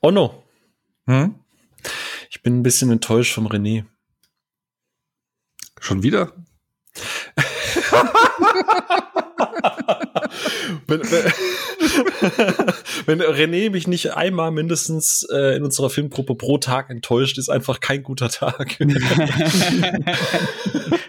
Oh 0.00 0.10
no. 0.10 0.42
Hm? 1.06 1.34
Ich 2.30 2.42
bin 2.42 2.58
ein 2.58 2.62
bisschen 2.62 2.90
enttäuscht 2.90 3.34
vom 3.34 3.48
René. 3.48 3.84
Schon 5.80 6.02
wieder? 6.02 6.32
wenn, 10.86 11.00
wenn, 11.00 11.32
wenn 13.06 13.22
René 13.22 13.70
mich 13.70 13.86
nicht 13.86 14.14
einmal 14.14 14.50
mindestens 14.50 15.26
äh, 15.32 15.56
in 15.56 15.64
unserer 15.64 15.90
Filmgruppe 15.90 16.34
pro 16.34 16.58
Tag 16.58 16.90
enttäuscht, 16.90 17.38
ist 17.38 17.48
einfach 17.48 17.80
kein 17.80 18.02
guter 18.02 18.28
Tag. 18.28 18.76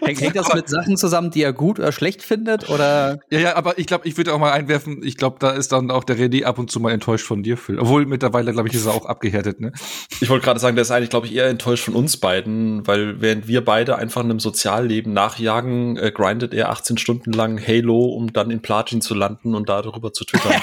Hängt 0.18 0.36
das 0.36 0.52
mit 0.54 0.68
Sachen 0.68 0.96
zusammen, 0.96 1.30
die 1.30 1.42
er 1.42 1.52
gut 1.52 1.78
oder 1.78 1.92
schlecht 1.92 2.22
findet? 2.22 2.68
Oder? 2.70 3.20
Ja, 3.30 3.38
ja, 3.38 3.56
aber 3.56 3.78
ich 3.78 3.86
glaube, 3.86 4.08
ich 4.08 4.16
würde 4.16 4.34
auch 4.34 4.38
mal 4.38 4.52
einwerfen, 4.52 5.02
ich 5.02 5.16
glaube, 5.16 5.36
da 5.40 5.50
ist 5.50 5.72
dann 5.72 5.90
auch 5.90 6.04
der 6.04 6.16
René 6.16 6.44
ab 6.44 6.58
und 6.58 6.70
zu 6.70 6.80
mal 6.80 6.92
enttäuscht 6.92 7.26
von 7.26 7.42
dir, 7.42 7.56
Phil. 7.56 7.78
Obwohl 7.78 8.06
mittlerweile, 8.06 8.52
glaube 8.52 8.68
ich, 8.68 8.74
ist 8.74 8.86
er 8.86 8.94
auch 8.94 9.06
abgehärtet, 9.06 9.60
ne? 9.60 9.72
Ich 10.20 10.28
wollte 10.28 10.44
gerade 10.44 10.60
sagen, 10.60 10.76
der 10.76 10.82
ist 10.82 10.90
eigentlich, 10.90 11.10
glaube 11.10 11.26
ich, 11.26 11.34
eher 11.34 11.46
enttäuscht 11.46 11.84
von 11.84 11.94
uns 11.94 12.16
beiden, 12.16 12.86
weil 12.86 13.20
während 13.20 13.48
wir 13.48 13.64
beide 13.64 13.96
einfach 13.96 14.22
einem 14.22 14.40
Sozialleben 14.40 15.12
nachjagen, 15.12 15.96
äh, 15.96 16.12
grindet 16.12 16.54
er 16.54 16.70
18 16.70 16.98
Stunden 16.98 17.32
lang 17.32 17.60
Halo, 17.64 18.06
um 18.06 18.32
dann 18.32 18.50
in 18.50 18.60
Platin 18.70 19.00
zu 19.00 19.14
landen 19.14 19.56
und 19.56 19.68
darüber 19.68 20.12
zu 20.12 20.24
twittern. 20.24 20.62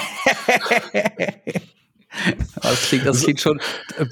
das, 2.62 2.88
klingt, 2.88 3.04
das 3.04 3.22
klingt 3.22 3.38
schon 3.38 3.60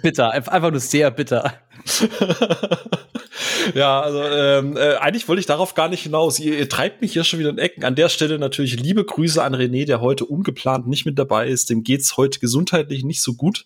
bitter, 0.03 0.33
einfach 0.33 0.71
nur 0.71 0.81
sehr 0.81 1.11
bitter. 1.11 1.55
ja, 3.75 4.03
also 4.03 4.23
ähm, 4.23 4.77
äh, 4.77 4.97
eigentlich 4.97 5.27
wollte 5.29 5.41
ich 5.41 5.47
darauf 5.47 5.73
gar 5.73 5.89
nicht 5.89 6.03
hinaus. 6.03 6.39
Ihr, 6.39 6.59
ihr, 6.59 6.69
treibt 6.69 7.01
mich 7.01 7.15
hier 7.15 7.25
schon 7.25 7.39
wieder 7.39 7.49
in 7.49 7.57
Ecken. 7.57 7.85
An 7.85 7.95
der 7.95 8.11
Stelle 8.11 8.39
natürlich 8.39 8.79
liebe 8.79 9.03
Grüße 9.03 9.43
an 9.43 9.55
René, 9.55 9.87
der 9.87 10.03
heute 10.03 10.27
ungeplant 10.27 10.87
nicht 10.87 11.07
mit 11.07 11.19
dabei 11.19 11.49
ist. 11.49 11.71
Dem 11.71 11.83
geht's 11.83 12.19
heute 12.19 12.39
gesundheitlich 12.39 13.03
nicht 13.03 13.23
so 13.23 13.33
gut. 13.33 13.65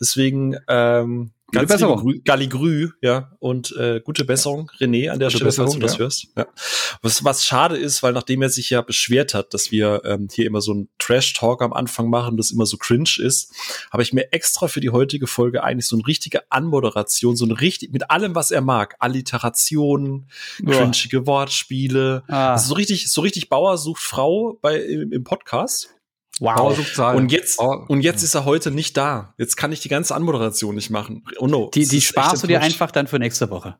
Deswegen 0.00 0.56
ähm, 0.66 1.30
Ganz 1.52 1.68
Besserung. 1.68 2.20
Galligrü, 2.24 2.90
ja, 3.00 3.32
und 3.38 3.74
äh, 3.76 4.00
gute 4.00 4.24
Besserung, 4.24 4.70
René, 4.78 5.08
an 5.10 5.18
der 5.18 5.28
gute 5.28 5.36
Stelle, 5.36 5.44
Besserung, 5.46 5.70
falls 5.72 5.74
du 5.74 5.80
das 5.80 5.92
ja. 5.94 5.98
hörst. 5.98 6.26
Ja. 6.36 6.46
Was, 7.02 7.24
was 7.24 7.44
schade 7.44 7.76
ist, 7.76 8.02
weil 8.02 8.12
nachdem 8.12 8.42
er 8.42 8.50
sich 8.50 8.70
ja 8.70 8.82
beschwert 8.82 9.34
hat, 9.34 9.54
dass 9.54 9.70
wir 9.70 10.02
ähm, 10.04 10.28
hier 10.30 10.46
immer 10.46 10.60
so 10.60 10.72
einen 10.72 10.88
Trash-Talk 10.98 11.62
am 11.62 11.72
Anfang 11.72 12.10
machen, 12.10 12.36
das 12.36 12.50
immer 12.50 12.66
so 12.66 12.76
cringe 12.76 13.16
ist, 13.18 13.52
habe 13.90 14.02
ich 14.02 14.12
mir 14.12 14.32
extra 14.32 14.68
für 14.68 14.80
die 14.80 14.90
heutige 14.90 15.26
Folge 15.26 15.62
eigentlich 15.64 15.86
so 15.86 15.96
eine 15.96 16.06
richtige 16.06 16.50
Anmoderation, 16.50 17.36
so 17.36 17.44
eine 17.44 17.60
richtig, 17.60 17.92
mit 17.92 18.10
allem, 18.10 18.34
was 18.34 18.50
er 18.50 18.60
mag, 18.60 18.96
Alliterationen, 18.98 20.28
ja. 20.60 20.78
cringige 20.78 21.26
Wortspiele, 21.26 22.24
ah. 22.28 22.52
also 22.52 22.68
so 22.68 22.74
richtig, 22.74 23.10
so 23.10 23.20
richtig 23.20 23.48
Bauer 23.48 23.78
sucht 23.78 24.02
Frau 24.02 24.58
bei, 24.60 24.78
im, 24.80 25.12
im 25.12 25.24
Podcast. 25.24 25.90
Wow. 26.40 26.78
Und 27.14 27.30
jetzt, 27.30 27.58
und 27.58 28.00
jetzt 28.00 28.22
ist 28.22 28.34
er 28.34 28.46
heute 28.46 28.70
nicht 28.70 28.96
da. 28.96 29.34
Jetzt 29.36 29.56
kann 29.56 29.72
ich 29.72 29.80
die 29.80 29.90
ganze 29.90 30.14
Anmoderation 30.14 30.74
nicht 30.74 30.90
machen. 30.90 31.22
Oh 31.38 31.46
no. 31.46 31.70
Die, 31.74 31.86
die 31.86 32.00
sparst 32.00 32.42
du 32.42 32.46
dir 32.46 32.62
einfach 32.62 32.90
dann 32.90 33.06
für 33.06 33.18
nächste 33.18 33.50
Woche. 33.50 33.76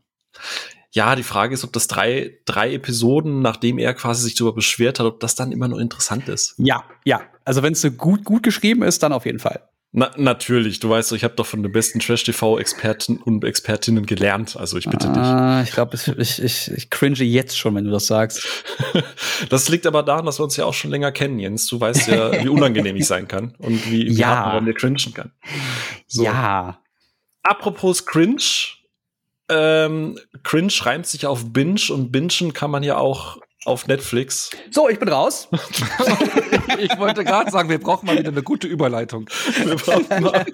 Ja, 0.92 1.14
die 1.14 1.22
Frage 1.22 1.55
ist, 1.55 1.64
ob 1.64 1.72
das 1.72 1.86
drei, 1.86 2.39
drei 2.44 2.75
Episoden, 2.75 3.41
nachdem 3.41 3.78
er 3.78 3.94
quasi 3.94 4.25
sich 4.25 4.34
darüber 4.34 4.56
beschwert 4.56 4.98
hat, 4.98 5.06
ob 5.06 5.20
das 5.20 5.36
dann 5.36 5.52
immer 5.52 5.69
noch 5.69 5.78
interessant 5.78 6.28
ist. 6.28 6.55
Ja, 6.58 6.84
ja. 7.05 7.22
Also 7.44 7.62
wenn 7.62 7.72
es 7.72 7.80
so 7.80 7.91
gut, 7.91 8.25
gut 8.25 8.42
geschrieben 8.42 8.83
ist, 8.83 9.02
dann 9.02 9.12
auf 9.12 9.24
jeden 9.24 9.39
Fall. 9.39 9.69
Na, 9.92 10.12
natürlich, 10.16 10.78
du 10.78 10.88
weißt 10.88 11.10
ich 11.12 11.24
habe 11.24 11.34
doch 11.34 11.46
von 11.46 11.64
den 11.64 11.72
besten 11.72 11.98
Trash-TV-Experten 11.98 13.16
und 13.16 13.44
Expertinnen 13.44 14.06
gelernt. 14.06 14.56
Also 14.56 14.78
ich 14.78 14.88
bitte 14.88 15.08
ah, 15.08 15.58
dich. 15.58 15.69
Ich 15.69 15.74
glaube, 15.74 15.96
ich, 15.96 16.41
ich, 16.41 16.70
ich 16.70 16.91
cringe 16.91 17.24
jetzt 17.24 17.58
schon, 17.58 17.74
wenn 17.74 17.84
du 17.84 17.91
das 17.91 18.06
sagst. 18.06 18.46
das 19.48 19.68
liegt 19.68 19.88
aber 19.88 20.05
daran, 20.05 20.27
dass 20.27 20.38
wir 20.38 20.44
uns 20.44 20.56
ja 20.56 20.64
auch 20.64 20.74
schon 20.74 20.92
länger 20.92 21.11
kennen, 21.11 21.41
Jens. 21.41 21.66
Du 21.66 21.80
weißt 21.80 22.06
ja, 22.06 22.44
wie 22.44 22.48
unangenehm 22.48 22.94
ich 22.94 23.06
sein 23.08 23.27
kann 23.27 23.56
und 23.58 23.91
wie, 23.91 24.06
wie 24.06 24.12
ja. 24.20 24.28
hart 24.28 24.55
man 24.55 24.64
mir 24.64 24.74
cringen 24.74 25.12
kann. 25.12 25.33
So. 26.06 26.22
Ja. 26.22 26.80
Apropos 27.42 28.06
cringe. 28.06 28.44
Ähm, 29.48 30.20
cringe 30.44 30.72
reimt 30.83 31.06
sich 31.06 31.27
auf 31.27 31.52
binge 31.52 31.80
und 31.91 32.12
bingen 32.12 32.52
kann 32.52 32.70
man 32.70 32.84
ja 32.84 32.96
auch 32.96 33.38
auf 33.64 33.86
Netflix. 33.86 34.50
So, 34.70 34.88
ich 34.88 34.98
bin 34.98 35.08
raus. 35.08 35.48
ich 36.78 36.98
wollte 36.98 37.24
gerade 37.24 37.50
sagen, 37.50 37.68
wir 37.68 37.78
brauchen 37.78 38.06
mal 38.06 38.18
wieder 38.18 38.30
eine 38.30 38.42
gute 38.42 38.66
Überleitung. 38.66 39.28
Wir 39.64 39.76
brauchen, 39.76 40.22
mal, 40.22 40.46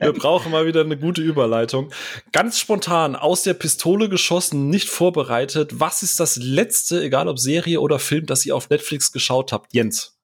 wir 0.00 0.12
brauchen 0.12 0.52
mal 0.52 0.66
wieder 0.66 0.82
eine 0.82 0.96
gute 0.96 1.22
Überleitung. 1.22 1.90
Ganz 2.30 2.58
spontan, 2.58 3.16
aus 3.16 3.42
der 3.42 3.54
Pistole 3.54 4.08
geschossen, 4.08 4.70
nicht 4.70 4.88
vorbereitet. 4.88 5.80
Was 5.80 6.02
ist 6.02 6.20
das 6.20 6.36
letzte, 6.36 7.02
egal 7.02 7.26
ob 7.26 7.38
Serie 7.38 7.80
oder 7.80 7.98
Film, 7.98 8.26
das 8.26 8.46
ihr 8.46 8.54
auf 8.54 8.70
Netflix 8.70 9.10
geschaut 9.10 9.52
habt? 9.52 9.74
Jens. 9.74 10.16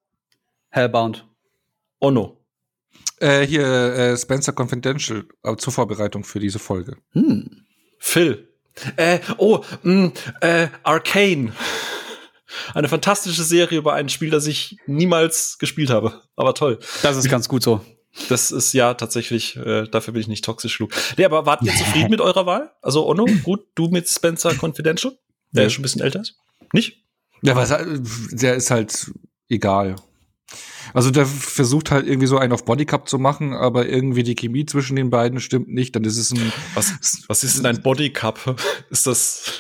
Hellbound. 0.71 1.27
Ono. 2.01 2.39
Äh, 3.21 3.47
hier 3.47 3.67
äh, 3.67 4.17
Spencer 4.17 4.53
Confidential 4.53 5.25
äh, 5.43 5.57
zur 5.57 5.73
Vorbereitung 5.73 6.23
für 6.23 6.39
diese 6.39 6.61
Folge. 6.61 6.99
Hm. 7.13 7.65
Phil. 7.99 8.49
Äh, 8.97 9.19
oh, 9.39 9.65
mh, 9.83 9.93
mm, 9.93 10.13
äh, 10.41 10.69
Arcane. 10.85 11.53
Eine 12.75 12.89
fantastische 12.89 13.43
Serie 13.43 13.79
über 13.79 13.95
ein 13.95 14.09
Spiel, 14.09 14.31
das 14.31 14.47
ich 14.47 14.77
niemals 14.87 15.59
gespielt 15.59 15.91
habe. 15.91 16.23
Aber 16.37 16.55
toll. 16.55 16.79
Das 17.03 17.17
ist 17.17 17.29
ganz 17.29 17.49
gut 17.49 17.63
so. 17.63 17.85
Das 18.29 18.51
ist 18.51 18.73
ja 18.73 18.95
tatsächlich, 18.95 19.57
äh, 19.57 19.87
dafür 19.87 20.13
bin 20.13 20.21
ich 20.23 20.29
nicht 20.29 20.45
toxisch 20.45 20.79
genug. 20.79 20.93
Nee, 21.17 21.25
aber 21.25 21.47
wart 21.47 21.63
ihr 21.63 21.73
zufrieden 21.75 22.11
mit 22.11 22.21
eurer 22.21 22.47
Wahl? 22.47 22.73
Also 22.83 23.07
Ono, 23.07 23.27
gut, 23.45 23.67
du 23.75 23.89
mit 23.89 24.09
Spencer 24.09 24.53
Confidential, 24.61 25.17
der 25.53 25.65
ja 25.65 25.71
schon 25.71 25.83
ein 25.83 25.85
bisschen 25.85 26.03
älter 26.03 26.21
ist. 26.21 26.37
Nicht? 26.73 27.05
Ja, 27.43 27.55
was, 27.55 27.73
der 28.33 28.57
ist 28.57 28.71
halt 28.71 29.13
egal. 29.49 29.97
Also 30.95 31.11
der 31.11 31.27
versucht 31.27 31.91
halt 31.91 32.07
irgendwie 32.07 32.27
so 32.27 32.39
einen 32.39 32.53
auf 32.53 32.65
Bodycup 32.65 33.09
zu 33.09 33.19
machen, 33.19 33.53
aber 33.53 33.89
irgendwie 33.89 34.23
die 34.23 34.35
Chemie 34.35 34.65
zwischen 34.65 34.97
den 34.97 35.11
beiden 35.11 35.41
stimmt 35.41 35.69
nicht. 35.69 35.95
Dann 35.95 36.05
ist 36.05 36.17
es 36.17 36.33
ein. 36.33 36.53
Was, 36.75 36.95
was 37.29 37.45
ist 37.45 37.59
denn 37.59 37.67
ein 37.67 37.83
Bodycup? 37.83 38.57
Ist 38.91 39.07
das. 39.07 39.53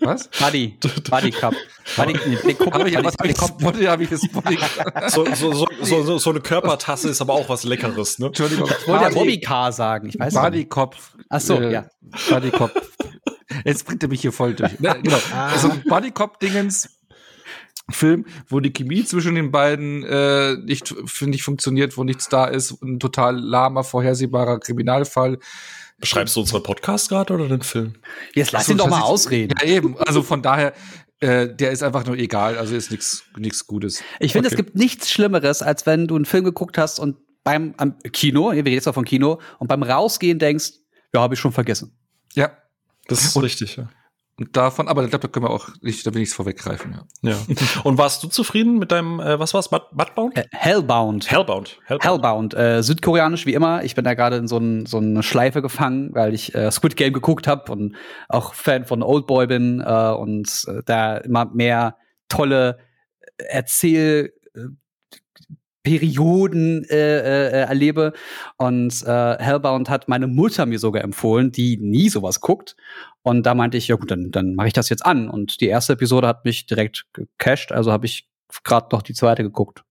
Was? 0.00 0.28
Buddy. 0.38 0.78
Buddy 1.10 1.30
Cup. 1.30 1.54
Buddy, 1.96 2.14
nee, 2.44 2.54
guck, 2.54 2.72
hab 2.72 2.86
ich, 2.86 2.94
das 2.94 4.22
so, 5.12 5.26
so, 5.34 5.66
so, 5.82 6.02
so, 6.02 6.18
so 6.18 6.30
eine 6.30 6.40
Körpertasse 6.40 7.10
ist 7.10 7.20
aber 7.20 7.34
auch 7.34 7.48
was 7.48 7.64
Leckeres, 7.64 8.18
ne? 8.18 8.26
Entschuldigung. 8.26 8.68
Ich 8.80 8.88
wollte 8.88 9.04
ja 9.04 9.10
Bobby 9.10 9.40
Car 9.40 9.72
sagen. 9.72 10.08
Ich 10.08 10.18
weiß 10.18 10.34
Buddy 10.34 10.64
Cop. 10.66 10.96
Ach 11.28 11.40
so, 11.40 11.60
äh, 11.60 11.72
ja. 11.72 11.90
Buddy 12.30 12.50
Cop. 12.50 12.70
Jetzt 13.64 13.84
bringt 13.84 14.02
er 14.02 14.08
mich 14.08 14.20
hier 14.20 14.32
voll 14.32 14.54
durch. 14.54 14.78
Ne, 14.80 14.96
genau. 15.02 15.18
Ah. 15.32 15.48
Also 15.48 15.70
Buddy 15.86 16.10
Cop 16.10 16.40
Dingens 16.40 16.97
Film, 17.90 18.26
wo 18.48 18.60
die 18.60 18.72
Chemie 18.72 19.04
zwischen 19.04 19.34
den 19.34 19.50
beiden 19.50 20.04
äh, 20.04 20.56
nicht, 20.56 20.94
finde 21.06 21.36
ich, 21.36 21.42
funktioniert, 21.42 21.96
wo 21.96 22.04
nichts 22.04 22.28
da 22.28 22.44
ist, 22.44 22.82
ein 22.82 23.00
total 23.00 23.38
lahmer, 23.38 23.82
vorhersehbarer 23.82 24.60
Kriminalfall. 24.60 25.38
Beschreibst 25.98 26.36
du 26.36 26.40
unseren 26.40 26.62
Podcast 26.62 27.08
gerade 27.08 27.34
oder 27.34 27.48
den 27.48 27.62
Film? 27.62 27.94
Jetzt 28.34 28.52
lass 28.52 28.68
ihn 28.68 28.76
doch 28.76 28.88
mal 28.88 29.00
ausreden. 29.00 29.54
Ja, 29.60 29.66
eben. 29.66 29.96
Also 29.98 30.22
von 30.22 30.42
daher, 30.42 30.74
äh, 31.20 31.48
der 31.48 31.72
ist 31.72 31.82
einfach 31.82 32.04
nur 32.06 32.16
egal. 32.16 32.56
Also 32.56 32.76
ist 32.76 32.90
nichts 32.90 33.24
nichts 33.36 33.66
Gutes. 33.66 34.02
Ich 34.20 34.32
finde, 34.32 34.48
okay. 34.48 34.54
es 34.54 34.56
gibt 34.56 34.76
nichts 34.76 35.10
Schlimmeres, 35.10 35.62
als 35.62 35.86
wenn 35.86 36.06
du 36.06 36.14
einen 36.14 36.24
Film 36.24 36.44
geguckt 36.44 36.78
hast 36.78 37.00
und 37.00 37.16
beim 37.42 37.74
am 37.78 37.98
Kino, 38.12 38.50
wir 38.50 38.58
reden 38.58 38.68
jetzt 38.68 38.86
auch 38.86 38.94
von 38.94 39.04
Kino, 39.04 39.40
und 39.58 39.68
beim 39.68 39.82
Rausgehen 39.82 40.38
denkst, 40.38 40.72
ja, 41.14 41.20
habe 41.20 41.34
ich 41.34 41.40
schon 41.40 41.52
vergessen. 41.52 41.96
Ja, 42.34 42.56
das 43.06 43.24
ist 43.24 43.34
und, 43.34 43.42
richtig. 43.42 43.76
Ja. 43.76 43.88
Und 44.38 44.56
davon, 44.56 44.86
aber 44.86 45.02
ich 45.02 45.10
glaube, 45.10 45.26
da 45.26 45.28
können 45.28 45.46
wir 45.46 45.50
auch 45.50 45.68
nicht, 45.80 46.06
da 46.06 46.14
will 46.14 46.22
ich 46.22 46.28
es 46.28 46.34
vorweggreifen, 46.34 46.96
ja. 47.22 47.30
ja. 47.30 47.36
Und 47.82 47.98
warst 47.98 48.22
du 48.22 48.28
zufrieden 48.28 48.78
mit 48.78 48.92
deinem, 48.92 49.18
äh, 49.18 49.38
was 49.38 49.52
war's, 49.52 49.70
Mudbound? 49.70 50.36
Äh, 50.36 50.44
Hellbound. 50.52 51.28
Hellbound. 51.28 51.80
Hellbound, 51.84 52.04
Hellbound 52.04 52.54
äh, 52.54 52.82
südkoreanisch 52.82 53.46
wie 53.46 53.54
immer. 53.54 53.82
Ich 53.82 53.96
bin 53.96 54.04
da 54.04 54.14
gerade 54.14 54.36
in 54.36 54.46
so, 54.46 54.58
ein, 54.58 54.86
so 54.86 54.98
eine 54.98 55.24
Schleife 55.24 55.60
gefangen, 55.60 56.10
weil 56.14 56.34
ich 56.34 56.54
äh, 56.54 56.70
Squid 56.70 56.96
Game 56.96 57.12
geguckt 57.12 57.48
habe 57.48 57.72
und 57.72 57.96
auch 58.28 58.54
Fan 58.54 58.84
von 58.84 59.02
Oldboy 59.02 59.48
bin 59.48 59.82
äh, 59.84 60.12
und 60.12 60.64
äh, 60.68 60.82
da 60.86 61.16
immer 61.16 61.46
mehr 61.46 61.96
tolle 62.28 62.78
Erzähl 63.38 64.32
Perioden 65.82 66.84
äh, 66.84 66.96
äh, 66.96 67.50
erlebe. 67.62 68.12
Und 68.56 69.02
äh, 69.06 69.36
Hellbound 69.38 69.88
hat 69.88 70.08
meine 70.08 70.26
Mutter 70.26 70.66
mir 70.66 70.78
sogar 70.78 71.02
empfohlen, 71.02 71.52
die 71.52 71.76
nie 71.78 72.08
sowas 72.08 72.40
guckt. 72.40 72.76
Und 73.22 73.44
da 73.44 73.54
meinte 73.54 73.76
ich, 73.76 73.88
ja 73.88 73.96
gut, 73.96 74.10
dann, 74.10 74.30
dann 74.30 74.54
mache 74.54 74.68
ich 74.68 74.72
das 74.72 74.88
jetzt 74.88 75.04
an. 75.04 75.28
Und 75.28 75.60
die 75.60 75.68
erste 75.68 75.94
Episode 75.94 76.26
hat 76.26 76.44
mich 76.44 76.66
direkt 76.66 77.06
gecached, 77.12 77.72
also 77.72 77.92
habe 77.92 78.06
ich 78.06 78.28
gerade 78.64 78.88
noch 78.92 79.02
die 79.02 79.14
zweite 79.14 79.42
geguckt. 79.42 79.84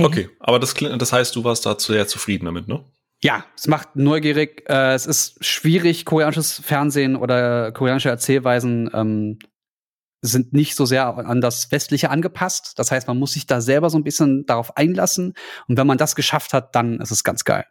Okay, 0.00 0.28
aber 0.40 0.58
das, 0.58 0.74
das 0.74 1.12
heißt, 1.12 1.36
du 1.36 1.44
warst 1.44 1.66
da 1.66 1.78
sehr 1.78 2.06
zufrieden 2.06 2.46
damit, 2.46 2.68
ne? 2.68 2.84
Ja, 3.24 3.44
es 3.56 3.68
macht 3.68 3.94
neugierig. 3.94 4.68
Äh, 4.68 4.94
es 4.94 5.06
ist 5.06 5.44
schwierig, 5.44 6.04
koreanisches 6.04 6.58
Fernsehen 6.58 7.14
oder 7.14 7.70
koreanische 7.70 8.08
Erzählweisen 8.08 8.90
ähm, 8.92 9.38
sind 10.22 10.52
nicht 10.52 10.76
so 10.76 10.86
sehr 10.86 11.06
an 11.06 11.40
das 11.40 11.70
Westliche 11.72 12.10
angepasst. 12.10 12.78
Das 12.78 12.90
heißt, 12.90 13.08
man 13.08 13.18
muss 13.18 13.32
sich 13.32 13.46
da 13.46 13.60
selber 13.60 13.90
so 13.90 13.98
ein 13.98 14.04
bisschen 14.04 14.46
darauf 14.46 14.76
einlassen. 14.76 15.34
Und 15.66 15.76
wenn 15.76 15.86
man 15.86 15.98
das 15.98 16.14
geschafft 16.14 16.52
hat, 16.52 16.74
dann 16.74 17.00
ist 17.00 17.10
es 17.10 17.24
ganz 17.24 17.44
geil. 17.44 17.66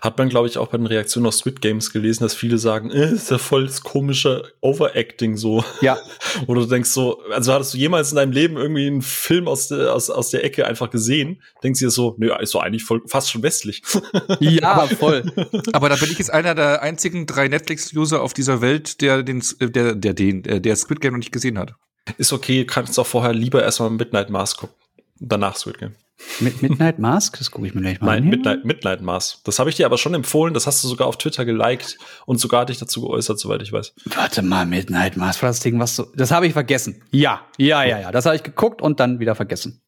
Hat 0.00 0.18
man, 0.18 0.28
glaube 0.28 0.48
ich, 0.48 0.58
auch 0.58 0.68
bei 0.68 0.76
den 0.76 0.86
Reaktionen 0.86 1.26
auf 1.26 1.34
Squid 1.34 1.60
Games 1.60 1.92
gelesen, 1.92 2.22
dass 2.22 2.34
viele 2.34 2.58
sagen, 2.58 2.90
äh, 2.90 3.12
ist 3.12 3.30
ja 3.30 3.38
voll 3.38 3.66
das 3.66 3.82
komische 3.82 4.52
Overacting 4.60 5.36
so. 5.36 5.64
Ja. 5.80 5.98
Oder 6.46 6.62
du 6.62 6.66
denkst 6.66 6.90
so, 6.90 7.20
also 7.30 7.52
hattest 7.52 7.74
du 7.74 7.78
jemals 7.78 8.10
in 8.10 8.16
deinem 8.16 8.32
Leben 8.32 8.56
irgendwie 8.56 8.86
einen 8.86 9.02
Film 9.02 9.48
aus 9.48 9.68
der, 9.68 9.92
aus, 9.92 10.10
aus 10.10 10.30
der 10.30 10.44
Ecke 10.44 10.66
einfach 10.66 10.90
gesehen? 10.90 11.42
Denkst 11.62 11.80
du 11.80 11.86
dir 11.86 11.90
so, 11.90 12.14
nö, 12.18 12.32
ist 12.40 12.54
doch 12.54 12.62
eigentlich 12.62 12.84
voll, 12.84 13.02
fast 13.06 13.30
schon 13.30 13.42
westlich. 13.42 13.82
Ja, 14.40 14.86
voll. 14.86 15.24
Aber 15.72 15.88
da 15.88 15.96
bin 15.96 16.10
ich 16.10 16.18
jetzt 16.18 16.32
einer 16.32 16.54
der 16.54 16.82
einzigen 16.82 17.26
drei 17.26 17.48
Netflix-User 17.48 18.22
auf 18.22 18.34
dieser 18.34 18.60
Welt, 18.60 19.00
der 19.00 19.22
den, 19.22 19.42
der, 19.60 19.94
der, 19.94 20.14
den, 20.14 20.44
äh, 20.44 20.60
der 20.60 20.76
Squid 20.76 21.00
Game 21.00 21.12
noch 21.12 21.18
nicht 21.18 21.32
gesehen 21.32 21.58
hat. 21.58 21.74
Ist 22.18 22.32
okay, 22.32 22.64
kannst 22.64 22.98
auch 22.98 23.06
vorher 23.06 23.32
lieber 23.32 23.62
erstmal 23.62 23.90
Midnight 23.90 24.30
Mask 24.30 24.58
gucken. 24.58 24.76
Danach 25.20 25.56
Squid 25.56 25.78
Game. 25.78 25.94
Mit 26.40 26.62
Midnight 26.62 26.98
Mask? 26.98 27.38
Das 27.38 27.50
gucke 27.50 27.66
ich 27.66 27.74
mir 27.74 27.82
gleich 27.82 28.00
mal 28.00 28.06
Nein, 28.14 28.22
an. 28.24 28.28
Midnight, 28.30 28.64
Midnight 28.64 29.02
Mask. 29.02 29.38
Das 29.44 29.58
habe 29.58 29.70
ich 29.70 29.76
dir 29.76 29.86
aber 29.86 29.98
schon 29.98 30.14
empfohlen. 30.14 30.54
Das 30.54 30.66
hast 30.66 30.82
du 30.82 30.88
sogar 30.88 31.06
auf 31.06 31.18
Twitter 31.18 31.44
geliked 31.44 31.98
und 32.26 32.38
sogar 32.38 32.66
dich 32.66 32.78
dazu 32.78 33.02
geäußert, 33.02 33.38
soweit 33.38 33.62
ich 33.62 33.72
weiß. 33.72 33.94
Warte 34.06 34.42
mal, 34.42 34.66
Midnight 34.66 35.16
Mask 35.16 35.42
war 35.42 35.50
das 35.50 35.60
Ding, 35.60 35.78
was 35.78 35.94
so. 35.96 36.06
Das 36.16 36.30
habe 36.30 36.46
ich 36.46 36.52
vergessen. 36.52 37.02
Ja, 37.10 37.42
ja, 37.58 37.84
ja, 37.84 38.00
ja. 38.00 38.12
Das 38.12 38.26
habe 38.26 38.36
ich 38.36 38.42
geguckt 38.42 38.82
und 38.82 38.98
dann 39.00 39.20
wieder 39.20 39.34
vergessen. 39.34 39.82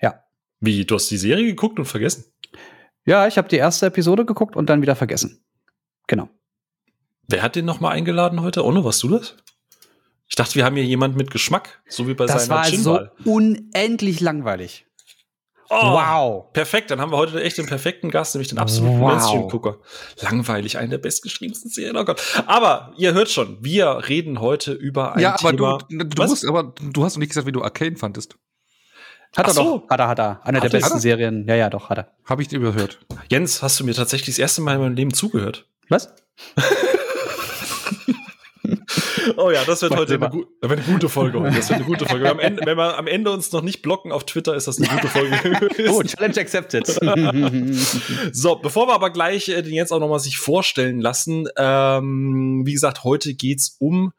Ja. 0.00 0.22
Wie, 0.60 0.84
du 0.84 0.94
hast 0.94 1.10
die 1.10 1.16
Serie 1.16 1.46
geguckt 1.46 1.78
und 1.78 1.86
vergessen? 1.86 2.24
Ja, 3.04 3.26
ich 3.26 3.38
habe 3.38 3.48
die 3.48 3.56
erste 3.56 3.86
Episode 3.86 4.24
geguckt 4.26 4.54
und 4.56 4.68
dann 4.68 4.82
wieder 4.82 4.94
vergessen. 4.96 5.42
Genau. 6.06 6.28
Wer 7.26 7.42
hat 7.42 7.56
den 7.56 7.64
noch 7.64 7.80
mal 7.80 7.90
eingeladen 7.90 8.42
heute? 8.42 8.64
Ono, 8.64 8.84
warst 8.84 9.02
du 9.02 9.08
das? 9.08 9.36
Ich 10.28 10.34
dachte, 10.36 10.54
wir 10.56 10.64
haben 10.64 10.76
hier 10.76 10.84
jemand 10.84 11.16
mit 11.16 11.30
Geschmack, 11.30 11.80
so 11.88 12.06
wie 12.06 12.14
bei 12.14 12.26
Das 12.26 12.44
seiner 12.46 12.56
war 12.56 12.64
so 12.66 12.70
Chinwahl. 12.70 13.12
unendlich 13.24 14.20
langweilig. 14.20 14.86
Oh, 15.70 15.74
Wow. 15.92 16.52
Perfekt, 16.52 16.90
dann 16.90 17.00
haben 17.00 17.12
wir 17.12 17.16
heute 17.18 17.42
echt 17.42 17.58
den 17.58 17.66
perfekten 17.66 18.10
Gast, 18.10 18.34
nämlich 18.34 18.48
den 18.48 18.58
absoluten 18.58 19.00
Wow. 19.00 19.08
Mainstream-Gucker. 19.12 19.76
Langweilig, 20.22 20.78
eine 20.78 20.88
der 20.90 20.98
bestgeschriebensten 20.98 21.70
Serien, 21.70 21.96
oh 21.96 22.04
Gott. 22.04 22.20
Aber 22.46 22.92
ihr 22.96 23.12
hört 23.12 23.28
schon, 23.30 23.58
wir 23.62 24.08
reden 24.08 24.40
heute 24.40 24.72
über 24.72 25.14
ein 25.14 25.20
ja, 25.20 25.36
aber 25.38 25.50
Thema. 25.50 25.78
du, 25.90 26.04
du 26.04 26.18
Was? 26.22 26.30
musst, 26.30 26.46
aber 26.46 26.72
du 26.80 27.04
hast 27.04 27.14
noch 27.16 27.20
nicht 27.20 27.28
gesagt, 27.28 27.46
wie 27.46 27.52
du 27.52 27.62
Arcane 27.62 27.96
fandest. 27.96 28.36
Hat 29.36 29.44
Ach 29.44 29.48
er 29.50 29.54
so. 29.54 29.78
doch. 29.80 29.90
Hat 29.90 30.00
er, 30.00 30.08
hat 30.08 30.18
er. 30.18 30.40
Eine 30.44 30.56
Hat 30.58 30.64
der 30.64 30.70
er? 30.72 30.80
besten 30.80 30.96
er? 30.96 31.00
Serien. 31.00 31.46
Ja, 31.46 31.54
ja, 31.54 31.68
doch, 31.68 31.90
hat 31.90 31.98
er. 31.98 32.12
Habe 32.24 32.40
ich 32.40 32.48
dir 32.48 32.56
überhört. 32.56 32.98
Jens, 33.30 33.62
hast 33.62 33.78
du 33.78 33.84
mir 33.84 33.94
tatsächlich 33.94 34.36
das 34.36 34.38
erste 34.38 34.62
Mal 34.62 34.76
in 34.76 34.80
meinem 34.80 34.94
Leben 34.94 35.12
zugehört? 35.12 35.66
Was? 35.90 36.14
Oh 39.36 39.50
ja, 39.50 39.64
das 39.64 39.82
wird 39.82 39.94
heute 39.96 40.14
eine, 40.14 40.30
gu 40.30 40.44
das 40.60 40.70
wird 40.70 40.80
eine 40.80 40.92
gute 40.92 41.08
Folge. 41.08 41.40
Heute. 41.40 41.56
Das 41.56 41.68
wird 41.68 41.80
eine 41.80 41.86
gute 41.86 42.06
Folge. 42.06 42.30
Am 42.30 42.38
Ende, 42.38 42.64
wenn 42.64 42.76
wir 42.76 42.98
am 42.98 43.06
Ende 43.06 43.30
uns 43.30 43.52
noch 43.52 43.62
nicht 43.62 43.82
blocken 43.82 44.12
auf 44.12 44.24
Twitter, 44.24 44.54
ist 44.54 44.66
das 44.68 44.78
eine 44.78 44.88
gute 44.88 45.08
Folge. 45.08 45.38
Oh, 45.88 46.02
Challenge 46.02 46.38
accepted. 46.38 46.86
So, 48.32 48.56
bevor 48.56 48.88
wir 48.88 48.94
aber 48.94 49.10
gleich 49.10 49.48
äh, 49.48 49.62
den 49.62 49.72
Jens 49.72 49.92
auch 49.92 50.00
noch 50.00 50.08
mal 50.08 50.18
sich 50.18 50.38
vorstellen 50.38 51.00
lassen, 51.00 51.48
ähm, 51.56 52.62
wie 52.64 52.72
gesagt, 52.72 53.04
heute 53.04 53.34
geht's 53.34 53.76
um 53.78 54.12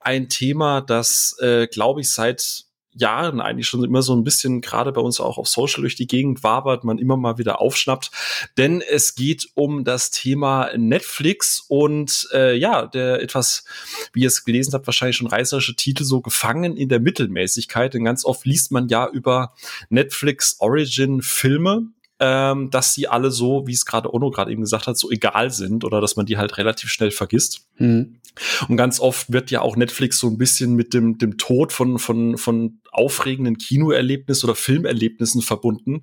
ein 0.00 0.28
Thema, 0.28 0.80
das, 0.80 1.36
äh, 1.40 1.66
glaube 1.66 2.00
ich, 2.00 2.10
seit 2.10 2.64
Jahren 2.96 3.40
eigentlich 3.40 3.68
schon 3.68 3.84
immer 3.84 4.02
so 4.02 4.14
ein 4.14 4.24
bisschen 4.24 4.60
gerade 4.60 4.92
bei 4.92 5.00
uns 5.00 5.20
auch 5.20 5.38
auf 5.38 5.48
Social 5.48 5.82
durch 5.82 5.96
die 5.96 6.06
Gegend 6.06 6.42
wabert, 6.42 6.84
man 6.84 6.98
immer 6.98 7.16
mal 7.16 7.38
wieder 7.38 7.60
aufschnappt, 7.60 8.10
denn 8.56 8.80
es 8.80 9.14
geht 9.14 9.48
um 9.54 9.84
das 9.84 10.10
Thema 10.10 10.70
Netflix 10.76 11.64
und 11.68 12.28
äh, 12.32 12.56
ja, 12.56 12.86
der 12.86 13.22
etwas, 13.22 13.64
wie 14.12 14.22
ihr 14.22 14.28
es 14.28 14.44
gelesen 14.44 14.72
habt, 14.74 14.86
wahrscheinlich 14.86 15.16
schon 15.16 15.26
reißerische 15.26 15.76
Titel 15.76 16.04
so 16.04 16.20
gefangen 16.20 16.76
in 16.76 16.88
der 16.88 17.00
Mittelmäßigkeit, 17.00 17.94
denn 17.94 18.04
ganz 18.04 18.24
oft 18.24 18.44
liest 18.44 18.72
man 18.72 18.88
ja 18.88 19.08
über 19.08 19.54
Netflix 19.88 20.56
Origin 20.58 21.22
Filme, 21.22 21.88
ähm, 22.18 22.70
dass 22.70 22.94
sie 22.94 23.08
alle 23.08 23.30
so, 23.30 23.66
wie 23.66 23.72
es 23.72 23.84
gerade 23.84 24.12
Ono 24.12 24.30
gerade 24.30 24.50
eben 24.50 24.62
gesagt 24.62 24.86
hat, 24.86 24.96
so 24.96 25.10
egal 25.10 25.50
sind 25.50 25.84
oder 25.84 26.00
dass 26.00 26.16
man 26.16 26.26
die 26.26 26.38
halt 26.38 26.56
relativ 26.56 26.90
schnell 26.90 27.10
vergisst. 27.10 27.65
Hm. 27.76 28.16
Und 28.68 28.76
ganz 28.76 29.00
oft 29.00 29.32
wird 29.32 29.50
ja 29.50 29.62
auch 29.62 29.76
Netflix 29.76 30.18
so 30.18 30.28
ein 30.28 30.36
bisschen 30.36 30.74
mit 30.74 30.92
dem, 30.92 31.16
dem 31.16 31.38
Tod 31.38 31.72
von, 31.72 31.98
von, 31.98 32.36
von 32.36 32.80
aufregenden 32.96 33.58
Kinoerlebnissen 33.58 34.48
oder 34.48 34.56
Filmerlebnissen 34.56 35.42
verbunden. 35.42 36.02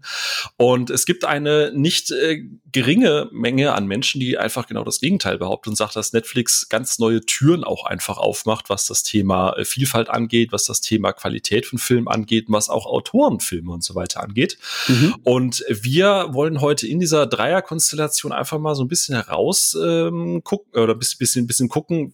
Und 0.58 0.90
es 0.90 1.06
gibt 1.06 1.26
eine 1.26 1.72
nicht 1.76 2.12
äh, 2.12 2.44
geringe 2.72 3.30
Menge 3.32 3.74
an 3.74 3.88
Menschen, 3.88 4.20
die 4.20 4.38
einfach 4.38 4.68
genau 4.68 4.84
das 4.84 5.00
Gegenteil 5.00 5.38
behaupten 5.38 5.70
und 5.70 5.76
sagt, 5.76 5.96
dass 5.96 6.14
Netflix 6.14 6.70
ganz 6.70 7.00
neue 7.00 7.22
Türen 7.22 7.64
auch 7.64 7.86
einfach 7.86 8.18
aufmacht, 8.18 8.70
was 8.70 8.86
das 8.86 9.04
Thema 9.04 9.54
äh, 9.58 9.66
Vielfalt 9.66 10.10
angeht, 10.10 10.52
was 10.52 10.66
das 10.66 10.82
Thema 10.82 11.14
Qualität 11.14 11.66
von 11.66 11.80
Filmen 11.80 12.08
angeht, 12.08 12.46
was 12.48 12.70
auch 12.70 12.86
Autorenfilme 12.86 13.72
und 13.72 13.84
so 13.84 13.96
weiter 13.96 14.22
angeht. 14.22 14.58
Mhm. 14.88 15.16
Und 15.24 15.66
wir 15.70 16.30
wollen 16.32 16.62
heute 16.62 16.88
in 16.88 17.00
dieser 17.00 17.26
Dreierkonstellation 17.26 18.32
einfach 18.32 18.60
mal 18.60 18.76
so 18.76 18.84
ein 18.84 18.88
bisschen 18.88 19.16
heraus 19.16 19.76
ähm, 19.82 20.44
gucken 20.44 20.80
oder 20.80 20.94
ein 20.94 21.00
bisschen, 21.00 21.18
bisschen, 21.18 21.48
bisschen 21.48 21.63
gucken, 21.70 22.14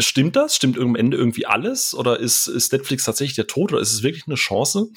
Stimmt 0.00 0.36
das? 0.36 0.54
Stimmt 0.54 0.78
am 0.78 0.94
Ende 0.94 1.16
irgendwie 1.16 1.44
alles? 1.44 1.92
Oder 1.92 2.20
ist, 2.20 2.46
ist 2.46 2.72
Netflix 2.72 3.04
tatsächlich 3.04 3.34
der 3.34 3.48
Tod 3.48 3.72
oder 3.72 3.82
ist 3.82 3.92
es 3.92 4.04
wirklich 4.04 4.28
eine 4.28 4.36
Chance? 4.36 4.90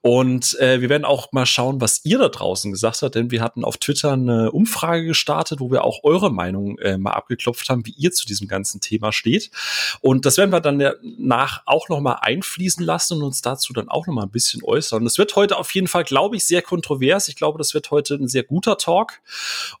Und 0.00 0.58
äh, 0.58 0.80
wir 0.80 0.88
werden 0.88 1.04
auch 1.04 1.30
mal 1.30 1.46
schauen, 1.46 1.80
was 1.80 2.04
ihr 2.04 2.18
da 2.18 2.28
draußen 2.28 2.72
gesagt 2.72 3.02
habt, 3.02 3.14
denn 3.14 3.30
wir 3.30 3.42
hatten 3.42 3.64
auf 3.64 3.76
Twitter 3.76 4.12
eine 4.12 4.50
Umfrage 4.50 5.06
gestartet, 5.06 5.60
wo 5.60 5.70
wir 5.70 5.84
auch 5.84 6.00
eure 6.02 6.32
Meinung 6.32 6.78
äh, 6.78 6.98
mal 6.98 7.12
abgeklopft 7.12 7.68
haben, 7.68 7.86
wie 7.86 7.94
ihr 7.96 8.10
zu 8.10 8.26
diesem 8.26 8.48
ganzen 8.48 8.80
Thema 8.80 9.12
steht. 9.12 9.52
Und 10.00 10.26
das 10.26 10.36
werden 10.36 10.50
wir 10.50 10.60
dann 10.60 10.82
nach 11.18 11.62
auch 11.66 11.88
noch 11.88 12.00
mal 12.00 12.14
einfließen 12.14 12.84
lassen 12.84 13.18
und 13.18 13.22
uns 13.22 13.42
dazu 13.42 13.72
dann 13.72 13.88
auch 13.88 14.08
noch 14.08 14.14
mal 14.14 14.24
ein 14.24 14.30
bisschen 14.30 14.64
äußern. 14.64 15.04
Das 15.04 15.16
wird 15.16 15.36
heute 15.36 15.58
auf 15.58 15.72
jeden 15.72 15.86
Fall, 15.86 16.02
glaube 16.02 16.34
ich, 16.34 16.44
sehr 16.44 16.62
kontrovers. 16.62 17.28
Ich 17.28 17.36
glaube, 17.36 17.58
das 17.58 17.72
wird 17.72 17.92
heute 17.92 18.14
ein 18.14 18.26
sehr 18.26 18.42
guter 18.42 18.78
Talk 18.78 19.20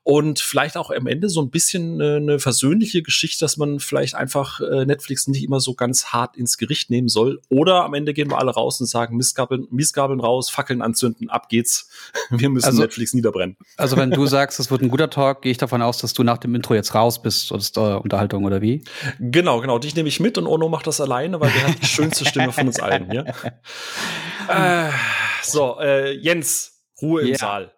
und 0.04 0.38
vielleicht 0.38 0.76
auch 0.76 0.92
am 0.92 1.08
Ende 1.08 1.28
so 1.28 1.42
ein 1.42 1.50
bisschen 1.50 2.00
äh, 2.00 2.16
eine 2.18 2.38
versöhnliche 2.38 3.02
Geschichte, 3.02 3.44
dass 3.44 3.56
man 3.56 3.80
vielleicht 3.80 4.14
einfach 4.14 4.59
äh, 4.62 4.84
Netflix 4.86 5.26
nicht 5.28 5.42
immer 5.44 5.60
so 5.60 5.74
ganz 5.74 6.06
hart 6.06 6.36
ins 6.36 6.58
Gericht 6.58 6.90
nehmen 6.90 7.08
soll. 7.08 7.40
Oder 7.48 7.84
am 7.84 7.94
Ende 7.94 8.12
gehen 8.14 8.30
wir 8.30 8.38
alle 8.38 8.50
raus 8.52 8.80
und 8.80 8.86
sagen, 8.86 9.16
Missgabeln, 9.16 9.66
Missgabeln 9.70 10.20
raus, 10.20 10.50
Fackeln 10.50 10.82
anzünden, 10.82 11.30
ab 11.30 11.48
geht's. 11.48 11.88
Wir 12.30 12.48
müssen 12.48 12.66
Also- 12.66 12.82
Netflix 12.82 13.12
niederbrennen. 13.14 13.56
Also, 13.76 13.96
wenn 13.96 14.10
du 14.10 14.26
sagst, 14.26 14.60
es 14.60 14.70
wird 14.70 14.82
ein 14.82 14.88
guter 14.88 15.10
Talk, 15.10 15.42
gehe 15.42 15.52
ich 15.52 15.58
davon 15.58 15.82
aus, 15.82 15.98
dass 15.98 16.12
du 16.12 16.22
nach 16.22 16.38
dem 16.38 16.54
Intro 16.54 16.74
jetzt 16.74 16.94
raus 16.94 17.20
bist 17.22 17.52
aus 17.52 17.72
der 17.72 18.00
Unterhaltung 18.02 18.44
oder 18.44 18.60
wie? 18.60 18.84
Genau, 19.18 19.60
genau. 19.60 19.78
Dich 19.78 19.94
nehme 19.96 20.08
ich 20.08 20.20
mit 20.20 20.38
und 20.38 20.46
Ono 20.46 20.68
macht 20.68 20.86
das 20.86 21.00
alleine, 21.00 21.40
weil 21.40 21.50
der 21.50 21.68
hat 21.68 21.82
die 21.82 21.86
schönste 21.86 22.24
Stimme 22.24 22.52
von 22.52 22.66
uns 22.66 22.80
allen 22.80 23.10
hier. 23.10 23.24
Äh, 24.48 24.90
so, 25.42 25.78
äh, 25.80 26.12
Jens, 26.12 26.82
Ruhe 27.00 27.22
im 27.22 27.28
Ja. 27.28 27.38
Saal. 27.38 27.72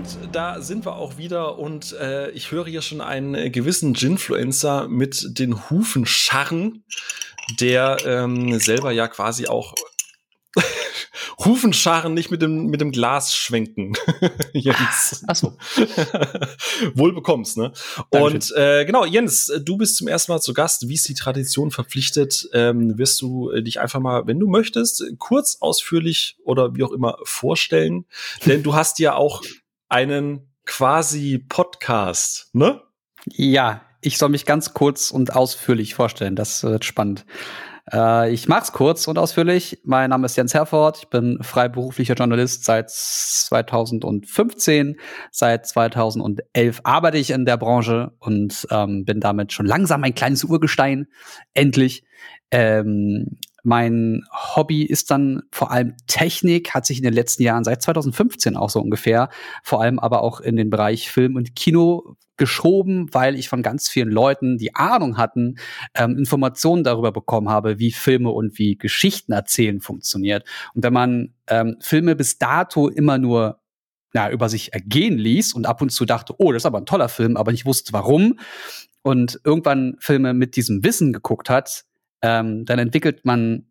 Und 0.00 0.18
da 0.32 0.62
sind 0.62 0.86
wir 0.86 0.96
auch 0.96 1.18
wieder 1.18 1.58
und 1.58 1.92
äh, 1.92 2.30
ich 2.30 2.52
höre 2.52 2.64
hier 2.64 2.80
schon 2.80 3.02
einen 3.02 3.52
gewissen 3.52 3.92
Ginfluencer 3.92 4.88
mit 4.88 5.38
den 5.38 5.68
Hufen 5.68 6.06
scharren, 6.06 6.84
der 7.60 7.98
ähm, 8.06 8.58
selber 8.60 8.92
ja 8.92 9.08
quasi 9.08 9.46
auch 9.46 9.74
Hufen 11.44 11.74
scharren, 11.74 12.14
nicht 12.14 12.30
mit 12.30 12.40
dem, 12.40 12.68
mit 12.68 12.80
dem 12.80 12.92
Glas 12.92 13.36
schwenken. 13.36 13.92
Jens. 14.54 15.22
Ach 15.26 15.36
so. 15.36 15.58
Wohl 16.94 17.12
bekommst, 17.12 17.58
ne? 17.58 17.72
Dankeschön. 18.10 18.36
Und 18.36 18.56
äh, 18.56 18.86
genau, 18.86 19.04
Jens, 19.04 19.52
du 19.62 19.76
bist 19.76 19.96
zum 19.96 20.08
ersten 20.08 20.32
Mal 20.32 20.40
zu 20.40 20.54
Gast. 20.54 20.88
Wie 20.88 20.94
es 20.94 21.02
die 21.02 21.14
Tradition 21.14 21.70
verpflichtet, 21.70 22.48
ähm, 22.54 22.96
wirst 22.96 23.20
du 23.20 23.50
äh, 23.50 23.62
dich 23.62 23.80
einfach 23.80 24.00
mal, 24.00 24.26
wenn 24.26 24.40
du 24.40 24.48
möchtest, 24.48 25.04
kurz, 25.18 25.58
ausführlich 25.60 26.38
oder 26.42 26.74
wie 26.74 26.84
auch 26.84 26.92
immer 26.92 27.18
vorstellen. 27.24 28.06
Denn 28.46 28.62
du 28.62 28.74
hast 28.74 28.98
ja 28.98 29.14
auch 29.14 29.42
einen 29.90 30.50
quasi 30.64 31.38
Podcast, 31.38 32.48
ne? 32.54 32.80
Ja, 33.26 33.82
ich 34.00 34.16
soll 34.16 34.30
mich 34.30 34.46
ganz 34.46 34.72
kurz 34.72 35.10
und 35.10 35.36
ausführlich 35.36 35.94
vorstellen. 35.94 36.36
Das 36.36 36.62
wird 36.62 36.86
spannend. 36.86 37.26
Äh, 37.92 38.32
ich 38.32 38.48
mach's 38.48 38.72
kurz 38.72 39.08
und 39.08 39.18
ausführlich. 39.18 39.80
Mein 39.84 40.10
Name 40.10 40.26
ist 40.26 40.36
Jens 40.36 40.54
Herford. 40.54 40.98
Ich 40.98 41.08
bin 41.08 41.38
freiberuflicher 41.42 42.14
Journalist 42.14 42.64
seit 42.64 42.90
2015. 42.90 44.96
Seit 45.30 45.66
2011 45.66 46.80
arbeite 46.84 47.18
ich 47.18 47.30
in 47.30 47.44
der 47.44 47.56
Branche 47.56 48.12
und 48.20 48.66
ähm, 48.70 49.04
bin 49.04 49.20
damit 49.20 49.52
schon 49.52 49.66
langsam 49.66 50.04
ein 50.04 50.14
kleines 50.14 50.44
Urgestein. 50.44 51.08
Endlich. 51.52 52.04
Ähm, 52.52 53.38
mein 53.62 54.24
Hobby 54.32 54.82
ist 54.82 55.10
dann 55.10 55.42
vor 55.50 55.70
allem 55.70 55.94
Technik, 56.06 56.74
hat 56.74 56.86
sich 56.86 56.98
in 56.98 57.04
den 57.04 57.12
letzten 57.12 57.42
Jahren, 57.42 57.64
seit 57.64 57.82
2015 57.82 58.56
auch 58.56 58.70
so 58.70 58.80
ungefähr, 58.80 59.28
vor 59.62 59.80
allem 59.80 59.98
aber 59.98 60.22
auch 60.22 60.40
in 60.40 60.56
den 60.56 60.70
Bereich 60.70 61.10
Film 61.10 61.36
und 61.36 61.54
Kino 61.54 62.16
geschoben, 62.36 63.12
weil 63.12 63.38
ich 63.38 63.50
von 63.50 63.62
ganz 63.62 63.88
vielen 63.88 64.10
Leuten, 64.10 64.56
die 64.56 64.74
Ahnung 64.74 65.18
hatten, 65.18 65.56
ähm, 65.94 66.16
Informationen 66.16 66.84
darüber 66.84 67.12
bekommen 67.12 67.50
habe, 67.50 67.78
wie 67.78 67.92
Filme 67.92 68.30
und 68.30 68.58
wie 68.58 68.78
Geschichten 68.78 69.32
erzählen 69.32 69.80
funktioniert. 69.80 70.48
Und 70.74 70.82
wenn 70.82 70.92
man 70.94 71.34
ähm, 71.48 71.76
Filme 71.80 72.16
bis 72.16 72.38
dato 72.38 72.88
immer 72.88 73.18
nur 73.18 73.60
na, 74.12 74.30
über 74.30 74.48
sich 74.48 74.72
ergehen 74.72 75.18
ließ 75.18 75.52
und 75.52 75.66
ab 75.66 75.82
und 75.82 75.90
zu 75.90 76.04
dachte, 76.04 76.34
oh, 76.38 76.50
das 76.50 76.62
ist 76.62 76.66
aber 76.66 76.78
ein 76.78 76.86
toller 76.86 77.08
Film, 77.08 77.36
aber 77.36 77.52
nicht 77.52 77.66
wusste 77.66 77.92
warum 77.92 78.38
und 79.02 79.40
irgendwann 79.44 79.96
Filme 80.00 80.34
mit 80.34 80.56
diesem 80.56 80.82
Wissen 80.84 81.12
geguckt 81.12 81.50
hat, 81.50 81.84
ähm, 82.22 82.64
dann 82.64 82.78
entwickelt 82.78 83.24
man 83.24 83.70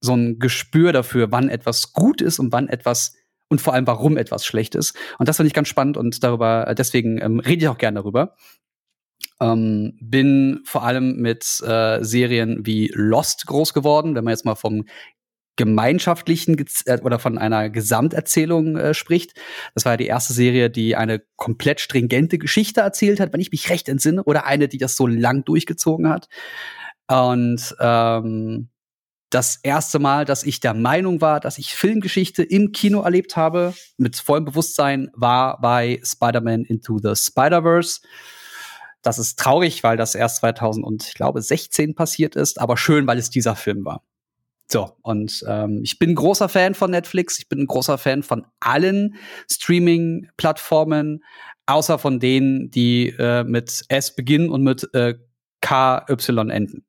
so 0.00 0.14
ein 0.14 0.38
Gespür 0.38 0.92
dafür, 0.92 1.32
wann 1.32 1.48
etwas 1.48 1.92
gut 1.92 2.20
ist 2.20 2.38
und 2.38 2.52
wann 2.52 2.68
etwas 2.68 3.14
und 3.48 3.60
vor 3.60 3.74
allem 3.74 3.86
warum 3.86 4.16
etwas 4.16 4.44
schlecht 4.44 4.74
ist. 4.74 4.96
Und 5.18 5.28
das 5.28 5.36
finde 5.36 5.48
ich 5.48 5.54
ganz 5.54 5.68
spannend 5.68 5.96
und 5.96 6.22
darüber, 6.22 6.74
deswegen 6.76 7.20
ähm, 7.20 7.40
rede 7.40 7.62
ich 7.62 7.68
auch 7.68 7.78
gerne 7.78 8.00
darüber. 8.00 8.34
Ähm, 9.40 9.96
bin 10.00 10.60
vor 10.64 10.82
allem 10.82 11.16
mit 11.16 11.60
äh, 11.62 12.02
Serien 12.02 12.66
wie 12.66 12.90
Lost 12.94 13.46
groß 13.46 13.72
geworden, 13.72 14.14
wenn 14.14 14.24
man 14.24 14.32
jetzt 14.32 14.44
mal 14.44 14.54
vom 14.54 14.84
gemeinschaftlichen 15.56 16.56
äh, 16.84 17.00
oder 17.00 17.18
von 17.18 17.38
einer 17.38 17.70
Gesamterzählung 17.70 18.76
äh, 18.76 18.94
spricht. 18.94 19.34
Das 19.74 19.84
war 19.84 19.94
ja 19.94 19.96
die 19.96 20.06
erste 20.06 20.32
Serie, 20.32 20.70
die 20.70 20.96
eine 20.96 21.22
komplett 21.36 21.80
stringente 21.80 22.38
Geschichte 22.38 22.82
erzählt 22.82 23.20
hat, 23.20 23.32
wenn 23.32 23.40
ich 23.40 23.52
mich 23.52 23.70
recht 23.70 23.88
entsinne, 23.88 24.22
oder 24.24 24.44
eine, 24.46 24.68
die 24.68 24.78
das 24.78 24.96
so 24.96 25.06
lang 25.06 25.44
durchgezogen 25.44 26.08
hat. 26.08 26.28
Und 27.08 27.74
ähm, 27.80 28.68
das 29.30 29.56
erste 29.62 29.98
Mal, 29.98 30.24
dass 30.24 30.44
ich 30.44 30.60
der 30.60 30.74
Meinung 30.74 31.20
war, 31.20 31.40
dass 31.40 31.58
ich 31.58 31.74
Filmgeschichte 31.74 32.42
im 32.42 32.72
Kino 32.72 33.02
erlebt 33.02 33.36
habe, 33.36 33.74
mit 33.96 34.16
vollem 34.16 34.44
Bewusstsein, 34.44 35.10
war 35.14 35.60
bei 35.60 36.00
Spider-Man 36.04 36.64
Into 36.64 36.98
the 37.02 37.14
Spider-Verse. 37.14 38.00
Das 39.02 39.18
ist 39.18 39.38
traurig, 39.38 39.82
weil 39.82 39.96
das 39.96 40.14
erst 40.14 40.38
2016 40.38 41.94
passiert 41.94 42.34
ist, 42.36 42.60
aber 42.60 42.76
schön, 42.76 43.06
weil 43.06 43.18
es 43.18 43.30
dieser 43.30 43.56
Film 43.56 43.84
war. 43.84 44.02
So, 44.68 44.96
und 45.02 45.44
ähm, 45.46 45.80
ich 45.84 45.98
bin 45.98 46.14
großer 46.14 46.48
Fan 46.48 46.74
von 46.74 46.90
Netflix, 46.90 47.38
ich 47.38 47.48
bin 47.48 47.60
ein 47.60 47.66
großer 47.66 47.98
Fan 47.98 48.24
von 48.24 48.46
allen 48.58 49.14
Streaming-Plattformen, 49.50 51.22
außer 51.66 51.98
von 51.98 52.18
denen, 52.18 52.70
die 52.70 53.10
äh, 53.18 53.44
mit 53.44 53.84
S 53.88 54.16
beginnen 54.16 54.50
und 54.50 54.62
mit 54.62 54.88
äh, 54.92 55.14
KY 55.60 56.50
enden. 56.50 56.85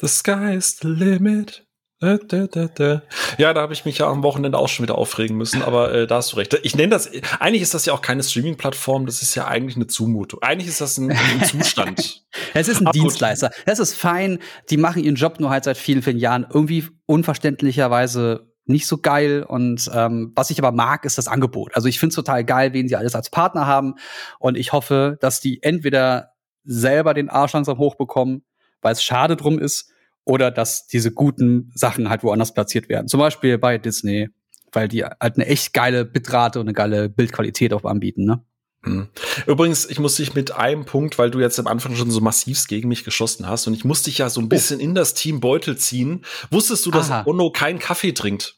The 0.00 0.08
sky 0.08 0.54
is 0.56 0.78
the 0.80 0.88
limit. 0.88 1.66
Da, 2.02 2.16
da, 2.16 2.46
da, 2.46 3.02
ja, 3.36 3.52
da 3.52 3.60
habe 3.60 3.74
ich 3.74 3.84
mich 3.84 3.98
ja 3.98 4.08
am 4.08 4.22
Wochenende 4.22 4.56
auch 4.56 4.68
schon 4.68 4.84
wieder 4.84 4.96
aufregen 4.96 5.36
müssen, 5.36 5.62
aber 5.62 5.92
äh, 5.92 6.06
da 6.06 6.16
hast 6.16 6.32
du 6.32 6.36
recht. 6.36 6.58
Ich 6.62 6.74
nenne 6.74 6.88
das, 6.88 7.10
eigentlich 7.38 7.60
ist 7.60 7.74
das 7.74 7.84
ja 7.84 7.92
auch 7.92 8.00
keine 8.00 8.22
Streaming-Plattform, 8.22 9.04
das 9.04 9.20
ist 9.20 9.34
ja 9.34 9.46
eigentlich 9.46 9.76
eine 9.76 9.86
Zumutung. 9.86 10.40
Eigentlich 10.40 10.68
ist 10.68 10.80
das 10.80 10.96
ein, 10.96 11.10
ein 11.10 11.44
Zustand. 11.44 12.24
es 12.54 12.68
ist 12.68 12.80
ein 12.80 12.86
Ab 12.86 12.94
Dienstleister. 12.94 13.50
Es 13.66 13.78
ist 13.78 13.94
fein, 13.94 14.38
die 14.70 14.78
machen 14.78 15.04
ihren 15.04 15.16
Job 15.16 15.40
nur 15.40 15.50
halt 15.50 15.64
seit 15.64 15.76
vielen, 15.76 16.00
vielen 16.00 16.16
Jahren 16.16 16.46
irgendwie 16.50 16.88
unverständlicherweise 17.04 18.50
nicht 18.64 18.86
so 18.86 18.96
geil. 18.96 19.44
Und 19.46 19.90
ähm, 19.92 20.32
was 20.34 20.48
ich 20.48 20.58
aber 20.58 20.72
mag, 20.72 21.04
ist 21.04 21.18
das 21.18 21.28
Angebot. 21.28 21.76
Also 21.76 21.86
ich 21.88 21.98
finde 21.98 22.12
es 22.12 22.16
total 22.16 22.44
geil, 22.44 22.72
wen 22.72 22.88
sie 22.88 22.96
alles 22.96 23.14
als 23.14 23.28
Partner 23.28 23.66
haben. 23.66 23.96
Und 24.38 24.56
ich 24.56 24.72
hoffe, 24.72 25.18
dass 25.20 25.40
die 25.40 25.62
entweder 25.62 26.30
selber 26.64 27.12
den 27.12 27.28
Arsch 27.28 27.52
langsam 27.52 27.76
hochbekommen, 27.76 28.42
weil 28.80 28.92
es 28.92 29.02
schade 29.02 29.36
drum 29.36 29.58
ist, 29.58 29.89
oder 30.30 30.52
dass 30.52 30.86
diese 30.86 31.10
guten 31.10 31.72
Sachen 31.74 32.08
halt 32.08 32.22
woanders 32.22 32.54
platziert 32.54 32.88
werden. 32.88 33.08
Zum 33.08 33.18
Beispiel 33.18 33.58
bei 33.58 33.78
Disney, 33.78 34.28
weil 34.70 34.86
die 34.86 35.04
halt 35.04 35.34
eine 35.34 35.46
echt 35.46 35.74
geile 35.74 36.04
Bitrate 36.04 36.60
und 36.60 36.66
eine 36.66 36.72
geile 36.72 37.08
Bildqualität 37.08 37.72
auch 37.74 37.84
anbieten, 37.84 38.24
ne? 38.24 38.44
Hm. 38.84 39.08
Übrigens, 39.46 39.90
ich 39.90 39.98
muss 39.98 40.14
dich 40.14 40.34
mit 40.34 40.52
einem 40.52 40.86
Punkt, 40.86 41.18
weil 41.18 41.30
du 41.30 41.40
jetzt 41.40 41.58
am 41.58 41.66
Anfang 41.66 41.96
schon 41.96 42.10
so 42.10 42.20
massivst 42.20 42.68
gegen 42.68 42.88
mich 42.88 43.04
geschossen 43.04 43.46
hast 43.46 43.66
und 43.66 43.74
ich 43.74 43.84
musste 43.84 44.08
dich 44.08 44.18
ja 44.18 44.30
so 44.30 44.40
ein 44.40 44.44
oh. 44.44 44.48
bisschen 44.48 44.78
oh. 44.78 44.82
in 44.84 44.94
das 44.94 45.14
Team 45.14 45.40
Beutel 45.40 45.76
ziehen. 45.76 46.24
Wusstest 46.50 46.86
du, 46.86 46.92
dass 46.92 47.10
Aha. 47.10 47.24
Ono 47.26 47.50
keinen 47.50 47.80
Kaffee 47.80 48.12
trinkt? 48.12 48.56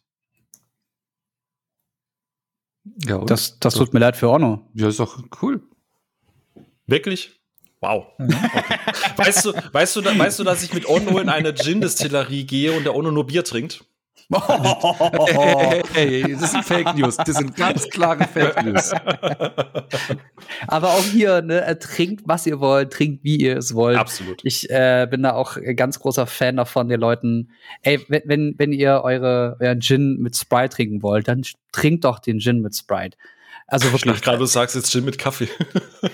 Ja, 3.05 3.25
das, 3.25 3.59
das 3.59 3.75
tut 3.75 3.95
mir 3.95 4.01
leid 4.01 4.17
für 4.17 4.29
Ono. 4.29 4.71
Ja, 4.75 4.89
ist 4.89 5.01
doch 5.01 5.25
cool. 5.41 5.63
Wirklich? 6.87 7.42
Wow. 7.83 8.07
Okay. 8.17 8.33
weißt, 9.17 9.45
du, 9.45 9.53
weißt, 9.73 9.97
du, 9.97 10.05
weißt 10.05 10.39
du, 10.39 10.45
dass 10.45 10.63
ich 10.63 10.73
mit 10.73 10.89
Ono 10.89 11.19
in 11.19 11.29
eine 11.29 11.53
Gin-Distillerie 11.53 12.45
gehe 12.45 12.73
und 12.73 12.85
der 12.85 12.95
Ono 12.95 13.11
nur 13.11 13.27
Bier 13.27 13.43
trinkt? 13.43 13.85
hey, 14.31 15.83
hey, 15.93 16.23
hey, 16.23 16.37
das 16.39 16.53
sind 16.53 16.65
Fake 16.65 16.95
News. 16.95 17.17
Das 17.17 17.37
sind 17.37 17.57
ganz 17.57 17.89
klare 17.89 18.25
Fake 18.25 18.65
News. 18.65 18.93
Aber 20.69 20.91
auch 20.91 21.05
hier, 21.05 21.43
ne, 21.43 21.77
trinkt, 21.81 22.23
was 22.27 22.47
ihr 22.47 22.61
wollt, 22.61 22.93
trinkt, 22.93 23.25
wie 23.25 23.37
ihr 23.37 23.57
es 23.57 23.75
wollt. 23.75 23.99
Absolut. 23.99 24.41
Ich 24.45 24.71
äh, 24.71 25.07
bin 25.11 25.25
da 25.25 25.33
auch 25.33 25.57
ganz 25.77 25.99
großer 25.99 26.27
Fan 26.27 26.57
davon, 26.57 26.89
den 26.89 27.01
Leuten, 27.01 27.51
ey, 27.83 28.01
wenn, 28.09 28.55
wenn 28.59 28.73
ihr 28.73 29.03
eure, 29.03 29.57
euren 29.61 29.81
Gin 29.81 30.19
mit 30.21 30.37
Sprite 30.37 30.77
trinken 30.77 31.03
wollt, 31.03 31.29
dann 31.29 31.43
trinkt 31.73 32.05
doch 32.05 32.21
den 32.21 32.39
Gin 32.39 32.61
mit 32.61 32.77
Sprite. 32.77 33.17
Also 33.73 33.91
wirklich. 33.91 34.17
Ich 34.17 34.21
gerade, 34.21 34.37
du 34.37 34.45
sagst 34.45 34.77
jetzt 34.77 34.93
Gin 34.93 35.03
mit 35.07 35.17
Kaffee. 35.17 35.49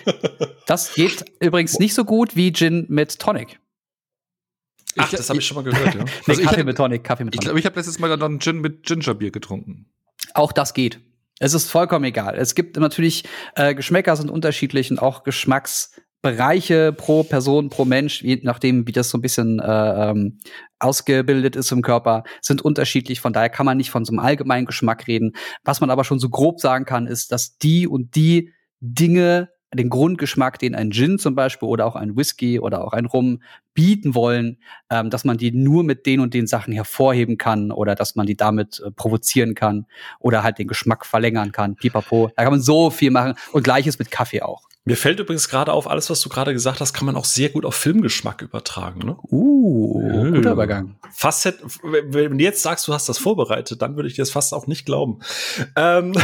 das 0.66 0.94
geht 0.94 1.24
übrigens 1.40 1.80
nicht 1.80 1.92
so 1.92 2.04
gut 2.04 2.36
wie 2.36 2.52
Gin 2.52 2.86
mit 2.88 3.18
Tonic. 3.18 3.58
Ach, 4.96 5.10
das 5.10 5.28
habe 5.28 5.40
ich 5.40 5.46
schon 5.46 5.56
mal 5.56 5.64
gehört, 5.64 5.92
ja. 5.92 6.04
nee, 6.26 6.34
also 6.34 6.42
Kaffee 6.42 6.62
mit 6.62 6.76
Tonic, 6.76 7.02
Kaffee 7.02 7.24
mit 7.24 7.34
Tonic. 7.34 7.42
Ich 7.42 7.44
glaube, 7.44 7.58
ich 7.58 7.66
habe 7.66 7.74
letztes 7.74 7.98
Mal 7.98 8.16
dann 8.16 8.38
Gin 8.38 8.60
mit 8.60 8.84
Gingerbier 8.84 9.32
getrunken. 9.32 9.86
Auch 10.34 10.52
das 10.52 10.72
geht. 10.72 11.00
Es 11.40 11.52
ist 11.52 11.68
vollkommen 11.68 12.04
egal. 12.04 12.36
Es 12.36 12.54
gibt 12.54 12.76
natürlich 12.76 13.24
äh, 13.56 13.74
Geschmäcker 13.74 14.14
sind 14.14 14.30
unterschiedlich 14.30 14.92
und 14.92 15.00
auch 15.00 15.24
Geschmacksbereiche 16.28 16.92
pro 16.92 17.22
Person, 17.22 17.70
pro 17.70 17.84
Mensch, 17.84 18.22
je 18.22 18.40
nachdem, 18.42 18.86
wie 18.86 18.92
das 18.92 19.10
so 19.10 19.18
ein 19.18 19.22
bisschen 19.22 19.60
äh, 19.60 20.10
ähm, 20.10 20.38
ausgebildet 20.78 21.56
ist 21.56 21.72
im 21.72 21.82
Körper, 21.82 22.24
sind 22.40 22.62
unterschiedlich. 22.62 23.20
Von 23.20 23.32
daher 23.32 23.48
kann 23.48 23.66
man 23.66 23.76
nicht 23.76 23.90
von 23.90 24.04
so 24.04 24.12
einem 24.12 24.20
allgemeinen 24.20 24.66
Geschmack 24.66 25.06
reden. 25.06 25.32
Was 25.64 25.80
man 25.80 25.90
aber 25.90 26.04
schon 26.04 26.18
so 26.18 26.28
grob 26.28 26.60
sagen 26.60 26.84
kann, 26.84 27.06
ist, 27.06 27.32
dass 27.32 27.58
die 27.58 27.86
und 27.86 28.14
die 28.14 28.52
Dinge 28.80 29.50
den 29.74 29.90
Grundgeschmack, 29.90 30.58
den 30.58 30.74
ein 30.74 30.92
Gin 30.92 31.18
zum 31.18 31.34
Beispiel 31.34 31.68
oder 31.68 31.84
auch 31.84 31.94
ein 31.94 32.16
Whisky 32.16 32.58
oder 32.58 32.82
auch 32.84 32.94
ein 32.94 33.04
Rum 33.04 33.42
bieten 33.74 34.14
wollen, 34.14 34.58
ähm, 34.90 35.10
dass 35.10 35.24
man 35.24 35.36
die 35.36 35.52
nur 35.52 35.84
mit 35.84 36.06
den 36.06 36.20
und 36.20 36.32
den 36.32 36.46
Sachen 36.46 36.72
hervorheben 36.72 37.36
kann 37.36 37.70
oder 37.70 37.94
dass 37.94 38.16
man 38.16 38.26
die 38.26 38.36
damit 38.36 38.80
äh, 38.80 38.90
provozieren 38.90 39.54
kann 39.54 39.86
oder 40.20 40.42
halt 40.42 40.58
den 40.58 40.68
Geschmack 40.68 41.04
verlängern 41.04 41.52
kann. 41.52 41.76
Pipapo. 41.76 42.30
Da 42.34 42.44
kann 42.44 42.52
man 42.52 42.62
so 42.62 42.88
viel 42.88 43.10
machen. 43.10 43.34
Und 43.52 43.62
gleiches 43.62 43.98
mit 43.98 44.10
Kaffee 44.10 44.40
auch. 44.40 44.67
Mir 44.88 44.96
fällt 44.96 45.20
übrigens 45.20 45.50
gerade 45.50 45.74
auf, 45.74 45.86
alles, 45.86 46.08
was 46.08 46.22
du 46.22 46.30
gerade 46.30 46.54
gesagt 46.54 46.80
hast, 46.80 46.94
kann 46.94 47.04
man 47.04 47.14
auch 47.14 47.26
sehr 47.26 47.50
gut 47.50 47.66
auf 47.66 47.74
Filmgeschmack 47.74 48.40
übertragen. 48.40 49.00
Ne? 49.04 49.18
Uh, 49.30 50.32
guter 50.32 50.52
Übergang. 50.52 50.96
Fast 51.14 51.44
hätte, 51.44 51.62
wenn 51.82 52.38
du 52.38 52.42
jetzt 52.42 52.62
sagst, 52.62 52.88
du 52.88 52.94
hast 52.94 53.06
das 53.06 53.18
vorbereitet, 53.18 53.82
dann 53.82 53.96
würde 53.96 54.08
ich 54.08 54.14
dir 54.14 54.22
das 54.22 54.30
fast 54.30 54.54
auch 54.54 54.66
nicht 54.66 54.86
glauben. 54.86 55.20
Ähm, 55.76 56.14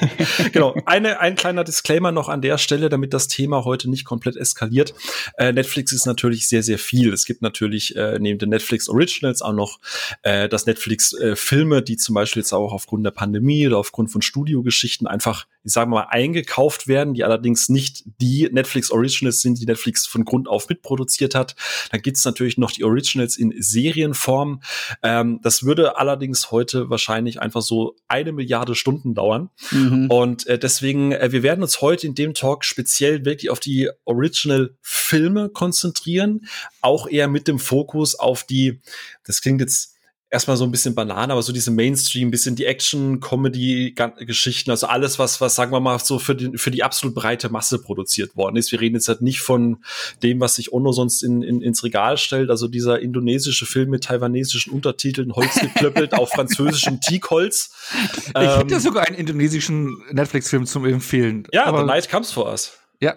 genau, 0.52 0.76
eine, 0.86 1.18
ein 1.18 1.34
kleiner 1.34 1.64
Disclaimer 1.64 2.12
noch 2.12 2.28
an 2.28 2.42
der 2.42 2.58
Stelle, 2.58 2.88
damit 2.90 3.12
das 3.12 3.26
Thema 3.26 3.64
heute 3.64 3.90
nicht 3.90 4.04
komplett 4.04 4.36
eskaliert. 4.36 4.94
Äh, 5.36 5.52
Netflix 5.52 5.90
ist 5.90 6.06
natürlich 6.06 6.48
sehr, 6.48 6.62
sehr 6.62 6.78
viel. 6.78 7.12
Es 7.12 7.24
gibt 7.24 7.42
natürlich 7.42 7.96
äh, 7.96 8.20
neben 8.20 8.38
den 8.38 8.50
Netflix 8.50 8.88
Originals 8.88 9.42
auch 9.42 9.52
noch 9.52 9.80
äh, 10.22 10.48
das 10.48 10.66
Netflix 10.66 11.12
äh, 11.14 11.34
Filme, 11.34 11.82
die 11.82 11.96
zum 11.96 12.14
Beispiel 12.14 12.42
jetzt 12.42 12.52
auch 12.52 12.72
aufgrund 12.72 13.04
der 13.04 13.10
Pandemie 13.10 13.66
oder 13.66 13.78
aufgrund 13.78 14.12
von 14.12 14.22
Studiogeschichten 14.22 15.08
einfach, 15.08 15.48
ich 15.64 15.72
sage 15.72 15.90
mal, 15.90 16.06
eingekauft 16.08 16.88
werden, 16.88 17.14
die 17.14 17.24
allerdings 17.24 17.68
nicht 17.68 18.04
die 18.20 18.48
Netflix 18.50 18.90
Originals 18.90 19.40
sind, 19.40 19.60
die 19.60 19.66
Netflix 19.66 20.06
von 20.06 20.24
Grund 20.24 20.48
auf 20.48 20.68
mitproduziert 20.68 21.34
hat. 21.34 21.54
Dann 21.90 22.02
gibt 22.02 22.16
es 22.16 22.24
natürlich 22.24 22.58
noch 22.58 22.72
die 22.72 22.84
Originals 22.84 23.36
in 23.36 23.54
Serienform. 23.56 24.62
Ähm, 25.02 25.40
das 25.42 25.62
würde 25.62 25.96
allerdings 25.98 26.50
heute 26.50 26.90
wahrscheinlich 26.90 27.40
einfach 27.40 27.62
so 27.62 27.96
eine 28.08 28.32
Milliarde 28.32 28.74
Stunden 28.74 29.14
dauern. 29.14 29.50
Mhm. 29.70 30.10
Und 30.10 30.46
äh, 30.46 30.58
deswegen, 30.58 31.12
äh, 31.12 31.30
wir 31.30 31.42
werden 31.42 31.62
uns 31.62 31.80
heute 31.80 32.06
in 32.06 32.14
dem 32.14 32.34
Talk 32.34 32.64
speziell 32.64 33.24
wirklich 33.24 33.50
auf 33.50 33.60
die 33.60 33.88
Original-Filme 34.04 35.48
konzentrieren, 35.50 36.46
auch 36.80 37.06
eher 37.06 37.28
mit 37.28 37.46
dem 37.46 37.58
Fokus 37.58 38.14
auf 38.14 38.44
die, 38.44 38.80
das 39.24 39.42
klingt 39.42 39.60
jetzt 39.60 39.91
erstmal 40.32 40.56
so 40.56 40.64
ein 40.64 40.70
bisschen 40.70 40.94
Banane, 40.94 41.32
aber 41.32 41.42
so 41.42 41.52
diese 41.52 41.70
Mainstream, 41.70 42.30
bisschen 42.30 42.56
die 42.56 42.64
Action-Comedy-Geschichten, 42.64 44.70
also 44.70 44.86
alles, 44.86 45.18
was, 45.18 45.42
was, 45.42 45.54
sagen 45.54 45.72
wir 45.72 45.80
mal, 45.80 45.98
so 45.98 46.18
für 46.18 46.34
die, 46.34 46.56
für 46.56 46.70
die 46.70 46.82
absolut 46.82 47.14
breite 47.14 47.50
Masse 47.50 47.78
produziert 47.78 48.34
worden 48.34 48.56
ist. 48.56 48.72
Wir 48.72 48.80
reden 48.80 48.96
jetzt 48.96 49.08
halt 49.08 49.20
nicht 49.20 49.42
von 49.42 49.84
dem, 50.22 50.40
was 50.40 50.54
sich 50.54 50.72
Ono 50.72 50.92
sonst 50.92 51.22
in, 51.22 51.42
in, 51.42 51.60
ins 51.60 51.84
Regal 51.84 52.16
stellt, 52.16 52.48
also 52.48 52.66
dieser 52.66 53.00
indonesische 53.00 53.66
Film 53.66 53.90
mit 53.90 54.04
taiwanesischen 54.04 54.72
Untertiteln, 54.72 55.34
Holz 55.34 55.60
geklöppelt 55.60 56.14
auf 56.14 56.30
französischem 56.30 57.00
Teakholz. 57.00 57.74
Ich 58.28 58.32
ähm, 58.34 58.60
hätte 58.60 58.80
sogar 58.80 59.06
einen 59.06 59.16
indonesischen 59.16 60.02
Netflix-Film 60.12 60.64
zum 60.64 60.86
Empfehlen. 60.86 61.46
Ja, 61.52 61.66
aber 61.66 61.80
The 61.80 61.86
Night 61.86 62.10
Comes 62.10 62.32
For 62.32 62.50
Us. 62.50 62.72
Ja. 63.00 63.16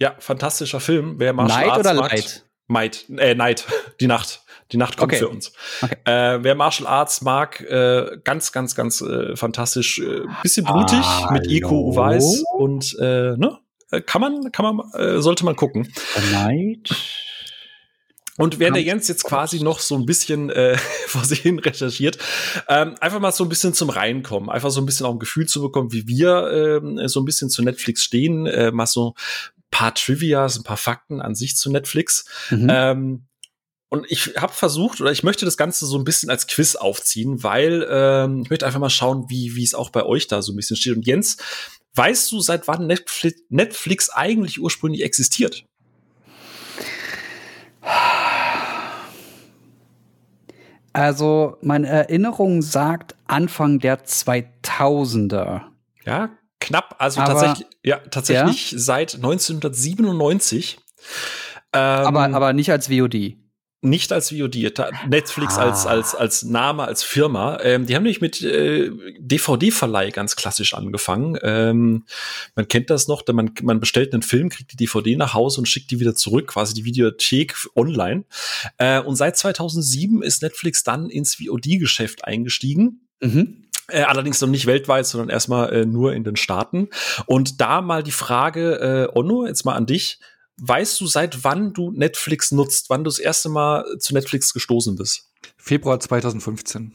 Ja, 0.00 0.16
fantastischer 0.18 0.80
Film. 0.80 1.14
Wer 1.18 1.32
Martial 1.32 1.60
Night 1.60 1.70
Arts 1.70 1.80
oder 1.80 1.94
Light? 1.94 2.44
Might, 2.66 3.06
äh, 3.16 3.36
Night, 3.36 3.66
die 4.00 4.08
Nacht. 4.08 4.42
Die 4.72 4.76
Nacht 4.76 4.96
kommt 4.96 5.12
okay. 5.12 5.20
für 5.20 5.28
uns. 5.28 5.52
Okay. 5.82 5.96
Äh, 6.04 6.42
wer 6.42 6.54
Martial 6.54 6.86
Arts 6.86 7.22
mag, 7.22 7.60
äh, 7.60 8.18
ganz, 8.24 8.52
ganz, 8.52 8.74
ganz 8.74 9.00
äh, 9.00 9.36
fantastisch. 9.36 9.98
Äh, 9.98 10.22
bisschen 10.42 10.64
blutig 10.64 11.00
Hallo? 11.02 11.32
mit 11.32 11.50
Iko 11.50 11.90
Uweis 11.90 12.44
und 12.56 12.96
äh, 13.00 13.36
ne? 13.36 13.58
Äh, 13.90 14.00
kann 14.00 14.20
man, 14.20 14.52
kann 14.52 14.76
man, 14.76 14.92
äh, 14.94 15.20
sollte 15.20 15.44
man 15.44 15.56
gucken. 15.56 15.92
Night. 16.32 16.90
Und 18.36 18.58
während 18.58 18.76
der 18.76 18.82
Jens 18.82 19.06
jetzt 19.06 19.24
quasi 19.24 19.62
noch 19.62 19.80
so 19.80 19.96
ein 19.96 20.06
bisschen 20.06 20.48
äh, 20.48 20.76
vor 21.06 21.24
sich 21.24 21.40
hin 21.40 21.58
recherchiert, 21.58 22.18
ähm, 22.68 22.94
einfach 23.00 23.20
mal 23.20 23.32
so 23.32 23.44
ein 23.44 23.50
bisschen 23.50 23.74
zum 23.74 23.90
Reinkommen, 23.90 24.48
einfach 24.48 24.70
so 24.70 24.80
ein 24.80 24.86
bisschen 24.86 25.04
auch 25.04 25.12
ein 25.12 25.18
Gefühl 25.18 25.46
zu 25.46 25.60
bekommen, 25.60 25.92
wie 25.92 26.06
wir 26.06 26.80
ähm, 26.82 27.06
so 27.06 27.20
ein 27.20 27.26
bisschen 27.26 27.50
zu 27.50 27.62
Netflix 27.62 28.02
stehen, 28.04 28.46
äh, 28.46 28.70
mal 28.70 28.86
so 28.86 29.10
ein 29.10 29.64
paar 29.70 29.94
Trivias, 29.94 30.56
ein 30.56 30.62
paar 30.64 30.78
Fakten 30.78 31.20
an 31.20 31.34
sich 31.34 31.56
zu 31.56 31.70
Netflix. 31.70 32.24
Mhm. 32.50 32.68
Ähm, 32.70 33.26
und 33.90 34.06
ich 34.08 34.34
habe 34.36 34.52
versucht 34.52 35.00
oder 35.00 35.10
ich 35.10 35.24
möchte 35.24 35.44
das 35.44 35.56
Ganze 35.56 35.84
so 35.84 35.98
ein 35.98 36.04
bisschen 36.04 36.30
als 36.30 36.46
Quiz 36.46 36.76
aufziehen, 36.76 37.42
weil 37.42 37.86
ähm, 37.90 38.42
ich 38.44 38.50
möchte 38.50 38.64
einfach 38.64 38.78
mal 38.78 38.88
schauen, 38.88 39.26
wie 39.28 39.56
wie 39.56 39.64
es 39.64 39.74
auch 39.74 39.90
bei 39.90 40.04
euch 40.04 40.28
da 40.28 40.42
so 40.42 40.52
ein 40.52 40.56
bisschen 40.56 40.76
steht. 40.76 40.96
Und 40.96 41.06
Jens, 41.06 41.38
weißt 41.96 42.30
du, 42.30 42.40
seit 42.40 42.68
wann 42.68 42.86
Netflix, 42.86 43.42
Netflix 43.48 44.08
eigentlich 44.08 44.60
ursprünglich 44.60 45.02
existiert? 45.02 45.64
Also, 50.92 51.56
meine 51.60 51.88
Erinnerung 51.88 52.62
sagt 52.62 53.16
Anfang 53.26 53.80
der 53.80 54.04
2000er. 54.04 55.62
Ja, 56.04 56.30
knapp. 56.60 56.94
Also 56.98 57.20
aber, 57.20 57.32
tatsächlich, 57.32 57.68
ja, 57.84 57.98
tatsächlich 57.98 58.72
ja? 58.72 58.78
seit 58.78 59.14
1997. 59.16 60.78
Ähm, 61.72 61.80
aber, 61.80 62.24
aber 62.34 62.52
nicht 62.52 62.70
als 62.70 62.88
VOD 62.88 63.36
nicht 63.82 64.12
als 64.12 64.30
VOD, 64.30 64.72
Netflix 65.08 65.56
ah. 65.56 65.62
als 65.62 65.86
als 65.86 66.14
als 66.14 66.42
Name, 66.42 66.84
als 66.84 67.02
Firma. 67.02 67.58
Ähm, 67.62 67.86
die 67.86 67.94
haben 67.94 68.02
nämlich 68.02 68.20
mit 68.20 68.42
äh, 68.42 68.90
DVD-Verleih 69.18 70.10
ganz 70.10 70.36
klassisch 70.36 70.74
angefangen. 70.74 71.38
Ähm, 71.42 72.04
man 72.54 72.68
kennt 72.68 72.90
das 72.90 73.08
noch, 73.08 73.26
man 73.32 73.52
man 73.62 73.80
bestellt 73.80 74.12
einen 74.12 74.22
Film, 74.22 74.50
kriegt 74.50 74.72
die 74.72 74.76
DVD 74.76 75.16
nach 75.16 75.32
Hause 75.32 75.60
und 75.60 75.66
schickt 75.66 75.90
die 75.90 76.00
wieder 76.00 76.14
zurück, 76.14 76.48
quasi 76.48 76.74
die 76.74 76.84
Videothek 76.84 77.54
online. 77.74 78.24
Äh, 78.76 79.00
und 79.00 79.16
seit 79.16 79.38
2007 79.38 80.22
ist 80.22 80.42
Netflix 80.42 80.84
dann 80.84 81.08
ins 81.08 81.36
VOD-Geschäft 81.36 82.24
eingestiegen. 82.24 83.00
Mhm. 83.20 83.64
Äh, 83.88 84.02
allerdings 84.02 84.40
noch 84.40 84.48
nicht 84.48 84.66
weltweit, 84.66 85.06
sondern 85.06 85.30
erstmal 85.30 85.72
äh, 85.72 85.86
nur 85.86 86.12
in 86.12 86.24
den 86.24 86.36
Staaten. 86.36 86.88
Und 87.26 87.60
da 87.60 87.80
mal 87.80 88.02
die 88.02 88.12
Frage, 88.12 89.08
äh, 89.14 89.18
Onno, 89.18 89.46
jetzt 89.46 89.64
mal 89.64 89.74
an 89.74 89.86
dich 89.86 90.18
weißt 90.60 91.00
du, 91.00 91.06
seit 91.06 91.44
wann 91.44 91.72
du 91.72 91.90
Netflix 91.90 92.52
nutzt, 92.52 92.90
wann 92.90 93.04
du 93.04 93.10
das 93.10 93.18
erste 93.18 93.48
Mal 93.48 93.84
zu 93.98 94.14
Netflix 94.14 94.52
gestoßen 94.52 94.96
bist? 94.96 95.28
Februar 95.56 96.00
2015. 96.00 96.92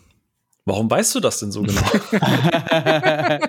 Warum 0.66 0.90
weißt 0.90 1.14
du 1.16 1.20
das 1.20 1.40
denn 1.40 1.52
so 1.52 1.62
genau? 1.62 1.82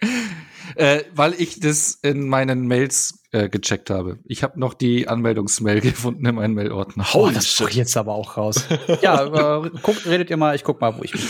äh, 0.76 1.04
weil 1.14 1.34
ich 1.38 1.60
das 1.60 1.98
in 2.02 2.28
meinen 2.28 2.66
Mails 2.66 3.20
äh, 3.32 3.48
gecheckt 3.48 3.90
habe. 3.90 4.18
Ich 4.24 4.42
habe 4.42 4.58
noch 4.58 4.74
die 4.74 5.08
Anmeldungsmail 5.08 5.80
gefunden 5.82 6.26
in 6.26 6.34
meinem 6.34 6.54
Mailordner. 6.54 7.06
Oh, 7.14 7.30
das 7.32 7.46
ist 7.46 7.74
jetzt 7.74 7.96
aber 7.96 8.14
auch 8.14 8.36
raus. 8.36 8.64
ja, 9.02 9.62
äh, 9.64 9.70
guckt, 9.82 10.06
redet 10.06 10.30
ihr 10.30 10.36
mal, 10.36 10.54
ich 10.54 10.64
guck 10.64 10.80
mal, 10.80 10.96
wo 10.96 11.02
ich 11.02 11.14
mich 11.14 11.24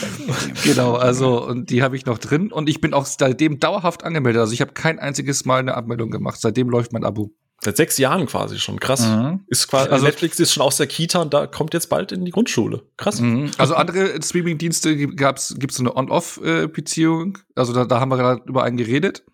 Genau, 0.64 0.94
also 0.94 1.46
und 1.46 1.70
die 1.70 1.82
habe 1.82 1.96
ich 1.96 2.06
noch 2.06 2.18
drin 2.18 2.52
und 2.52 2.68
ich 2.68 2.80
bin 2.80 2.94
auch 2.94 3.06
seitdem 3.06 3.60
dauerhaft 3.60 4.04
angemeldet. 4.04 4.40
Also 4.40 4.52
ich 4.52 4.60
habe 4.60 4.72
kein 4.72 4.98
einziges 4.98 5.44
Mal 5.44 5.60
eine 5.60 5.74
Abmeldung 5.74 6.10
gemacht. 6.10 6.40
Seitdem 6.40 6.68
läuft 6.68 6.92
mein 6.92 7.04
Abo. 7.04 7.32
Seit 7.60 7.76
sechs 7.76 7.96
Jahren 7.96 8.26
quasi 8.26 8.58
schon. 8.58 8.78
Krass. 8.78 9.06
Mhm. 9.06 9.44
Ist 9.48 9.68
quasi, 9.68 9.88
also 9.88 10.04
Netflix 10.04 10.38
ist 10.38 10.52
schon 10.52 10.62
aus 10.62 10.76
der 10.76 10.86
Kita 10.86 11.22
und 11.22 11.32
da 11.32 11.46
kommt 11.46 11.72
jetzt 11.72 11.88
bald 11.88 12.12
in 12.12 12.24
die 12.24 12.30
Grundschule. 12.30 12.82
Krass. 12.96 13.20
Mhm. 13.20 13.50
Also 13.56 13.74
andere 13.74 14.22
Streaming-Dienste 14.22 15.08
gab's, 15.08 15.54
gibt's 15.58 15.76
so 15.76 15.82
eine 15.82 15.96
On-Off-Beziehung. 15.96 17.38
Also 17.54 17.72
da, 17.72 17.86
da 17.86 18.00
haben 18.00 18.10
wir 18.10 18.18
gerade 18.18 18.42
über 18.46 18.64
einen 18.64 18.76
geredet. 18.76 19.24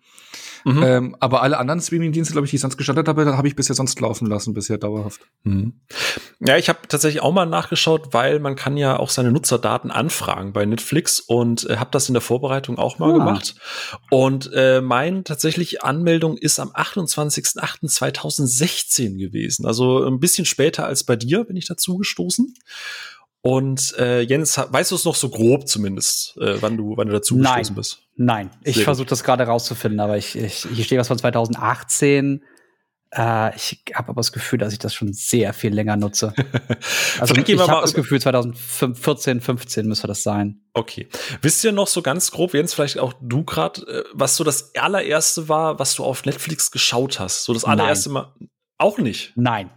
Mhm. 0.63 0.83
Ähm, 0.83 1.15
aber 1.19 1.41
alle 1.41 1.57
anderen 1.57 1.81
Streaming-Dienste, 1.81 2.33
glaube 2.33 2.45
ich, 2.45 2.51
die 2.51 2.57
ich 2.57 2.61
sonst 2.61 2.77
gestartet 2.77 3.07
habe, 3.07 3.25
da 3.25 3.37
habe 3.37 3.47
ich 3.47 3.55
bisher 3.55 3.75
sonst 3.75 3.99
laufen 3.99 4.27
lassen, 4.27 4.53
bisher 4.53 4.77
dauerhaft. 4.77 5.21
Mhm. 5.43 5.73
Ja, 6.39 6.57
ich 6.57 6.69
habe 6.69 6.79
tatsächlich 6.87 7.21
auch 7.21 7.33
mal 7.33 7.45
nachgeschaut, 7.45 8.13
weil 8.13 8.39
man 8.39 8.55
kann 8.55 8.77
ja 8.77 8.97
auch 8.97 9.09
seine 9.09 9.31
Nutzerdaten 9.31 9.91
anfragen 9.91 10.53
bei 10.53 10.65
Netflix 10.65 11.19
und 11.19 11.69
äh, 11.69 11.77
habe 11.77 11.89
das 11.91 12.09
in 12.09 12.13
der 12.13 12.21
Vorbereitung 12.21 12.77
auch 12.77 12.99
mal 12.99 13.11
ah. 13.11 13.17
gemacht. 13.17 13.55
Und 14.09 14.51
äh, 14.53 14.81
mein 14.81 15.23
tatsächlich 15.23 15.83
Anmeldung 15.83 16.37
ist 16.37 16.59
am 16.59 16.69
28.08.2016 16.69 19.17
gewesen. 19.17 19.65
Also 19.65 20.05
ein 20.05 20.19
bisschen 20.19 20.45
später 20.45 20.85
als 20.85 21.03
bei 21.03 21.15
dir 21.15 21.43
bin 21.43 21.55
ich 21.55 21.65
dazu 21.65 21.97
gestoßen. 21.97 22.53
Und 23.43 23.95
äh, 23.97 24.21
Jens, 24.21 24.57
weißt 24.57 24.91
du 24.91 24.95
es 24.95 25.05
noch 25.05 25.15
so 25.15 25.29
grob 25.29 25.67
zumindest, 25.67 26.37
äh, 26.37 26.61
wann 26.61 26.77
du, 26.77 26.95
wann 26.95 27.07
du 27.07 27.13
dazu 27.13 27.37
gestoßen 27.37 27.75
bist? 27.75 28.03
Nein, 28.15 28.51
ich 28.63 28.83
versuche 28.83 29.07
das 29.07 29.23
gerade 29.23 29.45
rauszufinden, 29.45 29.99
aber 29.99 30.17
ich, 30.17 30.35
ich 30.35 30.67
hier 30.71 30.83
steht 30.83 30.99
was 30.99 31.07
von 31.07 31.17
2018. 31.17 32.43
Äh, 33.13 33.55
ich 33.55 33.83
habe 33.95 34.09
aber 34.09 34.19
das 34.19 34.31
Gefühl, 34.31 34.59
dass 34.59 34.73
ich 34.73 34.79
das 34.79 34.93
schon 34.93 35.11
sehr 35.13 35.53
viel 35.53 35.73
länger 35.73 35.97
nutze. 35.97 36.33
Also 37.19 37.35
ich 37.35 37.59
habe 37.59 37.81
das 37.81 37.93
Gefühl, 37.93 38.19
2014, 38.19 39.41
15 39.41 39.87
müsste 39.87 40.07
das 40.07 40.23
sein. 40.23 40.61
Okay. 40.73 41.07
Wisst 41.41 41.63
ihr 41.63 41.71
noch 41.71 41.87
so 41.87 42.01
ganz 42.01 42.31
grob, 42.31 42.53
Jens, 42.53 42.73
vielleicht 42.73 42.97
auch 42.97 43.13
du 43.21 43.43
gerade, 43.43 43.81
äh, 43.81 44.03
was 44.13 44.35
so 44.35 44.43
das 44.43 44.73
allererste 44.75 45.49
war, 45.49 45.77
was 45.77 45.95
du 45.95 46.03
auf 46.03 46.25
Netflix 46.25 46.71
geschaut 46.71 47.19
hast? 47.19 47.43
So 47.43 47.53
das 47.53 47.63
allererste 47.65 48.09
Nein. 48.09 48.23
Mal? 48.39 48.49
Auch 48.77 48.97
nicht? 48.97 49.33
Nein. 49.35 49.69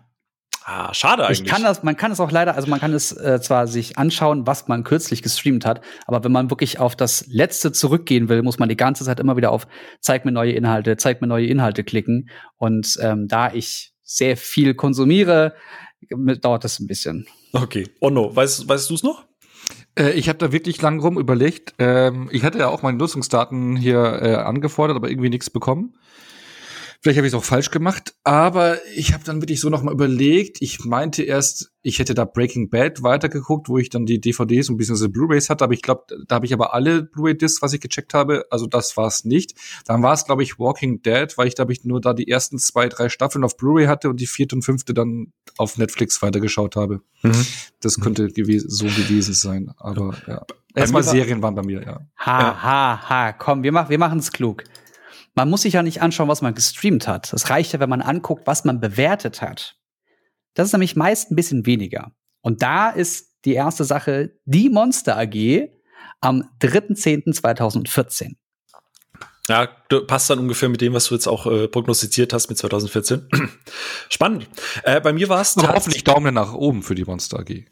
Ah, 0.66 0.94
schade 0.94 1.26
eigentlich. 1.26 1.42
Ich 1.42 1.46
kann 1.46 1.62
das, 1.62 1.82
man 1.82 1.94
kann 1.96 2.10
es 2.10 2.20
auch 2.20 2.30
leider, 2.30 2.54
also 2.54 2.68
man 2.68 2.80
kann 2.80 2.94
es 2.94 3.12
äh, 3.12 3.38
zwar 3.40 3.66
sich 3.66 3.98
anschauen, 3.98 4.46
was 4.46 4.66
man 4.66 4.82
kürzlich 4.82 5.20
gestreamt 5.20 5.66
hat, 5.66 5.82
aber 6.06 6.24
wenn 6.24 6.32
man 6.32 6.48
wirklich 6.48 6.78
auf 6.78 6.96
das 6.96 7.26
Letzte 7.26 7.70
zurückgehen 7.70 8.30
will, 8.30 8.42
muss 8.42 8.58
man 8.58 8.70
die 8.70 8.76
ganze 8.76 9.04
Zeit 9.04 9.20
immer 9.20 9.36
wieder 9.36 9.52
auf 9.52 9.66
Zeig 10.00 10.24
mir 10.24 10.32
neue 10.32 10.52
Inhalte, 10.52 10.96
zeig 10.96 11.20
mir 11.20 11.26
neue 11.26 11.46
Inhalte 11.46 11.84
klicken. 11.84 12.30
Und 12.56 12.96
ähm, 13.02 13.28
da 13.28 13.52
ich 13.52 13.92
sehr 14.02 14.38
viel 14.38 14.74
konsumiere, 14.74 15.54
dauert 16.40 16.64
das 16.64 16.80
ein 16.80 16.86
bisschen. 16.86 17.26
Okay. 17.52 17.86
Onno, 18.00 18.34
weißt, 18.34 18.66
weißt 18.66 18.88
du 18.88 18.94
es 18.94 19.02
noch? 19.02 19.26
Äh, 19.98 20.12
ich 20.12 20.28
habe 20.28 20.38
da 20.38 20.50
wirklich 20.50 20.80
lang 20.80 20.98
rum 21.00 21.18
überlegt. 21.18 21.74
Ähm, 21.78 22.28
ich 22.32 22.42
hatte 22.42 22.58
ja 22.58 22.68
auch 22.68 22.82
meine 22.82 22.96
Nutzungsdaten 22.96 23.76
hier 23.76 23.98
äh, 24.22 24.34
angefordert, 24.36 24.96
aber 24.96 25.10
irgendwie 25.10 25.30
nichts 25.30 25.50
bekommen. 25.50 25.94
Vielleicht 27.04 27.18
habe 27.18 27.26
ich 27.26 27.34
es 27.34 27.38
auch 27.38 27.44
falsch 27.44 27.70
gemacht, 27.70 28.14
aber 28.24 28.78
ich 28.94 29.12
habe 29.12 29.22
dann 29.24 29.42
wirklich 29.42 29.60
so 29.60 29.68
noch 29.68 29.82
mal 29.82 29.92
überlegt. 29.92 30.56
Ich 30.62 30.86
meinte 30.86 31.22
erst, 31.22 31.70
ich 31.82 31.98
hätte 31.98 32.14
da 32.14 32.24
Breaking 32.24 32.70
Bad 32.70 33.02
weitergeguckt, 33.02 33.68
wo 33.68 33.76
ich 33.76 33.90
dann 33.90 34.06
die 34.06 34.22
DVDs 34.22 34.70
und 34.70 34.78
bisschen 34.78 35.12
Blu-rays 35.12 35.50
hatte, 35.50 35.64
aber 35.64 35.74
ich 35.74 35.82
glaube, 35.82 36.04
da 36.26 36.36
habe 36.36 36.46
ich 36.46 36.54
aber 36.54 36.72
alle 36.72 37.02
Blu-ray-Discs, 37.02 37.60
was 37.60 37.74
ich 37.74 37.82
gecheckt 37.82 38.14
habe. 38.14 38.46
Also 38.48 38.66
das 38.66 38.96
war 38.96 39.06
es 39.06 39.26
nicht. 39.26 39.52
Dann 39.84 40.02
war 40.02 40.14
es, 40.14 40.24
glaube 40.24 40.42
ich, 40.42 40.58
Walking 40.58 41.02
Dead, 41.02 41.28
weil 41.36 41.46
ich 41.46 41.56
glaube 41.56 41.74
ich 41.74 41.84
nur 41.84 42.00
da 42.00 42.14
die 42.14 42.26
ersten 42.26 42.58
zwei, 42.58 42.88
drei 42.88 43.10
Staffeln 43.10 43.44
auf 43.44 43.58
Blu-ray 43.58 43.84
hatte 43.84 44.08
und 44.08 44.18
die 44.18 44.26
vierte 44.26 44.56
und 44.56 44.62
fünfte 44.62 44.94
dann 44.94 45.34
auf 45.58 45.76
Netflix 45.76 46.22
weitergeschaut 46.22 46.74
habe. 46.74 47.02
Mhm. 47.20 47.46
Das 47.80 48.00
könnte 48.00 48.28
gew 48.28 48.62
so 48.66 48.86
gewesen 48.86 49.34
sein. 49.34 49.74
Aber 49.76 50.16
ja. 50.26 50.42
Erstmal 50.74 51.02
Serien 51.02 51.42
waren 51.42 51.54
bei 51.54 51.62
mir, 51.64 51.82
ja. 51.82 52.00
Ha, 52.16 52.62
ha, 52.62 53.10
ha. 53.10 53.32
Komm, 53.34 53.62
wir, 53.62 53.72
mach, 53.72 53.90
wir 53.90 53.98
machen 53.98 54.20
es 54.20 54.32
klug. 54.32 54.64
Man 55.34 55.50
muss 55.50 55.62
sich 55.62 55.74
ja 55.74 55.82
nicht 55.82 56.00
anschauen, 56.00 56.28
was 56.28 56.42
man 56.42 56.54
gestreamt 56.54 57.08
hat. 57.08 57.32
Es 57.32 57.50
reicht 57.50 57.72
ja, 57.72 57.80
wenn 57.80 57.90
man 57.90 58.02
anguckt, 58.02 58.46
was 58.46 58.64
man 58.64 58.80
bewertet 58.80 59.42
hat. 59.42 59.76
Das 60.54 60.66
ist 60.68 60.72
nämlich 60.72 60.96
meist 60.96 61.30
ein 61.30 61.36
bisschen 61.36 61.66
weniger. 61.66 62.12
Und 62.40 62.62
da 62.62 62.90
ist 62.90 63.34
die 63.44 63.54
erste 63.54 63.84
Sache 63.84 64.38
die 64.44 64.70
Monster 64.70 65.18
AG 65.18 65.68
am 66.20 66.48
3.10.2014. 66.60 68.36
Ja, 69.48 69.66
passt 70.06 70.30
dann 70.30 70.38
ungefähr 70.38 70.70
mit 70.70 70.80
dem, 70.80 70.94
was 70.94 71.08
du 71.08 71.14
jetzt 71.14 71.26
auch 71.26 71.46
äh, 71.46 71.68
prognostiziert 71.68 72.32
hast 72.32 72.48
mit 72.48 72.56
2014. 72.56 73.28
Spannend. 74.08 74.48
Äh, 74.84 75.02
bei 75.02 75.12
mir 75.12 75.28
war 75.28 75.42
es. 75.42 75.54
Hoffentlich 75.56 76.04
Daumen 76.04 76.34
nach 76.34 76.54
oben 76.54 76.82
für 76.82 76.94
die 76.94 77.04
Monster 77.04 77.40
AG. 77.40 77.64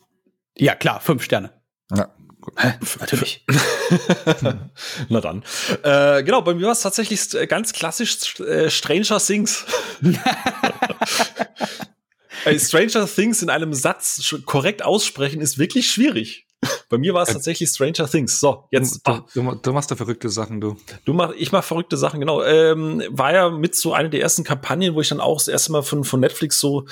Ja, 0.58 0.74
klar, 0.74 1.00
fünf 1.00 1.22
Sterne. 1.22 1.50
Ja. 1.90 2.14
Hä? 2.56 2.74
Natürlich. 3.00 3.44
Na 5.08 5.20
dann. 5.20 5.44
Äh, 5.82 6.22
genau, 6.22 6.42
bei 6.42 6.54
mir 6.54 6.66
war 6.66 6.72
es 6.72 6.80
tatsächlich 6.80 7.34
äh, 7.34 7.46
ganz 7.46 7.72
klassisch 7.72 8.38
äh, 8.40 8.70
Stranger 8.70 9.18
Things. 9.18 9.64
Stranger 12.58 13.06
Things 13.06 13.42
in 13.42 13.50
einem 13.50 13.74
Satz 13.74 14.34
korrekt 14.46 14.84
aussprechen 14.84 15.40
ist 15.40 15.58
wirklich 15.58 15.90
schwierig. 15.90 16.46
Bei 16.88 16.98
mir 16.98 17.14
war 17.14 17.22
es 17.22 17.30
äh, 17.30 17.32
tatsächlich 17.32 17.70
Stranger 17.70 18.08
Things. 18.08 18.38
So, 18.38 18.64
jetzt. 18.70 19.00
Du, 19.06 19.24
du, 19.34 19.54
du, 19.54 19.72
machst 19.72 19.90
da 19.90 19.96
verrückte 19.96 20.28
Sachen, 20.28 20.60
du. 20.60 20.76
Du 21.04 21.12
mach, 21.12 21.32
ich 21.32 21.50
mach 21.50 21.64
verrückte 21.64 21.96
Sachen, 21.96 22.20
genau. 22.20 22.42
Ähm, 22.42 23.02
war 23.10 23.32
ja 23.32 23.50
mit 23.50 23.74
so 23.74 23.92
einer 23.92 24.08
der 24.08 24.20
ersten 24.20 24.44
Kampagnen, 24.44 24.94
wo 24.94 25.00
ich 25.00 25.08
dann 25.08 25.20
auch 25.20 25.38
das 25.38 25.48
erste 25.48 25.72
Mal 25.72 25.82
von, 25.82 26.04
von 26.04 26.20
Netflix 26.20 26.60
so 26.60 26.86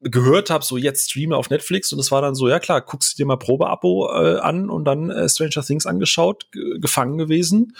gehört 0.00 0.50
habe, 0.50 0.64
so 0.64 0.76
jetzt 0.76 1.10
streame 1.10 1.36
auf 1.36 1.50
Netflix. 1.50 1.92
Und 1.92 1.98
es 1.98 2.10
war 2.10 2.22
dann 2.22 2.34
so, 2.34 2.48
ja 2.48 2.58
klar, 2.60 2.80
guckst 2.80 3.12
du 3.12 3.22
dir 3.22 3.26
mal 3.26 3.36
Probeabo 3.36 4.10
äh, 4.12 4.38
an 4.38 4.70
und 4.70 4.84
dann 4.84 5.10
äh, 5.10 5.28
Stranger 5.28 5.62
Things 5.64 5.86
angeschaut, 5.86 6.46
gefangen 6.80 7.18
gewesen 7.18 7.76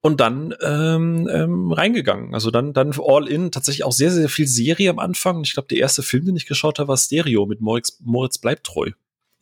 und 0.00 0.20
dann 0.20 0.54
ähm, 0.62 1.28
ähm, 1.32 1.72
reingegangen. 1.72 2.34
Also 2.34 2.50
dann, 2.50 2.72
dann 2.72 2.92
all 2.98 3.28
in, 3.28 3.50
tatsächlich 3.52 3.84
auch 3.84 3.92
sehr, 3.92 4.10
sehr 4.10 4.28
viel 4.28 4.46
Serie 4.46 4.90
am 4.90 4.98
Anfang. 4.98 5.42
Ich 5.44 5.54
glaube, 5.54 5.68
der 5.68 5.78
erste 5.78 6.02
Film, 6.02 6.26
den 6.26 6.36
ich 6.36 6.46
geschaut 6.46 6.78
habe, 6.78 6.88
war 6.88 6.96
Stereo 6.96 7.46
mit 7.46 7.60
Moritz, 7.60 7.98
Moritz 8.00 8.38
bleibt 8.38 8.66
treu. 8.66 8.90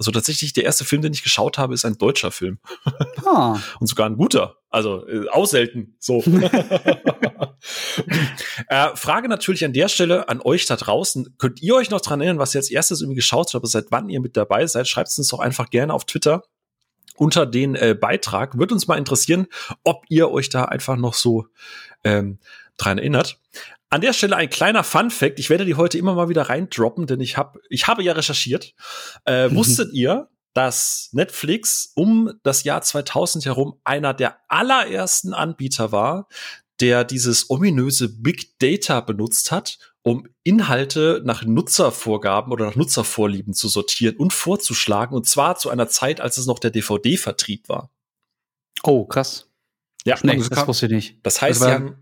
Also 0.03 0.11
tatsächlich, 0.11 0.53
der 0.53 0.65
erste 0.65 0.85
Film, 0.85 1.01
den 1.01 1.13
ich 1.13 1.23
geschaut 1.23 1.59
habe, 1.59 1.75
ist 1.75 1.85
ein 1.85 1.97
deutscher 1.97 2.33
Film. 2.33 2.59
Ah. 3.25 3.57
Und 3.79 3.87
sogar 3.87 4.11
ein 4.11 4.17
guter. 4.17 4.57
Also 4.69 5.07
äh, 5.07 5.29
auch 5.29 5.47
selten. 5.47 5.95
So. 6.01 6.25
äh, 8.67 8.97
Frage 8.97 9.29
natürlich 9.29 9.65
an 9.65 9.73
der 9.73 9.87
Stelle 9.87 10.29
an 10.29 10.41
euch 10.41 10.67
da 10.67 10.75
draußen. 10.75 11.37
Könnt 11.39 11.63
ihr 11.63 11.77
euch 11.77 11.91
noch 11.91 12.01
dran 12.01 12.21
erinnern, 12.21 12.41
was 12.41 12.53
ihr 12.53 12.59
als 12.59 12.69
erstes 12.69 13.01
irgendwie 13.01 13.15
geschaut 13.15 13.55
habt, 13.55 13.65
seit 13.69 13.93
wann 13.93 14.09
ihr 14.09 14.19
mit 14.19 14.37
dabei 14.37 14.67
seid? 14.67 14.89
Schreibt 14.89 15.11
es 15.11 15.19
uns 15.19 15.29
doch 15.29 15.39
einfach 15.39 15.71
gerne 15.71 15.95
auf 15.95 16.05
Twitter 16.05 16.43
unter 17.15 17.47
den 17.47 17.77
äh, 17.77 17.95
Beitrag. 17.95 18.59
Wird 18.59 18.73
uns 18.73 18.89
mal 18.89 18.99
interessieren, 18.99 19.47
ob 19.85 20.03
ihr 20.09 20.33
euch 20.33 20.49
da 20.49 20.65
einfach 20.65 20.97
noch 20.97 21.15
so 21.15 21.47
ähm, 22.03 22.41
dran 22.77 22.99
erinnert. 22.99 23.39
An 23.93 24.01
der 24.01 24.15
Stelle 24.15 24.37
ein 24.37 24.49
kleiner 24.49 24.85
Fun 24.85 25.11
Fact. 25.11 25.39
Ich 25.39 25.51
werde 25.51 25.67
die 25.67 25.75
heute 25.75 25.99
immer 25.99 26.15
mal 26.15 26.31
wieder 26.31 26.49
reindroppen, 26.49 27.07
denn 27.07 27.21
ich 27.21 27.37
habe 27.37 27.61
ich 27.69 27.89
habe 27.89 28.03
ja 28.03 28.15
recherchiert. 28.15 28.75
Äh, 29.27 29.51
wusstet 29.55 29.93
ihr, 29.93 30.31
dass 30.55 31.11
Netflix 31.13 31.93
um 31.95 32.33
das 32.43 32.65
Jahr 32.65 32.81
2000 32.81 33.45
herum 33.45 33.79
einer 33.85 34.15
der 34.15 34.39
allerersten 34.49 35.35
Anbieter 35.35 35.93
war, 35.93 36.27
der 36.81 37.05
dieses 37.05 37.51
ominöse 37.51 38.09
Big 38.09 38.59
Data 38.61 39.03
benutzt 39.03 39.53
hat, 39.53 39.77
um 40.01 40.27
Inhalte 40.43 41.21
nach 41.27 41.45
Nutzervorgaben 41.45 42.51
oder 42.51 42.65
nach 42.65 42.77
Nutzervorlieben 42.77 43.53
zu 43.53 43.69
sortieren 43.69 44.17
und 44.17 44.33
vorzuschlagen, 44.33 45.15
und 45.15 45.29
zwar 45.29 45.57
zu 45.57 45.69
einer 45.69 45.89
Zeit, 45.89 46.23
als 46.23 46.39
es 46.39 46.47
noch 46.47 46.61
der 46.61 46.71
DVD-Vertrieb 46.71 47.69
war. 47.69 47.91
Oh, 48.85 49.05
krass. 49.05 49.51
Ja, 50.05 50.17
nee, 50.23 50.43
das, 50.49 50.67
wusste 50.67 50.87
ich 50.87 50.93
nicht. 50.93 51.19
Das 51.23 51.43
heißt, 51.43 51.61
sie 51.61 51.71
haben 51.71 52.02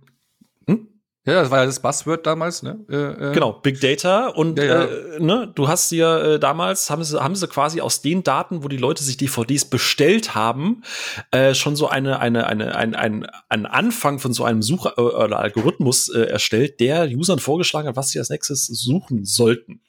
ja, 1.27 1.35
das 1.35 1.51
war 1.51 1.59
ja 1.59 1.67
das 1.67 1.81
Buzzword 1.81 2.27
damals, 2.27 2.63
ne? 2.63 2.83
Äh, 2.89 2.95
äh. 2.97 3.33
Genau, 3.35 3.53
Big 3.53 3.79
Data. 3.79 4.29
Und 4.29 4.59
ja, 4.59 4.65
ja. 4.65 4.85
Äh, 4.85 5.21
ne, 5.21 5.53
du 5.55 5.69
hast 5.69 5.91
dir 5.91 6.09
äh, 6.23 6.41
damals, 6.41 6.89
haben 6.89 7.05
sie, 7.05 7.23
haben 7.23 7.37
sie 7.37 7.47
quasi 7.47 7.83
aus 7.83 8.01
den 8.01 8.23
Daten, 8.23 8.65
wo 8.65 8.69
die 8.69 8.79
Leute 8.79 9.05
sich 9.05 9.19
DVDs 9.19 9.67
bestellt 9.67 10.35
haben, 10.35 10.83
äh, 11.31 11.53
schon 11.55 11.77
so 11.77 11.89
eine, 11.89 12.21
eine, 12.21 12.47
eine, 12.47 12.75
ein, 12.75 12.95
ein, 12.95 13.27
ein 13.51 13.67
Anfang 13.67 14.19
von 14.19 14.33
so 14.33 14.45
einem 14.45 14.63
Such- 14.63 14.97
äh, 14.97 15.01
oder 15.01 15.41
Algorithmus 15.41 16.09
äh, 16.09 16.23
erstellt, 16.23 16.81
der 16.81 17.07
Usern 17.11 17.39
vorgeschlagen 17.39 17.89
hat, 17.89 17.97
was 17.97 18.09
sie 18.09 18.19
als 18.19 18.31
nächstes 18.31 18.67
suchen 18.67 19.27
sollten. 19.27 19.83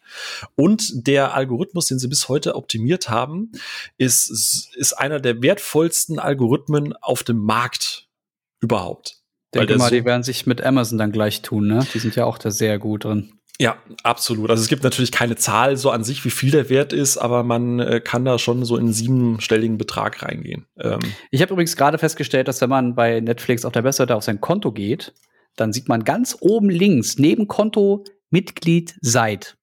Und 0.55 1.07
der 1.07 1.33
Algorithmus, 1.33 1.87
den 1.87 1.97
sie 1.97 2.09
bis 2.09 2.27
heute 2.27 2.55
optimiert 2.55 3.09
haben, 3.09 3.53
ist, 3.97 4.29
ist 4.75 4.93
einer 4.93 5.21
der 5.21 5.41
wertvollsten 5.41 6.19
Algorithmen 6.19 6.93
auf 6.97 7.23
dem 7.23 7.37
Markt 7.37 8.09
überhaupt. 8.59 9.20
Denke 9.53 9.77
mal, 9.77 9.89
so 9.89 9.95
die 9.95 10.05
werden 10.05 10.23
sich 10.23 10.45
mit 10.45 10.61
Amazon 10.61 10.97
dann 10.97 11.11
gleich 11.11 11.41
tun, 11.41 11.67
ne? 11.67 11.85
Die 11.93 11.99
sind 11.99 12.15
ja 12.15 12.25
auch 12.25 12.37
da 12.37 12.51
sehr 12.51 12.79
gut 12.79 13.05
drin. 13.05 13.33
Ja, 13.59 13.77
absolut. 14.01 14.49
Also 14.49 14.63
es 14.63 14.69
gibt 14.69 14.83
natürlich 14.83 15.11
keine 15.11 15.35
Zahl 15.35 15.77
so 15.77 15.91
an 15.91 16.03
sich, 16.03 16.25
wie 16.25 16.31
viel 16.31 16.49
der 16.49 16.69
Wert 16.69 16.93
ist, 16.93 17.17
aber 17.17 17.43
man 17.43 17.79
äh, 17.79 18.01
kann 18.03 18.25
da 18.25 18.39
schon 18.39 18.65
so 18.65 18.75
in 18.75 18.85
einen 18.85 18.93
siebenstelligen 18.93 19.77
Betrag 19.77 20.23
reingehen. 20.23 20.65
Ähm. 20.79 20.99
Ich 21.29 21.43
habe 21.43 21.53
übrigens 21.53 21.75
gerade 21.75 21.99
festgestellt, 21.99 22.47
dass 22.47 22.59
wenn 22.61 22.71
man 22.71 22.95
bei 22.95 23.19
Netflix 23.19 23.63
auf 23.63 23.71
der 23.71 23.83
Webseite 23.83 24.15
auf 24.15 24.23
sein 24.23 24.41
Konto 24.41 24.71
geht, 24.71 25.13
dann 25.57 25.73
sieht 25.73 25.89
man 25.89 26.03
ganz 26.03 26.37
oben 26.39 26.69
links 26.69 27.19
neben 27.19 27.47
Konto 27.47 28.03
Mitglied 28.31 28.95
seid. 29.01 29.57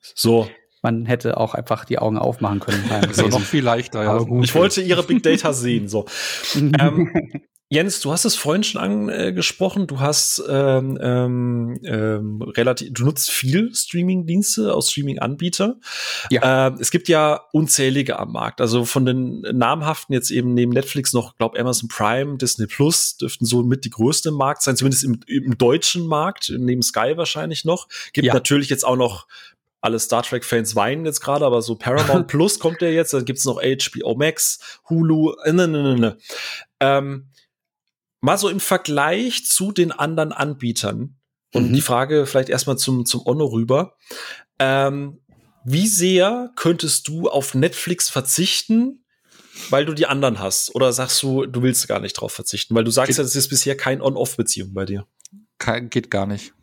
So. 0.00 0.48
Man 0.82 1.06
hätte 1.06 1.36
auch 1.36 1.54
einfach 1.54 1.84
die 1.84 1.98
Augen 1.98 2.18
aufmachen 2.18 2.60
können. 2.60 2.82
so 3.12 3.28
noch 3.28 3.40
viel 3.40 3.62
leichter, 3.62 4.02
ja. 4.02 4.26
Ich 4.42 4.54
wollte 4.54 4.80
ihre 4.80 5.02
Big 5.02 5.22
Data 5.22 5.52
sehen. 5.52 5.88
So. 5.88 6.06
ähm, 6.54 7.12
Jens, 7.70 8.00
du 8.00 8.10
hast 8.12 8.24
es 8.24 8.34
vorhin 8.34 8.64
schon 8.64 8.80
angesprochen. 8.80 9.86
Du 9.86 10.00
hast 10.00 10.42
ähm, 10.48 10.98
ähm, 11.02 11.78
ähm, 11.84 12.40
relativ, 12.40 12.94
du 12.94 13.04
nutzt 13.04 13.30
viel 13.30 13.74
Streaming-Dienste 13.74 14.72
aus 14.72 14.90
Streaming-Anbieter. 14.90 15.76
Ja. 16.30 16.68
Ähm, 16.68 16.78
es 16.80 16.90
gibt 16.90 17.08
ja 17.08 17.42
unzählige 17.52 18.18
am 18.18 18.32
Markt. 18.32 18.62
Also 18.62 18.86
von 18.86 19.04
den 19.04 19.42
namhaften 19.42 20.14
jetzt 20.14 20.30
eben 20.30 20.54
neben 20.54 20.72
Netflix 20.72 21.12
noch, 21.12 21.36
glaube 21.36 21.60
Amazon 21.60 21.90
Prime, 21.90 22.38
Disney 22.38 22.66
Plus 22.66 23.18
dürften 23.18 23.44
so 23.44 23.62
mit 23.62 23.84
die 23.84 23.90
größte 23.90 24.30
im 24.30 24.36
Markt 24.36 24.62
sein, 24.62 24.76
zumindest 24.76 25.04
im, 25.04 25.20
im 25.26 25.58
deutschen 25.58 26.06
Markt, 26.06 26.50
neben 26.56 26.80
Sky 26.80 27.12
wahrscheinlich 27.16 27.66
noch. 27.66 27.88
Gibt 28.14 28.26
ja. 28.26 28.32
natürlich 28.32 28.70
jetzt 28.70 28.86
auch 28.86 28.96
noch 28.96 29.26
alle 29.82 29.98
Star 29.98 30.22
Trek-Fans 30.22 30.74
weinen 30.74 31.04
jetzt 31.04 31.20
gerade, 31.20 31.44
aber 31.44 31.60
so 31.60 31.76
Paramount 31.76 32.26
Plus 32.28 32.58
kommt 32.58 32.80
ja 32.80 32.88
jetzt, 32.88 33.12
dann 33.12 33.26
gibt's 33.26 33.44
noch 33.44 33.60
HBO 33.60 34.14
Max, 34.14 34.80
Hulu, 34.88 35.34
äh, 35.44 35.52
ne, 35.52 35.68
ne, 35.68 35.82
ne, 35.82 35.96
ne. 35.96 36.16
Ähm, 36.80 37.28
mal 38.20 38.38
so 38.38 38.48
im 38.48 38.60
Vergleich 38.60 39.44
zu 39.46 39.72
den 39.72 39.92
anderen 39.92 40.32
Anbietern 40.32 41.16
und 41.52 41.70
mhm. 41.70 41.72
die 41.74 41.80
Frage 41.80 42.26
vielleicht 42.26 42.48
erstmal 42.48 42.76
zum, 42.76 43.06
zum 43.06 43.26
Onno 43.26 43.46
rüber. 43.46 43.96
Ähm, 44.58 45.20
wie 45.64 45.86
sehr 45.86 46.50
könntest 46.56 47.08
du 47.08 47.28
auf 47.28 47.54
Netflix 47.54 48.08
verzichten, 48.08 49.04
weil 49.70 49.84
du 49.84 49.94
die 49.94 50.06
anderen 50.06 50.38
hast? 50.38 50.74
Oder 50.74 50.92
sagst 50.92 51.22
du, 51.22 51.46
du 51.46 51.62
willst 51.62 51.86
gar 51.88 52.00
nicht 52.00 52.14
drauf 52.14 52.32
verzichten? 52.32 52.74
Weil 52.74 52.84
du 52.84 52.90
sagst 52.90 53.08
geht, 53.08 53.18
ja, 53.18 53.22
das 53.22 53.36
ist 53.36 53.48
bisher 53.48 53.76
kein 53.76 54.00
On-Off-Beziehung 54.00 54.72
bei 54.72 54.84
dir. 54.84 55.06
Kein, 55.58 55.90
geht 55.90 56.10
gar 56.10 56.26
nicht. 56.26 56.54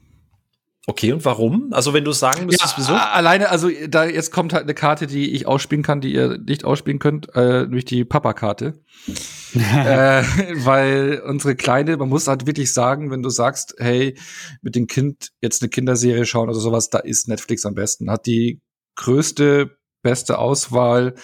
Okay, 0.87 1.11
und 1.11 1.25
warum? 1.25 1.73
Also 1.73 1.93
wenn 1.93 2.03
du 2.03 2.11
sagen 2.11 2.45
müsstest, 2.45 2.73
ja, 2.73 2.77
wieso? 2.77 2.93
Alleine, 2.93 3.49
also 3.49 3.69
da 3.89 4.05
jetzt 4.05 4.31
kommt 4.31 4.53
halt 4.53 4.63
eine 4.63 4.75
Karte, 4.75 5.07
die 5.07 5.31
ich 5.31 5.47
ausspielen 5.47 5.83
kann, 5.83 5.99
die 5.99 6.13
ihr 6.13 6.37
nicht 6.37 6.63
ausspielen 6.63 6.99
könnt, 6.99 7.33
äh, 7.35 7.61
nämlich 7.63 7.85
die 7.85 8.05
Papa-Karte. 8.05 8.83
äh, 9.55 10.23
weil 10.63 11.23
unsere 11.25 11.55
Kleine, 11.55 11.97
man 11.97 12.09
muss 12.09 12.27
halt 12.27 12.45
wirklich 12.45 12.71
sagen, 12.71 13.09
wenn 13.09 13.23
du 13.23 13.29
sagst, 13.29 13.75
hey, 13.79 14.15
mit 14.61 14.75
dem 14.75 14.85
Kind 14.85 15.31
jetzt 15.41 15.63
eine 15.63 15.69
Kinderserie 15.69 16.25
schauen 16.25 16.49
oder 16.49 16.59
sowas, 16.59 16.91
da 16.91 16.99
ist 16.99 17.27
Netflix 17.27 17.65
am 17.65 17.73
besten. 17.73 18.11
Hat 18.11 18.27
die 18.27 18.61
größte, 18.95 19.77
beste 20.03 20.37
Auswahl. 20.37 21.15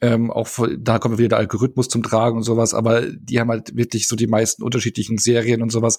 Ähm, 0.00 0.30
auch 0.30 0.48
da 0.78 0.98
kommt 0.98 1.18
wieder 1.18 1.30
der 1.30 1.38
Algorithmus 1.38 1.88
zum 1.88 2.02
Tragen 2.02 2.38
und 2.38 2.42
sowas, 2.42 2.72
aber 2.72 3.02
die 3.02 3.38
haben 3.38 3.50
halt 3.50 3.76
wirklich 3.76 4.08
so 4.08 4.16
die 4.16 4.26
meisten 4.26 4.62
unterschiedlichen 4.62 5.18
Serien 5.18 5.60
und 5.60 5.70
sowas. 5.70 5.98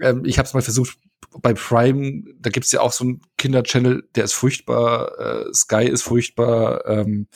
Ähm, 0.00 0.24
ich 0.24 0.38
habe 0.38 0.48
es 0.48 0.54
mal 0.54 0.62
versucht 0.62 0.98
bei 1.40 1.54
Prime, 1.54 2.24
da 2.38 2.50
gibt's 2.50 2.72
ja 2.72 2.80
auch 2.80 2.92
so 2.92 3.04
einen 3.04 3.20
Kinderchannel, 3.36 4.08
der 4.14 4.24
ist 4.24 4.32
furchtbar, 4.32 5.18
äh, 5.18 5.54
Sky 5.54 5.84
ist 5.84 6.02
furchtbar, 6.02 6.86
ähm, 6.86 7.28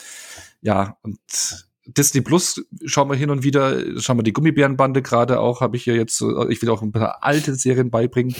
ja, 0.61 0.97
und 1.01 1.19
Disney 1.97 2.21
Plus 2.21 2.63
schauen 2.85 3.09
wir 3.09 3.15
hin 3.15 3.29
und 3.29 3.43
wieder, 3.43 3.99
schauen 3.99 4.17
wir 4.17 4.23
die 4.23 4.33
Gummibärenbande 4.33 5.01
gerade 5.01 5.39
auch, 5.39 5.61
habe 5.61 5.75
ich 5.75 5.83
hier 5.83 5.95
jetzt 5.95 6.21
ich 6.49 6.61
will 6.61 6.69
auch 6.69 6.81
ein 6.81 6.91
paar 6.91 7.23
alte 7.23 7.55
Serien 7.55 7.89
beibringen. 7.89 8.35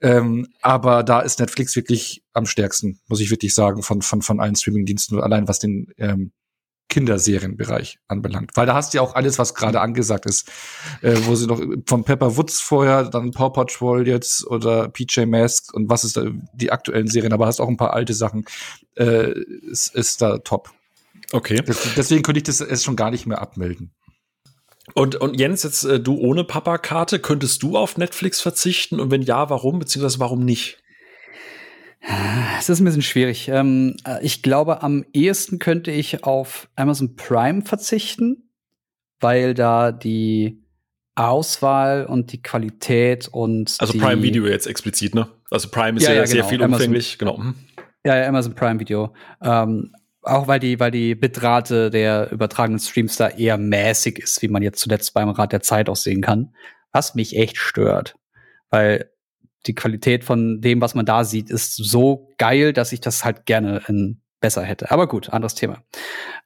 ähm, 0.00 0.48
aber 0.60 1.02
da 1.02 1.20
ist 1.20 1.40
Netflix 1.40 1.76
wirklich 1.76 2.22
am 2.32 2.46
stärksten, 2.46 3.00
muss 3.08 3.20
ich 3.20 3.30
wirklich 3.30 3.54
sagen, 3.54 3.82
von, 3.82 4.02
von, 4.02 4.22
von 4.22 4.40
allen 4.40 4.56
Streamingdiensten, 4.56 5.20
allein 5.20 5.48
was 5.48 5.58
den 5.58 5.92
ähm, 5.96 6.32
Kinderserienbereich 6.88 7.98
anbelangt. 8.08 8.52
Weil 8.54 8.66
da 8.66 8.74
hast 8.74 8.92
du 8.92 8.98
ja 8.98 9.02
auch 9.02 9.14
alles, 9.14 9.38
was 9.38 9.54
gerade 9.54 9.80
angesagt 9.80 10.26
ist. 10.26 10.50
Äh, 11.02 11.16
wo 11.24 11.34
sie 11.34 11.46
noch 11.46 11.60
von 11.86 12.04
Pepper 12.04 12.36
Woods 12.36 12.60
vorher, 12.60 13.04
dann 13.04 13.30
Paw 13.30 13.50
Patrol 13.50 14.06
jetzt 14.06 14.46
oder 14.46 14.88
PJ 14.88 15.26
Masks 15.26 15.72
und 15.72 15.90
was 15.90 16.04
ist 16.04 16.16
da, 16.16 16.24
die 16.54 16.72
aktuellen 16.72 17.06
Serien, 17.06 17.32
aber 17.32 17.46
hast 17.46 17.60
auch 17.60 17.68
ein 17.68 17.76
paar 17.76 17.94
alte 17.94 18.14
Sachen. 18.14 18.44
Äh, 18.96 19.32
ist, 19.70 19.94
ist 19.94 20.22
da 20.22 20.38
top. 20.38 20.70
Okay. 21.32 21.62
deswegen 21.96 22.22
könnte 22.22 22.38
ich 22.38 22.44
das 22.44 22.60
erst 22.60 22.84
schon 22.84 22.96
gar 22.96 23.10
nicht 23.10 23.26
mehr 23.26 23.40
abmelden. 23.42 23.92
Und, 24.94 25.16
und 25.16 25.38
Jens, 25.38 25.62
jetzt 25.62 25.84
äh, 25.84 26.00
du 26.00 26.16
ohne 26.16 26.44
Papa-Karte, 26.44 27.18
könntest 27.18 27.62
du 27.62 27.76
auf 27.76 27.98
Netflix 27.98 28.40
verzichten? 28.40 29.00
Und 29.00 29.10
wenn 29.10 29.22
ja, 29.22 29.50
warum? 29.50 29.78
Beziehungsweise 29.78 30.18
warum 30.20 30.44
nicht? 30.44 30.78
Es 32.58 32.68
ist 32.68 32.80
ein 32.80 32.84
bisschen 32.84 33.02
schwierig. 33.02 33.48
Ähm, 33.48 33.96
äh, 34.06 34.24
ich 34.24 34.42
glaube, 34.42 34.82
am 34.82 35.04
ehesten 35.12 35.58
könnte 35.58 35.90
ich 35.90 36.24
auf 36.24 36.68
Amazon 36.76 37.16
Prime 37.16 37.62
verzichten, 37.62 38.50
weil 39.20 39.54
da 39.54 39.92
die 39.92 40.62
Auswahl 41.14 42.06
und 42.06 42.32
die 42.32 42.42
Qualität 42.42 43.28
und 43.28 43.76
also 43.78 43.98
Prime 43.98 44.22
Video 44.22 44.46
jetzt 44.46 44.66
explizit, 44.66 45.14
ne? 45.14 45.28
Also 45.50 45.68
Prime 45.68 45.96
ist 45.96 46.04
ja, 46.04 46.12
ja, 46.12 46.20
ja 46.20 46.26
sehr 46.26 46.36
genau. 46.42 46.48
viel 46.48 46.62
umfänglich, 46.62 47.18
Amazon, 47.20 47.42
genau. 47.42 47.54
Ja, 48.04 48.16
ja, 48.16 48.28
Amazon 48.28 48.54
Prime 48.54 48.78
Video. 48.78 49.12
Ähm, 49.42 49.92
auch 50.22 50.46
weil 50.46 50.60
die, 50.60 50.78
weil 50.78 50.90
die 50.90 51.14
Bitrate 51.14 51.90
der 51.90 52.30
übertragenen 52.30 52.78
Streams 52.78 53.16
da 53.16 53.28
eher 53.28 53.58
mäßig 53.58 54.18
ist, 54.18 54.42
wie 54.42 54.48
man 54.48 54.62
jetzt 54.62 54.80
zuletzt 54.80 55.14
beim 55.14 55.30
Rat 55.30 55.52
der 55.52 55.60
Zeit 55.60 55.88
auch 55.88 55.96
sehen 55.96 56.20
kann. 56.20 56.54
Was 56.92 57.14
mich 57.14 57.36
echt 57.36 57.56
stört. 57.56 58.16
Weil 58.70 59.10
die 59.66 59.74
Qualität 59.74 60.24
von 60.24 60.60
dem, 60.60 60.80
was 60.80 60.94
man 60.94 61.06
da 61.06 61.24
sieht, 61.24 61.50
ist 61.50 61.74
so 61.76 62.30
geil, 62.38 62.72
dass 62.72 62.92
ich 62.92 63.00
das 63.00 63.24
halt 63.24 63.46
gerne 63.46 63.82
in 63.88 64.20
besser 64.40 64.62
hätte. 64.62 64.90
Aber 64.90 65.08
gut, 65.08 65.30
anderes 65.30 65.54
Thema. 65.54 65.82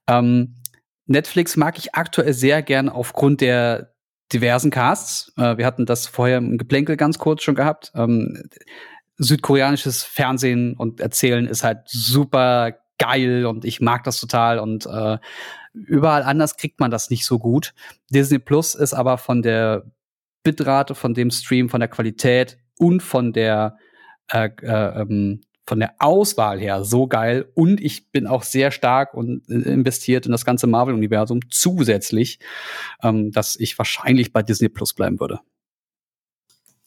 Ähm, 0.09 0.55
Netflix 1.07 1.57
mag 1.57 1.79
ich 1.79 1.95
aktuell 1.95 2.33
sehr 2.33 2.63
gern 2.63 2.89
aufgrund 2.89 3.41
der 3.41 3.95
diversen 4.33 4.71
Casts. 4.71 5.33
Äh, 5.37 5.59
wir 5.59 5.67
hatten 5.67 5.87
das 5.87 6.07
vorher 6.07 6.39
im 6.39 6.59
Geplänkel 6.59 6.97
ganz 6.97 7.19
kurz 7.19 7.43
schon 7.43 7.55
gehabt. 7.55 7.93
Ähm, 7.95 8.43
südkoreanisches 9.19 10.05
Fernsehen 10.05 10.75
und 10.77 11.01
Erzählen 11.01 11.47
ist 11.47 11.65
halt 11.65 11.83
super 11.87 12.79
geil 12.99 13.47
und 13.47 13.65
ich 13.65 13.81
mag 13.81 14.05
das 14.05 14.21
total 14.21 14.59
und 14.59 14.87
äh, 14.87 15.19
überall 15.75 16.23
anders 16.23 16.57
kriegt 16.57 16.81
man 16.81 16.91
das 16.91 17.11
nicht 17.11 17.27
so 17.27 17.39
gut. 17.39 17.75
Disney 18.11 18.39
Plus 18.39 18.75
ist 18.75 18.95
aber 18.95 19.19
von 19.19 19.43
der 19.43 19.85
Bitrate, 20.43 20.95
von 20.95 21.15
dem 21.15 21.31
Stream, 21.31 21.69
von 21.69 21.81
der 21.81 21.89
Qualität 21.89 22.59
und 22.79 23.03
von 23.03 23.33
der 23.33 23.77
äh, 24.33 24.51
äh, 24.63 25.03
ähm, 25.03 25.41
von 25.65 25.79
der 25.79 25.95
Auswahl 25.99 26.59
her 26.59 26.85
so 26.85 27.07
geil 27.07 27.49
und 27.55 27.81
ich 27.81 28.11
bin 28.11 28.27
auch 28.27 28.43
sehr 28.43 28.73
stark 28.73 29.15
und 29.15 29.49
äh, 29.49 29.55
investiert 29.55 30.27
in 30.27 30.33
das 30.33 30.45
ganze 30.45 30.67
Marvel-Universum 30.67 31.41
zusätzlich, 31.51 32.41
ähm, 33.03 33.31
dass 33.31 33.57
ich 33.57 33.79
wahrscheinlich 33.79 34.33
bei 34.33 34.43
Disney 34.43 34.69
Plus 34.69 34.93
bleiben 34.93 35.21
würde. 35.21 35.41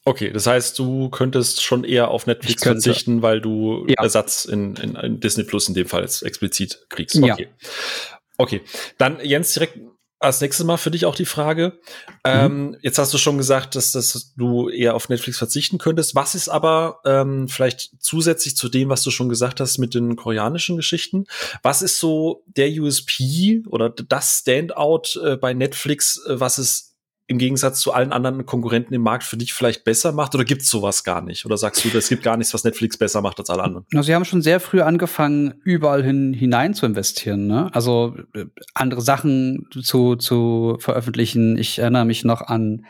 Okay, 0.04 0.30
das 0.30 0.46
heißt, 0.46 0.78
du 0.78 1.08
könntest 1.08 1.64
schon 1.64 1.82
eher 1.82 2.08
auf 2.08 2.26
Netflix 2.26 2.62
verzichten, 2.62 3.22
weil 3.22 3.40
du 3.40 3.86
ja. 3.88 4.02
Ersatz 4.02 4.44
in, 4.44 4.76
in, 4.76 4.94
in, 4.94 5.20
Disney 5.20 5.42
Plus 5.42 5.68
in 5.68 5.74
dem 5.74 5.86
Fall 5.86 6.02
jetzt 6.02 6.22
explizit 6.22 6.86
kriegst. 6.88 7.16
Okay. 7.16 7.48
Ja. 7.48 8.18
Okay, 8.38 8.60
dann 8.98 9.18
Jens 9.20 9.54
direkt 9.54 9.80
als 10.18 10.40
nächstes 10.40 10.64
Mal 10.64 10.78
für 10.78 10.90
dich 10.90 11.04
auch 11.04 11.14
die 11.14 11.26
Frage. 11.26 11.78
Mhm. 12.08 12.10
Ähm, 12.24 12.76
jetzt 12.80 12.98
hast 12.98 13.12
du 13.12 13.18
schon 13.18 13.36
gesagt, 13.36 13.74
dass, 13.74 13.92
dass 13.92 14.32
du 14.36 14.68
eher 14.68 14.94
auf 14.94 15.08
Netflix 15.08 15.38
verzichten 15.38 15.78
könntest. 15.78 16.14
Was 16.14 16.34
ist 16.34 16.48
aber 16.48 17.00
ähm, 17.04 17.48
vielleicht 17.48 17.90
zusätzlich 18.00 18.56
zu 18.56 18.68
dem, 18.68 18.88
was 18.88 19.02
du 19.02 19.10
schon 19.10 19.28
gesagt 19.28 19.60
hast 19.60 19.78
mit 19.78 19.94
den 19.94 20.16
koreanischen 20.16 20.76
Geschichten? 20.76 21.26
Was 21.62 21.82
ist 21.82 21.98
so 21.98 22.44
der 22.46 22.70
USP 22.70 23.62
oder 23.66 23.90
das 23.90 24.38
Standout 24.40 25.20
äh, 25.22 25.36
bei 25.36 25.52
Netflix, 25.52 26.18
äh, 26.26 26.40
was 26.40 26.58
es 26.58 26.95
im 27.28 27.38
Gegensatz 27.38 27.80
zu 27.80 27.92
allen 27.92 28.12
anderen 28.12 28.46
Konkurrenten 28.46 28.94
im 28.94 29.02
Markt 29.02 29.24
für 29.24 29.36
dich 29.36 29.52
vielleicht 29.52 29.82
besser 29.84 30.12
macht 30.12 30.34
oder 30.34 30.44
gibt 30.44 30.62
es 30.62 30.70
sowas 30.70 31.02
gar 31.02 31.22
nicht? 31.22 31.44
Oder 31.44 31.56
sagst 31.56 31.84
du, 31.84 31.88
es 31.96 32.08
gibt 32.08 32.22
gar 32.22 32.36
nichts, 32.36 32.54
was 32.54 32.62
Netflix 32.62 32.96
besser 32.96 33.20
macht 33.20 33.40
als 33.40 33.50
alle 33.50 33.64
anderen? 33.64 33.84
Also 33.94 34.06
sie 34.06 34.14
haben 34.14 34.24
schon 34.24 34.42
sehr 34.42 34.60
früh 34.60 34.80
angefangen, 34.80 35.54
überall 35.64 36.04
hin 36.04 36.32
hinein 36.32 36.74
zu 36.74 36.86
investieren. 36.86 37.48
Ne? 37.48 37.68
Also 37.72 38.16
äh, 38.34 38.44
andere 38.74 39.00
Sachen 39.00 39.68
zu, 39.82 40.14
zu 40.14 40.76
veröffentlichen. 40.78 41.58
Ich 41.58 41.80
erinnere 41.80 42.04
mich 42.04 42.24
noch 42.24 42.42
an 42.42 42.86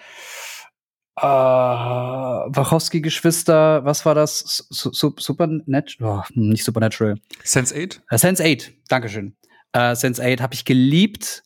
äh, 1.18 1.22
Wachowski-Geschwister, 1.22 3.87
was 3.87 4.05
war 4.05 4.14
das? 4.14 4.66
Su 4.68 4.92
Su 4.92 5.14
Supernatural? 5.16 6.18
Oh, 6.18 6.22
nicht 6.35 6.62
Supernatural. 6.62 7.14
Sense 7.42 7.75
8? 7.75 8.03
Äh, 8.11 8.18
Sense 8.18 8.44
8, 8.44 8.75
Dankeschön. 8.88 9.35
Äh, 9.72 9.96
Sense 9.96 10.22
8 10.22 10.42
habe 10.42 10.53
ich 10.53 10.66
geliebt 10.66 11.42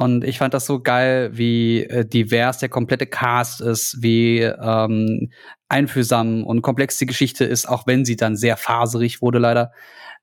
und 0.00 0.24
ich 0.24 0.38
fand 0.38 0.54
das 0.54 0.64
so 0.64 0.80
geil, 0.80 1.36
wie 1.36 1.82
äh, 1.82 2.06
divers 2.06 2.56
der 2.56 2.70
komplette 2.70 3.06
Cast 3.06 3.60
ist, 3.60 3.98
wie 4.00 4.38
ähm, 4.38 5.30
einfühlsam 5.68 6.42
und 6.42 6.62
komplex 6.62 6.96
die 6.96 7.04
Geschichte 7.04 7.44
ist, 7.44 7.68
auch 7.68 7.86
wenn 7.86 8.06
sie 8.06 8.16
dann 8.16 8.34
sehr 8.34 8.56
faserig 8.56 9.20
wurde 9.20 9.38
leider. 9.38 9.72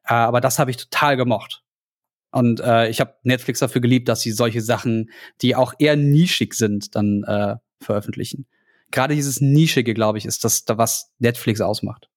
Äh, 0.04 0.14
aber 0.14 0.42
das 0.42 0.58
habe 0.58 0.72
ich 0.72 0.78
total 0.78 1.16
gemocht. 1.16 1.62
Und 2.32 2.60
äh, 2.60 2.90
ich 2.90 3.00
habe 3.00 3.18
Netflix 3.22 3.60
dafür 3.60 3.80
geliebt, 3.80 4.10
dass 4.10 4.22
sie 4.22 4.32
solche 4.32 4.62
Sachen, 4.62 5.12
die 5.44 5.56
auch 5.56 5.76
eher 5.78 5.96
nischig 5.96 6.56
sind, 6.56 6.96
dann 6.96 7.24
äh, 7.28 7.58
veröffentlichen. 7.80 8.48
Gerade 8.90 9.14
dieses 9.14 9.42
Nischige, 9.42 9.94
glaube 9.94 10.18
ich, 10.18 10.26
ist 10.26 10.44
das, 10.44 10.64
was 10.68 11.12
Netflix 11.20 11.62
ausmacht. 11.62 12.10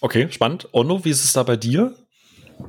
Okay, 0.00 0.26
spannend. 0.32 0.68
Onno, 0.72 1.04
wie 1.04 1.10
ist 1.10 1.22
es 1.22 1.32
da 1.32 1.44
bei 1.44 1.56
dir? 1.56 1.94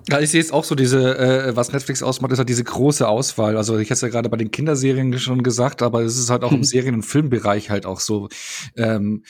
Ja, 0.09 0.19
ich 0.19 0.29
sehe 0.29 0.41
es 0.41 0.51
auch 0.51 0.63
so, 0.63 0.75
diese, 0.75 1.17
äh, 1.17 1.55
was 1.55 1.71
Netflix 1.71 2.01
ausmacht, 2.03 2.31
ist 2.31 2.39
halt 2.39 2.49
diese 2.49 2.63
große 2.63 3.07
Auswahl. 3.07 3.57
Also 3.57 3.77
ich 3.77 3.87
hatte 3.87 3.95
es 3.95 4.01
ja 4.01 4.07
gerade 4.09 4.29
bei 4.29 4.37
den 4.37 4.51
Kinderserien 4.51 5.17
schon 5.19 5.43
gesagt, 5.43 5.81
aber 5.81 6.01
es 6.01 6.17
ist 6.17 6.29
halt 6.29 6.43
auch 6.43 6.51
im 6.51 6.57
hm. 6.57 6.63
Serien- 6.63 6.95
und 6.95 7.03
Filmbereich 7.03 7.69
halt 7.69 7.85
auch 7.85 7.99
so. 7.99 8.29
Ähm, 8.75 9.23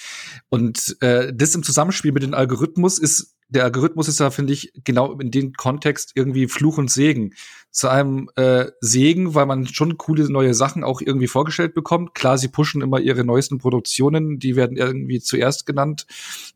und 0.50 0.98
äh, 1.02 1.34
das 1.34 1.56
im 1.56 1.63
Zusammenspiel 1.63 2.12
mit 2.12 2.24
dem 2.24 2.34
Algorithmus 2.34 3.00
ist 3.00 3.37
der 3.50 3.64
Algorithmus 3.64 4.08
ist 4.08 4.20
da, 4.20 4.30
finde 4.30 4.54
ich, 4.54 4.74
genau 4.84 5.14
in 5.20 5.32
dem 5.32 5.54
Kontext 5.54 6.12
irgendwie 6.16 6.48
Fluch 6.48 6.78
und 6.78 6.92
Segen. 6.92 7.34
Zu 7.72 7.90
einem 7.90 8.30
äh, 8.36 8.66
Segen, 8.82 9.36
weil 9.36 9.46
man 9.46 9.68
schon 9.68 9.98
coole 9.98 10.30
neue 10.30 10.54
Sachen 10.54 10.84
auch 10.84 11.00
irgendwie 11.02 11.28
vorgestellt 11.28 11.74
bekommt. 11.74 12.14
Klar, 12.14 12.38
sie 12.38 12.48
pushen 12.48 12.82
immer 12.82 13.00
ihre 13.00 13.24
neuesten 13.24 13.58
Produktionen, 13.58 14.40
die 14.40 14.56
werden 14.56 14.76
irgendwie 14.76 15.20
zuerst 15.20 15.66
genannt. 15.66 16.08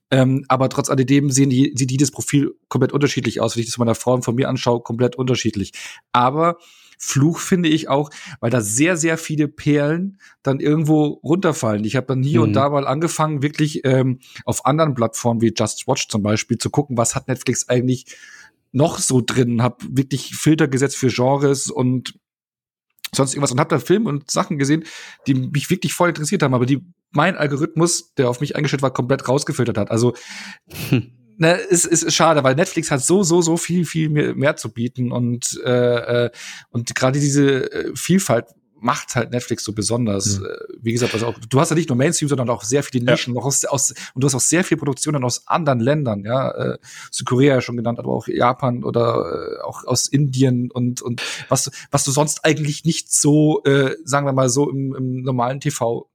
Ähm, 0.09 0.45
aber 0.49 0.67
trotz 0.69 0.89
alledem 0.89 1.29
sehen 1.29 1.49
die, 1.49 1.71
sieht 1.75 1.91
jedes 1.91 2.11
Profil 2.11 2.55
komplett 2.67 2.91
unterschiedlich 2.91 3.39
aus. 3.39 3.55
Wenn 3.55 3.61
ich 3.61 3.69
das 3.69 3.77
meiner 3.77 3.95
Frau 3.95 4.13
und 4.13 4.25
von 4.25 4.35
mir 4.35 4.49
anschaue, 4.49 4.81
komplett 4.81 5.15
unterschiedlich. 5.15 5.71
Aber 6.11 6.57
Fluch 7.03 7.39
finde 7.39 7.67
ich 7.67 7.89
auch, 7.89 8.11
weil 8.41 8.51
da 8.51 8.61
sehr, 8.61 8.95
sehr 8.95 9.17
viele 9.17 9.47
Perlen 9.47 10.19
dann 10.43 10.59
irgendwo 10.59 11.05
runterfallen. 11.23 11.83
Ich 11.83 11.95
habe 11.95 12.05
dann 12.05 12.21
hier 12.21 12.41
mhm. 12.41 12.47
und 12.47 12.53
da 12.53 12.69
mal 12.69 12.85
angefangen, 12.85 13.41
wirklich 13.41 13.83
ähm, 13.85 14.19
auf 14.45 14.67
anderen 14.67 14.93
Plattformen 14.93 15.41
wie 15.41 15.51
Just 15.57 15.87
Watch 15.87 16.09
zum 16.09 16.21
Beispiel 16.21 16.59
zu 16.59 16.69
gucken, 16.69 16.97
was 16.97 17.15
hat 17.15 17.27
Netflix 17.27 17.67
eigentlich 17.67 18.05
noch 18.71 18.99
so 18.99 19.19
drin, 19.19 19.63
habe 19.63 19.77
wirklich 19.89 20.35
Filter 20.35 20.67
gesetzt 20.67 20.95
für 20.95 21.09
Genres 21.09 21.71
und 21.71 22.19
sonst 23.13 23.33
irgendwas 23.33 23.51
und 23.51 23.59
habe 23.59 23.75
da 23.75 23.79
Filme 23.79 24.07
und 24.07 24.29
Sachen 24.29 24.59
gesehen, 24.59 24.83
die 25.25 25.33
mich 25.33 25.71
wirklich 25.71 25.95
voll 25.95 26.09
interessiert 26.09 26.43
haben, 26.43 26.53
aber 26.53 26.67
die 26.67 26.85
mein 27.09 27.35
Algorithmus, 27.35 28.13
der 28.13 28.29
auf 28.29 28.41
mich 28.41 28.55
eingestellt 28.55 28.83
war, 28.83 28.93
komplett 28.93 29.27
rausgefiltert 29.27 29.79
hat. 29.79 29.89
Also 29.89 30.13
hm 30.89 31.13
ne, 31.41 31.55
ist, 31.55 31.85
ist 31.85 32.13
schade, 32.13 32.43
weil 32.43 32.55
Netflix 32.55 32.91
hat 32.91 33.01
so, 33.01 33.23
so, 33.23 33.41
so 33.41 33.57
viel, 33.57 33.85
viel 33.85 34.09
mehr, 34.09 34.35
mehr 34.35 34.55
zu 34.55 34.71
bieten 34.71 35.11
und, 35.11 35.59
äh, 35.65 36.25
äh 36.25 36.29
und 36.69 36.93
gerade 36.95 37.19
diese 37.19 37.71
äh, 37.71 37.95
Vielfalt 37.95 38.45
macht 38.79 39.15
halt 39.15 39.31
Netflix 39.31 39.63
so 39.63 39.73
besonders. 39.73 40.39
Mhm. 40.39 40.47
Wie 40.81 40.91
gesagt, 40.91 41.13
also 41.13 41.27
auch, 41.27 41.35
du 41.37 41.59
hast 41.59 41.69
ja 41.69 41.75
nicht 41.75 41.89
nur 41.89 41.97
Mainstream, 41.97 42.29
sondern 42.29 42.49
auch 42.49 42.63
sehr 42.63 42.83
viele 42.83 43.05
Nischen, 43.05 43.35
ja. 43.35 43.41
aus, 43.41 43.63
aus, 43.65 43.93
und 44.13 44.23
du 44.23 44.25
hast 44.25 44.33
auch 44.33 44.39
sehr 44.39 44.63
viele 44.63 44.79
Produktionen 44.79 45.23
aus 45.23 45.47
anderen 45.47 45.79
Ländern, 45.79 46.23
ja, 46.25 46.51
äh, 46.51 46.77
Südkorea 47.11 47.55
ja 47.55 47.61
schon 47.61 47.77
genannt, 47.77 47.99
aber 47.99 48.11
auch 48.11 48.27
Japan 48.27 48.83
oder 48.83 49.59
äh, 49.59 49.61
auch 49.63 49.83
aus 49.85 50.07
Indien 50.07 50.71
und, 50.71 51.01
und 51.01 51.21
was, 51.49 51.69
was 51.91 52.03
du 52.03 52.11
sonst 52.11 52.43
eigentlich 52.43 52.83
nicht 52.83 53.13
so, 53.13 53.63
äh, 53.65 53.95
sagen 54.03 54.25
wir 54.25 54.33
mal 54.33 54.49
so 54.49 54.69
im, 54.69 54.95
im 54.95 55.21
normalen 55.21 55.59
TV 55.59 56.10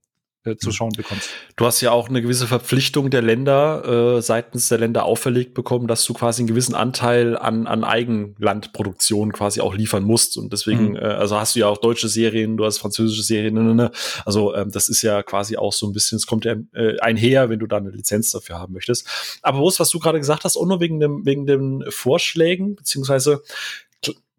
zu 0.55 0.67
hm. 0.67 0.73
schauen 0.73 0.91
bekommst. 0.95 1.29
Du 1.55 1.65
hast 1.65 1.81
ja 1.81 1.91
auch 1.91 2.09
eine 2.09 2.21
gewisse 2.21 2.47
Verpflichtung 2.47 3.09
der 3.09 3.21
Länder 3.21 4.17
äh, 4.17 4.21
seitens 4.21 4.69
der 4.69 4.77
Länder 4.77 5.05
auferlegt 5.05 5.53
bekommen, 5.53 5.87
dass 5.87 6.03
du 6.03 6.13
quasi 6.13 6.41
einen 6.41 6.47
gewissen 6.47 6.75
Anteil 6.75 7.37
an, 7.37 7.67
an 7.67 7.83
Eigenlandproduktion 7.83 9.31
quasi 9.33 9.61
auch 9.61 9.73
liefern 9.73 10.03
musst. 10.03 10.37
Und 10.37 10.53
deswegen, 10.53 10.91
mhm. 10.91 10.95
äh, 10.97 10.99
also 10.99 11.39
hast 11.39 11.55
du 11.55 11.59
ja 11.59 11.67
auch 11.67 11.77
deutsche 11.77 12.07
Serien, 12.07 12.57
du 12.57 12.65
hast 12.65 12.77
französische 12.79 13.23
Serien, 13.23 13.53
ne, 13.53 13.63
ne, 13.63 13.75
ne. 13.75 13.91
also 14.25 14.53
ähm, 14.55 14.71
das 14.71 14.89
ist 14.89 15.01
ja 15.01 15.23
quasi 15.23 15.57
auch 15.57 15.73
so 15.73 15.87
ein 15.87 15.93
bisschen, 15.93 16.17
es 16.17 16.27
kommt 16.27 16.45
ja 16.45 16.55
äh, 16.73 16.99
einher, 16.99 17.49
wenn 17.49 17.59
du 17.59 17.67
da 17.67 17.77
eine 17.77 17.89
Lizenz 17.89 18.31
dafür 18.31 18.59
haben 18.59 18.73
möchtest. 18.73 19.07
Aber 19.41 19.59
wo 19.59 19.67
was 19.77 19.89
du 19.89 19.99
gerade 19.99 20.17
gesagt 20.17 20.43
hast, 20.43 20.57
auch 20.57 20.65
nur 20.65 20.79
wegen 20.79 20.99
dem, 20.99 21.25
wegen 21.25 21.45
den 21.45 21.83
Vorschlägen, 21.89 22.75
beziehungsweise 22.75 23.43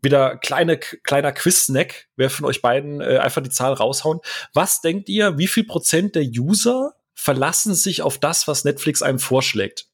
wieder 0.01 0.37
kleine, 0.37 0.79
kleiner 0.79 1.33
Quiz-Snack. 1.33 2.09
Wer 2.17 2.31
von 2.31 2.47
euch 2.47 2.63
beiden 2.63 3.01
äh, 3.01 3.19
einfach 3.19 3.43
die 3.43 3.51
Zahl 3.51 3.73
raushauen. 3.73 4.21
Was 4.55 4.81
denkt 4.81 5.09
ihr, 5.09 5.39
wie 5.39 5.49
viel 5.49 5.65
Prozent 5.65 6.15
der 6.15 6.25
User 6.25 6.95
verlassen 7.15 7.75
sich 7.75 8.03
auf 8.03 8.19
das, 8.19 8.47
was 8.47 8.65
Netflix 8.65 9.03
einem 9.03 9.19
vorschlägt? 9.19 9.87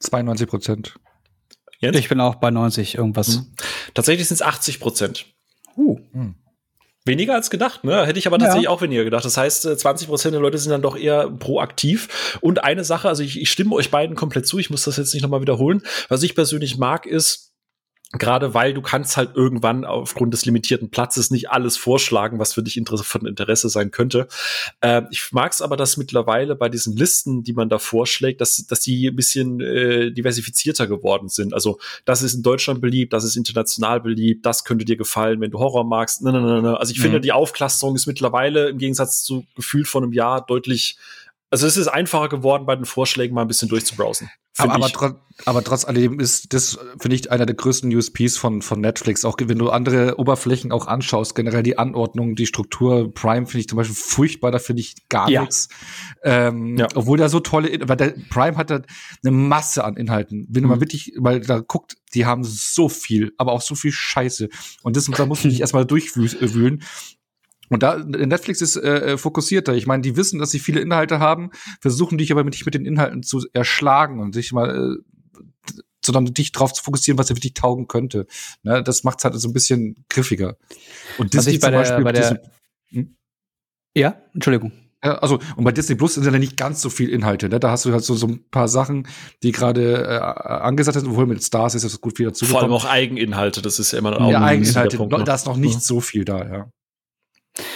92 0.00 0.48
Prozent. 0.48 0.94
Ich 1.80 2.08
bin 2.08 2.20
auch 2.20 2.36
bei 2.36 2.50
90 2.50 2.94
irgendwas. 2.94 3.38
Mhm. 3.38 3.54
Tatsächlich 3.94 4.28
sind 4.28 4.36
es 4.36 4.42
80 4.42 4.78
Prozent. 4.78 5.26
Uh. 5.76 5.98
Mhm. 6.12 6.36
Weniger 7.04 7.34
als 7.34 7.50
gedacht, 7.50 7.82
ne? 7.82 8.06
Hätte 8.06 8.20
ich 8.20 8.28
aber 8.28 8.38
tatsächlich 8.38 8.66
ja. 8.66 8.70
auch 8.70 8.80
weniger 8.80 9.02
gedacht. 9.02 9.24
Das 9.24 9.36
heißt, 9.36 9.62
20 9.62 10.06
äh, 10.06 10.08
Prozent 10.08 10.34
der 10.34 10.40
Leute 10.40 10.58
sind 10.58 10.70
dann 10.70 10.82
doch 10.82 10.96
eher 10.96 11.28
proaktiv. 11.28 12.38
Und 12.40 12.62
eine 12.62 12.84
Sache, 12.84 13.08
also 13.08 13.24
ich, 13.24 13.40
ich 13.40 13.50
stimme 13.50 13.74
euch 13.74 13.90
beiden 13.90 14.14
komplett 14.14 14.46
zu, 14.46 14.60
ich 14.60 14.70
muss 14.70 14.84
das 14.84 14.98
jetzt 14.98 15.12
nicht 15.12 15.24
nochmal 15.24 15.40
wiederholen. 15.40 15.82
Was 16.08 16.22
ich 16.22 16.36
persönlich 16.36 16.78
mag, 16.78 17.06
ist, 17.06 17.51
Gerade 18.18 18.52
weil 18.52 18.74
du 18.74 18.82
kannst 18.82 19.16
halt 19.16 19.34
irgendwann 19.34 19.86
aufgrund 19.86 20.34
des 20.34 20.44
limitierten 20.44 20.90
Platzes 20.90 21.30
nicht 21.30 21.50
alles 21.50 21.78
vorschlagen, 21.78 22.38
was 22.38 22.52
für 22.52 22.62
dich 22.62 22.80
von 22.84 23.26
Interesse 23.26 23.70
sein 23.70 23.90
könnte. 23.90 24.28
Äh, 24.82 25.02
ich 25.10 25.32
mag 25.32 25.50
es 25.52 25.62
aber, 25.62 25.78
dass 25.78 25.96
mittlerweile 25.96 26.54
bei 26.54 26.68
diesen 26.68 26.94
Listen, 26.94 27.42
die 27.42 27.54
man 27.54 27.70
da 27.70 27.78
vorschlägt, 27.78 28.42
dass, 28.42 28.66
dass 28.66 28.80
die 28.80 29.08
ein 29.08 29.16
bisschen 29.16 29.60
äh, 29.60 30.10
diversifizierter 30.10 30.86
geworden 30.86 31.30
sind. 31.30 31.54
Also 31.54 31.78
das 32.04 32.22
ist 32.22 32.34
in 32.34 32.42
Deutschland 32.42 32.82
beliebt, 32.82 33.14
das 33.14 33.24
ist 33.24 33.36
international 33.36 34.00
beliebt, 34.00 34.44
das 34.44 34.64
könnte 34.64 34.84
dir 34.84 34.96
gefallen, 34.96 35.40
wenn 35.40 35.50
du 35.50 35.58
Horror 35.58 35.84
magst. 35.84 36.20
Ne, 36.22 36.32
ne, 36.32 36.42
ne, 36.42 36.60
ne. 36.60 36.78
Also 36.78 36.92
ich 36.92 36.98
mhm. 36.98 37.04
finde, 37.04 37.20
die 37.22 37.32
Aufklasterung 37.32 37.94
ist 37.94 38.06
mittlerweile 38.06 38.68
im 38.68 38.78
Gegensatz 38.78 39.22
zu 39.22 39.46
Gefühl 39.56 39.86
von 39.86 40.02
einem 40.02 40.12
Jahr 40.12 40.44
deutlich 40.44 40.98
also 41.52 41.66
es 41.66 41.76
ist 41.76 41.88
einfacher 41.88 42.30
geworden, 42.30 42.64
bei 42.64 42.74
den 42.74 42.86
Vorschlägen 42.86 43.34
mal 43.34 43.42
ein 43.42 43.48
bisschen 43.48 43.68
durchzubrowsen. 43.68 44.30
Aber, 44.56 44.72
aber, 44.72 44.88
tro 44.88 45.10
aber, 45.44 45.62
trotz 45.62 45.84
alledem 45.84 46.18
ist 46.18 46.54
das, 46.54 46.78
finde 46.98 47.14
ich, 47.14 47.30
einer 47.30 47.44
der 47.44 47.54
größten 47.54 47.94
USPs 47.94 48.38
von, 48.38 48.62
von 48.62 48.80
Netflix. 48.80 49.26
Auch 49.26 49.36
wenn 49.38 49.58
du 49.58 49.68
andere 49.68 50.18
Oberflächen 50.18 50.72
auch 50.72 50.86
anschaust, 50.86 51.34
generell 51.34 51.62
die 51.62 51.76
Anordnung, 51.76 52.36
die 52.36 52.46
Struktur, 52.46 53.12
Prime 53.12 53.46
finde 53.46 53.60
ich 53.60 53.68
zum 53.68 53.76
Beispiel 53.76 53.96
furchtbar, 53.96 54.50
da 54.50 54.58
finde 54.58 54.80
ich 54.80 55.08
gar 55.10 55.28
ja. 55.28 55.42
nichts. 55.42 55.68
Ähm, 56.22 56.78
ja. 56.78 56.88
Obwohl 56.94 57.18
da 57.18 57.28
so 57.28 57.40
tolle, 57.40 57.80
weil 57.86 57.96
der 57.98 58.14
Prime 58.30 58.56
hat 58.56 58.70
da 58.70 58.80
eine 59.22 59.30
Masse 59.30 59.84
an 59.84 59.98
Inhalten. 59.98 60.46
Wenn 60.48 60.62
mhm. 60.62 60.68
du 60.68 60.74
mal 60.74 60.80
wirklich 60.80 61.12
weil 61.18 61.40
da 61.40 61.60
guckt, 61.60 61.96
die 62.14 62.24
haben 62.24 62.44
so 62.44 62.88
viel, 62.88 63.32
aber 63.36 63.52
auch 63.52 63.62
so 63.62 63.74
viel 63.74 63.92
Scheiße. 63.92 64.48
Und 64.82 64.96
das, 64.96 65.04
da 65.04 65.26
musst 65.26 65.44
du 65.44 65.48
dich 65.48 65.60
erstmal 65.62 65.84
durchwühlen. 65.84 66.82
Und 67.72 67.82
da 67.82 67.96
Netflix 67.96 68.60
ist 68.60 68.76
äh, 68.76 69.12
äh, 69.12 69.18
fokussierter. 69.18 69.74
Ich 69.74 69.86
meine, 69.86 70.02
die 70.02 70.16
wissen, 70.16 70.38
dass 70.38 70.50
sie 70.50 70.58
viele 70.58 70.80
Inhalte 70.80 71.20
haben, 71.20 71.50
versuchen 71.80 72.18
dich 72.18 72.30
aber 72.30 72.44
nicht 72.44 72.66
mit 72.66 72.74
den 72.74 72.84
Inhalten 72.84 73.22
zu 73.22 73.46
erschlagen 73.52 74.20
und 74.20 74.34
sich 74.34 74.52
mal 74.52 74.98
äh, 74.98 75.12
sondern 76.04 76.34
dich 76.34 76.52
drauf 76.52 76.72
zu 76.72 76.82
fokussieren, 76.82 77.18
was 77.18 77.30
er 77.30 77.36
wirklich 77.36 77.54
taugen 77.54 77.86
könnte. 77.86 78.26
Ne, 78.62 78.82
das 78.82 79.04
macht's 79.04 79.24
halt 79.24 79.34
so 79.40 79.48
ein 79.48 79.52
bisschen 79.52 80.04
griffiger. 80.08 80.56
Und 81.16 81.32
Disney 81.32 81.58
zum 81.58 81.70
der, 81.70 81.78
Beispiel. 81.78 82.04
Der, 82.12 82.42
hm? 82.90 83.16
Ja, 83.96 84.16
Entschuldigung. 84.34 84.72
Ja, 85.04 85.18
also, 85.18 85.40
und 85.56 85.64
bei 85.64 85.72
Disney 85.72 85.96
Plus 85.96 86.14
sind 86.14 86.24
ja 86.24 86.30
nicht 86.30 86.56
ganz 86.56 86.80
so 86.80 86.88
viel 86.88 87.08
Inhalte. 87.08 87.48
Ne? 87.48 87.58
Da 87.58 87.70
hast 87.70 87.84
du 87.84 87.92
halt 87.92 88.04
so, 88.04 88.14
so 88.14 88.28
ein 88.28 88.44
paar 88.50 88.68
Sachen, 88.68 89.08
die 89.42 89.50
gerade 89.50 90.04
äh, 90.04 90.18
angesagt 90.18 90.98
sind, 90.98 91.08
obwohl 91.08 91.26
mit 91.26 91.42
Stars 91.42 91.74
ist 91.74 91.84
das 91.84 92.00
gut 92.00 92.16
viel 92.16 92.26
dazu. 92.26 92.44
Vor 92.46 92.62
allem 92.62 92.72
auch 92.72 92.84
Eigeninhalte, 92.84 93.62
das 93.62 93.78
ist 93.78 93.92
ja 93.92 93.98
immer 93.98 94.20
auch 94.20 94.30
ja, 94.30 94.42
Eigeninhalte, 94.42 94.98
Punkt, 94.98 95.16
ne? 95.16 95.24
da 95.24 95.34
ist 95.34 95.46
noch 95.46 95.56
nicht 95.56 95.74
ja. 95.74 95.80
so 95.80 96.00
viel 96.00 96.24
da, 96.24 96.46
ja. 96.46 96.70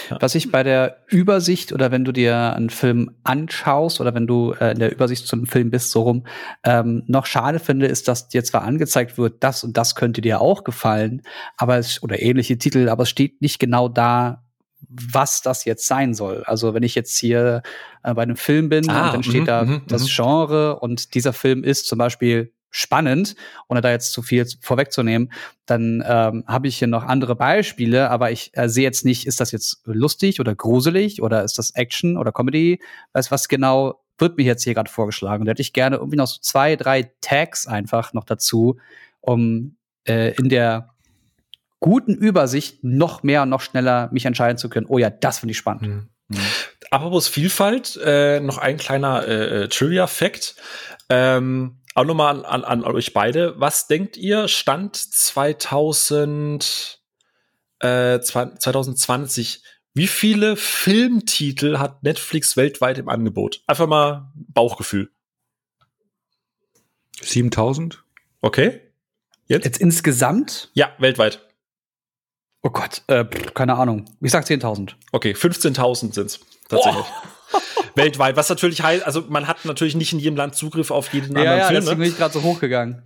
Was 0.09 0.33
ich 0.33 0.51
bei 0.51 0.63
der 0.63 1.03
Übersicht 1.07 1.71
oder 1.71 1.91
wenn 1.91 2.03
du 2.03 2.11
dir 2.11 2.53
einen 2.55 2.69
Film 2.69 3.11
anschaust 3.23 4.01
oder 4.01 4.15
wenn 4.15 4.25
du 4.25 4.53
äh, 4.53 4.71
in 4.71 4.79
der 4.79 4.91
Übersicht 4.91 5.27
zum 5.27 5.45
Film 5.45 5.69
bist, 5.69 5.91
so 5.91 6.01
rum, 6.01 6.25
ähm, 6.63 7.03
noch 7.07 7.27
schade 7.27 7.59
finde, 7.59 7.85
ist, 7.85 8.07
dass 8.07 8.27
dir 8.27 8.43
zwar 8.43 8.63
angezeigt 8.63 9.17
wird, 9.17 9.43
das 9.43 9.63
und 9.63 9.77
das 9.77 9.95
könnte 9.95 10.21
dir 10.21 10.41
auch 10.41 10.63
gefallen, 10.63 11.21
aber 11.57 11.77
es, 11.77 12.01
oder 12.01 12.21
ähnliche 12.21 12.57
Titel, 12.57 12.89
aber 12.89 13.03
es 13.03 13.09
steht 13.09 13.41
nicht 13.41 13.59
genau 13.59 13.87
da, 13.87 14.43
was 14.79 15.41
das 15.41 15.65
jetzt 15.65 15.85
sein 15.85 16.13
soll. 16.13 16.43
Also 16.45 16.73
wenn 16.73 16.83
ich 16.83 16.95
jetzt 16.95 17.17
hier 17.17 17.61
äh, 18.03 18.13
bei 18.13 18.23
einem 18.23 18.37
Film 18.37 18.69
bin 18.69 18.89
ah, 18.89 19.07
und 19.07 19.13
dann 19.13 19.23
steht 19.23 19.43
mm, 19.43 19.45
da 19.45 19.63
mm, 19.63 19.81
das 19.87 20.03
mhm. 20.03 20.07
Genre 20.07 20.79
und 20.79 21.13
dieser 21.13 21.33
Film 21.33 21.63
ist 21.63 21.87
zum 21.87 21.97
Beispiel 21.97 22.53
spannend, 22.69 23.35
ohne 23.67 23.81
da 23.81 23.91
jetzt 23.91 24.11
zu 24.11 24.21
viel 24.21 24.45
vorwegzunehmen, 24.61 25.31
dann 25.65 26.03
ähm, 26.05 26.43
habe 26.47 26.67
ich 26.67 26.77
hier 26.77 26.87
noch 26.87 27.03
andere 27.03 27.35
Beispiele, 27.35 28.09
aber 28.09 28.31
ich 28.31 28.51
äh, 28.53 28.69
sehe 28.69 28.83
jetzt 28.83 29.05
nicht, 29.05 29.25
ist 29.25 29.39
das 29.39 29.51
jetzt 29.51 29.81
lustig 29.85 30.39
oder 30.39 30.55
gruselig 30.55 31.21
oder 31.21 31.43
ist 31.43 31.57
das 31.57 31.71
Action 31.71 32.17
oder 32.17 32.31
Comedy? 32.31 32.81
Weiß 33.13 33.31
was 33.31 33.47
genau 33.47 34.01
wird 34.19 34.37
mir 34.37 34.45
jetzt 34.45 34.63
hier 34.63 34.73
gerade 34.73 34.89
vorgeschlagen. 34.89 35.45
Da 35.45 35.51
hätte 35.51 35.61
ich 35.61 35.73
gerne 35.73 35.97
irgendwie 35.97 36.17
noch 36.17 36.27
so 36.27 36.39
zwei, 36.41 36.75
drei 36.75 37.11
Tags 37.21 37.67
einfach 37.67 38.13
noch 38.13 38.23
dazu, 38.23 38.77
um 39.21 39.77
äh, 40.07 40.33
in 40.35 40.49
der 40.49 40.93
guten 41.79 42.15
Übersicht 42.15 42.83
noch 42.83 43.23
mehr 43.23 43.43
und 43.43 43.49
noch 43.49 43.61
schneller 43.61 44.09
mich 44.11 44.25
entscheiden 44.25 44.57
zu 44.57 44.69
können. 44.69 44.87
Oh 44.87 44.97
ja, 44.97 45.09
das 45.09 45.39
finde 45.39 45.51
ich 45.51 45.57
spannend. 45.57 45.83
Mhm. 45.83 46.09
Mhm. 46.29 46.37
Apropos 46.89 47.27
Vielfalt, 47.27 47.99
äh, 48.03 48.39
noch 48.39 48.57
ein 48.57 48.77
kleiner 48.77 49.27
äh, 49.27 49.63
äh 49.63 49.67
Trivia-Fact. 49.67 50.55
Ähm, 51.09 51.77
auch 51.97 52.05
nochmal 52.05 52.45
an, 52.45 52.63
an, 52.63 52.63
an 52.63 52.83
euch 52.83 53.13
beide. 53.13 53.59
Was 53.59 53.87
denkt 53.87 54.17
ihr, 54.17 54.47
Stand 54.47 54.95
2000, 54.95 57.01
äh, 57.79 58.19
2020, 58.19 59.63
wie 59.95 60.07
viele 60.07 60.57
Filmtitel 60.57 61.79
hat 61.79 62.03
Netflix 62.03 62.55
weltweit 62.55 62.99
im 62.99 63.09
Angebot? 63.09 63.63
Einfach 63.65 63.87
mal 63.87 64.31
Bauchgefühl. 64.35 65.09
7000? 67.21 68.03
Okay. 68.41 68.81
Jetzt? 69.47 69.65
Jetzt 69.65 69.81
insgesamt? 69.81 70.69
Ja, 70.73 70.91
weltweit. 70.99 71.47
Oh 72.61 72.69
Gott, 72.69 73.01
äh, 73.07 73.25
keine 73.25 73.75
Ahnung. 73.75 74.05
Ich 74.21 74.31
sag 74.31 74.45
10.000. 74.45 74.93
Okay, 75.13 75.33
15.000 75.33 76.13
sind's 76.13 76.39
tatsächlich. 76.69 77.05
Oh 77.09 77.36
weltweit. 77.97 78.35
Was 78.37 78.49
natürlich 78.49 78.81
heißt, 78.81 79.05
also 79.05 79.25
man 79.27 79.47
hat 79.47 79.65
natürlich 79.65 79.95
nicht 79.95 80.13
in 80.13 80.19
jedem 80.19 80.37
Land 80.37 80.55
Zugriff 80.55 80.91
auf 80.91 81.13
jeden 81.13 81.35
ja, 81.35 81.41
anderen 81.41 81.59
ja, 81.59 81.67
Film. 81.67 81.81
Deswegen 81.81 81.99
bin 81.99 82.09
ich 82.09 82.17
gerade 82.17 82.33
so 82.33 82.43
hochgegangen. 82.43 83.01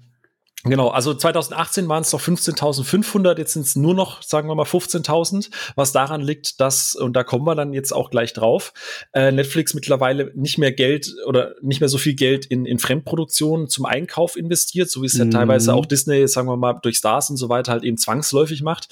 Genau, 0.64 0.90
also 0.90 1.14
2018 1.16 1.88
waren 1.90 2.04
es 2.04 2.14
noch 2.14 2.22
15.500, 2.22 3.38
jetzt 3.40 3.54
sind 3.54 3.66
es 3.66 3.76
nur 3.76 3.96
noch, 3.96 4.22
sagen 4.22 4.48
wir 4.48 4.54
mal, 4.54 4.66
15.000, 4.66 5.50
was 5.76 5.92
daran 5.92 6.22
liegt, 6.22 6.62
dass, 6.62 6.96
und 6.96 7.14
da 7.14 7.24
kommen 7.24 7.46
wir 7.46 7.56
dann 7.56 7.74
jetzt 7.74 7.92
auch 7.92 8.12
gleich 8.12 8.34
drauf, 8.34 8.72
äh, 9.14 9.32
Netflix 9.32 9.74
mittlerweile 9.74 10.32
nicht 10.36 10.60
mehr 10.60 10.72
Geld 10.72 11.16
oder 11.26 11.56
nicht 11.62 11.80
mehr 11.80 11.90
so 11.90 11.98
viel 11.98 12.14
Geld 12.14 12.46
in, 12.46 12.68
in 12.68 12.78
Fremdproduktionen 12.78 13.70
zum 13.70 13.86
Einkauf 13.86 14.36
investiert, 14.36 14.92
so 14.92 15.02
wie 15.02 15.08
es 15.08 15.18
ja 15.18 15.26
mhm. 15.26 15.32
teilweise 15.32 15.74
auch 15.74 15.88
Disney, 15.88 16.28
sagen 16.28 16.48
wir 16.48 16.58
mal, 16.58 16.74
durch 16.74 16.98
Stars 16.98 17.32
und 17.32 17.38
so 17.38 17.50
weiter 17.50 17.72
halt 17.72 17.84
eben 17.84 17.98
zwangsläufig 17.98 18.62
macht, 18.62 18.90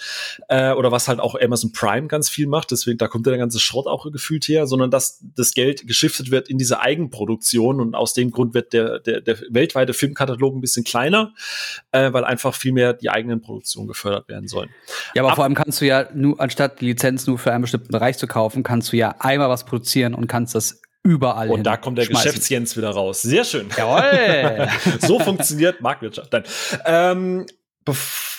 äh, 0.47 0.71
oder 0.73 0.91
was 0.91 1.07
halt 1.07 1.19
auch 1.19 1.39
Amazon 1.39 1.71
Prime 1.71 2.07
ganz 2.07 2.29
viel 2.29 2.47
macht, 2.47 2.71
deswegen, 2.71 2.97
da 2.97 3.07
kommt 3.07 3.27
ja 3.27 3.31
der 3.31 3.39
ganze 3.39 3.59
Schrott 3.59 3.85
auch 3.85 4.11
gefühlt 4.11 4.47
her, 4.47 4.65
sondern 4.65 4.89
dass 4.89 5.19
das 5.35 5.53
Geld 5.53 5.85
geschiftet 5.85 6.31
wird 6.31 6.49
in 6.49 6.57
diese 6.57 6.79
Eigenproduktion 6.79 7.79
und 7.79 7.93
aus 7.93 8.15
dem 8.15 8.31
Grund 8.31 8.55
wird 8.55 8.73
der, 8.73 8.97
der, 8.99 9.21
der 9.21 9.37
weltweite 9.51 9.93
Filmkatalog 9.93 10.55
ein 10.55 10.61
bisschen 10.61 10.83
kleiner 10.83 11.31
äh, 11.91 12.11
weil 12.13 12.23
einfach 12.25 12.55
viel 12.55 12.71
mehr 12.71 12.93
die 12.93 13.09
eigenen 13.09 13.41
Produktionen 13.41 13.87
gefördert 13.87 14.27
werden 14.27 14.47
sollen. 14.47 14.69
Ja, 15.15 15.23
aber 15.23 15.31
Ab 15.31 15.35
vor 15.35 15.43
allem 15.43 15.55
kannst 15.55 15.81
du 15.81 15.85
ja 15.85 16.07
nur, 16.13 16.39
anstatt 16.39 16.81
die 16.81 16.85
Lizenz 16.85 17.27
nur 17.27 17.37
für 17.37 17.51
einen 17.51 17.61
bestimmten 17.61 17.91
Bereich 17.91 18.17
zu 18.17 18.27
kaufen, 18.27 18.63
kannst 18.63 18.91
du 18.91 18.97
ja 18.97 19.15
einmal 19.19 19.49
was 19.49 19.65
produzieren 19.65 20.13
und 20.13 20.27
kannst 20.27 20.55
das 20.55 20.81
überall 21.03 21.49
Und 21.49 21.63
da 21.63 21.77
kommt 21.77 21.97
der 21.97 22.07
Geschäftsjens 22.07 22.75
wieder 22.77 22.89
raus. 22.91 23.21
Sehr 23.21 23.43
schön. 23.43 23.67
Jawohl. 23.75 24.67
so 24.99 25.19
funktioniert 25.19 25.81
Marktwirtschaft. 25.81 26.31
Nein. 26.31 26.43
Ähm, 26.85 27.45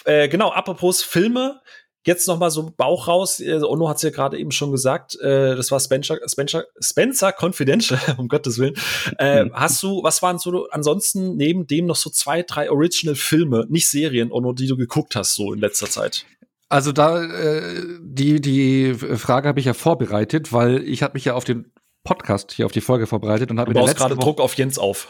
äh, 0.05 0.29
genau, 0.29 0.51
apropos 0.51 1.03
Filme, 1.03 1.61
Jetzt 2.07 2.27
noch 2.29 2.39
mal 2.39 2.51
so 2.51 2.71
Bauch 2.75 3.09
raus. 3.09 3.41
Äh, 3.41 3.61
Ono 3.63 3.89
hat 3.89 3.97
es 3.99 4.03
ja 4.03 4.11
gerade 4.11 4.39
eben 4.39 4.51
schon 4.51 4.73
gesagt. 4.73 5.21
Äh, 5.21 5.55
das 5.55 5.71
war 5.71 5.79
Spencer, 5.81 6.17
Spencer, 6.27 6.65
Spencer 6.81 7.33
Confidential, 7.39 8.01
um 8.17 8.29
Gottes 8.29 8.59
Willen. 8.59 8.75
Äh, 9.19 9.45
mhm. 9.45 9.53
Hast 9.53 9.83
du, 9.83 10.03
was 10.03 10.23
waren 10.23 10.39
so 10.39 10.67
ansonsten 10.71 11.37
neben 11.37 11.67
dem 11.67 11.87
noch 11.87 11.97
so 11.97 12.09
zwei, 12.09 12.43
drei 12.43 12.71
Original-Filme, 12.71 13.67
nicht 13.69 13.89
Serien, 13.89 14.33
Ono, 14.33 14.53
die 14.53 14.67
du 14.67 14.77
geguckt 14.77 15.15
hast 15.15 15.35
so 15.35 15.53
in 15.53 15.61
letzter 15.61 15.91
Zeit? 15.91 16.25
Also 16.71 16.93
da 16.93 17.23
äh, 17.23 17.83
die 18.01 18.41
die 18.41 18.95
Frage 18.95 19.49
habe 19.49 19.59
ich 19.59 19.67
ja 19.67 19.75
vorbereitet, 19.75 20.53
weil 20.53 20.83
ich 20.85 21.03
habe 21.03 21.15
mich 21.15 21.25
ja 21.25 21.35
auf 21.35 21.45
den 21.45 21.73
Podcast 22.05 22.53
hier 22.53 22.65
auf 22.65 22.73
die 22.73 22.81
Folge 22.81 23.07
vorbereitet 23.07 23.51
und 23.51 23.61
habe 23.61 23.73
mir 23.73 23.81
baust 23.81 23.97
gerade 23.97 24.17
Druck 24.17 24.41
auf 24.41 24.55
Jens 24.55 24.79
auf. 24.79 25.09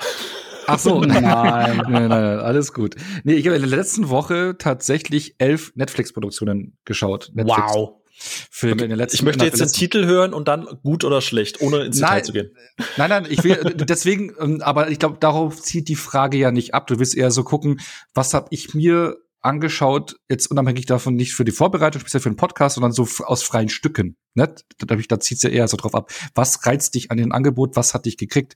Ach 0.70 0.78
so, 0.78 1.00
nein, 1.04 1.22
nein, 1.22 1.76
nein, 1.88 2.08
nein, 2.08 2.38
alles 2.38 2.72
gut. 2.72 2.94
Nee, 3.24 3.34
ich 3.34 3.46
habe 3.46 3.56
in 3.56 3.62
der 3.62 3.70
letzten 3.70 4.08
Woche 4.08 4.56
tatsächlich 4.58 5.34
elf 5.38 5.72
Netflix-Produktionen 5.74 6.78
geschaut. 6.84 7.30
Netflix 7.34 7.74
wow. 7.74 8.00
Filme 8.22 8.82
in 8.82 8.88
der 8.90 8.98
letzten 8.98 9.16
Ich 9.16 9.22
möchte 9.22 9.44
jetzt 9.44 9.60
den 9.60 9.68
Titel 9.68 10.04
hören 10.04 10.34
und 10.34 10.46
dann 10.46 10.66
gut 10.82 11.04
oder 11.04 11.22
schlecht, 11.22 11.62
ohne 11.62 11.84
ins 11.84 11.98
Detail 11.98 12.22
zu 12.22 12.32
gehen. 12.32 12.50
Nein, 12.98 13.08
nein, 13.08 13.26
ich 13.28 13.42
will 13.42 13.56
deswegen, 13.76 14.34
ähm, 14.38 14.60
aber 14.60 14.90
ich 14.90 14.98
glaube, 14.98 15.16
darauf 15.18 15.60
zieht 15.60 15.88
die 15.88 15.96
Frage 15.96 16.36
ja 16.36 16.50
nicht 16.50 16.74
ab. 16.74 16.86
Du 16.86 16.98
willst 16.98 17.16
eher 17.16 17.30
so 17.30 17.44
gucken, 17.44 17.80
was 18.12 18.34
habe 18.34 18.48
ich 18.50 18.74
mir 18.74 19.16
angeschaut, 19.40 20.16
jetzt 20.28 20.50
unabhängig 20.50 20.84
davon 20.84 21.14
nicht 21.14 21.34
für 21.34 21.44
die 21.44 21.52
Vorbereitung, 21.52 22.00
speziell 22.00 22.20
für 22.20 22.30
den 22.30 22.36
Podcast, 22.36 22.74
sondern 22.74 22.92
so 22.92 23.08
aus 23.24 23.42
freien 23.42 23.70
Stücken. 23.70 24.16
Ne? 24.34 24.54
Da, 24.78 24.96
da 24.96 25.20
zieht's 25.20 25.42
ja 25.42 25.50
eher 25.50 25.66
so 25.66 25.76
drauf 25.76 25.94
ab. 25.94 26.12
Was 26.34 26.64
reizt 26.66 26.94
dich 26.94 27.10
an 27.10 27.16
dem 27.16 27.32
Angebot? 27.32 27.76
Was 27.76 27.94
hat 27.94 28.06
dich 28.06 28.16
gekriegt? 28.16 28.54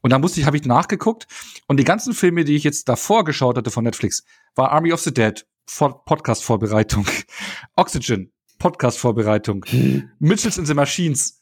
Und 0.00 0.10
da 0.10 0.18
musste 0.18 0.40
ich, 0.40 0.46
habe 0.46 0.56
ich 0.56 0.64
nachgeguckt 0.64 1.26
und 1.68 1.78
die 1.78 1.84
ganzen 1.84 2.12
Filme, 2.12 2.44
die 2.44 2.56
ich 2.56 2.64
jetzt 2.64 2.88
davor 2.88 3.24
geschaut 3.24 3.56
hatte 3.56 3.70
von 3.70 3.84
Netflix, 3.84 4.24
war 4.54 4.72
Army 4.72 4.92
of 4.92 5.00
the 5.00 5.14
Dead, 5.14 5.46
Podcast-Vorbereitung, 5.66 7.06
Oxygen, 7.76 8.32
Podcast-Vorbereitung, 8.58 9.64
hm. 9.66 10.10
Mitchells 10.18 10.58
in 10.58 10.66
the 10.66 10.74
Machines, 10.74 11.40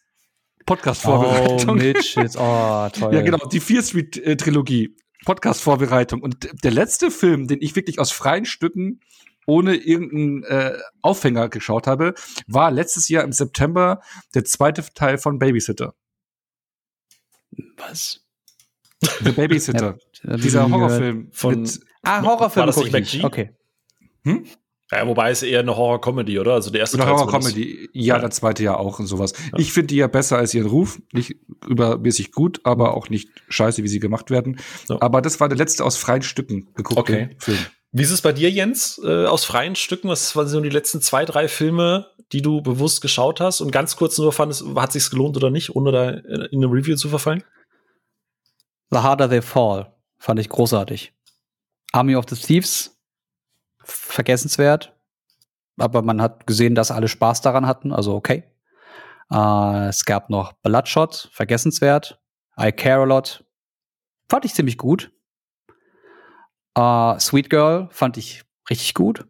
Podcast-Vorbereitung. 0.66 1.70
Oh, 1.70 1.74
Mitchells, 1.74 2.36
oh, 2.38 2.88
toll. 2.92 3.14
Ja, 3.14 3.22
genau, 3.22 3.46
die 3.48 3.60
Fear 3.60 3.82
Street-Trilogie, 3.82 4.94
Podcast-Vorbereitung. 5.24 6.20
Und 6.20 6.48
der 6.62 6.70
letzte 6.70 7.10
Film, 7.10 7.48
den 7.48 7.60
ich 7.60 7.74
wirklich 7.76 7.98
aus 7.98 8.10
freien 8.10 8.44
Stücken 8.44 9.00
ohne 9.50 9.74
irgendeinen 9.74 10.44
äh, 10.44 10.78
Aufhänger 11.02 11.48
geschaut 11.48 11.88
habe, 11.88 12.14
war 12.46 12.70
letztes 12.70 13.08
Jahr 13.08 13.24
im 13.24 13.32
September 13.32 14.00
der 14.34 14.44
zweite 14.44 14.84
Teil 14.94 15.18
von 15.18 15.40
Babysitter. 15.40 15.94
Was? 17.76 18.24
The 19.00 19.32
Babysitter. 19.32 19.98
ja, 20.22 20.36
Dieser 20.36 20.70
Horrorfilm 20.70 21.30
von. 21.32 21.62
Mit, 21.62 21.80
ah, 22.02 22.22
Horrorfilm. 22.22 22.60
War 22.60 22.66
das 22.66 22.76
nicht 22.76 23.24
Okay. 23.24 23.50
Hm? 24.22 24.46
Ja, 24.92 25.06
wobei 25.06 25.30
es 25.30 25.42
eher 25.42 25.60
eine 25.60 25.76
Horror-Comedy, 25.76 26.38
oder? 26.38 26.54
Also 26.54 26.70
der 26.70 26.80
erste 26.80 26.98
Teil. 26.98 27.08
Horror-Comedy, 27.08 27.90
ja, 27.92 28.14
ja, 28.14 28.18
der 28.20 28.30
zweite 28.30 28.62
ja 28.62 28.76
auch 28.76 28.98
und 29.00 29.06
sowas. 29.06 29.32
Ja. 29.52 29.58
Ich 29.58 29.72
finde 29.72 29.88
die 29.88 29.96
ja 29.96 30.06
besser 30.06 30.38
als 30.38 30.54
ihren 30.54 30.68
Ruf. 30.68 31.00
Nicht 31.12 31.36
übermäßig 31.66 32.32
gut, 32.32 32.60
aber 32.64 32.94
auch 32.96 33.08
nicht 33.08 33.30
scheiße, 33.48 33.82
wie 33.82 33.88
sie 33.88 34.00
gemacht 34.00 34.30
werden. 34.30 34.60
So. 34.86 35.00
Aber 35.00 35.22
das 35.22 35.40
war 35.40 35.48
der 35.48 35.58
letzte 35.58 35.84
aus 35.84 35.96
freien 35.96 36.22
Stücken 36.22 36.68
geguckte 36.74 37.00
okay. 37.00 37.36
Film. 37.38 37.58
Wie 37.92 38.03
ist 38.03 38.12
es 38.12 38.22
bei 38.22 38.33
dir, 38.33 38.50
Jens, 38.50 39.00
äh, 39.05 39.26
aus 39.26 39.44
freien 39.44 39.74
Stücken? 39.74 40.09
Was 40.09 40.37
waren 40.37 40.46
so 40.46 40.61
die 40.61 40.68
letzten 40.68 41.00
zwei, 41.00 41.24
drei 41.24 41.48
Filme, 41.48 42.07
die 42.33 42.40
du 42.40 42.62
bewusst 42.62 43.00
geschaut 43.00 43.40
hast? 43.40 43.61
Und 43.61 43.72
ganz 43.72 43.96
kurz 43.96 44.16
nur 44.18 44.33
fandest, 44.33 44.64
hat 44.76 44.92
sich's 44.92 45.11
gelohnt 45.11 45.37
oder 45.37 45.50
nicht, 45.50 45.74
ohne 45.74 45.90
da 45.90 46.11
in 46.11 46.64
eine 46.64 46.72
Review 46.72 46.94
zu 46.94 47.09
verfallen? 47.09 47.42
The 48.90 48.98
Harder 48.98 49.29
They 49.29 49.42
Fall 49.42 49.92
fand 50.18 50.38
ich 50.38 50.48
großartig. 50.48 51.12
Army 51.92 52.14
of 52.14 52.26
the 52.29 52.37
Thieves 52.37 52.96
vergessenswert. 53.83 54.94
Aber 55.76 56.03
man 56.03 56.22
hat 56.22 56.46
gesehen, 56.46 56.74
dass 56.74 56.90
alle 56.90 57.09
Spaß 57.09 57.40
daran 57.40 57.66
hatten, 57.66 57.92
also 57.92 58.14
okay. 58.14 58.44
Äh, 59.33 59.88
es 59.88 60.05
gab 60.05 60.31
noch 60.31 60.53
Bloodshot, 60.62 61.29
vergessenswert. 61.33 62.20
I 62.61 62.70
Care 62.70 63.03
a 63.03 63.05
Lot, 63.05 63.44
fand 64.29 64.44
ich 64.44 64.55
ziemlich 64.55 64.76
gut. 64.76 65.11
Äh, 66.74 67.18
Sweet 67.18 67.50
Girl 67.50 67.88
fand 67.90 68.16
ich 68.16 68.42
richtig 68.68 68.94
gut. 68.94 69.26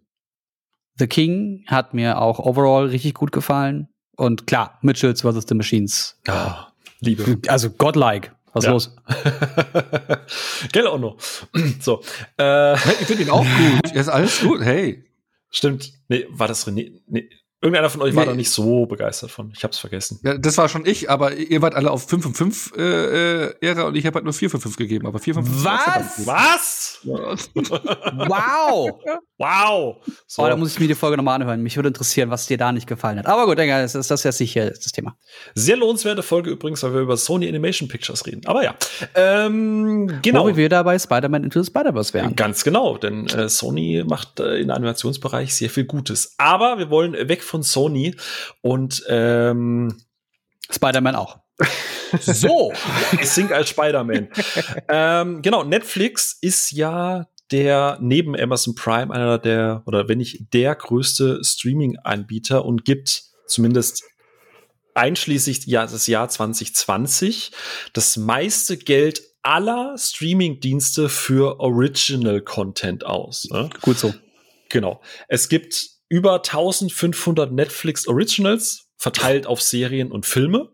The 0.99 1.07
King 1.07 1.65
hat 1.67 1.95
mir 1.95 2.21
auch 2.21 2.39
overall 2.39 2.87
richtig 2.87 3.15
gut 3.15 3.33
gefallen. 3.33 3.89
Und 4.17 4.47
klar, 4.47 4.79
Mitchells 4.83 5.23
vs. 5.23 5.47
The 5.49 5.55
Machines. 5.55 6.21
Ah, 6.29 6.73
Liebe. 7.01 7.39
Also 7.49 7.71
godlike. 7.71 8.33
Was 8.53 8.65
ja. 8.65 8.73
los? 8.73 8.97
Gell 10.73 10.87
auch 10.87 10.99
noch. 10.99 11.17
so. 11.81 12.03
Äh, 12.39 12.75
ich 12.75 13.07
finde 13.07 13.23
ihn 13.23 13.31
auch 13.31 13.45
gut. 13.45 13.91
Er 13.95 14.01
ist 14.01 14.09
alles 14.09 14.41
gut. 14.41 14.61
Hey. 14.61 15.05
Stimmt. 15.51 15.93
Nee, 16.09 16.27
war 16.31 16.49
das 16.49 16.67
René? 16.67 17.01
Nee. 17.07 17.31
Irgendeiner 17.63 17.91
von 17.91 18.01
euch 18.01 18.15
war 18.17 18.25
Nee. 18.25 18.31
da 18.31 18.37
nicht 18.37 18.51
so 18.51 18.87
begeistert 18.87 19.31
von. 19.31 19.53
Ich 19.55 19.63
hab's 19.65 19.79
vergessen. 19.79 20.19
Ja, 20.23 20.39
das 20.39 20.57
war 20.57 20.69
schon 20.71 20.87
ich, 20.87 21.11
aber 21.11 21.35
ihr 21.35 21.61
wart 21.61 21.75
alle 21.75 21.91
auf 21.91 22.09
5 22.09 22.23
von 22.23 22.35
5 22.35 22.73
äh, 22.77 23.45
äh, 23.49 23.55
Ära 23.61 23.83
und 23.83 23.97
ich 23.97 24.07
habe 24.07 24.15
halt 24.15 24.25
nur 24.25 24.33
4 24.33 24.49
von 24.49 24.61
5 24.61 24.77
gegeben. 24.77 25.07
Aber 25.07 25.19
4 25.19 25.35
von 25.35 25.45
5 25.45 25.65
Was? 25.65 26.27
Was? 26.27 27.01
Wow! 28.15 29.01
wow! 29.39 29.97
So. 30.27 30.43
Oh, 30.43 30.49
da 30.49 30.57
muss 30.57 30.73
ich 30.73 30.81
mir 30.81 30.89
die 30.89 30.95
Folge 30.95 31.17
nochmal 31.17 31.37
anhören. 31.41 31.63
Mich 31.63 31.77
würde 31.77 31.89
interessieren, 31.89 32.31
was 32.31 32.47
dir 32.47 32.57
da 32.59 32.73
nicht 32.73 32.87
gefallen 32.87 33.19
hat. 33.19 33.27
Aber 33.27 33.47
gut, 33.47 33.59
denke, 33.59 33.75
das 33.81 33.95
ist 33.95 34.11
das 34.11 34.41
nicht 34.41 34.53
hier 34.53 34.71
das 34.71 34.93
Thema. 34.93 35.17
Sehr 35.55 35.77
lohnenswerte 35.77 36.23
Folge 36.23 36.51
übrigens, 36.51 36.83
weil 36.83 36.95
wir 36.95 37.01
über 37.01 37.17
Sony 37.17 37.49
Animation 37.49 37.89
Pictures 37.89 38.27
reden. 38.27 38.43
Aber 38.47 38.65
ja. 38.65 38.75
Ähm, 39.15 40.21
genau. 40.23 40.45
Wo 40.47 40.57
wir 40.57 40.69
da 40.69 40.83
bei 40.83 40.99
Spider-Man 40.99 41.45
Into 41.45 41.63
the 41.63 41.67
Spider-Verse 41.67 42.15
wären. 42.15 42.37
Ganz 42.37 42.65
genau, 42.65 42.97
denn 42.99 43.27
äh, 43.29 43.49
Sony 43.49 44.05
macht 44.07 44.41
äh, 44.41 44.59
im 44.61 44.71
Animationsbereich 44.71 45.55
sehr 45.55 45.71
viel 45.71 45.85
Gutes. 45.85 46.35
Aber 46.39 46.79
wir 46.79 46.91
wollen 46.91 47.13
weg 47.29 47.43
von 47.43 47.50
Sony 47.63 48.15
und 48.63 49.03
ähm, 49.09 49.97
Spider-Man 50.71 51.17
auch. 51.17 51.39
so! 52.21 52.73
Sync 53.23 53.53
als 53.53 53.71
Spider-Man. 53.71 54.29
ähm, 54.89 55.43
genau, 55.43 55.65
Netflix 55.65 56.37
ist 56.41 56.73
ja 56.73 57.27
der 57.51 57.99
neben 58.01 58.39
Amazon 58.39 58.75
Prime 58.75 59.13
einer 59.13 59.39
der, 59.39 59.83
oder 59.87 60.09
wenn 60.09 60.19
nicht 60.19 60.53
der 60.53 60.75
größte 60.75 61.41
Streaming-Anbieter 61.43 62.65
und 62.65 62.85
gibt 62.85 63.25
zumindest 63.47 64.05
einschließlich 64.95 65.67
ja, 65.67 65.87
das 65.87 66.07
Jahr 66.07 66.29
2020 66.29 67.53
das 67.93 68.17
meiste 68.17 68.77
Geld 68.77 69.23
aller 69.43 69.97
Streaming-Dienste 69.97 71.09
für 71.09 71.61
Original 71.61 72.41
Content 72.43 73.05
aus. 73.05 73.49
Ne? 73.51 73.71
Gut 73.81 73.99
so. 73.99 74.15
Genau. 74.69 75.01
Es 75.29 75.49
gibt 75.49 75.91
über 76.11 76.35
1500 76.35 77.51
Netflix 77.53 78.07
Originals 78.07 78.89
verteilt 78.97 79.47
auf 79.47 79.63
Serien 79.63 80.13
und 80.13 80.27
Filme. 80.27 80.69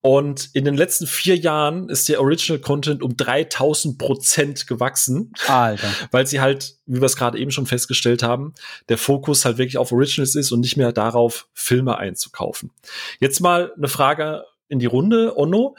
Und 0.00 0.50
in 0.52 0.66
den 0.66 0.76
letzten 0.76 1.06
vier 1.06 1.36
Jahren 1.36 1.88
ist 1.88 2.10
der 2.10 2.20
Original 2.20 2.60
Content 2.60 3.02
um 3.02 3.16
3000 3.16 3.96
Prozent 3.96 4.66
gewachsen, 4.66 5.32
Alter. 5.46 5.88
weil 6.10 6.26
sie 6.26 6.42
halt, 6.42 6.76
wie 6.84 7.00
wir 7.00 7.06
es 7.06 7.16
gerade 7.16 7.38
eben 7.38 7.50
schon 7.50 7.64
festgestellt 7.64 8.22
haben, 8.22 8.52
der 8.90 8.98
Fokus 8.98 9.46
halt 9.46 9.56
wirklich 9.56 9.78
auf 9.78 9.92
Originals 9.92 10.34
ist 10.34 10.52
und 10.52 10.60
nicht 10.60 10.76
mehr 10.76 10.92
darauf, 10.92 11.48
Filme 11.54 11.96
einzukaufen. 11.96 12.70
Jetzt 13.18 13.40
mal 13.40 13.72
eine 13.78 13.88
Frage 13.88 14.44
in 14.68 14.78
die 14.78 14.86
Runde, 14.86 15.38
Onno. 15.38 15.74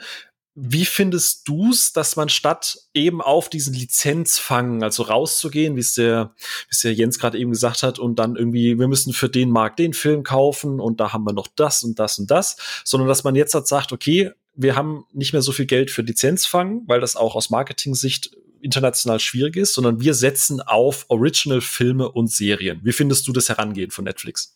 Wie 0.58 0.86
findest 0.86 1.46
du's, 1.46 1.92
dass 1.92 2.16
man 2.16 2.30
statt 2.30 2.78
eben 2.94 3.20
auf 3.20 3.50
diesen 3.50 3.74
Lizenzfang, 3.74 4.82
also 4.82 5.02
rauszugehen, 5.02 5.76
wie 5.76 5.80
es 5.80 5.92
der, 5.92 6.34
es 6.70 6.80
der 6.80 6.94
Jens 6.94 7.18
gerade 7.18 7.38
eben 7.38 7.50
gesagt 7.50 7.82
hat, 7.82 7.98
und 7.98 8.18
dann 8.18 8.36
irgendwie, 8.36 8.78
wir 8.78 8.88
müssen 8.88 9.12
für 9.12 9.28
den 9.28 9.50
Markt 9.50 9.78
den 9.78 9.92
Film 9.92 10.22
kaufen 10.22 10.80
und 10.80 10.98
da 10.98 11.12
haben 11.12 11.24
wir 11.24 11.34
noch 11.34 11.46
das 11.46 11.82
und 11.82 11.98
das 11.98 12.18
und 12.18 12.30
das, 12.30 12.56
sondern 12.84 13.06
dass 13.06 13.22
man 13.22 13.34
jetzt 13.34 13.52
halt 13.52 13.66
sagt, 13.66 13.92
okay, 13.92 14.30
wir 14.54 14.76
haben 14.76 15.04
nicht 15.12 15.34
mehr 15.34 15.42
so 15.42 15.52
viel 15.52 15.66
Geld 15.66 15.90
für 15.90 16.00
Lizenzfang, 16.00 16.84
weil 16.86 17.00
das 17.00 17.16
auch 17.16 17.34
aus 17.34 17.50
Marketing-Sicht 17.50 18.34
international 18.62 19.20
schwierig 19.20 19.56
ist, 19.56 19.74
sondern 19.74 20.00
wir 20.00 20.14
setzen 20.14 20.62
auf 20.62 21.04
Original-Filme 21.08 22.10
und 22.10 22.30
Serien. 22.30 22.80
Wie 22.82 22.92
findest 22.92 23.28
du 23.28 23.32
das 23.32 23.50
Herangehen 23.50 23.90
von 23.90 24.04
Netflix? 24.04 24.55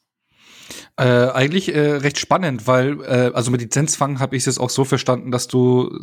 Äh, 0.96 1.04
eigentlich 1.04 1.74
äh, 1.74 1.80
recht 1.96 2.18
spannend, 2.18 2.66
weil 2.66 3.00
äh, 3.02 3.30
also 3.34 3.50
mit 3.50 3.60
Lizenzfang 3.60 4.20
habe 4.20 4.36
ich 4.36 4.46
es 4.46 4.58
auch 4.58 4.70
so 4.70 4.84
verstanden, 4.84 5.30
dass 5.30 5.48
du 5.48 5.98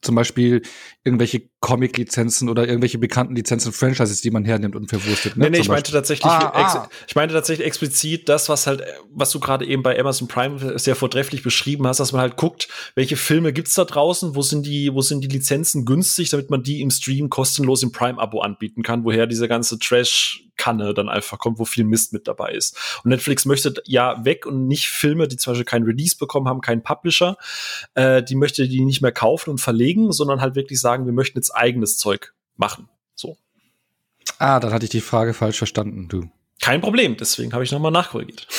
zum 0.00 0.14
Beispiel 0.14 0.62
irgendwelche 1.04 1.42
Comic-Lizenzen 1.60 2.48
oder 2.48 2.66
irgendwelche 2.66 2.98
bekannten 2.98 3.34
Lizenzen, 3.34 3.72
Franchises, 3.72 4.20
die 4.20 4.30
man 4.30 4.44
hernimmt 4.44 4.76
und 4.76 4.88
verwurstet. 4.88 5.36
Ne? 5.36 5.44
Nee, 5.44 5.50
nee, 5.50 5.58
ich 5.60 5.68
meinte 5.68 5.92
tatsächlich, 5.92 6.30
Ah, 6.30 6.52
ah. 6.54 6.88
ich 7.06 7.14
meinte 7.14 7.34
tatsächlich 7.34 7.66
explizit 7.66 8.28
das, 8.28 8.48
was 8.48 8.66
halt, 8.66 8.82
was 9.12 9.30
du 9.30 9.40
gerade 9.40 9.66
eben 9.66 9.82
bei 9.82 9.98
Amazon 9.98 10.28
Prime 10.28 10.78
sehr 10.78 10.96
vortrefflich 10.96 11.42
beschrieben 11.42 11.86
hast, 11.86 12.00
dass 12.00 12.12
man 12.12 12.20
halt 12.20 12.36
guckt, 12.36 12.68
welche 12.94 13.16
Filme 13.16 13.52
gibt's 13.52 13.74
da 13.74 13.84
draußen, 13.84 14.34
wo 14.34 14.42
sind 14.42 14.66
die, 14.66 14.92
wo 14.94 15.00
sind 15.00 15.22
die 15.22 15.28
Lizenzen 15.28 15.84
günstig, 15.84 16.30
damit 16.30 16.50
man 16.50 16.62
die 16.62 16.80
im 16.80 16.90
Stream 16.90 17.28
kostenlos 17.30 17.82
im 17.82 17.92
Prime-Abo 17.92 18.40
anbieten 18.40 18.82
kann, 18.82 19.04
woher 19.04 19.26
diese 19.26 19.48
ganze 19.48 19.78
Trash-Kanne 20.58 20.94
dann 20.94 21.08
einfach 21.08 21.38
kommt, 21.38 21.58
wo 21.58 21.64
viel 21.64 21.84
Mist 21.84 22.12
mit 22.12 22.28
dabei 22.28 22.52
ist. 22.52 22.76
Und 23.04 23.10
Netflix 23.10 23.44
möchte 23.46 23.74
ja 23.86 24.24
weg 24.24 24.44
und 24.46 24.66
nicht 24.66 24.88
Filme, 24.88 25.28
die 25.28 25.36
zum 25.36 25.52
Beispiel 25.52 25.64
keinen 25.64 25.84
Release 25.84 26.16
bekommen 26.16 26.48
haben, 26.48 26.60
keinen 26.60 26.82
Publisher, 26.82 27.36
äh, 27.94 28.22
die 28.22 28.34
möchte 28.34 28.68
die 28.68 28.84
nicht 28.84 29.00
mehr 29.00 29.12
kaufen 29.12 29.50
und 29.50 29.60
verlegen, 29.60 30.12
sondern 30.12 30.40
halt 30.40 30.54
wirklich 30.54 30.80
sagen, 30.80 31.06
wir 31.06 31.12
möchten 31.12 31.38
jetzt 31.38 31.50
eigenes 31.54 31.96
Zeug 31.96 32.34
machen. 32.56 32.88
So. 33.14 33.36
Ah, 34.38 34.60
dann 34.60 34.72
hatte 34.72 34.84
ich 34.84 34.90
die 34.90 35.00
Frage 35.00 35.32
falsch 35.34 35.58
verstanden, 35.58 36.08
du. 36.08 36.28
Kein 36.60 36.80
Problem, 36.80 37.16
deswegen 37.16 37.52
habe 37.52 37.62
ich 37.62 37.70
nochmal 37.70 37.92
nachkorrigiert. 37.92 38.46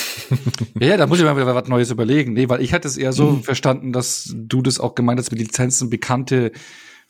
Ja, 0.79 0.87
ja, 0.89 0.97
da 0.97 1.07
muss 1.07 1.19
ich 1.19 1.25
mal 1.25 1.35
wieder 1.35 1.53
was 1.53 1.67
Neues 1.67 1.91
überlegen. 1.91 2.31
Nee, 2.33 2.47
weil 2.47 2.61
ich 2.61 2.71
hatte 2.71 2.87
es 2.87 2.95
eher 2.95 3.11
so 3.11 3.31
Mhm. 3.31 3.43
verstanden, 3.43 3.91
dass 3.91 4.31
du 4.33 4.61
das 4.61 4.79
auch 4.79 4.95
gemeint 4.95 5.19
hast 5.19 5.31
mit 5.31 5.39
Lizenzen, 5.41 5.89
bekannte 5.89 6.51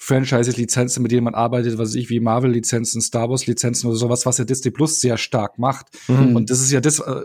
Franchises, 0.02 0.56
Lizenzen, 0.56 1.04
mit 1.04 1.12
denen 1.12 1.26
man 1.26 1.36
arbeitet, 1.36 1.78
was 1.78 1.90
weiß 1.90 1.96
ich, 1.96 2.10
wie 2.10 2.22
Marvel-Lizenzen, 2.22 3.02
Star 3.02 3.30
Wars-Lizenzen 3.30 3.88
oder 3.90 3.98
sowas, 3.98 4.26
was 4.26 4.38
ja 4.38 4.46
Disney 4.46 4.72
Plus 4.72 5.02
sehr 5.02 5.18
stark 5.18 5.60
macht. 5.60 5.88
Mhm. 6.08 6.38
Und 6.38 6.50
das 6.50 6.62
ist 6.62 6.72
ja 6.72 6.80
das, 6.80 7.00
äh, 7.00 7.24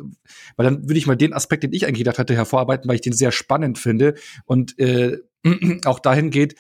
weil 0.57 0.64
dann 0.64 0.83
würde 0.83 0.99
ich 0.99 1.07
mal 1.07 1.16
den 1.16 1.33
Aspekt, 1.33 1.62
den 1.62 1.72
ich 1.72 1.87
eigentlich 1.87 2.01
gedacht 2.01 2.18
hatte, 2.18 2.35
hervorarbeiten, 2.35 2.89
weil 2.89 2.97
ich 2.97 3.01
den 3.01 3.12
sehr 3.12 3.31
spannend 3.31 3.79
finde 3.79 4.14
und 4.45 4.77
äh, 4.81 5.18
auch 5.85 6.01
dahin 6.01 6.31
geht, 6.31 6.57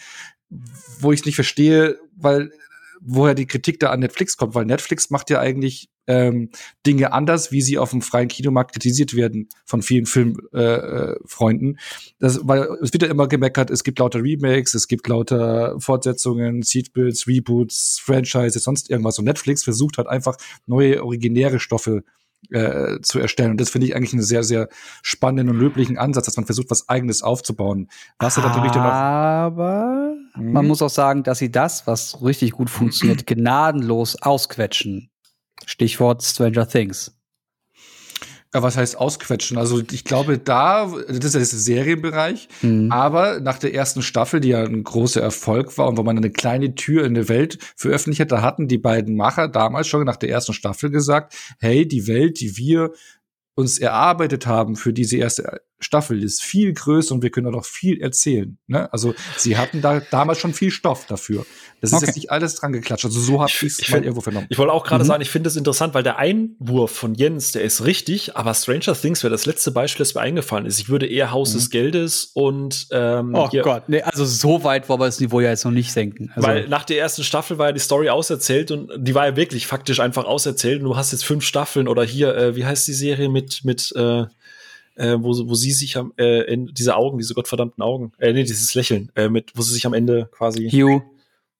wo 1.00 1.10
ich 1.10 1.20
es 1.20 1.26
nicht 1.26 1.34
verstehe, 1.34 1.98
weil 2.16 2.52
woher 3.04 3.34
die 3.34 3.46
Kritik 3.46 3.80
da 3.80 3.90
an 3.90 4.00
Netflix 4.00 4.36
kommt, 4.36 4.54
weil 4.54 4.64
Netflix 4.64 5.10
macht 5.10 5.30
ja 5.30 5.40
eigentlich 5.40 5.88
ähm, 6.06 6.50
Dinge 6.86 7.12
anders, 7.12 7.52
wie 7.52 7.62
sie 7.62 7.78
auf 7.78 7.90
dem 7.90 8.02
freien 8.02 8.28
Kinomarkt 8.28 8.72
kritisiert 8.72 9.14
werden 9.14 9.48
von 9.64 9.82
vielen 9.82 10.06
Filmfreunden. 10.06 11.78
Äh, 12.20 12.26
äh, 12.26 12.38
weil 12.42 12.68
es 12.82 12.92
wird 12.92 13.02
ja 13.02 13.08
immer 13.08 13.28
gemeckert, 13.28 13.70
es 13.70 13.84
gibt 13.84 13.98
lauter 13.98 14.22
Remakes, 14.22 14.74
es 14.74 14.88
gibt 14.88 15.06
lauter 15.08 15.76
Fortsetzungen, 15.78 16.62
Sequels, 16.62 17.26
Reboots, 17.26 18.00
Franchises, 18.02 18.64
sonst 18.64 18.90
irgendwas. 18.90 19.18
Und 19.18 19.24
Netflix 19.26 19.64
versucht 19.64 19.98
halt 19.98 20.08
einfach 20.08 20.36
neue 20.66 21.02
originäre 21.02 21.60
Stoffe 21.60 22.04
äh, 22.50 23.00
zu 23.02 23.18
erstellen. 23.18 23.52
Und 23.52 23.60
das 23.60 23.70
finde 23.70 23.86
ich 23.86 23.96
eigentlich 23.96 24.12
einen 24.12 24.22
sehr, 24.22 24.42
sehr 24.44 24.68
spannenden 25.02 25.48
und 25.54 25.60
löblichen 25.60 25.98
Ansatz, 25.98 26.26
dass 26.26 26.36
man 26.36 26.46
versucht, 26.46 26.70
was 26.70 26.88
Eigenes 26.88 27.22
aufzubauen. 27.22 27.88
Was 28.18 28.36
ja 28.36 28.42
natürlich 28.42 28.72
dann 28.72 28.82
auch 28.86 28.92
Aber 28.92 30.14
man 30.36 30.64
Mhm. 30.64 30.68
muss 30.68 30.82
auch 30.82 30.90
sagen, 30.90 31.22
dass 31.22 31.38
sie 31.38 31.50
das, 31.50 31.86
was 31.86 32.22
richtig 32.22 32.52
gut 32.52 32.70
funktioniert, 32.70 33.26
gnadenlos 33.26 34.20
ausquetschen. 34.20 35.10
Stichwort 35.66 36.22
Stranger 36.22 36.68
Things. 36.68 37.16
Ja, 38.54 38.62
was 38.62 38.76
heißt 38.76 38.96
ausquetschen? 38.96 39.58
Also 39.58 39.82
ich 39.90 40.04
glaube, 40.04 40.38
da, 40.38 40.86
das 41.08 41.16
ist 41.24 41.34
ja 41.34 41.40
der 41.40 41.46
Serienbereich, 41.46 42.48
Mhm. 42.62 42.92
aber 42.92 43.40
nach 43.40 43.58
der 43.58 43.74
ersten 43.74 44.00
Staffel, 44.00 44.38
die 44.40 44.50
ja 44.50 44.62
ein 44.62 44.84
großer 44.84 45.20
Erfolg 45.20 45.76
war 45.76 45.88
und 45.88 45.96
wo 45.98 46.04
man 46.04 46.16
eine 46.16 46.30
kleine 46.30 46.76
Tür 46.76 47.04
in 47.04 47.16
eine 47.16 47.28
Welt 47.28 47.58
veröffentlicht 47.76 48.20
hat, 48.20 48.30
da 48.32 48.42
hatten 48.42 48.68
die 48.68 48.78
beiden 48.78 49.16
Macher 49.16 49.48
damals 49.48 49.88
schon 49.88 50.04
nach 50.04 50.16
der 50.16 50.30
ersten 50.30 50.52
Staffel 50.52 50.90
gesagt, 50.90 51.34
hey, 51.58 51.86
die 51.88 52.06
Welt, 52.06 52.38
die 52.40 52.56
wir 52.56 52.92
uns 53.56 53.78
erarbeitet 53.78 54.46
haben 54.46 54.76
für 54.76 54.92
diese 54.92 55.16
erste 55.16 55.60
Staffel, 55.84 56.22
ist 56.22 56.42
viel 56.42 56.72
größer 56.72 57.14
und 57.14 57.22
wir 57.22 57.30
können 57.30 57.44
da 57.46 57.50
noch 57.52 57.64
viel 57.64 58.00
erzählen. 58.00 58.58
Ne? 58.66 58.92
Also 58.92 59.14
sie 59.36 59.56
hatten 59.56 59.80
da 59.82 60.00
damals 60.10 60.38
schon 60.38 60.54
viel 60.54 60.70
Stoff 60.70 61.06
dafür. 61.06 61.46
Das 61.80 61.90
ist 61.90 61.96
Okay. 61.98 62.06
jetzt 62.06 62.16
nicht 62.16 62.30
alles 62.30 62.54
dran 62.54 62.72
geklatscht. 62.72 63.04
Also 63.04 63.20
so 63.20 63.40
habe 63.40 63.50
Ich- 63.54 63.62
es 63.62 63.78
ich 63.78 63.90
mal 63.90 64.02
irgendwo 64.02 64.22
vernommen. 64.22 64.46
Ich 64.48 64.56
wollte 64.58 64.72
auch 64.72 64.84
gerade 64.84 65.04
Mhm. 65.04 65.08
sagen, 65.08 65.22
ich 65.22 65.28
finde 65.30 65.48
es 65.48 65.56
interessant, 65.56 65.92
weil 65.94 66.02
der 66.02 66.16
Einwurf 66.18 66.90
von 66.90 67.14
Jens, 67.14 67.52
der 67.52 67.62
ist 67.62 67.84
richtig, 67.84 68.36
aber 68.36 68.54
Stranger 68.54 68.94
Things 68.98 69.22
wäre 69.22 69.30
das 69.30 69.44
letzte 69.46 69.70
Beispiel, 69.70 69.98
das 69.98 70.14
mir 70.14 70.22
eingefallen 70.22 70.64
ist. 70.66 70.78
Ich 70.80 70.88
würde 70.88 71.06
eher 71.06 71.30
Haus 71.30 71.50
Mhm. 71.50 71.58
des 71.58 71.70
Geldes 71.70 72.30
und 72.32 72.86
ähm, 72.90 73.34
Oh 73.34 73.50
hier- 73.50 73.62
Gott, 73.62 73.88
nee, 73.88 74.00
also 74.02 74.24
so 74.24 74.64
weit 74.64 74.88
wollen 74.88 75.00
wir 75.00 75.06
das 75.06 75.20
Niveau 75.20 75.40
ja 75.40 75.50
jetzt 75.50 75.64
noch 75.64 75.72
nicht 75.72 75.92
senken. 75.92 76.32
Also, 76.34 76.48
Weil 76.48 76.68
nach 76.68 76.84
der 76.84 76.98
ersten 76.98 77.22
Staffel 77.22 77.58
war 77.58 77.66
ja 77.66 77.72
die 77.72 77.80
Story 77.80 78.08
auserzählt 78.08 78.70
und 78.70 78.90
die 78.96 79.14
war 79.14 79.26
ja 79.26 79.36
wirklich 79.36 79.66
faktisch 79.66 80.00
einfach 80.00 80.24
auserzählt. 80.24 80.80
Und 80.82 80.88
du 80.88 80.96
hast 80.96 81.12
jetzt 81.12 81.24
fünf 81.24 81.44
Staffeln 81.44 81.86
oder 81.88 82.02
hier, 82.04 82.34
äh, 82.34 82.56
wie 82.56 82.64
heißt 82.64 82.88
die 82.88 82.94
Serie 82.94 83.28
mit, 83.28 83.60
mit 83.64 83.92
äh, 83.96 84.24
äh, 84.96 85.16
wo, 85.18 85.30
wo 85.48 85.54
sie 85.54 85.72
sich 85.72 85.96
am 85.96 86.12
äh, 86.16 86.42
in 86.42 86.66
diese 86.74 86.96
Augen, 86.96 87.18
diese 87.18 87.34
gottverdammten 87.34 87.82
Augen, 87.82 88.12
äh, 88.18 88.32
nee, 88.32 88.44
dieses 88.44 88.74
Lächeln, 88.74 89.10
äh, 89.14 89.28
mit, 89.28 89.52
wo 89.54 89.62
sie 89.62 89.72
sich 89.72 89.86
am 89.86 89.94
Ende 89.94 90.28
quasi. 90.32 90.68
Hugh, 90.70 91.02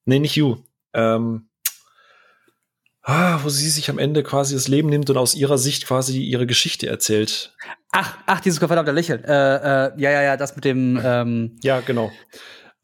Nee, 0.07 0.19
nicht 0.19 0.37
Hugh. 0.37 0.63
Ähm, 0.93 1.49
ah, 3.03 3.41
wo 3.43 3.49
sie 3.49 3.69
sich 3.71 3.89
am 3.91 3.99
Ende 3.99 4.23
quasi 4.23 4.55
das 4.55 4.69
Leben 4.69 4.89
nimmt 4.89 5.11
und 5.11 5.17
aus 5.17 5.35
ihrer 5.35 5.59
Sicht 5.59 5.87
quasi 5.87 6.23
ihre 6.23 6.47
Geschichte 6.47 6.87
erzählt. 6.87 7.55
ach, 7.91 8.19
ach, 8.27 8.41
dieses 8.41 8.59
verdammte 8.59 8.93
Lächeln. 8.93 9.25
Äh, 9.25 9.33
äh, 9.33 9.93
ja, 9.97 10.11
ja, 10.11 10.23
ja, 10.23 10.37
das 10.37 10.57
mit 10.57 10.65
dem 10.65 11.01
ähm, 11.03 11.57
Ja, 11.63 11.81
genau. 11.81 12.13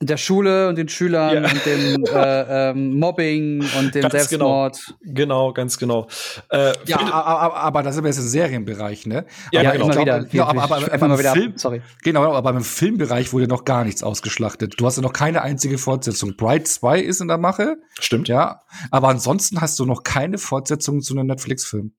Der 0.03 0.16
Schule 0.16 0.68
und 0.68 0.76
den 0.76 0.88
Schülern 0.88 1.44
Ja. 1.44 1.51
und 1.51 1.66
dem 1.66 2.05
äh, 2.14 2.70
ähm, 2.70 2.98
Mobbing 2.98 3.62
und 3.78 3.94
dem 3.94 4.03
Ganz 4.03 4.12
Selbstmord. 4.12 4.94
Genau, 5.03 5.53
ganz 5.53 5.76
genau. 5.76 6.09
Äh, 6.48 6.72
Ja, 6.86 7.01
aber, 7.12 7.57
aber 7.57 7.82
das 7.82 7.94
ist 7.94 7.98
aber 7.98 8.09
jetzt 8.09 8.18
im 8.18 8.24
Serienbereich, 8.28 9.07
ne? 9.07 9.26
Ja, 9.53 9.61
Ja, 9.62 9.72
genau. 9.72 9.84
immer 9.84 9.94
Ich 9.94 10.01
wieder. 10.01 10.18
glaub, 10.20 10.32
ja, 10.32 10.46
aber, 10.46 10.62
aber, 10.62 10.92
aber, 11.03 11.18
wieder. 11.18 11.32
Film, 11.32 11.53
Sorry. 11.57 11.82
genau, 12.03 12.32
aber 12.32 12.51
im 12.51 12.62
Filmbereich 12.64 13.32
wurde 13.34 13.46
noch 13.46 13.66
gar 13.66 13.84
nichts 13.84 14.03
ausgeschlachtet. 14.03 14.74
Du 14.80 14.86
hast 14.86 14.96
ja 14.96 15.03
noch 15.03 15.12
keine 15.12 15.42
einzige 15.42 15.76
Fortsetzung. 15.76 16.34
Bright 16.36 16.66
2 16.66 17.01
ist 17.01 17.20
in 17.20 17.28
der 17.28 17.38
Mache, 17.38 17.76
Stimmt. 18.01 18.28
ja, 18.28 18.62
aber 18.90 19.09
ansonsten 19.09 19.61
hast 19.61 19.78
du 19.78 19.84
noch 19.84 20.03
keine 20.03 20.38
Fortsetzung 20.38 21.03
zu 21.03 21.14
einem 21.14 21.26
Netflix-Film. 21.26 21.92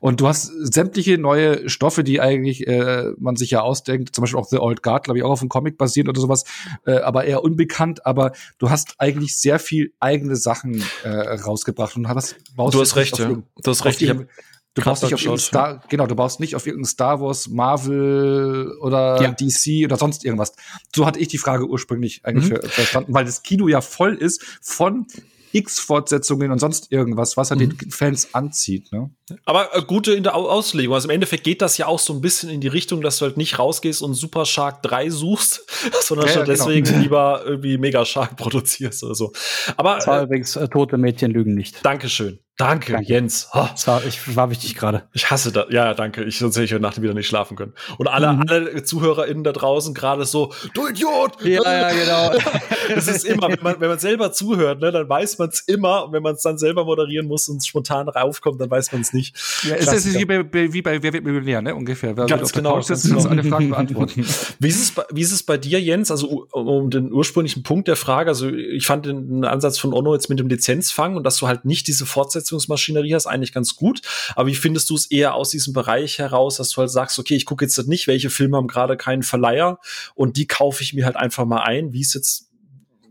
Und 0.00 0.20
du 0.20 0.28
hast 0.28 0.46
sämtliche 0.46 1.18
neue 1.18 1.68
Stoffe, 1.68 2.04
die 2.04 2.20
eigentlich 2.20 2.66
äh, 2.66 3.12
man 3.18 3.36
sich 3.36 3.50
ja 3.50 3.60
ausdenkt, 3.60 4.14
zum 4.14 4.22
Beispiel 4.22 4.38
auch 4.38 4.46
The 4.46 4.58
Old 4.58 4.82
Guard, 4.82 5.04
glaube 5.04 5.18
ich, 5.18 5.24
auch 5.24 5.30
auf 5.30 5.40
einem 5.40 5.48
Comic 5.48 5.78
basiert 5.78 6.08
oder 6.08 6.20
sowas, 6.20 6.44
äh, 6.86 6.98
aber 6.98 7.24
eher 7.24 7.42
unbekannt. 7.42 8.06
Aber 8.06 8.32
du 8.58 8.70
hast 8.70 8.94
eigentlich 8.98 9.36
sehr 9.36 9.58
viel 9.58 9.92
eigene 10.00 10.36
Sachen 10.36 10.84
äh, 11.04 11.08
rausgebracht 11.08 11.96
und 11.96 12.08
hast, 12.08 12.36
baust 12.56 12.74
du 12.74 12.80
hast 12.80 12.96
recht, 12.96 13.18
ja. 13.18 13.28
Du 13.28 13.70
hast 13.70 13.84
recht. 13.84 14.02
Ich 14.02 14.10
hab 14.10 14.26
Du 14.74 14.82
baust 14.82 15.02
nicht 15.02 15.14
auf 15.14 15.20
irgendein 15.20 15.40
Star, 15.40 15.82
genau, 15.88 16.06
du 16.06 16.14
baust 16.14 16.38
nicht 16.38 16.54
auf 16.54 16.64
irgendein 16.64 16.88
Star 16.88 17.20
Wars, 17.20 17.48
Marvel 17.48 18.76
oder 18.80 19.20
ja. 19.20 19.32
DC 19.32 19.84
oder 19.84 19.96
sonst 19.96 20.24
irgendwas. 20.24 20.52
So 20.94 21.06
hatte 21.06 21.18
ich 21.18 21.26
die 21.26 21.38
Frage 21.38 21.66
ursprünglich 21.66 22.24
eigentlich 22.24 22.50
mhm. 22.50 22.62
verstanden, 22.62 23.12
weil 23.12 23.24
das 23.24 23.42
Kino 23.42 23.66
ja 23.66 23.80
voll 23.80 24.14
ist 24.14 24.44
von 24.62 25.06
X-Fortsetzungen 25.52 26.50
und 26.50 26.58
sonst 26.58 26.92
irgendwas, 26.92 27.36
was 27.36 27.50
halt 27.50 27.60
mhm. 27.60 27.76
den 27.76 27.90
Fans 27.90 28.34
anzieht. 28.34 28.92
Ne? 28.92 29.10
Aber 29.44 29.74
äh, 29.76 29.82
gute 29.82 30.12
in 30.12 30.22
der 30.22 30.34
Auslegung. 30.34 30.94
Also 30.94 31.08
im 31.08 31.14
Endeffekt 31.14 31.44
geht 31.44 31.62
das 31.62 31.78
ja 31.78 31.86
auch 31.86 31.98
so 31.98 32.12
ein 32.12 32.20
bisschen 32.20 32.50
in 32.50 32.60
die 32.60 32.68
Richtung, 32.68 33.00
dass 33.00 33.18
du 33.18 33.26
halt 33.26 33.36
nicht 33.36 33.58
rausgehst 33.58 34.02
und 34.02 34.14
Super 34.14 34.46
Shark 34.46 34.82
3 34.82 35.10
suchst, 35.10 35.64
sondern 36.02 36.26
ja, 36.28 36.34
ja, 36.34 36.44
genau. 36.44 36.52
deswegen 36.52 37.00
lieber 37.00 37.42
irgendwie 37.44 37.78
Mega 37.78 38.04
Shark 38.04 38.36
produzierst 38.36 39.02
oder 39.04 39.14
so. 39.14 39.32
Aber 39.76 39.96
das 39.96 40.06
war 40.06 40.20
äh, 40.20 40.24
übrigens 40.24 40.56
äh, 40.56 40.68
tote 40.68 40.98
Mädchen 40.98 41.30
lügen 41.30 41.54
nicht. 41.54 41.84
Dankeschön. 41.84 42.38
Danke, 42.60 42.92
danke. 42.92 43.08
Jens. 43.08 43.48
Oh. 43.54 43.66
Das 43.70 43.86
war, 43.86 44.04
ich, 44.04 44.36
war 44.36 44.50
wichtig 44.50 44.74
gerade. 44.74 45.04
Ich 45.14 45.30
hasse 45.30 45.50
das. 45.50 45.66
Ja, 45.70 45.94
danke. 45.94 46.24
Ich 46.24 46.38
sonst 46.38 46.56
hätte 46.56 46.64
ich 46.64 46.72
heute 46.72 46.82
Nacht 46.82 47.00
wieder 47.00 47.14
nicht 47.14 47.26
schlafen 47.26 47.56
können. 47.56 47.72
Und 47.96 48.06
alle, 48.06 48.34
mhm. 48.34 48.44
alle 48.48 48.84
ZuhörerInnen 48.84 49.44
da 49.44 49.52
draußen 49.52 49.94
gerade 49.94 50.26
so, 50.26 50.52
du 50.74 50.86
Idiot! 50.86 51.42
Ja, 51.42 51.62
ja, 51.62 51.90
genau. 52.30 52.54
das 52.94 53.08
ist 53.08 53.24
immer, 53.24 53.48
wenn 53.48 53.62
man, 53.62 53.80
wenn 53.80 53.88
man 53.88 53.98
selber 53.98 54.32
zuhört, 54.32 54.80
ne, 54.80 54.92
dann 54.92 55.08
weiß 55.08 55.38
man 55.38 55.48
es 55.48 55.60
immer. 55.60 56.04
Und 56.04 56.12
wenn 56.12 56.22
man 56.22 56.34
es 56.34 56.42
dann 56.42 56.58
selber 56.58 56.84
moderieren 56.84 57.26
muss 57.26 57.48
und 57.48 57.64
spontan 57.64 58.10
raufkommt, 58.10 58.60
dann 58.60 58.70
weiß 58.70 58.92
man 58.92 59.00
es 59.00 59.14
nicht. 59.14 59.34
Ja, 59.62 59.76
ist 59.76 59.90
das 59.90 60.12
wie 60.12 60.24
bei, 60.26 60.44
wie 60.52 60.82
bei 60.82 61.02
Wer 61.02 61.14
wird 61.14 61.24
Millionär, 61.24 61.62
ne? 61.62 61.74
Ungefähr. 61.74 62.14
Wer 62.14 62.26
ganz 62.26 62.52
genau. 62.52 62.74
Ganz 62.74 63.02
genau. 63.02 63.26
alle 63.26 63.42
Fragen 63.42 63.70
beantworten. 63.70 64.26
wie, 64.58 64.68
ist 64.68 64.82
es 64.82 64.90
bei, 64.90 65.04
wie 65.10 65.22
ist 65.22 65.32
es 65.32 65.42
bei 65.42 65.56
dir, 65.56 65.80
Jens? 65.80 66.10
Also, 66.10 66.46
um 66.52 66.90
den 66.90 67.10
ursprünglichen 67.10 67.62
Punkt 67.62 67.88
der 67.88 67.96
Frage, 67.96 68.28
also 68.28 68.50
ich 68.50 68.84
fand 68.84 69.06
den 69.06 69.44
Ansatz 69.46 69.78
von 69.78 69.94
Ono 69.94 70.12
jetzt 70.12 70.28
mit 70.28 70.38
dem 70.38 70.48
Lizenzfang 70.48 71.16
und 71.16 71.24
dass 71.24 71.38
du 71.38 71.46
halt 71.46 71.64
nicht 71.64 71.86
diese 71.86 72.04
Fortsetzungsmaschinerie 72.50 73.14
hast, 73.14 73.26
eigentlich 73.26 73.52
ganz 73.52 73.76
gut. 73.76 74.02
Aber 74.34 74.48
wie 74.48 74.54
findest 74.54 74.90
du 74.90 74.94
es 74.94 75.10
eher 75.10 75.34
aus 75.34 75.50
diesem 75.50 75.72
Bereich 75.72 76.18
heraus, 76.18 76.56
dass 76.56 76.70
du 76.70 76.78
halt 76.78 76.90
sagst, 76.90 77.18
okay, 77.18 77.36
ich 77.36 77.46
gucke 77.46 77.64
jetzt 77.64 77.78
nicht, 77.86 78.06
welche 78.06 78.30
Filme 78.30 78.56
haben 78.56 78.68
gerade 78.68 78.96
keinen 78.96 79.22
Verleiher 79.22 79.78
und 80.14 80.36
die 80.36 80.46
kaufe 80.46 80.82
ich 80.82 80.92
mir 80.94 81.04
halt 81.04 81.16
einfach 81.16 81.44
mal 81.44 81.62
ein, 81.62 81.92
wie 81.92 82.02
es 82.02 82.14
jetzt 82.14 82.46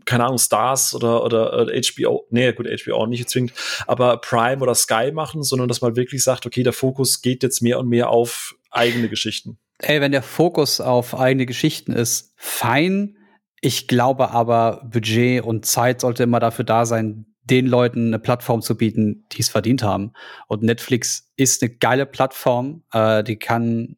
keine 0.06 0.24
Ahnung, 0.24 0.38
Stars 0.38 0.94
oder, 0.94 1.22
oder, 1.22 1.66
HBO, 1.66 2.26
nee, 2.30 2.52
gut, 2.52 2.66
HBO 2.66 3.06
nicht 3.06 3.30
zwingend, 3.30 3.52
aber 3.86 4.16
Prime 4.16 4.60
oder 4.60 4.74
Sky 4.74 5.12
machen, 5.12 5.44
sondern 5.44 5.68
dass 5.68 5.82
man 5.82 5.94
wirklich 5.94 6.24
sagt, 6.24 6.46
okay, 6.46 6.64
der 6.64 6.72
Fokus 6.72 7.22
geht 7.22 7.44
jetzt 7.44 7.60
mehr 7.60 7.78
und 7.78 7.88
mehr 7.88 8.08
auf 8.08 8.56
eigene 8.70 9.08
Geschichten. 9.08 9.58
Ey, 9.78 10.00
wenn 10.00 10.10
der 10.10 10.22
Fokus 10.22 10.80
auf 10.80 11.16
eigene 11.16 11.46
Geschichten 11.46 11.92
ist, 11.92 12.32
fein. 12.34 13.18
Ich 13.60 13.86
glaube 13.86 14.30
aber, 14.30 14.88
Budget 14.90 15.44
und 15.44 15.64
Zeit 15.64 16.00
sollte 16.00 16.24
immer 16.24 16.40
dafür 16.40 16.64
da 16.64 16.86
sein, 16.86 17.29
den 17.50 17.66
Leuten 17.66 18.08
eine 18.08 18.18
Plattform 18.18 18.62
zu 18.62 18.76
bieten, 18.76 19.26
die 19.32 19.40
es 19.40 19.48
verdient 19.48 19.82
haben. 19.82 20.12
Und 20.46 20.62
Netflix 20.62 21.30
ist 21.36 21.62
eine 21.62 21.74
geile 21.74 22.06
Plattform, 22.06 22.84
äh, 22.92 23.24
die 23.24 23.36
kann 23.36 23.96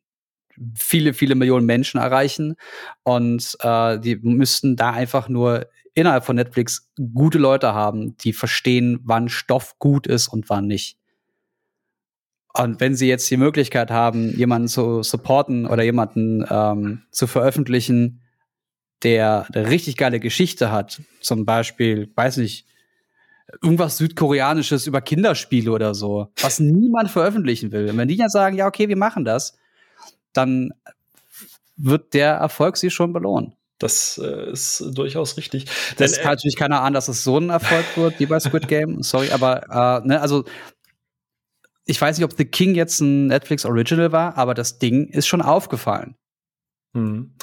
viele, 0.74 1.14
viele 1.14 1.34
Millionen 1.34 1.66
Menschen 1.66 2.00
erreichen. 2.00 2.57
Und 3.03 3.57
äh, 3.61 3.98
die 3.98 4.16
müssten 4.16 4.76
da 4.76 4.90
einfach 4.90 5.28
nur 5.28 5.66
innerhalb 5.94 6.24
von 6.24 6.36
Netflix 6.36 6.90
gute 7.14 7.38
Leute 7.38 7.74
haben, 7.74 8.16
die 8.18 8.32
verstehen, 8.32 9.00
wann 9.05 9.28
Stoff 9.28 9.78
gut 9.78 10.07
ist 10.07 10.28
und 10.28 10.48
wann 10.48 10.66
nicht. 10.66 10.98
Und 12.55 12.80
wenn 12.80 12.94
sie 12.94 13.09
jetzt 13.09 13.30
die 13.30 13.36
Möglichkeit 13.36 13.90
haben, 13.90 14.36
jemanden 14.36 14.68
zu 14.68 15.03
supporten 15.03 15.66
oder 15.66 15.82
jemanden 15.82 16.44
ähm, 16.48 17.03
zu 17.11 17.26
veröffentlichen, 17.26 18.20
der 19.03 19.46
eine 19.53 19.68
richtig 19.68 19.96
geile 19.96 20.20
Geschichte 20.20 20.70
hat, 20.70 21.00
zum 21.20 21.44
Beispiel, 21.44 22.12
weiß 22.14 22.36
nicht, 22.36 22.66
irgendwas 23.62 23.99
Südkoreanisches 23.99 24.86
über 24.86 25.01
Kinderspiele 25.01 25.70
oder 25.70 25.95
so, 25.95 26.28
was 26.40 26.61
niemand 26.61 27.11
veröffentlichen 27.11 27.72
will. 27.72 27.90
Und 27.90 27.99
wenn 27.99 28.09
die 28.09 28.16
dann 28.16 28.28
sagen, 28.28 28.57
ja, 28.57 28.66
okay, 28.66 28.88
wir 28.88 28.97
machen 28.97 29.24
das, 29.24 29.57
dann 30.32 30.70
wird 31.76 32.14
der 32.14 32.32
Erfolg 32.34 32.76
sie 32.76 32.90
schon 32.90 33.12
belohnen. 33.12 33.55
Das 33.78 34.20
äh, 34.22 34.53
ist 34.53 34.84
durchaus 34.93 35.36
richtig. 35.36 35.66
Das 35.97 36.18
kann 36.18 36.32
natürlich 36.32 36.57
keiner 36.57 36.82
ahnen, 36.82 36.95
dass 36.95 37.09
es 37.09 37.24
so 37.24 37.38
ein 37.38 37.51
Erfolg 37.51 37.84
wird, 37.97 38.20
wie 38.20 38.26
bei 38.26 38.38
Squid 38.38 38.68
Game. 38.68 39.03
Sorry, 39.03 39.30
aber 39.32 40.03
äh, 40.05 40.07
ne, 40.07 40.20
also 40.20 40.45
ich 41.84 42.01
weiß 42.01 42.16
nicht, 42.16 42.24
ob 42.24 42.36
The 42.36 42.45
King 42.45 42.76
jetzt 42.76 43.01
ein 43.01 43.26
Netflix 43.26 43.64
Original 43.64 44.12
war, 44.12 44.38
aber 44.38 44.55
das 44.55 44.78
Ding 44.78 45.09
ist 45.09 45.26
schon 45.26 45.43
aufgefallen. 45.43 46.14
Mhm. 46.93 47.34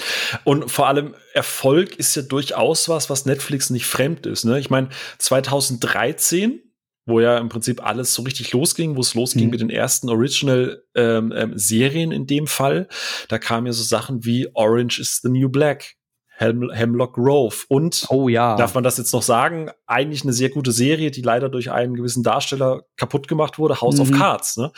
Und 0.43 0.69
vor 0.69 0.87
allem 0.87 1.15
Erfolg 1.33 1.95
ist 1.95 2.15
ja 2.15 2.21
durchaus 2.21 2.89
was, 2.89 3.09
was 3.09 3.25
Netflix 3.25 3.69
nicht 3.69 3.85
fremd 3.85 4.25
ist. 4.25 4.45
Ne? 4.45 4.59
Ich 4.59 4.69
meine, 4.69 4.89
2013 5.17 6.61
wo 7.09 7.19
ja 7.19 7.37
im 7.37 7.49
Prinzip 7.49 7.85
alles 7.85 8.13
so 8.13 8.21
richtig 8.21 8.53
losging, 8.53 8.95
wo 8.95 9.01
es 9.01 9.15
losging 9.15 9.43
mhm. 9.45 9.49
mit 9.49 9.59
den 9.59 9.69
ersten 9.69 10.07
Original-Serien 10.09 12.11
ähm, 12.11 12.13
ähm, 12.15 12.21
in 12.21 12.27
dem 12.27 12.47
Fall. 12.47 12.87
Da 13.27 13.37
kamen 13.37 13.67
ja 13.67 13.73
so 13.73 13.83
Sachen 13.83 14.23
wie 14.23 14.47
Orange 14.53 14.99
is 14.99 15.19
the 15.21 15.27
New 15.29 15.49
Black, 15.49 15.95
Hem 16.37 16.71
Hemlock 16.71 17.15
Grove 17.15 17.65
und 17.67 18.05
oh 18.09 18.29
ja. 18.29 18.55
darf 18.55 18.75
man 18.75 18.83
das 18.83 18.97
jetzt 18.97 19.11
noch 19.11 19.23
sagen, 19.23 19.71
eigentlich 19.87 20.23
eine 20.23 20.31
sehr 20.31 20.49
gute 20.49 20.71
Serie, 20.71 21.11
die 21.11 21.21
leider 21.21 21.49
durch 21.49 21.69
einen 21.71 21.95
gewissen 21.95 22.23
Darsteller 22.23 22.83
kaputt 22.95 23.27
gemacht 23.27 23.59
wurde, 23.59 23.81
House 23.81 23.95
mhm. 23.95 24.01
of 24.01 24.11
Cards. 24.11 24.55
Ne? 24.55 24.71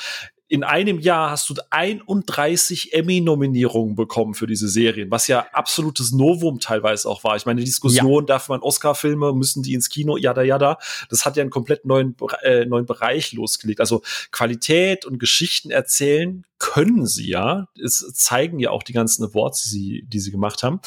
In 0.52 0.66
einem 0.66 0.99
Jahr 0.99 1.32
hast 1.32 1.49
du 1.49 1.54
31 1.70 2.91
Emmy-Nominierungen 2.91 3.95
bekommen 3.95 4.34
für 4.34 4.47
diese 4.47 4.68
Serien, 4.68 5.10
was 5.10 5.28
ja 5.28 5.45
absolutes 5.54 6.12
Novum 6.12 6.60
teilweise 6.60 7.08
auch 7.08 7.24
war. 7.24 7.38
Ich 7.38 7.45
meine, 7.45 7.62
die 7.62 7.66
Diskussion, 7.66 8.24
ja. 8.24 8.26
darf 8.26 8.49
man 8.49 8.60
Oscar-Filme, 8.60 9.32
müssen 9.32 9.64
die 9.64 9.74
ins 9.74 9.88
Kino, 9.88 10.18
jada, 10.18 10.41
jada, 10.41 10.78
das 11.10 11.24
hat 11.24 11.38
ja 11.38 11.41
einen 11.41 11.52
komplett 11.52 11.86
neuen, 11.86 12.18
äh, 12.41 12.66
neuen 12.66 12.86
Bereich 12.86 13.32
losgelegt. 13.32 13.80
Also 13.80 14.02
Qualität 14.34 15.06
und 15.06 15.20
Geschichten 15.20 15.72
erzählen 15.72 16.43
können 16.60 17.08
sie 17.08 17.30
ja. 17.30 17.70
Es 17.82 17.99
zeigen 18.14 18.60
ja 18.60 18.72
auch 18.72 18.84
die 18.84 18.91
ganzen 18.91 19.24
Awards, 19.24 19.64
die 19.64 19.70
sie, 19.70 20.06
die 20.06 20.20
sie 20.20 20.32
gemacht 20.32 20.64
haben. 20.64 20.82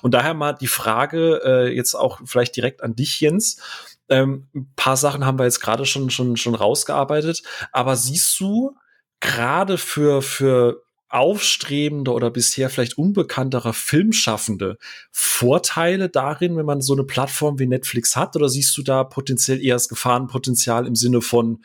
Und 0.00 0.14
daher 0.14 0.32
mal 0.32 0.54
die 0.54 0.66
Frage, 0.66 1.42
äh, 1.44 1.76
jetzt 1.76 1.94
auch 1.94 2.22
vielleicht 2.24 2.56
direkt 2.56 2.82
an 2.82 2.96
dich, 2.96 3.20
Jens. 3.20 3.60
Ähm, 4.08 4.48
ein 4.54 4.72
paar 4.76 4.96
Sachen 4.96 5.26
haben 5.26 5.38
wir 5.38 5.44
jetzt 5.44 5.60
gerade 5.60 5.84
schon, 5.84 6.08
schon, 6.08 6.38
schon 6.38 6.54
rausgearbeitet. 6.54 7.42
Aber 7.70 7.96
siehst 7.96 8.40
du 8.40 8.78
gerade 9.20 9.78
für, 9.78 10.22
für 10.22 10.82
aufstrebende 11.10 12.12
oder 12.12 12.30
bisher 12.30 12.70
vielleicht 12.70 12.96
unbekanntere 12.96 13.74
Filmschaffende 13.74 14.78
Vorteile 15.10 16.08
darin, 16.08 16.56
wenn 16.56 16.66
man 16.66 16.80
so 16.80 16.92
eine 16.92 17.04
Plattform 17.04 17.58
wie 17.58 17.66
Netflix 17.66 18.14
hat? 18.14 18.36
Oder 18.36 18.48
siehst 18.48 18.76
du 18.78 18.82
da 18.82 19.02
potenziell 19.02 19.60
eher 19.60 19.74
das 19.74 19.88
Gefahrenpotenzial 19.88 20.86
im 20.86 20.94
Sinne 20.94 21.20
von, 21.20 21.64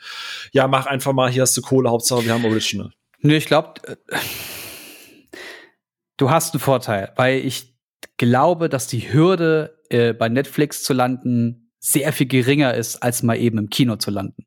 ja, 0.52 0.66
mach 0.66 0.86
einfach 0.86 1.12
mal, 1.12 1.30
hier 1.30 1.42
hast 1.42 1.56
du 1.56 1.62
Kohle, 1.62 1.90
Hauptsache 1.90 2.24
wir 2.24 2.34
haben 2.34 2.44
Original? 2.44 2.92
Nö, 3.20 3.36
ich 3.36 3.46
glaube, 3.46 3.80
äh, 3.86 3.96
du 6.16 6.28
hast 6.28 6.52
einen 6.52 6.60
Vorteil, 6.60 7.12
weil 7.16 7.38
ich 7.38 7.76
glaube, 8.16 8.68
dass 8.68 8.88
die 8.88 9.12
Hürde, 9.12 9.80
äh, 9.90 10.12
bei 10.12 10.28
Netflix 10.28 10.82
zu 10.82 10.92
landen, 10.92 11.70
sehr 11.78 12.12
viel 12.12 12.26
geringer 12.26 12.74
ist, 12.74 12.96
als 12.96 13.22
mal 13.22 13.38
eben 13.38 13.58
im 13.58 13.70
Kino 13.70 13.94
zu 13.94 14.10
landen. 14.10 14.44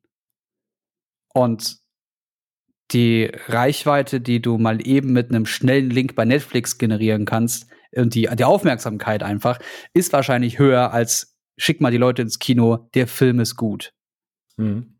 Und 1.33 1.78
die 2.91 3.31
Reichweite, 3.47 4.21
die 4.21 4.41
du 4.41 4.57
mal 4.57 4.85
eben 4.85 5.13
mit 5.13 5.29
einem 5.29 5.45
schnellen 5.45 5.89
Link 5.89 6.15
bei 6.15 6.25
Netflix 6.25 6.77
generieren 6.77 7.25
kannst 7.25 7.67
und 7.95 8.15
die, 8.15 8.29
die 8.37 8.43
Aufmerksamkeit 8.43 9.23
einfach, 9.23 9.59
ist 9.93 10.13
wahrscheinlich 10.13 10.59
höher 10.59 10.91
als 10.91 11.37
schick 11.57 11.81
mal 11.81 11.91
die 11.91 11.97
Leute 11.97 12.21
ins 12.21 12.39
Kino, 12.39 12.89
der 12.93 13.07
Film 13.07 13.39
ist 13.39 13.55
gut. 13.55 13.93
Mhm. 14.57 14.95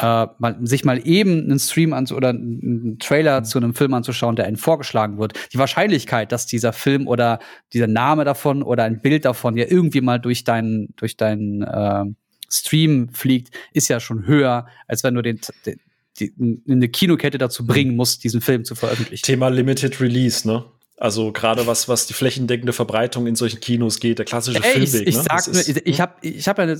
Äh, 0.00 0.26
mal, 0.38 0.58
sich 0.62 0.84
mal 0.84 1.06
eben 1.06 1.44
einen 1.44 1.58
Stream 1.58 1.92
an 1.92 2.06
oder 2.10 2.30
einen 2.30 2.98
Trailer 2.98 3.40
mhm. 3.40 3.44
zu 3.44 3.58
einem 3.58 3.74
Film 3.74 3.94
anzuschauen, 3.94 4.34
der 4.34 4.46
einen 4.46 4.56
vorgeschlagen 4.56 5.18
wird. 5.18 5.34
Die 5.52 5.58
Wahrscheinlichkeit, 5.58 6.32
dass 6.32 6.46
dieser 6.46 6.72
Film 6.72 7.06
oder 7.06 7.38
dieser 7.72 7.86
Name 7.86 8.24
davon 8.24 8.62
oder 8.62 8.84
ein 8.84 9.00
Bild 9.00 9.24
davon 9.24 9.56
ja 9.56 9.66
irgendwie 9.68 10.00
mal 10.00 10.18
durch 10.18 10.42
deinen 10.42 10.94
durch 10.96 11.16
deinen 11.16 11.62
äh, 11.62 12.04
Stream 12.50 13.10
fliegt, 13.10 13.54
ist 13.72 13.88
ja 13.88 14.00
schon 14.00 14.26
höher, 14.26 14.66
als 14.88 15.04
wenn 15.04 15.14
du 15.14 15.22
den, 15.22 15.40
den 15.66 15.80
die, 16.20 16.62
eine 16.68 16.88
Kinokette 16.88 17.38
dazu 17.38 17.66
bringen 17.66 17.96
muss, 17.96 18.18
diesen 18.18 18.40
Film 18.40 18.64
zu 18.64 18.74
veröffentlichen. 18.74 19.24
Thema 19.24 19.48
Limited 19.48 20.00
Release, 20.00 20.46
ne? 20.46 20.64
Also 20.96 21.32
gerade 21.32 21.66
was 21.66 21.88
was 21.88 22.06
die 22.06 22.12
flächendeckende 22.12 22.72
Verbreitung 22.72 23.26
in 23.26 23.34
solchen 23.34 23.58
Kinos 23.58 23.98
geht, 23.98 24.18
der 24.18 24.24
klassische 24.24 24.62
Ey, 24.62 24.86
Filmweg. 24.86 25.02
Ich, 25.02 25.08
ich 25.08 25.16
ne? 25.16 25.22
sag 25.22 25.52
nur, 25.52 25.60
ich, 25.60 25.86
ich 25.86 26.00
habe 26.00 26.14
ich 26.22 26.46
hab 26.46 26.58
ja 26.58 26.76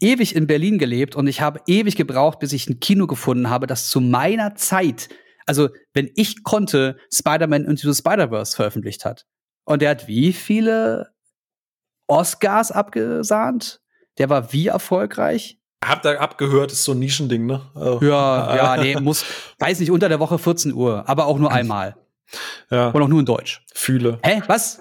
ewig 0.00 0.34
in 0.34 0.46
Berlin 0.46 0.78
gelebt 0.78 1.14
und 1.14 1.26
ich 1.26 1.42
habe 1.42 1.60
ewig 1.66 1.96
gebraucht, 1.96 2.38
bis 2.38 2.54
ich 2.54 2.68
ein 2.68 2.80
Kino 2.80 3.06
gefunden 3.06 3.50
habe, 3.50 3.66
das 3.66 3.90
zu 3.90 4.00
meiner 4.00 4.54
Zeit, 4.54 5.10
also 5.44 5.68
wenn 5.92 6.10
ich 6.14 6.42
konnte, 6.42 6.96
Spider-Man 7.12 7.66
Into 7.66 7.92
the 7.92 7.98
Spider-Verse 7.98 8.56
veröffentlicht 8.56 9.04
hat. 9.04 9.26
Und 9.64 9.82
der 9.82 9.90
hat 9.90 10.08
wie 10.08 10.32
viele 10.32 11.10
Oscars 12.06 12.70
abgesahnt? 12.70 13.80
Der 14.18 14.30
war 14.30 14.52
wie 14.52 14.68
erfolgreich? 14.68 15.58
Habt 15.88 16.04
ihr 16.06 16.20
abgehört, 16.20 16.72
ist 16.72 16.84
so 16.84 16.92
ein 16.92 16.98
Nischending, 16.98 17.46
ne? 17.46 17.60
Also, 17.74 18.00
ja, 18.04 18.56
ja, 18.56 18.76
nee, 18.82 18.96
muss, 18.96 19.24
weiß 19.58 19.80
nicht, 19.80 19.90
unter 19.90 20.08
der 20.08 20.20
Woche 20.20 20.38
14 20.38 20.72
Uhr, 20.72 21.04
aber 21.06 21.26
auch 21.26 21.38
nur 21.38 21.52
einmal. 21.52 21.96
Ja. 22.70 22.88
Und 22.88 23.02
auch 23.02 23.08
nur 23.08 23.20
in 23.20 23.26
Deutsch. 23.26 23.62
Fühle. 23.74 24.18
Hä? 24.22 24.42
Was? 24.46 24.80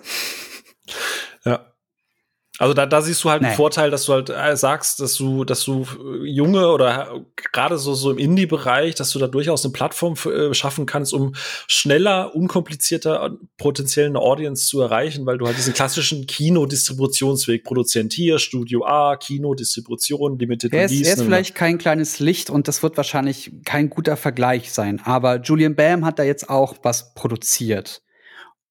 Also 2.60 2.76
da, 2.76 2.86
da 2.86 3.02
siehst 3.02 3.24
du 3.24 3.32
halt 3.32 3.42
nee. 3.42 3.48
einen 3.48 3.58
Vorteil, 3.58 3.90
dass 3.90 4.06
du 4.06 4.14
halt 4.14 4.30
äh, 4.30 4.56
sagst, 4.56 5.00
dass 5.00 5.16
du, 5.16 5.44
dass 5.44 5.64
du 5.64 5.88
äh, 6.00 6.28
junge 6.28 6.70
oder 6.70 7.26
gerade 7.36 7.80
so, 7.80 7.96
so 7.96 8.12
im 8.12 8.20
Indie-Bereich, 8.20 8.94
dass 8.94 9.10
du 9.10 9.18
da 9.18 9.28
durchaus 9.28 9.66
eine 9.66 9.74
Plattform 9.74 10.14
äh, 10.26 10.54
schaffen 10.54 10.86
kannst, 10.86 11.14
um 11.14 11.34
schneller, 11.68 12.36
unkomplizierter 12.36 13.38
potenziell 13.58 14.06
eine 14.06 14.20
Audience 14.20 14.68
zu 14.68 14.82
erreichen, 14.82 15.26
weil 15.26 15.40
du 15.40 15.48
halt 15.48 15.58
diesen 15.58 15.74
klassischen 15.74 16.28
Kino-Distributionsweg 16.28 17.64
produzierst. 17.64 18.14
Hier, 18.14 18.38
Studio 18.38 18.86
A, 18.86 19.16
Kino, 19.16 19.56
Distribution, 19.56 20.38
Limited 20.38 20.74
Er 20.74 20.86
ist, 20.86 20.92
Release. 20.92 21.10
Er 21.10 21.14
ist 21.14 21.20
ne? 21.20 21.26
vielleicht 21.26 21.56
kein 21.56 21.80
kleines 21.80 22.20
Licht 22.20 22.52
und 22.52 22.68
das 22.68 22.84
wird 22.84 22.98
wahrscheinlich 22.98 23.52
kein 23.66 23.90
guter 23.90 24.16
Vergleich 24.16 24.72
sein. 24.72 25.02
Aber 25.04 25.42
Julian 25.42 25.76
Bam 25.76 26.06
hat 26.06 26.20
da 26.20 26.24
jetzt 26.24 26.50
auch 26.50 26.76
was 26.84 27.16
produziert 27.16 28.04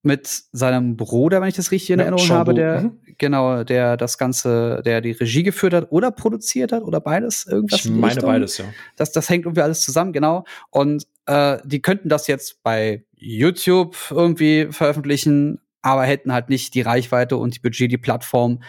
mit 0.03 0.27
seinem 0.53 0.97
Bruder, 0.97 1.41
wenn 1.41 1.49
ich 1.49 1.55
das 1.55 1.71
richtig 1.71 1.91
in 1.91 2.01
ja, 2.01 2.07
Erinnerung 2.07 2.29
habe, 2.31 2.55
der 2.55 2.81
mhm. 2.83 2.99
genau, 3.19 3.63
der 3.63 3.97
das 3.97 4.19
Ganze, 4.19 4.83
der 4.85 5.01
die 5.01 5.13
Regie 5.13 5.45
geführt 5.45 5.75
hat 5.75 5.93
oder 5.93 6.11
produziert 6.11 6.73
hat 6.73 6.83
oder 6.83 7.01
beides 7.01 7.47
irgendwas. 7.47 7.85
Ich 7.85 7.91
meine 7.91 8.21
beides, 8.21 8.59
ja. 8.59 8.65
Das, 8.97 9.13
das 9.13 9.29
hängt 9.29 9.45
irgendwie 9.45 9.63
alles 9.63 9.83
zusammen, 9.83 10.13
genau. 10.13 10.45
Und 10.71 11.07
äh, 11.27 11.59
die 11.65 11.81
könnten 11.81 12.09
das 12.09 12.27
jetzt 12.27 12.63
bei 12.65 13.05
YouTube 13.15 13.97
irgendwie 14.11 14.69
veröffentlichen, 14.71 15.61
aber 15.83 16.05
hätten 16.05 16.33
halt 16.33 16.49
nicht 16.49 16.75
die 16.75 16.83
Reichweite 16.83 17.37
und 17.37 17.55
die 17.55 17.61
Budget, 17.61 17.91
die 17.91 17.99
Plattform 17.99 18.63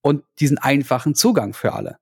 und 0.00 0.24
diesen 0.40 0.56
einfachen 0.56 1.14
Zugang 1.14 1.52
für 1.52 1.74
alle. 1.74 1.98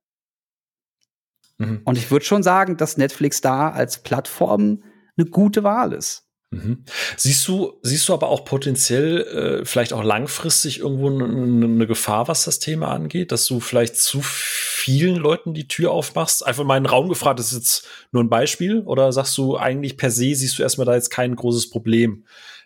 Mhm. 1.57 1.81
Und 1.83 1.97
ich 1.97 2.09
würde 2.09 2.25
schon 2.25 2.43
sagen, 2.43 2.77
dass 2.77 2.97
Netflix 2.97 3.41
da 3.41 3.69
als 3.69 4.01
Plattform 4.01 4.83
eine 5.17 5.27
gute 5.27 5.63
Wahl 5.63 5.91
ist. 5.91 6.26
Mhm. 6.49 6.85
Siehst 7.17 7.45
du, 7.47 7.73
siehst 7.81 8.07
du 8.07 8.13
aber 8.13 8.29
auch 8.29 8.45
potenziell, 8.45 9.21
äh, 9.61 9.65
vielleicht 9.65 9.91
auch 9.91 10.03
langfristig 10.03 10.79
irgendwo 10.79 11.09
eine 11.09 11.87
Gefahr, 11.87 12.29
was 12.29 12.45
das 12.45 12.59
Thema 12.59 12.87
angeht, 12.87 13.33
dass 13.33 13.45
du 13.47 13.59
vielleicht 13.59 13.97
zu 13.97 14.21
vielen 14.23 15.17
Leuten 15.17 15.53
die 15.53 15.67
Tür 15.67 15.91
aufmachst? 15.91 16.45
Einfach 16.45 16.63
mal 16.63 16.77
in 16.77 16.83
den 16.83 16.89
Raum 16.89 17.09
gefragt, 17.09 17.39
das 17.39 17.51
ist 17.51 17.57
jetzt 17.57 17.87
nur 18.13 18.23
ein 18.23 18.29
Beispiel, 18.29 18.79
oder 18.79 19.11
sagst 19.11 19.37
du 19.37 19.57
eigentlich 19.57 19.97
per 19.97 20.09
se 20.09 20.33
siehst 20.35 20.57
du 20.57 20.63
erstmal 20.63 20.85
da 20.85 20.95
jetzt 20.95 21.09
kein 21.09 21.35
großes 21.35 21.69
Problem? 21.69 22.25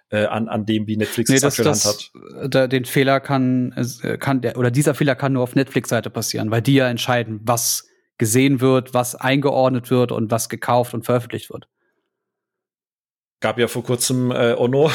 Äh, 0.10 0.26
an, 0.26 0.50
an 0.50 0.66
dem, 0.66 0.88
wie 0.88 0.98
Netflix 0.98 1.30
nee, 1.30 1.40
das, 1.40 1.56
das 1.56 1.86
hat. 1.86 2.12
Da, 2.50 2.68
den 2.68 2.84
Fehler 2.84 3.22
kann, 3.22 3.74
äh, 4.04 4.18
kann 4.18 4.42
der, 4.42 4.58
oder 4.58 4.70
dieser 4.70 4.94
Fehler 4.94 5.16
kann 5.16 5.32
nur 5.32 5.42
auf 5.42 5.56
Netflix-Seite 5.56 6.10
passieren, 6.10 6.52
weil 6.52 6.62
die 6.62 6.74
ja 6.74 6.90
entscheiden, 6.90 7.40
was 7.44 7.88
gesehen 8.18 8.60
wird, 8.60 8.94
was 8.94 9.16
eingeordnet 9.16 9.90
wird 9.90 10.12
und 10.12 10.30
was 10.30 10.50
gekauft 10.50 10.94
und 10.94 11.06
veröffentlicht 11.06 11.50
wird 11.50 11.70
gab 13.42 13.60
ja 13.60 13.68
vor 13.68 13.84
kurzem 13.84 14.32
äh, 14.32 14.54
Ono 14.54 14.92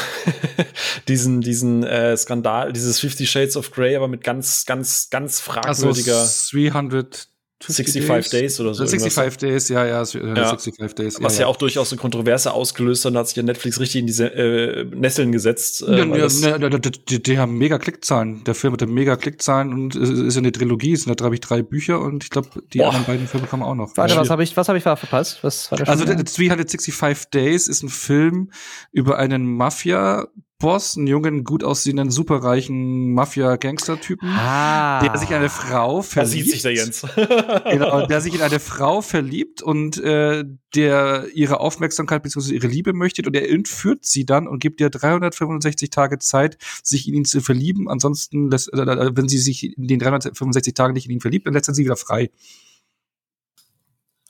diesen 1.07 1.41
diesen 1.41 1.83
äh, 1.83 2.17
Skandal, 2.17 2.73
dieses 2.73 2.99
Fifty 2.99 3.27
Shades 3.27 3.55
of 3.55 3.71
Grey, 3.71 3.95
aber 3.95 4.07
mit 4.07 4.23
ganz 4.23 4.65
ganz 4.65 5.09
ganz 5.09 5.39
fragwürdiger 5.39 6.21
also 6.21 6.57
300 6.57 7.29
65 7.59 8.05
days? 8.07 8.29
days? 8.29 8.59
oder 8.59 8.73
so. 8.73 8.85
65 8.85 9.17
irgendwas. 9.17 9.37
Days, 9.37 9.69
ja, 9.69 9.85
ja, 9.85 10.05
65 10.05 10.73
ja. 10.77 10.87
Days. 10.87 11.21
Was 11.21 11.35
ja, 11.35 11.41
ja, 11.41 11.47
auch 11.47 11.55
durchaus 11.55 11.91
eine 11.91 11.99
Kontroverse 11.99 12.53
ausgelöst 12.53 13.03
hat, 13.03 13.13
und 13.13 13.17
hat 13.17 13.27
sich 13.27 13.37
ja 13.37 13.43
Netflix 13.43 13.79
richtig 13.79 14.01
in 14.01 14.07
diese 14.07 14.27
äh, 14.27 14.85
Nesseln 14.85 15.31
gesetzt. 15.31 15.81
Äh, 15.81 15.97
ja, 15.97 16.05
ja, 16.05 16.57
ja, 16.57 16.69
die, 16.69 16.91
die, 16.91 17.23
die, 17.23 17.39
haben 17.39 17.57
mega 17.57 17.79
Klickzahlen. 17.79 18.43
Der 18.43 18.53
Film 18.53 18.73
hat 18.73 18.87
mega 18.87 19.15
Klickzahlen 19.15 19.73
und 19.73 19.95
ist 19.95 20.35
ja 20.35 20.39
eine 20.39 20.51
Trilogie. 20.51 20.93
Es 20.93 21.03
sind 21.03 21.09
da, 21.09 21.15
glaube 21.15 21.35
ich, 21.35 21.41
drei 21.41 21.63
Bücher 21.63 21.99
und 21.99 22.23
ich 22.23 22.29
glaube, 22.29 22.49
die 22.73 22.77
Boah. 22.77 22.89
anderen 22.89 23.05
beiden 23.05 23.27
Filme 23.27 23.47
kommen 23.47 23.63
auch 23.63 23.75
noch. 23.75 23.97
Warte, 23.97 24.15
was 24.15 24.29
habe 24.29 24.43
ich, 24.43 24.55
was 24.55 24.67
habe 24.67 24.77
ich 24.77 24.83
verpasst? 24.83 25.39
Was 25.43 25.71
war 25.71 25.79
also, 25.87 26.05
365 26.05 27.25
Days 27.31 27.67
ist 27.67 27.81
ein 27.81 27.89
Film 27.89 28.51
über 28.91 29.17
einen 29.17 29.45
Mafia 29.45 30.27
Boss, 30.59 30.97
einen 30.97 31.05
jungen, 31.05 31.43
gut 31.43 31.63
aussehenden, 31.63 32.09
superreichen 32.09 33.13
Mafia-Gangster-Typen, 33.13 34.27
ah. 34.27 34.99
der 35.03 35.15
sich 35.17 35.29
in 35.29 35.35
eine 35.35 35.49
Frau 35.49 36.01
verliebt. 36.01 36.33
Da 36.33 36.43
sieht 36.45 36.51
sich 36.51 36.61
der 36.63 36.73
Jens. 36.73 37.05
genau, 37.71 38.07
der 38.07 38.21
sich 38.21 38.33
in 38.33 38.41
eine 38.41 38.59
Frau 38.59 39.01
verliebt 39.01 39.61
und 39.61 39.97
äh, 40.03 40.43
der 40.73 41.27
ihre 41.35 41.59
Aufmerksamkeit 41.59 42.23
bzw. 42.23 42.55
ihre 42.55 42.67
Liebe 42.67 42.93
möchte 42.93 43.21
und 43.21 43.35
er 43.35 43.47
entführt 43.47 44.03
sie 44.03 44.25
dann 44.25 44.47
und 44.47 44.57
gibt 44.57 44.81
ihr 44.81 44.89
365 44.89 45.91
Tage 45.91 46.17
Zeit, 46.17 46.57
sich 46.81 47.07
in 47.07 47.13
ihn 47.13 47.25
zu 47.25 47.41
verlieben. 47.41 47.87
Ansonsten, 47.87 48.49
lässt, 48.49 48.73
äh, 48.73 48.81
äh, 48.81 49.11
wenn 49.13 49.27
sie 49.27 49.37
sich 49.37 49.77
in 49.77 49.87
den 49.87 49.99
365 49.99 50.73
Tagen 50.73 50.93
nicht 50.93 51.05
in 51.05 51.11
ihn 51.11 51.21
verliebt, 51.21 51.45
dann 51.45 51.53
lässt 51.53 51.67
er 51.67 51.75
sie 51.75 51.85
wieder 51.85 51.97
frei. 51.97 52.31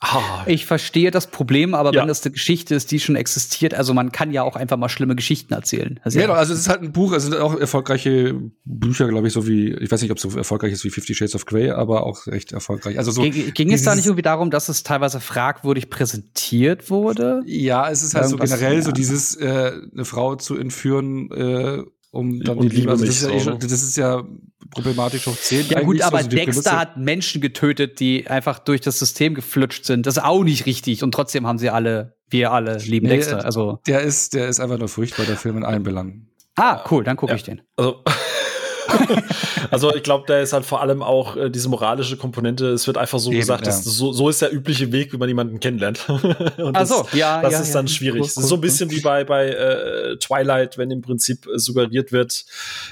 Ah. 0.00 0.44
Ich 0.46 0.66
verstehe 0.66 1.10
das 1.10 1.26
Problem, 1.26 1.74
aber 1.74 1.92
ja. 1.92 2.00
wenn 2.00 2.08
das 2.08 2.24
eine 2.24 2.32
Geschichte 2.32 2.74
ist, 2.74 2.92
die 2.92 3.00
schon 3.00 3.16
existiert, 3.16 3.74
also 3.74 3.94
man 3.94 4.12
kann 4.12 4.30
ja 4.30 4.44
auch 4.44 4.54
einfach 4.54 4.76
mal 4.76 4.88
schlimme 4.88 5.16
Geschichten 5.16 5.52
erzählen. 5.52 5.98
Also 6.04 6.20
ja, 6.20 6.26
ja, 6.26 6.34
also 6.34 6.54
es 6.54 6.60
ist 6.60 6.68
halt 6.68 6.82
ein 6.82 6.92
Buch, 6.92 7.12
es 7.12 7.24
sind 7.24 7.34
auch 7.36 7.58
erfolgreiche 7.58 8.40
Bücher, 8.64 9.08
glaube 9.08 9.26
ich, 9.26 9.32
so 9.32 9.48
wie, 9.48 9.72
ich 9.72 9.90
weiß 9.90 10.00
nicht, 10.02 10.12
ob 10.12 10.18
es 10.18 10.22
so 10.22 10.30
erfolgreich 10.36 10.72
ist 10.72 10.84
wie 10.84 10.90
Fifty 10.90 11.14
Shades 11.14 11.34
of 11.34 11.46
Grey, 11.46 11.70
aber 11.70 12.06
auch 12.06 12.26
recht 12.28 12.52
erfolgreich. 12.52 12.96
Also 12.96 13.10
so. 13.10 13.22
Ging, 13.22 13.52
ging 13.52 13.72
es 13.72 13.82
da 13.82 13.96
nicht 13.96 14.06
irgendwie 14.06 14.22
darum, 14.22 14.50
dass 14.50 14.68
es 14.68 14.84
teilweise 14.84 15.18
fragwürdig 15.20 15.90
präsentiert 15.90 16.90
wurde? 16.90 17.42
Ja, 17.46 17.90
es 17.90 18.02
ist 18.02 18.14
halt 18.14 18.26
Irgendwas, 18.26 18.50
so 18.50 18.56
generell 18.56 18.78
ja. 18.78 18.82
so 18.82 18.92
dieses, 18.92 19.34
äh, 19.36 19.72
eine 19.92 20.04
Frau 20.04 20.36
zu 20.36 20.56
entführen, 20.56 21.30
äh, 21.32 21.82
um 22.10 22.40
dann 22.40 22.58
und 22.58 22.72
die 22.72 22.76
Liebe. 22.76 22.90
Also 22.90 23.04
das, 23.04 23.16
ist 23.16 23.22
ja 23.22 23.30
eh 23.30 23.40
schon, 23.40 23.58
das 23.58 23.72
ist 23.72 23.96
ja 23.96 24.24
problematisch 24.70 25.26
hoch 25.26 25.36
10. 25.36 25.66
Ja 25.68 25.80
gut, 25.80 26.00
aber 26.02 26.18
also 26.18 26.28
Dexter 26.28 26.78
hat 26.78 26.96
Menschen 26.96 27.40
getötet, 27.40 28.00
die 28.00 28.26
einfach 28.28 28.58
durch 28.58 28.80
das 28.80 28.98
System 28.98 29.34
geflutscht 29.34 29.84
sind. 29.84 30.06
Das 30.06 30.16
ist 30.16 30.22
auch 30.22 30.44
nicht 30.44 30.66
richtig. 30.66 31.02
Und 31.02 31.12
trotzdem 31.12 31.46
haben 31.46 31.58
sie 31.58 31.70
alle, 31.70 32.16
wir 32.28 32.52
alle 32.52 32.78
lieben 32.78 33.06
nee, 33.06 33.14
Dexter. 33.14 33.44
Also 33.44 33.80
der 33.86 34.02
ist, 34.02 34.34
der 34.34 34.48
ist 34.48 34.60
einfach 34.60 34.78
nur 34.78 34.88
furchtbar, 34.88 35.26
der 35.26 35.36
Film 35.36 35.58
in 35.58 35.64
allen 35.64 35.82
Belangen. 35.82 36.30
Ah, 36.56 36.84
cool, 36.90 37.04
dann 37.04 37.16
gucke 37.16 37.32
ja. 37.32 37.36
ich 37.36 37.44
den. 37.44 37.62
Also 37.76 38.02
also 39.70 39.94
ich 39.94 40.02
glaube, 40.02 40.24
da 40.26 40.40
ist 40.40 40.52
halt 40.52 40.64
vor 40.64 40.80
allem 40.80 41.02
auch 41.02 41.36
äh, 41.36 41.50
diese 41.50 41.68
moralische 41.68 42.16
Komponente. 42.16 42.68
Es 42.68 42.86
wird 42.86 42.96
einfach 42.96 43.18
so 43.18 43.30
Eben, 43.30 43.40
gesagt, 43.40 43.66
ja. 43.66 43.72
dass 43.72 43.84
so, 43.84 44.12
so 44.12 44.28
ist 44.28 44.42
der 44.42 44.52
übliche 44.52 44.92
Weg, 44.92 45.12
wie 45.12 45.16
man 45.16 45.28
jemanden 45.28 45.60
kennenlernt. 45.60 46.08
Und 46.08 46.76
das, 46.76 46.88
so, 46.88 47.06
ja, 47.12 47.42
das 47.42 47.52
ja, 47.52 47.60
ist 47.60 47.74
dann 47.74 47.86
ja. 47.86 47.92
schwierig. 47.92 48.22
Cool, 48.22 48.30
cool, 48.36 48.42
so 48.44 48.54
ein 48.54 48.60
bisschen 48.60 48.90
wie 48.90 49.00
bei 49.00 49.24
bei 49.24 49.48
äh, 49.48 50.16
Twilight, 50.18 50.78
wenn 50.78 50.90
im 50.90 51.02
Prinzip 51.02 51.46
äh, 51.46 51.58
suggeriert 51.58 52.12
wird 52.12 52.44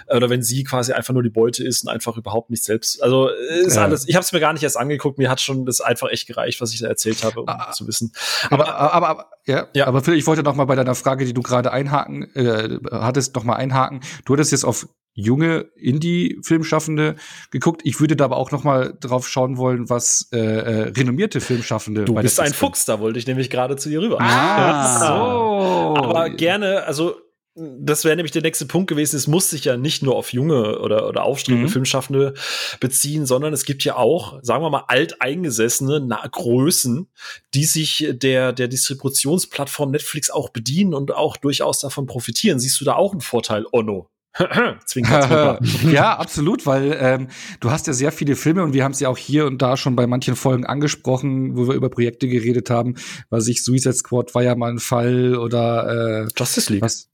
oder 0.09 0.31
wenn 0.31 0.43
sie 0.43 0.65
quasi 0.65 0.93
einfach 0.93 1.15
nur 1.15 1.23
die 1.23 1.31
Beute 1.31 1.65
ist 1.65 1.85
und 1.85 1.91
einfach 1.91 2.17
überhaupt 2.17 2.51
nicht 2.51 2.65
selbst. 2.65 3.03
Also 3.03 3.31
äh, 3.31 3.67
ist 3.67 3.79
alles. 3.79 4.09
Ich 4.09 4.15
habe 4.15 4.25
es 4.25 4.33
mir 4.33 4.41
gar 4.41 4.53
nicht 4.53 4.63
erst 4.63 4.77
angeguckt. 4.77 5.19
Mir 5.19 5.31
hat 5.31 5.41
schon 5.41 5.65
das 5.67 5.81
einfach 5.81 6.11
echt 6.11 6.27
gereicht, 6.27 6.61
was 6.61 6.73
ich 6.73 6.81
da 6.81 6.89
erzählt 6.89 7.25
habe, 7.25 7.41
um 7.41 7.49
ah, 7.49 7.73
zu 7.73 7.87
wissen. 7.87 8.13
Aber 8.51 8.67
aber, 8.77 9.09
aber 9.11 9.31
ja, 9.47 9.69
ja. 9.75 9.87
Aber 9.87 10.03
Phil, 10.03 10.15
ich 10.15 10.27
wollte 10.27 10.43
noch 10.43 10.55
mal 10.55 10.65
bei 10.65 10.75
deiner 10.75 10.95
Frage, 10.95 11.25
die 11.25 11.33
du 11.33 11.43
gerade 11.43 11.73
einhaken 11.73 12.35
äh, 12.35 12.79
hattest, 12.91 13.35
noch 13.35 13.45
mal 13.45 13.55
einhaken. 13.55 14.01
Du 14.25 14.35
hattest 14.35 14.53
jetzt 14.53 14.65
auf 14.65 14.89
junge 15.17 15.71
Indie-Filmschaffende 15.77 17.17
geguckt. 17.51 17.81
Ich 17.85 18.01
würde 18.01 18.17
da 18.17 18.27
aber 18.27 18.37
auch 18.37 18.51
noch 18.53 18.65
mal 18.65 18.97
drauf 19.01 19.27
schauen 19.27 19.57
wollen, 19.57 19.89
was 19.89 20.29
äh, 20.31 20.39
äh, 20.39 20.83
renommierte 20.91 21.41
Filmschaffende. 21.41 22.05
Du 22.05 22.15
bist 22.15 22.39
ein 22.39 22.53
Fuchs, 22.53 22.85
da 22.85 23.01
wollte 23.01 23.19
ich 23.19 23.27
nämlich 23.27 23.49
gerade 23.51 23.77
zu 23.77 23.89
dir 23.89 24.03
rüber. 24.03 24.19
Ah, 24.21 24.99
so. 25.01 25.97
Aber 25.97 26.31
gerne, 26.31 26.85
also 26.85 27.17
das 27.57 28.05
wäre 28.05 28.15
nämlich 28.15 28.33
der 28.33 28.43
nächste 28.43 28.67
Punkt 28.67 28.89
gewesen. 28.89 29.17
Es 29.17 29.27
muss 29.27 29.49
sich 29.49 29.65
ja 29.65 29.79
nicht 29.79 30.03
nur 30.03 30.15
auf 30.17 30.35
junge 30.35 30.79
oder, 30.81 31.09
oder 31.09 31.25
aufstrebende 31.25 31.69
mhm. 31.69 31.73
Filmschaffende 31.73 32.35
beziehen, 32.81 33.25
sondern 33.25 33.55
es 33.55 33.65
gibt 33.65 33.83
ja 33.85 33.97
auch, 33.97 34.39
sagen 34.43 34.63
wir 34.63 34.69
mal, 34.69 34.85
alteingesessene 34.89 36.01
Na 36.01 36.27
Größen, 36.31 37.09
die 37.55 37.65
sich 37.65 38.07
der, 38.11 38.53
der 38.53 38.69
Distributionsplattform 38.69 39.91
Netflix 39.91 40.29
auch 40.29 40.51
bedienen 40.51 40.93
und 40.93 41.15
auch 41.15 41.39
durchaus 41.39 41.81
davon 41.81 42.05
profitieren. 42.05 42.61
Siehst 42.61 42.79
du 42.79 42.85
da 42.85 42.97
auch 42.97 43.13
einen 43.13 43.23
Vorteil, 43.23 43.65
Onno? 43.73 44.11
ja, 45.91 46.17
absolut, 46.17 46.67
weil 46.67 46.97
ähm, 47.01 47.29
du 47.61 47.71
hast 47.71 47.87
ja 47.87 47.93
sehr 47.93 48.13
viele 48.13 48.37
Filme 48.37 48.63
und 48.63 48.73
wir 48.73 48.85
haben 48.85 48.93
es 48.93 49.01
ja 49.01 49.09
auch 49.09 49.19
hier 49.19 49.47
und 49.47 49.63
da 49.63 49.77
schon 49.77 49.97
bei 49.97 50.07
manchen 50.07 50.37
Folgen 50.37 50.67
angesprochen, 50.67 51.57
wo 51.57 51.69
wir 51.69 51.75
über 51.75 51.89
Projekte 51.89 52.29
geredet 52.29 52.71
haben. 52.71 52.95
Was 53.31 53.49
ich 53.49 53.65
Suicide 53.65 53.95
Squad 53.95 54.35
war 54.35 54.43
ja 54.43 54.55
mal 54.55 54.71
ein 54.71 54.79
Fall 54.79 55.37
oder 55.37 56.25
äh, 56.25 56.29
Justice 56.37 56.73
League. 56.73 56.83
Was, 56.83 57.09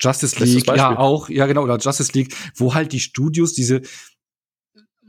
Justice 0.00 0.42
League, 0.44 0.66
ja 0.66 0.98
auch, 0.98 1.28
ja 1.28 1.46
genau, 1.46 1.62
oder 1.62 1.78
Justice 1.78 2.12
League, 2.12 2.34
wo 2.56 2.74
halt 2.74 2.92
die 2.92 3.00
Studios 3.00 3.52
diese 3.52 3.82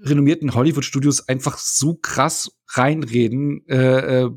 renommierten 0.03 0.53
Hollywood-Studios 0.53 1.27
einfach 1.27 1.57
so 1.57 1.95
krass 1.95 2.51
reinreden 2.69 3.67
äh, 3.67 4.23
äh, 4.23 4.31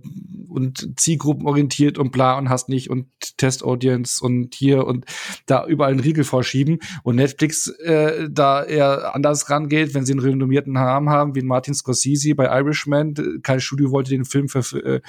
und 0.48 0.98
zielgruppenorientiert 0.98 1.98
und 1.98 2.12
bla 2.12 2.38
und 2.38 2.48
hast 2.48 2.68
nicht 2.68 2.88
und 2.88 3.08
Test-Audience 3.36 4.24
und 4.24 4.54
hier 4.54 4.86
und 4.86 5.04
da 5.46 5.66
überall 5.66 5.90
einen 5.90 6.00
Riegel 6.00 6.24
vorschieben 6.24 6.78
und 7.02 7.16
Netflix 7.16 7.68
äh, 7.68 8.28
da 8.30 8.64
eher 8.64 9.14
anders 9.14 9.50
rangeht, 9.50 9.94
wenn 9.94 10.06
sie 10.06 10.12
einen 10.12 10.20
renommierten 10.20 10.72
Namen 10.72 11.10
haben, 11.10 11.34
wie 11.34 11.42
Martin 11.42 11.74
Scorsese 11.74 12.34
bei 12.34 12.46
Irishman. 12.46 13.14
Kein 13.42 13.60
Studio 13.60 13.90
wollte 13.90 14.10
den 14.10 14.24
Film 14.24 14.48
für, 14.48 14.60
äh, 14.84 15.00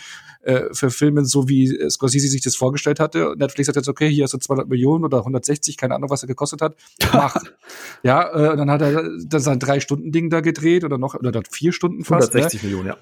äh, 0.43 0.73
verfilmen, 0.73 1.25
so 1.25 1.49
wie 1.49 1.89
Scorsese 1.89 2.27
sich 2.27 2.41
das 2.41 2.55
vorgestellt 2.55 2.99
hatte. 2.99 3.35
Netflix 3.37 3.67
hat 3.67 3.75
jetzt, 3.75 3.89
okay, 3.89 4.09
hier 4.09 4.23
hast 4.23 4.33
du 4.33 4.37
200 4.37 4.69
Millionen 4.69 5.03
oder 5.03 5.19
160, 5.19 5.77
keine 5.77 5.95
Ahnung, 5.95 6.09
was 6.09 6.23
er 6.23 6.27
gekostet 6.27 6.61
hat. 6.61 6.75
Mach. 7.13 7.35
ja, 8.03 8.23
äh, 8.33 8.51
und 8.51 8.57
dann 8.57 8.71
hat 8.71 8.81
er 8.81 9.03
dann 9.25 9.41
sein 9.41 9.59
Drei-Stunden-Ding 9.59 10.29
da 10.29 10.41
gedreht 10.41 10.83
oder 10.83 10.97
noch, 10.97 11.15
oder 11.15 11.41
vier 11.49 11.73
Stunden 11.73 12.03
fast. 12.03 12.29
160 12.33 12.63
ne? 12.63 12.69
Millionen, 12.69 12.87
ja. 12.89 12.97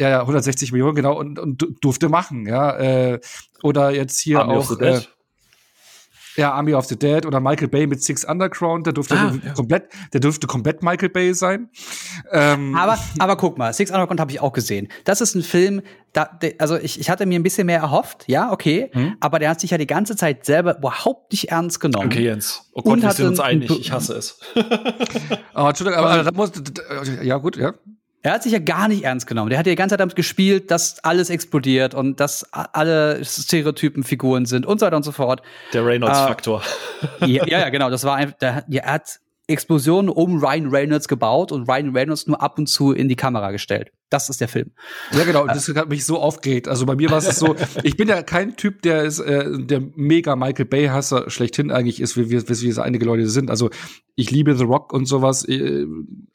Ja, 0.00 0.08
ja, 0.08 0.20
160 0.22 0.72
Millionen, 0.72 0.94
genau, 0.94 1.18
und, 1.18 1.38
und 1.38 1.62
durfte 1.82 2.08
machen, 2.08 2.46
ja. 2.46 2.74
Äh, 2.78 3.20
oder 3.62 3.90
jetzt 3.90 4.18
hier 4.18 4.40
Army 4.40 4.54
auch. 4.54 4.80
Äh, 4.80 5.02
ja, 6.36 6.52
Army 6.52 6.72
of 6.72 6.86
the 6.86 6.98
Dead 6.98 7.26
oder 7.26 7.38
Michael 7.38 7.68
Bay 7.68 7.86
mit 7.86 8.02
Six 8.02 8.24
Underground, 8.24 8.86
der 8.86 8.94
durfte 8.94 9.14
ah, 9.14 9.34
ja. 9.44 9.52
komplett, 9.52 9.90
der 10.14 10.20
dürfte 10.20 10.46
komplett 10.46 10.82
Michael 10.82 11.10
Bay 11.10 11.34
sein. 11.34 11.68
Ähm, 12.32 12.74
aber, 12.74 12.98
aber 13.18 13.36
guck 13.36 13.58
mal, 13.58 13.74
Six 13.74 13.90
Underground 13.90 14.20
habe 14.20 14.32
ich 14.32 14.40
auch 14.40 14.54
gesehen. 14.54 14.88
Das 15.04 15.20
ist 15.20 15.34
ein 15.34 15.42
Film, 15.42 15.82
da, 16.14 16.38
also 16.56 16.76
ich, 16.76 16.98
ich 16.98 17.10
hatte 17.10 17.26
mir 17.26 17.38
ein 17.38 17.42
bisschen 17.42 17.66
mehr 17.66 17.80
erhofft, 17.80 18.24
ja, 18.26 18.52
okay, 18.52 18.90
mhm. 18.94 19.16
aber 19.20 19.38
der 19.38 19.50
hat 19.50 19.60
sich 19.60 19.70
ja 19.70 19.76
die 19.76 19.86
ganze 19.86 20.16
Zeit 20.16 20.46
selber 20.46 20.78
überhaupt 20.78 21.32
nicht 21.32 21.50
ernst 21.50 21.78
genommen. 21.78 22.06
Okay, 22.06 22.24
Jens. 22.24 22.70
Oh 22.72 22.80
Gott, 22.80 23.02
wir 23.02 23.12
sind 23.12 23.26
uns 23.26 23.40
einig, 23.40 23.70
ich 23.78 23.92
hasse 23.92 24.14
es. 24.14 24.38
oh, 25.54 25.66
Entschuldigung, 25.68 26.02
aber 26.02 26.22
da 26.22 26.32
muss, 26.32 26.52
ja 27.22 27.36
gut, 27.36 27.58
ja. 27.58 27.74
Er 28.22 28.32
hat 28.32 28.42
sich 28.42 28.52
ja 28.52 28.58
gar 28.58 28.88
nicht 28.88 29.04
ernst 29.04 29.26
genommen. 29.26 29.48
Der 29.48 29.58
hat 29.58 29.66
ja 29.66 29.72
die 29.72 29.76
ganze 29.76 29.94
Zeit 29.94 30.00
damit 30.00 30.14
gespielt, 30.14 30.70
dass 30.70 31.02
alles 31.04 31.30
explodiert 31.30 31.94
und 31.94 32.20
dass 32.20 32.46
alle 32.52 33.24
Stereotypen 33.24 34.04
Figuren 34.04 34.44
sind 34.44 34.66
und 34.66 34.78
so 34.80 34.86
weiter 34.86 34.96
und 34.96 35.04
so 35.04 35.12
fort. 35.12 35.40
Der 35.72 35.86
Reynolds-Faktor. 35.86 36.62
Äh, 37.22 37.26
ja, 37.26 37.46
ja, 37.46 37.68
genau. 37.70 37.88
Das 37.88 38.04
war 38.04 38.16
einfach, 38.16 38.36
der, 38.38 38.64
ja, 38.68 38.82
er 38.82 38.92
hat 38.92 39.20
Explosionen 39.46 40.10
um 40.10 40.38
Ryan 40.38 40.68
Reynolds 40.68 41.08
gebaut 41.08 41.50
und 41.50 41.68
Ryan 41.68 41.96
Reynolds 41.96 42.26
nur 42.26 42.42
ab 42.42 42.58
und 42.58 42.66
zu 42.66 42.92
in 42.92 43.08
die 43.08 43.16
Kamera 43.16 43.52
gestellt. 43.52 43.90
Das 44.10 44.28
ist 44.28 44.40
der 44.40 44.48
Film. 44.48 44.72
Ja, 45.12 45.24
genau. 45.24 45.46
Das 45.46 45.68
hat 45.68 45.88
mich 45.88 46.04
so 46.04 46.18
aufgeregt. 46.18 46.66
Also 46.66 46.84
bei 46.84 46.96
mir 46.96 47.10
war 47.10 47.18
es 47.18 47.38
so, 47.38 47.54
ich 47.84 47.96
bin 47.96 48.08
ja 48.08 48.22
kein 48.22 48.56
Typ, 48.56 48.82
der 48.82 49.04
ist, 49.04 49.20
äh, 49.20 49.46
der 49.56 49.80
mega 49.94 50.34
Michael 50.34 50.64
Bay-Hasser 50.64 51.30
schlechthin 51.30 51.70
eigentlich 51.70 52.00
ist, 52.00 52.16
wie 52.16 52.28
wir, 52.28 52.48
wie 52.48 52.62
wir 52.62 52.82
einige 52.82 53.04
Leute 53.04 53.28
sind. 53.28 53.50
Also 53.50 53.70
ich 54.16 54.30
liebe 54.30 54.56
The 54.56 54.64
Rock 54.64 54.92
und 54.92 55.06
sowas. 55.06 55.48
Äh, 55.48 55.86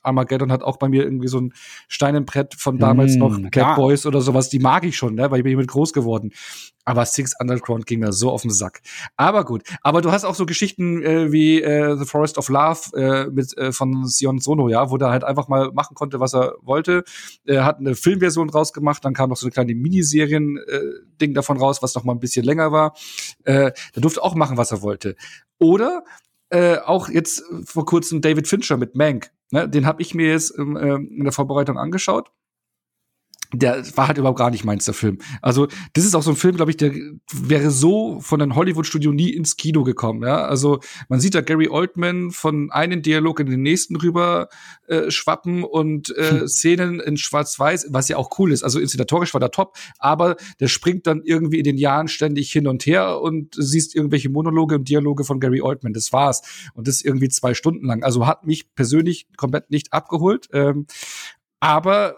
Armageddon 0.02 0.52
hat 0.52 0.64
auch 0.64 0.78
bei 0.78 0.88
mir 0.88 1.04
irgendwie 1.04 1.28
so 1.28 1.40
ein 1.40 1.54
Stein 1.88 2.16
im 2.16 2.26
Brett 2.26 2.56
von 2.56 2.78
damals 2.78 3.16
mm, 3.16 3.20
noch 3.20 3.40
Cat 3.52 3.76
Boys 3.76 4.06
oder 4.06 4.22
sowas. 4.22 4.50
Die 4.50 4.60
mag 4.60 4.86
ich 4.86 4.96
schon, 4.96 5.16
ne? 5.16 5.30
weil 5.30 5.40
ich 5.40 5.44
bin 5.44 5.52
hiermit 5.52 5.68
groß 5.68 5.94
geworden. 5.94 6.32
Aber 6.86 7.06
Six 7.06 7.34
Underground 7.40 7.88
ging 7.88 8.00
mir 8.00 8.14
so 8.14 8.30
auf 8.30 8.44
den 8.44 8.52
Sack. 8.52 8.82
Aber 9.18 9.44
gut. 9.44 9.64
Aber 9.82 10.02
du 10.02 10.12
hast 10.12 10.24
auch 10.24 10.36
so 10.36 10.46
Geschichten 10.46 11.02
äh, 11.04 11.32
wie 11.32 11.62
äh, 11.62 11.98
The 11.98 12.06
Forest 12.06 12.38
of 12.38 12.48
Love 12.48 12.96
äh, 12.96 13.30
mit 13.32 13.58
äh, 13.58 13.72
von 13.72 14.06
Sion 14.08 14.40
Sono, 14.40 14.70
ja, 14.70 14.92
wo 14.92 14.98
der 14.98 15.10
halt 15.10 15.24
einfach 15.24 15.48
mal 15.48 15.72
machen 15.74 15.96
konnte, 15.96 16.20
was 16.20 16.36
er 16.36 16.54
wollte. 16.62 17.04
Er 17.46 17.64
hat 17.66 17.80
eine 17.80 17.95
Filmversion 17.95 18.49
rausgemacht, 18.49 19.03
dann 19.03 19.13
kam 19.13 19.30
noch 19.30 19.38
so 19.38 19.45
eine 19.45 19.51
kleine 19.51 19.76
Miniserien-Ding 19.76 21.32
äh, 21.32 21.34
davon 21.34 21.57
raus, 21.57 21.82
was 21.82 21.95
noch 21.95 22.03
mal 22.03 22.13
ein 22.13 22.20
bisschen 22.20 22.45
länger 22.45 22.72
war. 22.72 22.95
Äh, 23.43 23.72
der 23.95 24.01
durfte 24.01 24.24
auch 24.24 24.36
machen, 24.36 24.57
was 24.57 24.72
er 24.72 24.82
wollte. 24.82 25.16
Oder 25.59 26.03
äh, 26.49 26.78
auch 26.78 27.09
jetzt 27.09 27.43
vor 27.66 27.86
kurzem 27.86 28.22
David 28.22 28.47
Fincher 28.47 28.78
mit 28.78 28.95
Mank. 28.95 29.32
Ne? 29.51 29.68
Den 29.68 29.86
habe 29.86 30.01
ich 30.01 30.13
mir 30.13 30.30
jetzt 30.30 30.57
ähm, 30.57 30.78
äh, 30.78 30.95
in 30.95 31.24
der 31.24 31.34
Vorbereitung 31.34 31.78
angeschaut 31.78 32.32
der 33.54 33.84
war 33.96 34.08
halt 34.08 34.18
überhaupt 34.18 34.39
gar 34.39 34.50
nicht 34.50 34.66
meins, 34.66 34.86
der 34.86 34.93
Film. 34.93 35.20
Also, 35.41 35.68
das 35.93 36.06
ist 36.06 36.16
auch 36.16 36.24
so 36.24 36.32
ein 36.32 36.36
Film, 36.36 36.56
glaube 36.56 36.72
ich, 36.72 36.78
der 36.78 36.93
wäre 37.32 37.72
so 37.72 38.20
von 38.20 38.41
einem 38.41 38.56
Hollywood-Studio 38.56 39.12
nie 39.12 39.30
ins 39.30 39.56
Kino 39.58 39.84
gekommen, 39.84 40.24
ja. 40.24 40.46
Also, 40.46 40.80
man 41.10 41.20
sieht 41.20 41.36
da 41.36 41.41
Gary 41.41 41.68
Oldman 41.70 42.32
von 42.32 42.72
einem 42.72 43.02
Dialog 43.02 43.39
in 43.39 43.50
den 43.50 43.62
nächsten 43.62 43.96
rüber 43.96 44.50
äh, 44.88 45.12
schwappen 45.12 45.64
und 45.64 46.16
äh, 46.18 46.41
hm. 46.41 46.48
Szenen 46.48 47.00
in 47.00 47.18
Schwarz-Weiß, 47.18 47.88
was 47.89 48.10
ja 48.10 48.18
auch 48.18 48.30
cool 48.39 48.52
ist. 48.52 48.64
Also, 48.64 48.80
inszenatorisch 48.80 49.34
war 49.34 49.39
der 49.39 49.52
top, 49.52 49.76
aber 50.00 50.36
der 50.60 50.68
springt 50.68 51.08
dann 51.08 51.22
irgendwie 51.24 51.60
in 51.60 51.64
den 51.64 51.78
Jahren 51.78 52.08
ständig 52.08 52.52
hin 52.52 52.68
und 52.68 52.86
her 52.86 53.22
und 53.22 53.56
siehst 53.58 53.96
irgendwelche 53.96 54.30
Monologe 54.30 54.76
und 54.76 54.89
Dialoge 54.89 55.24
von 55.24 55.39
Gary 55.39 55.62
Oldman. 55.62 55.93
Das 55.93 56.12
war's. 56.14 56.41
Und 56.74 56.88
das 56.88 57.02
irgendwie 57.02 57.30
zwei 57.30 57.54
Stunden 57.54 57.86
lang. 57.86 58.04
Also, 58.04 58.28
hat 58.28 58.46
mich 58.46 58.74
persönlich 58.76 59.28
komplett 59.38 59.72
nicht 59.72 59.93
abgeholt. 59.93 60.48
Ähm, 60.54 60.88
aber 61.60 62.16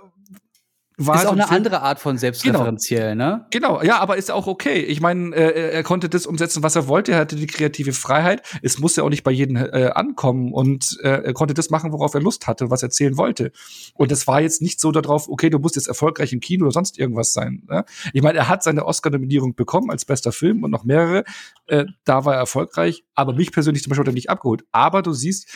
war 0.99 1.15
ist 1.15 1.27
auch 1.27 1.33
eine 1.33 1.43
Film, 1.43 1.57
andere 1.57 1.81
Art 1.83 1.99
von 1.99 2.17
selbstreferenziell, 2.17 3.11
genau, 3.11 3.29
ne? 3.29 3.45
Genau, 3.51 3.83
ja, 3.83 3.99
aber 3.99 4.17
ist 4.17 4.31
auch 4.31 4.47
okay. 4.47 4.79
Ich 4.79 4.99
meine, 4.99 5.35
äh, 5.35 5.71
er 5.71 5.83
konnte 5.83 6.09
das 6.09 6.25
umsetzen, 6.25 6.63
was 6.63 6.75
er 6.75 6.87
wollte. 6.87 7.11
Er 7.11 7.19
hatte 7.19 7.35
die 7.35 7.45
kreative 7.45 7.93
Freiheit. 7.93 8.41
Es 8.63 8.79
musste 8.79 9.03
auch 9.03 9.09
nicht 9.09 9.23
bei 9.23 9.29
jedem 9.29 9.57
äh, 9.57 9.91
ankommen 9.93 10.51
und 10.51 10.97
äh, 11.03 11.23
er 11.25 11.33
konnte 11.33 11.53
das 11.53 11.69
machen, 11.69 11.91
worauf 11.91 12.15
er 12.15 12.21
Lust 12.21 12.47
hatte, 12.47 12.71
was 12.71 12.81
er 12.81 12.87
erzählen 12.87 13.15
wollte. 13.15 13.51
Und 13.93 14.11
das 14.11 14.25
war 14.25 14.41
jetzt 14.41 14.63
nicht 14.63 14.79
so 14.79 14.91
darauf, 14.91 15.29
okay, 15.29 15.51
du 15.51 15.59
musst 15.59 15.75
jetzt 15.75 15.87
erfolgreich 15.87 16.33
im 16.33 16.39
Kino 16.39 16.65
oder 16.65 16.73
sonst 16.73 16.97
irgendwas 16.97 17.31
sein. 17.31 17.61
Ne? 17.69 17.85
Ich 18.13 18.23
meine, 18.23 18.39
er 18.39 18.49
hat 18.49 18.63
seine 18.63 18.83
Oscar-Nominierung 18.85 19.53
bekommen 19.53 19.91
als 19.91 20.03
bester 20.03 20.31
Film 20.31 20.63
und 20.63 20.71
noch 20.71 20.83
mehrere. 20.83 21.25
Äh, 21.67 21.85
da 22.05 22.25
war 22.25 22.33
er 22.33 22.39
erfolgreich, 22.39 23.03
aber 23.13 23.33
mich 23.33 23.51
persönlich 23.51 23.83
zum 23.83 23.91
Beispiel 23.91 24.01
hat 24.01 24.11
er 24.11 24.13
nicht 24.13 24.31
abgeholt. 24.31 24.63
Aber 24.71 25.03
du 25.03 25.13
siehst, 25.13 25.47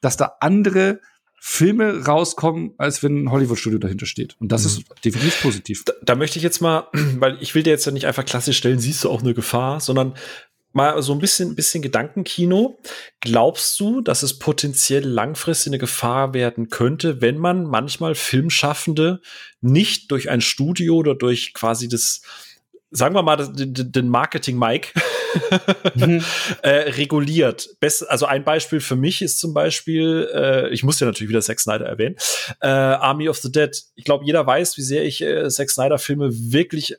dass 0.00 0.16
da 0.16 0.32
andere 0.40 1.00
Filme 1.40 2.04
rauskommen, 2.04 2.72
als 2.78 3.02
wenn 3.02 3.24
ein 3.24 3.30
Hollywood-Studio 3.30 3.78
dahinter 3.78 4.06
steht. 4.06 4.36
Und 4.40 4.50
das 4.50 4.62
mhm. 4.62 4.68
ist 4.68 5.04
definitiv 5.04 5.42
positiv. 5.42 5.84
Da, 5.84 5.92
da, 6.02 6.14
möchte 6.14 6.38
ich 6.38 6.42
jetzt 6.42 6.60
mal, 6.60 6.88
weil 6.92 7.38
ich 7.40 7.54
will 7.54 7.62
dir 7.62 7.70
jetzt 7.70 7.86
ja 7.86 7.92
nicht 7.92 8.06
einfach 8.06 8.24
klassisch 8.24 8.58
stellen, 8.58 8.78
siehst 8.78 9.04
du 9.04 9.10
auch 9.10 9.22
eine 9.22 9.34
Gefahr, 9.34 9.80
sondern 9.80 10.14
mal 10.72 11.00
so 11.02 11.12
ein 11.12 11.18
bisschen, 11.18 11.54
bisschen 11.54 11.82
Gedankenkino. 11.82 12.78
Glaubst 13.20 13.78
du, 13.80 14.00
dass 14.00 14.22
es 14.22 14.38
potenziell 14.38 15.04
langfristig 15.04 15.70
eine 15.70 15.78
Gefahr 15.78 16.34
werden 16.34 16.68
könnte, 16.68 17.20
wenn 17.20 17.38
man 17.38 17.64
manchmal 17.64 18.14
Filmschaffende 18.14 19.20
nicht 19.60 20.10
durch 20.10 20.30
ein 20.30 20.40
Studio 20.40 20.96
oder 20.96 21.14
durch 21.14 21.54
quasi 21.54 21.88
das, 21.88 22.22
sagen 22.90 23.14
wir 23.14 23.22
mal, 23.22 23.36
den 23.52 24.08
Marketing 24.08 24.58
Mike 24.58 24.88
mhm. 25.94 26.24
äh, 26.62 26.70
reguliert. 26.90 27.68
Best, 27.80 28.08
also 28.08 28.26
ein 28.26 28.44
Beispiel 28.44 28.80
für 28.80 28.96
mich 28.96 29.22
ist 29.22 29.38
zum 29.38 29.54
Beispiel, 29.54 30.28
äh, 30.32 30.68
ich 30.70 30.82
muss 30.82 31.00
ja 31.00 31.06
natürlich 31.06 31.28
wieder 31.28 31.42
Zack 31.42 31.60
Snyder 31.60 31.86
erwähnen, 31.86 32.16
äh, 32.60 32.68
Army 32.68 33.28
of 33.28 33.38
the 33.38 33.52
Dead. 33.52 33.70
Ich 33.94 34.04
glaube, 34.04 34.24
jeder 34.24 34.46
weiß, 34.46 34.76
wie 34.76 34.82
sehr 34.82 35.04
ich 35.04 35.20
äh, 35.20 35.48
Zack 35.48 35.70
Snyder 35.70 35.98
Filme 35.98 36.30
wirklich 36.32 36.96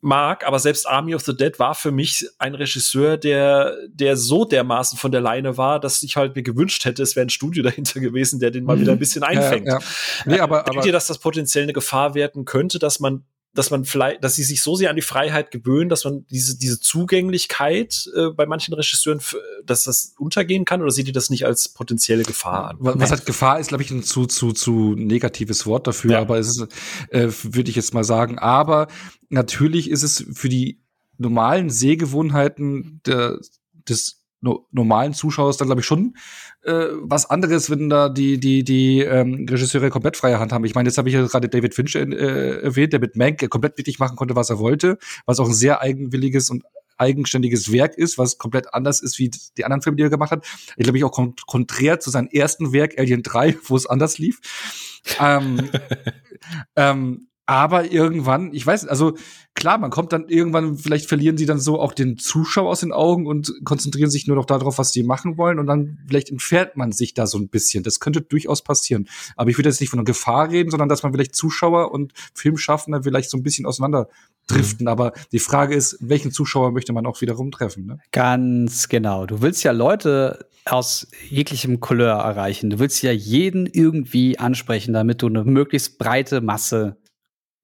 mag, 0.00 0.44
aber 0.44 0.58
selbst 0.58 0.88
Army 0.88 1.14
of 1.14 1.22
the 1.22 1.36
Dead 1.36 1.56
war 1.58 1.74
für 1.74 1.92
mich 1.92 2.26
ein 2.38 2.54
Regisseur, 2.54 3.16
der, 3.16 3.76
der 3.88 4.16
so 4.16 4.44
dermaßen 4.44 4.98
von 4.98 5.12
der 5.12 5.20
Leine 5.20 5.56
war, 5.56 5.78
dass 5.78 6.02
ich 6.02 6.16
halt 6.16 6.34
mir 6.34 6.42
gewünscht 6.42 6.84
hätte, 6.84 7.02
es 7.02 7.14
wäre 7.14 7.26
ein 7.26 7.30
Studio 7.30 7.62
dahinter 7.62 8.00
gewesen, 8.00 8.40
der 8.40 8.50
den 8.50 8.64
mal 8.64 8.80
wieder 8.80 8.92
ein 8.92 8.98
bisschen 8.98 9.22
einfängt. 9.22 9.68
Ja, 9.68 9.78
ja. 9.78 9.84
Nee, 10.24 10.40
aber, 10.40 10.62
Denkt 10.64 10.78
aber, 10.78 10.86
ihr, 10.86 10.92
dass 10.92 11.06
das 11.06 11.18
potenziell 11.18 11.62
eine 11.64 11.72
Gefahr 11.72 12.14
werden 12.14 12.44
könnte, 12.44 12.80
dass 12.80 12.98
man 12.98 13.24
dass 13.54 13.70
man 13.70 13.84
vielleicht, 13.84 14.22
dass 14.22 14.34
sie 14.34 14.44
sich 14.44 14.62
so 14.62 14.76
sehr 14.76 14.90
an 14.90 14.96
die 14.96 15.02
Freiheit 15.02 15.50
gewöhnen, 15.50 15.88
dass 15.88 16.04
man 16.04 16.26
diese, 16.26 16.58
diese 16.58 16.80
Zugänglichkeit 16.80 18.08
äh, 18.14 18.28
bei 18.28 18.46
manchen 18.46 18.74
Regisseuren, 18.74 19.20
dass 19.64 19.84
das 19.84 20.14
untergehen 20.18 20.64
kann, 20.64 20.82
oder 20.82 20.90
seht 20.90 21.06
ihr 21.06 21.12
das 21.12 21.30
nicht 21.30 21.46
als 21.46 21.68
potenzielle 21.70 22.22
Gefahr 22.22 22.70
an? 22.70 22.76
Was, 22.80 22.98
was 22.98 23.10
hat 23.10 23.26
Gefahr 23.26 23.58
ist, 23.58 23.68
glaube 23.68 23.82
ich, 23.82 23.90
ein 23.90 24.02
zu, 24.02 24.26
zu, 24.26 24.52
zu 24.52 24.94
negatives 24.96 25.66
Wort 25.66 25.86
dafür, 25.86 26.12
ja. 26.12 26.20
aber 26.20 26.38
es 26.38 26.48
ist, 26.48 26.68
äh, 27.10 27.28
würde 27.42 27.70
ich 27.70 27.76
jetzt 27.76 27.94
mal 27.94 28.04
sagen. 28.04 28.38
Aber 28.38 28.88
natürlich 29.28 29.90
ist 29.90 30.02
es 30.02 30.24
für 30.32 30.48
die 30.48 30.80
normalen 31.16 31.70
Sehgewohnheiten 31.70 33.00
der, 33.06 33.38
des 33.88 34.17
no 34.40 34.66
normalen 34.70 35.14
Zuschauers 35.14 35.56
dann, 35.56 35.68
glaube 35.68 35.80
ich, 35.80 35.86
schon 35.86 36.16
äh, 36.62 36.86
was 37.00 37.28
anderes, 37.28 37.70
wenn 37.70 37.88
da 37.88 38.08
die, 38.08 38.38
die, 38.38 38.64
die 38.64 39.00
ähm, 39.00 39.46
Regisseure 39.48 39.90
komplett 39.90 40.16
freie 40.16 40.38
Hand 40.38 40.52
haben. 40.52 40.64
Ich 40.64 40.74
meine, 40.74 40.88
jetzt 40.88 40.98
habe 40.98 41.08
ich 41.08 41.14
ja 41.14 41.26
gerade 41.26 41.48
David 41.48 41.74
Finch 41.74 41.94
äh, 41.94 42.60
erwähnt, 42.60 42.92
der 42.92 43.00
mit 43.00 43.16
Mank 43.16 43.48
komplett 43.50 43.78
wirklich 43.78 43.98
machen 43.98 44.16
konnte, 44.16 44.36
was 44.36 44.50
er 44.50 44.58
wollte, 44.58 44.98
was 45.26 45.40
auch 45.40 45.48
ein 45.48 45.54
sehr 45.54 45.80
eigenwilliges 45.80 46.50
und 46.50 46.64
eigenständiges 46.98 47.72
Werk 47.72 47.96
ist, 47.96 48.18
was 48.18 48.38
komplett 48.38 48.74
anders 48.74 49.00
ist 49.00 49.18
wie 49.18 49.30
die 49.56 49.64
anderen 49.64 49.82
Filme, 49.82 49.96
die 49.96 50.02
er 50.02 50.10
gemacht 50.10 50.32
hat. 50.32 50.46
Ich 50.76 50.84
glaube, 50.84 50.98
ich 50.98 51.04
auch 51.04 51.12
kont 51.12 51.46
konträr 51.46 52.00
zu 52.00 52.10
seinem 52.10 52.28
ersten 52.28 52.72
Werk, 52.72 52.98
Alien 52.98 53.22
3, 53.22 53.56
wo 53.64 53.76
es 53.76 53.86
anders 53.86 54.18
lief. 54.18 54.40
ähm, 55.20 55.70
ähm, 56.76 57.27
aber 57.48 57.90
irgendwann, 57.90 58.52
ich 58.52 58.66
weiß, 58.66 58.86
also 58.88 59.14
klar, 59.54 59.78
man 59.78 59.88
kommt 59.88 60.12
dann 60.12 60.28
irgendwann, 60.28 60.76
vielleicht 60.76 61.08
verlieren 61.08 61.38
sie 61.38 61.46
dann 61.46 61.58
so 61.58 61.80
auch 61.80 61.94
den 61.94 62.18
Zuschauer 62.18 62.68
aus 62.68 62.80
den 62.80 62.92
Augen 62.92 63.26
und 63.26 63.54
konzentrieren 63.64 64.10
sich 64.10 64.26
nur 64.26 64.36
noch 64.36 64.44
darauf, 64.44 64.76
was 64.76 64.92
sie 64.92 65.02
machen 65.02 65.38
wollen 65.38 65.58
und 65.58 65.66
dann 65.66 65.96
vielleicht 66.06 66.28
entfernt 66.28 66.76
man 66.76 66.92
sich 66.92 67.14
da 67.14 67.26
so 67.26 67.38
ein 67.38 67.48
bisschen. 67.48 67.84
Das 67.84 68.00
könnte 68.00 68.20
durchaus 68.20 68.62
passieren. 68.62 69.08
Aber 69.34 69.48
ich 69.48 69.56
würde 69.56 69.70
jetzt 69.70 69.80
nicht 69.80 69.88
von 69.88 69.98
einer 69.98 70.04
Gefahr 70.04 70.50
reden, 70.50 70.70
sondern 70.70 70.90
dass 70.90 71.02
man 71.02 71.14
vielleicht 71.14 71.34
Zuschauer 71.34 71.90
und 71.90 72.12
Filmschaffende 72.34 73.02
vielleicht 73.02 73.30
so 73.30 73.38
ein 73.38 73.42
bisschen 73.42 73.64
auseinander 73.64 74.08
driften. 74.46 74.84
Mhm. 74.84 74.88
Aber 74.88 75.12
die 75.32 75.38
Frage 75.38 75.74
ist, 75.74 75.96
welchen 76.02 76.32
Zuschauer 76.32 76.72
möchte 76.72 76.92
man 76.92 77.06
auch 77.06 77.22
wiederum 77.22 77.50
treffen? 77.50 77.86
Ne? 77.86 77.98
Ganz 78.12 78.90
genau. 78.90 79.24
Du 79.24 79.40
willst 79.40 79.64
ja 79.64 79.72
Leute 79.72 80.50
aus 80.66 81.08
jeglichem 81.30 81.80
Couleur 81.80 82.12
erreichen. 82.12 82.68
Du 82.68 82.78
willst 82.78 83.02
ja 83.02 83.12
jeden 83.12 83.64
irgendwie 83.64 84.38
ansprechen, 84.38 84.92
damit 84.92 85.22
du 85.22 85.28
eine 85.28 85.44
möglichst 85.44 85.96
breite 85.96 86.42
Masse 86.42 86.98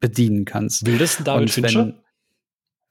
bedienen 0.01 0.45
kannst. 0.45 0.87
Will 0.87 0.99
das 0.99 1.19
David 1.23 1.51
Fincher? 1.51 1.95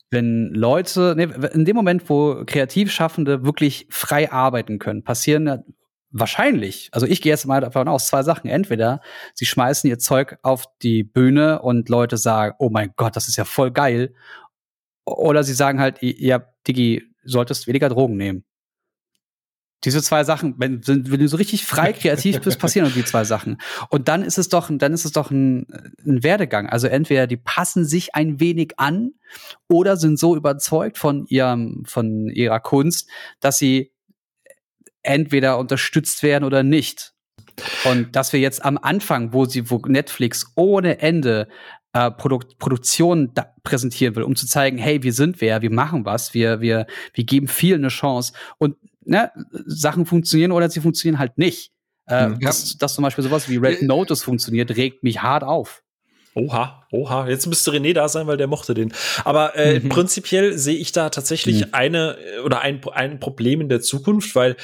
Wenn, 0.09 0.53
Leute, 0.53 1.15
nee, 1.17 1.27
in 1.53 1.65
dem 1.65 1.75
Moment, 1.75 2.07
wo 2.07 2.43
Kreativschaffende 2.45 3.43
wirklich 3.45 3.87
frei 3.89 4.31
arbeiten 4.31 4.77
können, 4.77 5.03
passieren 5.03 5.63
wahrscheinlich, 6.11 6.89
also 6.91 7.07
ich 7.07 7.21
gehe 7.21 7.31
jetzt 7.31 7.47
mal 7.47 7.61
davon 7.61 7.87
aus, 7.87 8.07
zwei 8.07 8.21
Sachen. 8.21 8.49
Entweder 8.49 9.01
sie 9.33 9.45
schmeißen 9.45 9.89
ihr 9.89 9.97
Zeug 9.97 10.37
auf 10.43 10.65
die 10.83 11.03
Bühne 11.03 11.61
und 11.61 11.89
Leute 11.89 12.17
sagen, 12.17 12.55
oh 12.59 12.69
mein 12.69 12.93
Gott, 12.95 13.15
das 13.15 13.27
ist 13.27 13.35
ja 13.35 13.45
voll 13.45 13.71
geil. 13.71 14.13
Oder 15.05 15.43
sie 15.43 15.53
sagen 15.53 15.79
halt, 15.79 15.97
ja, 16.01 16.43
Digi, 16.67 17.03
solltest 17.23 17.67
weniger 17.67 17.89
Drogen 17.89 18.15
nehmen. 18.15 18.45
Diese 19.83 20.01
zwei 20.01 20.23
Sachen, 20.23 20.55
wenn, 20.57 20.85
wenn 20.87 21.19
du 21.19 21.27
so 21.27 21.37
richtig 21.37 21.65
frei 21.65 21.93
kreativ 21.93 22.39
bist, 22.41 22.59
passieren 22.59 22.91
die 22.95 23.03
zwei 23.03 23.23
Sachen. 23.23 23.57
Und 23.89 24.07
dann 24.07 24.23
ist 24.23 24.37
es 24.37 24.49
doch, 24.49 24.69
dann 24.71 24.93
ist 24.93 25.05
es 25.05 25.11
doch 25.11 25.31
ein, 25.31 25.67
ein 26.05 26.23
Werdegang. 26.23 26.69
Also 26.69 26.87
entweder 26.87 27.27
die 27.27 27.37
passen 27.37 27.85
sich 27.85 28.15
ein 28.15 28.39
wenig 28.39 28.73
an 28.77 29.11
oder 29.67 29.97
sind 29.97 30.17
so 30.17 30.35
überzeugt 30.35 30.97
von 30.97 31.25
ihrem, 31.27 31.83
von 31.85 32.29
ihrer 32.29 32.59
Kunst, 32.59 33.09
dass 33.39 33.57
sie 33.57 33.91
entweder 35.01 35.57
unterstützt 35.57 36.23
werden 36.23 36.45
oder 36.45 36.63
nicht. 36.63 37.13
Und 37.85 38.15
dass 38.15 38.33
wir 38.33 38.39
jetzt 38.39 38.63
am 38.65 38.77
Anfang, 38.77 39.33
wo 39.33 39.45
sie, 39.45 39.69
wo 39.69 39.77
Netflix 39.85 40.51
ohne 40.55 40.99
Ende 40.99 41.47
äh, 41.93 42.09
Produk 42.09 42.57
Produktion 42.57 43.31
präsentieren 43.63 44.15
will, 44.15 44.23
um 44.23 44.35
zu 44.35 44.47
zeigen, 44.47 44.77
hey, 44.77 45.03
wir 45.03 45.13
sind 45.13 45.41
wer, 45.41 45.61
wir 45.61 45.71
machen 45.71 46.05
was, 46.05 46.33
wir, 46.33 46.61
wir, 46.61 46.87
wir 47.13 47.23
geben 47.23 47.47
vielen 47.47 47.81
eine 47.81 47.89
Chance. 47.89 48.33
Und 48.57 48.77
ne, 49.05 49.31
Sachen 49.65 50.05
funktionieren 50.05 50.51
oder 50.51 50.69
sie 50.69 50.81
funktionieren 50.81 51.19
halt 51.19 51.37
nicht. 51.37 51.71
Äh, 52.05 52.13
ja. 52.13 52.29
dass, 52.35 52.77
dass 52.77 52.95
zum 52.95 53.03
Beispiel 53.03 53.23
sowas 53.23 53.47
wie 53.47 53.57
Red 53.57 53.81
Notice 53.83 54.23
funktioniert, 54.23 54.75
regt 54.75 55.03
mich 55.03 55.21
hart 55.21 55.43
auf. 55.43 55.83
Oha, 56.35 56.82
oha, 56.93 57.27
jetzt 57.27 57.47
müsste 57.47 57.71
René 57.71 57.93
da 57.93 58.07
sein, 58.07 58.27
weil 58.27 58.37
der 58.37 58.47
mochte 58.47 58.73
den. 58.73 58.93
Aber 59.25 59.55
äh, 59.55 59.79
mhm. 59.79 59.89
prinzipiell 59.89 60.57
sehe 60.57 60.77
ich 60.77 60.91
da 60.91 61.09
tatsächlich 61.09 61.61
mhm. 61.61 61.69
eine 61.71 62.17
oder 62.45 62.61
ein, 62.61 62.81
ein 62.93 63.19
Problem 63.19 63.61
in 63.61 63.69
der 63.69 63.81
Zukunft, 63.81 64.35
weil 64.35 64.55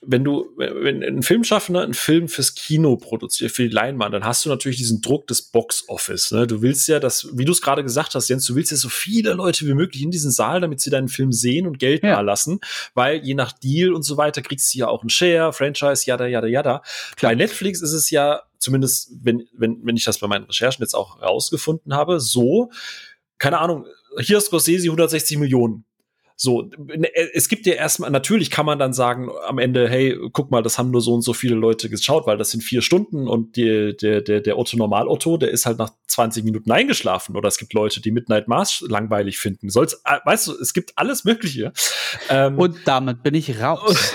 wenn 0.00 0.24
du, 0.24 0.48
wenn 0.56 1.02
ein 1.02 1.22
Filmschaffender 1.22 1.82
einen 1.82 1.94
Film 1.94 2.28
fürs 2.28 2.54
Kino 2.54 2.96
produziert, 2.96 3.52
für 3.52 3.62
die 3.62 3.74
Leinwand, 3.74 4.14
dann 4.14 4.24
hast 4.24 4.44
du 4.44 4.48
natürlich 4.48 4.78
diesen 4.78 5.00
Druck 5.00 5.26
des 5.28 5.42
Box 5.42 5.84
Office. 5.88 6.32
Ne? 6.32 6.46
Du 6.46 6.60
willst 6.62 6.88
ja, 6.88 6.98
dass, 6.98 7.28
wie 7.32 7.44
du 7.44 7.52
es 7.52 7.62
gerade 7.62 7.82
gesagt 7.82 8.14
hast, 8.14 8.28
Jens, 8.28 8.44
du 8.46 8.54
willst 8.54 8.72
ja 8.72 8.76
so 8.76 8.88
viele 8.88 9.32
Leute 9.34 9.66
wie 9.66 9.74
möglich 9.74 10.02
in 10.02 10.10
diesen 10.10 10.30
Saal, 10.30 10.60
damit 10.60 10.80
sie 10.80 10.90
deinen 10.90 11.08
Film 11.08 11.32
sehen 11.32 11.66
und 11.66 11.78
Geld 11.78 12.02
ja. 12.02 12.20
lassen, 12.20 12.60
weil 12.94 13.18
je 13.24 13.34
nach 13.34 13.52
Deal 13.52 13.92
und 13.92 14.02
so 14.02 14.16
weiter 14.16 14.42
kriegst 14.42 14.74
du 14.74 14.78
ja 14.78 14.88
auch 14.88 15.02
einen 15.02 15.10
Share, 15.10 15.52
Franchise, 15.52 16.04
yada, 16.06 16.26
yada, 16.26 16.46
yada. 16.46 16.82
Klar. 17.16 17.32
Bei 17.32 17.36
Netflix 17.36 17.80
ist 17.80 17.92
es 17.92 18.10
ja 18.10 18.42
zumindest 18.60 19.10
wenn, 19.22 19.48
wenn, 19.52 19.80
wenn 19.82 19.96
ich 19.96 20.04
das 20.04 20.18
bei 20.18 20.28
meinen 20.28 20.44
Recherchen 20.44 20.82
jetzt 20.82 20.94
auch 20.94 21.20
rausgefunden 21.20 21.94
habe, 21.94 22.20
so, 22.20 22.70
keine 23.38 23.58
Ahnung, 23.58 23.86
hier 24.20 24.38
ist 24.38 24.46
Scorsese 24.46 24.86
160 24.86 25.38
Millionen. 25.38 25.84
So, 26.42 26.70
ne, 26.78 27.14
es 27.34 27.50
gibt 27.50 27.66
ja 27.66 27.74
erstmal, 27.74 28.10
natürlich 28.10 28.50
kann 28.50 28.64
man 28.64 28.78
dann 28.78 28.94
sagen 28.94 29.28
am 29.46 29.58
Ende, 29.58 29.86
hey, 29.90 30.16
guck 30.32 30.50
mal, 30.50 30.62
das 30.62 30.78
haben 30.78 30.90
nur 30.90 31.02
so 31.02 31.12
und 31.12 31.20
so 31.20 31.34
viele 31.34 31.54
Leute 31.54 31.90
geschaut, 31.90 32.26
weil 32.26 32.38
das 32.38 32.50
sind 32.50 32.62
vier 32.62 32.80
Stunden 32.80 33.28
und 33.28 33.56
die, 33.56 33.94
der, 33.94 34.22
der, 34.22 34.40
der 34.40 34.56
Otto 34.56 34.78
Normal-Otto, 34.78 35.36
der 35.36 35.50
ist 35.50 35.66
halt 35.66 35.76
nach 35.76 35.90
20 36.06 36.44
Minuten 36.44 36.72
eingeschlafen. 36.72 37.36
Oder 37.36 37.48
es 37.48 37.58
gibt 37.58 37.74
Leute, 37.74 38.00
die 38.00 38.10
Midnight 38.10 38.48
Mars 38.48 38.82
langweilig 38.88 39.36
finden. 39.36 39.68
Soll's, 39.68 40.00
äh, 40.06 40.16
weißt 40.24 40.46
du, 40.46 40.52
es 40.58 40.72
gibt 40.72 40.92
alles 40.96 41.24
Mögliche. 41.24 41.74
Ähm, 42.30 42.58
und 42.58 42.74
damit 42.86 43.22
bin 43.22 43.34
ich 43.34 43.60
raus. 43.60 44.14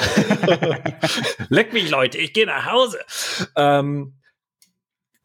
Leck 1.49 1.73
mich, 1.73 1.91
Leute, 1.91 2.17
ich 2.17 2.33
gehe 2.33 2.47
nach 2.47 2.71
Hause. 2.71 2.97
Ähm, 3.55 4.15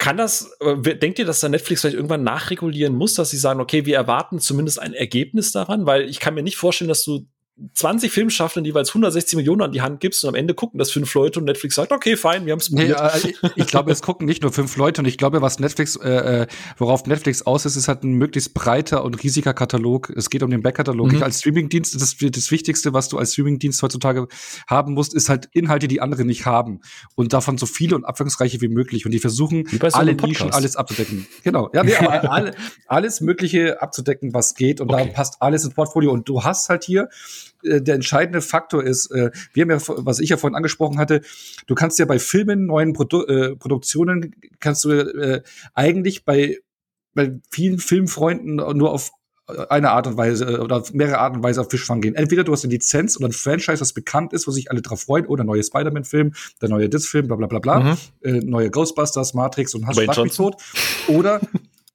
kann 0.00 0.16
das, 0.16 0.50
äh, 0.60 0.96
denkt 0.96 1.18
ihr, 1.18 1.26
dass 1.26 1.40
da 1.40 1.48
Netflix 1.50 1.82
vielleicht 1.82 1.94
irgendwann 1.94 2.24
nachregulieren 2.24 2.94
muss, 2.96 3.14
dass 3.14 3.30
sie 3.30 3.36
sagen, 3.36 3.60
okay, 3.60 3.84
wir 3.84 3.96
erwarten 3.96 4.40
zumindest 4.40 4.80
ein 4.80 4.94
Ergebnis 4.94 5.52
daran? 5.52 5.84
Weil 5.84 6.08
ich 6.08 6.20
kann 6.20 6.34
mir 6.34 6.42
nicht 6.42 6.56
vorstellen, 6.56 6.88
dass 6.88 7.04
du 7.04 7.26
20 7.74 8.12
Filmschaffenden 8.12 8.64
jeweils 8.64 8.90
160 8.90 9.36
Millionen 9.36 9.62
an 9.62 9.72
die 9.72 9.82
Hand 9.82 10.00
gibst 10.00 10.24
und 10.24 10.28
am 10.28 10.34
Ende 10.34 10.54
gucken 10.54 10.78
das 10.78 10.90
fünf 10.90 11.12
Leute 11.14 11.40
und 11.40 11.46
Netflix 11.46 11.74
sagt, 11.74 11.92
okay, 11.92 12.16
fein, 12.16 12.46
wir 12.46 12.52
haben 12.52 12.60
es 12.60 12.70
probiert. 12.70 13.00
Nee, 13.24 13.30
äh, 13.30 13.50
ich 13.56 13.66
glaube, 13.66 13.90
es 13.90 14.02
gucken 14.02 14.26
nicht 14.26 14.42
nur 14.42 14.52
fünf 14.52 14.76
Leute 14.76 15.02
und 15.02 15.06
ich 15.06 15.18
glaube, 15.18 15.42
was 15.42 15.58
Netflix, 15.58 15.96
äh, 15.96 16.42
äh, 16.42 16.46
worauf 16.78 17.06
Netflix 17.06 17.42
aus 17.42 17.66
ist, 17.66 17.76
ist 17.76 17.88
halt 17.88 18.02
ein 18.04 18.12
möglichst 18.12 18.54
breiter 18.54 19.04
und 19.04 19.22
riesiger 19.22 19.52
Katalog. 19.54 20.10
Es 20.10 20.30
geht 20.30 20.42
um 20.42 20.50
den 20.50 20.62
Backkatalog. 20.62 21.12
Mhm. 21.12 21.22
als 21.22 21.40
Streamingdienst, 21.40 21.94
das, 21.94 22.16
das 22.18 22.50
Wichtigste, 22.50 22.92
was 22.92 23.08
du 23.08 23.18
als 23.18 23.32
Streamingdienst 23.32 23.82
heutzutage 23.82 24.28
haben 24.68 24.94
musst, 24.94 25.14
ist 25.14 25.28
halt 25.28 25.48
Inhalte, 25.52 25.88
die 25.88 26.00
andere 26.00 26.24
nicht 26.24 26.46
haben. 26.46 26.80
Und 27.14 27.32
davon 27.32 27.58
so 27.58 27.66
viele 27.66 27.96
und 27.96 28.04
abwechslungsreiche 28.04 28.60
wie 28.60 28.68
möglich. 28.68 29.04
Und 29.04 29.12
die 29.12 29.18
versuchen, 29.18 29.64
alle 29.92 30.14
Nischen, 30.14 30.52
alles 30.52 30.76
abzudecken. 30.76 31.26
Genau. 31.42 31.70
Ja, 31.72 31.82
nee, 31.82 31.94
aber 31.94 32.30
alle, 32.32 32.54
alles 32.86 33.20
Mögliche 33.20 33.82
abzudecken, 33.82 34.34
was 34.34 34.54
geht. 34.54 34.80
Und 34.80 34.92
okay. 34.92 35.06
da 35.06 35.12
passt 35.12 35.40
alles 35.40 35.64
ins 35.64 35.74
Portfolio. 35.74 36.12
Und 36.12 36.28
du 36.28 36.44
hast 36.44 36.68
halt 36.68 36.84
hier 36.84 37.08
äh, 37.62 37.80
der 37.80 37.96
entscheidende 37.96 38.40
Faktor 38.40 38.84
ist, 38.84 39.10
äh, 39.10 39.30
wir 39.52 39.62
haben 39.62 39.70
ja, 39.70 39.78
was 39.86 40.20
ich 40.20 40.30
ja 40.30 40.36
vorhin 40.36 40.56
angesprochen 40.56 40.98
hatte, 40.98 41.20
du 41.66 41.74
kannst 41.74 41.98
ja 41.98 42.04
bei 42.04 42.18
Filmen, 42.18 42.66
neuen 42.66 42.92
Produ 42.92 43.24
äh, 43.24 43.56
Produktionen, 43.56 44.34
kannst 44.60 44.84
du 44.84 44.90
äh, 44.90 45.42
eigentlich 45.74 46.24
bei, 46.24 46.58
bei 47.14 47.38
vielen 47.50 47.78
Filmfreunden 47.78 48.56
nur 48.56 48.92
auf 48.92 49.12
eine 49.68 49.90
Art 49.90 50.06
und 50.06 50.16
Weise 50.16 50.44
äh, 50.44 50.58
oder 50.58 50.82
mehrere 50.92 51.18
Art 51.18 51.34
und 51.36 51.42
Weise 51.42 51.60
auf 51.60 51.70
Fischfang 51.70 52.00
gehen. 52.00 52.14
Entweder 52.14 52.44
du 52.44 52.52
hast 52.52 52.64
eine 52.64 52.72
Lizenz 52.72 53.16
oder 53.16 53.28
ein 53.28 53.32
Franchise, 53.32 53.78
das 53.78 53.92
bekannt 53.92 54.32
ist, 54.32 54.46
wo 54.46 54.50
sich 54.50 54.70
alle 54.70 54.82
drauf 54.82 55.02
freuen, 55.02 55.26
oder 55.26 55.44
neue 55.44 55.62
Spider-Man-Film, 55.62 56.32
der 56.60 56.68
neue 56.68 56.88
Dis-Film, 56.88 57.26
bla 57.26 57.36
bla 57.36 57.46
bla 57.46 57.58
bla, 57.58 57.80
mhm. 57.80 57.96
äh, 58.22 58.40
neue 58.40 58.70
Ghostbusters, 58.70 59.34
Matrix 59.34 59.74
und 59.74 59.86
hast 59.86 59.96
tot. 60.36 60.56
Oder 61.08 61.40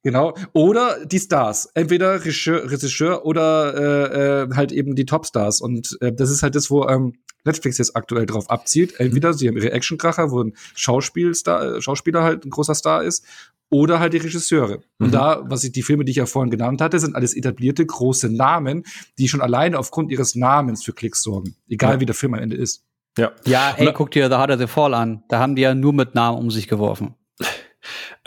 Genau. 0.06 0.36
Oder 0.52 1.04
die 1.04 1.18
Stars. 1.18 1.68
Entweder 1.74 2.20
Regisseur, 2.20 2.70
Regisseur 2.70 3.26
oder 3.26 3.74
äh, 3.74 4.44
äh, 4.44 4.54
halt 4.54 4.70
eben 4.70 4.94
die 4.94 5.04
Topstars. 5.04 5.60
Und 5.60 5.98
äh, 6.00 6.12
das 6.12 6.30
ist 6.30 6.44
halt 6.44 6.54
das, 6.54 6.70
wo 6.70 6.86
ähm, 6.86 7.14
Netflix 7.42 7.78
jetzt 7.78 7.96
aktuell 7.96 8.24
drauf 8.24 8.48
abzielt. 8.48 9.00
Entweder 9.00 9.34
sie 9.34 9.48
haben 9.48 9.56
ihre 9.56 9.72
Actionkracher, 9.72 10.30
wo 10.30 10.44
ein 10.44 10.52
Schauspielstar, 10.76 11.78
äh, 11.78 11.82
Schauspieler 11.82 12.22
halt 12.22 12.44
ein 12.44 12.50
großer 12.50 12.76
Star 12.76 13.02
ist, 13.02 13.24
oder 13.68 13.98
halt 13.98 14.12
die 14.12 14.18
Regisseure. 14.18 14.78
Mhm. 15.00 15.06
Und 15.06 15.14
da, 15.14 15.42
was 15.46 15.64
ich 15.64 15.72
die 15.72 15.82
Filme, 15.82 16.04
die 16.04 16.12
ich 16.12 16.18
ja 16.18 16.26
vorhin 16.26 16.52
genannt 16.52 16.80
hatte, 16.80 17.00
sind 17.00 17.16
alles 17.16 17.34
etablierte 17.34 17.84
große 17.84 18.32
Namen, 18.32 18.84
die 19.18 19.26
schon 19.26 19.40
alleine 19.40 19.76
aufgrund 19.76 20.12
ihres 20.12 20.36
Namens 20.36 20.84
für 20.84 20.92
Klicks 20.92 21.20
sorgen. 21.20 21.56
Egal 21.68 21.94
ja. 21.94 22.00
wie 22.00 22.06
der 22.06 22.14
Film 22.14 22.34
am 22.34 22.40
Ende 22.40 22.54
ist. 22.54 22.84
Ja. 23.18 23.32
Ja, 23.44 23.74
ey, 23.76 23.92
guck 23.92 24.12
dir 24.12 24.28
The 24.28 24.36
Harder 24.36 24.56
the 24.56 24.68
Fall 24.68 24.94
an. 24.94 25.24
Da 25.28 25.40
haben 25.40 25.56
die 25.56 25.62
ja 25.62 25.74
nur 25.74 25.92
mit 25.92 26.14
Namen 26.14 26.38
um 26.38 26.52
sich 26.52 26.68
geworfen. 26.68 27.16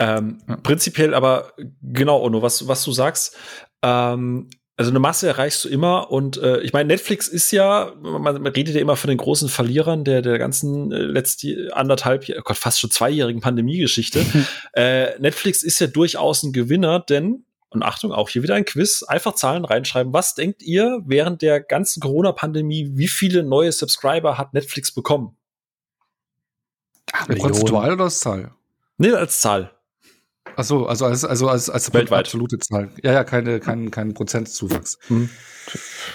Ähm, 0.00 0.38
ja. 0.48 0.56
Prinzipiell 0.56 1.14
aber, 1.14 1.52
genau, 1.82 2.22
Ono, 2.22 2.40
was, 2.40 2.66
was 2.66 2.82
du 2.82 2.90
sagst, 2.90 3.36
ähm, 3.82 4.48
also 4.78 4.90
eine 4.90 4.98
Masse 4.98 5.28
erreichst 5.28 5.62
du 5.62 5.68
immer 5.68 6.10
und 6.10 6.38
äh, 6.38 6.60
ich 6.60 6.72
meine, 6.72 6.86
Netflix 6.86 7.28
ist 7.28 7.50
ja, 7.50 7.92
man, 8.00 8.22
man, 8.22 8.46
redet 8.46 8.74
ja 8.74 8.80
immer 8.80 8.96
von 8.96 9.08
den 9.08 9.18
großen 9.18 9.50
Verlierern 9.50 10.04
der, 10.04 10.22
der 10.22 10.38
ganzen 10.38 10.90
äh, 10.90 10.96
letzten 10.96 11.70
anderthalb, 11.72 12.24
oh 12.30 12.40
Gott, 12.42 12.56
fast 12.56 12.80
schon 12.80 12.90
zweijährigen 12.90 13.42
Pandemiegeschichte. 13.42 14.24
äh, 14.72 15.18
Netflix 15.20 15.62
ist 15.62 15.80
ja 15.80 15.86
durchaus 15.86 16.42
ein 16.44 16.54
Gewinner, 16.54 16.98
denn, 17.00 17.44
und 17.68 17.82
Achtung, 17.82 18.10
auch 18.10 18.30
hier 18.30 18.42
wieder 18.42 18.54
ein 18.54 18.64
Quiz, 18.64 19.02
einfach 19.02 19.34
Zahlen 19.34 19.66
reinschreiben. 19.66 20.14
Was 20.14 20.34
denkt 20.34 20.62
ihr 20.62 21.02
während 21.04 21.42
der 21.42 21.60
ganzen 21.60 22.00
Corona-Pandemie, 22.00 22.92
wie 22.94 23.08
viele 23.08 23.42
neue 23.42 23.72
Subscriber 23.72 24.38
hat 24.38 24.54
Netflix 24.54 24.92
bekommen? 24.92 25.36
Ach, 27.12 27.28
Prozentual 27.28 27.92
oder 27.92 28.04
als 28.04 28.20
Zahl? 28.20 28.54
Nee, 28.96 29.12
als 29.12 29.42
Zahl. 29.42 29.72
Ach 30.56 30.64
so, 30.64 30.86
also 30.86 31.06
als, 31.06 31.24
also 31.24 31.48
als, 31.48 31.70
als 31.70 31.92
Weltweit. 31.92 32.26
absolute 32.26 32.58
Zahl. 32.58 32.90
Ja, 33.02 33.12
ja, 33.12 33.24
keine, 33.24 33.60
kein, 33.60 33.90
kein 33.90 34.14
Prozentzuwachs. 34.14 34.98
Mhm. 35.08 35.30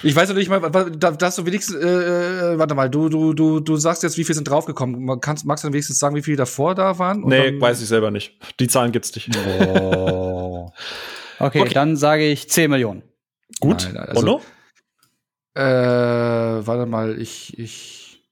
Ich 0.02 0.14
weiß 0.14 0.28
noch 0.28 0.36
nicht 0.36 0.48
mal, 0.48 0.60
da, 0.60 1.10
da 1.10 1.26
hast 1.26 1.38
du 1.38 1.46
wenigstens, 1.46 1.76
äh, 1.76 2.52
äh, 2.54 2.58
warte 2.58 2.74
mal, 2.74 2.90
du, 2.90 3.08
du, 3.08 3.32
du, 3.32 3.60
du 3.60 3.76
sagst 3.76 4.02
jetzt, 4.02 4.18
wie 4.18 4.24
viele 4.24 4.34
sind 4.34 4.48
draufgekommen. 4.48 5.20
Kannst, 5.20 5.46
magst 5.46 5.64
du 5.64 5.68
dann 5.68 5.72
wenigstens 5.72 5.98
sagen, 5.98 6.14
wie 6.14 6.22
viele 6.22 6.36
davor 6.36 6.74
da 6.74 6.98
waren? 6.98 7.22
Und 7.22 7.30
nee, 7.30 7.58
weiß 7.60 7.80
ich 7.80 7.88
selber 7.88 8.10
nicht. 8.10 8.34
Die 8.60 8.68
Zahlen 8.68 8.92
gibt's 8.92 9.14
nicht. 9.14 9.34
Oh. 9.36 10.70
okay, 11.38 11.60
okay, 11.60 11.74
dann 11.74 11.96
sage 11.96 12.26
ich 12.26 12.50
10 12.50 12.70
Millionen. 12.70 13.02
Gut. 13.60 13.88
Nein, 13.92 13.96
also, 13.96 14.20
Ono? 14.20 14.42
Äh, 15.54 16.66
warte 16.66 16.86
mal, 16.86 17.20
ich, 17.20 17.58
ich. 17.58 18.22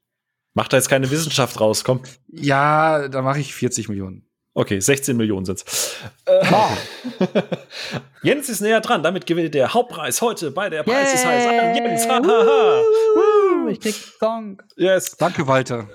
Mach 0.52 0.68
da 0.68 0.76
jetzt 0.76 0.88
keine 0.88 1.10
Wissenschaft 1.10 1.58
raus, 1.60 1.82
komm. 1.84 2.02
Ja, 2.30 3.08
da 3.08 3.22
mache 3.22 3.40
ich 3.40 3.54
40 3.54 3.88
Millionen. 3.88 4.26
Okay, 4.56 4.78
16 4.78 5.16
Millionen 5.16 5.44
sind's. 5.44 5.96
Äh, 6.26 6.46
Jens 8.22 8.48
ist 8.48 8.60
näher 8.60 8.80
dran. 8.80 9.02
Damit 9.02 9.26
gewinnt 9.26 9.52
der 9.52 9.74
Hauptpreis 9.74 10.22
heute 10.22 10.52
bei 10.52 10.70
der 10.70 10.84
Preis 10.84 11.12
ist 11.12 11.26
heiß. 11.26 11.46
Ah, 11.46 11.74
Jens, 11.74 12.06
ich 13.68 13.80
krieg 13.80 13.96
Gong. 14.20 14.62
Yes. 14.76 15.16
Danke, 15.16 15.48
Walter. 15.48 15.88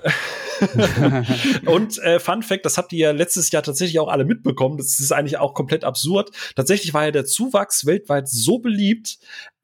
und 1.67 1.99
äh, 1.99 2.19
Fun 2.19 2.43
Fact, 2.43 2.65
das 2.65 2.77
habt 2.77 2.91
ihr 2.91 2.99
ja 2.99 3.11
letztes 3.11 3.49
Jahr 3.51 3.63
tatsächlich 3.63 3.97
auch 3.99 4.09
alle 4.09 4.25
mitbekommen. 4.25 4.77
Das 4.77 4.99
ist 4.99 5.13
eigentlich 5.13 5.37
auch 5.37 5.53
komplett 5.53 5.85
absurd. 5.85 6.31
Tatsächlich 6.55 6.93
war 6.93 7.05
ja 7.05 7.11
der 7.11 7.25
Zuwachs 7.25 7.85
weltweit 7.85 8.27
so 8.27 8.59
beliebt, 8.59 9.19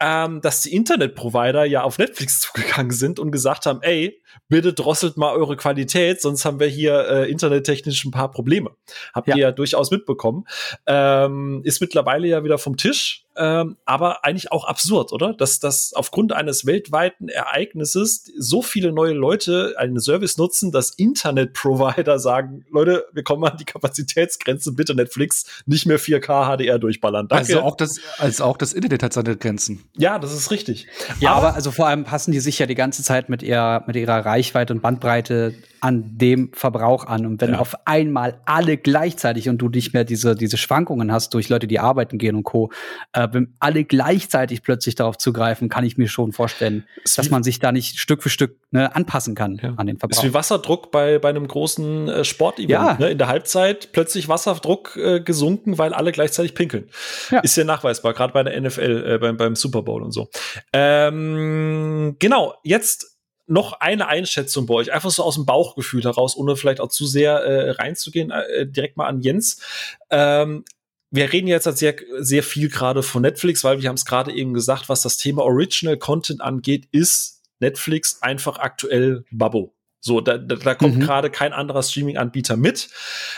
ähm, 0.06 0.39
dass 0.41 0.62
die 0.62 0.76
Internetprovider 0.76 1.66
ja 1.66 1.82
auf 1.82 1.97
Netflix 1.97 2.39
zugegangen 2.41 2.91
sind 2.91 3.18
und 3.18 3.32
gesagt 3.32 3.66
haben, 3.66 3.82
ey, 3.82 4.22
bitte 4.49 4.74
drosselt 4.74 5.18
mal 5.18 5.34
eure 5.34 5.58
Qualität, 5.58 6.22
sonst 6.22 6.45
haben 6.45 6.60
wir 6.60 6.68
hier 6.68 7.08
äh, 7.10 7.32
internettechnisch 7.32 8.06
ein 8.06 8.12
paar 8.12 8.30
Probleme. 8.30 8.72
Habt 9.16 9.30
ja. 9.30 9.36
ihr 9.36 9.41
ja 9.41 9.51
durchaus 9.51 9.89
mitbekommen. 9.89 10.45
Ähm, 10.86 11.62
ist 11.64 11.82
mittlerweile 11.82 12.28
ja 12.28 12.43
wieder 12.43 12.60
vom 12.60 12.78
Tisch, 12.78 13.26
ähm, 13.38 13.78
aber 13.86 14.24
eigentlich 14.24 14.51
auch 14.51 14.66
absurd, 14.66 15.12
oder? 15.12 15.34
Dass, 15.34 15.60
dass 15.60 15.93
aufgrund 15.93 16.34
eines 16.34 16.66
weltweiten 16.66 17.28
Ereignisses 17.28 18.32
so 18.38 18.62
viele 18.62 18.91
neue 18.91 19.14
Leute 19.14 19.76
einen 19.78 19.99
Service 19.99 20.38
nutzen, 20.38 20.72
dass 20.72 20.91
Internetprovider 20.91 22.20
sagen, 22.26 22.66
Leute, 22.70 23.06
wir 23.14 23.24
kommen 23.24 23.43
an 23.43 23.58
die 23.58 23.66
Kapazitätsgrenze, 23.66 24.74
bitte 24.74 24.93
Netflix, 24.95 25.64
nicht 25.66 25.86
mehr 25.86 25.99
4K 25.99 26.58
HDR 26.58 26.80
durchballern. 26.80 27.28
Danke. 27.28 27.56
Also 27.56 27.62
auch 27.62 27.76
das, 27.76 27.99
also 28.20 28.43
auch 28.43 28.58
das 28.58 28.74
Internet 28.74 29.03
hat 29.03 29.14
seine 29.14 29.36
Grenzen. 29.36 29.84
Ja, 29.97 30.19
das 30.19 30.33
ist 30.33 30.51
richtig. 30.51 30.87
Ja, 31.19 31.31
aber, 31.31 31.47
aber, 31.47 31.55
also 31.55 31.71
vor 31.71 31.87
allem 31.87 32.03
passen 32.03 32.31
die 32.31 32.39
sich 32.39 32.59
ja 32.59 32.65
die 32.65 32.75
ganze 32.75 33.03
Zeit 33.03 33.29
mit 33.29 33.41
ihrer, 33.41 33.83
mit 33.87 33.95
ihrer 33.95 34.25
Reichweite 34.25 34.73
und 34.73 34.81
Bandbreite 34.81 35.53
an 35.85 36.17
dem 36.17 36.51
Verbrauch 36.51 37.05
an. 37.05 37.27
Und 37.27 37.41
wenn 37.41 37.51
ja. 37.51 37.59
auf 37.59 37.75
einmal 37.85 38.41
alle 38.45 38.75
gleichzeitig 38.75 39.49
und 39.49 39.59
du 39.59 39.69
nicht 39.69 39.93
mehr 39.93 40.03
diese, 40.03 40.35
diese 40.35 40.57
Schwankungen 40.57 41.11
hast 41.11 41.33
durch 41.35 41.47
Leute, 41.47 41.67
die 41.67 41.79
arbeiten 41.79 42.17
gehen 42.17 42.35
und 42.35 42.43
Co., 42.43 42.71
äh, 43.13 43.27
wenn 43.31 43.53
alle 43.59 43.83
gleichzeitig 43.83 44.63
plötzlich 44.63 44.95
darauf 44.95 45.17
zugreifen, 45.17 45.69
kann 45.69 45.85
ich 45.85 45.97
mir 45.97 46.07
schon 46.07 46.31
vorstellen, 46.31 46.85
ist 47.03 47.19
dass 47.19 47.29
man 47.29 47.43
sich 47.43 47.59
da 47.59 47.71
nicht 47.71 47.99
Stück 47.99 48.23
für 48.23 48.29
Stück 48.29 48.57
ne, 48.71 48.95
anpassen 48.95 49.35
kann 49.35 49.59
ja. 49.61 49.73
an 49.77 49.85
den 49.85 49.99
Verbrauch. 49.99 50.17
Ist 50.17 50.27
wie 50.27 50.33
Wasserdruck 50.33 50.91
bei, 50.91 51.19
bei 51.19 51.29
einem 51.29 51.47
großen 51.47 52.09
äh, 52.09 52.23
Sportevent. 52.23 52.71
Ja. 52.71 52.97
Ne? 52.99 53.11
In 53.11 53.19
der 53.19 53.27
Halbzeit 53.27 53.91
plötzlich 53.91 54.27
Wasserdruck 54.27 54.97
äh, 54.97 55.19
gesunken, 55.19 55.77
weil 55.77 55.93
alle 55.93 56.11
gleichzeitig 56.11 56.55
pinkeln. 56.55 56.89
Ist 57.43 57.57
ja 57.57 57.63
nachweisbar, 57.63 58.13
gerade 58.13 58.33
bei 58.33 58.41
der 58.41 58.59
NFL, 58.59 59.05
äh, 59.07 59.17
beim, 59.19 59.37
beim 59.37 59.55
Super 59.55 59.83
Bowl 59.86 60.03
und 60.03 60.11
so. 60.11 60.29
Ähm, 60.73 62.17
genau, 62.19 62.55
jetzt 62.63 63.15
noch 63.47 63.73
eine 63.73 64.07
Einschätzung 64.07 64.65
bei 64.65 64.73
euch, 64.73 64.91
einfach 64.91 65.11
so 65.11 65.23
aus 65.23 65.36
dem 65.36 65.45
Bauchgefühl 65.45 66.03
heraus, 66.03 66.36
ohne 66.36 66.55
vielleicht 66.55 66.79
auch 66.79 66.89
zu 66.89 67.05
sehr 67.05 67.33
äh, 67.39 67.71
reinzugehen, 67.71 68.31
äh, 68.31 68.67
direkt 68.67 68.97
mal 68.97 69.05
an 69.05 69.21
Jens. 69.21 69.61
Ähm, 70.09 70.65
wir 71.11 71.31
reden 71.31 71.47
jetzt 71.47 71.65
halt 71.65 71.77
sehr, 71.77 71.95
sehr 72.19 72.43
viel 72.43 72.69
gerade 72.69 73.03
von 73.03 73.21
Netflix, 73.21 73.63
weil 73.63 73.81
wir 73.81 73.89
haben 73.89 73.95
es 73.95 74.05
gerade 74.05 74.33
eben 74.33 74.53
gesagt, 74.53 74.89
was 74.89 75.01
das 75.01 75.17
Thema 75.17 75.43
Original 75.43 75.97
Content 75.97 76.41
angeht, 76.41 76.88
ist 76.91 77.43
Netflix 77.59 78.21
einfach 78.21 78.57
aktuell 78.57 79.23
Babbo. 79.31 79.73
So, 80.01 80.21
da, 80.21 80.38
da, 80.38 80.55
da 80.55 80.75
kommt 80.75 80.97
mhm. 80.97 81.01
gerade 81.01 81.29
kein 81.29 81.53
anderer 81.53 81.83
Streaming-Anbieter 81.83 82.57
mit. 82.57 82.89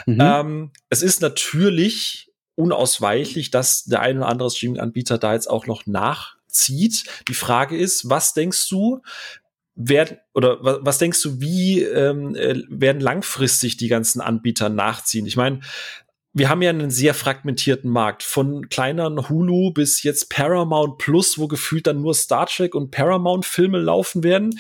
Mhm. 0.06 0.20
Ähm, 0.20 0.72
es 0.90 1.02
ist 1.02 1.22
natürlich 1.22 2.32
unausweichlich, 2.56 3.52
dass 3.52 3.86
der 3.86 4.02
ein 4.02 4.18
oder 4.18 4.28
andere 4.28 4.50
Streaming-Anbieter 4.50 5.18
da 5.18 5.34
jetzt 5.34 5.50
auch 5.50 5.68
noch 5.68 5.86
nach 5.86 6.37
zieht. 6.48 7.06
Die 7.28 7.34
Frage 7.34 7.78
ist, 7.78 8.10
was 8.10 8.34
denkst 8.34 8.70
du, 8.70 9.02
werden 9.78 10.18
oder 10.34 10.58
was, 10.64 10.78
was 10.82 10.98
denkst 10.98 11.22
du, 11.22 11.40
wie 11.40 11.82
ähm, 11.84 12.36
äh, 12.36 12.64
werden 12.68 13.00
langfristig 13.00 13.78
die 13.78 13.88
ganzen 13.88 14.22
Anbieter 14.22 14.70
nachziehen? 14.70 15.28
Ich 15.28 15.38
meine, 15.38 15.60
wir 16.38 16.50
haben 16.50 16.62
ja 16.62 16.70
einen 16.70 16.92
sehr 16.92 17.14
fragmentierten 17.14 17.90
Markt. 17.90 18.22
Von 18.22 18.70
kleineren 18.70 19.28
Hulu 19.28 19.72
bis 19.72 20.04
jetzt 20.04 20.30
Paramount 20.30 20.98
Plus, 21.00 21.40
wo 21.40 21.48
gefühlt 21.48 21.88
dann 21.88 22.02
nur 22.02 22.14
Star 22.14 22.46
Trek 22.46 22.76
und 22.76 22.92
Paramount-Filme 22.92 23.80
laufen 23.80 24.24
werden. 24.24 24.60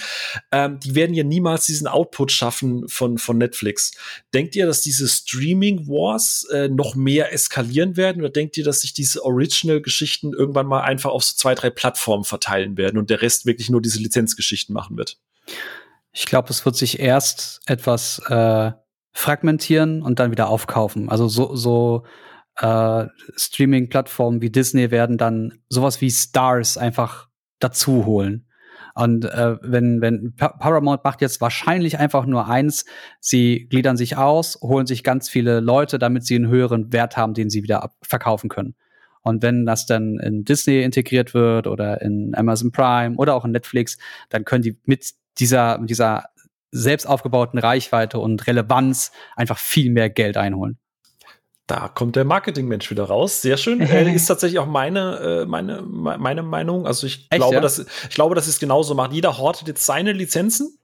Ähm, 0.51 0.79
die 0.79 0.95
werden 0.95 1.13
ja 1.13 1.23
niemals 1.23 1.67
diesen 1.67 1.87
Output 1.87 2.31
schaffen 2.31 2.87
von, 2.87 3.17
von 3.17 3.37
Netflix. 3.37 3.91
Denkt 4.33 4.55
ihr, 4.55 4.65
dass 4.65 4.81
diese 4.81 5.07
Streaming 5.07 5.87
Wars 5.87 6.47
äh, 6.51 6.67
noch 6.67 6.95
mehr 6.95 7.31
eskalieren 7.31 7.95
werden? 7.95 8.21
Oder 8.21 8.31
denkt 8.31 8.57
ihr, 8.57 8.63
dass 8.63 8.81
sich 8.81 8.93
diese 8.93 9.23
Original-Geschichten 9.23 10.33
irgendwann 10.33 10.67
mal 10.67 10.81
einfach 10.81 11.11
auf 11.11 11.23
so 11.23 11.35
zwei, 11.35 11.53
drei 11.53 11.69
Plattformen 11.69 12.23
verteilen 12.23 12.77
werden 12.77 12.97
und 12.97 13.09
der 13.09 13.21
Rest 13.21 13.45
wirklich 13.45 13.69
nur 13.69 13.81
diese 13.81 13.99
Lizenzgeschichten 13.99 14.73
machen 14.73 14.97
wird? 14.97 15.17
Ich 16.11 16.25
glaube, 16.25 16.49
es 16.49 16.65
wird 16.65 16.75
sich 16.75 16.99
erst 16.99 17.59
etwas 17.67 18.19
äh 18.29 18.71
fragmentieren 19.17 20.03
und 20.03 20.19
dann 20.19 20.29
wieder 20.29 20.47
aufkaufen. 20.47 21.09
Also 21.09 21.27
so, 21.27 21.55
so 21.55 22.03
äh, 22.57 23.05
Streaming-Plattformen 23.35 24.43
wie 24.43 24.51
Disney 24.51 24.91
werden 24.91 25.17
dann 25.17 25.55
sowas 25.69 26.01
wie 26.01 26.11
Stars 26.11 26.77
einfach 26.77 27.27
dazu 27.57 28.05
holen. 28.05 28.45
Und 28.93 29.25
äh, 29.25 29.57
wenn, 29.63 30.01
wenn 30.01 30.35
Paramount 30.35 31.03
macht 31.03 31.21
jetzt 31.21 31.41
wahrscheinlich 31.41 31.97
einfach 31.97 32.27
nur 32.27 32.47
eins, 32.47 32.85
sie 33.19 33.67
gliedern 33.67 33.97
sich 33.97 34.17
aus, 34.17 34.59
holen 34.61 34.85
sich 34.85 35.03
ganz 35.03 35.29
viele 35.29 35.61
Leute, 35.61 35.97
damit 35.97 36.23
sie 36.23 36.35
einen 36.35 36.47
höheren 36.47 36.93
Wert 36.93 37.17
haben, 37.17 37.33
den 37.33 37.49
sie 37.49 37.63
wieder 37.63 37.93
verkaufen 38.03 38.49
können. 38.49 38.75
Und 39.23 39.41
wenn 39.41 39.65
das 39.65 39.87
dann 39.87 40.19
in 40.19 40.45
Disney 40.45 40.83
integriert 40.83 41.33
wird 41.33 41.65
oder 41.65 42.01
in 42.03 42.35
Amazon 42.35 42.71
Prime 42.71 43.15
oder 43.15 43.33
auch 43.33 43.45
in 43.45 43.51
Netflix, 43.51 43.97
dann 44.29 44.45
können 44.45 44.61
die 44.61 44.79
mit 44.85 45.13
dieser, 45.39 45.79
mit 45.79 45.89
dieser 45.89 46.25
selbst 46.71 47.05
aufgebauten 47.05 47.59
Reichweite 47.59 48.19
und 48.19 48.47
Relevanz 48.47 49.11
einfach 49.35 49.57
viel 49.57 49.91
mehr 49.91 50.09
Geld 50.09 50.37
einholen. 50.37 50.77
Da 51.67 51.89
kommt 51.89 52.15
der 52.15 52.23
Marketingmensch 52.23 52.89
wieder 52.89 53.03
raus. 53.03 53.41
Sehr 53.41 53.57
schön. 53.57 53.81
äh, 53.81 54.09
ist 54.13 54.25
tatsächlich 54.27 54.59
auch 54.59 54.67
meine, 54.67 55.41
äh, 55.41 55.45
meine, 55.45 55.81
meine 55.81 56.41
Meinung. 56.41 56.87
Also 56.87 57.07
ich 57.07 57.27
Echt, 57.29 57.39
glaube, 57.39 57.55
ja? 57.55 57.61
dass, 57.61 57.79
ich 57.79 58.15
glaube, 58.15 58.35
dass 58.35 58.47
es 58.47 58.59
genauso 58.59 58.95
macht. 58.95 59.11
Jeder 59.11 59.37
hortet 59.37 59.67
jetzt 59.67 59.85
seine 59.85 60.13
Lizenzen 60.13 60.79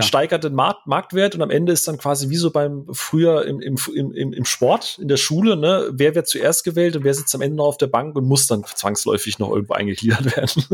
steigert 0.00 0.44
den 0.44 0.54
Markt, 0.54 0.86
Marktwert 0.86 1.34
und 1.34 1.42
am 1.42 1.50
Ende 1.50 1.72
ist 1.72 1.86
dann 1.88 1.98
quasi 1.98 2.28
wie 2.28 2.36
so 2.36 2.50
beim 2.50 2.86
früher 2.92 3.44
im, 3.44 3.60
im, 3.60 3.76
im, 3.94 4.32
im 4.32 4.44
Sport, 4.44 4.98
in 5.00 5.08
der 5.08 5.16
Schule, 5.16 5.56
ne, 5.56 5.88
wer 5.92 6.14
wird 6.14 6.28
zuerst 6.28 6.64
gewählt 6.64 6.96
und 6.96 7.04
wer 7.04 7.14
sitzt 7.14 7.34
am 7.34 7.40
Ende 7.40 7.56
noch 7.56 7.66
auf 7.66 7.78
der 7.78 7.86
Bank 7.86 8.16
und 8.16 8.24
muss 8.24 8.46
dann 8.46 8.64
zwangsläufig 8.64 9.38
noch 9.38 9.50
irgendwo 9.50 9.74
eingegliedert 9.74 10.36
werden. 10.36 10.64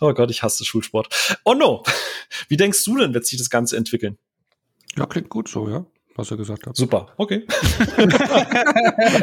oh 0.00 0.12
Gott, 0.12 0.30
ich 0.30 0.42
hasse 0.42 0.64
Schulsport. 0.64 1.08
Oh 1.44 1.54
no! 1.54 1.82
Wie 2.48 2.56
denkst 2.56 2.84
du 2.84 2.96
denn, 2.96 3.14
wird 3.14 3.26
sich 3.26 3.38
das 3.38 3.50
Ganze 3.50 3.76
entwickeln? 3.76 4.18
Ja, 4.96 5.06
klingt 5.06 5.28
gut 5.28 5.48
so, 5.48 5.68
ja 5.68 5.86
was 6.22 6.30
er 6.30 6.36
gesagt 6.36 6.66
hat. 6.66 6.76
Super, 6.76 7.08
okay. 7.16 7.44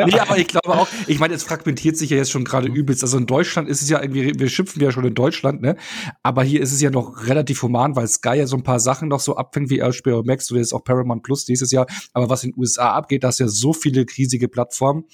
nee, 0.05 0.19
aber 0.19 0.37
ich 0.37 0.47
glaube 0.47 0.69
auch, 0.69 0.87
ich 1.07 1.19
meine, 1.19 1.33
es 1.33 1.43
fragmentiert 1.43 1.97
sich 1.97 2.09
ja 2.09 2.17
jetzt 2.17 2.31
schon 2.31 2.43
gerade 2.43 2.67
übelst. 2.67 3.03
Also 3.03 3.17
in 3.17 3.25
Deutschland 3.25 3.69
ist 3.69 3.81
es 3.81 3.89
ja 3.89 4.01
irgendwie, 4.01 4.37
wir 4.37 4.49
schimpfen 4.49 4.81
ja 4.81 4.91
schon 4.91 5.05
in 5.05 5.15
Deutschland, 5.15 5.61
ne? 5.61 5.75
Aber 6.21 6.43
hier 6.43 6.61
ist 6.61 6.71
es 6.71 6.81
ja 6.81 6.91
noch 6.91 7.25
relativ 7.27 7.63
human, 7.63 7.95
weil 7.95 8.07
Sky 8.07 8.35
ja 8.35 8.47
so 8.47 8.57
ein 8.57 8.63
paar 8.63 8.79
Sachen 8.79 9.07
noch 9.07 9.19
so 9.19 9.35
abfängt 9.35 9.69
wie 9.69 9.81
HBO 9.81 10.23
Max 10.23 10.51
oder 10.51 10.59
jetzt 10.59 10.73
auch 10.73 10.83
Paramount 10.83 11.23
Plus 11.23 11.45
dieses 11.45 11.71
Jahr. 11.71 11.87
Aber 12.13 12.29
was 12.29 12.43
in 12.43 12.51
den 12.51 12.59
USA 12.59 12.93
abgeht, 12.93 13.23
da 13.23 13.29
hast 13.29 13.39
du 13.39 13.45
ja 13.45 13.49
so 13.49 13.73
viele 13.73 14.05
riesige 14.17 14.47
Plattformen. 14.47 15.05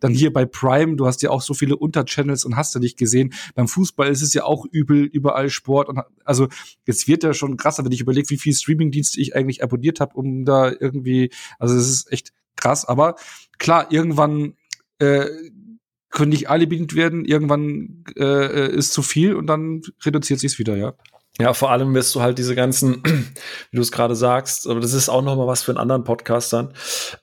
Dann 0.00 0.12
hier 0.12 0.32
bei 0.32 0.46
Prime, 0.46 0.96
du 0.96 1.06
hast 1.06 1.22
ja 1.22 1.30
auch 1.30 1.42
so 1.42 1.54
viele 1.54 1.76
Unterchannels 1.76 2.44
und 2.44 2.56
hast 2.56 2.74
du 2.74 2.78
nicht 2.78 2.96
gesehen. 2.96 3.34
Beim 3.54 3.68
Fußball 3.68 4.08
ist 4.08 4.22
es 4.22 4.32
ja 4.34 4.44
auch 4.44 4.64
übel, 4.70 5.04
überall 5.04 5.50
Sport 5.50 5.88
und 5.88 6.00
also 6.24 6.48
jetzt 6.86 7.06
wird 7.06 7.22
ja 7.22 7.34
schon 7.34 7.56
krasser, 7.56 7.84
wenn 7.84 7.92
ich 7.92 8.00
überlege, 8.00 8.30
wie 8.30 8.38
viele 8.38 8.56
Streamingdienste 8.56 9.20
ich 9.20 9.36
eigentlich 9.36 9.62
abonniert 9.62 10.00
habe, 10.00 10.14
um 10.14 10.44
da 10.44 10.70
irgendwie 10.70 11.30
also 11.58 11.76
es 11.76 11.88
ist 11.88 12.12
echt 12.12 12.32
krass. 12.56 12.84
Aber 12.84 13.16
klar, 13.58 13.86
irgendwann 13.90 14.54
äh, 14.98 15.26
können 16.10 16.30
nicht 16.30 16.48
alle 16.48 16.66
bedient 16.66 16.94
werden, 16.94 17.24
irgendwann 17.24 18.04
äh, 18.16 18.68
ist 18.70 18.92
zu 18.92 19.02
viel 19.02 19.34
und 19.34 19.46
dann 19.46 19.82
reduziert 20.04 20.40
sich's 20.40 20.58
wieder, 20.58 20.76
ja. 20.76 20.94
Ja, 21.40 21.52
vor 21.52 21.72
allem 21.72 21.92
wirst 21.94 22.14
du 22.14 22.22
halt 22.22 22.38
diese 22.38 22.54
ganzen, 22.54 23.02
wie 23.70 23.76
du 23.76 23.82
es 23.82 23.90
gerade 23.90 24.14
sagst, 24.14 24.68
aber 24.68 24.78
das 24.78 24.92
ist 24.92 25.08
auch 25.08 25.22
noch 25.22 25.36
mal 25.36 25.48
was 25.48 25.64
für 25.64 25.72
einen 25.72 25.78
anderen 25.78 26.04
Podcast 26.04 26.52
dann. 26.52 26.72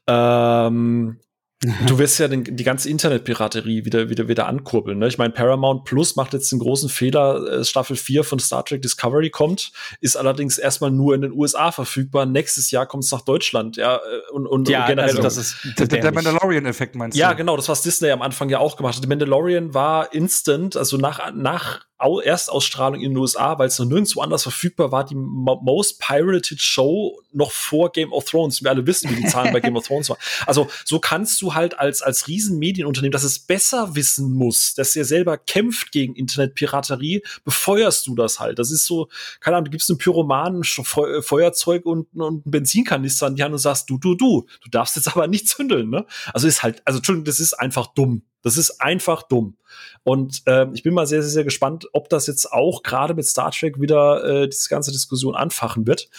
Ähm, 0.07 1.19
Du 1.63 1.97
wirst 1.99 2.17
ja 2.17 2.27
den, 2.27 2.43
die 2.43 2.63
ganze 2.63 2.89
Internetpiraterie 2.89 3.85
wieder, 3.85 4.09
wieder, 4.09 4.27
wieder 4.27 4.47
ankurbeln. 4.47 4.97
Ne? 4.97 5.07
Ich 5.07 5.19
meine, 5.19 5.31
Paramount 5.31 5.83
Plus 5.85 6.15
macht 6.15 6.33
jetzt 6.33 6.51
den 6.51 6.57
großen 6.57 6.89
Fehler, 6.89 7.59
äh, 7.59 7.63
Staffel 7.63 7.95
4 7.95 8.23
von 8.23 8.39
Star 8.39 8.65
Trek 8.65 8.81
Discovery 8.81 9.29
kommt, 9.29 9.71
ist 9.99 10.15
allerdings 10.15 10.57
erstmal 10.57 10.89
nur 10.89 11.13
in 11.13 11.21
den 11.21 11.31
USA 11.33 11.71
verfügbar. 11.71 12.25
Nächstes 12.25 12.71
Jahr 12.71 12.87
kommt 12.87 13.03
es 13.03 13.11
nach 13.11 13.21
Deutschland. 13.21 13.77
Ja, 13.77 13.97
äh, 13.97 13.99
und, 14.31 14.47
und, 14.47 14.69
ja, 14.69 14.81
und 14.81 14.87
generell. 14.87 15.09
Also 15.09 15.21
das 15.21 15.37
ist 15.37 15.57
der, 15.77 15.87
der 15.87 16.11
Mandalorian-Effekt 16.11 16.95
meinst 16.95 17.15
du? 17.15 17.19
Ja, 17.19 17.33
genau, 17.33 17.55
das 17.55 17.69
was 17.69 17.83
Disney 17.83 18.09
am 18.09 18.23
Anfang 18.23 18.49
ja 18.49 18.57
auch 18.57 18.75
gemacht 18.75 18.95
hat. 18.95 19.03
Der 19.03 19.09
Mandalorian 19.09 19.75
war 19.75 20.13
instant, 20.13 20.75
also 20.75 20.97
nach, 20.97 21.31
nach 21.33 21.81
Erstausstrahlung 22.23 23.01
in 23.01 23.11
den 23.11 23.17
USA, 23.17 23.57
weil 23.59 23.67
es 23.67 23.79
noch 23.79 23.85
nirgendwo 23.85 24.21
anders 24.21 24.43
verfügbar 24.43 24.91
war, 24.91 25.05
die 25.05 25.15
most 25.15 25.99
pirated 25.99 26.61
Show 26.61 27.21
noch 27.31 27.51
vor 27.51 27.91
Game 27.91 28.11
of 28.11 28.25
Thrones. 28.25 28.63
Wir 28.63 28.71
alle 28.71 28.85
wissen, 28.85 29.09
wie 29.09 29.21
die 29.21 29.27
Zahlen 29.27 29.53
bei 29.53 29.59
Game 29.59 29.75
of 29.75 29.87
Thrones 29.87 30.09
waren. 30.09 30.17
Also 30.45 30.67
so 30.85 30.99
kannst 30.99 31.41
du 31.41 31.53
halt 31.53 31.79
als, 31.79 32.01
als 32.01 32.27
Riesenmedienunternehmen, 32.27 33.11
das 33.11 33.23
es 33.23 33.39
besser 33.39 33.95
wissen 33.95 34.31
muss, 34.33 34.73
dass 34.75 34.95
ihr 34.95 35.05
selber 35.05 35.37
kämpft 35.37 35.91
gegen 35.91 36.15
Internetpiraterie, 36.15 37.23
befeuerst 37.43 38.07
du 38.07 38.15
das 38.15 38.39
halt. 38.39 38.59
Das 38.59 38.71
ist 38.71 38.85
so, 38.85 39.09
keine 39.39 39.57
Ahnung, 39.57 39.65
du 39.65 39.71
gibst 39.71 39.89
einem 39.89 39.97
Pyromanen 39.97 40.63
Feuerzeug 40.63 41.85
und, 41.85 42.07
und 42.15 42.43
einen 42.45 42.51
Benzinkanister 42.51 43.27
an 43.27 43.35
die 43.35 43.43
Hand 43.43 43.53
und 43.53 43.59
sagst, 43.59 43.89
du, 43.89 43.97
du, 43.97 44.15
du, 44.15 44.45
du 44.63 44.69
darfst 44.69 44.95
jetzt 44.95 45.07
aber 45.07 45.27
nicht 45.27 45.47
zündeln, 45.47 45.89
ne? 45.89 46.05
Also 46.33 46.47
ist 46.47 46.63
halt, 46.63 46.81
also 46.85 46.97
Entschuldigung, 46.97 47.25
das 47.25 47.39
ist 47.39 47.53
einfach 47.53 47.87
dumm. 47.87 48.23
Das 48.41 48.57
ist 48.57 48.81
einfach 48.81 49.23
dumm. 49.23 49.57
Und 50.03 50.41
äh, 50.45 50.67
ich 50.73 50.83
bin 50.83 50.93
mal 50.93 51.07
sehr, 51.07 51.21
sehr, 51.21 51.31
sehr 51.31 51.43
gespannt, 51.43 51.87
ob 51.93 52.09
das 52.09 52.27
jetzt 52.27 52.51
auch 52.51 52.83
gerade 52.83 53.13
mit 53.13 53.25
Star 53.25 53.51
Trek 53.51 53.79
wieder 53.79 54.23
äh, 54.23 54.49
diese 54.49 54.69
ganze 54.69 54.91
Diskussion 54.91 55.35
anfachen 55.35 55.87
wird. 55.87 56.09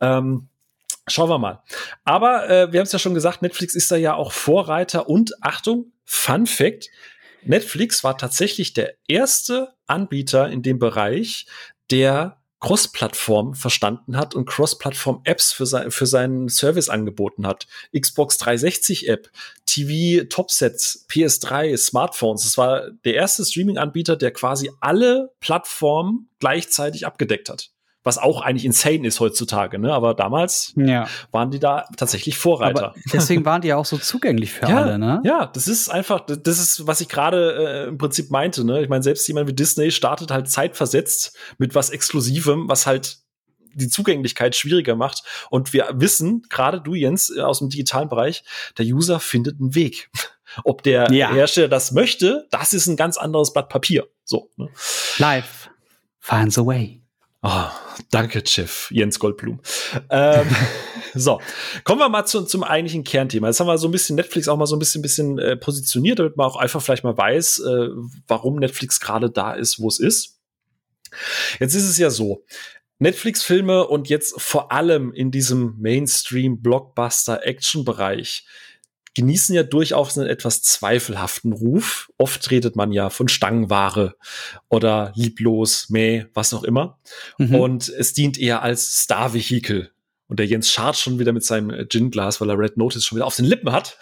Ähm, 0.00 0.48
Schauen 1.06 1.28
wir 1.28 1.38
mal. 1.38 1.62
Aber 2.04 2.48
äh, 2.48 2.72
wir 2.72 2.80
haben 2.80 2.86
es 2.86 2.92
ja 2.92 2.98
schon 2.98 3.12
gesagt, 3.12 3.42
Netflix 3.42 3.74
ist 3.74 3.90
da 3.90 3.96
ja 3.96 4.14
auch 4.14 4.32
Vorreiter 4.32 5.06
und 5.06 5.34
Achtung, 5.42 5.92
Fun 6.06 6.46
Fact, 6.46 6.88
Netflix 7.42 8.04
war 8.04 8.16
tatsächlich 8.16 8.72
der 8.72 8.94
erste 9.06 9.74
Anbieter 9.86 10.48
in 10.48 10.62
dem 10.62 10.78
Bereich, 10.78 11.46
der 11.90 12.38
Cross-Plattform 12.60 13.54
verstanden 13.54 14.16
hat 14.16 14.34
und 14.34 14.46
Cross-Plattform-Apps 14.46 15.52
für, 15.52 15.66
sein, 15.66 15.90
für 15.90 16.06
seinen 16.06 16.48
Service 16.48 16.88
angeboten 16.88 17.46
hat. 17.46 17.66
Xbox 17.98 18.40
360-App, 18.40 19.30
TV, 19.66 20.24
Topsets, 20.24 21.06
PS3, 21.10 21.76
Smartphones. 21.76 22.44
Das 22.44 22.56
war 22.56 22.90
der 23.04 23.14
erste 23.14 23.44
Streaming-Anbieter, 23.44 24.16
der 24.16 24.30
quasi 24.30 24.70
alle 24.80 25.32
Plattformen 25.40 26.30
gleichzeitig 26.38 27.06
abgedeckt 27.06 27.48
hat. 27.50 27.73
Was 28.04 28.18
auch 28.18 28.42
eigentlich 28.42 28.64
insane 28.66 29.06
ist 29.06 29.18
heutzutage, 29.18 29.78
ne? 29.78 29.92
Aber 29.92 30.14
damals 30.14 30.72
Ja. 30.76 31.08
waren 31.32 31.50
die 31.50 31.58
da 31.58 31.86
tatsächlich 31.96 32.36
Vorreiter. 32.38 32.88
Aber 32.90 32.94
deswegen 33.12 33.44
waren 33.44 33.62
die 33.62 33.68
ja 33.68 33.76
auch 33.76 33.86
so 33.86 33.96
zugänglich 33.98 34.52
für 34.52 34.66
ja, 34.68 34.82
alle, 34.82 34.98
ne? 34.98 35.20
ja, 35.24 35.46
das 35.46 35.66
ist 35.66 35.88
einfach, 35.88 36.20
das 36.26 36.58
ist, 36.58 36.86
was 36.86 37.00
ich 37.00 37.08
gerade 37.08 37.84
äh, 37.86 37.88
im 37.88 37.98
Prinzip 37.98 38.30
meinte. 38.30 38.64
Ne? 38.64 38.82
Ich 38.82 38.88
meine, 38.88 39.02
selbst 39.02 39.26
jemand 39.26 39.48
wie 39.48 39.54
Disney 39.54 39.90
startet 39.90 40.30
halt 40.30 40.48
zeitversetzt 40.50 41.36
mit 41.58 41.74
was 41.74 41.90
Exklusivem, 41.90 42.68
was 42.68 42.86
halt 42.86 43.18
die 43.76 43.88
Zugänglichkeit 43.88 44.54
schwieriger 44.54 44.94
macht. 44.96 45.22
Und 45.50 45.72
wir 45.72 45.88
wissen, 45.94 46.42
gerade 46.48 46.80
du, 46.80 46.94
Jens, 46.94 47.30
äh, 47.34 47.40
aus 47.40 47.58
dem 47.58 47.70
digitalen 47.70 48.08
Bereich, 48.08 48.44
der 48.78 48.84
User 48.86 49.18
findet 49.18 49.58
einen 49.60 49.74
Weg. 49.74 50.10
Ob 50.64 50.82
der 50.82 51.10
Ja. 51.10 51.32
Hersteller 51.32 51.68
das 51.68 51.90
möchte, 51.92 52.46
das 52.50 52.72
ist 52.74 52.86
ein 52.86 52.96
ganz 52.96 53.16
anderes 53.16 53.52
Blatt 53.52 53.68
Papier. 53.70 54.06
So. 54.24 54.50
Ne? 54.56 54.68
Life 55.18 55.70
finds 56.20 56.58
a 56.58 56.64
way. 56.66 57.00
Ah, 57.46 57.74
danke, 58.10 58.42
Chef, 58.46 58.90
Jens 58.90 59.18
Goldblum. 59.18 59.60
ähm, 60.08 60.46
so, 61.14 61.42
kommen 61.84 62.00
wir 62.00 62.08
mal 62.08 62.24
zu, 62.24 62.46
zum 62.46 62.64
eigentlichen 62.64 63.04
Kernthema. 63.04 63.48
Jetzt 63.48 63.60
haben 63.60 63.66
wir 63.66 63.76
so 63.76 63.86
ein 63.86 63.90
bisschen 63.90 64.16
Netflix 64.16 64.48
auch 64.48 64.56
mal 64.56 64.64
so 64.64 64.76
ein 64.76 64.78
bisschen, 64.78 65.02
bisschen 65.02 65.38
äh, 65.38 65.54
positioniert, 65.54 66.20
damit 66.20 66.38
man 66.38 66.46
auch 66.46 66.56
einfach 66.56 66.80
vielleicht 66.80 67.04
mal 67.04 67.18
weiß, 67.18 67.58
äh, 67.58 67.88
warum 68.26 68.56
Netflix 68.56 68.98
gerade 68.98 69.30
da 69.30 69.52
ist, 69.52 69.78
wo 69.78 69.88
es 69.88 70.00
ist. 70.00 70.40
Jetzt 71.60 71.74
ist 71.74 71.84
es 71.84 71.98
ja 71.98 72.08
so. 72.08 72.46
Netflix-Filme 72.98 73.88
und 73.88 74.08
jetzt 74.08 74.40
vor 74.40 74.72
allem 74.72 75.12
in 75.12 75.30
diesem 75.30 75.76
Mainstream-Blockbuster-Action-Bereich 75.80 78.46
genießen 79.14 79.54
ja 79.54 79.62
durchaus 79.62 80.18
einen 80.18 80.28
etwas 80.28 80.62
zweifelhaften 80.62 81.52
Ruf. 81.52 82.10
Oft 82.18 82.50
redet 82.50 82.76
man 82.76 82.92
ja 82.92 83.10
von 83.10 83.28
Stangenware 83.28 84.14
oder 84.68 85.12
lieblos, 85.14 85.88
meh, 85.88 86.26
was 86.34 86.52
auch 86.52 86.64
immer. 86.64 86.98
Mhm. 87.38 87.54
Und 87.54 87.88
es 87.88 88.12
dient 88.12 88.38
eher 88.38 88.62
als 88.62 89.02
Star-Vehikel. 89.02 89.90
Und 90.26 90.38
der 90.38 90.46
Jens 90.46 90.72
schart 90.72 90.96
schon 90.96 91.18
wieder 91.18 91.32
mit 91.32 91.44
seinem 91.44 91.70
äh, 91.70 91.86
Gin-Glas, 91.86 92.40
weil 92.40 92.48
er 92.48 92.58
Red 92.58 92.76
Notice 92.78 93.04
schon 93.04 93.16
wieder 93.16 93.26
auf 93.26 93.36
den 93.36 93.44
Lippen 93.44 93.70
hat. 93.70 93.98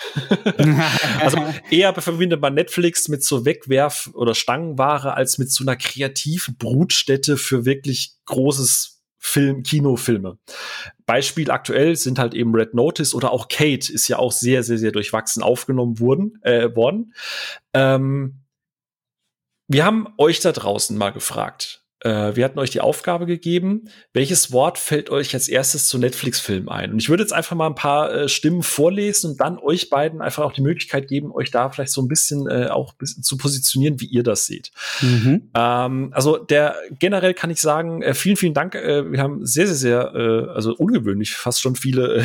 also 1.20 1.38
eher 1.68 1.92
verbindet 2.00 2.40
man 2.40 2.54
Netflix 2.54 3.08
mit 3.08 3.24
so 3.24 3.44
Wegwerf- 3.44 4.10
oder 4.14 4.34
Stangenware 4.34 5.14
als 5.14 5.38
mit 5.38 5.50
so 5.50 5.64
einer 5.64 5.76
kreativen 5.76 6.56
Brutstätte 6.56 7.36
für 7.36 7.64
wirklich 7.64 8.14
großes 8.26 8.91
Film, 9.24 9.62
Kinofilme. 9.62 10.36
Beispiel 11.06 11.52
aktuell 11.52 11.94
sind 11.94 12.18
halt 12.18 12.34
eben 12.34 12.54
Red 12.54 12.74
Notice 12.74 13.14
oder 13.14 13.30
auch 13.30 13.46
Kate 13.48 13.90
ist 13.92 14.08
ja 14.08 14.18
auch 14.18 14.32
sehr, 14.32 14.64
sehr, 14.64 14.78
sehr 14.78 14.90
durchwachsen 14.90 15.44
aufgenommen 15.44 16.00
wurden, 16.00 16.40
äh, 16.42 16.74
worden. 16.74 17.14
Ähm, 17.72 18.42
wir 19.68 19.84
haben 19.84 20.08
euch 20.18 20.40
da 20.40 20.50
draußen 20.50 20.98
mal 20.98 21.10
gefragt. 21.10 21.81
Äh, 22.04 22.34
wir 22.34 22.44
hatten 22.44 22.58
euch 22.58 22.70
die 22.70 22.80
Aufgabe 22.80 23.26
gegeben, 23.26 23.88
welches 24.12 24.50
Wort 24.50 24.78
fällt 24.78 25.08
euch 25.10 25.34
als 25.34 25.48
erstes 25.48 25.86
zu 25.86 25.98
Netflix-Filmen 25.98 26.68
ein? 26.68 26.92
Und 26.92 26.98
ich 26.98 27.08
würde 27.08 27.22
jetzt 27.22 27.32
einfach 27.32 27.56
mal 27.56 27.68
ein 27.68 27.76
paar 27.76 28.12
äh, 28.12 28.28
Stimmen 28.28 28.62
vorlesen 28.62 29.32
und 29.32 29.40
dann 29.40 29.58
euch 29.58 29.88
beiden 29.88 30.20
einfach 30.20 30.42
auch 30.42 30.52
die 30.52 30.62
Möglichkeit 30.62 31.06
geben, 31.06 31.30
euch 31.32 31.52
da 31.52 31.70
vielleicht 31.70 31.92
so 31.92 32.02
ein 32.02 32.08
bisschen 32.08 32.48
äh, 32.48 32.66
auch 32.66 32.94
bis, 32.94 33.20
zu 33.20 33.36
positionieren, 33.36 34.00
wie 34.00 34.06
ihr 34.06 34.24
das 34.24 34.46
seht. 34.46 34.72
Mhm. 35.00 35.50
Ähm, 35.54 36.10
also 36.12 36.38
der 36.38 36.74
generell 36.98 37.34
kann 37.34 37.50
ich 37.50 37.60
sagen, 37.60 38.02
äh, 38.02 38.14
vielen, 38.14 38.36
vielen 38.36 38.54
Dank. 38.54 38.74
Äh, 38.74 39.12
wir 39.12 39.20
haben 39.20 39.46
sehr, 39.46 39.66
sehr, 39.68 39.76
sehr, 39.76 40.12
also 40.54 40.74
ungewöhnlich 40.74 41.34
fast 41.34 41.60
schon 41.60 41.76
viele 41.76 42.24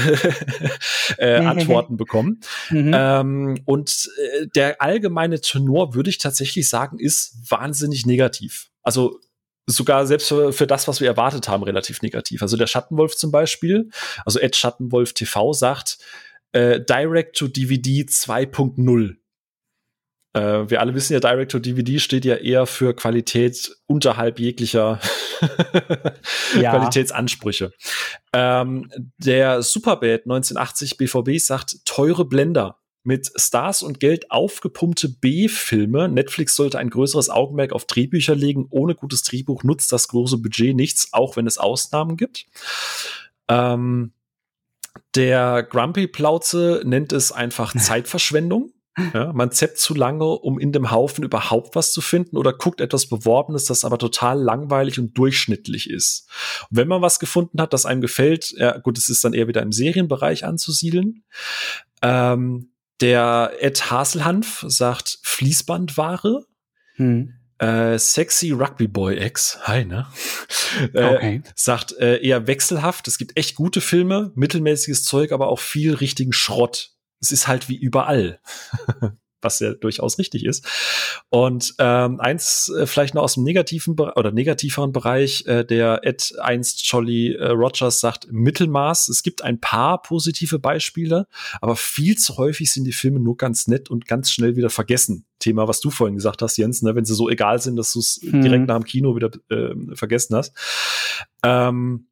äh, 1.18 1.36
Antworten 1.36 1.98
bekommen. 1.98 2.40
Mhm. 2.70 2.92
Ähm, 2.94 3.62
und 3.66 4.10
der 4.56 4.82
allgemeine 4.82 5.40
Tenor, 5.40 5.94
würde 5.94 6.10
ich 6.10 6.18
tatsächlich 6.18 6.68
sagen, 6.68 7.00
ist 7.00 7.38
wahnsinnig 7.50 8.06
negativ. 8.06 8.70
Also 8.82 9.20
sogar 9.68 10.08
selbst 10.08 10.30
für, 10.30 10.54
für 10.54 10.66
das, 10.66 10.88
was 10.88 11.02
wir 11.02 11.08
erwartet 11.08 11.48
haben, 11.48 11.64
relativ 11.64 12.02
negativ. 12.02 12.42
Also 12.42 12.58
der 12.58 12.68
Schattenwolf 12.68 13.16
zum 13.16 13.32
Beispiel, 13.32 13.90
also 14.26 14.40
Ed 14.40 14.56
Schattenwolf 14.56 15.14
TV 15.14 15.54
sagt 15.54 16.00
äh, 16.54 16.80
Direct 16.80 17.38
to 17.38 17.48
DVD 17.48 18.04
2.0. 18.04 19.16
Äh, 20.34 20.70
wir 20.70 20.80
alle 20.80 20.96
wissen 20.96 21.14
ja, 21.14 21.20
Direct 21.20 21.52
to 21.52 21.60
DVD 21.60 22.00
steht 22.00 22.26
ja 22.26 22.36
eher 22.36 22.66
für 22.66 22.96
Qualität 22.96 23.76
unterhalb 23.86 24.40
jeglicher 24.40 25.00
Ja. 26.60 26.72
Qualitätsansprüche. 26.72 27.74
Ähm, 28.34 28.90
der 29.18 29.62
Superbad 29.62 30.22
1980 30.22 30.98
BVB 30.98 31.40
sagt 31.40 31.86
teure 31.86 32.26
Blender. 32.26 32.80
Mit 33.08 33.32
Stars 33.38 33.84
und 33.84 34.02
Geld 34.02 34.32
aufgepumpte 34.32 35.08
B-Filme. 35.08 36.10
Netflix 36.10 36.58
sollte 36.58 36.78
ein 36.78 36.90
größeres 36.90 37.30
Augenmerk 37.30 37.72
auf 37.72 37.86
Drehbücher 37.86 38.36
legen. 38.36 38.68
Ohne 38.70 38.96
gutes 38.96 39.24
Drehbuch 39.24 39.64
nutzt 39.64 39.94
das 39.94 40.10
große 40.10 40.40
Budget 40.40 40.76
nichts, 40.76 41.14
auch 41.14 41.38
wenn 41.38 41.48
es 41.48 41.58
Ausnahmen 41.58 42.18
gibt. 42.18 42.48
Ähm, 43.48 44.12
der 45.16 45.64
Grumpy 45.64 46.08
Plauze 46.08 46.82
nennt 46.84 47.14
es 47.14 47.32
einfach 47.32 47.74
Zeitverschwendung. 47.78 48.74
Ja, 49.14 49.32
man 49.32 49.52
zappt 49.52 49.78
zu 49.78 49.94
lange, 49.94 50.26
um 50.26 50.60
in 50.60 50.74
dem 50.74 50.92
Haufen 50.92 51.24
überhaupt 51.24 51.78
was 51.78 51.94
zu 51.94 52.02
finden 52.02 52.36
oder 52.36 52.52
guckt 52.52 52.82
etwas 52.82 53.06
Beworbenes, 53.06 53.64
das 53.64 53.86
aber 53.86 54.00
total 54.00 54.38
langweilig 54.38 55.00
und 55.00 55.18
durchschnittlich 55.18 55.90
ist. 55.90 56.28
Und 56.70 56.78
wenn 56.78 56.90
man 56.90 57.02
was 57.02 57.20
gefunden 57.20 57.62
hat, 57.62 57.72
das 57.72 57.86
einem 57.86 58.02
gefällt, 58.02 58.52
ja 58.58 58.78
gut, 58.80 58.98
es 58.98 59.08
ist 59.08 59.24
dann 59.24 59.32
eher 59.32 59.48
wieder 59.48 59.62
im 59.62 59.72
Serienbereich 59.72 60.44
anzusiedeln. 60.44 61.24
Ähm, 62.02 62.72
der 63.02 63.54
Ed 63.60 63.92
Haselhanf 63.92 64.66
sagt 64.68 65.20
Fließbandware. 65.24 66.46
Mhm. 66.98 67.34
Äh, 67.60 67.98
Sexy 67.98 68.52
Rugby 68.52 68.88
Boy 68.88 69.18
X, 69.20 69.58
hi, 69.64 69.84
ne? 69.84 70.06
äh, 70.94 71.04
Okay. 71.16 71.42
sagt 71.56 71.94
äh, 71.98 72.18
eher 72.18 72.46
wechselhaft. 72.46 73.08
Es 73.08 73.18
gibt 73.18 73.36
echt 73.36 73.56
gute 73.56 73.82
Filme, 73.82 74.32
mittelmäßiges 74.36 75.04
Zeug, 75.04 75.32
aber 75.32 75.48
auch 75.48 75.60
viel 75.60 75.96
richtigen 75.96 76.34
Schrott. 76.34 76.92
Es 77.20 77.32
ist 77.32 77.48
halt 77.48 77.68
wie 77.68 77.78
überall. 77.78 78.40
Was 79.48 79.60
ja 79.62 79.74
durchaus 79.74 80.20
richtig 80.20 80.44
ist. 80.46 80.66
Und 81.30 81.74
ähm, 81.80 82.20
eins 82.20 82.70
äh, 82.78 82.86
vielleicht 82.86 83.14
noch 83.14 83.24
aus 83.24 83.36
dem 83.36 83.44
negativen 83.44 83.96
Be 83.96 84.12
oder 84.18 84.32
negativeren 84.34 84.92
Bereich, 84.92 85.46
äh, 85.46 85.64
der 85.64 86.02
Ed 86.04 86.34
1 86.40 86.82
Jolly 86.92 87.34
äh, 87.36 87.48
Rogers 87.48 88.02
sagt 88.02 88.28
Mittelmaß. 88.30 89.08
Es 89.08 89.24
gibt 89.24 89.42
ein 89.44 89.62
paar 89.62 90.02
positive 90.02 90.60
Beispiele, 90.60 91.28
aber 91.62 91.78
viel 91.78 92.18
zu 92.18 92.36
häufig 92.36 92.72
sind 92.74 92.84
die 92.84 92.92
Filme 92.92 93.22
nur 93.22 93.38
ganz 93.38 93.68
nett 93.68 93.90
und 93.90 94.06
ganz 94.06 94.32
schnell 94.32 94.58
wieder 94.58 94.70
vergessen. 94.70 95.24
Thema, 95.40 95.68
was 95.70 95.80
du 95.80 95.92
vorhin 95.92 96.16
gesagt 96.16 96.42
hast, 96.42 96.58
Jens, 96.58 96.82
ne, 96.82 96.94
wenn 96.96 97.06
sie 97.06 97.16
so 97.16 97.30
egal 97.30 97.62
sind, 97.62 97.78
dass 97.78 97.94
du 97.94 98.00
es 98.00 98.20
Mhm. 98.22 98.42
direkt 98.42 98.68
nach 98.68 98.76
dem 98.76 98.84
Kino 98.84 99.16
wieder 99.16 99.30
äh, 99.50 99.74
vergessen 99.96 100.36
hast. 100.36 100.54
Ähm, 101.44 102.08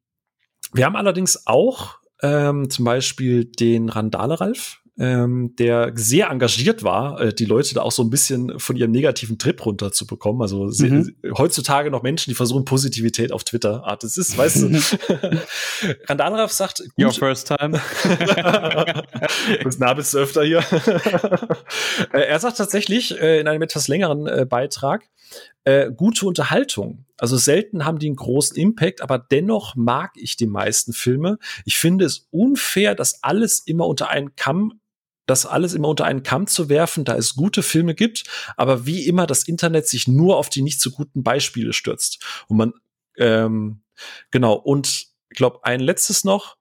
wir 0.72 0.86
haben 0.86 0.96
allerdings 0.96 1.46
auch 1.46 1.98
ähm, 2.22 2.70
zum 2.70 2.84
Beispiel 2.86 3.44
den 3.44 3.88
Randale 3.90 4.40
Ralf, 4.40 4.80
ähm, 4.98 5.54
der 5.58 5.92
sehr 5.94 6.30
engagiert 6.30 6.82
war, 6.82 7.20
äh, 7.20 7.34
die 7.34 7.44
Leute 7.44 7.74
da 7.74 7.82
auch 7.82 7.92
so 7.92 8.02
ein 8.02 8.08
bisschen 8.10 8.58
von 8.58 8.76
ihrem 8.76 8.90
negativen 8.90 9.38
Trip 9.38 9.64
runterzubekommen. 9.64 10.40
Also 10.40 10.66
Mhm. 10.66 11.14
heutzutage 11.36 11.90
noch 11.90 12.02
Menschen, 12.02 12.30
die 12.30 12.34
versuchen 12.34 12.64
Positivität 12.64 13.30
auf 13.32 13.44
Twitter. 13.44 13.82
Ah, 13.84 13.96
das 13.96 14.16
ist, 14.16 14.36
weißt 14.38 14.62
du. 14.62 14.68
Randale 16.08 16.36
Ralf 16.38 16.52
sagt, 16.52 16.80
Your 16.98 17.08
gut, 17.08 17.16
first 17.16 17.48
time. 17.48 17.80
Bis 19.64 19.78
nah 19.78 19.94
bist 19.94 20.14
du 20.14 20.18
öfter 20.18 20.44
hier. 20.44 20.62
Äh, 22.12 22.26
er 22.26 22.38
sagt 22.38 22.58
tatsächlich 22.58 23.18
äh, 23.20 23.40
in 23.40 23.48
einem 23.48 23.62
etwas 23.62 23.88
längeren 23.88 24.26
äh, 24.26 24.46
Beitrag, 24.48 25.08
äh, 25.64 25.90
gute 25.90 26.26
Unterhaltung. 26.26 27.04
Also 27.16 27.36
selten 27.36 27.84
haben 27.84 27.98
die 27.98 28.06
einen 28.06 28.16
großen 28.16 28.56
Impact, 28.56 29.02
aber 29.02 29.18
dennoch 29.18 29.74
mag 29.74 30.12
ich 30.16 30.36
die 30.36 30.46
meisten 30.46 30.92
Filme. 30.92 31.38
Ich 31.64 31.78
finde 31.78 32.04
es 32.04 32.28
unfair, 32.30 32.94
dass 32.94 33.22
alles 33.22 33.60
immer 33.60 33.86
unter 33.86 34.08
einen 34.10 34.36
Kamm 34.36 34.80
das 35.26 35.46
alles 35.46 35.74
immer 35.74 35.88
unter 35.88 36.04
einen 36.04 36.22
Kamm 36.22 36.46
zu 36.46 36.68
werfen, 36.68 37.04
da 37.04 37.16
es 37.16 37.34
gute 37.34 37.62
Filme 37.62 37.94
gibt, 37.94 38.24
aber 38.56 38.86
wie 38.86 39.06
immer 39.06 39.26
das 39.26 39.44
Internet 39.44 39.88
sich 39.88 40.08
nur 40.08 40.36
auf 40.36 40.48
die 40.48 40.62
nicht 40.62 40.80
so 40.80 40.90
guten 40.90 41.22
Beispiele 41.22 41.72
stürzt. 41.72 42.24
Und 42.48 42.56
man, 42.56 42.72
ähm, 43.16 43.80
genau, 44.30 44.54
und 44.54 44.86
ich 45.30 45.36
glaube, 45.36 45.64
ein 45.64 45.80
letztes 45.80 46.24
noch, 46.24 46.56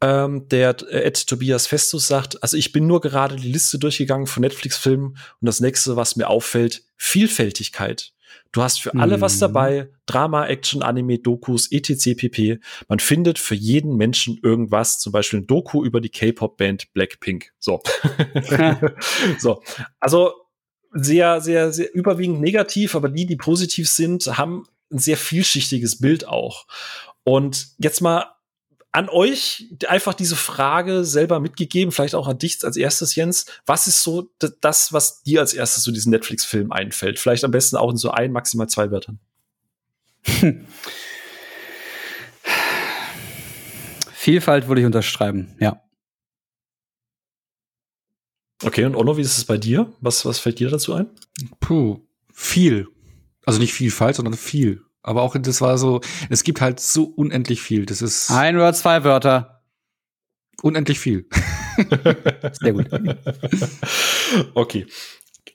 ähm, 0.00 0.48
der 0.48 0.76
äh, 0.90 1.02
Ed 1.02 1.26
Tobias 1.26 1.66
Festus 1.66 2.06
sagt, 2.06 2.42
also 2.42 2.56
ich 2.56 2.72
bin 2.72 2.86
nur 2.86 3.00
gerade 3.00 3.36
die 3.36 3.50
Liste 3.50 3.78
durchgegangen 3.78 4.26
von 4.26 4.42
Netflix-Filmen 4.42 5.08
und 5.08 5.46
das 5.46 5.60
nächste, 5.60 5.96
was 5.96 6.16
mir 6.16 6.28
auffällt, 6.28 6.84
Vielfältigkeit. 6.96 8.12
Du 8.52 8.62
hast 8.62 8.80
für 8.80 8.94
alle 8.94 9.20
was 9.20 9.36
Mhm. 9.36 9.40
dabei, 9.40 9.90
Drama, 10.06 10.46
Action, 10.46 10.82
Anime, 10.82 11.18
Dokus, 11.18 11.70
etc. 11.70 12.14
pp. 12.16 12.60
Man 12.88 12.98
findet 12.98 13.38
für 13.38 13.54
jeden 13.54 13.96
Menschen 13.96 14.38
irgendwas, 14.42 14.98
zum 14.98 15.12
Beispiel 15.12 15.40
ein 15.40 15.46
Doku 15.46 15.84
über 15.84 16.00
die 16.00 16.08
K-Pop-Band 16.08 16.92
Blackpink. 16.94 17.52
So. 17.58 17.82
so. 19.38 19.62
Also 20.00 20.32
sehr, 20.92 21.40
sehr, 21.42 21.72
sehr 21.72 21.94
überwiegend 21.94 22.40
negativ, 22.40 22.94
aber 22.94 23.10
die, 23.10 23.26
die 23.26 23.36
positiv 23.36 23.88
sind, 23.88 24.26
haben 24.38 24.64
ein 24.90 24.98
sehr 24.98 25.18
vielschichtiges 25.18 25.98
Bild 26.00 26.26
auch. 26.26 26.66
Und 27.24 27.68
jetzt 27.78 28.00
mal 28.00 28.24
an 28.92 29.08
euch 29.08 29.68
einfach 29.86 30.14
diese 30.14 30.36
Frage 30.36 31.04
selber 31.04 31.40
mitgegeben, 31.40 31.92
vielleicht 31.92 32.14
auch 32.14 32.26
an 32.26 32.38
dich 32.38 32.64
als 32.64 32.76
erstes, 32.76 33.14
Jens. 33.14 33.46
Was 33.66 33.86
ist 33.86 34.02
so 34.02 34.30
das, 34.60 34.92
was 34.92 35.22
dir 35.22 35.40
als 35.40 35.52
erstes 35.52 35.82
zu 35.82 35.92
diesem 35.92 36.10
Netflix-Film 36.10 36.72
einfällt? 36.72 37.18
Vielleicht 37.18 37.44
am 37.44 37.50
besten 37.50 37.76
auch 37.76 37.90
in 37.90 37.96
so 37.96 38.10
ein, 38.10 38.32
maximal 38.32 38.68
zwei 38.68 38.90
Wörtern. 38.90 39.18
Vielfalt 44.12 44.68
würde 44.68 44.80
ich 44.80 44.86
unterschreiben, 44.86 45.54
ja. 45.60 45.82
Okay, 48.64 48.84
und 48.84 48.96
Onno, 48.96 49.16
wie 49.16 49.22
ist 49.22 49.38
es 49.38 49.44
bei 49.44 49.56
dir? 49.56 49.92
Was, 50.00 50.24
was 50.24 50.40
fällt 50.40 50.58
dir 50.58 50.68
dazu 50.68 50.92
ein? 50.94 51.08
Puh, 51.60 52.00
viel. 52.32 52.88
Also 53.46 53.60
nicht 53.60 53.72
Vielfalt, 53.72 54.16
sondern 54.16 54.34
viel. 54.34 54.82
Aber 55.02 55.22
auch 55.22 55.36
das 55.38 55.60
war 55.60 55.78
so, 55.78 56.00
es 56.28 56.44
gibt 56.44 56.60
halt 56.60 56.80
so 56.80 57.04
unendlich 57.04 57.62
viel. 57.62 57.86
Das 57.86 58.02
ist 58.02 58.30
Ein 58.30 58.56
oder 58.56 58.72
zwei 58.74 59.04
Wörter. 59.04 59.62
unendlich 60.62 60.98
viel. 60.98 61.28
Sehr 62.60 62.72
gut. 62.72 62.88
okay. 64.54 64.86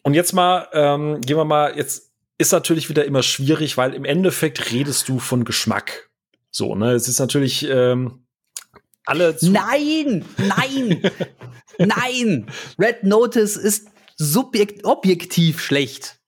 Und 0.04 0.14
jetzt 0.14 0.34
mal, 0.34 0.68
ähm, 0.74 1.22
gehen 1.22 1.38
wir 1.38 1.46
mal, 1.46 1.76
jetzt 1.78 2.12
ist 2.38 2.52
natürlich 2.52 2.90
wieder 2.90 3.06
immer 3.06 3.24
schwierig, 3.24 3.78
weil 3.78 3.94
im 3.94 4.06
Endeffekt 4.06 4.72
redest 4.72 5.08
du 5.08 5.20
von 5.20 5.46
Geschmack. 5.46 6.10
So, 6.52 6.76
ne? 6.76 6.92
Es 6.92 7.08
ist 7.08 7.20
natürlich 7.20 7.68
ähm, 7.70 8.26
alle 9.06 9.36
zu 9.36 9.52
Nein, 9.52 10.26
nein, 10.38 11.02
nein. 11.78 12.48
Red 12.80 13.04
Notice 13.04 13.58
ist 13.58 13.88
subjekt 14.18 14.86
objektiv 14.86 15.60
schlecht. 15.62 16.20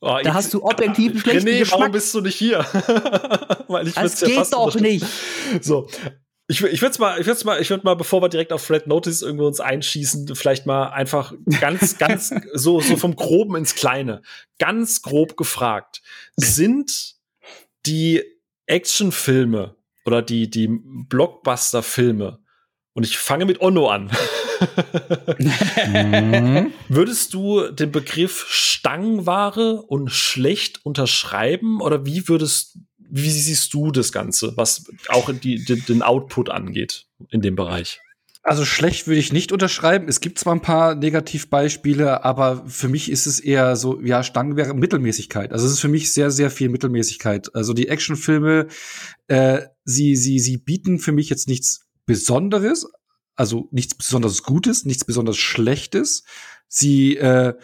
Oh, 0.00 0.18
Da 0.22 0.34
hast 0.34 0.52
du 0.52 0.62
objektiv 0.62 1.12
einen 1.12 1.20
schlechten 1.20 1.48
René, 1.48 1.52
warum 1.52 1.60
Geschmack. 1.60 1.92
bist 1.92 2.14
du 2.14 2.20
nicht 2.20 2.34
hier? 2.36 2.58
Weil 3.68 3.88
ich 3.88 3.94
Das 3.94 4.20
ja 4.20 4.26
geht 4.28 4.36
fast 4.36 4.52
doch 4.52 4.74
nicht. 4.76 5.06
So. 5.60 5.88
Ich, 6.48 6.62
ich 6.62 6.80
würde 6.80 6.98
mal, 7.00 7.20
ich 7.20 7.26
würde 7.26 7.44
mal, 7.44 7.60
ich 7.60 7.70
würde 7.70 7.82
mal, 7.84 7.94
bevor 7.96 8.22
wir 8.22 8.28
direkt 8.28 8.52
auf 8.52 8.70
Red 8.70 8.86
Notice 8.86 9.22
irgendwo 9.22 9.46
uns 9.46 9.58
einschießen, 9.58 10.36
vielleicht 10.36 10.64
mal 10.64 10.90
einfach 10.90 11.32
ganz, 11.60 11.98
ganz 11.98 12.32
so, 12.52 12.80
so 12.80 12.96
vom 12.96 13.16
Groben 13.16 13.56
ins 13.56 13.74
Kleine, 13.74 14.22
ganz 14.58 15.02
grob 15.02 15.36
gefragt: 15.36 16.02
Sind 16.36 17.16
die 17.86 18.22
Actionfilme 18.66 19.74
oder 20.04 20.22
die 20.22 20.48
die 20.48 20.68
Blockbuster-Filme 20.68 22.38
und 22.96 23.04
ich 23.04 23.18
fange 23.18 23.44
mit 23.44 23.60
Onno 23.60 23.88
an. 23.90 24.10
Mhm. 25.38 26.72
Würdest 26.88 27.34
du 27.34 27.68
den 27.70 27.92
Begriff 27.92 28.46
Stangenware 28.48 29.82
und 29.82 30.10
schlecht 30.10 30.80
unterschreiben 30.84 31.82
oder 31.82 32.06
wie 32.06 32.26
würdest, 32.26 32.78
wie 32.98 33.30
siehst 33.30 33.74
du 33.74 33.90
das 33.90 34.12
Ganze, 34.12 34.56
was 34.56 34.86
auch 35.08 35.30
die, 35.30 35.62
den, 35.62 35.84
den 35.84 36.00
Output 36.00 36.48
angeht 36.48 37.04
in 37.30 37.42
dem 37.42 37.54
Bereich? 37.54 38.00
Also 38.42 38.64
schlecht 38.64 39.06
würde 39.08 39.20
ich 39.20 39.30
nicht 39.32 39.52
unterschreiben. 39.52 40.08
Es 40.08 40.20
gibt 40.20 40.38
zwar 40.38 40.54
ein 40.54 40.62
paar 40.62 40.94
Negativbeispiele, 40.94 42.24
aber 42.24 42.64
für 42.66 42.88
mich 42.88 43.10
ist 43.10 43.26
es 43.26 43.40
eher 43.40 43.76
so, 43.76 44.00
ja, 44.00 44.22
Stangen 44.22 44.56
wäre 44.56 44.72
Mittelmäßigkeit. 44.72 45.52
Also 45.52 45.66
es 45.66 45.72
ist 45.72 45.80
für 45.80 45.88
mich 45.88 46.14
sehr, 46.14 46.30
sehr 46.30 46.50
viel 46.50 46.70
Mittelmäßigkeit. 46.70 47.54
Also 47.54 47.74
die 47.74 47.88
Actionfilme, 47.88 48.68
äh, 49.26 49.62
sie, 49.84 50.16
sie, 50.16 50.38
sie 50.38 50.56
bieten 50.56 50.98
für 50.98 51.12
mich 51.12 51.28
jetzt 51.28 51.48
nichts 51.48 51.85
Besonderes, 52.06 52.90
also 53.34 53.68
nichts 53.70 53.94
besonders 53.94 54.42
Gutes, 54.42 54.84
nichts 54.84 55.04
besonders 55.04 55.36
Schlechtes. 55.36 56.24
Sie, 56.68 57.16
äh, 57.16 57.54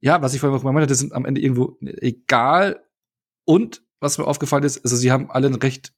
ja, 0.00 0.20
was 0.20 0.34
ich 0.34 0.40
vorhin 0.40 0.58
auch 0.58 0.64
meinte, 0.64 0.86
das 0.86 0.98
sind 0.98 1.12
am 1.12 1.24
Ende 1.24 1.40
irgendwo 1.40 1.76
egal. 1.80 2.84
Und 3.44 3.82
was 4.00 4.18
mir 4.18 4.26
aufgefallen 4.26 4.64
ist, 4.64 4.84
also 4.84 4.96
sie 4.96 5.12
haben 5.12 5.30
alle 5.30 5.46
einen 5.46 5.56
recht 5.56 5.92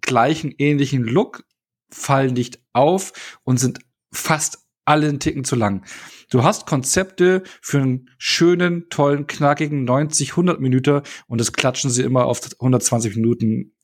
gleichen, 0.00 0.54
ähnlichen 0.56 1.02
Look, 1.02 1.44
fallen 1.90 2.34
nicht 2.34 2.60
auf 2.72 3.40
und 3.42 3.58
sind 3.58 3.80
fast 4.12 4.58
alle 4.84 5.08
einen 5.08 5.20
Ticken 5.20 5.44
zu 5.44 5.56
lang. 5.56 5.84
Du 6.30 6.42
hast 6.42 6.66
Konzepte 6.66 7.42
für 7.60 7.80
einen 7.80 8.10
schönen, 8.18 8.88
tollen, 8.88 9.26
knackigen 9.26 9.84
90, 9.84 10.30
100 10.30 10.60
Minuten 10.60 11.02
und 11.26 11.40
das 11.40 11.52
klatschen 11.52 11.90
sie 11.90 12.02
immer 12.02 12.26
auf 12.26 12.40
120 12.60 13.16
Minuten 13.16 13.76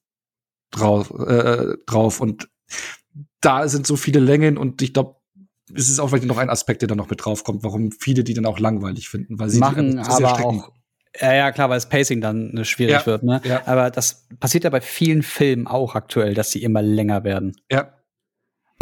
drauf, 0.70 1.10
äh, 1.10 1.76
drauf 1.86 2.20
und 2.20 2.48
da 3.47 3.68
sind 3.68 3.86
so 3.86 3.97
viele 3.97 4.18
Längen 4.20 4.59
und 4.59 4.82
ich 4.82 4.93
glaube, 4.93 5.16
es 5.74 5.89
ist 5.89 5.98
auch 5.98 6.09
vielleicht 6.09 6.27
noch 6.27 6.39
ein 6.39 6.51
Aspekt, 6.51 6.82
der 6.82 6.89
da 6.89 6.94
noch 6.94 7.10
mit 7.10 7.24
draufkommt, 7.24 7.62
warum 7.64 7.90
viele 7.93 8.23
die 8.24 8.35
dann 8.35 8.47
auch 8.47 8.59
langweilig 8.59 9.09
finden, 9.09 9.39
weil 9.39 9.48
sie 9.51 9.59
machen 9.59 10.02
sehr 10.02 10.28
aber 10.28 10.44
auch. 10.44 10.73
Ja, 11.20 11.35
ja, 11.35 11.51
klar, 11.52 11.70
weil 11.70 11.77
das 11.78 11.89
Pacing 11.89 12.20
dann 12.20 12.56
äh, 12.59 12.64
schwierig 12.64 12.93
Ja, 13.01 13.06
wird, 13.06 13.23
ne? 13.23 13.40
ja. 13.44 13.62
Aber 13.66 13.90
das 13.90 14.27
passiert 14.39 14.64
ja 14.64 14.70
bei 14.70 14.82
vielen 14.82 15.23
Filmen 15.23 15.66
auch 15.66 15.94
aktuell, 15.94 16.35
dass 16.35 16.51
sie 16.51 16.62
immer 16.62 16.82
länger 16.82 17.24
werden. 17.24 17.56
Ja. 17.70 17.93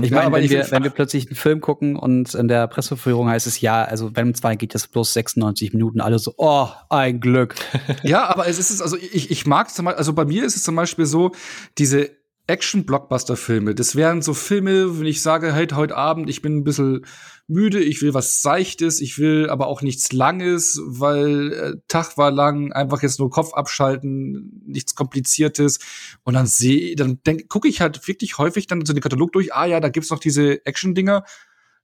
Ich 0.02 0.10
Ja, 0.10 0.16
meine, 0.16 0.26
aber 0.26 0.38
wenn 0.42 0.50
wir, 0.50 0.68
wenn 0.72 0.82
wir 0.82 0.90
plötzlich 0.90 1.28
einen 1.28 1.36
Film 1.36 1.60
gucken 1.60 1.94
und 1.94 2.34
in 2.34 2.48
der 2.48 2.66
Presseführung 2.66 3.28
heißt 3.28 3.46
es 3.46 3.60
ja, 3.60 3.84
also 3.84 4.16
Venom 4.16 4.34
2 4.34 4.56
geht 4.56 4.74
das 4.74 4.88
bloß 4.88 5.12
96 5.12 5.72
Minuten, 5.72 6.00
alle 6.00 6.18
so, 6.18 6.34
oh, 6.36 6.66
ein 6.90 7.20
Glück. 7.20 7.54
Ja, 8.02 8.24
aber 8.28 8.48
es 8.48 8.58
ist 8.58 8.70
es, 8.70 8.82
also 8.82 8.96
ich, 8.96 9.30
ich 9.30 9.46
mag 9.46 9.70
zum 9.70 9.84
Beispiel, 9.84 9.98
also 9.98 10.12
bei 10.12 10.24
mir 10.24 10.44
ist 10.44 10.56
es 10.56 10.64
zum 10.64 10.74
Beispiel 10.74 11.06
so, 11.06 11.30
diese 11.78 12.10
Action-Blockbuster-Filme, 12.46 13.74
das 13.74 13.96
wären 13.96 14.20
so 14.20 14.34
Filme, 14.34 14.98
wenn 14.98 15.06
ich 15.06 15.22
sage, 15.22 15.52
hey, 15.52 15.66
heute 15.72 15.96
Abend, 15.96 16.28
ich 16.28 16.42
bin 16.42 16.58
ein 16.58 16.64
bisschen 16.64 17.06
müde, 17.46 17.80
ich 17.80 18.02
will 18.02 18.12
was 18.12 18.42
Seichtes, 18.42 19.00
ich 19.00 19.18
will 19.18 19.48
aber 19.48 19.66
auch 19.66 19.80
nichts 19.80 20.12
Langes, 20.12 20.80
weil 20.84 21.52
äh, 21.52 21.72
Tag 21.88 22.18
war 22.18 22.30
lang, 22.30 22.72
einfach 22.72 23.02
jetzt 23.02 23.18
nur 23.18 23.30
Kopf 23.30 23.54
abschalten, 23.54 24.62
nichts 24.66 24.94
Kompliziertes. 24.94 25.78
Und 26.22 26.34
dann 26.34 26.46
sehe, 26.46 26.96
dann 26.96 27.18
gucke 27.48 27.68
ich 27.68 27.80
halt 27.80 28.06
wirklich 28.06 28.36
häufig 28.36 28.66
dann 28.66 28.84
so 28.84 28.92
den 28.92 29.02
Katalog 29.02 29.32
durch, 29.32 29.54
ah 29.54 29.64
ja, 29.64 29.80
da 29.80 29.88
gibt's 29.88 30.10
noch 30.10 30.18
diese 30.18 30.64
Action-Dinger, 30.66 31.24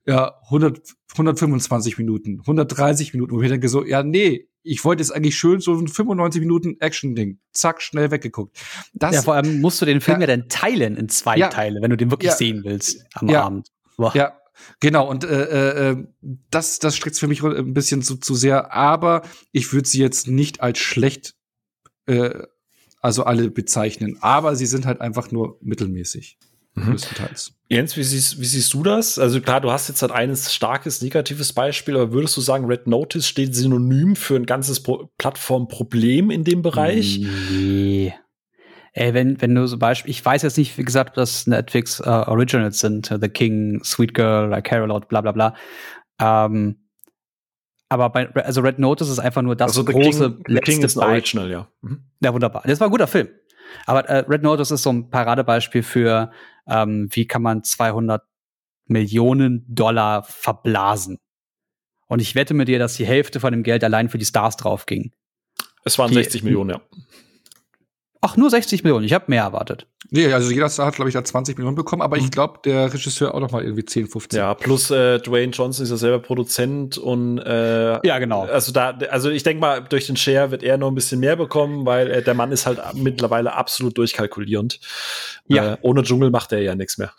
ja, 0.06 0.34
100, 0.44 0.80
125 1.12 1.96
Minuten, 1.96 2.40
130 2.40 3.14
Minuten, 3.14 3.34
wo 3.34 3.40
ich 3.40 3.48
denke 3.48 3.68
so, 3.68 3.84
ja, 3.84 4.02
nee, 4.02 4.49
ich 4.62 4.84
wollte 4.84 5.02
jetzt 5.02 5.10
eigentlich 5.10 5.36
schön 5.38 5.60
so 5.60 5.74
ein 5.74 5.88
95 5.88 6.40
Minuten 6.40 6.76
Action-Ding. 6.80 7.38
Zack, 7.52 7.80
schnell 7.82 8.10
weggeguckt. 8.10 8.58
Das, 8.92 9.14
ja, 9.14 9.22
vor 9.22 9.34
allem 9.34 9.60
musst 9.60 9.80
du 9.80 9.86
den 9.86 10.00
Film 10.00 10.20
Ja. 10.20 10.28
ja, 10.28 10.36
dann 10.36 10.48
teilen 10.48 10.96
in 10.96 11.08
zwei 11.08 11.36
Ja. 11.36 11.48
Teile, 11.48 11.80
wenn 11.82 11.90
du 11.90 11.96
den 11.96 12.10
wirklich 12.10 12.30
Ja. 12.30 12.36
sehen 12.36 12.62
willst 12.64 13.04
am 13.14 13.28
Ja. 13.28 13.44
Abend. 13.44 13.68
Boah. 13.96 14.12
ja, 14.14 14.38
genau. 14.80 15.08
Und 15.08 15.24
äh, 15.24 15.90
äh, 15.90 15.96
das, 16.50 16.78
das 16.78 16.96
streckt 16.96 17.18
für 17.18 17.28
mich 17.28 17.42
ein 17.42 17.74
bisschen 17.74 18.02
zu, 18.02 18.16
zu 18.16 18.34
sehr. 18.34 18.72
Aber 18.72 19.22
ich 19.52 19.72
würde 19.72 19.88
sie 19.88 20.00
jetzt 20.00 20.26
nicht 20.28 20.60
als 20.60 20.78
schlecht, 20.78 21.34
äh, 22.06 22.30
also 23.00 23.24
alle 23.24 23.50
bezeichnen. 23.50 24.18
Aber 24.20 24.56
sie 24.56 24.66
sind 24.66 24.84
halt 24.86 25.00
einfach 25.00 25.30
nur 25.30 25.58
mittelmäßig. 25.62 26.38
Mhm. 26.74 26.90
Größtenteils. 26.90 27.52
Jens, 27.68 27.96
wie 27.96 28.02
siehst, 28.02 28.40
wie 28.40 28.46
siehst 28.46 28.74
du 28.74 28.82
das? 28.82 29.18
Also 29.18 29.40
klar, 29.40 29.60
du 29.60 29.70
hast 29.70 29.88
jetzt 29.88 30.02
halt 30.02 30.12
eines 30.12 30.52
starkes 30.52 31.02
negatives 31.02 31.52
Beispiel, 31.52 31.96
aber 31.96 32.12
würdest 32.12 32.36
du 32.36 32.40
sagen, 32.40 32.66
Red 32.66 32.86
Notice 32.86 33.26
steht 33.26 33.54
synonym 33.54 34.16
für 34.16 34.36
ein 34.36 34.46
ganzes 34.46 34.82
Pro 34.82 35.10
Plattformproblem 35.18 36.30
in 36.30 36.44
dem 36.44 36.62
Bereich? 36.62 37.20
Nee. 37.20 38.14
Ey, 38.92 39.14
wenn, 39.14 39.40
wenn 39.40 39.54
du 39.54 39.66
so 39.68 39.78
Beispiel, 39.78 40.10
ich 40.10 40.24
weiß 40.24 40.42
jetzt 40.42 40.58
nicht, 40.58 40.76
wie 40.76 40.84
gesagt, 40.84 41.10
ob 41.10 41.14
das 41.14 41.46
Netflix 41.46 42.00
äh, 42.00 42.08
Originals 42.08 42.80
sind, 42.80 43.10
äh, 43.10 43.18
The 43.20 43.28
King, 43.28 43.82
Sweet 43.84 44.14
Girl, 44.14 44.52
I 44.52 44.62
Care 44.62 44.82
a 44.82 44.86
Lot, 44.86 45.08
bla 45.08 45.20
bla 45.20 45.30
bla. 45.30 45.54
Ähm, 46.20 46.76
aber 47.88 48.10
bei, 48.10 48.28
also 48.44 48.60
Red 48.60 48.78
Notice 48.78 49.08
ist 49.08 49.18
einfach 49.18 49.42
nur 49.42 49.56
das 49.56 49.76
also 49.76 49.82
The 49.84 49.92
große 49.92 50.30
King, 50.30 50.44
The 50.46 50.54
King 50.60 50.80
letzte 50.80 50.86
ist 50.86 50.98
ein. 50.98 51.10
Original, 51.10 51.50
ja. 51.50 51.68
Mhm. 51.82 52.04
Ja, 52.20 52.32
wunderbar. 52.32 52.62
Das 52.64 52.80
war 52.80 52.88
ein 52.88 52.90
guter 52.90 53.06
Film. 53.06 53.28
Aber 53.86 54.08
äh, 54.08 54.24
Red 54.28 54.42
Notice 54.42 54.70
ist 54.70 54.82
so 54.82 54.90
ein 54.90 55.10
Paradebeispiel 55.10 55.82
für, 55.82 56.30
ähm, 56.68 57.08
wie 57.12 57.26
kann 57.26 57.42
man 57.42 57.62
200 57.64 58.22
Millionen 58.86 59.64
Dollar 59.68 60.24
verblasen. 60.24 61.18
Und 62.08 62.20
ich 62.20 62.34
wette 62.34 62.54
mit 62.54 62.66
dir, 62.68 62.78
dass 62.80 62.94
die 62.94 63.06
Hälfte 63.06 63.38
von 63.38 63.52
dem 63.52 63.62
Geld 63.62 63.84
allein 63.84 64.08
für 64.08 64.18
die 64.18 64.24
Stars 64.24 64.56
drauf 64.56 64.86
ging. 64.86 65.12
Es 65.84 65.98
waren 65.98 66.08
Die- 66.08 66.14
60 66.14 66.42
Millionen, 66.42 66.70
ja. 66.70 66.80
Ach, 68.22 68.36
nur 68.36 68.50
60 68.50 68.84
Millionen. 68.84 69.04
Ich 69.06 69.14
habe 69.14 69.24
mehr 69.28 69.44
erwartet. 69.44 69.86
Nee, 70.10 70.32
also 70.32 70.50
jeder 70.50 70.68
Star 70.68 70.86
hat, 70.86 70.96
glaube 70.96 71.08
ich, 71.08 71.14
da 71.14 71.24
20 71.24 71.56
Millionen 71.56 71.76
bekommen, 71.76 72.02
aber 72.02 72.18
ich 72.18 72.30
glaube, 72.30 72.58
der 72.64 72.92
Regisseur 72.92 73.34
auch 73.34 73.40
noch 73.40 73.50
mal 73.50 73.62
irgendwie 73.62 73.84
10, 73.84 74.08
15. 74.08 74.38
Ja, 74.38 74.54
plus 74.54 74.90
äh, 74.90 75.20
Dwayne 75.20 75.52
Johnson 75.52 75.84
ist 75.84 75.90
ja 75.90 75.96
selber 75.96 76.18
Produzent 76.18 76.98
und 76.98 77.38
äh, 77.38 78.06
Ja, 78.06 78.18
genau. 78.18 78.42
Also 78.42 78.72
da, 78.72 78.90
also 79.10 79.30
ich 79.30 79.42
denke 79.42 79.60
mal, 79.60 79.82
durch 79.82 80.06
den 80.06 80.16
Share 80.16 80.50
wird 80.50 80.62
er 80.62 80.76
noch 80.76 80.88
ein 80.88 80.94
bisschen 80.94 81.20
mehr 81.20 81.36
bekommen, 81.36 81.86
weil 81.86 82.10
äh, 82.10 82.22
der 82.22 82.34
Mann 82.34 82.52
ist 82.52 82.66
halt 82.66 82.80
mittlerweile 82.94 83.54
absolut 83.54 83.96
durchkalkulierend. 83.96 84.80
Ja. 85.46 85.74
Äh, 85.74 85.76
ohne 85.82 86.02
Dschungel 86.02 86.30
macht 86.30 86.52
er 86.52 86.60
ja 86.60 86.74
nichts 86.74 86.98
mehr. 86.98 87.12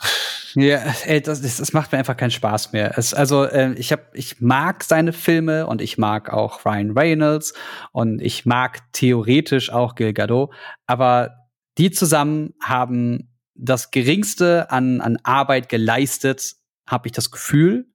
Ja, 0.56 0.80
ey, 1.06 1.22
das, 1.22 1.42
das, 1.42 1.74
macht 1.74 1.92
mir 1.92 1.98
einfach 1.98 2.18
keinen 2.18 2.32
Spaß 2.32 2.74
mehr. 2.74 2.98
Es, 2.98 3.14
also 3.14 3.46
äh, 3.46 3.74
ich 3.74 3.92
hab, 3.92 4.16
ich 4.16 4.42
mag 4.42 4.84
seine 4.84 5.14
Filme 5.14 5.68
und 5.68 5.82
ich 5.82 5.98
mag 5.98 6.32
auch 6.32 6.66
Ryan 6.66 6.92
Reynolds 6.92 7.54
und 7.92 8.22
ich 8.22 8.46
mag 8.46 8.80
theoretisch 8.94 9.72
auch 9.72 9.96
Gil 9.96 10.14
Gadot, 10.14 10.54
aber 10.88 11.48
die 11.78 11.92
zusammen 11.92 12.54
haben 12.62 13.30
das 13.56 13.92
geringste 13.92 14.72
an, 14.72 15.02
an 15.02 15.18
Arbeit 15.24 15.70
geleistet, 15.70 16.56
habe 16.88 17.08
ich 17.08 17.12
das 17.12 17.32
Gefühl, 17.32 17.88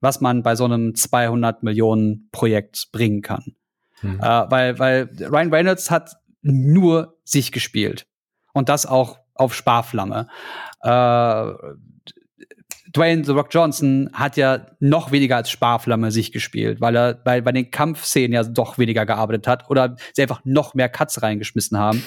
was 0.00 0.20
man 0.20 0.42
bei 0.42 0.54
so 0.56 0.64
einem 0.64 0.94
200 0.94 1.62
Millionen 1.62 2.28
Projekt 2.30 2.88
bringen 2.92 3.22
kann. 3.22 3.56
Mhm. 4.02 4.20
Äh, 4.20 4.50
weil, 4.50 4.78
weil 4.78 5.10
Ryan 5.20 5.52
Reynolds 5.52 5.90
hat 5.90 6.16
nur 6.42 7.18
sich 7.24 7.50
gespielt. 7.50 8.06
Und 8.52 8.68
das 8.68 8.86
auch 8.86 9.18
auf 9.34 9.54
Sparflamme. 9.54 10.28
Äh, 10.82 11.52
Dwayne 12.94 13.24
The 13.24 13.32
Rock 13.32 13.48
Johnson 13.50 14.10
hat 14.12 14.36
ja 14.36 14.66
noch 14.80 15.12
weniger 15.12 15.36
als 15.36 15.50
Sparflamme 15.50 16.10
sich 16.10 16.32
gespielt, 16.32 16.80
weil 16.80 16.96
er 16.96 17.14
bei, 17.14 17.40
bei 17.40 17.52
den 17.52 17.70
Kampfszenen 17.70 18.32
ja 18.32 18.42
doch 18.44 18.78
weniger 18.78 19.06
gearbeitet 19.06 19.46
hat 19.46 19.70
oder 19.70 19.96
sie 20.12 20.22
einfach 20.22 20.40
noch 20.44 20.74
mehr 20.74 20.88
Cuts 20.88 21.22
reingeschmissen 21.22 21.78
haben. 21.78 22.02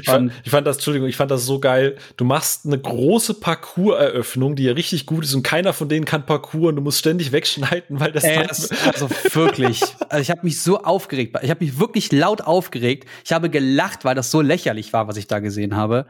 Ich 0.00 0.04
fand, 0.04 0.32
ich 0.44 0.50
fand 0.50 0.66
das, 0.66 0.76
Entschuldigung, 0.76 1.08
ich 1.08 1.16
fand 1.16 1.30
das 1.30 1.46
so 1.46 1.60
geil. 1.60 1.96
Du 2.16 2.24
machst 2.24 2.66
eine 2.66 2.78
große 2.78 3.34
Parcours-Eröffnung, 3.34 4.56
die 4.56 4.64
ja 4.64 4.72
richtig 4.72 5.06
gut 5.06 5.24
ist 5.24 5.34
und 5.34 5.42
keiner 5.42 5.72
von 5.72 5.88
denen 5.88 6.04
kann 6.04 6.26
Parcours 6.26 6.68
und 6.68 6.76
du 6.76 6.82
musst 6.82 6.98
ständig 6.98 7.32
wegschneiden, 7.32 8.00
weil 8.00 8.12
das, 8.12 8.24
Ey, 8.24 8.46
das 8.46 8.70
also 8.86 9.08
wirklich. 9.32 9.82
Also 10.08 10.22
ich 10.22 10.30
habe 10.30 10.40
mich 10.42 10.60
so 10.60 10.82
aufgeregt, 10.82 11.36
ich 11.42 11.50
habe 11.50 11.64
mich 11.64 11.78
wirklich 11.78 12.12
laut 12.12 12.42
aufgeregt. 12.42 13.08
Ich 13.24 13.32
habe 13.32 13.50
gelacht, 13.50 14.04
weil 14.04 14.14
das 14.14 14.30
so 14.30 14.40
lächerlich 14.40 14.92
war, 14.92 15.08
was 15.08 15.16
ich 15.16 15.26
da 15.26 15.38
gesehen 15.38 15.76
habe. 15.76 16.06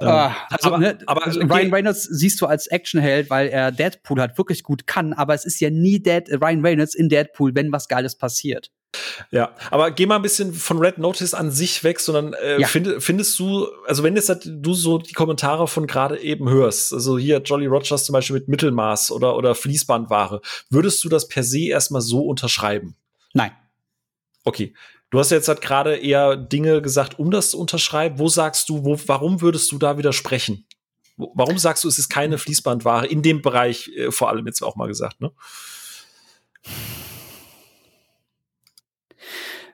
Ähm, 0.00 0.08
ah, 0.08 0.36
also, 0.50 0.68
aber, 0.68 0.78
ne, 0.78 0.98
aber 1.06 1.26
also 1.26 1.40
Ryan 1.40 1.72
Reynolds 1.72 2.02
siehst 2.04 2.40
du 2.40 2.46
als 2.46 2.66
Actionheld, 2.66 3.30
weil 3.30 3.48
er 3.48 3.72
Deadpool 3.72 4.20
halt 4.20 4.36
wirklich 4.36 4.62
gut 4.62 4.86
kann, 4.86 5.12
aber 5.12 5.34
es 5.34 5.44
ist 5.44 5.60
ja 5.60 5.70
nie 5.70 6.00
Dead, 6.00 6.28
Ryan 6.30 6.64
Reynolds 6.64 6.94
in 6.94 7.08
Deadpool, 7.08 7.54
wenn 7.54 7.72
was 7.72 7.88
Geiles 7.88 8.16
passiert. 8.16 8.70
Ja, 9.30 9.54
aber 9.70 9.90
geh 9.90 10.06
mal 10.06 10.16
ein 10.16 10.22
bisschen 10.22 10.54
von 10.54 10.78
Red 10.78 10.98
Notice 10.98 11.34
an 11.34 11.50
sich 11.50 11.84
weg, 11.84 12.00
sondern 12.00 12.32
äh, 12.34 12.60
ja. 12.60 12.66
find, 12.66 13.02
findest 13.02 13.38
du, 13.38 13.68
also 13.86 14.02
wenn 14.02 14.16
jetzt 14.16 14.28
halt 14.28 14.46
du 14.46 14.74
so 14.74 14.98
die 14.98 15.12
Kommentare 15.12 15.68
von 15.68 15.86
gerade 15.86 16.18
eben 16.20 16.48
hörst, 16.48 16.92
also 16.92 17.18
hier 17.18 17.38
Jolly 17.38 17.66
Rogers 17.66 18.04
zum 18.04 18.12
Beispiel 18.12 18.34
mit 18.34 18.48
Mittelmaß 18.48 19.10
oder, 19.10 19.36
oder 19.36 19.54
Fließbandware, 19.54 20.40
würdest 20.70 21.04
du 21.04 21.08
das 21.08 21.28
per 21.28 21.42
se 21.42 21.66
erstmal 21.66 22.02
so 22.02 22.22
unterschreiben? 22.22 22.96
Nein. 23.34 23.52
Okay. 24.44 24.74
Du 25.10 25.18
hast 25.18 25.30
jetzt 25.30 25.48
halt 25.48 25.60
gerade 25.60 25.96
eher 25.96 26.36
Dinge 26.36 26.82
gesagt, 26.82 27.18
um 27.18 27.30
das 27.30 27.50
zu 27.50 27.60
unterschreiben. 27.60 28.18
Wo 28.18 28.28
sagst 28.28 28.68
du, 28.68 28.84
wo, 28.84 28.98
warum 29.06 29.40
würdest 29.40 29.70
du 29.72 29.78
da 29.78 29.98
widersprechen? 29.98 30.66
Warum 31.16 31.58
sagst 31.58 31.84
du, 31.84 31.88
es 31.88 31.98
ist 31.98 32.08
keine 32.08 32.38
Fließbandware 32.38 33.06
in 33.06 33.22
dem 33.22 33.40
Bereich, 33.40 33.88
äh, 33.96 34.10
vor 34.10 34.28
allem 34.28 34.46
jetzt 34.46 34.62
auch 34.62 34.76
mal 34.76 34.88
gesagt, 34.88 35.20
ne? 35.20 35.32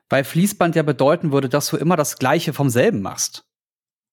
Weil 0.09 0.25
Fließband 0.25 0.77
ja 0.77 0.83
bedeuten 0.83 1.33
würde, 1.33 1.49
dass 1.49 1.69
du 1.69 1.79
immer 1.79 1.97
das 1.97 2.19
Gleiche 2.19 2.53
vom 2.53 2.69
selben 2.69 3.01
machst. 3.01 3.47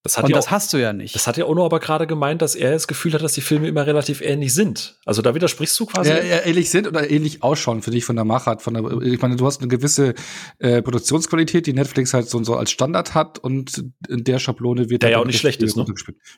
Das 0.03 0.17
hat 0.17 0.23
und 0.23 0.33
das 0.33 0.47
auch, 0.47 0.51
hast 0.51 0.71
du 0.71 0.77
ja 0.77 0.93
nicht. 0.93 1.13
Das 1.13 1.27
hat 1.27 1.35
ja 1.35 1.45
Ono 1.45 1.65
aber 1.65 1.81
gerade 1.81 2.07
gemeint, 2.07 2.41
dass 2.41 2.55
er 2.55 2.71
das 2.71 2.87
Gefühl 2.87 3.11
hat, 3.13 3.21
dass 3.21 3.33
die 3.33 3.41
Filme 3.41 3.67
immer 3.67 3.85
relativ 3.85 4.21
ähnlich 4.21 4.53
sind. 4.53 4.97
Also 5.05 5.21
da 5.21 5.35
widersprichst 5.35 5.77
du 5.77 5.87
quasi. 5.87 6.09
Ja, 6.09 6.23
ja 6.23 6.45
ähnlich 6.45 6.69
sind 6.69 6.87
oder 6.87 7.09
ähnlich 7.09 7.43
ausschauen, 7.43 7.81
für 7.81 7.91
dich 7.91 8.05
von 8.05 8.15
der 8.15 8.23
Machart. 8.23 8.61
Von 8.61 8.75
der, 8.75 9.01
ich 9.01 9.21
meine, 9.21 9.35
du 9.35 9.45
hast 9.45 9.59
eine 9.59 9.67
gewisse 9.67 10.13
äh, 10.59 10.81
Produktionsqualität, 10.81 11.67
die 11.67 11.73
Netflix 11.73 12.13
halt 12.13 12.29
so, 12.29 12.41
so 12.45 12.55
als 12.55 12.71
Standard 12.71 13.13
hat 13.13 13.39
und 13.39 13.83
in 14.07 14.23
der 14.23 14.39
Schablone 14.39 14.89
wird 14.89 15.03
der 15.03 15.09
ja 15.09 15.17
auch 15.19 15.25
nicht 15.25 15.39
schlecht 15.39 15.61
ist, 15.61 15.75
ne? 15.75 15.85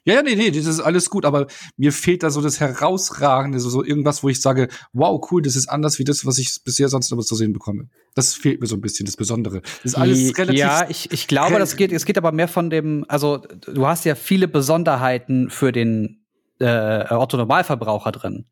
Ja, 0.06 0.16
ja, 0.16 0.24
nee, 0.24 0.36
nee, 0.36 0.50
das 0.50 0.66
ist 0.66 0.80
alles 0.80 1.12
gut, 1.12 1.24
aber 1.24 1.46
mir 1.78 1.94
fehlt 1.94 2.24
da 2.24 2.32
so 2.32 2.42
das 2.42 2.60
Herausragende, 2.60 3.60
so, 3.60 3.70
so 3.70 3.84
irgendwas, 3.84 4.24
wo 4.24 4.30
ich 4.30 4.42
sage, 4.42 4.70
wow, 4.92 5.22
cool, 5.32 5.44
das 5.44 5.56
ist 5.56 5.70
anders 5.70 6.00
wie 6.00 6.04
das, 6.04 6.26
was 6.26 6.40
ich 6.40 6.64
bisher 6.64 6.90
sonst 6.90 7.12
immer 7.12 7.22
zu 7.22 7.36
sehen 7.36 7.54
bekomme. 7.54 7.90
Das 8.14 8.34
fehlt 8.34 8.60
mir 8.60 8.68
so 8.68 8.76
ein 8.76 8.82
bisschen, 8.82 9.06
das 9.06 9.16
Besondere. 9.16 9.62
Das 9.62 9.94
ist 9.94 9.96
alles 9.96 10.38
relativ. 10.38 10.60
Ja, 10.60 10.86
ich, 10.90 11.12
ich 11.12 11.28
glaube, 11.28 11.58
das 11.60 11.78
geht, 11.78 11.92
es 11.92 12.06
geht 12.06 12.18
aber 12.18 12.32
mehr 12.32 12.50
von 12.50 12.70
dem, 12.70 13.06
also 13.08 13.38
du 13.38 13.88
hast 13.88 14.04
ja 14.06 14.16
viele 14.16 14.48
Besonderheiten 14.48 15.50
für 15.50 15.72
den 15.72 16.22
äh, 16.60 17.06
Otto 17.14 17.38
Normalverbraucher 17.38 18.12
drin, 18.12 18.46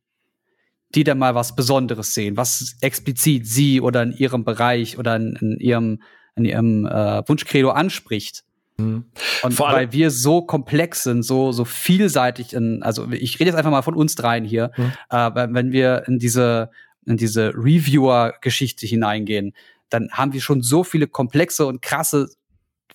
die 0.96 1.04
dann 1.04 1.20
mal 1.20 1.36
was 1.36 1.56
Besonderes 1.56 2.14
sehen, 2.14 2.38
was 2.38 2.78
explizit 2.82 3.48
sie 3.48 3.82
oder 3.82 4.04
in 4.04 4.14
ihrem 4.14 4.46
Bereich 4.46 4.98
oder 4.98 5.18
in, 5.18 5.38
in 5.42 5.60
ihrem, 5.60 6.02
in 6.36 6.46
ihrem 6.46 6.86
äh, 6.86 7.28
Wunschcredo 7.28 7.72
anspricht. 7.72 8.44
Mhm. 8.78 9.06
Und 9.44 9.60
weil 9.60 9.92
wir 9.92 10.10
so 10.10 10.42
komplex 10.42 11.04
sind, 11.04 11.24
so, 11.24 11.52
so 11.52 11.66
vielseitig 11.66 12.54
in, 12.54 12.82
also 12.82 13.10
ich 13.12 13.40
rede 13.40 13.50
jetzt 13.50 13.58
einfach 13.58 13.72
mal 13.72 13.82
von 13.82 13.96
uns 13.96 14.16
dreien 14.16 14.46
hier, 14.46 14.72
mhm. 14.78 14.94
äh, 15.10 15.54
wenn 15.54 15.72
wir 15.72 16.04
in 16.08 16.18
diese 16.18 16.70
in 17.10 17.18
diese 17.18 17.54
Reviewer-Geschichte 17.56 18.86
hineingehen, 18.86 19.54
dann 19.90 20.10
haben 20.12 20.34
wir 20.34 20.42
schon 20.42 20.62
so 20.62 20.84
viele 20.84 21.08
komplexe 21.08 21.66
und 21.66 21.82
krasse 21.82 22.30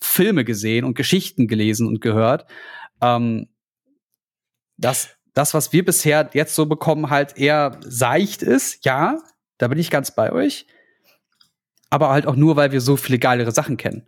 Filme 0.01 0.45
gesehen 0.45 0.85
und 0.85 0.95
Geschichten 0.95 1.49
gelesen 1.49 1.86
und 1.86 2.01
gehört, 2.01 2.47
ähm, 3.01 3.49
dass 4.77 5.11
das, 5.35 5.55
was 5.55 5.73
wir 5.73 5.85
bisher 5.85 6.31
jetzt 6.32 6.55
so 6.55 6.66
bekommen, 6.66 7.11
halt 7.11 7.36
eher 7.36 7.78
seicht 7.81 8.43
ist. 8.43 8.85
Ja, 8.85 9.19
da 9.59 9.69
bin 9.69 9.78
ich 9.78 9.91
ganz 9.91 10.15
bei 10.15 10.32
euch. 10.32 10.66
Aber 11.91 12.11
halt 12.11 12.27
auch 12.27 12.36
nur, 12.36 12.57
weil 12.57 12.73
wir 12.73 12.81
so 12.81 12.97
viele 12.97 13.19
geilere 13.19 13.53
Sachen 13.53 13.77
kennen. 13.77 14.07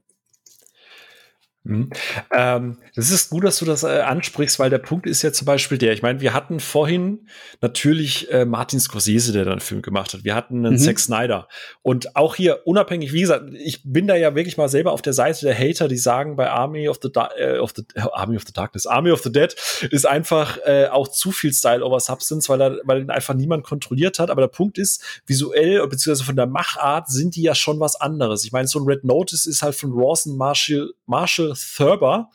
Mhm. 1.67 1.91
Ähm, 2.33 2.79
das 2.95 3.11
ist 3.11 3.31
gut, 3.31 3.45
dass 3.45 3.59
du 3.59 3.65
das 3.65 3.83
äh, 3.83 4.01
ansprichst, 4.01 4.59
weil 4.59 4.71
der 4.71 4.79
Punkt 4.79 5.07
ist 5.07 5.23
ja 5.23 5.33
zum 5.33 5.47
Beispiel 5.47 5.79
der, 5.79 5.93
ich 5.93 6.03
meine, 6.03 6.21
wir 6.21 6.33
hatten 6.33 6.61
vorhin 6.61 7.27
natürlich 7.61 8.31
äh, 8.31 8.45
Martin 8.45 8.81
Scorsese, 8.81 9.33
der 9.33 9.45
dann 9.45 9.55
einen 9.55 9.61
Film 9.61 9.83
gemacht 9.83 10.15
hat. 10.15 10.25
Wir 10.25 10.35
hatten 10.35 10.65
einen 10.65 10.75
mhm. 10.75 10.79
Zack 10.79 10.99
Snyder. 10.99 11.49
Und 11.83 12.17
auch 12.17 12.37
hier 12.37 12.67
unabhängig, 12.67 13.13
wie 13.13 13.21
gesagt, 13.21 13.47
ich 13.53 13.83
bin 13.85 14.07
da 14.07 14.15
ja 14.17 14.35
wirklich 14.35 14.57
mal 14.57 14.69
selber 14.69 14.93
auf 14.93 15.03
der 15.03 15.13
Seite 15.13 15.47
der 15.47 15.59
Hater, 15.59 15.89
die 15.89 15.97
sagen, 15.97 16.37
bei 16.37 16.51
Army 16.51 16.89
of 16.89 16.99
the, 17.03 17.11
da 17.13 17.31
äh, 17.37 17.59
of 17.59 17.73
the 17.75 17.85
Army 18.13 18.37
of 18.37 18.45
the 18.47 18.53
Darkness, 18.53 18.87
Army 18.87 19.11
of 19.11 19.23
the 19.23 19.33
Dead 19.33 19.55
ist 19.91 20.07
einfach 20.07 20.59
äh, 20.65 20.87
auch 20.87 21.09
zu 21.09 21.33
viel 21.33 21.53
Style 21.53 21.85
over 21.85 22.01
Substance, 22.01 22.49
weil 22.49 22.61
er, 22.61 22.79
weil 22.85 23.01
ihn 23.01 23.11
einfach 23.11 23.35
niemand 23.35 23.65
kontrolliert 23.65 24.19
hat. 24.19 24.31
Aber 24.31 24.43
der 24.43 24.49
Punkt 24.49 24.79
ist, 24.79 25.03
visuell 25.27 25.87
beziehungsweise 25.89 26.25
von 26.25 26.37
der 26.37 26.47
Machart 26.47 27.09
sind 27.09 27.35
die 27.35 27.43
ja 27.43 27.55
schon 27.55 27.81
was 27.81 27.97
anderes. 27.97 28.45
Ich 28.45 28.53
meine, 28.53 28.69
so 28.69 28.79
ein 28.79 28.87
Red 28.87 29.05
Notice 29.05 29.47
ist 29.47 29.63
halt 29.63 29.75
von 29.75 29.93
Rawson 29.93 30.37
Marshall, 30.37 30.91
Marshall 31.07 31.56
Thurber. 31.57 32.31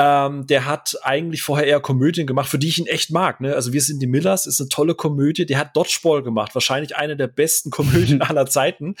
Ähm, 0.00 0.46
der 0.46 0.64
hat 0.64 0.96
eigentlich 1.02 1.42
vorher 1.42 1.66
eher 1.66 1.80
Komödien 1.80 2.24
gemacht, 2.24 2.48
für 2.48 2.58
die 2.58 2.68
ich 2.68 2.78
ihn 2.78 2.86
echt 2.86 3.10
mag. 3.10 3.40
Ne? 3.40 3.54
Also 3.54 3.72
wir 3.72 3.82
sind 3.82 4.00
die 4.00 4.06
Millers, 4.06 4.46
ist 4.46 4.60
eine 4.60 4.68
tolle 4.68 4.94
Komödie. 4.94 5.44
Der 5.44 5.58
hat 5.58 5.76
Dodgeball 5.76 6.22
gemacht, 6.22 6.54
wahrscheinlich 6.54 6.96
eine 6.96 7.16
der 7.16 7.26
besten 7.26 7.70
Komödien 7.70 8.22
aller 8.22 8.46
Zeiten. 8.46 8.94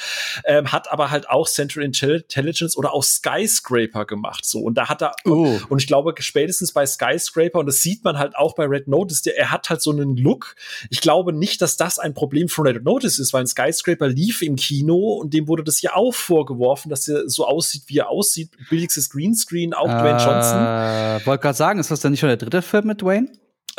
Ähm, 0.44 0.72
hat 0.72 0.90
aber 0.90 1.12
halt 1.12 1.30
auch 1.30 1.46
Central 1.46 1.84
Intelligence 1.84 2.76
oder 2.76 2.92
auch 2.92 3.04
Skyscraper 3.04 4.06
gemacht. 4.06 4.44
So 4.44 4.58
und 4.58 4.74
da 4.74 4.88
hat 4.88 5.02
er 5.02 5.14
oh. 5.24 5.60
und 5.68 5.80
ich 5.80 5.86
glaube 5.86 6.12
spätestens 6.18 6.72
bei 6.72 6.84
Skyscraper 6.84 7.60
und 7.60 7.66
das 7.66 7.80
sieht 7.80 8.02
man 8.02 8.18
halt 8.18 8.34
auch 8.34 8.56
bei 8.56 8.64
Red 8.64 8.88
Notice. 8.88 9.22
Der, 9.22 9.38
er 9.38 9.52
hat 9.52 9.70
halt 9.70 9.80
so 9.80 9.92
einen 9.92 10.16
Look. 10.16 10.56
Ich 10.90 11.00
glaube 11.00 11.32
nicht, 11.32 11.62
dass 11.62 11.76
das 11.76 12.00
ein 12.00 12.12
Problem 12.12 12.48
von 12.48 12.66
Red 12.66 12.82
Notice 12.82 13.20
ist, 13.20 13.32
weil 13.32 13.42
ein 13.42 13.46
Skyscraper 13.46 14.08
lief 14.08 14.42
im 14.42 14.56
Kino 14.56 15.12
und 15.12 15.32
dem 15.32 15.46
wurde 15.46 15.62
das 15.62 15.80
ja 15.80 15.94
auch 15.94 16.12
vorgeworfen, 16.12 16.90
dass 16.90 17.06
er 17.06 17.28
so 17.28 17.46
aussieht, 17.46 17.84
wie 17.86 17.98
er 17.98 18.08
aussieht. 18.08 18.50
Billigstes 18.68 19.10
Greenscreen, 19.10 19.74
auch 19.74 19.84
uh. 19.86 20.00
Dwayne 20.00 20.18
Johnson. 20.18 20.87
Äh, 20.88 21.26
wollte 21.26 21.42
gerade 21.42 21.56
sagen, 21.56 21.78
ist 21.80 21.90
das 21.90 22.00
denn 22.00 22.12
nicht 22.12 22.20
schon 22.20 22.28
der 22.28 22.36
dritte 22.36 22.62
Film 22.62 22.86
mit 22.86 23.02
Dwayne? 23.02 23.28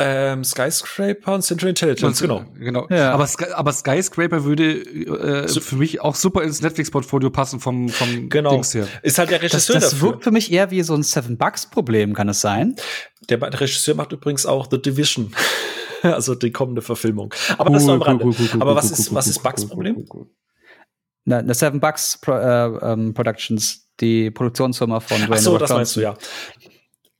Ähm, 0.01 0.45
Skyscraper 0.45 1.33
und 1.33 1.41
Central 1.41 1.69
Intelligence, 1.69 2.21
genau. 2.21 2.45
genau. 2.57 2.87
Ja. 2.89 3.11
Aber, 3.11 3.27
Sky, 3.27 3.47
aber 3.53 3.73
Skyscraper 3.73 4.45
würde 4.45 4.77
äh, 4.77 5.47
so, 5.49 5.59
für 5.59 5.75
mich 5.75 5.99
auch 5.99 6.15
super 6.15 6.41
ins 6.43 6.61
Netflix-Portfolio 6.61 7.29
passen 7.29 7.59
vom, 7.59 7.89
vom 7.89 8.29
genau. 8.29 8.51
Dings 8.51 8.73
her. 8.73 8.87
Ist 9.01 9.17
halt 9.17 9.29
der 9.29 9.41
Regisseur 9.41 9.75
Das, 9.75 9.91
das 9.91 10.01
wirkt 10.01 10.23
für 10.23 10.31
mich 10.31 10.53
eher 10.53 10.71
wie 10.71 10.83
so 10.83 10.95
ein 10.95 11.03
Seven-Bucks-Problem, 11.03 12.13
kann 12.13 12.29
es 12.29 12.39
sein? 12.39 12.77
Der, 13.27 13.39
der 13.39 13.59
Regisseur 13.59 13.93
macht 13.95 14.13
übrigens 14.13 14.45
auch 14.45 14.67
The 14.71 14.81
Division. 14.81 15.33
also 16.01 16.33
die 16.33 16.51
kommende 16.51 16.81
Verfilmung. 16.81 17.33
Aber 17.57 17.69
das 17.69 17.81
ist 17.81 17.87
noch 17.87 17.95
am 17.95 18.01
Rande. 18.01 18.33
Aber 18.59 18.75
was 18.75 18.91
ist, 18.91 19.13
was 19.13 19.27
ist 19.27 19.43
Bucks 19.43 19.65
Problem? 19.65 20.05
Na, 21.25 21.39
eine 21.39 21.53
Seven 21.53 21.81
Bucks 21.81 22.17
Pro, 22.17 22.31
äh, 22.33 22.67
um, 22.67 22.79
ähm, 23.07 23.13
Productions 23.13 23.89
die 23.99 24.31
Produktionsfirma 24.31 24.99
von 24.99 25.17
Dwayne 25.17 25.35
Ach 25.35 25.37
so, 25.37 25.57
das 25.57 25.71
meinst 25.71 25.95
du, 25.95 26.01
ja. 26.01 26.15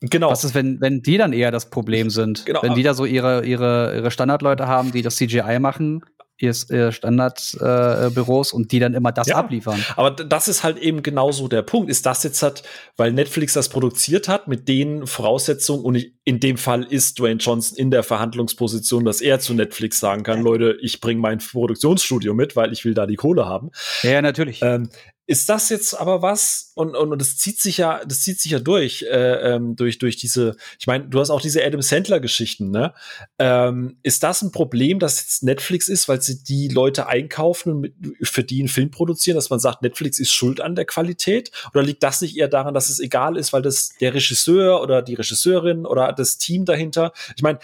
Genau. 0.02 0.30
Was 0.30 0.44
ist, 0.44 0.56
wenn, 0.56 0.80
wenn 0.80 1.02
die 1.02 1.18
dann 1.18 1.34
eher 1.34 1.52
das 1.52 1.70
Problem 1.70 2.10
sind? 2.10 2.46
Genau. 2.46 2.62
Wenn 2.64 2.76
die 2.76 2.84
da 2.84 2.94
so 2.94 3.06
ihre, 3.06 3.46
ihre, 3.46 3.96
ihre 3.96 4.12
Standardleute 4.12 4.68
haben, 4.68 4.92
die 4.92 5.02
das 5.02 5.18
CGI 5.18 5.60
machen, 5.60 6.04
ihr, 6.40 6.54
Standardbüros 6.92 8.54
äh, 8.54 8.56
und 8.56 8.72
die 8.72 8.80
dann 8.80 8.94
immer 8.94 9.12
das 9.12 9.28
ja, 9.28 9.36
abliefern. 9.36 9.84
Aber 9.96 10.12
das 10.12 10.48
ist 10.48 10.64
halt 10.64 10.78
eben 10.78 11.04
genauso 11.04 11.48
der 11.48 11.62
Punkt. 11.62 11.90
Ist 11.90 12.06
das 12.06 12.24
jetzt 12.24 12.42
hat, 12.42 12.64
weil 12.98 13.12
Netflix 13.12 13.54
das 13.54 13.70
produziert 13.70 14.28
hat 14.28 14.48
mit 14.48 14.68
den 14.68 15.06
Voraussetzungen 15.06 15.84
und 15.84 16.06
in 16.24 16.40
dem 16.40 16.58
Fall 16.58 16.84
ist 16.84 17.20
Dwayne 17.20 17.40
Johnson 17.40 17.78
in 17.78 17.92
der 17.92 18.04
Verhandlungsposition, 18.04 19.06
dass 19.06 19.22
er 19.22 19.40
zu 19.40 19.54
Netflix 19.54 20.00
sagen 20.00 20.24
kann, 20.24 20.42
Leute, 20.42 20.78
ich 20.82 21.02
bringe 21.02 21.20
mein 21.20 21.40
Produktionsstudio 21.40 22.34
mit, 22.34 22.56
weil 22.56 22.72
ich 22.72 22.86
will 22.86 22.94
da 22.94 23.06
die 23.06 23.16
Kohle 23.16 23.46
haben. 23.46 23.72
Ja, 24.04 24.22
natürlich. 24.22 24.62
Ähm, 24.62 24.90
ist 25.30 25.48
das 25.48 25.70
jetzt 25.70 25.94
aber 25.94 26.24
was? 26.24 26.72
Und 26.74 26.96
und, 26.96 27.12
und 27.12 27.22
das 27.22 27.38
zieht 27.38 27.62
sich 27.62 27.78
ja 27.78 28.04
das 28.04 28.22
zieht 28.22 28.42
sich 28.42 28.52
ja 28.52 28.58
durch 28.58 29.04
äh, 29.04 29.54
ähm, 29.54 29.76
durch 29.76 30.00
durch 30.00 30.18
diese 30.18 30.56
ich 30.80 30.88
meine 30.88 31.08
du 31.08 31.20
hast 31.20 31.30
auch 31.30 31.40
diese 31.40 31.64
Adam 31.64 31.84
Sandler 31.84 32.20
Geschichten 32.20 32.72
ne? 32.72 32.96
Ähm, 33.38 34.00
ist 34.02 34.24
das 34.24 34.42
ein 34.42 34.52
Problem 34.52 34.98
dass 34.98 35.22
jetzt 35.22 35.44
Netflix 35.44 35.88
ist 35.88 36.08
weil 36.08 36.20
sie 36.20 36.44
die 36.44 36.68
Leute 36.68 37.06
einkaufen 37.06 37.74
und 37.74 37.80
mit, 37.82 37.94
für 38.24 38.44
die 38.44 38.60
einen 38.60 38.70
Film 38.70 38.90
produzieren 38.90 39.36
dass 39.36 39.52
man 39.52 39.60
sagt 39.60 39.84
Netflix 39.84 40.18
ist 40.18 40.34
schuld 40.34 40.62
an 40.62 40.74
der 40.74 40.86
Qualität? 40.86 41.52
Oder 41.76 41.84
liegt 41.84 42.02
das 42.02 42.22
nicht 42.22 42.36
eher 42.36 42.48
daran 42.48 42.74
dass 42.74 42.90
es 42.90 43.00
egal 43.00 43.38
ist 43.38 43.54
weil 43.54 43.62
das 43.62 43.90
der 44.02 44.16
Regisseur 44.16 44.82
oder 44.82 45.04
die 45.04 45.14
Regisseurin 45.14 45.86
oder 45.86 46.12
das 46.12 46.40
Team 46.40 46.66
dahinter 46.66 47.14
ich 47.36 47.44
meine 47.44 47.60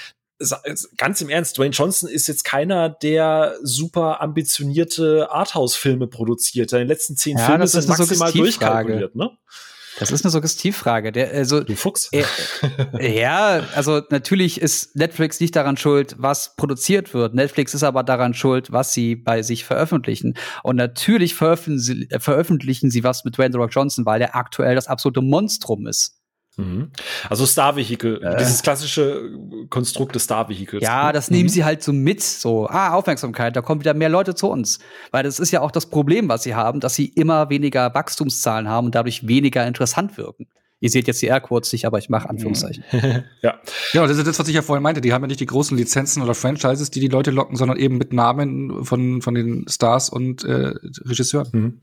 ganz 0.98 1.22
im 1.22 1.30
Ernst, 1.30 1.57
Dwayne 1.57 1.72
Johnson 1.72 2.10
ist 2.10 2.28
jetzt 2.28 2.44
keiner, 2.44 2.90
der 2.90 3.56
super 3.62 4.22
ambitionierte 4.22 5.30
Arthouse-Filme 5.32 6.07
produziert. 6.07 6.70
Seine 6.70 6.86
letzten 6.86 7.16
zehn 7.16 7.38
ja, 7.38 7.45
Filme 7.45 7.68
sind 7.68 7.88
maximal 7.88 8.32
durchkalkuliert, 8.32 9.16
ne? 9.16 9.32
Das 9.98 10.12
ist 10.12 10.26
eine 10.26 10.32
Suggestivfrage. 10.32 11.12
Der, 11.12 11.32
also, 11.32 11.64
du 11.64 11.76
Fuchs. 11.76 12.10
Äh, 12.12 12.26
ja, 12.99 13.64
also 13.76 14.02
natürlich 14.10 14.60
ist 14.60 14.95
Netflix 14.95 15.40
nicht 15.40 15.56
daran 15.56 15.78
schuld, 15.78 16.16
was 16.18 16.56
produziert 16.57 17.14
wird. 17.14 17.34
Netflix 17.34 17.74
ist 17.74 17.84
aber 17.84 18.03
daran 18.03 18.34
schuld, 18.34 18.72
was 18.72 18.91
sie 18.91 19.16
bei 19.16 19.41
sich 19.41 19.64
veröffentlichen. 19.64 20.34
Und 20.64 20.76
natürlich 20.76 21.34
veröffentlichen 21.34 21.80
sie, 21.80 22.20
veröffentlichen 22.20 22.91
sie 22.91 23.03
was 23.03 23.24
mit 23.24 23.38
Dwayne 23.38 23.53
The 23.53 23.57
Rock 23.57 23.72
Johnson, 23.74 24.06
weil 24.06 24.20
der 24.20 24.36
aktuell 24.36 24.76
das 24.76 24.88
absolute 24.88 25.22
Monstrum 25.22 25.88
ist. 25.88 26.15
Mhm. 26.57 26.91
Also 27.30 27.45
Star 27.45 27.76
Vehicle, 27.76 28.22
äh. 28.22 28.38
dieses 28.38 28.61
klassische 28.61 29.32
Konstrukt 29.69 30.15
des 30.15 30.23
Star 30.23 30.48
Vehicles. 30.49 30.82
Ja, 30.82 31.11
das 31.11 31.30
mhm. 31.30 31.38
nehmen 31.38 31.49
sie 31.49 31.65
halt 31.65 31.84
so 31.84 31.91
mit, 31.91 32.23
so, 32.23 32.68
ah, 32.68 32.94
Aufmerksamkeit, 32.94 33.56
da 33.56 33.61
kommen 33.61 33.82
wieder 33.82 33.94
mehr 33.94 34.10
Leute 34.10 34.36
zu 34.36 34.49
uns. 34.49 34.80
Weil 35.11 35.23
das 35.23 35.40
ist 35.40 35.52
ja 35.52 35.61
auch 35.61 35.72
das 35.72 35.88
Problem, 35.88 36.30
was 36.30 36.44
sie 36.44 36.56
haben, 36.56 36.80
dass 36.80 36.95
sie 36.95 37.07
immer 37.07 37.49
weniger 37.49 37.94
Wachstumszahlen 37.94 38.69
haben 38.69 38.86
und 38.86 38.95
dadurch 38.95 39.27
weniger 39.27 39.65
interessant 39.68 40.18
wirken. 40.18 40.48
Ihr 40.82 40.90
seht 40.90 41.07
jetzt 41.07 41.22
die 41.22 41.27
Airquotes 41.27 41.72
nicht, 41.72 41.86
aber 41.86 41.98
ich 41.99 42.10
mache 42.10 42.30
Anführungszeichen. 42.30 42.84
ja. 43.41 43.60
Ja, 43.94 44.07
das 44.07 44.18
ist 44.18 44.27
das, 44.27 44.38
was 44.38 44.48
ich 44.48 44.56
ja 44.56 44.61
vorhin 44.61 44.84
meinte. 44.84 45.02
Die 45.02 45.14
haben 45.14 45.23
ja 45.23 45.27
nicht 45.27 45.40
die 45.40 45.45
großen 45.45 45.77
Lizenzen 45.77 46.22
oder 46.22 46.36
Franchises, 46.36 46.91
die 46.91 46.99
die 46.99 47.07
Leute 47.07 47.32
locken, 47.32 47.56
sondern 47.56 47.77
eben 47.77 47.98
mit 47.98 48.14
Namen 48.14 48.84
von, 48.84 49.22
von 49.22 49.34
den 49.34 49.65
Stars 49.69 50.10
und 50.10 50.44
äh, 50.44 50.73
Regisseuren. 51.06 51.49
Mhm. 51.52 51.80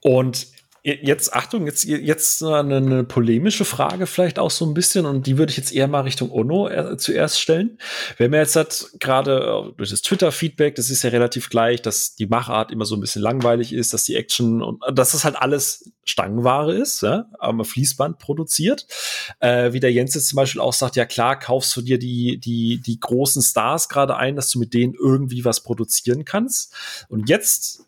Und 0.00 0.46
Jetzt, 0.84 1.32
Achtung, 1.32 1.66
jetzt, 1.66 1.84
jetzt 1.84 2.42
eine, 2.42 2.78
eine, 2.78 3.04
polemische 3.04 3.64
Frage 3.64 4.08
vielleicht 4.08 4.40
auch 4.40 4.50
so 4.50 4.66
ein 4.66 4.74
bisschen 4.74 5.06
und 5.06 5.28
die 5.28 5.38
würde 5.38 5.52
ich 5.52 5.56
jetzt 5.56 5.72
eher 5.72 5.86
mal 5.86 6.00
Richtung 6.00 6.32
Ono 6.32 6.66
äh, 6.66 6.96
zuerst 6.96 7.40
stellen. 7.40 7.78
Wenn 8.16 8.32
man 8.32 8.40
jetzt 8.40 8.56
hat, 8.56 8.86
gerade 8.98 9.70
äh, 9.70 9.76
durch 9.76 9.90
das 9.90 10.02
Twitter-Feedback, 10.02 10.74
das 10.74 10.90
ist 10.90 11.04
ja 11.04 11.10
relativ 11.10 11.50
gleich, 11.50 11.82
dass 11.82 12.16
die 12.16 12.26
Machart 12.26 12.72
immer 12.72 12.84
so 12.84 12.96
ein 12.96 13.00
bisschen 13.00 13.22
langweilig 13.22 13.72
ist, 13.72 13.94
dass 13.94 14.02
die 14.02 14.16
Action 14.16 14.60
und 14.60 14.82
äh, 14.84 14.92
dass 14.92 15.12
das 15.12 15.22
halt 15.22 15.36
alles 15.36 15.92
Stangenware 16.02 16.74
ist, 16.74 17.02
ja, 17.02 17.26
aber 17.38 17.64
Fließband 17.64 18.18
produziert. 18.18 18.88
Äh, 19.38 19.72
wie 19.72 19.78
der 19.78 19.92
Jens 19.92 20.16
jetzt 20.16 20.30
zum 20.30 20.36
Beispiel 20.36 20.60
auch 20.60 20.72
sagt, 20.72 20.96
ja 20.96 21.04
klar, 21.04 21.38
kaufst 21.38 21.76
du 21.76 21.82
dir 21.82 22.00
die, 22.00 22.38
die, 22.38 22.80
die 22.84 22.98
großen 22.98 23.40
Stars 23.40 23.88
gerade 23.88 24.16
ein, 24.16 24.34
dass 24.34 24.50
du 24.50 24.58
mit 24.58 24.74
denen 24.74 24.94
irgendwie 24.94 25.44
was 25.44 25.62
produzieren 25.62 26.24
kannst. 26.24 26.74
Und 27.08 27.28
jetzt 27.28 27.84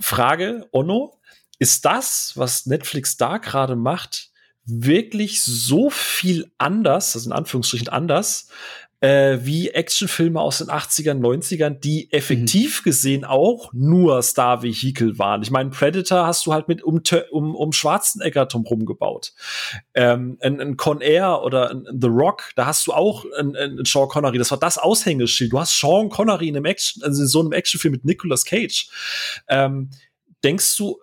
Frage, 0.00 0.66
Ono, 0.72 1.16
ist 1.58 1.84
das, 1.84 2.32
was 2.36 2.66
Netflix 2.66 3.16
da 3.16 3.38
gerade 3.38 3.76
macht, 3.76 4.30
wirklich 4.64 5.42
so 5.42 5.90
viel 5.90 6.50
anders, 6.58 7.14
also 7.14 7.30
in 7.30 7.32
Anführungsstrichen 7.32 7.88
anders, 7.88 8.48
äh, 9.00 9.38
wie 9.42 9.70
Actionfilme 9.70 10.40
aus 10.40 10.58
den 10.58 10.68
80ern, 10.68 11.20
90ern, 11.20 11.78
die 11.78 12.10
effektiv 12.12 12.80
mhm. 12.80 12.84
gesehen 12.84 13.24
auch 13.24 13.72
nur 13.72 14.22
Star-Vehikel 14.22 15.18
waren. 15.18 15.42
Ich 15.42 15.50
meine, 15.50 15.70
Predator 15.70 16.26
hast 16.26 16.46
du 16.46 16.52
halt 16.52 16.66
mit 16.66 16.82
um, 16.82 17.02
um, 17.30 17.54
um 17.54 17.72
Schwarzenegger 17.72 18.46
drum 18.46 18.86
gebaut. 18.86 19.34
Ähm, 19.94 20.38
ein, 20.40 20.60
ein 20.60 20.76
Con 20.76 21.00
Air 21.00 21.42
oder 21.42 21.70
ein, 21.70 21.86
ein 21.86 22.00
The 22.00 22.08
Rock, 22.08 22.52
da 22.56 22.66
hast 22.66 22.86
du 22.86 22.92
auch 22.92 23.26
einen 23.38 23.84
Sean 23.84 24.08
Connery. 24.08 24.38
Das 24.38 24.50
war 24.50 24.58
das 24.58 24.78
Aushängeschild. 24.78 25.52
Du 25.52 25.60
hast 25.60 25.78
Sean 25.78 26.08
Connery 26.08 26.48
in 26.48 26.56
einem 26.56 26.64
Action, 26.64 27.02
also 27.02 27.22
in 27.22 27.28
so 27.28 27.40
einem 27.40 27.52
Actionfilm 27.52 27.92
mit 27.92 28.04
Nicolas 28.04 28.44
Cage. 28.46 28.88
Ähm, 29.48 29.90
denkst 30.42 30.76
du, 30.78 30.98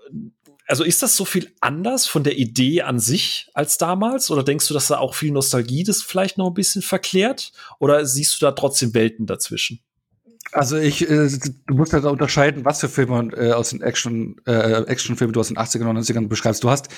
also 0.73 0.83
ist 0.83 1.03
das 1.03 1.15
so 1.15 1.23
viel 1.23 1.53
anders 1.61 2.07
von 2.07 2.23
der 2.23 2.35
Idee 2.35 2.81
an 2.81 2.97
sich 2.97 3.47
als 3.53 3.77
damals? 3.77 4.31
Oder 4.31 4.41
denkst 4.41 4.67
du, 4.67 4.73
dass 4.73 4.87
da 4.87 4.97
auch 4.97 5.13
viel 5.13 5.29
Nostalgie 5.29 5.83
das 5.83 6.01
vielleicht 6.01 6.39
noch 6.39 6.47
ein 6.47 6.55
bisschen 6.55 6.81
verklärt? 6.81 7.51
Oder 7.77 8.07
siehst 8.07 8.33
du 8.33 8.45
da 8.47 8.53
trotzdem 8.53 8.95
Welten 8.95 9.27
dazwischen? 9.27 9.81
Also 10.51 10.77
ich, 10.77 11.09
äh, 11.09 11.29
du 11.67 11.73
musst 11.73 11.93
halt 11.93 12.05
unterscheiden, 12.05 12.65
was 12.65 12.79
für 12.79 12.89
Filme 12.89 13.31
äh, 13.35 13.53
aus 13.53 13.71
den 13.71 13.81
Action, 13.81 14.35
äh, 14.45 14.83
Actionfilme 14.83 15.31
du 15.31 15.39
aus 15.39 15.47
den 15.47 15.57
80ern 15.57 15.89
und 15.89 15.97
90ern 15.97 16.27
beschreibst. 16.27 16.63
Du 16.63 16.69
hast 16.69 16.89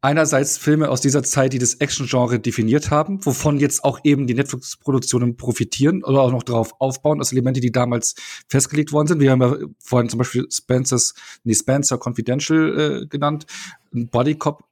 einerseits 0.00 0.56
Filme 0.56 0.88
aus 0.88 1.00
dieser 1.00 1.22
Zeit, 1.22 1.52
die 1.52 1.58
das 1.58 1.74
Action-Genre 1.74 2.38
definiert 2.38 2.90
haben, 2.90 3.24
wovon 3.24 3.58
jetzt 3.58 3.84
auch 3.84 4.00
eben 4.04 4.26
die 4.26 4.34
Netflix-Produktionen 4.34 5.36
profitieren 5.36 6.02
oder 6.04 6.22
auch 6.22 6.32
noch 6.32 6.42
darauf 6.42 6.80
aufbauen, 6.80 7.18
als 7.18 7.32
Elemente, 7.32 7.60
die 7.60 7.72
damals 7.72 8.14
festgelegt 8.48 8.92
worden 8.92 9.08
sind. 9.08 9.20
Wir 9.20 9.32
haben 9.32 9.42
ja 9.42 9.56
vorhin 9.78 10.08
zum 10.08 10.18
Beispiel 10.18 10.46
Spencer's, 10.50 11.14
nee, 11.44 11.54
Spencer 11.54 11.98
Confidential 12.02 13.02
äh, 13.02 13.06
genannt, 13.06 13.46
Body 13.90 14.36
Cop 14.36 14.64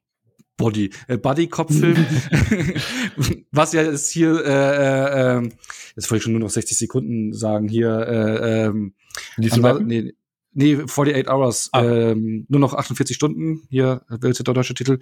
Body, 0.61 0.89
äh, 1.07 1.17
Buddy-Cop-Film, 1.17 1.97
was 3.51 3.73
ja 3.73 3.81
ist 3.81 4.11
hier, 4.11 4.45
äh, 4.45 5.37
äh, 5.37 5.49
jetzt 5.95 6.09
wollte 6.09 6.17
ich 6.17 6.23
schon 6.23 6.33
nur 6.33 6.41
noch 6.41 6.49
60 6.49 6.77
Sekunden 6.77 7.33
sagen, 7.33 7.67
hier, 7.67 7.89
äh, 7.89 8.65
ähm, 8.65 8.93
nee, 9.37 10.13
nee, 10.53 10.81
48 10.81 11.29
Hours, 11.29 11.69
ah. 11.73 11.83
ähm, 11.83 12.45
nur 12.47 12.59
noch 12.59 12.73
48 12.73 13.15
Stunden, 13.15 13.63
hier, 13.69 14.03
welcher 14.09 14.43
der 14.43 14.53
deutsche 14.53 14.73
Titel, 14.73 14.99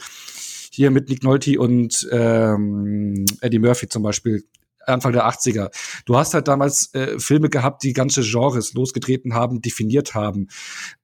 hier 0.72 0.92
mit 0.92 1.10
Nick 1.10 1.24
Nolte 1.24 1.60
und 1.60 2.08
ähm, 2.12 3.26
Eddie 3.42 3.60
Murphy 3.60 3.90
zum 3.90 4.04
Beispiel, 4.04 4.44
Anfang 4.86 5.14
der 5.14 5.28
80er. 5.28 5.70
Du 6.06 6.18
hast 6.18 6.34
halt 6.34 6.48
damals 6.48 6.94
äh, 6.94 7.20
Filme 7.20 7.50
gehabt, 7.50 7.84
die 7.84 7.94
ganze 7.94 8.22
Genres 8.22 8.74
losgetreten 8.74 9.34
haben, 9.34 9.62
definiert 9.62 10.16
haben. 10.16 10.48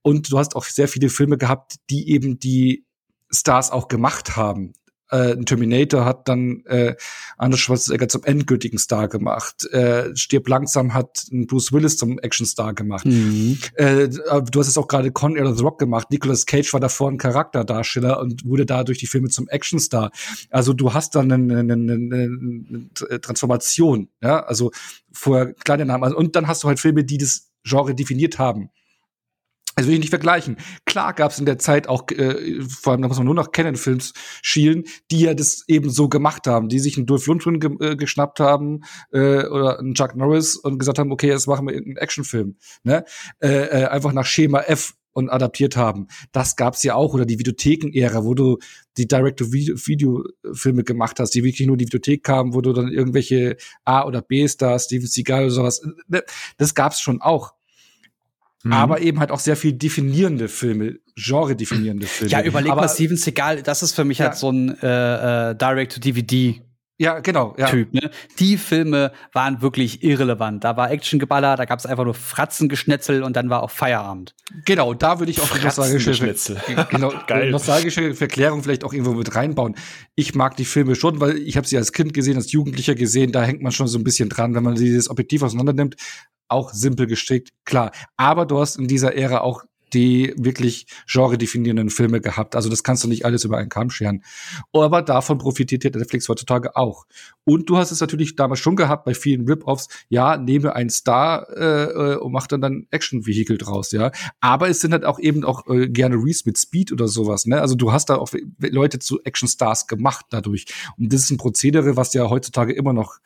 Und 0.02 0.32
du 0.32 0.38
hast 0.38 0.56
auch 0.56 0.64
sehr 0.64 0.88
viele 0.88 1.08
Filme 1.08 1.38
gehabt, 1.38 1.76
die 1.90 2.10
eben 2.10 2.38
die 2.38 2.85
Stars 3.36 3.70
auch 3.70 3.88
gemacht 3.88 4.36
haben. 4.36 4.72
Äh, 5.10 5.36
Terminator 5.44 6.04
hat 6.04 6.28
dann 6.28 6.64
äh, 6.66 6.96
Arnold 7.36 7.60
Schwarzenegger 7.60 8.08
zum 8.08 8.24
endgültigen 8.24 8.78
Star 8.78 9.08
gemacht. 9.08 9.64
Äh, 9.70 10.16
Stirb 10.16 10.48
langsam 10.48 10.94
hat 10.94 11.26
Bruce 11.30 11.72
Willis 11.72 11.96
zum 11.96 12.18
Actionstar 12.18 12.74
gemacht. 12.74 13.06
Mhm. 13.06 13.58
Äh, 13.74 14.08
du 14.08 14.60
hast 14.60 14.68
es 14.68 14.76
auch 14.76 14.88
gerade 14.88 15.12
Con 15.12 15.36
Air 15.36 15.54
The 15.54 15.62
Rock 15.62 15.78
gemacht. 15.78 16.10
Nicolas 16.10 16.44
Cage 16.46 16.72
war 16.72 16.80
davor 16.80 17.10
ein 17.10 17.18
Charakterdarsteller 17.18 18.18
und 18.18 18.44
wurde 18.44 18.66
dadurch 18.66 18.98
die 18.98 19.06
Filme 19.06 19.28
zum 19.28 19.48
Actionstar. 19.48 20.10
Also 20.50 20.72
du 20.72 20.92
hast 20.92 21.14
dann 21.14 21.30
eine, 21.30 21.60
eine, 21.60 21.74
eine, 21.74 21.94
eine 21.94 23.20
Transformation. 23.20 24.08
Ja, 24.20 24.40
also 24.44 24.72
vorher 25.12 25.52
kleine 25.52 25.84
Namen. 25.84 26.14
Und 26.14 26.34
dann 26.34 26.48
hast 26.48 26.64
du 26.64 26.68
halt 26.68 26.80
Filme, 26.80 27.04
die 27.04 27.18
das 27.18 27.52
Genre 27.62 27.94
definiert 27.94 28.38
haben. 28.40 28.70
Also 29.78 29.88
will 29.88 29.96
ich 29.96 30.00
nicht 30.00 30.10
vergleichen. 30.10 30.56
Klar 30.86 31.12
gab 31.12 31.32
es 31.32 31.38
in 31.38 31.44
der 31.44 31.58
Zeit 31.58 31.86
auch, 31.86 32.10
äh, 32.10 32.62
vor 32.62 32.92
allem 32.92 33.02
da 33.02 33.08
muss 33.08 33.18
man 33.18 33.26
nur 33.26 33.34
noch 33.34 33.52
Canon-Films 33.52 34.14
schielen, 34.40 34.84
die 35.10 35.20
ja 35.20 35.34
das 35.34 35.64
eben 35.68 35.90
so 35.90 36.08
gemacht 36.08 36.46
haben, 36.46 36.70
die 36.70 36.78
sich 36.78 36.96
einen 36.96 37.04
Dolph 37.04 37.26
Lundgren 37.26 37.60
ge 37.60 37.70
äh, 37.80 37.94
geschnappt 37.94 38.40
haben 38.40 38.84
äh, 39.12 39.44
oder 39.44 39.78
einen 39.78 39.94
Chuck 39.94 40.16
Norris 40.16 40.56
und 40.56 40.78
gesagt 40.78 40.98
haben, 40.98 41.12
okay, 41.12 41.28
jetzt 41.28 41.46
machen 41.46 41.68
wir 41.68 41.76
einen 41.76 41.98
Actionfilm, 41.98 42.56
ne? 42.84 43.04
Äh, 43.38 43.48
äh, 43.48 43.84
einfach 43.88 44.14
nach 44.14 44.24
Schema 44.24 44.60
F 44.60 44.94
und 45.12 45.28
adaptiert 45.28 45.76
haben. 45.76 46.08
Das 46.32 46.56
gab's 46.56 46.82
ja 46.82 46.94
auch 46.94 47.12
oder 47.12 47.26
die 47.26 47.38
Videotheken-Ära, 47.38 48.24
wo 48.24 48.32
du 48.32 48.58
die 48.96 49.06
Direct-to-Video-Filme 49.06 50.84
gemacht 50.84 51.20
hast, 51.20 51.34
die 51.34 51.44
wirklich 51.44 51.66
nur 51.66 51.74
in 51.74 51.80
die 51.80 51.86
Videothek 51.86 52.22
kamen, 52.22 52.54
wo 52.54 52.62
du 52.62 52.72
dann 52.72 52.88
irgendwelche 52.88 53.56
A 53.84 54.06
oder 54.06 54.22
B-Stars, 54.22 54.84
Steven 54.84 55.06
Seagal 55.06 55.44
oder 55.44 55.50
sowas, 55.50 55.82
ne? 56.08 56.22
das 56.56 56.74
gab's 56.74 57.00
schon 57.00 57.20
auch 57.20 57.52
Mhm. 58.66 58.72
aber 58.72 59.00
eben 59.00 59.20
halt 59.20 59.30
auch 59.30 59.38
sehr 59.38 59.56
viel 59.56 59.72
definierende 59.72 60.48
Filme, 60.48 60.96
Genre-definierende 61.14 62.06
Filme. 62.06 62.32
Ja, 62.32 62.42
überleg 62.42 62.72
aber, 62.72 62.82
mal, 62.82 62.88
Steven 62.88 63.16
Seagal, 63.16 63.62
das 63.62 63.82
ist 63.82 63.92
für 63.92 64.04
mich 64.04 64.18
ja. 64.18 64.26
halt 64.26 64.36
so 64.36 64.50
ein 64.50 64.76
äh, 64.82 65.50
äh, 65.50 65.54
Direct-to-DVD 65.54 66.62
ja, 66.98 67.20
genau. 67.20 67.54
Ja. 67.58 67.66
Typ. 67.66 67.92
Ne? 67.92 68.10
Die 68.38 68.56
Filme 68.56 69.12
waren 69.32 69.60
wirklich 69.60 70.02
irrelevant. 70.02 70.64
Da 70.64 70.76
war 70.76 70.90
Actiongeballer, 70.90 71.56
da 71.56 71.66
gab 71.66 71.78
es 71.78 71.84
einfach 71.84 72.04
nur 72.04 72.14
Fratzengeschnetzel 72.14 73.22
und 73.22 73.36
dann 73.36 73.50
war 73.50 73.62
auch 73.62 73.70
Feierabend. 73.70 74.34
Genau, 74.64 74.94
da 74.94 75.18
würde 75.18 75.30
ich 75.30 75.40
auch 75.40 75.62
nostalgische, 75.62 76.12
genau, 76.90 77.12
nostalgische 77.50 78.14
Verklärung 78.14 78.62
vielleicht 78.62 78.84
auch 78.84 78.94
irgendwo 78.94 79.12
mit 79.12 79.34
reinbauen. 79.34 79.74
Ich 80.14 80.34
mag 80.34 80.56
die 80.56 80.64
Filme 80.64 80.94
schon, 80.94 81.20
weil 81.20 81.36
ich 81.36 81.56
habe 81.56 81.66
sie 81.66 81.76
als 81.76 81.92
Kind 81.92 82.14
gesehen, 82.14 82.36
als 82.36 82.52
Jugendlicher 82.52 82.94
gesehen. 82.94 83.30
Da 83.30 83.42
hängt 83.42 83.62
man 83.62 83.72
schon 83.72 83.88
so 83.88 83.98
ein 83.98 84.04
bisschen 84.04 84.30
dran, 84.30 84.54
wenn 84.54 84.62
man 84.62 84.74
dieses 84.74 85.10
Objektiv 85.10 85.42
auseinander 85.42 85.74
nimmt 85.74 85.96
auch 86.48 86.72
simpel 86.72 87.06
gestrickt, 87.06 87.50
klar. 87.64 87.90
Aber 88.16 88.46
du 88.46 88.60
hast 88.60 88.76
in 88.76 88.86
dieser 88.86 89.16
Ära 89.16 89.40
auch 89.40 89.64
die 89.92 90.34
wirklich 90.36 90.86
genre-definierenden 91.06 91.90
Filme 91.90 92.20
gehabt. 92.20 92.56
Also 92.56 92.68
das 92.68 92.82
kannst 92.82 93.04
du 93.04 93.08
nicht 93.08 93.24
alles 93.24 93.44
über 93.44 93.58
einen 93.58 93.68
Kamm 93.68 93.90
scheren. 93.90 94.22
Aber 94.72 95.02
davon 95.02 95.38
profitiert 95.38 95.84
Netflix 95.84 96.28
heutzutage 96.28 96.76
auch. 96.76 97.06
Und 97.44 97.68
du 97.70 97.76
hast 97.76 97.92
es 97.92 98.00
natürlich 98.00 98.34
damals 98.34 98.60
schon 98.60 98.76
gehabt 98.76 99.04
bei 99.04 99.14
vielen 99.14 99.46
Rip-Offs, 99.46 99.88
ja, 100.08 100.36
nehme 100.36 100.74
einen 100.74 100.90
Star 100.90 101.46
äh, 101.56 101.84
äh 101.84 102.16
und 102.16 102.32
mach 102.32 102.46
dann 102.46 102.60
dann 102.60 102.86
Action-Vehikel 102.90 103.58
draus, 103.58 103.92
ja. 103.92 104.10
Aber 104.40 104.68
es 104.68 104.80
sind 104.80 104.92
halt 104.92 105.04
auch 105.04 105.18
eben 105.18 105.44
auch 105.44 105.66
äh, 105.68 105.88
gerne 105.88 106.16
Reese 106.16 106.42
mit 106.46 106.58
Speed 106.58 106.92
oder 106.92 107.06
sowas, 107.08 107.46
ne? 107.46 107.60
Also 107.60 107.76
du 107.76 107.92
hast 107.92 108.10
da 108.10 108.16
auch 108.16 108.30
Leute 108.58 108.98
zu 108.98 109.22
Action-Stars 109.22 109.86
gemacht 109.86 110.26
dadurch. 110.30 110.66
Und 110.98 111.12
das 111.12 111.22
ist 111.22 111.30
ein 111.30 111.36
Prozedere, 111.36 111.96
was 111.96 112.14
ja 112.14 112.28
heutzutage 112.28 112.72
immer 112.72 112.92
noch 112.92 113.18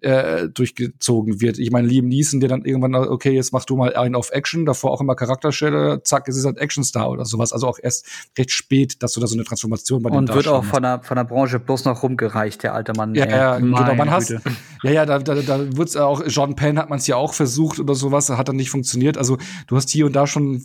äh, 0.00 0.48
durchgezogen 0.48 1.40
wird. 1.40 1.58
Ich 1.58 1.70
meine, 1.70 1.88
Liam 1.88 2.06
Neeson, 2.06 2.40
der 2.40 2.48
dann 2.48 2.64
irgendwann, 2.64 2.94
okay, 2.94 3.32
jetzt 3.32 3.52
machst 3.52 3.70
du 3.70 3.76
mal 3.76 3.94
einen 3.94 4.14
auf 4.14 4.30
Action, 4.30 4.64
davor 4.64 4.92
auch 4.92 5.00
immer 5.00 5.14
Charakterstelle, 5.14 6.02
zack, 6.04 6.28
es 6.28 6.36
ist 6.36 6.44
halt 6.44 6.58
Actionstar 6.58 7.10
oder 7.10 7.24
sowas. 7.24 7.52
Also 7.52 7.66
auch 7.66 7.78
erst 7.82 8.06
recht 8.36 8.50
spät, 8.50 9.02
dass 9.02 9.12
du 9.12 9.20
da 9.20 9.26
so 9.26 9.34
eine 9.34 9.44
Transformation 9.44 10.02
bei 10.02 10.10
Und 10.10 10.32
wird 10.32 10.48
auch 10.48 10.64
von 10.64 10.82
der, 10.82 11.02
von 11.02 11.16
der 11.16 11.24
Branche 11.24 11.58
bloß 11.58 11.84
noch 11.84 12.02
rumgereicht, 12.02 12.62
der 12.62 12.74
alte 12.74 12.92
Mann. 12.94 13.14
Ja, 13.14 13.28
ja, 13.28 13.58
genau, 13.58 13.94
man 13.94 14.10
hast, 14.10 14.30
ja, 14.82 14.90
ja, 14.90 15.06
da, 15.06 15.18
da, 15.18 15.34
da 15.34 15.76
wird's 15.76 15.96
auch, 15.96 16.22
John 16.26 16.54
Penn 16.54 16.78
hat 16.78 16.90
man 16.90 16.98
es 16.98 17.06
ja 17.06 17.16
auch 17.16 17.34
versucht 17.34 17.80
oder 17.80 17.94
sowas, 17.94 18.28
hat 18.30 18.48
dann 18.48 18.56
nicht 18.56 18.70
funktioniert. 18.70 19.18
Also 19.18 19.38
du 19.66 19.76
hast 19.76 19.90
hier 19.90 20.06
und 20.06 20.14
da 20.14 20.26
schon 20.26 20.64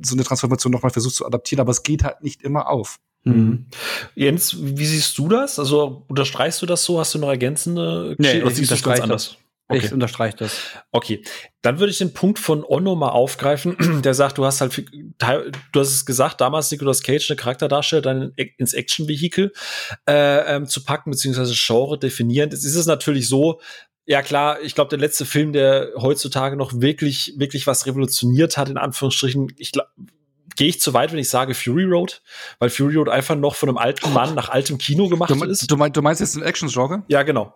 so 0.00 0.14
eine 0.14 0.24
Transformation 0.24 0.72
nochmal 0.72 0.90
versucht 0.90 1.14
zu 1.14 1.26
adaptieren, 1.26 1.60
aber 1.60 1.70
es 1.70 1.82
geht 1.82 2.04
halt 2.04 2.22
nicht 2.22 2.42
immer 2.42 2.68
auf. 2.68 2.98
Mhm. 3.24 3.66
Jens, 4.14 4.56
wie 4.58 4.84
siehst 4.86 5.16
du 5.18 5.28
das? 5.28 5.58
Also 5.58 6.04
unterstreichst 6.08 6.60
du 6.62 6.66
das 6.66 6.84
so? 6.84 6.98
Hast 6.98 7.14
du 7.14 7.18
noch 7.18 7.28
ergänzende 7.28 8.16
Nee, 8.18 8.42
oder 8.42 8.50
ich 8.50 8.56
siehst 8.56 8.70
du 8.70 8.74
es 8.74 8.82
ganz 8.82 9.00
anders? 9.00 9.36
Ich 9.72 9.90
unterstreiche 9.92 10.36
das. 10.36 10.58
Okay, 10.90 11.22
dann 11.62 11.78
würde 11.78 11.92
ich 11.92 11.98
den 11.98 12.12
Punkt 12.12 12.38
von 12.38 12.62
Onno 12.62 12.94
mal 12.94 13.08
aufgreifen, 13.08 13.76
der 14.04 14.12
sagt, 14.12 14.36
du 14.36 14.44
hast 14.44 14.60
halt, 14.60 14.84
du 14.92 15.80
hast 15.80 15.88
es 15.88 16.04
gesagt, 16.04 16.42
damals 16.42 16.70
Nicolas 16.70 17.02
Cage 17.02 17.30
eine 17.30 17.36
Charakterdarsteller 17.36 18.02
dann 18.02 18.32
in- 18.36 18.50
ins 18.58 18.74
Action-Vehikel 18.74 19.52
äh, 20.06 20.56
ähm, 20.56 20.66
zu 20.66 20.84
packen, 20.84 21.10
beziehungsweise 21.12 21.54
Genre 21.56 21.98
definieren. 21.98 22.50
Jetzt 22.50 22.64
ist 22.64 22.74
es 22.74 22.84
natürlich 22.86 23.28
so, 23.28 23.60
ja 24.04 24.20
klar, 24.20 24.60
ich 24.60 24.74
glaube, 24.74 24.90
der 24.90 24.98
letzte 24.98 25.24
Film, 25.24 25.54
der 25.54 25.90
heutzutage 25.96 26.56
noch 26.56 26.72
wirklich, 26.80 27.32
wirklich 27.38 27.66
was 27.66 27.86
revolutioniert 27.86 28.58
hat, 28.58 28.68
in 28.68 28.76
Anführungsstrichen, 28.76 29.54
ich 29.56 29.72
glaube, 29.72 29.88
gehe 30.56 30.68
ich 30.68 30.80
zu 30.80 30.94
weit, 30.94 31.12
wenn 31.12 31.18
ich 31.18 31.28
sage 31.28 31.54
Fury 31.54 31.84
Road, 31.84 32.22
weil 32.58 32.70
Fury 32.70 32.96
Road 32.96 33.08
einfach 33.08 33.34
noch 33.36 33.54
von 33.54 33.68
einem 33.68 33.78
alten 33.78 34.12
Mann 34.12 34.34
nach 34.34 34.48
altem 34.48 34.78
Kino 34.78 35.08
gemacht 35.08 35.30
Du, 35.30 35.42
ist. 35.44 35.70
du, 35.70 35.76
mein, 35.76 35.92
du 35.92 36.02
meinst 36.02 36.20
jetzt 36.20 36.36
ein 36.36 36.42
Action-Genre? 36.42 37.02
Ja, 37.08 37.22
genau. 37.22 37.54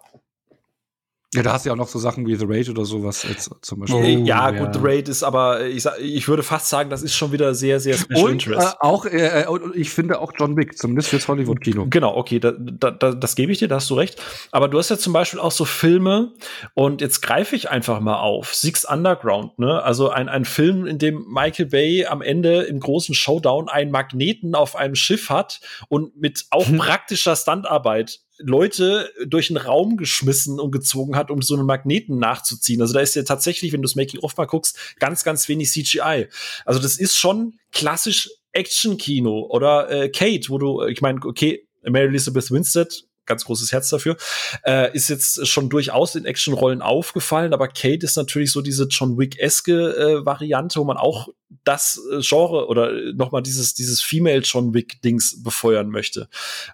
Ja, 1.36 1.42
da 1.42 1.52
hast 1.52 1.64
du 1.64 1.68
ja 1.68 1.74
auch 1.74 1.78
noch 1.78 1.88
so 1.88 1.98
Sachen 1.98 2.26
wie 2.26 2.34
The 2.36 2.46
Raid 2.48 2.68
oder 2.68 2.84
sowas 2.84 3.24
jetzt 3.28 3.50
zum 3.62 3.80
Beispiel. 3.80 3.96
Oh, 4.00 4.02
Äh, 4.02 4.12
ja, 4.24 4.50
ja. 4.50 4.64
gut, 4.64 4.74
The 4.74 4.80
Raid 4.82 5.08
ist 5.08 5.22
aber, 5.22 5.60
äh, 5.60 5.68
ich, 5.68 5.82
sag, 5.82 6.00
ich 6.00 6.26
würde 6.28 6.42
fast 6.42 6.68
sagen, 6.68 6.90
das 6.90 7.02
ist 7.02 7.14
schon 7.14 7.32
wieder 7.32 7.54
sehr, 7.54 7.78
sehr 7.80 7.96
Special 7.96 8.22
Und 8.22 8.28
äh, 8.28 8.32
Interest. 8.32 8.76
auch, 8.80 9.04
äh, 9.06 9.42
äh, 9.42 9.46
und 9.46 9.76
ich 9.76 9.90
finde 9.90 10.20
auch 10.20 10.32
John 10.38 10.56
Wick, 10.56 10.76
zumindest 10.78 11.10
fürs 11.10 11.28
Hollywood-Kino. 11.28 11.86
Genau, 11.90 12.16
okay, 12.16 12.40
da, 12.40 12.52
da, 12.58 12.90
da, 12.90 13.12
das 13.12 13.36
gebe 13.36 13.52
ich 13.52 13.58
dir, 13.58 13.68
da 13.68 13.76
hast 13.76 13.90
du 13.90 13.94
recht. 13.94 14.20
Aber 14.52 14.68
du 14.68 14.78
hast 14.78 14.88
ja 14.90 14.98
zum 14.98 15.12
Beispiel 15.12 15.40
auch 15.40 15.52
so 15.52 15.64
Filme, 15.64 16.32
und 16.74 17.00
jetzt 17.00 17.20
greife 17.22 17.54
ich 17.56 17.70
einfach 17.70 18.00
mal 18.00 18.18
auf, 18.18 18.54
Six 18.54 18.84
Underground, 18.84 19.58
ne? 19.58 19.82
Also 19.82 20.10
ein, 20.10 20.28
ein 20.28 20.44
Film, 20.44 20.86
in 20.86 20.98
dem 20.98 21.24
Michael 21.28 21.66
Bay 21.66 22.06
am 22.06 22.22
Ende 22.22 22.62
im 22.62 22.80
großen 22.80 23.14
Showdown 23.14 23.68
einen 23.68 23.90
Magneten 23.90 24.54
auf 24.54 24.76
einem 24.76 24.94
Schiff 24.94 25.30
hat 25.30 25.60
und 25.88 26.16
mit 26.16 26.46
auch 26.50 26.66
praktischer 26.76 27.36
Standarbeit 27.36 28.20
Leute 28.38 29.10
durch 29.26 29.48
den 29.48 29.56
Raum 29.56 29.96
geschmissen 29.96 30.60
und 30.60 30.70
gezogen 30.70 31.16
hat, 31.16 31.30
um 31.30 31.42
so 31.42 31.54
einen 31.54 31.66
Magneten 31.66 32.18
nachzuziehen. 32.18 32.80
Also 32.80 32.94
da 32.94 33.00
ist 33.00 33.14
ja 33.14 33.22
tatsächlich, 33.22 33.72
wenn 33.72 33.82
du 33.82 33.86
das 33.86 33.96
Making-of 33.96 34.36
mal 34.36 34.46
guckst, 34.46 34.78
ganz, 34.98 35.24
ganz 35.24 35.48
wenig 35.48 35.70
CGI. 35.70 36.28
Also 36.64 36.80
das 36.80 36.98
ist 36.98 37.16
schon 37.16 37.54
klassisch 37.72 38.30
Action-Kino 38.52 39.46
oder 39.50 39.90
äh, 39.90 40.08
Kate, 40.08 40.48
wo 40.48 40.58
du, 40.58 40.84
ich 40.84 41.00
meine, 41.00 41.20
okay, 41.24 41.66
Mary 41.82 42.06
Elizabeth 42.06 42.50
Winstead, 42.50 43.05
ganz 43.26 43.44
großes 43.44 43.72
Herz 43.72 43.88
dafür, 43.88 44.16
äh, 44.64 44.94
ist 44.94 45.08
jetzt 45.08 45.46
schon 45.46 45.68
durchaus 45.68 46.14
in 46.14 46.24
Actionrollen 46.24 46.82
aufgefallen, 46.82 47.52
aber 47.52 47.68
Kate 47.68 48.04
ist 48.04 48.16
natürlich 48.16 48.52
so 48.52 48.62
diese 48.62 48.84
John 48.84 49.18
Wick-eske 49.18 49.72
äh, 49.72 50.26
Variante, 50.26 50.80
wo 50.80 50.84
man 50.84 50.96
auch 50.96 51.28
das 51.64 52.00
äh, 52.10 52.20
Genre 52.20 52.68
oder 52.68 52.92
äh, 52.92 53.12
noch 53.12 53.32
mal 53.32 53.40
dieses 53.40 53.74
dieses 53.74 54.02
Female 54.02 54.40
John 54.40 54.74
Wick 54.74 55.00
Dings 55.02 55.42
befeuern 55.42 55.88
möchte. 55.88 56.28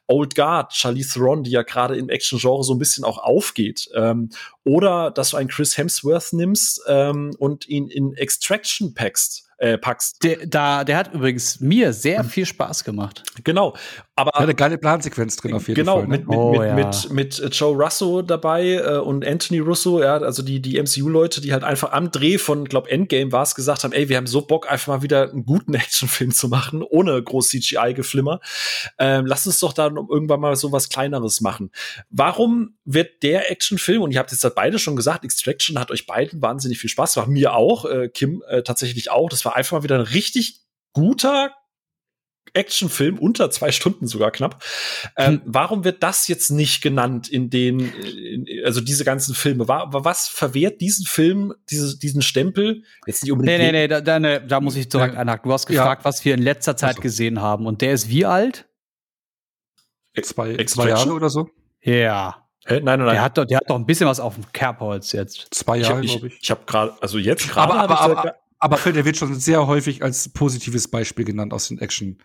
Old 0.06 0.34
Guard, 0.34 0.72
Charlize 0.72 1.14
Theron, 1.14 1.44
die 1.44 1.50
ja 1.50 1.62
gerade 1.62 1.96
im 1.96 2.08
Action 2.08 2.38
Genre 2.38 2.64
so 2.64 2.74
ein 2.74 2.78
bisschen 2.78 3.04
auch 3.04 3.18
aufgeht, 3.18 3.88
ähm, 3.94 4.30
oder 4.64 5.10
dass 5.10 5.30
du 5.30 5.36
einen 5.36 5.48
Chris 5.48 5.76
Hemsworth 5.76 6.32
nimmst 6.32 6.82
ähm, 6.86 7.34
und 7.38 7.68
ihn 7.68 7.88
in 7.88 8.14
Extraction 8.14 8.94
packst, 8.94 9.48
äh, 9.62 9.78
packst. 9.78 10.24
Der, 10.24 10.44
da, 10.44 10.82
der 10.82 10.96
hat 10.96 11.14
übrigens 11.14 11.60
mir 11.60 11.92
sehr 11.92 12.24
viel 12.24 12.46
Spaß 12.46 12.82
gemacht. 12.82 13.22
Genau, 13.44 13.76
aber 14.16 14.36
eine 14.36 14.54
geile 14.56 14.76
Plansequenz 14.76 15.36
drin 15.36 15.54
auf 15.54 15.68
jeden 15.68 15.76
genau, 15.76 16.00
Fall. 16.00 16.08
ne? 16.08 16.18
mit, 16.18 16.28
mit, 16.28 16.36
Oh, 16.36 16.50
mit, 16.50 16.68
ja. 16.68 16.74
mit, 16.74 17.10
mit 17.10 17.38
äh, 17.38 17.46
Joe 17.46 17.76
Russo 17.76 18.22
dabei 18.22 18.74
äh, 18.74 18.98
und 18.98 19.24
Anthony 19.24 19.60
Russo, 19.60 20.02
ja, 20.02 20.16
also 20.16 20.42
die, 20.42 20.60
die 20.60 20.82
MCU-Leute, 20.82 21.40
die 21.40 21.52
halt 21.52 21.62
einfach 21.62 21.92
am 21.92 22.10
Dreh 22.10 22.38
von, 22.38 22.64
glaub, 22.64 22.88
Endgame 22.88 23.30
war 23.30 23.44
es, 23.44 23.54
gesagt 23.54 23.84
haben, 23.84 23.92
ey, 23.92 24.08
wir 24.08 24.16
haben 24.16 24.26
so 24.26 24.42
Bock, 24.42 24.68
einfach 24.70 24.88
mal 24.88 25.02
wieder 25.02 25.30
einen 25.30 25.46
guten 25.46 25.74
Actionfilm 25.74 26.32
zu 26.32 26.48
machen, 26.48 26.82
ohne 26.82 27.22
groß 27.22 27.50
CGI-Geflimmer. 27.50 28.40
Ähm, 28.98 29.26
lass 29.26 29.46
uns 29.46 29.60
doch 29.60 29.72
dann 29.72 29.94
irgendwann 29.96 30.40
mal 30.40 30.56
so 30.56 30.72
was 30.72 30.88
Kleineres 30.88 31.40
machen. 31.40 31.70
Warum 32.10 32.74
wird 32.84 33.22
der 33.22 33.50
Actionfilm, 33.52 34.02
und 34.02 34.10
ihr 34.10 34.18
habt 34.18 34.32
jetzt 34.32 34.42
halt 34.42 34.56
beide 34.56 34.80
schon 34.80 34.96
gesagt, 34.96 35.24
Extraction 35.24 35.78
hat 35.78 35.92
euch 35.92 36.06
beiden 36.06 36.42
wahnsinnig 36.42 36.80
viel 36.80 36.90
Spaß, 36.90 37.16
war 37.16 37.28
mir 37.28 37.54
auch, 37.54 37.84
äh, 37.84 38.08
Kim 38.08 38.42
äh, 38.48 38.62
tatsächlich 38.62 39.10
auch, 39.10 39.28
das 39.28 39.44
war 39.44 39.51
einfach 39.52 39.78
mal 39.78 39.82
wieder 39.84 39.96
ein 39.96 40.02
richtig 40.02 40.60
guter 40.92 41.52
Actionfilm, 42.54 43.18
unter 43.18 43.50
zwei 43.50 43.72
Stunden 43.72 44.06
sogar 44.06 44.30
knapp. 44.30 44.62
Ähm, 45.16 45.40
Warum 45.46 45.84
wird 45.84 46.02
das 46.02 46.28
jetzt 46.28 46.50
nicht 46.50 46.82
genannt 46.82 47.28
in 47.28 47.48
den, 47.48 47.80
in, 47.80 48.46
also 48.64 48.80
diese 48.80 49.04
ganzen 49.04 49.34
Filme? 49.34 49.68
War, 49.68 49.92
war 49.92 50.04
was 50.04 50.28
verwehrt 50.28 50.80
diesen 50.80 51.06
Film, 51.06 51.54
diese, 51.70 51.98
diesen 51.98 52.20
Stempel? 52.20 52.82
Jetzt 53.06 53.22
nicht 53.22 53.32
unbedingt. 53.32 53.58
Nee, 53.58 53.66
nee, 53.66 53.72
nee, 53.72 53.88
da, 53.88 54.00
da, 54.02 54.18
ne, 54.18 54.44
da 54.46 54.60
muss 54.60 54.76
ich 54.76 54.88
direkt 54.88 55.14
Ja. 55.14 55.20
einhaken. 55.20 55.48
Du 55.48 55.52
hast 55.54 55.68
Ja. 55.70 55.76
gefragt, 55.76 56.04
was 56.04 56.24
wir 56.24 56.34
in 56.34 56.42
letzter 56.42 56.76
Zeit 56.76 56.90
Ach 56.90 56.96
so. 56.96 57.02
gesehen 57.02 57.40
haben. 57.40 57.66
Und 57.66 57.80
der 57.80 57.92
ist 57.92 58.08
wie 58.10 58.26
alt? 58.26 58.68
Zwei, 60.20 60.62
zwei? 60.64 60.88
Jahre 60.90 61.12
oder 61.12 61.30
so? 61.30 61.48
Ja. 61.80 62.46
Hä? 62.66 62.74
Nein, 62.74 62.84
nein, 62.84 62.98
nein. 63.06 63.14
Der 63.14 63.22
hat, 63.22 63.38
doch, 63.38 63.44
der 63.46 63.58
hat 63.58 63.70
doch 63.70 63.76
ein 63.76 63.86
bisschen 63.86 64.06
was 64.06 64.20
auf 64.20 64.34
dem 64.34 64.44
Kerbholz 64.52 65.12
jetzt. 65.12 65.48
Zwei 65.52 65.78
ich 65.78 65.82
Jahre, 65.84 65.96
habe 65.96 66.04
ich, 66.04 66.12
glaube 66.12 66.26
ich. 66.28 66.38
ich 66.42 66.50
hab 66.50 66.66
gerade, 66.66 66.94
also 67.00 67.18
jetzt 67.18 67.48
gerade. 67.48 67.72
Aber, 67.72 67.82
aber, 67.82 68.00
aber, 68.18 68.36
aber 68.62 68.78
der 68.92 69.04
wird 69.04 69.16
schon 69.16 69.34
sehr 69.34 69.66
häufig 69.66 70.04
als 70.04 70.28
positives 70.28 70.86
Beispiel 70.86 71.24
genannt 71.24 71.52
aus 71.52 71.66
den 71.66 71.80
Action. 71.80 72.18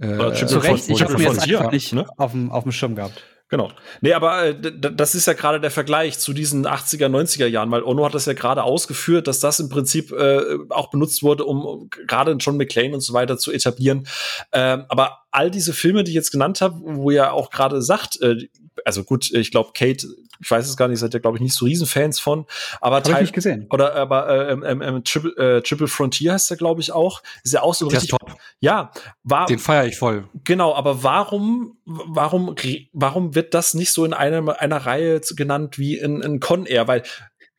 Äh, 0.00 0.06
Oder 0.06 0.32
Triple 0.32 0.46
Zu 0.46 0.58
Recht, 0.58 0.88
ich 0.88 1.02
habe 1.02 1.14
mir 1.14 1.24
jetzt 1.24 1.40
einfach 1.40 1.64
ja, 1.64 1.70
nicht 1.70 1.92
ne? 1.92 2.06
auf, 2.16 2.30
dem, 2.30 2.70
Schirm 2.70 2.94
gehabt. 2.94 3.24
Genau. 3.48 3.72
Nee, 4.00 4.12
aber 4.12 4.44
äh, 4.44 4.54
das 4.60 5.16
ist 5.16 5.26
ja 5.26 5.32
gerade 5.32 5.60
der 5.60 5.72
Vergleich 5.72 6.20
zu 6.20 6.32
diesen 6.32 6.64
80er, 6.64 7.08
90er 7.08 7.46
Jahren, 7.46 7.72
weil 7.72 7.82
Ono 7.82 8.04
hat 8.04 8.14
das 8.14 8.26
ja 8.26 8.34
gerade 8.34 8.62
ausgeführt, 8.62 9.26
dass 9.26 9.40
das 9.40 9.58
im 9.58 9.68
Prinzip 9.68 10.12
äh, 10.12 10.58
auch 10.68 10.90
benutzt 10.90 11.24
wurde, 11.24 11.44
um 11.44 11.66
um 11.66 11.90
gerade 11.90 12.30
John 12.38 12.56
McClane 12.56 12.94
und 12.94 13.00
so 13.00 13.12
weiter 13.12 13.36
zu 13.36 13.50
etablieren. 13.50 14.06
Ähm, 14.52 14.84
aber 14.88 15.24
all 15.32 15.50
diese 15.50 15.72
Filme, 15.72 16.04
die 16.04 16.12
ich 16.12 16.16
jetzt 16.16 16.30
genannt 16.30 16.60
habe, 16.60 16.80
wo 16.82 17.10
ihr 17.10 17.32
auch 17.32 17.50
gerade 17.50 17.82
sagt, 17.82 18.20
äh, 18.22 18.36
also 18.84 19.02
gut, 19.02 19.32
ich 19.32 19.50
glaube, 19.50 19.70
Kate, 19.74 20.06
ich 20.40 20.50
weiß 20.50 20.66
es 20.68 20.76
gar 20.76 20.88
nicht, 20.88 20.98
seid 20.98 21.12
ihr, 21.14 21.20
glaube 21.20 21.36
ich, 21.36 21.42
nicht 21.42 21.54
so 21.54 21.66
Riesenfans 21.66 22.18
von, 22.18 22.46
aber 22.80 22.98
ich 22.98 23.04
Teil, 23.04 23.22
nicht 23.22 23.34
gesehen. 23.34 23.66
oder 23.70 23.94
aber 23.94 24.28
äh, 24.28 24.52
ähm, 24.52 24.62
ähm, 24.66 24.82
ähm, 24.82 25.04
Triple, 25.04 25.32
äh, 25.58 25.62
Triple 25.62 25.86
Frontier 25.88 26.32
heißt 26.32 26.50
der, 26.50 26.56
glaube 26.56 26.80
ich, 26.80 26.92
auch. 26.92 27.22
Ist 27.44 27.52
ja 27.52 27.62
auch 27.62 27.74
so 27.74 27.88
Der 27.88 27.98
ist 27.98 28.04
richtig. 28.04 28.18
top. 28.18 28.36
Ja, 28.60 28.90
war 29.22 29.46
Den 29.46 29.58
feiere 29.58 29.86
ich 29.86 29.96
voll. 29.98 30.28
Genau, 30.44 30.74
aber 30.74 31.02
warum, 31.02 31.78
warum, 31.84 32.54
warum 32.92 33.34
wird 33.34 33.54
das 33.54 33.74
nicht 33.74 33.92
so 33.92 34.04
in 34.04 34.12
einer, 34.14 34.60
einer 34.60 34.78
Reihe 34.78 35.20
genannt 35.36 35.78
wie 35.78 35.96
in, 35.98 36.20
in 36.22 36.40
Con 36.40 36.66
Air? 36.66 36.88
Weil 36.88 37.02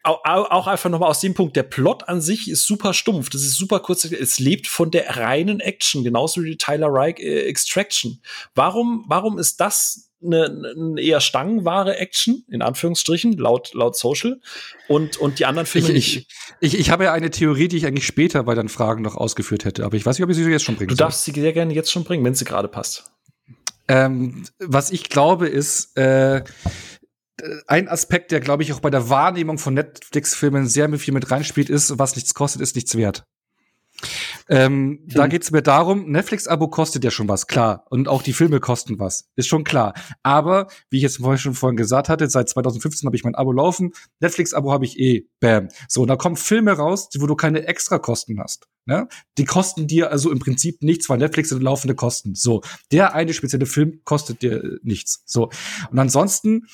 au- 0.04 0.20
au- 0.24 0.46
auch 0.50 0.68
einfach 0.68 0.90
nochmal 0.90 1.10
aus 1.10 1.20
dem 1.20 1.34
Punkt, 1.36 1.56
der 1.56 1.64
Plot 1.64 2.08
an 2.10 2.22
sich 2.22 2.50
ist 2.50 2.66
super 2.66 2.94
stumpf, 2.94 3.30
das 3.30 3.42
ist 3.44 3.58
super 3.58 3.80
kurz, 3.80 4.06
es 4.06 4.40
lebt 4.40 4.68
von 4.68 4.90
der 4.92 5.18
reinen 5.18 5.60
Action, 5.60 6.04
genauso 6.04 6.44
wie 6.44 6.58
Tyler 6.58 6.88
Reich 6.90 7.20
äh, 7.20 7.42
Extraction. 7.44 8.20
Warum, 8.56 9.06
warum 9.08 9.38
ist 9.38 9.60
das 9.62 10.11
eine, 10.24 10.74
eine 10.78 11.02
eher 11.02 11.22
stangenwahre 11.22 11.98
Action, 11.98 12.44
in 12.50 12.62
Anführungsstrichen, 12.62 13.38
laut, 13.38 13.74
laut 13.74 13.96
Social, 13.98 14.40
und, 14.88 15.18
und 15.18 15.40
die 15.40 15.46
anderen 15.46 15.66
Filme 15.66 15.90
Ich, 15.90 15.94
nicht? 15.94 16.28
ich, 16.60 16.74
ich, 16.74 16.80
ich 16.80 16.90
habe 16.90 17.06
ja 17.06 17.14
eine 17.14 17.32
Theorie, 17.32 17.68
die 17.68 17.78
ich 17.78 17.86
eigentlich 17.86 18.06
später 18.06 18.44
bei 18.44 18.56
deinen 18.56 18.70
Fragen 18.70 19.02
noch 19.02 19.16
ausgeführt 19.16 19.66
hätte, 19.66 19.86
aber 19.86 19.96
ich 19.98 20.06
weiß 20.06 20.18
nicht, 20.18 20.24
ob 20.24 20.30
ich 20.30 20.38
sie 20.38 20.44
jetzt 20.50 20.64
schon 20.64 20.76
bringen 20.76 20.90
Du 20.90 20.96
soll. 20.96 21.06
darfst 21.06 21.24
sie 21.26 21.32
sehr 21.32 21.54
gerne 21.54 21.74
jetzt 21.74 21.92
schon 21.92 22.04
bringen, 22.04 22.24
wenn 22.24 22.36
sie 22.36 22.46
gerade 22.46 22.68
passt. 22.68 23.06
Ähm, 23.88 24.46
was 24.60 24.92
ich 24.92 25.10
glaube, 25.10 25.48
ist 25.48 25.98
äh, 25.98 26.44
ein 27.68 27.88
Aspekt, 27.88 28.32
der, 28.32 28.40
glaube 28.40 28.64
ich, 28.64 28.72
auch 28.74 28.80
bei 28.80 28.90
der 28.90 29.10
Wahrnehmung 29.10 29.58
von 29.58 29.74
Netflix-Filmen 29.74 30.68
sehr 30.68 30.90
viel 31.00 31.14
mit 31.14 31.32
reinspielt, 31.32 31.70
ist, 31.70 31.98
was 31.98 32.16
nichts 32.16 32.34
kostet, 32.34 32.62
ist 32.62 32.76
nichts 32.76 32.96
wert. 32.96 33.24
Ähm, 34.50 35.00
Da 35.08 35.28
geht 35.28 35.44
es 35.44 35.52
mir 35.52 35.62
darum, 35.62 36.12
Netflix-Abo 36.12 36.68
kostet 36.68 37.04
ja 37.04 37.12
schon 37.12 37.28
was, 37.28 37.48
klar. 37.48 37.86
Und 37.90 38.08
auch 38.08 38.22
die 38.22 38.34
Filme 38.34 38.60
kosten 38.60 39.00
was, 39.00 39.30
ist 39.36 39.48
schon 39.48 39.64
klar. 39.64 39.94
Aber, 40.24 40.68
wie 40.90 40.98
ich 40.98 41.04
jetzt 41.04 41.18
vorhin 41.18 41.38
schon 41.38 41.54
vorhin 41.54 41.78
gesagt 41.78 42.10
hatte, 42.10 42.30
seit 42.30 42.50
2015 42.50 43.08
habe 43.08 43.16
ich 43.16 43.24
mein 43.24 43.36
Abo 43.36 43.52
laufen. 43.52 43.92
Netflix-Abo 44.20 44.72
habe 44.72 44.86
ich 44.86 45.00
eh, 45.00 45.28
bam. 45.40 45.70
So, 45.88 46.02
und 46.02 46.08
da 46.08 46.16
kommen 46.16 46.36
Filme 46.36 46.74
raus, 46.74 47.10
wo 47.18 47.28
du 47.28 47.36
keine 47.36 47.68
Extrakosten 47.68 48.40
hast. 48.40 48.68
Ne? 48.86 49.08
Die 49.38 49.46
kosten 49.46 49.88
dir 49.88 50.12
also 50.12 50.32
im 50.32 50.40
Prinzip 50.40 50.82
nichts, 50.82 51.08
weil 51.08 51.20
Netflix 51.20 51.50
sind 51.50 51.62
laufende 51.62 51.96
Kosten. 51.96 52.36
So, 52.36 52.62
der 52.92 53.14
eine 53.14 53.34
spezielle 53.34 53.66
Film 53.66 54.02
kostet 54.04 54.42
dir 54.42 54.80
nichts. 54.84 55.24
So, 55.26 55.50
und 55.92 56.00
ansonsten 56.00 56.68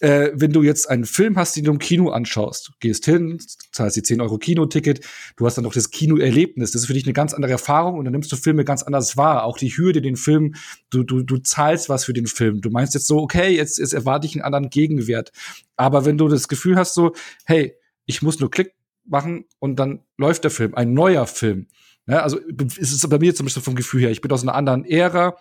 äh, 0.00 0.30
wenn 0.34 0.52
du 0.52 0.62
jetzt 0.62 0.88
einen 0.88 1.04
Film 1.04 1.36
hast, 1.36 1.56
den 1.56 1.64
du 1.64 1.70
im 1.70 1.78
Kino 1.78 2.10
anschaust, 2.10 2.68
du 2.68 2.72
gehst 2.80 3.04
hin, 3.04 3.38
zahlst 3.72 3.96
die 3.96 4.02
10 4.02 4.20
Euro 4.20 4.38
Kinoticket, 4.38 5.06
du 5.36 5.46
hast 5.46 5.56
dann 5.56 5.64
noch 5.64 5.72
das 5.72 5.90
Kinoerlebnis. 5.90 6.72
Das 6.72 6.82
ist 6.82 6.86
für 6.86 6.94
dich 6.94 7.04
eine 7.04 7.12
ganz 7.12 7.34
andere 7.34 7.52
Erfahrung 7.52 7.98
und 7.98 8.04
dann 8.04 8.12
nimmst 8.12 8.32
du 8.32 8.36
Filme 8.36 8.64
ganz 8.64 8.82
anders 8.82 9.16
wahr. 9.16 9.44
Auch 9.44 9.58
die 9.58 9.68
Hürde, 9.68 10.00
den 10.00 10.16
Film, 10.16 10.54
du, 10.88 11.02
du, 11.02 11.22
du 11.22 11.38
zahlst 11.38 11.88
was 11.88 12.04
für 12.04 12.12
den 12.12 12.26
Film. 12.26 12.60
Du 12.60 12.70
meinst 12.70 12.94
jetzt 12.94 13.06
so, 13.06 13.18
okay, 13.18 13.54
jetzt, 13.54 13.78
jetzt 13.78 13.92
erwarte 13.92 14.26
ich 14.26 14.34
einen 14.34 14.44
anderen 14.44 14.70
Gegenwert. 14.70 15.32
Aber 15.76 16.04
wenn 16.04 16.18
du 16.18 16.28
das 16.28 16.48
Gefühl 16.48 16.76
hast, 16.76 16.94
so, 16.94 17.12
hey, 17.44 17.74
ich 18.06 18.22
muss 18.22 18.40
nur 18.40 18.50
Klick 18.50 18.74
machen 19.04 19.44
und 19.58 19.76
dann 19.76 20.00
läuft 20.16 20.44
der 20.44 20.50
Film, 20.50 20.74
ein 20.74 20.94
neuer 20.94 21.26
Film. 21.26 21.66
Ja, 22.06 22.22
also 22.22 22.40
es 22.58 22.92
ist 22.92 23.08
bei 23.08 23.18
mir 23.18 23.34
zum 23.34 23.46
Beispiel 23.46 23.62
vom 23.62 23.74
Gefühl 23.74 24.00
her, 24.00 24.10
ich 24.10 24.20
bin 24.20 24.32
aus 24.32 24.42
einer 24.42 24.54
anderen 24.54 24.84
Ära. 24.84 25.36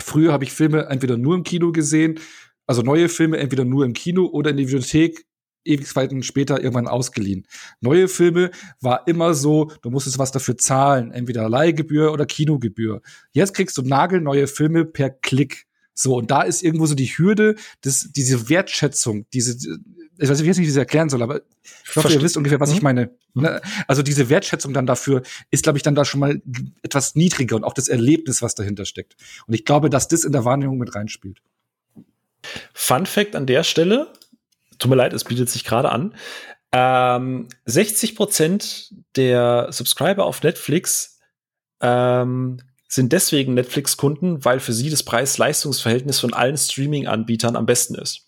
Früher 0.00 0.32
habe 0.32 0.44
ich 0.44 0.52
Filme 0.52 0.86
entweder 0.86 1.16
nur 1.16 1.34
im 1.34 1.42
Kino 1.42 1.72
gesehen, 1.72 2.18
also 2.66 2.82
neue 2.82 3.08
Filme 3.08 3.38
entweder 3.38 3.64
nur 3.64 3.84
im 3.84 3.92
Kino 3.92 4.26
oder 4.26 4.50
in 4.50 4.56
der 4.56 4.64
Bibliothek 4.64 5.26
Ewigkeiten 5.64 6.22
später 6.22 6.62
irgendwann 6.62 6.88
ausgeliehen. 6.88 7.46
Neue 7.80 8.08
Filme 8.08 8.50
war 8.80 9.06
immer 9.06 9.34
so, 9.34 9.70
du 9.82 9.90
musstest 9.90 10.18
was 10.18 10.32
dafür 10.32 10.56
zahlen, 10.56 11.12
entweder 11.12 11.48
Leihgebühr 11.48 12.12
oder 12.12 12.26
Kinogebühr. 12.26 13.02
Jetzt 13.32 13.54
kriegst 13.54 13.76
du 13.76 13.82
nagelneue 13.82 14.46
Filme 14.46 14.84
per 14.84 15.10
Klick. 15.10 15.66
So, 15.92 16.16
und 16.16 16.30
da 16.30 16.42
ist 16.42 16.62
irgendwo 16.62 16.86
so 16.86 16.94
die 16.94 17.06
Hürde, 17.08 17.56
das, 17.82 18.08
diese 18.10 18.48
Wertschätzung, 18.48 19.26
diese, 19.34 19.56
ich 20.16 20.28
weiß 20.28 20.40
nicht, 20.40 20.56
wie 20.56 20.62
ich 20.62 20.68
das 20.68 20.76
erklären 20.76 21.10
soll, 21.10 21.22
aber 21.22 21.42
ich 21.62 21.96
hoffe, 21.96 22.10
ihr 22.10 22.22
wisst 22.22 22.38
ungefähr, 22.38 22.60
was 22.60 22.70
ich 22.70 22.78
mhm. 22.78 22.84
meine. 22.84 23.10
Mhm. 23.34 23.48
Also 23.86 24.02
diese 24.02 24.30
Wertschätzung 24.30 24.72
dann 24.72 24.86
dafür 24.86 25.22
ist, 25.50 25.62
glaube 25.62 25.78
ich, 25.78 25.82
dann 25.82 25.94
da 25.94 26.06
schon 26.06 26.20
mal 26.20 26.40
etwas 26.82 27.16
niedriger 27.16 27.56
und 27.56 27.64
auch 27.64 27.74
das 27.74 27.88
Erlebnis, 27.88 28.40
was 28.40 28.54
dahinter 28.54 28.86
steckt. 28.86 29.16
Und 29.46 29.52
ich 29.52 29.66
glaube, 29.66 29.90
dass 29.90 30.08
das 30.08 30.24
in 30.24 30.32
der 30.32 30.46
Wahrnehmung 30.46 30.78
mit 30.78 30.94
reinspielt. 30.94 31.42
Fun 32.72 33.06
Fact 33.06 33.36
an 33.36 33.46
der 33.46 33.64
Stelle, 33.64 34.12
tut 34.78 34.90
mir 34.90 34.96
leid, 34.96 35.12
es 35.12 35.24
bietet 35.24 35.48
sich 35.48 35.64
gerade 35.64 35.90
an. 35.90 36.14
Ähm, 36.72 37.48
60 37.66 38.14
Prozent 38.14 38.94
der 39.16 39.68
Subscriber 39.70 40.24
auf 40.24 40.42
Netflix 40.42 41.18
ähm, 41.80 42.58
sind 42.88 43.12
deswegen 43.12 43.54
Netflix-Kunden, 43.54 44.44
weil 44.44 44.60
für 44.60 44.72
sie 44.72 44.90
das 44.90 45.02
Preis-Leistungs-Verhältnis 45.02 46.20
von 46.20 46.32
allen 46.32 46.56
Streaming-Anbietern 46.56 47.56
am 47.56 47.66
besten 47.66 47.94
ist. 47.94 48.26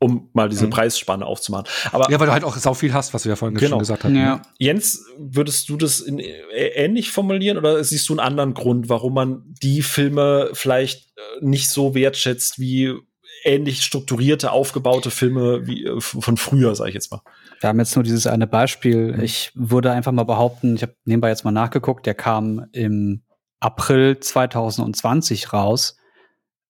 Um 0.00 0.30
mal 0.32 0.48
diese 0.48 0.66
mhm. 0.66 0.70
Preisspanne 0.70 1.24
aufzumachen. 1.24 1.66
Aber 1.92 2.10
ja, 2.10 2.18
weil 2.18 2.26
du 2.26 2.32
halt 2.32 2.42
auch 2.42 2.56
sau 2.56 2.74
viel 2.74 2.92
hast, 2.92 3.14
was 3.14 3.24
wir 3.24 3.30
ja 3.30 3.36
vorhin 3.36 3.56
genau. 3.56 3.70
schon 3.70 3.78
gesagt 3.78 4.02
haben. 4.02 4.16
Ja. 4.16 4.42
Jens, 4.58 5.04
würdest 5.16 5.68
du 5.68 5.76
das 5.76 6.00
in, 6.00 6.18
äh, 6.18 6.66
ähnlich 6.74 7.12
formulieren 7.12 7.56
oder 7.56 7.82
siehst 7.84 8.08
du 8.08 8.14
einen 8.14 8.20
anderen 8.20 8.54
Grund, 8.54 8.88
warum 8.88 9.14
man 9.14 9.44
die 9.62 9.82
Filme 9.82 10.50
vielleicht 10.54 11.16
äh, 11.16 11.44
nicht 11.44 11.70
so 11.70 11.94
wertschätzt 11.94 12.58
wie 12.58 12.94
ähnlich 13.44 13.82
strukturierte, 13.82 14.52
aufgebaute 14.52 15.10
Filme 15.10 15.66
wie 15.66 15.84
äh, 15.84 16.00
von 16.00 16.36
früher, 16.36 16.74
sage 16.74 16.90
ich 16.90 16.94
jetzt 16.94 17.10
mal. 17.10 17.20
Wir 17.60 17.68
haben 17.68 17.78
jetzt 17.78 17.94
nur 17.94 18.02
dieses 18.02 18.26
eine 18.26 18.46
Beispiel. 18.46 19.18
Ich 19.22 19.52
würde 19.54 19.92
einfach 19.92 20.12
mal 20.12 20.24
behaupten, 20.24 20.76
ich 20.76 20.82
habe 20.82 20.94
nebenbei 21.04 21.28
jetzt 21.28 21.44
mal 21.44 21.52
nachgeguckt, 21.52 22.06
der 22.06 22.14
kam 22.14 22.66
im 22.72 23.22
April 23.60 24.18
2020 24.18 25.52
raus. 25.52 25.96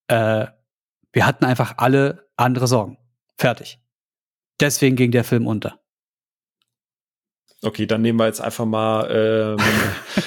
Äh, 0.07 0.47
wir 1.11 1.25
hatten 1.25 1.45
einfach 1.45 1.75
alle 1.77 2.27
andere 2.35 2.67
Sorgen. 2.67 2.97
Fertig. 3.37 3.79
Deswegen 4.59 4.95
ging 4.95 5.11
der 5.11 5.23
Film 5.23 5.47
unter. 5.47 5.79
Okay, 7.63 7.85
dann 7.85 8.01
nehmen 8.01 8.19
wir 8.19 8.25
jetzt 8.25 8.41
einfach 8.41 8.65
mal. 8.65 9.07
Ähm, 9.09 9.55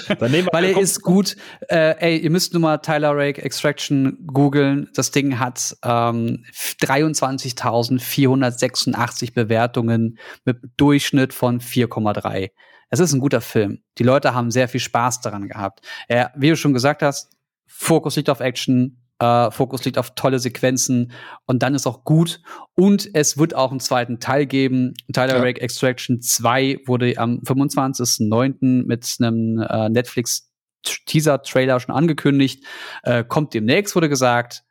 dann 0.18 0.30
nehmen 0.30 0.46
wir, 0.46 0.52
Weil 0.52 0.64
er 0.64 0.78
ist 0.78 1.02
gut. 1.02 1.36
Äh, 1.68 1.94
ey, 1.98 2.16
ihr 2.18 2.30
müsst 2.30 2.54
nur 2.54 2.62
mal 2.62 2.78
Tyler 2.78 3.14
Rake 3.14 3.42
Extraction 3.42 4.26
googeln. 4.26 4.88
Das 4.94 5.10
Ding 5.10 5.38
hat 5.38 5.76
ähm, 5.84 6.46
23.486 6.82 9.34
Bewertungen 9.34 10.18
mit 10.46 10.60
Durchschnitt 10.78 11.34
von 11.34 11.60
4,3. 11.60 12.52
Es 12.88 13.00
ist 13.00 13.12
ein 13.12 13.20
guter 13.20 13.42
Film. 13.42 13.82
Die 13.98 14.04
Leute 14.04 14.32
haben 14.32 14.50
sehr 14.50 14.68
viel 14.68 14.80
Spaß 14.80 15.20
daran 15.20 15.46
gehabt. 15.48 15.80
Er, 16.08 16.32
wie 16.36 16.48
du 16.48 16.56
schon 16.56 16.72
gesagt 16.72 17.02
hast, 17.02 17.36
Fokus 17.66 18.16
liegt 18.16 18.30
auf 18.30 18.40
Action, 18.40 19.05
äh, 19.18 19.50
Fokus 19.50 19.84
liegt 19.84 19.98
auf 19.98 20.14
tolle 20.14 20.38
Sequenzen 20.38 21.12
und 21.46 21.62
dann 21.62 21.74
ist 21.74 21.86
auch 21.86 22.04
gut. 22.04 22.40
Und 22.74 23.08
es 23.14 23.38
wird 23.38 23.54
auch 23.54 23.70
einen 23.70 23.80
zweiten 23.80 24.20
Teil 24.20 24.46
geben. 24.46 24.94
Tyler 25.12 25.36
ja. 25.36 25.42
Rake 25.42 25.60
Extraction 25.60 26.20
2 26.20 26.80
wurde 26.86 27.14
am 27.16 27.40
25.09. 27.40 28.84
mit 28.86 29.16
einem 29.18 29.58
äh, 29.58 29.88
Netflix 29.88 30.50
Teaser-Trailer 30.84 31.80
schon 31.80 31.94
angekündigt. 31.94 32.64
Äh, 33.02 33.24
kommt 33.24 33.54
demnächst, 33.54 33.94
wurde 33.94 34.08
gesagt. 34.08 34.62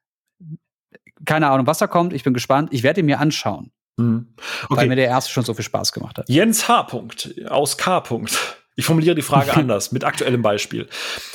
Keine 1.26 1.50
Ahnung, 1.50 1.68
was 1.68 1.80
da 1.80 1.88
kommt. 1.88 2.14
Ich 2.14 2.24
bin 2.24 2.34
gespannt. 2.34 2.70
Ich 2.72 2.84
werde 2.84 3.00
ihn 3.00 3.06
mir 3.06 3.20
anschauen. 3.20 3.72
Mhm. 3.98 4.34
Okay. 4.66 4.76
Weil 4.76 4.88
mir 4.88 4.96
der 4.96 5.08
erste 5.08 5.32
schon 5.32 5.44
so 5.44 5.54
viel 5.54 5.66
Spaß 5.66 5.92
gemacht 5.92 6.18
hat. 6.18 6.30
Jens 6.30 6.68
H. 6.68 6.88
-Punkt 6.88 7.48
aus 7.48 7.78
K. 7.78 8.00
-Punkt. 8.00 8.38
Ich 8.76 8.85
formuliere 8.85 9.15
die 9.15 9.22
Frage 9.22 9.53
anders, 9.56 9.91
mit 9.91 10.03
aktuellem 10.03 10.41
Beispiel. 10.41 10.88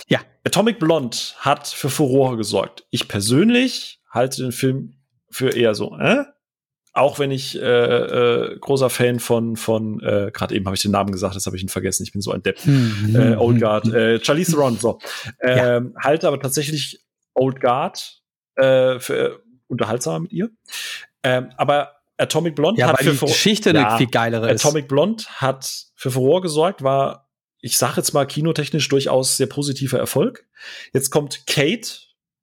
Ja. 0.09 0.21
Atomic 0.45 0.79
Blonde 0.79 1.17
hat 1.39 1.69
für 1.69 1.91
Furore 1.91 2.37
gesorgt. 2.37 2.85
Ich 2.91 3.09
persönlich 3.09 4.01
halte 4.11 4.43
den 4.43 4.53
Film 4.53 4.95
für 5.31 5.51
eher 5.51 5.75
so, 5.75 5.97
äh? 5.97 6.25
Auch 6.93 7.21
wenn 7.21 7.31
ich 7.31 7.57
äh, 7.57 7.61
äh, 7.61 8.59
großer 8.59 8.91
Fan 8.91 9.21
von, 9.21 9.55
von 9.57 10.01
äh, 10.01 10.33
gerade 10.33 10.57
eben 10.57 10.67
habe 10.67 10.75
ich 10.75 10.83
den 10.83 10.91
Namen 10.91 11.13
gesagt, 11.13 11.37
das 11.37 11.47
habe 11.47 11.57
ich 11.57 11.63
ihn 11.63 11.69
vergessen, 11.69 12.03
ich 12.03 12.11
bin 12.11 12.21
so 12.21 12.33
ein 12.33 12.43
Depp. 12.43 12.67
Mhm. 12.67 13.15
Äh, 13.15 13.37
Old 13.37 13.61
Guard, 13.61 13.87
äh, 13.95 14.19
Charlize 14.23 14.53
Theron, 14.53 14.77
so. 14.77 14.99
Ähm, 15.41 15.95
ja. 15.95 16.03
Halte 16.03 16.27
aber 16.27 16.41
tatsächlich 16.41 17.01
Old 17.35 17.61
Guard 17.61 18.23
äh, 18.57 18.99
für 18.99 19.41
unterhaltsamer 19.69 20.19
mit 20.19 20.33
ihr. 20.33 20.51
Ähm, 21.23 21.51
aber 21.57 22.01
Atomic 22.19 22.57
Blonde 22.57 22.81
ja, 22.81 22.89
hat 22.89 22.99
für 22.99 23.13
die 23.13 23.19
Geschichte 23.19 23.71
ja, 23.71 23.89
eine 23.89 23.99
viel 23.99 24.09
geilere 24.09 24.51
ist. 24.51 24.65
Atomic 24.65 24.89
Blonde 24.89 25.25
hat 25.37 25.87
für 25.95 26.11
Furore 26.11 26.43
gesorgt, 26.43 26.83
war 26.83 27.30
ich 27.61 27.77
sage 27.77 27.95
jetzt 27.99 28.13
mal 28.13 28.27
kinotechnisch 28.27 28.89
durchaus 28.89 29.37
sehr 29.37 29.47
positiver 29.47 29.99
Erfolg. 29.99 30.47
Jetzt 30.93 31.11
kommt 31.11 31.47
Kate, 31.47 31.91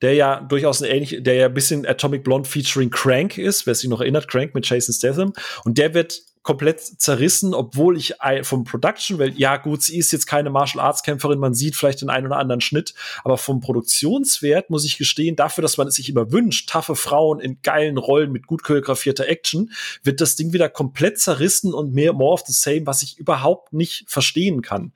der 0.02 0.14
ja 0.14 0.41
durchaus 0.41 0.81
ein 0.81 0.91
ähnlich, 0.91 1.18
der 1.22 1.34
ja 1.34 1.45
ein 1.48 1.53
bisschen 1.53 1.85
Atomic 1.85 2.23
Blonde 2.23 2.48
featuring 2.48 2.89
Crank 2.89 3.38
ist, 3.38 3.65
wer 3.65 3.76
sich 3.76 3.89
noch 3.89 4.02
erinnert, 4.02 4.27
Crank 4.27 4.53
mit 4.53 4.68
Jason 4.68 4.94
Statham. 4.94 5.34
Und 5.64 5.77
der 5.77 5.94
wird 5.94 6.22
komplett 6.47 6.79
zerrissen, 6.79 7.53
obwohl 7.53 7.97
ich 7.97 8.13
vom 8.43 8.63
Production, 8.63 9.19
weil 9.19 9.37
ja 9.37 9.57
gut, 9.57 9.83
sie 9.83 9.97
ist 9.97 10.13
jetzt 10.13 10.27
keine 10.27 10.49
Martial 10.49 10.81
Arts 10.81 11.03
Kämpferin, 11.03 11.39
man 11.39 11.53
sieht 11.53 11.75
vielleicht 11.75 11.99
den 11.99 12.09
einen 12.09 12.27
oder 12.27 12.37
anderen 12.37 12.61
Schnitt, 12.61 12.93
aber 13.25 13.37
vom 13.37 13.59
Produktionswert 13.59 14.69
muss 14.69 14.85
ich 14.85 14.97
gestehen, 14.97 15.35
dafür, 15.35 15.61
dass 15.61 15.75
man 15.75 15.89
es 15.89 15.95
sich 15.95 16.07
immer 16.07 16.31
wünscht, 16.31 16.69
taffe 16.69 16.95
Frauen 16.95 17.41
in 17.41 17.61
geilen 17.63 17.97
Rollen 17.97 18.31
mit 18.31 18.47
gut 18.47 18.63
choreografierter 18.63 19.27
Action, 19.27 19.73
wird 20.03 20.21
das 20.21 20.37
Ding 20.37 20.53
wieder 20.53 20.69
komplett 20.69 21.19
zerrissen 21.19 21.73
und 21.73 21.93
mehr 21.93 22.13
more 22.13 22.35
of 22.35 22.45
the 22.47 22.53
same, 22.53 22.85
was 22.85 23.03
ich 23.03 23.17
überhaupt 23.17 23.73
nicht 23.73 24.05
verstehen 24.07 24.61
kann 24.61 24.93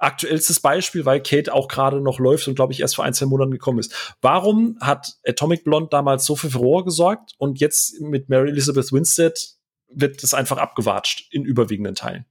aktuellstes 0.00 0.60
Beispiel, 0.60 1.04
weil 1.04 1.20
Kate 1.20 1.52
auch 1.52 1.66
gerade 1.66 2.00
noch 2.00 2.20
läuft 2.20 2.46
und 2.46 2.54
glaube 2.54 2.72
ich 2.72 2.80
erst 2.80 2.94
vor 2.94 3.04
ein, 3.04 3.14
zwei 3.14 3.26
Monaten 3.26 3.50
gekommen 3.50 3.80
ist. 3.80 4.16
Warum 4.20 4.78
hat 4.80 5.18
Atomic 5.26 5.64
Blonde 5.64 5.88
damals 5.90 6.24
so 6.24 6.36
für 6.36 6.50
Furore 6.50 6.84
gesorgt 6.84 7.32
und 7.36 7.58
jetzt 7.58 8.00
mit 8.00 8.28
Mary 8.28 8.50
Elizabeth 8.50 8.92
Winstead 8.92 9.57
wird 9.88 10.22
es 10.22 10.34
einfach 10.34 10.58
abgewatscht 10.58 11.32
in 11.32 11.44
überwiegenden 11.44 11.94
Teilen. 11.94 12.26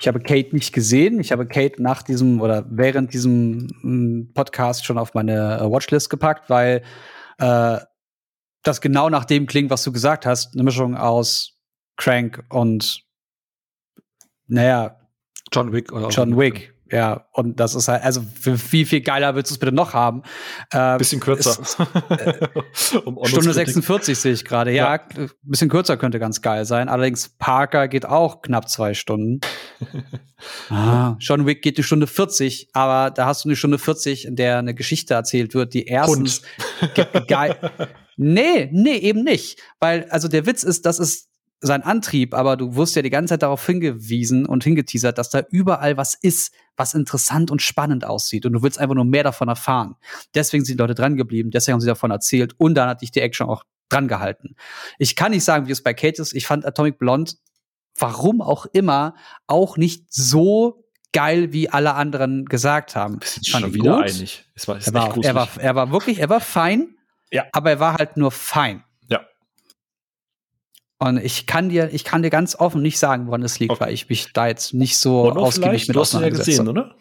Ich 0.00 0.08
habe 0.08 0.20
Kate 0.20 0.54
nicht 0.54 0.72
gesehen. 0.72 1.20
Ich 1.20 1.30
habe 1.30 1.46
Kate 1.46 1.82
nach 1.82 2.02
diesem 2.02 2.40
oder 2.40 2.64
während 2.70 3.12
diesem 3.12 3.68
hm, 3.82 4.30
Podcast 4.32 4.86
schon 4.86 4.96
auf 4.96 5.12
meine 5.12 5.58
äh, 5.58 5.70
Watchlist 5.70 6.08
gepackt, 6.08 6.48
weil 6.48 6.82
äh, 7.38 7.78
das 8.62 8.80
genau 8.80 9.10
nach 9.10 9.26
dem 9.26 9.46
klingt, 9.46 9.70
was 9.70 9.82
du 9.82 9.92
gesagt 9.92 10.24
hast. 10.24 10.54
Eine 10.54 10.62
Mischung 10.62 10.96
aus 10.96 11.58
Crank 11.96 12.44
und 12.48 13.04
naja, 14.46 14.96
John 15.52 15.72
Wick 15.72 15.92
oder 15.92 16.08
John 16.08 16.36
Wick. 16.36 16.74
Ja, 16.90 17.26
und 17.32 17.60
das 17.60 17.74
ist 17.74 17.88
halt, 17.88 18.02
also 18.02 18.22
wie 18.42 18.84
viel 18.84 19.00
geiler 19.00 19.34
willst 19.34 19.50
du 19.50 19.54
es 19.54 19.58
bitte 19.58 19.72
noch 19.72 19.94
haben? 19.94 20.22
Äh, 20.72 20.98
bisschen 20.98 21.20
kürzer. 21.20 21.60
Ist, 21.60 21.78
äh, 22.10 22.98
um 23.04 23.24
Stunde 23.26 23.52
46 23.52 24.18
sehe 24.18 24.32
ich 24.32 24.44
gerade. 24.44 24.72
Ja, 24.72 24.96
ja, 24.96 25.26
bisschen 25.42 25.68
kürzer 25.68 25.96
könnte 25.96 26.18
ganz 26.18 26.42
geil 26.42 26.64
sein. 26.64 26.88
Allerdings 26.88 27.28
Parker 27.28 27.86
geht 27.86 28.06
auch 28.06 28.42
knapp 28.42 28.68
zwei 28.68 28.94
Stunden. 28.94 29.40
ah, 30.70 31.16
John 31.20 31.46
Wick 31.46 31.62
geht 31.62 31.78
die 31.78 31.84
Stunde 31.84 32.08
40, 32.08 32.70
aber 32.72 33.10
da 33.10 33.26
hast 33.26 33.44
du 33.44 33.48
eine 33.48 33.56
Stunde 33.56 33.78
40, 33.78 34.24
in 34.24 34.34
der 34.34 34.58
eine 34.58 34.74
Geschichte 34.74 35.14
erzählt 35.14 35.54
wird, 35.54 35.74
die 35.74 35.86
erstens 35.86 36.42
geil. 37.28 37.56
Nee, 38.22 38.68
nee, 38.70 38.98
eben 38.98 39.24
nicht. 39.24 39.58
Weil, 39.78 40.06
also 40.10 40.28
der 40.28 40.44
Witz 40.44 40.62
ist, 40.62 40.84
das 40.84 40.98
ist 40.98 41.29
sein 41.60 41.82
Antrieb, 41.82 42.34
aber 42.34 42.56
du 42.56 42.74
wirst 42.76 42.96
ja 42.96 43.02
die 43.02 43.10
ganze 43.10 43.34
Zeit 43.34 43.42
darauf 43.42 43.64
hingewiesen 43.64 44.46
und 44.46 44.64
hingeteasert, 44.64 45.18
dass 45.18 45.28
da 45.28 45.42
überall 45.50 45.96
was 45.96 46.14
ist, 46.14 46.54
was 46.76 46.94
interessant 46.94 47.50
und 47.50 47.60
spannend 47.60 48.04
aussieht 48.04 48.46
und 48.46 48.54
du 48.54 48.62
willst 48.62 48.78
einfach 48.78 48.94
nur 48.94 49.04
mehr 49.04 49.24
davon 49.24 49.48
erfahren. 49.48 49.96
Deswegen 50.34 50.64
sind 50.64 50.78
die 50.78 50.82
Leute 50.82 50.94
dran 50.94 51.16
geblieben, 51.16 51.50
deswegen 51.50 51.74
haben 51.74 51.80
sie 51.80 51.86
davon 51.86 52.10
erzählt 52.10 52.54
und 52.56 52.74
dann 52.74 52.88
hat 52.88 53.02
dich 53.02 53.10
die 53.10 53.20
Action 53.20 53.46
auch 53.46 53.64
dran 53.90 54.08
gehalten. 54.08 54.56
Ich 54.98 55.16
kann 55.16 55.32
nicht 55.32 55.44
sagen, 55.44 55.66
wie 55.66 55.72
es 55.72 55.82
bei 55.82 55.92
Kate 55.92 56.22
ist. 56.22 56.32
Ich 56.32 56.46
fand 56.46 56.64
Atomic 56.64 56.98
Blonde, 56.98 57.32
warum 57.98 58.40
auch 58.40 58.66
immer, 58.72 59.14
auch 59.46 59.76
nicht 59.76 60.12
so 60.12 60.84
geil, 61.12 61.52
wie 61.52 61.68
alle 61.68 61.94
anderen 61.94 62.46
gesagt 62.46 62.96
haben. 62.96 63.20
Ich 63.42 63.50
fand 63.50 63.64
schon 63.64 63.74
wieder 63.74 63.96
gut. 63.96 64.04
einig. 64.04 64.44
Es 64.54 64.66
war, 64.68 64.78
er, 64.78 64.94
war, 64.94 65.24
er, 65.24 65.34
war, 65.34 65.48
er 65.58 65.74
war 65.74 65.92
wirklich, 65.92 66.20
er 66.20 66.30
war 66.30 66.40
fein, 66.40 66.96
ja. 67.30 67.44
aber 67.52 67.70
er 67.70 67.80
war 67.80 67.94
halt 67.96 68.16
nur 68.16 68.30
fein. 68.30 68.84
Und 71.02 71.16
ich 71.16 71.46
kann 71.46 71.70
dir, 71.70 71.88
ich 71.92 72.04
kann 72.04 72.22
dir 72.22 72.28
ganz 72.28 72.54
offen 72.54 72.82
nicht 72.82 72.98
sagen, 72.98 73.26
woran 73.26 73.42
es 73.42 73.58
liegt, 73.58 73.72
okay. 73.72 73.86
weil 73.86 73.94
ich 73.94 74.08
mich 74.10 74.32
da 74.34 74.46
jetzt 74.46 74.74
nicht 74.74 74.98
so 74.98 75.32
ausgiebig 75.32 75.88
mit 75.88 75.96
auseinandergesetzt 75.96 76.58
habe. 76.58 76.68
Ja 76.68 76.72
gesehen, 76.74 76.92
oder? 76.92 76.94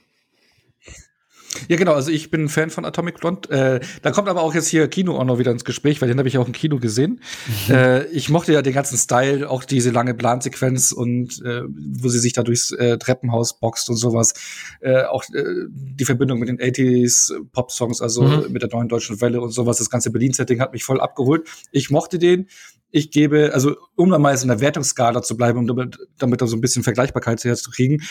Ja, 1.67 1.77
genau. 1.77 1.93
Also 1.93 2.11
ich 2.11 2.31
bin 2.31 2.49
Fan 2.49 2.69
von 2.69 2.85
Atomic 2.85 3.19
Blonde. 3.19 3.49
Äh, 3.49 3.79
da 4.01 4.11
kommt 4.11 4.27
aber 4.27 4.41
auch 4.41 4.53
jetzt 4.53 4.67
hier 4.67 4.87
Kino 4.87 5.17
auch 5.17 5.23
noch 5.23 5.39
wieder 5.39 5.51
ins 5.51 5.65
Gespräch, 5.65 6.01
weil 6.01 6.07
den 6.07 6.17
habe 6.17 6.27
ich 6.27 6.37
auch 6.37 6.47
im 6.47 6.53
Kino 6.53 6.77
gesehen. 6.77 7.21
Mhm. 7.67 7.73
Äh, 7.73 8.05
ich 8.07 8.29
mochte 8.29 8.53
ja 8.53 8.61
den 8.61 8.73
ganzen 8.73 8.97
Style, 8.97 9.49
auch 9.49 9.63
diese 9.63 9.91
lange 9.91 10.13
Plansequenz 10.13 10.91
und 10.91 11.41
äh, 11.43 11.61
wo 11.67 12.09
sie 12.09 12.19
sich 12.19 12.33
da 12.33 12.43
durchs 12.43 12.71
äh, 12.71 12.97
Treppenhaus 12.97 13.59
boxt 13.59 13.89
und 13.89 13.95
sowas. 13.95 14.33
Äh, 14.81 15.03
auch 15.03 15.23
äh, 15.33 15.43
die 15.69 16.05
Verbindung 16.05 16.39
mit 16.39 16.49
den 16.49 16.59
80s 16.59 17.33
Pop-Songs, 17.51 18.01
also 18.01 18.23
mhm. 18.23 18.51
mit 18.51 18.61
der 18.61 18.69
neuen 18.69 18.87
deutschen 18.87 19.21
Welle 19.21 19.41
und 19.41 19.51
sowas. 19.51 19.77
Das 19.77 19.89
ganze 19.89 20.11
Berlin-Setting 20.11 20.59
hat 20.61 20.73
mich 20.73 20.83
voll 20.83 21.01
abgeholt. 21.01 21.47
Ich 21.71 21.89
mochte 21.89 22.19
den. 22.19 22.47
ich 22.91 23.11
gebe, 23.11 23.51
also 23.53 23.75
um 23.95 24.09
mal 24.09 24.35
in 24.35 24.47
der 24.47 24.61
Wertungsskala 24.61 25.21
zu 25.21 25.37
bleiben, 25.37 25.59
um 25.59 25.67
damit, 25.67 25.97
damit 26.17 26.41
da 26.41 26.47
so 26.47 26.57
ein 26.57 26.61
bisschen 26.61 26.83
Vergleichbarkeit 26.83 27.39
zu 27.39 27.71
kriegen. 27.71 28.01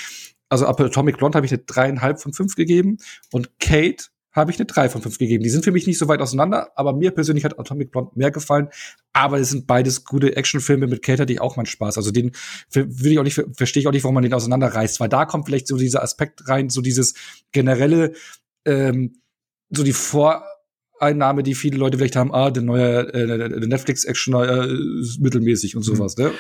Also 0.50 0.66
Atomic 0.66 1.18
Blonde 1.18 1.36
habe 1.36 1.46
ich 1.46 1.52
eine 1.52 1.62
dreieinhalb 1.62 2.20
von 2.20 2.32
fünf 2.32 2.54
gegeben 2.54 2.98
und 3.32 3.38
Kate 3.60 4.05
habe 4.32 4.51
ich 4.51 4.59
eine 4.59 4.66
3 4.66 4.89
von 4.89 5.02
5 5.02 5.19
gegeben. 5.19 5.43
Die 5.43 5.51
sind 5.51 5.65
für 5.65 5.73
mich 5.73 5.86
nicht 5.86 5.98
so 5.98 6.09
weit 6.09 6.20
auseinander, 6.20 6.70
aber 6.77 6.93
mir 6.93 7.10
persönlich 7.10 7.44
hat 7.44 7.59
Atomic 7.59 7.90
Blonde 7.90 8.12
mehr 8.15 8.31
gefallen. 8.31 8.69
Aber 9.12 9.39
es 9.39 9.51
sind 9.51 9.66
beides 9.66 10.05
gute 10.05 10.36
Actionfilme 10.36 10.86
mit 10.86 11.02
Cater, 11.02 11.27
die 11.27 11.40
auch 11.40 11.56
mein 11.56 11.66
Spaß. 11.66 11.97
Also 11.97 12.10
den 12.10 12.32
würde 12.70 13.10
ich 13.10 13.19
auch 13.19 13.24
nicht, 13.24 13.43
verstehe 13.55 13.81
ich 13.81 13.86
auch 13.86 13.93
nicht, 13.93 14.05
warum 14.05 14.15
man 14.15 14.23
den 14.23 14.35
auseinanderreißt, 14.35 15.01
weil 15.01 15.09
da 15.09 15.24
kommt 15.24 15.47
vielleicht 15.47 15.66
so 15.66 15.77
dieser 15.77 16.02
Aspekt 16.02 16.48
rein, 16.48 16.70
so 16.70 16.81
dieses 16.81 17.15
generelle, 17.52 18.12
ähm, 18.65 19.20
so 19.70 19.82
die 19.82 19.93
Vor 19.93 20.44
Einnahme, 21.01 21.43
die 21.43 21.55
viele 21.55 21.77
Leute 21.77 21.98
vielleicht 21.98 22.16
haben, 22.16 22.35
ah, 22.35 22.51
der 22.51 22.62
neue 22.62 23.12
äh, 23.12 23.66
Netflix-Action 23.66 24.35
äh, 24.35 25.20
mittelmäßig 25.20 25.77
und 25.77 25.82
sowas. 25.82 26.16
Ne? 26.16 26.32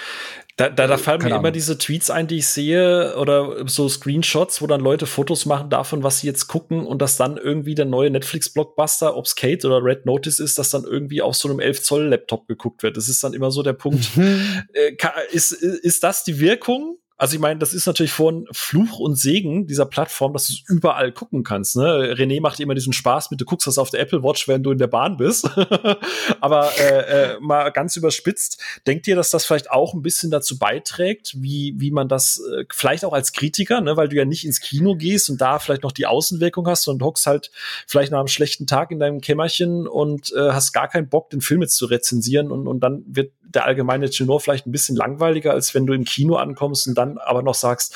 Da, 0.58 0.68
da, 0.68 0.88
da 0.88 0.98
fallen 0.98 1.20
Keine 1.20 1.30
mir 1.30 1.34
Ahnung. 1.36 1.44
immer 1.44 1.52
diese 1.52 1.78
Tweets 1.78 2.10
ein, 2.10 2.26
die 2.26 2.38
ich 2.38 2.48
sehe, 2.48 3.16
oder 3.16 3.68
so 3.68 3.88
Screenshots, 3.88 4.60
wo 4.60 4.66
dann 4.66 4.80
Leute 4.80 5.06
Fotos 5.06 5.46
machen 5.46 5.70
davon, 5.70 6.02
was 6.02 6.18
sie 6.18 6.26
jetzt 6.26 6.48
gucken 6.48 6.84
und 6.84 7.00
dass 7.00 7.16
dann 7.16 7.36
irgendwie 7.36 7.76
der 7.76 7.84
neue 7.84 8.10
Netflix-Blockbuster, 8.10 9.16
ob's 9.16 9.36
Kate 9.36 9.64
oder 9.64 9.84
Red 9.84 10.04
Notice 10.04 10.40
ist, 10.40 10.58
dass 10.58 10.70
dann 10.70 10.82
irgendwie 10.82 11.22
auf 11.22 11.36
so 11.36 11.48
einem 11.48 11.60
11-Zoll-Laptop 11.60 12.48
geguckt 12.48 12.82
wird. 12.82 12.96
Das 12.96 13.08
ist 13.08 13.22
dann 13.22 13.34
immer 13.34 13.52
so 13.52 13.62
der 13.62 13.74
Punkt. 13.74 14.16
Mhm. 14.16 14.64
Äh, 14.72 14.96
ist, 15.30 15.52
ist 15.52 16.02
das 16.02 16.24
die 16.24 16.40
Wirkung? 16.40 16.98
Also 17.18 17.34
ich 17.34 17.40
meine, 17.40 17.58
das 17.58 17.74
ist 17.74 17.86
natürlich 17.86 18.12
von 18.12 18.46
Fluch 18.52 19.00
und 19.00 19.16
Segen 19.16 19.66
dieser 19.66 19.86
Plattform, 19.86 20.32
dass 20.32 20.46
du 20.46 20.52
es 20.52 20.62
überall 20.68 21.10
gucken 21.10 21.42
kannst. 21.42 21.74
Ne? 21.74 22.14
René 22.14 22.40
macht 22.40 22.60
immer 22.60 22.74
diesen 22.74 22.92
Spaß 22.92 23.32
mit, 23.32 23.40
du 23.40 23.44
guckst 23.44 23.66
das 23.66 23.76
auf 23.76 23.90
der 23.90 23.98
Apple 24.00 24.22
Watch, 24.22 24.46
wenn 24.46 24.62
du 24.62 24.70
in 24.70 24.78
der 24.78 24.86
Bahn 24.86 25.16
bist. 25.16 25.50
Aber 26.40 26.70
äh, 26.78 27.32
äh, 27.32 27.40
mal 27.40 27.70
ganz 27.70 27.96
überspitzt, 27.96 28.62
denkt 28.86 29.08
ihr, 29.08 29.16
dass 29.16 29.30
das 29.30 29.44
vielleicht 29.44 29.68
auch 29.68 29.94
ein 29.94 30.02
bisschen 30.02 30.30
dazu 30.30 30.60
beiträgt, 30.60 31.34
wie, 31.36 31.74
wie 31.76 31.90
man 31.90 32.08
das 32.08 32.40
äh, 32.56 32.64
vielleicht 32.72 33.04
auch 33.04 33.12
als 33.12 33.32
Kritiker, 33.32 33.80
ne? 33.80 33.96
weil 33.96 34.08
du 34.08 34.14
ja 34.14 34.24
nicht 34.24 34.44
ins 34.44 34.60
Kino 34.60 34.94
gehst 34.94 35.28
und 35.28 35.40
da 35.40 35.58
vielleicht 35.58 35.82
noch 35.82 35.92
die 35.92 36.06
Außenwirkung 36.06 36.68
hast 36.68 36.86
und 36.86 37.02
hockst 37.02 37.26
halt 37.26 37.50
vielleicht 37.88 38.12
nach 38.12 38.20
einem 38.20 38.28
schlechten 38.28 38.68
Tag 38.68 38.92
in 38.92 39.00
deinem 39.00 39.20
Kämmerchen 39.20 39.88
und 39.88 40.32
äh, 40.34 40.52
hast 40.52 40.72
gar 40.72 40.86
keinen 40.86 41.08
Bock, 41.08 41.30
den 41.30 41.40
Film 41.40 41.62
jetzt 41.62 41.76
zu 41.76 41.86
rezensieren 41.86 42.52
und, 42.52 42.68
und 42.68 42.78
dann 42.78 43.02
wird 43.08 43.32
der 43.48 43.64
allgemeine 43.64 44.10
Tenor 44.10 44.40
vielleicht 44.40 44.66
ein 44.66 44.72
bisschen 44.72 44.94
langweiliger, 44.94 45.52
als 45.52 45.74
wenn 45.74 45.86
du 45.86 45.94
im 45.94 46.04
Kino 46.04 46.36
ankommst 46.36 46.86
und 46.86 46.96
dann 46.96 47.07
aber 47.16 47.42
noch 47.42 47.54
sagst, 47.54 47.94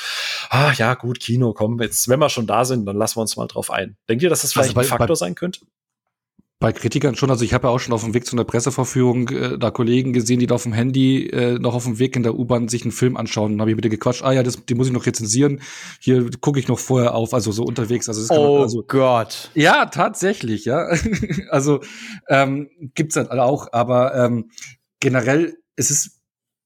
ah 0.49 0.73
ja, 0.73 0.95
gut, 0.95 1.21
Kino, 1.21 1.53
komm, 1.53 1.81
jetzt, 1.81 2.09
wenn 2.09 2.21
wir 2.21 2.31
schon 2.31 2.47
da 2.47 2.65
sind, 2.65 2.87
dann 2.87 2.97
lassen 2.97 3.17
wir 3.17 3.23
uns 3.23 3.37
mal 3.37 3.47
drauf 3.47 3.71
ein. 3.71 3.97
Denkt 4.09 4.23
ihr, 4.23 4.31
dass 4.31 4.43
das 4.43 4.53
vielleicht 4.53 4.71
also 4.71 4.75
bei, 4.77 4.83
ein 4.83 4.89
Faktor 4.89 5.09
bei, 5.09 5.15
sein 5.15 5.35
könnte? 5.35 5.61
Bei 6.59 6.73
Kritikern 6.73 7.17
schon, 7.17 7.31
also 7.31 7.45
ich 7.45 7.55
habe 7.55 7.67
ja 7.67 7.75
auch 7.75 7.81
schon 7.81 7.93
auf 7.93 8.05
dem 8.05 8.15
Weg 8.15 8.25
zu 8.25 8.37
einer 8.37 8.45
Presseverführung 8.45 9.29
äh, 9.29 9.59
da 9.59 9.71
Kollegen 9.73 10.13
gesehen, 10.13 10.39
die 10.39 10.47
da 10.47 10.55
auf 10.55 10.63
dem 10.63 10.73
Handy 10.73 11.27
äh, 11.27 11.59
noch 11.59 11.75
auf 11.75 11.85
dem 11.85 11.99
Weg 11.99 12.15
in 12.15 12.23
der 12.23 12.39
U-Bahn 12.39 12.69
sich 12.69 12.83
einen 12.83 12.93
Film 12.93 13.17
anschauen. 13.17 13.55
Und 13.55 13.61
habe 13.61 13.71
ich 13.71 13.77
mit 13.77 13.85
denen 13.85 13.91
gequatscht, 13.91 14.23
ah 14.23 14.33
ja, 14.33 14.45
das, 14.45 14.65
die 14.65 14.75
muss 14.75 14.87
ich 14.87 14.93
noch 14.93 15.05
rezensieren. 15.05 15.61
Hier 15.99 16.31
gucke 16.41 16.61
ich 16.61 16.69
noch 16.69 16.79
vorher 16.79 17.15
auf, 17.15 17.35
also 17.35 17.51
so 17.51 17.65
unterwegs. 17.65 18.09
Also 18.09 18.21
das 18.21 18.31
oh 18.31 18.55
man, 18.55 18.63
also, 18.63 18.85
Gott. 18.87 19.51
Ja, 19.55 19.87
tatsächlich, 19.87 20.65
ja. 20.65 20.87
also 21.51 21.81
ähm, 22.29 22.71
gibt's 22.95 23.17
dann 23.17 23.27
auch, 23.29 23.73
aber 23.73 24.15
ähm, 24.15 24.51
generell 25.01 25.57
es 25.75 25.91
ist 25.91 26.22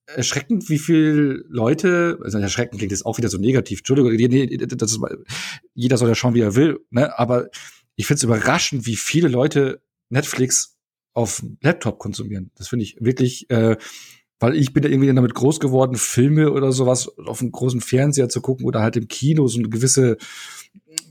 erschreckend, 0.07 0.69
wie 0.69 0.79
viel 0.79 1.45
Leute, 1.49 2.19
also 2.23 2.39
erschreckend 2.39 2.79
klingt 2.79 2.93
jetzt 2.93 3.05
auch 3.05 3.19
wieder 3.19 3.29
so 3.29 3.39
negativ, 3.39 3.81
Entschuldigung, 3.81 4.17
das 4.79 4.93
ist, 4.93 5.01
jeder 5.75 5.97
soll 5.97 6.09
ja 6.09 6.15
schauen, 6.15 6.35
wie 6.35 6.41
er 6.41 6.55
will, 6.55 6.81
ne? 6.91 7.19
aber 7.19 7.49
ich 7.97 8.07
finde 8.07 8.19
es 8.19 8.23
überraschend, 8.25 8.87
wie 8.87 8.97
viele 8.97 9.29
Leute 9.29 9.83
Netflix 10.09 10.77
auf 11.13 11.43
Laptop 11.63 11.99
konsumieren. 11.99 12.51
Das 12.57 12.69
finde 12.69 12.85
ich 12.85 12.99
wirklich, 13.01 13.49
äh, 13.51 13.77
weil 14.39 14.55
ich 14.55 14.75
bin 14.75 14.83
ja 14.83 14.91
irgendwie 14.91 15.13
damit 15.13 15.35
groß 15.35 15.61
geworden, 15.61 15.97
Filme 15.97 16.53
oder 16.53 16.73
sowas 16.73 17.09
auf 17.19 17.41
einem 17.41 17.53
großen 17.53 17.81
Fernseher 17.81 18.29
zu 18.29 18.43
gucken 18.43 18.67
oder 18.67 18.81
halt 18.83 18.97
im 18.97 19.09
Kino 19.09 19.49
so 19.49 19.59
eine 19.59 19.71
gewisse 19.71 20.19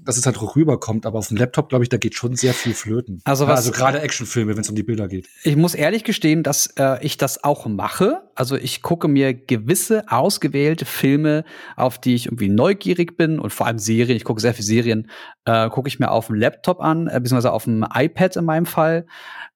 dass 0.06 0.18
es 0.18 0.26
halt 0.26 0.38
auch 0.38 0.56
rüberkommt, 0.56 1.06
aber 1.06 1.20
auf 1.20 1.28
dem 1.28 1.38
Laptop, 1.38 1.70
glaube 1.70 1.84
ich, 1.84 1.90
da 1.90 1.98
geht 1.98 2.16
schon 2.16 2.36
sehr 2.36 2.54
viel 2.54 2.74
flöten. 2.74 3.22
Also, 3.24 3.48
was, 3.48 3.58
also 3.58 3.72
gerade 3.72 4.00
Actionfilme, 4.00 4.56
wenn 4.56 4.62
es 4.62 4.70
um 4.70 4.76
die 4.76 4.84
Bilder 4.84 5.08
geht. 5.08 5.28
Ich 5.44 5.56
muss 5.56 5.74
ehrlich 5.74 6.04
gestehen, 6.04 6.44
dass 6.44 6.68
äh, 6.78 7.04
ich 7.04 7.18
das 7.18 7.44
auch 7.44 7.66
mache. 7.66 8.22
Also 8.36 8.56
ich 8.56 8.82
gucke 8.82 9.08
mir 9.08 9.34
gewisse 9.34 10.04
ausgewählte 10.10 10.86
Filme, 10.86 11.44
auf 11.76 12.00
die 12.00 12.16
ich 12.16 12.28
irgendwie 12.28 12.50
neugierig 12.50 13.18
bin 13.18 13.40
und 13.40 13.52
vor 13.52 13.66
allem 13.68 13.80
Serien, 13.80 14.16
ich 14.16 14.24
gucke 14.24 14.42
sehr 14.42 14.54
viele 14.54 14.66
Serien, 14.66 15.10
äh, 15.46 15.70
gucke 15.70 15.88
ich 15.88 16.00
mir 16.00 16.12
auf 16.12 16.28
dem 16.28 16.36
Laptop 16.36 16.82
an, 16.82 17.08
äh, 17.08 17.20
beziehungsweise 17.20 17.52
auf 17.52 17.64
dem 17.64 17.86
iPad 17.94 18.36
in 18.36 18.46
meinem 18.46 18.66
Fall 18.66 19.06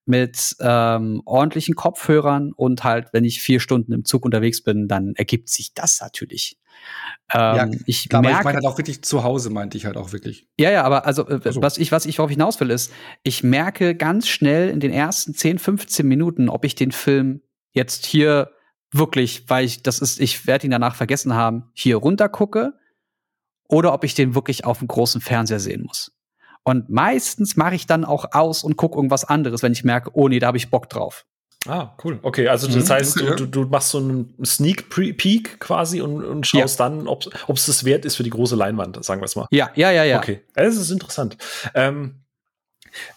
mit 0.09 0.55
ähm, 0.59 1.21
ordentlichen 1.25 1.75
Kopfhörern 1.75 2.51
und 2.51 2.83
halt, 2.83 3.13
wenn 3.13 3.23
ich 3.23 3.41
vier 3.41 3.59
Stunden 3.59 3.93
im 3.93 4.03
Zug 4.03 4.25
unterwegs 4.25 4.61
bin, 4.61 4.87
dann 4.87 5.13
ergibt 5.15 5.49
sich 5.49 5.73
das 5.73 6.01
natürlich. 6.01 6.57
Ähm, 7.33 7.55
ja, 7.55 7.69
ich 7.85 8.09
klar, 8.09 8.21
merke, 8.21 8.39
ich 8.39 8.43
meine 8.43 8.55
halt 8.57 8.65
auch 8.65 8.77
wirklich 8.77 9.03
zu 9.03 9.23
Hause, 9.23 9.49
meinte 9.51 9.77
ich 9.77 9.85
halt 9.85 9.97
auch 9.97 10.11
wirklich. 10.11 10.47
Ja, 10.59 10.71
ja, 10.71 10.83
aber 10.83 11.05
also, 11.05 11.27
äh, 11.27 11.39
also. 11.43 11.61
was 11.61 11.77
ich, 11.77 11.91
was 11.91 12.05
ich 12.05 12.15
darauf 12.15 12.31
hinaus 12.31 12.59
will, 12.59 12.71
ist, 12.71 12.91
ich 13.23 13.43
merke 13.43 13.95
ganz 13.95 14.27
schnell 14.27 14.69
in 14.69 14.79
den 14.79 14.91
ersten 14.91 15.33
10, 15.33 15.59
15 15.59 16.07
Minuten, 16.07 16.49
ob 16.49 16.65
ich 16.65 16.75
den 16.75 16.91
Film 16.91 17.41
jetzt 17.71 18.05
hier 18.05 18.51
wirklich, 18.91 19.47
weil 19.47 19.65
ich, 19.65 19.83
das 19.83 19.99
ist, 19.99 20.19
ich 20.19 20.47
werde 20.47 20.65
ihn 20.65 20.71
danach 20.71 20.95
vergessen 20.95 21.35
haben, 21.35 21.69
hier 21.73 21.97
runter 21.97 22.29
gucke 22.29 22.73
oder 23.67 23.93
ob 23.93 24.03
ich 24.03 24.15
den 24.15 24.33
wirklich 24.33 24.65
auf 24.65 24.79
dem 24.79 24.87
großen 24.87 25.21
Fernseher 25.21 25.59
sehen 25.59 25.83
muss. 25.83 26.11
Und 26.63 26.89
meistens 26.89 27.55
mache 27.55 27.75
ich 27.75 27.87
dann 27.87 28.05
auch 28.05 28.25
aus 28.33 28.63
und 28.63 28.75
gucke 28.75 28.97
irgendwas 28.97 29.25
anderes, 29.25 29.63
wenn 29.63 29.71
ich 29.71 29.83
merke, 29.83 30.11
oh 30.13 30.27
nee, 30.27 30.39
da 30.39 30.47
habe 30.47 30.57
ich 30.57 30.69
Bock 30.69 30.89
drauf. 30.89 31.25
Ah, 31.67 31.93
cool. 32.03 32.19
Okay, 32.21 32.47
also 32.47 32.67
das 32.67 32.85
mhm, 32.85 32.89
heißt, 32.89 33.21
okay, 33.21 33.35
du, 33.35 33.45
du, 33.45 33.65
machst 33.65 33.89
so 33.89 33.97
einen 33.97 34.33
Sneak 34.45 34.89
Peek 34.89 35.59
quasi 35.59 35.99
und, 35.99 36.23
und 36.23 36.47
schaust 36.47 36.79
ja. 36.79 36.87
dann, 36.87 37.07
ob 37.07 37.25
es 37.25 37.65
das 37.65 37.83
wert 37.83 38.05
ist 38.05 38.15
für 38.15 38.23
die 38.23 38.29
große 38.29 38.55
Leinwand, 38.55 39.03
sagen 39.03 39.19
wir 39.19 39.25
es 39.25 39.35
mal. 39.35 39.47
Ja, 39.51 39.69
ja, 39.75 39.91
ja, 39.91 40.05
ja. 40.05 40.19
Okay, 40.19 40.41
das 40.53 40.77
ist 40.77 40.89
interessant. 40.89 41.37
Ähm, 41.75 42.23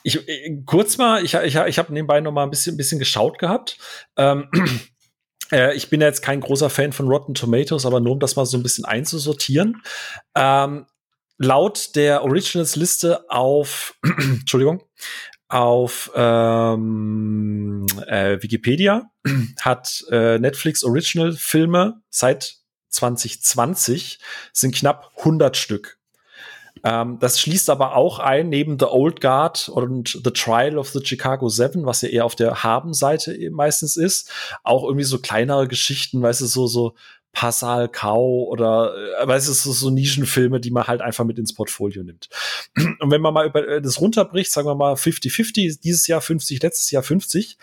ich, 0.02 0.28
äh, 0.28 0.62
kurz 0.66 0.98
mal, 0.98 1.24
ich, 1.24 1.34
ich, 1.34 1.54
ich 1.54 1.78
habe 1.78 1.92
nebenbei 1.92 2.20
noch 2.20 2.32
mal 2.32 2.42
ein 2.42 2.50
bisschen, 2.50 2.74
ein 2.74 2.78
bisschen 2.78 2.98
geschaut 2.98 3.38
gehabt. 3.38 3.78
Ähm, 4.16 4.48
äh, 5.52 5.74
ich 5.74 5.88
bin 5.88 6.00
ja 6.00 6.08
jetzt 6.08 6.22
kein 6.22 6.40
großer 6.40 6.68
Fan 6.68 6.92
von 6.92 7.06
Rotten 7.06 7.34
Tomatoes, 7.34 7.86
aber 7.86 8.00
nur 8.00 8.12
um 8.12 8.20
das 8.20 8.34
mal 8.34 8.44
so 8.44 8.56
ein 8.56 8.62
bisschen 8.64 8.84
einzusortieren. 8.84 9.82
Ähm, 10.34 10.86
laut 11.42 11.96
der 11.96 12.22
Originals-Liste 12.22 13.28
auf, 13.30 13.94
Entschuldigung, 14.02 14.82
auf 15.48 16.10
ähm, 16.14 17.86
äh, 18.06 18.42
Wikipedia 18.42 19.10
hat 19.60 20.04
äh, 20.10 20.38
Netflix 20.38 20.82
Original 20.82 21.32
Filme 21.32 22.00
seit 22.08 22.56
2020 22.88 24.18
sind 24.52 24.74
knapp 24.74 25.12
100 25.18 25.56
Stück. 25.56 25.98
Ähm, 26.84 27.18
das 27.20 27.40
schließt 27.40 27.70
aber 27.70 27.96
auch 27.96 28.18
ein, 28.18 28.48
neben 28.48 28.78
The 28.78 28.86
Old 28.86 29.20
Guard 29.20 29.68
und 29.68 30.20
The 30.24 30.30
Trial 30.30 30.78
of 30.78 30.88
the 30.90 31.04
Chicago 31.04 31.48
Seven, 31.48 31.84
was 31.84 32.02
ja 32.02 32.08
eher 32.08 32.24
auf 32.24 32.34
der 32.34 32.62
Haben-Seite 32.62 33.36
meistens 33.50 33.96
ist, 33.96 34.30
auch 34.62 34.84
irgendwie 34.84 35.04
so 35.04 35.18
kleinere 35.18 35.68
Geschichten, 35.68 36.22
weißt 36.22 36.40
du, 36.40 36.46
so, 36.46 36.66
so 36.66 36.94
Passal 37.32 37.88
Kau 37.88 38.44
oder 38.44 38.94
äh, 39.20 39.26
weißt 39.26 39.48
du, 39.48 39.52
so, 39.52 39.72
so 39.72 39.90
Nischenfilme, 39.90 40.60
die 40.60 40.70
man 40.70 40.86
halt 40.86 41.00
einfach 41.00 41.24
mit 41.24 41.38
ins 41.38 41.54
Portfolio 41.54 42.02
nimmt. 42.02 42.28
Und 43.00 43.10
wenn 43.10 43.22
man 43.22 43.34
mal 43.34 43.46
über 43.46 43.66
äh, 43.66 43.82
das 43.82 44.00
runterbricht, 44.00 44.52
sagen 44.52 44.68
wir 44.68 44.74
mal 44.74 44.94
50-50, 44.94 45.80
dieses 45.80 46.06
Jahr 46.06 46.20
50, 46.20 46.62
letztes 46.62 46.90
Jahr 46.90 47.02
50. 47.02 47.56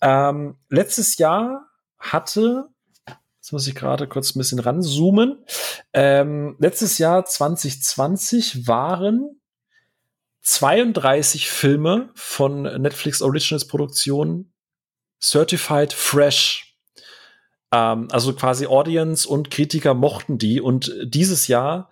Ähm, 0.00 0.56
letztes 0.70 1.18
Jahr 1.18 1.68
hatte, 1.98 2.68
jetzt 3.36 3.52
muss 3.52 3.66
ich 3.66 3.74
gerade 3.74 4.08
kurz 4.08 4.34
ein 4.34 4.38
bisschen 4.38 4.58
ranzoomen, 4.58 5.44
ähm, 5.92 6.56
letztes 6.58 6.96
Jahr 6.96 7.26
2020 7.26 8.66
waren 8.66 9.40
32 10.42 11.50
Filme 11.50 12.08
von 12.14 12.62
Netflix 12.62 13.20
Originals 13.20 13.66
Produktion 13.66 14.52
Certified 15.20 15.92
Fresh 15.92 16.69
ähm, 17.72 18.08
also 18.10 18.32
quasi 18.34 18.66
Audience 18.66 19.28
und 19.28 19.50
Kritiker 19.50 19.94
mochten 19.94 20.38
die. 20.38 20.60
Und 20.60 20.94
dieses 21.02 21.48
Jahr, 21.48 21.90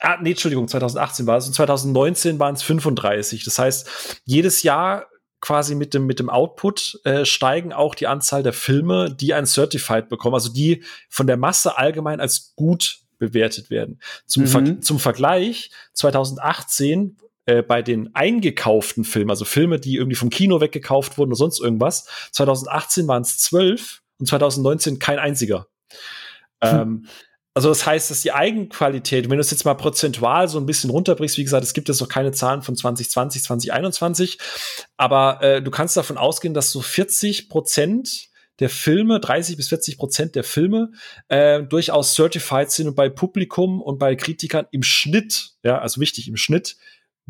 ah, 0.00 0.18
nee, 0.20 0.30
Entschuldigung, 0.30 0.68
2018 0.68 1.26
war 1.26 1.38
es 1.38 1.46
und 1.46 1.54
2019 1.54 2.38
waren 2.38 2.54
es 2.54 2.62
35. 2.62 3.44
Das 3.44 3.58
heißt, 3.58 4.20
jedes 4.24 4.62
Jahr 4.62 5.06
quasi 5.40 5.74
mit 5.74 5.94
dem, 5.94 6.06
mit 6.06 6.18
dem 6.18 6.30
Output 6.30 7.00
äh, 7.04 7.24
steigen 7.24 7.72
auch 7.72 7.94
die 7.94 8.06
Anzahl 8.06 8.42
der 8.42 8.52
Filme, 8.52 9.14
die 9.14 9.34
ein 9.34 9.46
Certified 9.46 10.08
bekommen, 10.08 10.34
also 10.34 10.52
die 10.52 10.82
von 11.08 11.26
der 11.26 11.36
Masse 11.36 11.76
allgemein 11.76 12.20
als 12.20 12.54
gut 12.56 13.00
bewertet 13.18 13.70
werden. 13.70 14.00
Zum, 14.26 14.44
mhm. 14.44 14.48
Ver 14.48 14.80
zum 14.80 14.98
Vergleich, 14.98 15.70
2018 15.92 17.18
äh, 17.44 17.62
bei 17.62 17.82
den 17.82 18.14
eingekauften 18.14 19.04
Filmen, 19.04 19.30
also 19.30 19.44
Filme, 19.44 19.78
die 19.78 19.96
irgendwie 19.96 20.16
vom 20.16 20.30
Kino 20.30 20.60
weggekauft 20.60 21.18
wurden 21.18 21.30
oder 21.30 21.36
sonst 21.36 21.60
irgendwas, 21.60 22.08
2018 22.32 23.06
waren 23.06 23.22
es 23.22 23.38
zwölf 23.38 24.02
und 24.18 24.26
2019 24.26 24.98
kein 24.98 25.18
einziger. 25.18 25.66
Hm. 26.62 26.80
Ähm, 26.80 27.06
also 27.56 27.70
das 27.70 27.86
heißt, 27.86 28.10
dass 28.10 28.20
die 28.20 28.32
Eigenqualität, 28.32 29.30
wenn 29.30 29.38
du 29.38 29.40
es 29.40 29.50
jetzt 29.50 29.64
mal 29.64 29.72
prozentual 29.72 30.46
so 30.46 30.58
ein 30.58 30.66
bisschen 30.66 30.90
runterbrichst, 30.90 31.38
wie 31.38 31.42
gesagt, 31.42 31.64
es 31.64 31.72
gibt 31.72 31.88
jetzt 31.88 32.02
noch 32.02 32.08
keine 32.08 32.32
Zahlen 32.32 32.60
von 32.60 32.76
2020, 32.76 33.42
2021, 33.44 34.38
aber 34.98 35.42
äh, 35.42 35.62
du 35.62 35.70
kannst 35.70 35.96
davon 35.96 36.18
ausgehen, 36.18 36.52
dass 36.52 36.70
so 36.70 36.82
40 36.82 37.48
Prozent 37.48 38.28
der 38.58 38.68
Filme, 38.68 39.20
30 39.20 39.56
bis 39.56 39.68
40 39.68 39.96
Prozent 39.96 40.34
der 40.34 40.44
Filme, 40.44 40.90
äh, 41.28 41.62
durchaus 41.62 42.14
certified 42.14 42.70
sind 42.70 42.88
und 42.88 42.94
bei 42.94 43.08
Publikum 43.08 43.80
und 43.80 43.98
bei 43.98 44.16
Kritikern 44.16 44.66
im 44.70 44.82
Schnitt, 44.82 45.52
ja, 45.62 45.78
also 45.78 45.98
wichtig, 45.98 46.28
im 46.28 46.36
Schnitt 46.36 46.76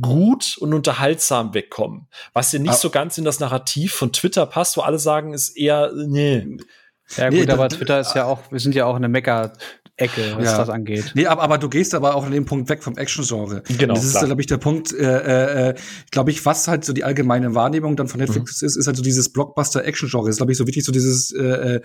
gut 0.01 0.57
und 0.59 0.75
unterhaltsam 0.75 1.55
wegkommen. 1.55 2.09
Was 2.33 2.53
ja 2.53 2.59
nicht 2.59 2.71
ah. 2.71 2.75
so 2.75 2.91
ganz 2.91 3.19
in 3.19 3.25
das 3.25 3.41
Narrativ 3.41 3.95
von 3.95 4.13
Twitter 4.13 4.47
passt, 4.47 4.77
wo 4.77 4.83
alle 4.83 4.99
sagen, 4.99 5.33
ist 5.33 5.57
eher, 5.57 5.93
nee. 5.95 6.59
Ja, 7.17 7.31
gut, 7.31 7.47
nee, 7.47 7.51
aber 7.51 7.69
Twitter 7.69 8.01
ist 8.01 8.15
ja 8.15 8.25
auch, 8.25 8.51
wir 8.51 8.61
sind 8.61 8.75
ja 8.75 8.87
auch 8.87 8.97
eine 8.97 9.09
Mecker 9.09 9.53
Ecke, 9.99 10.35
was 10.37 10.45
ja. 10.45 10.59
das 10.59 10.69
angeht. 10.69 11.13
Nee, 11.15 11.27
aber, 11.27 11.43
aber 11.43 11.57
du 11.57 11.71
gehst 11.71 11.95
aber 11.95 12.15
auch 12.15 12.27
an 12.27 12.33
dem 12.33 12.45
Punkt 12.45 12.69
weg 12.69 12.83
vom 12.83 12.99
Action-Genre. 12.99 13.63
Genau. 13.79 13.95
Das 13.95 14.05
ist, 14.05 14.23
glaube 14.23 14.43
ich, 14.43 14.47
der 14.47 14.59
Punkt, 14.59 14.93
äh, 14.93 15.71
äh, 15.71 15.75
glaube 16.11 16.31
ich, 16.31 16.45
was 16.45 16.69
halt 16.69 16.85
so 16.85 16.93
die 16.93 17.03
allgemeine 17.03 17.55
Wahrnehmung 17.55 17.97
dann 17.97 18.07
von 18.07 18.21
Netflix 18.21 18.61
mhm. 18.61 18.67
ist, 18.67 18.77
ist 18.77 18.87
halt 18.87 18.99
so 18.99 19.03
dieses 19.03 19.33
Blockbuster-Action-Genre. 19.33 20.29
Ist, 20.29 20.37
glaube 20.37 20.53
ich, 20.53 20.59
so 20.59 20.67
wichtig, 20.67 20.85
so 20.85 20.93
dieses 20.93 21.33
äh, 21.33 21.77
äh, 21.77 21.81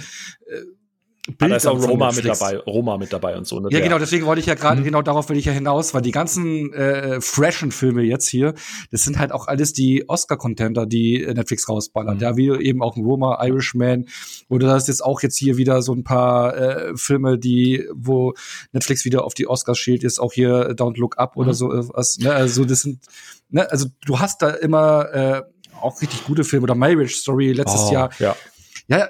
Bild 1.27 1.43
ah, 1.43 1.47
da 1.49 1.55
ist 1.55 1.67
auch 1.67 1.87
Roma 1.87 2.11
mit 2.11 2.25
dabei, 2.25 2.57
Roma 2.57 2.97
mit 2.97 3.13
dabei 3.13 3.37
und 3.37 3.45
so. 3.45 3.59
Ne? 3.59 3.69
Ja, 3.71 3.79
genau, 3.79 3.99
deswegen 3.99 4.25
wollte 4.25 4.39
ich 4.39 4.47
ja 4.47 4.55
gerade, 4.55 4.81
mhm. 4.81 4.85
genau 4.85 5.03
darauf 5.03 5.29
will 5.29 5.37
ich 5.37 5.45
ja 5.45 5.51
hinaus, 5.51 5.93
weil 5.93 6.01
die 6.01 6.11
ganzen 6.11 6.73
äh, 6.73 7.21
freshen 7.21 7.71
Filme 7.71 8.01
jetzt 8.01 8.27
hier, 8.27 8.55
das 8.89 9.03
sind 9.03 9.19
halt 9.19 9.31
auch 9.31 9.47
alles 9.47 9.71
die 9.71 10.09
Oscar-Contender, 10.09 10.87
die 10.87 11.23
Netflix 11.31 11.69
rausballern. 11.69 12.15
Mhm. 12.15 12.21
Ja, 12.21 12.37
wie 12.37 12.49
eben 12.49 12.81
auch 12.81 12.97
ein 12.97 13.03
Roma, 13.03 13.37
Irishman, 13.45 14.07
oder 14.49 14.67
das 14.67 14.83
ist 14.83 14.87
jetzt 14.87 15.05
auch 15.05 15.21
jetzt 15.21 15.37
hier 15.37 15.57
wieder 15.57 15.83
so 15.83 15.93
ein 15.93 16.03
paar 16.03 16.57
äh, 16.57 16.97
Filme, 16.97 17.37
die, 17.37 17.87
wo 17.93 18.33
Netflix 18.71 19.05
wieder 19.05 19.23
auf 19.23 19.35
die 19.35 19.47
Oscars 19.47 19.77
schielt, 19.77 20.03
ist 20.03 20.19
auch 20.19 20.33
hier 20.33 20.71
Don't 20.71 20.97
Look 20.97 21.19
Up 21.19 21.35
mhm. 21.35 21.41
oder 21.43 21.53
so 21.53 21.69
was. 21.69 22.17
Ne? 22.17 22.33
Also 22.33 22.65
das 22.65 22.81
sind, 22.81 23.05
ne, 23.49 23.69
also 23.69 23.85
du 24.07 24.19
hast 24.19 24.41
da 24.41 24.49
immer 24.49 25.13
äh, 25.13 25.41
auch 25.79 26.01
richtig 26.01 26.23
gute 26.23 26.43
Filme 26.43 26.63
oder 26.63 26.75
Marriage 26.75 27.15
Story 27.15 27.51
letztes 27.51 27.89
oh, 27.89 27.93
Jahr. 27.93 28.09
Ja. 28.17 28.35
Ja, 28.87 29.07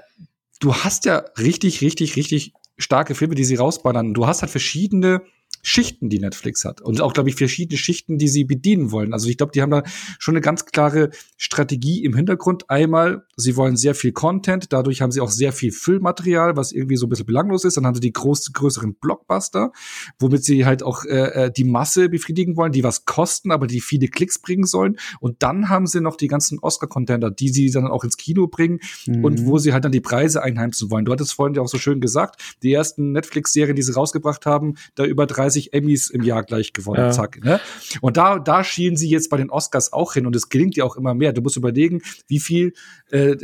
du 0.61 0.73
hast 0.73 1.05
ja 1.05 1.25
richtig, 1.37 1.81
richtig, 1.81 2.15
richtig 2.15 2.53
starke 2.77 3.15
Filme, 3.15 3.35
die 3.35 3.43
sie 3.43 3.55
rausballern. 3.55 4.13
Du 4.13 4.27
hast 4.27 4.41
halt 4.41 4.51
verschiedene 4.51 5.21
Schichten, 5.61 6.09
die 6.09 6.19
Netflix 6.19 6.65
hat. 6.65 6.81
Und 6.81 7.01
auch, 7.01 7.13
glaube 7.13 7.29
ich, 7.29 7.35
verschiedene 7.35 7.77
Schichten, 7.77 8.17
die 8.17 8.27
sie 8.27 8.43
bedienen 8.43 8.91
wollen. 8.91 9.13
Also 9.13 9.27
ich 9.29 9.37
glaube, 9.37 9.51
die 9.51 9.61
haben 9.61 9.71
da 9.71 9.83
schon 10.19 10.33
eine 10.33 10.41
ganz 10.41 10.65
klare 10.65 11.09
Strategie 11.37 12.03
im 12.03 12.15
Hintergrund. 12.15 12.69
Einmal, 12.69 13.25
sie 13.35 13.55
wollen 13.55 13.77
sehr 13.77 13.95
viel 13.95 14.11
Content, 14.11 14.73
dadurch 14.73 15.01
haben 15.01 15.11
sie 15.11 15.21
auch 15.21 15.29
sehr 15.29 15.53
viel 15.53 15.71
Füllmaterial, 15.71 16.55
was 16.55 16.71
irgendwie 16.71 16.97
so 16.97 17.05
ein 17.05 17.09
bisschen 17.09 17.25
belanglos 17.25 17.65
ist. 17.65 17.77
Dann 17.77 17.85
haben 17.85 17.95
sie 17.95 18.01
die 18.01 18.13
groß, 18.13 18.53
größeren 18.53 18.95
Blockbuster, 18.95 19.71
womit 20.19 20.43
sie 20.43 20.65
halt 20.65 20.83
auch 20.83 21.05
äh, 21.05 21.45
äh, 21.45 21.51
die 21.51 21.63
Masse 21.63 22.09
befriedigen 22.09 22.57
wollen, 22.57 22.71
die 22.71 22.83
was 22.83 23.05
kosten, 23.05 23.51
aber 23.51 23.67
die 23.67 23.81
viele 23.81 24.07
Klicks 24.07 24.39
bringen 24.39 24.65
sollen. 24.65 24.97
Und 25.19 25.43
dann 25.43 25.69
haben 25.69 25.87
sie 25.87 26.01
noch 26.01 26.15
die 26.15 26.27
ganzen 26.27 26.59
Oscar-Contender, 26.59 27.31
die 27.31 27.49
sie 27.49 27.69
dann 27.71 27.87
auch 27.87 28.03
ins 28.03 28.17
Kino 28.17 28.47
bringen 28.47 28.79
mhm. 29.05 29.23
und 29.23 29.45
wo 29.45 29.57
sie 29.57 29.73
halt 29.73 29.85
dann 29.85 29.91
die 29.91 30.01
Preise 30.01 30.41
einheimsen 30.41 30.89
wollen. 30.91 31.05
Du 31.05 31.11
hattest 31.11 31.33
vorhin 31.33 31.55
ja 31.55 31.61
auch 31.61 31.67
so 31.67 31.77
schön 31.77 32.01
gesagt, 32.01 32.41
die 32.63 32.73
ersten 32.73 33.11
Netflix-Serien, 33.11 33.75
die 33.75 33.83
sie 33.83 33.93
rausgebracht 33.93 34.45
haben, 34.45 34.75
da 34.95 35.05
über 35.05 35.25
30 35.25 35.50
30 35.51 35.73
Emmys 35.73 36.09
im 36.09 36.23
Jahr 36.23 36.43
gleich 36.43 36.73
gewonnen, 36.73 36.99
ja. 36.99 37.11
zack. 37.11 37.43
Ne? 37.43 37.59
Und 38.01 38.17
da, 38.17 38.39
da 38.39 38.63
schielen 38.63 38.95
sie 38.95 39.09
jetzt 39.09 39.29
bei 39.29 39.37
den 39.37 39.49
Oscars 39.49 39.93
auch 39.93 40.13
hin 40.13 40.25
und 40.25 40.35
es 40.35 40.49
gelingt 40.49 40.75
ja 40.75 40.85
auch 40.85 40.95
immer 40.95 41.13
mehr. 41.13 41.33
Du 41.33 41.41
musst 41.41 41.57
überlegen, 41.57 42.01
wie 42.27 42.39
viel 42.39 42.73
äh, 43.09 43.35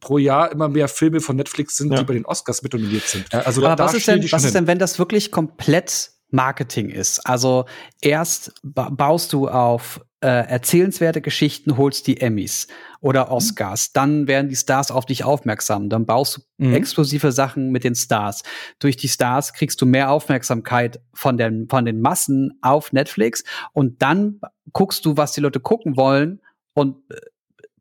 pro 0.00 0.18
Jahr 0.18 0.50
immer 0.50 0.68
mehr 0.68 0.88
Filme 0.88 1.20
von 1.20 1.36
Netflix 1.36 1.76
sind, 1.76 1.92
ja. 1.92 1.98
die 1.98 2.04
bei 2.04 2.14
den 2.14 2.24
Oscars 2.24 2.62
mit 2.62 2.72
nominiert 2.72 3.04
sind. 3.04 3.32
Also 3.32 3.64
Aber 3.64 3.76
da, 3.76 3.84
was, 3.84 3.94
ist 3.94 4.08
denn, 4.08 4.24
was 4.32 4.44
ist 4.44 4.54
denn, 4.54 4.66
wenn 4.66 4.78
das 4.78 4.98
wirklich 4.98 5.30
komplett 5.30 6.10
Marketing 6.30 6.90
ist? 6.90 7.20
Also 7.26 7.64
erst 8.00 8.52
baust 8.62 9.32
du 9.32 9.48
auf 9.48 10.00
äh, 10.20 10.48
erzählenswerte 10.48 11.20
Geschichten, 11.20 11.76
holst 11.76 12.06
die 12.06 12.20
Emmys 12.20 12.66
oder 13.00 13.26
mhm. 13.26 13.32
Oscars. 13.32 13.88
Mhm. 13.88 13.90
Dann 13.94 14.28
werden 14.28 14.48
die 14.48 14.56
Stars 14.56 14.90
auf 14.90 15.06
dich 15.06 15.24
aufmerksam. 15.24 15.88
Dann 15.88 16.06
baust 16.06 16.38
du 16.38 16.66
mhm. 16.66 16.74
exklusive 16.74 17.30
Sachen 17.30 17.70
mit 17.70 17.84
den 17.84 17.94
Stars. 17.94 18.42
Durch 18.78 18.96
die 18.96 19.08
Stars 19.08 19.52
kriegst 19.52 19.80
du 19.80 19.86
mehr 19.86 20.10
Aufmerksamkeit 20.10 21.00
von 21.14 21.36
den, 21.36 21.68
von 21.68 21.84
den 21.84 22.00
Massen 22.00 22.58
auf 22.62 22.92
Netflix 22.92 23.44
und 23.72 24.02
dann 24.02 24.40
guckst 24.72 25.04
du, 25.04 25.16
was 25.16 25.32
die 25.32 25.40
Leute 25.40 25.60
gucken 25.60 25.96
wollen 25.96 26.40
und 26.74 26.96
äh, 27.10 27.16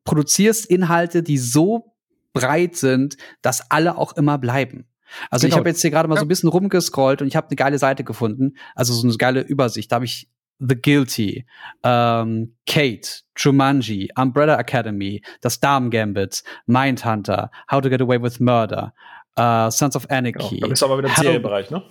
produzierst 0.04 0.68
Inhalte, 0.68 1.24
die 1.24 1.38
so 1.38 1.96
breit 2.34 2.76
sind, 2.76 3.18
dass 3.42 3.72
alle 3.72 3.98
auch 3.98 4.16
immer 4.16 4.38
bleiben. 4.38 4.86
Also 5.30 5.46
genau. 5.46 5.56
ich 5.56 5.60
habe 5.60 5.70
jetzt 5.70 5.82
hier 5.82 5.92
gerade 5.92 6.08
mal 6.08 6.18
so 6.18 6.24
ein 6.24 6.28
bisschen 6.28 6.50
rumgescrollt 6.50 7.22
und 7.22 7.28
ich 7.28 7.36
habe 7.36 7.48
eine 7.48 7.56
geile 7.56 7.78
Seite 7.78 8.04
gefunden, 8.04 8.58
also 8.76 8.94
so 8.94 9.08
eine 9.08 9.16
geile 9.18 9.42
Übersicht. 9.42 9.92
Da 9.92 9.96
habe 9.96 10.06
ich 10.06 10.30
The 10.60 10.76
Guilty, 10.76 11.46
ähm, 11.84 12.56
Kate, 12.66 13.08
Jumanji, 13.36 14.10
Umbrella 14.16 14.58
Academy, 14.60 15.22
Das 15.42 15.60
Damen 15.60 15.92
Gambit, 15.92 16.44
Mindhunter, 16.66 17.52
How 17.72 17.82
to 17.82 17.90
Get 17.90 18.02
Away 18.02 18.22
with 18.22 18.40
Murder, 18.40 18.94
uh, 19.40 19.70
Sons 19.70 19.96
of 19.96 20.10
Anarchy. 20.10 20.56
Genau, 20.56 20.62
da 20.62 20.68
bist 20.68 20.82
du 20.82 20.86
aber 20.88 20.98
wieder 20.98 21.10
im 21.10 21.16
Serienbereich, 21.16 21.70
ne? 21.70 21.84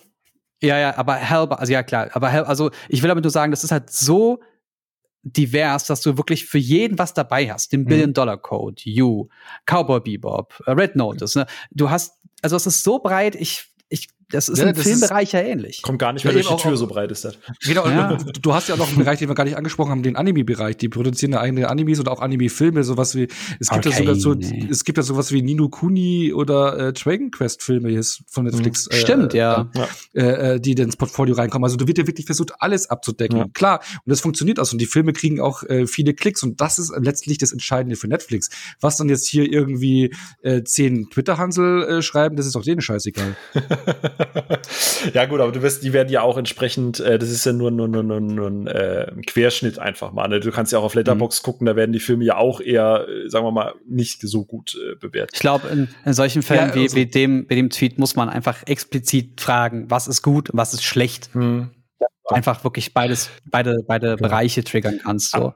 Ja, 0.63 0.79
ja, 0.79 0.97
aber 0.97 1.15
Hell, 1.15 1.47
also 1.51 1.73
ja 1.73 1.83
klar, 1.83 2.09
aber 2.13 2.31
Hell, 2.31 2.45
also 2.45 2.71
ich 2.89 3.03
will 3.03 3.09
damit 3.09 3.23
nur 3.23 3.31
sagen, 3.31 3.53
das 3.53 3.63
ist 3.63 3.73
halt 3.73 3.91
so 3.91 4.41
divers, 5.23 5.87
dass 5.87 6.03
du 6.03 6.17
wirklich 6.17 6.47
für 6.47 6.59
jeden 6.59 6.99
was 6.99 7.13
dabei 7.13 7.51
hast. 7.51 7.73
Den 7.73 7.83
mhm. 7.83 7.87
Billion 7.87 8.13
Dollar 8.15 8.39
Code, 8.39 8.81
You, 8.85 9.29
Cowboy 9.67 10.01
Bebop, 10.01 10.55
äh, 10.67 10.71
Red 10.73 10.97
Notice. 10.97 11.35
Ne? 11.35 11.47
Du 11.71 11.91
hast, 11.91 12.15
also 12.43 12.57
es 12.57 12.67
ist 12.67 12.83
so 12.83 12.99
breit, 12.99 13.35
ich 13.35 13.67
ich, 13.89 14.09
das 14.31 14.49
ist 14.49 14.59
ja, 14.59 14.69
im 14.69 14.75
das 14.75 14.83
Filmbereich 14.83 15.29
ist, 15.29 15.33
ja 15.33 15.41
ähnlich. 15.41 15.83
Kommt 15.83 16.01
gar 16.01 16.13
nicht 16.13 16.25
mehr 16.25 16.35
ja, 16.35 16.41
durch 16.41 16.57
die 16.57 16.63
Tür, 16.63 16.73
auch, 16.73 16.77
so 16.77 16.87
breit 16.89 17.13
ist 17.13 17.25
das. 17.25 17.39
Genau, 17.65 17.87
ja. 17.87 18.17
du, 18.17 18.33
du, 18.33 18.55
hast 18.55 18.69
ja 18.69 18.75
auch 18.75 18.79
noch 18.79 18.89
einen 18.89 18.99
Bereich, 18.99 19.21
den 19.21 19.29
wir 19.29 19.35
gar 19.37 19.45
nicht 19.45 19.57
angesprochen 19.57 19.91
haben, 19.91 20.03
den 20.03 20.17
Anime-Bereich. 20.17 20.77
Die 20.79 20.89
produzieren 20.89 21.33
ja 21.33 21.41
eigene 21.41 21.69
Animes 21.69 22.01
oder 22.01 22.11
auch 22.11 22.21
Anime-Filme, 22.21 22.83
sowas 22.83 23.15
wie, 23.15 23.29
es 23.61 23.69
gibt 23.69 23.87
okay, 23.87 23.91
ja 23.91 23.97
sogar 23.99 24.15
so, 24.17 24.35
nee. 24.35 24.67
es 24.69 24.85
gibt 24.85 24.99
ja 24.99 25.05
sowas 25.05 25.31
wie 25.31 25.43
Nino 25.43 25.69
Kuni 25.69 26.33
oder 26.33 26.89
äh, 26.89 26.93
Dragon 26.93 27.31
Quest-Filme 27.31 27.91
jetzt 27.91 28.23
von 28.27 28.45
Netflix. 28.45 28.89
Mhm. 28.91 28.97
Stimmt, 28.97 29.35
äh, 29.35 29.39
ja. 29.39 29.71
Äh, 30.15 30.55
äh, 30.55 30.61
die 30.61 30.73
ins 30.73 30.97
Portfolio 30.97 31.37
reinkommen. 31.37 31.65
Also 31.65 31.77
du 31.77 31.87
wird 31.87 31.99
ja 31.99 32.07
wirklich 32.07 32.27
versucht, 32.27 32.53
alles 32.59 32.91
abzudecken. 32.91 33.39
Ja. 33.39 33.47
Klar, 33.55 33.81
und 34.05 34.11
das 34.11 34.21
funktioniert 34.21 34.59
auch. 34.59 34.73
Und 34.73 34.81
die 34.81 34.87
Filme 34.87 35.13
kriegen 35.13 35.41
auch 35.41 35.63
äh, 35.63 35.87
viele 35.87 36.15
Klicks 36.15 36.43
und 36.43 36.61
das 36.61 36.79
ist 36.81 36.93
letztlich 36.99 37.39
das 37.39 37.53
Entscheidende 37.53 37.95
für 37.95 38.09
Netflix. 38.09 38.51
Was 38.81 38.97
dann 38.97 39.09
jetzt 39.09 39.29
hier 39.29 39.51
irgendwie 39.51 40.13
äh, 40.43 40.65
zehn 40.65 41.09
Twitter-Hansel 41.11 41.85
äh, 41.85 42.03
schreiben, 42.03 42.35
das 42.37 42.47
ist 42.47 42.57
doch 42.57 42.65
denen 42.65 42.81
scheißegal. 42.81 43.37
ja, 45.15 45.27
gut, 45.27 45.41
aber 45.41 45.53
du 45.53 45.63
wirst, 45.63 45.83
die 45.83 45.93
werden 45.93 46.09
ja 46.09 46.23
auch 46.23 46.37
entsprechend, 46.37 47.01
äh, 47.01 47.19
das 47.19 47.31
ist 47.31 47.45
ja 47.45 47.53
nur, 47.53 47.71
nur, 47.71 47.89
nur, 47.89 48.03
nur, 48.03 48.21
nur 48.21 48.49
ein 48.49 48.67
äh, 48.67 49.13
Querschnitt 49.27 49.79
einfach 49.79 50.13
mal. 50.13 50.29
Ne? 50.29 50.41
Du 50.41 50.51
kannst 50.51 50.73
ja 50.73 50.79
auch 50.79 50.85
auf 50.85 50.95
Letterbox 50.95 51.43
mhm. 51.43 51.45
gucken, 51.45 51.67
da 51.67 51.77
werden 51.77 51.93
die 51.93 52.01
Filme 52.01 52.25
ja 52.25 52.37
auch 52.37 52.61
eher, 52.61 53.07
äh, 53.09 53.29
sagen 53.29 53.45
wir 53.45 53.53
mal, 53.53 53.75
nicht 53.89 54.21
so 54.23 54.45
gut 54.45 54.77
äh, 54.77 54.97
bewertet. 54.97 55.33
Ich 55.35 55.41
glaube, 55.41 55.69
in, 55.69 55.89
in, 56.05 56.13
solchen 56.15 56.43
Fällen 56.43 56.69
ja, 56.69 56.75
also 56.75 56.97
wie, 56.97 57.01
wie, 57.01 57.07
dem, 57.07 57.47
wie 57.49 57.57
dem 57.57 57.71
Tweet 57.71 57.99
muss 57.99 58.17
man 58.17 58.29
einfach 58.29 58.67
explizit 58.67 59.41
fragen, 59.41 59.91
was 59.91 60.09
ist 60.09 60.23
gut 60.23 60.51
und 60.51 60.59
was 60.59 60.75
ist 60.75 60.85
schlecht. 60.85 61.35
Mhm. 61.35 61.71
Einfach 62.29 62.65
wirklich 62.65 62.93
beides, 62.93 63.31
beide, 63.51 63.85
beide 63.87 64.09
ja. 64.09 64.17
Bereiche 64.17 64.65
triggern 64.65 65.01
kannst. 65.03 65.31
So. 65.31 65.55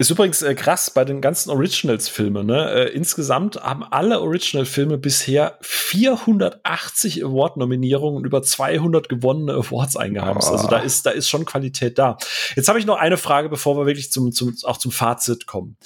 Ist 0.00 0.08
übrigens 0.08 0.40
äh, 0.40 0.54
krass 0.54 0.88
bei 0.88 1.04
den 1.04 1.20
ganzen 1.20 1.50
Originals-Filmen. 1.50 2.46
Ne? 2.46 2.70
Äh, 2.72 2.88
insgesamt 2.94 3.56
haben 3.56 3.84
alle 3.84 4.22
Original-Filme 4.22 4.96
bisher 4.96 5.58
480 5.60 7.22
Award-Nominierungen 7.22 8.16
und 8.16 8.24
über 8.24 8.40
200 8.40 9.10
gewonnene 9.10 9.52
Awards 9.52 9.98
eingeheimst. 9.98 10.48
Oh. 10.48 10.52
Also 10.52 10.68
da 10.68 10.78
ist, 10.78 11.04
da 11.04 11.10
ist 11.10 11.28
schon 11.28 11.44
Qualität 11.44 11.98
da. 11.98 12.16
Jetzt 12.56 12.66
habe 12.70 12.78
ich 12.78 12.86
noch 12.86 12.96
eine 12.96 13.18
Frage, 13.18 13.50
bevor 13.50 13.76
wir 13.76 13.84
wirklich 13.84 14.10
zum, 14.10 14.32
zum, 14.32 14.56
auch 14.62 14.78
zum 14.78 14.90
Fazit 14.90 15.46
kommen. 15.46 15.76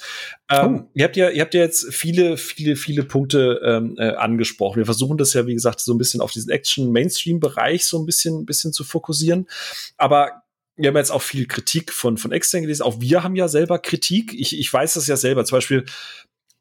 Ähm, 0.49 0.85
oh. 0.85 0.89
ihr, 0.93 1.03
habt 1.03 1.17
ja, 1.17 1.29
ihr 1.29 1.41
habt 1.41 1.53
ja 1.53 1.59
jetzt 1.59 1.93
viele, 1.93 2.37
viele, 2.37 2.77
viele 2.77 3.03
Punkte 3.03 3.59
ähm, 3.65 3.95
äh, 3.97 4.11
angesprochen. 4.11 4.77
Wir 4.77 4.85
versuchen 4.85 5.17
das 5.17 5.33
ja, 5.33 5.45
wie 5.45 5.55
gesagt, 5.55 5.81
so 5.81 5.93
ein 5.93 5.97
bisschen 5.97 6.21
auf 6.21 6.31
diesen 6.31 6.51
Action-Mainstream-Bereich 6.51 7.85
so 7.85 7.99
ein 7.99 8.05
bisschen, 8.05 8.45
bisschen 8.45 8.71
zu 8.71 8.85
fokussieren. 8.85 9.49
Aber 9.97 10.44
wir 10.75 10.89
haben 10.89 10.97
jetzt 10.97 11.11
auch 11.11 11.21
viel 11.21 11.47
Kritik 11.47 11.93
von, 11.93 12.17
von 12.17 12.31
extern 12.31 12.61
gelesen. 12.61 12.83
Auch 12.83 12.99
wir 12.99 13.23
haben 13.23 13.35
ja 13.35 13.47
selber 13.47 13.79
Kritik. 13.79 14.33
Ich, 14.33 14.57
ich 14.57 14.71
weiß 14.71 14.95
das 14.95 15.07
ja 15.07 15.15
selber. 15.15 15.45
Zum 15.45 15.57
Beispiel, 15.57 15.85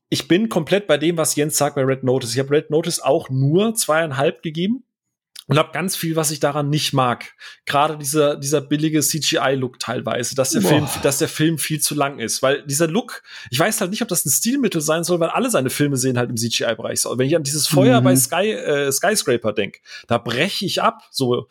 ich 0.09 0.29
bin 0.29 0.49
komplett 0.49 0.87
bei 0.87 0.99
dem, 0.99 1.17
was 1.17 1.35
Jens 1.35 1.57
sagt 1.57 1.75
bei 1.77 1.83
Red 1.83 2.05
Notice. 2.05 2.33
Ich 2.33 2.39
habe 2.39 2.51
Red 2.51 2.71
Notice 2.71 3.01
auch 3.01 3.29
nur 3.31 3.75
zweieinhalb 3.75 4.43
gegeben 4.43 4.85
und 5.47 5.59
habe 5.59 5.73
ganz 5.73 5.95
viel, 5.95 6.17
was 6.17 6.31
ich 6.31 6.41
daran 6.41 6.71
nicht 6.71 6.93
mag. 6.93 7.35
Gerade 7.67 7.99
dieser 7.99 8.37
dieser 8.37 8.61
billige 8.61 9.01
CGI-Look 9.01 9.79
teilweise, 9.79 10.35
dass 10.35 10.51
der 10.51 10.61
Boah. 10.61 10.69
Film, 10.69 10.89
dass 11.03 11.19
der 11.19 11.29
Film 11.29 11.59
viel 11.59 11.81
zu 11.81 11.95
lang 11.95 12.19
ist, 12.19 12.43
weil 12.43 12.63
dieser 12.67 12.87
Look, 12.87 13.23
ich 13.51 13.59
weiß 13.59 13.81
halt 13.81 13.91
nicht, 13.91 14.03
ob 14.03 14.09
das 14.09 14.25
ein 14.25 14.31
Stilmittel 14.31 14.81
sein 14.81 15.05
soll, 15.05 15.21
weil 15.21 15.29
alle 15.29 15.51
seine 15.51 15.71
Filme 15.71 15.97
sehen 15.97 16.17
halt 16.17 16.31
im 16.31 16.37
CGI-Bereich. 16.37 17.05
Wenn 17.05 17.27
ich 17.27 17.37
an 17.37 17.43
dieses 17.43 17.67
Feuer 17.67 18.01
mhm. 18.01 18.05
bei 18.05 18.17
Sky 18.17 18.53
äh, 18.53 18.91
Skyscraper 18.93 19.53
denk, 19.53 19.81
da 20.07 20.19
breche 20.19 20.65
ich 20.65 20.81
ab. 20.81 21.03
So, 21.11 21.49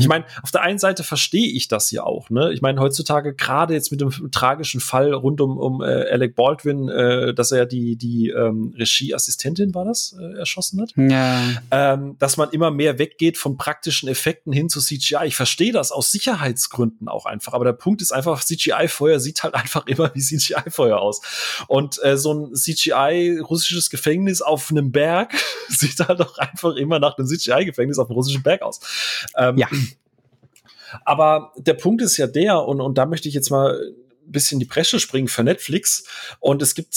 ich 0.00 0.08
meine, 0.08 0.24
auf 0.42 0.50
der 0.50 0.62
einen 0.62 0.78
Seite 0.78 1.04
verstehe 1.04 1.52
ich 1.52 1.68
das 1.68 1.90
ja 1.90 2.02
auch. 2.02 2.30
Ne, 2.30 2.52
ich 2.52 2.60
meine 2.60 2.80
heutzutage 2.80 3.34
gerade 3.34 3.74
jetzt 3.74 3.90
mit 3.90 4.00
dem 4.00 4.30
tragischen 4.32 4.80
Fall 4.80 5.12
rund 5.12 5.40
um 5.40 5.58
um 5.58 5.82
äh, 5.82 6.10
Alec 6.10 6.34
Baldwin, 6.34 6.88
äh, 6.88 7.34
dass 7.34 7.52
er 7.52 7.66
die 7.66 7.96
die 7.96 8.30
ähm, 8.30 8.74
Regieassistentin 8.76 9.74
war 9.74 9.84
das 9.84 10.16
äh, 10.18 10.38
erschossen 10.38 10.80
hat, 10.80 10.92
ja. 10.96 11.40
ähm, 11.70 12.16
dass 12.18 12.36
man 12.36 12.50
immer 12.50 12.70
mehr 12.70 12.98
weg 12.98 13.18
weggeht 13.28 13.38
von 13.38 13.56
praktischen 13.56 14.08
Effekten 14.08 14.52
hin 14.52 14.68
zu 14.68 14.80
CGI. 14.80 15.26
Ich 15.26 15.36
verstehe 15.36 15.72
das 15.72 15.92
aus 15.92 16.10
Sicherheitsgründen 16.10 17.08
auch 17.08 17.26
einfach. 17.26 17.52
Aber 17.52 17.64
der 17.64 17.72
Punkt 17.72 18.00
ist 18.02 18.12
einfach, 18.12 18.42
CGI-Feuer 18.44 19.20
sieht 19.20 19.42
halt 19.42 19.54
einfach 19.54 19.86
immer 19.86 20.14
wie 20.14 20.20
CGI-Feuer 20.20 20.98
aus. 20.98 21.20
Und 21.66 22.02
äh, 22.02 22.16
so 22.16 22.32
ein 22.32 22.54
CGI-russisches 22.54 23.90
Gefängnis 23.90 24.40
auf 24.42 24.70
einem 24.70 24.92
Berg 24.92 25.34
sieht 25.68 26.00
halt 26.00 26.20
auch 26.20 26.38
einfach 26.38 26.74
immer 26.76 26.98
nach 26.98 27.18
einem 27.18 27.26
CGI-Gefängnis 27.26 27.98
auf 27.98 28.08
einem 28.08 28.16
russischen 28.16 28.42
Berg 28.42 28.62
aus. 28.62 28.80
Ähm, 29.36 29.58
ja. 29.58 29.68
Aber 31.04 31.52
der 31.58 31.74
Punkt 31.74 32.00
ist 32.00 32.16
ja 32.16 32.26
der, 32.26 32.64
und, 32.64 32.80
und 32.80 32.96
da 32.96 33.04
möchte 33.04 33.28
ich 33.28 33.34
jetzt 33.34 33.50
mal 33.50 33.78
ein 34.26 34.32
bisschen 34.32 34.58
die 34.58 34.66
Bresche 34.66 35.00
springen 35.00 35.28
für 35.28 35.44
Netflix. 35.44 36.04
Und 36.40 36.62
es 36.62 36.74
gibt 36.74 36.96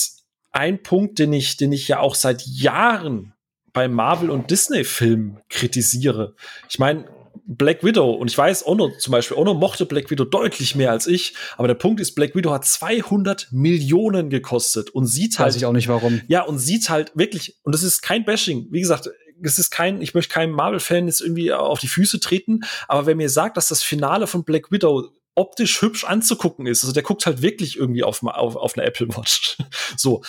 einen 0.51 0.81
Punkt, 0.81 1.19
den 1.19 1.33
ich, 1.33 1.57
den 1.57 1.73
ich 1.73 1.87
ja 1.89 1.99
auch 1.99 2.15
seit 2.15 2.45
Jahren 2.45 3.33
bei 3.73 3.87
Marvel 3.87 4.29
und 4.29 4.51
Disney-Filmen 4.51 5.39
kritisiere. 5.49 6.35
Ich 6.69 6.79
meine, 6.79 7.05
Black 7.45 7.83
Widow, 7.83 8.11
und 8.11 8.29
ich 8.29 8.37
weiß, 8.37 8.65
Ono 8.65 8.91
zum 8.97 9.11
Beispiel, 9.11 9.37
Ono 9.37 9.53
mochte 9.53 9.85
Black 9.85 10.09
Widow 10.09 10.25
deutlich 10.25 10.75
mehr 10.75 10.91
als 10.91 11.07
ich, 11.07 11.33
aber 11.57 11.67
der 11.67 11.75
Punkt 11.75 11.99
ist, 11.99 12.15
Black 12.15 12.35
Widow 12.35 12.51
hat 12.51 12.65
200 12.65 13.49
Millionen 13.51 14.29
gekostet 14.29 14.89
und 14.89 15.05
sieht 15.05 15.39
halt. 15.39 15.47
Weiß 15.47 15.55
ich 15.55 15.65
auch 15.65 15.73
nicht 15.73 15.87
warum. 15.87 16.21
Ja, 16.27 16.43
und 16.43 16.59
sieht 16.59 16.89
halt 16.89 17.11
wirklich, 17.15 17.57
und 17.63 17.73
das 17.73 17.83
ist 17.83 18.01
kein 18.01 18.25
Bashing. 18.25 18.67
Wie 18.71 18.79
gesagt, 18.79 19.09
es 19.43 19.59
ist 19.59 19.71
kein, 19.71 20.01
ich 20.01 20.13
möchte 20.13 20.33
keinem 20.33 20.53
Marvel-Fan 20.53 21.07
jetzt 21.07 21.21
irgendwie 21.21 21.51
auf 21.51 21.79
die 21.79 21.87
Füße 21.87 22.19
treten, 22.19 22.61
aber 22.87 23.05
wer 23.05 23.15
mir 23.15 23.29
sagt, 23.29 23.57
dass 23.57 23.67
das 23.67 23.83
Finale 23.83 24.27
von 24.27 24.43
Black 24.43 24.71
Widow 24.71 25.09
optisch 25.35 25.81
hübsch 25.81 26.03
anzugucken 26.03 26.67
ist, 26.67 26.83
also 26.83 26.93
der 26.93 27.03
guckt 27.03 27.25
halt 27.25 27.41
wirklich 27.41 27.77
irgendwie 27.77 28.03
auf, 28.03 28.23
auf, 28.23 28.55
auf 28.55 28.77
eine 28.77 28.85
Apple 28.85 29.07
Watch. 29.09 29.57
so. 29.97 30.21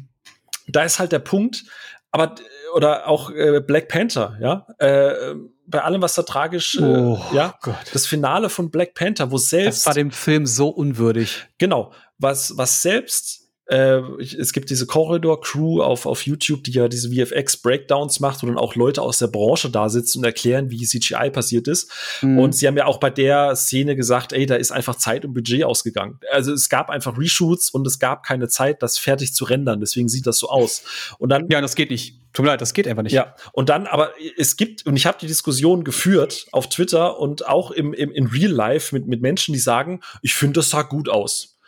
da 0.68 0.82
ist 0.82 0.98
halt 0.98 1.12
der 1.12 1.18
Punkt, 1.18 1.64
aber 2.10 2.36
oder 2.74 3.08
auch 3.08 3.30
äh, 3.30 3.60
Black 3.60 3.88
Panther, 3.88 4.36
ja, 4.40 4.66
äh, 4.78 5.34
bei 5.66 5.82
allem, 5.82 6.02
was 6.02 6.14
da 6.14 6.22
tragisch, 6.22 6.76
äh, 6.76 6.82
oh, 6.82 7.18
ja, 7.32 7.54
Gott. 7.62 7.76
das 7.92 8.06
Finale 8.06 8.50
von 8.50 8.70
Black 8.70 8.94
Panther, 8.94 9.30
wo 9.30 9.38
selbst 9.38 9.80
das 9.80 9.86
war 9.86 9.94
dem 9.94 10.10
Film 10.10 10.46
so 10.46 10.68
unwürdig. 10.68 11.46
Genau, 11.58 11.92
was 12.18 12.56
was 12.56 12.82
selbst 12.82 13.43
äh, 13.66 14.00
es 14.20 14.52
gibt 14.52 14.68
diese 14.68 14.86
Corridor 14.86 15.40
Crew 15.40 15.82
auf, 15.82 16.04
auf 16.04 16.26
YouTube, 16.26 16.64
die 16.64 16.72
ja 16.72 16.88
diese 16.88 17.10
VFX 17.10 17.56
Breakdowns 17.58 18.20
macht, 18.20 18.42
wo 18.42 18.46
dann 18.46 18.58
auch 18.58 18.74
Leute 18.74 19.00
aus 19.00 19.18
der 19.18 19.28
Branche 19.28 19.70
da 19.70 19.88
sitzen 19.88 20.18
und 20.18 20.24
erklären, 20.24 20.70
wie 20.70 20.84
CGI 20.84 21.30
passiert 21.30 21.66
ist. 21.66 21.90
Mhm. 22.20 22.38
Und 22.38 22.54
sie 22.54 22.66
haben 22.66 22.76
ja 22.76 22.86
auch 22.86 22.98
bei 22.98 23.10
der 23.10 23.56
Szene 23.56 23.96
gesagt, 23.96 24.32
ey, 24.32 24.44
da 24.44 24.56
ist 24.56 24.70
einfach 24.70 24.96
Zeit 24.96 25.24
und 25.24 25.32
Budget 25.32 25.64
ausgegangen. 25.64 26.20
Also 26.30 26.52
es 26.52 26.68
gab 26.68 26.90
einfach 26.90 27.16
Reshoots 27.18 27.70
und 27.70 27.86
es 27.86 27.98
gab 27.98 28.22
keine 28.24 28.48
Zeit, 28.48 28.82
das 28.82 28.98
fertig 28.98 29.34
zu 29.34 29.44
rendern. 29.44 29.80
Deswegen 29.80 30.08
sieht 30.08 30.26
das 30.26 30.38
so 30.38 30.48
aus. 30.48 30.82
Und 31.18 31.30
dann 31.30 31.48
ja, 31.50 31.60
das 31.60 31.74
geht 31.74 31.90
nicht. 31.90 32.20
Tut 32.34 32.44
mir 32.44 32.50
leid, 32.50 32.60
das 32.60 32.74
geht 32.74 32.88
einfach 32.88 33.04
nicht. 33.04 33.12
Ja, 33.12 33.36
und 33.52 33.68
dann, 33.68 33.86
aber 33.86 34.10
es 34.36 34.56
gibt, 34.56 34.84
und 34.86 34.96
ich 34.96 35.06
habe 35.06 35.16
die 35.20 35.28
Diskussion 35.28 35.84
geführt 35.84 36.48
auf 36.50 36.68
Twitter 36.68 37.18
und 37.20 37.46
auch 37.46 37.70
im, 37.70 37.94
im, 37.94 38.10
in 38.10 38.26
Real 38.26 38.50
Life 38.50 38.94
mit, 38.94 39.06
mit 39.06 39.22
Menschen, 39.22 39.52
die 39.52 39.60
sagen, 39.60 40.00
ich 40.20 40.34
finde, 40.34 40.54
das 40.54 40.70
sah 40.70 40.82
gut 40.82 41.08
aus. 41.08 41.60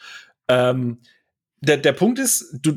Ähm, 0.49 0.99
der, 1.61 1.79
der 1.79 1.93
Punkt 1.93 2.19
ist, 2.19 2.55
du, 2.63 2.77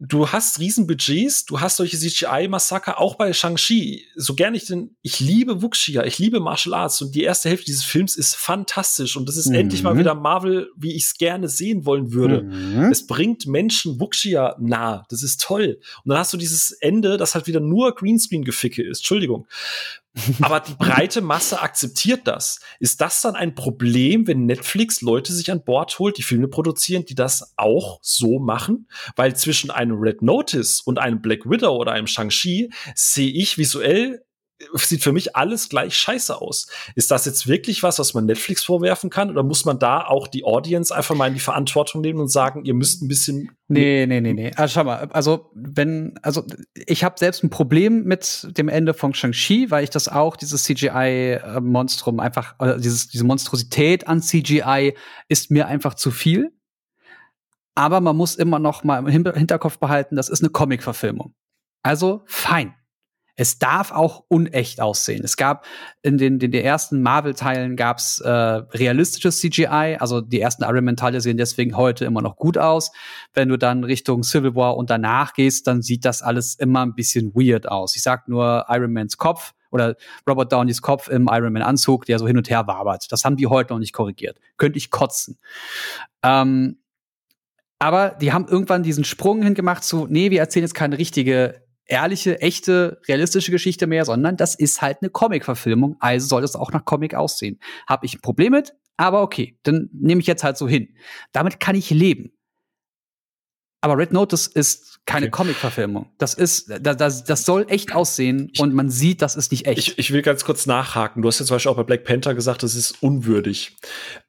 du 0.00 0.28
hast 0.28 0.58
Riesenbudgets, 0.58 1.44
du 1.44 1.60
hast 1.60 1.76
solche 1.76 1.98
CGI-Massaker, 1.98 2.98
auch 2.98 3.16
bei 3.16 3.32
Shang-Chi. 3.34 4.06
So 4.16 4.34
gern 4.34 4.54
ich 4.54 4.64
den, 4.64 4.96
ich 5.02 5.20
liebe 5.20 5.60
Wuxia, 5.60 6.04
ich 6.04 6.18
liebe 6.18 6.40
Martial 6.40 6.74
Arts 6.74 7.02
und 7.02 7.14
die 7.14 7.22
erste 7.22 7.50
Hälfte 7.50 7.66
dieses 7.66 7.84
Films 7.84 8.16
ist 8.16 8.34
fantastisch 8.34 9.16
und 9.16 9.28
das 9.28 9.36
ist 9.36 9.48
mhm. 9.48 9.56
endlich 9.56 9.82
mal 9.82 9.98
wieder 9.98 10.14
Marvel, 10.14 10.70
wie 10.74 10.94
ich 10.94 11.04
es 11.04 11.18
gerne 11.18 11.48
sehen 11.48 11.84
wollen 11.84 12.12
würde. 12.12 12.42
Mhm. 12.42 12.90
Es 12.90 13.06
bringt 13.06 13.46
Menschen 13.46 14.00
Wuxia 14.00 14.56
nah, 14.58 15.04
das 15.10 15.22
ist 15.22 15.42
toll. 15.42 15.80
Und 16.02 16.08
dann 16.08 16.18
hast 16.18 16.32
du 16.32 16.38
dieses 16.38 16.72
Ende, 16.72 17.18
das 17.18 17.34
halt 17.34 17.46
wieder 17.46 17.60
nur 17.60 17.94
Greenscreen-Geficke 17.94 18.82
ist, 18.82 19.00
Entschuldigung 19.00 19.46
aber 20.40 20.60
die 20.60 20.74
breite 20.74 21.20
Masse 21.20 21.60
akzeptiert 21.60 22.26
das. 22.26 22.60
Ist 22.80 23.00
das 23.00 23.20
dann 23.20 23.36
ein 23.36 23.54
Problem, 23.54 24.26
wenn 24.26 24.46
Netflix 24.46 25.00
Leute 25.00 25.32
sich 25.32 25.50
an 25.50 25.64
Bord 25.64 25.98
holt, 25.98 26.18
die 26.18 26.22
Filme 26.22 26.48
produzieren, 26.48 27.04
die 27.04 27.14
das 27.14 27.54
auch 27.56 28.00
so 28.02 28.38
machen? 28.38 28.88
Weil 29.16 29.36
zwischen 29.36 29.70
einem 29.70 29.98
Red 29.98 30.22
Notice 30.22 30.80
und 30.80 30.98
einem 30.98 31.22
Black 31.22 31.48
Widow 31.48 31.76
oder 31.76 31.92
einem 31.92 32.06
Shang-Chi 32.06 32.70
sehe 32.94 33.30
ich 33.30 33.56
visuell 33.56 34.24
sieht 34.74 35.02
für 35.02 35.12
mich 35.12 35.36
alles 35.36 35.68
gleich 35.68 35.94
scheiße 35.96 36.40
aus. 36.40 36.66
Ist 36.94 37.10
das 37.10 37.24
jetzt 37.24 37.46
wirklich 37.46 37.82
was, 37.82 37.98
was 37.98 38.14
man 38.14 38.26
Netflix 38.26 38.64
vorwerfen 38.64 39.10
kann? 39.10 39.30
Oder 39.30 39.42
muss 39.42 39.64
man 39.64 39.78
da 39.78 40.04
auch 40.04 40.28
die 40.28 40.44
Audience 40.44 40.94
einfach 40.94 41.14
mal 41.14 41.28
in 41.28 41.34
die 41.34 41.40
Verantwortung 41.40 42.00
nehmen 42.00 42.20
und 42.20 42.28
sagen, 42.28 42.64
ihr 42.64 42.74
müsst 42.74 43.02
ein 43.02 43.08
bisschen. 43.08 43.50
Nee, 43.68 44.06
nee, 44.06 44.20
nee, 44.20 44.32
nee. 44.32 44.52
Also 44.56 44.74
schau 44.74 44.84
mal, 44.84 45.08
also 45.12 45.50
wenn, 45.54 46.18
also 46.22 46.44
ich 46.74 47.04
habe 47.04 47.18
selbst 47.18 47.42
ein 47.42 47.50
Problem 47.50 48.04
mit 48.04 48.48
dem 48.56 48.68
Ende 48.68 48.94
von 48.94 49.14
Shang-Chi, 49.14 49.70
weil 49.70 49.84
ich 49.84 49.90
das 49.90 50.08
auch, 50.08 50.36
dieses 50.36 50.64
CGI-Monstrum 50.64 52.20
einfach, 52.20 52.54
äh, 52.58 52.78
dieses, 52.78 53.08
diese 53.08 53.24
Monstrosität 53.24 54.08
an 54.08 54.22
CGI 54.22 54.94
ist 55.28 55.50
mir 55.50 55.68
einfach 55.68 55.94
zu 55.94 56.10
viel. 56.10 56.52
Aber 57.74 58.00
man 58.00 58.16
muss 58.16 58.34
immer 58.34 58.58
noch 58.58 58.84
mal 58.84 58.98
im 58.98 59.06
Hinterkopf 59.06 59.78
behalten, 59.78 60.16
das 60.16 60.28
ist 60.28 60.42
eine 60.42 60.50
Comic-Verfilmung. 60.50 61.34
Also 61.82 62.22
fein 62.26 62.74
es 63.40 63.58
darf 63.58 63.90
auch 63.90 64.24
unecht 64.28 64.82
aussehen. 64.82 65.24
Es 65.24 65.38
gab 65.38 65.64
in 66.02 66.18
den, 66.18 66.38
den, 66.38 66.50
den 66.50 66.62
ersten 66.62 67.00
Marvel-Teilen 67.00 67.74
gab's 67.74 68.20
äh, 68.20 68.28
realistisches 68.28 69.38
CGI, 69.40 69.96
also 69.98 70.20
die 70.20 70.42
ersten 70.42 70.62
Iron 70.62 70.84
Man-Teile 70.84 71.22
sehen 71.22 71.38
deswegen 71.38 71.74
heute 71.74 72.04
immer 72.04 72.20
noch 72.20 72.36
gut 72.36 72.58
aus. 72.58 72.92
Wenn 73.32 73.48
du 73.48 73.56
dann 73.56 73.82
Richtung 73.82 74.24
Civil 74.24 74.54
War 74.56 74.76
und 74.76 74.90
danach 74.90 75.32
gehst, 75.32 75.66
dann 75.66 75.80
sieht 75.80 76.04
das 76.04 76.20
alles 76.20 76.54
immer 76.56 76.82
ein 76.82 76.94
bisschen 76.94 77.32
weird 77.34 77.66
aus. 77.66 77.96
Ich 77.96 78.02
sag 78.02 78.28
nur 78.28 78.66
Iron 78.68 78.92
Mans 78.92 79.16
Kopf 79.16 79.54
oder 79.70 79.96
Robert 80.28 80.52
Downeys 80.52 80.82
Kopf 80.82 81.08
im 81.08 81.26
Iron 81.32 81.54
Man 81.54 81.62
Anzug, 81.62 82.04
der 82.04 82.18
so 82.18 82.26
hin 82.26 82.36
und 82.36 82.50
her 82.50 82.66
wabert. 82.66 83.10
Das 83.10 83.24
haben 83.24 83.38
die 83.38 83.46
heute 83.46 83.72
noch 83.72 83.80
nicht 83.80 83.94
korrigiert. 83.94 84.38
Könnte 84.58 84.76
ich 84.76 84.90
kotzen. 84.90 85.38
Ähm, 86.22 86.76
aber 87.78 88.10
die 88.20 88.34
haben 88.34 88.46
irgendwann 88.48 88.82
diesen 88.82 89.04
Sprung 89.04 89.40
hingemacht 89.40 89.82
zu, 89.82 90.06
nee, 90.10 90.30
wir 90.30 90.40
erzählen 90.40 90.64
jetzt 90.64 90.74
keine 90.74 90.98
richtige 90.98 91.69
ehrliche, 91.90 92.40
echte, 92.40 93.00
realistische 93.08 93.50
Geschichte 93.50 93.86
mehr, 93.86 94.04
sondern 94.04 94.36
das 94.36 94.54
ist 94.54 94.80
halt 94.80 94.98
eine 95.00 95.10
Comic-Verfilmung, 95.10 95.96
also 96.00 96.26
soll 96.26 96.44
es 96.44 96.56
auch 96.56 96.72
nach 96.72 96.84
Comic 96.84 97.14
aussehen. 97.14 97.58
Habe 97.86 98.06
ich 98.06 98.14
ein 98.14 98.20
Problem 98.20 98.52
mit, 98.52 98.74
aber 98.96 99.22
okay, 99.22 99.58
dann 99.62 99.90
nehme 99.92 100.20
ich 100.20 100.26
jetzt 100.26 100.44
halt 100.44 100.56
so 100.56 100.68
hin. 100.68 100.94
Damit 101.32 101.60
kann 101.60 101.74
ich 101.74 101.90
leben. 101.90 102.32
Aber 103.82 103.96
Red 103.96 104.12
Notice 104.12 104.46
ist 104.46 105.00
keine 105.06 105.26
okay. 105.26 105.30
Comic-Verfilmung. 105.30 106.10
Das 106.18 106.34
ist, 106.34 106.70
das, 106.82 107.24
das 107.24 107.44
soll 107.46 107.64
echt 107.68 107.94
aussehen 107.94 108.52
und 108.58 108.74
man 108.74 108.90
sieht, 108.90 109.22
das 109.22 109.36
ist 109.36 109.50
nicht 109.50 109.66
echt. 109.66 109.78
Ich, 109.78 109.98
ich 109.98 110.10
will 110.12 110.20
ganz 110.20 110.44
kurz 110.44 110.66
nachhaken. 110.66 111.22
Du 111.22 111.28
hast 111.28 111.40
ja 111.40 111.46
zum 111.46 111.54
Beispiel 111.54 111.72
auch 111.72 111.76
bei 111.76 111.84
Black 111.84 112.04
Panther 112.04 112.34
gesagt, 112.34 112.62
das 112.62 112.74
ist 112.74 113.02
unwürdig. 113.02 113.76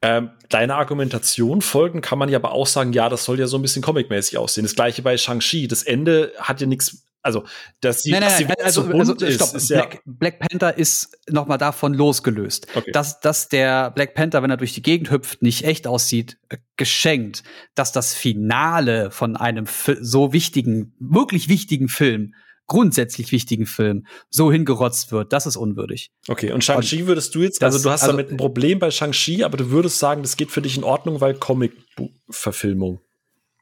Ähm, 0.01 0.29
deiner 0.47 0.77
Argumentation 0.77 1.61
folgen 1.61 1.99
kann 1.99 2.17
man 2.17 2.29
ja 2.29 2.38
aber 2.38 2.53
auch 2.53 2.67
sagen, 2.67 2.93
ja, 2.93 3.09
das 3.09 3.25
soll 3.25 3.39
ja 3.39 3.47
so 3.47 3.57
ein 3.57 3.61
bisschen 3.61 3.81
comic-mäßig 3.81 4.38
aussehen. 4.38 4.63
Das 4.63 4.75
gleiche 4.75 5.01
bei 5.01 5.17
Shang-Chi. 5.17 5.67
Das 5.67 5.83
Ende 5.83 6.31
hat 6.39 6.61
ja 6.61 6.67
nichts 6.67 7.10
also, 7.22 7.43
dass 7.81 8.02
sie, 8.02 8.11
nein, 8.11 8.22
nein, 8.22 8.45
nein, 8.48 8.56
also, 8.64 8.84
so 8.84 8.91
also, 8.91 9.14
ist, 9.14 9.35
stopp. 9.35 9.53
Ist 9.53 9.68
Black, 9.68 9.93
ja 9.93 9.99
Black 10.06 10.39
Panther 10.39 10.77
ist 10.77 11.18
noch 11.30 11.48
mal 11.48 11.57
davon 11.57 11.93
losgelöst. 11.93 12.68
Okay. 12.73 12.91
Dass, 12.91 13.19
dass 13.19 13.49
der 13.49 13.91
Black 13.91 14.15
Panther, 14.15 14.41
wenn 14.41 14.49
er 14.49 14.57
durch 14.57 14.73
die 14.73 14.81
Gegend 14.81 15.11
hüpft, 15.11 15.41
nicht 15.41 15.64
echt 15.64 15.85
aussieht, 15.85 16.38
äh, 16.49 16.57
geschenkt. 16.77 17.43
Dass 17.76 17.91
das 17.91 18.14
Finale 18.14 19.11
von 19.11 19.35
einem 19.35 19.65
so 19.99 20.34
wichtigen, 20.34 20.95
wirklich 20.99 21.48
wichtigen 21.48 21.89
Film 21.89 22.34
grundsätzlich 22.68 23.34
wichtigen 23.34 23.65
Film 23.65 24.06
so 24.30 24.49
hingerotzt 24.49 25.11
wird, 25.11 25.34
das 25.34 25.45
ist 25.45 25.57
unwürdig. 25.57 26.10
Okay, 26.30 26.53
und 26.53 26.64
Shang-Chi 26.64 27.06
würdest 27.06 27.35
du 27.35 27.41
jetzt, 27.41 27.61
also 27.61 27.80
du 27.80 27.89
hast 27.89 28.03
also, 28.03 28.14
damit 28.14 28.31
ein 28.31 28.38
Problem 28.38 28.80
bei 28.80 28.89
Shang-Chi, 28.89 29.43
aber 29.43 29.57
du 29.57 29.72
würdest 29.72 29.99
sagen, 29.99 30.22
das 30.22 30.38
geht 30.38 30.52
für 30.52 30.61
dich 30.61 30.77
in 30.77 30.85
Ordnung, 30.85 31.19
weil 31.19 31.34
Comic-Verfilmung. 31.34 33.02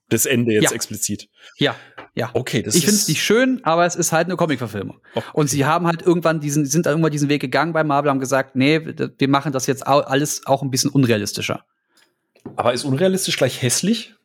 Das 0.10 0.26
Ende 0.26 0.54
jetzt 0.54 0.64
ja. 0.66 0.72
explizit. 0.72 1.30
Ja, 1.58 1.76
ja. 2.16 2.32
Okay, 2.34 2.64
das 2.64 2.76
Ich 2.76 2.86
finde 2.86 2.98
es 2.98 3.08
nicht 3.08 3.24
schön, 3.24 3.64
aber 3.64 3.86
es 3.86 3.96
ist 3.96 4.12
halt 4.12 4.26
eine 4.26 4.36
Comic-Verfilmung. 4.36 5.00
Okay. 5.14 5.28
Und 5.34 5.50
sie 5.50 5.66
haben 5.66 5.88
halt 5.88 6.02
irgendwann 6.02 6.40
diesen, 6.40 6.66
sind 6.66 6.86
irgendwann 6.86 7.12
diesen 7.12 7.30
Weg 7.30 7.42
gegangen 7.42 7.74
bei 7.74 7.84
Marvel, 7.84 8.10
haben 8.10 8.20
gesagt, 8.20 8.56
nee, 8.56 8.82
wir 8.84 9.28
machen 9.30 9.52
das 9.52 9.68
jetzt 9.68 9.86
alles 9.86 10.46
auch 10.46 10.64
ein 10.64 10.72
bisschen 10.72 10.90
unrealistischer. 10.90 11.64
Aber 12.56 12.74
ist 12.74 12.84
unrealistisch 12.84 13.38
gleich 13.38 13.62
hässlich? 13.62 14.16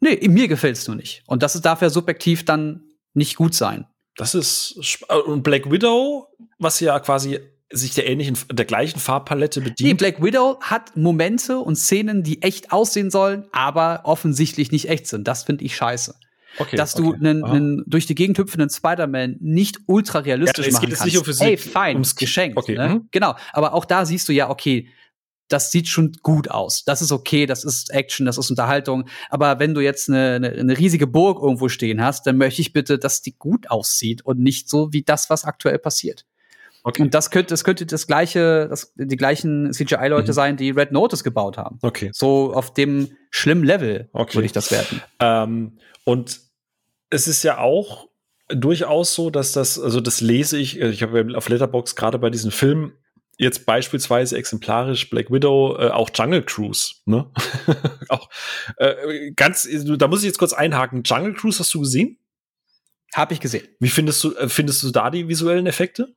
Nee, 0.00 0.28
mir 0.28 0.48
gefällt 0.48 0.76
es 0.76 0.86
nur 0.86 0.96
nicht. 0.96 1.22
Und 1.26 1.42
das 1.42 1.60
darf 1.60 1.82
ja 1.82 1.90
subjektiv 1.90 2.44
dann 2.44 2.84
nicht 3.14 3.36
gut 3.36 3.54
sein. 3.54 3.86
Das 4.16 4.34
ist 4.34 4.98
und 5.08 5.42
Black 5.42 5.70
Widow, 5.70 6.28
was 6.58 6.80
ja 6.80 6.98
quasi 7.00 7.40
sich 7.72 7.94
der 7.94 8.08
ähnlichen, 8.08 8.36
der 8.50 8.64
gleichen 8.64 8.98
Farbpalette 8.98 9.60
bedient. 9.60 9.80
Nee, 9.80 9.94
Black 9.94 10.22
Widow 10.22 10.58
hat 10.60 10.96
Momente 10.96 11.58
und 11.58 11.76
Szenen, 11.76 12.22
die 12.22 12.42
echt 12.42 12.72
aussehen 12.72 13.10
sollen, 13.10 13.46
aber 13.52 14.02
offensichtlich 14.04 14.72
nicht 14.72 14.88
echt 14.88 15.06
sind. 15.06 15.28
Das 15.28 15.44
finde 15.44 15.64
ich 15.64 15.76
scheiße. 15.76 16.14
Okay, 16.58 16.76
dass 16.76 16.94
du 16.94 17.12
einen, 17.12 17.44
okay. 17.44 17.52
einen 17.52 17.84
durch 17.86 18.06
die 18.06 18.16
Gegend 18.16 18.36
hüpfenden 18.36 18.70
Spider-Man 18.70 19.36
nicht 19.40 19.78
ultra 19.86 20.18
realistisch 20.18 20.66
ja, 20.66 20.72
machen 20.72 20.88
kannst. 20.88 21.04
Nicht 21.04 21.18
um 21.18 21.24
Physik, 21.24 21.46
Ey, 21.46 21.56
fein, 21.56 21.94
ums 21.94 22.16
geschenkt. 22.16 22.58
Okay. 22.58 22.76
Ne? 22.76 22.88
Mhm. 22.88 23.08
Genau, 23.12 23.36
aber 23.52 23.72
auch 23.72 23.84
da 23.84 24.04
siehst 24.04 24.28
du 24.28 24.32
ja, 24.32 24.50
okay, 24.50 24.88
das 25.48 25.70
sieht 25.70 25.88
schon 25.88 26.12
gut 26.22 26.50
aus. 26.50 26.84
Das 26.84 27.02
ist 27.02 27.12
okay, 27.12 27.46
das 27.46 27.64
ist 27.64 27.90
Action, 27.90 28.26
das 28.26 28.38
ist 28.38 28.50
Unterhaltung. 28.50 29.08
Aber 29.30 29.58
wenn 29.58 29.74
du 29.74 29.80
jetzt 29.80 30.08
eine, 30.08 30.34
eine, 30.34 30.50
eine 30.50 30.78
riesige 30.78 31.06
Burg 31.06 31.42
irgendwo 31.42 31.68
stehen 31.68 32.02
hast, 32.02 32.26
dann 32.26 32.36
möchte 32.36 32.62
ich 32.62 32.72
bitte, 32.72 32.98
dass 32.98 33.22
die 33.22 33.36
gut 33.36 33.70
aussieht 33.70 34.24
und 34.24 34.40
nicht 34.40 34.68
so 34.68 34.92
wie 34.92 35.02
das, 35.02 35.30
was 35.30 35.44
aktuell 35.44 35.78
passiert. 35.78 36.24
Okay. 36.82 37.02
Und 37.02 37.14
das 37.14 37.30
könnte, 37.30 37.48
das 37.48 37.64
könnte 37.64 37.86
das 37.86 38.06
gleiche, 38.06 38.68
das, 38.68 38.92
die 38.96 39.16
gleichen 39.16 39.72
CGI-Leute 39.72 40.28
mhm. 40.28 40.34
sein, 40.34 40.56
die 40.56 40.70
Red 40.70 40.92
Notice 40.92 41.22
gebaut 41.22 41.58
haben. 41.58 41.78
Okay. 41.82 42.10
So 42.12 42.52
auf 42.54 42.72
dem 42.72 43.10
schlimmen 43.30 43.64
Level 43.64 44.08
okay. 44.12 44.34
würde 44.34 44.46
ich 44.46 44.52
das 44.52 44.70
werten. 44.70 45.02
Ähm, 45.18 45.78
und 46.04 46.40
es 47.10 47.28
ist 47.28 47.42
ja 47.42 47.58
auch 47.58 48.08
durchaus 48.48 49.14
so, 49.14 49.30
dass 49.30 49.52
das, 49.52 49.78
also 49.78 50.00
das 50.00 50.20
lese 50.20 50.58
ich, 50.58 50.80
ich 50.80 51.02
habe 51.02 51.36
auf 51.36 51.48
Letterbox 51.48 51.96
gerade 51.96 52.18
bei 52.18 52.30
diesen 52.30 52.50
Filmen 52.50 52.92
jetzt 53.40 53.64
beispielsweise 53.64 54.36
exemplarisch 54.36 55.08
Black 55.08 55.30
Widow, 55.30 55.76
äh, 55.78 55.88
auch 55.88 56.10
Jungle 56.14 56.42
Cruise, 56.42 56.96
ne? 57.06 57.30
auch 58.08 58.28
äh, 58.76 59.32
ganz, 59.32 59.66
da 59.96 60.08
muss 60.08 60.20
ich 60.20 60.26
jetzt 60.26 60.38
kurz 60.38 60.52
einhaken. 60.52 61.02
Jungle 61.04 61.32
Cruise 61.32 61.58
hast 61.58 61.72
du 61.72 61.80
gesehen? 61.80 62.18
Habe 63.14 63.32
ich 63.32 63.40
gesehen. 63.40 63.66
Wie 63.80 63.88
findest 63.88 64.22
du, 64.22 64.34
äh, 64.34 64.48
findest 64.48 64.82
du 64.82 64.90
da 64.90 65.10
die 65.10 65.26
visuellen 65.26 65.66
Effekte? 65.66 66.14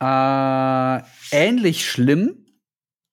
Äh, 0.00 1.02
ähnlich 1.32 1.90
schlimm. 1.90 2.44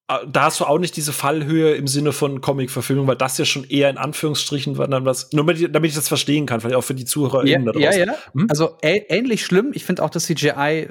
Ah, 0.08 0.24
da 0.26 0.44
hast 0.44 0.60
du 0.60 0.66
auch 0.66 0.78
nicht 0.78 0.96
diese 0.98 1.14
Fallhöhe 1.14 1.74
im 1.74 1.88
Sinne 1.88 2.12
von 2.12 2.40
Comic-Verfilmung, 2.40 3.08
weil 3.08 3.16
das 3.16 3.40
ja 3.40 3.46
schon 3.46 3.64
eher 3.64 3.90
in 3.90 3.98
Anführungsstrichen 3.98 4.78
war 4.78 4.88
dann 4.88 5.04
was, 5.04 5.32
nur 5.32 5.46
damit 5.46 5.90
ich 5.90 5.96
das 5.96 6.08
verstehen 6.08 6.46
kann, 6.46 6.62
vielleicht 6.62 6.76
auch 6.76 6.84
für 6.84 6.94
die 6.94 7.06
Zuhörer 7.06 7.44
ja, 7.48 7.58
da 7.58 7.72
draußen. 7.72 8.00
Ja, 8.00 8.06
ja. 8.06 8.16
Hm? 8.34 8.46
Also 8.50 8.78
ähnlich 8.84 9.44
schlimm. 9.44 9.72
Ich 9.74 9.84
finde 9.84 10.04
auch 10.04 10.12
das 10.12 10.26
CGI, 10.26 10.90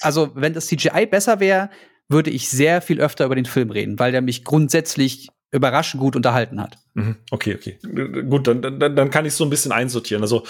also 0.00 0.30
wenn 0.34 0.54
das 0.54 0.68
CGI 0.68 1.06
besser 1.06 1.40
wäre, 1.40 1.70
würde 2.08 2.30
ich 2.30 2.48
sehr 2.48 2.80
viel 2.80 3.00
öfter 3.00 3.24
über 3.24 3.34
den 3.34 3.46
Film 3.46 3.70
reden, 3.70 3.98
weil 3.98 4.12
der 4.12 4.22
mich 4.22 4.44
grundsätzlich 4.44 5.28
überraschend 5.50 6.00
gut 6.00 6.14
unterhalten 6.14 6.60
hat. 6.60 6.78
Mhm. 6.94 7.16
Okay, 7.30 7.56
okay. 7.56 7.78
Gut, 8.22 8.46
dann, 8.46 8.62
dann, 8.62 8.94
dann 8.96 9.10
kann 9.10 9.26
ich 9.26 9.34
so 9.34 9.44
ein 9.44 9.50
bisschen 9.50 9.72
einsortieren. 9.72 10.22
Also, 10.22 10.44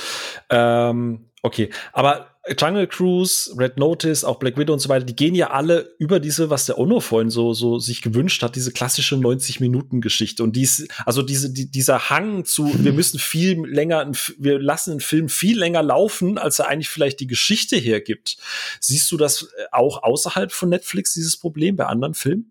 ähm, 0.51 1.31
okay. 1.43 1.71
Aber 1.93 2.32
Jungle 2.59 2.89
Cruise, 2.89 3.55
Red 3.57 3.77
Notice, 3.79 4.25
auch 4.25 4.41
Black 4.41 4.57
Widow 4.57 4.73
und 4.73 4.81
so 4.81 4.89
weiter, 4.89 5.07
die 5.07 5.15
gehen 5.15 5.37
ja 5.37 5.51
alle 5.51 5.95
über 5.99 6.19
diese, 6.19 6.51
was 6.51 6.67
der 6.67 6.77
Ono 6.77 6.99
vorhin 6.99 7.31
so, 7.31 7.55
so 7.55 7.79
sich 7.79 8.03
gewünscht 8.03 8.43
hat, 8.43 8.57
diese 8.57 8.73
klassische 8.73 9.15
90-Minuten-Geschichte. 9.15 10.43
Und 10.43 10.57
dies, 10.57 10.89
also 11.07 11.23
diese, 11.23 11.53
die, 11.53 11.71
dieser 11.71 12.11
Hang 12.11 12.45
zu, 12.45 12.73
wir 12.85 12.93
müssen 12.93 13.21
viel 13.21 13.65
länger, 13.65 14.11
wir 14.39 14.59
lassen 14.59 14.93
einen 14.93 15.01
Film 15.01 15.29
viel 15.29 15.57
länger 15.57 15.85
laufen, 15.85 16.37
als 16.37 16.59
er 16.59 16.67
eigentlich 16.67 16.89
vielleicht 16.89 17.21
die 17.21 17.29
Geschichte 17.29 17.77
hergibt. 17.77 18.37
Siehst 18.81 19.13
du 19.13 19.17
das 19.17 19.43
äh, 19.43 19.65
auch 19.71 20.03
außerhalb 20.03 20.51
von 20.51 20.69
Netflix, 20.69 21.15
dieses 21.15 21.37
Problem 21.37 21.77
bei 21.77 21.87
anderen 21.87 22.15
Filmen? 22.15 22.51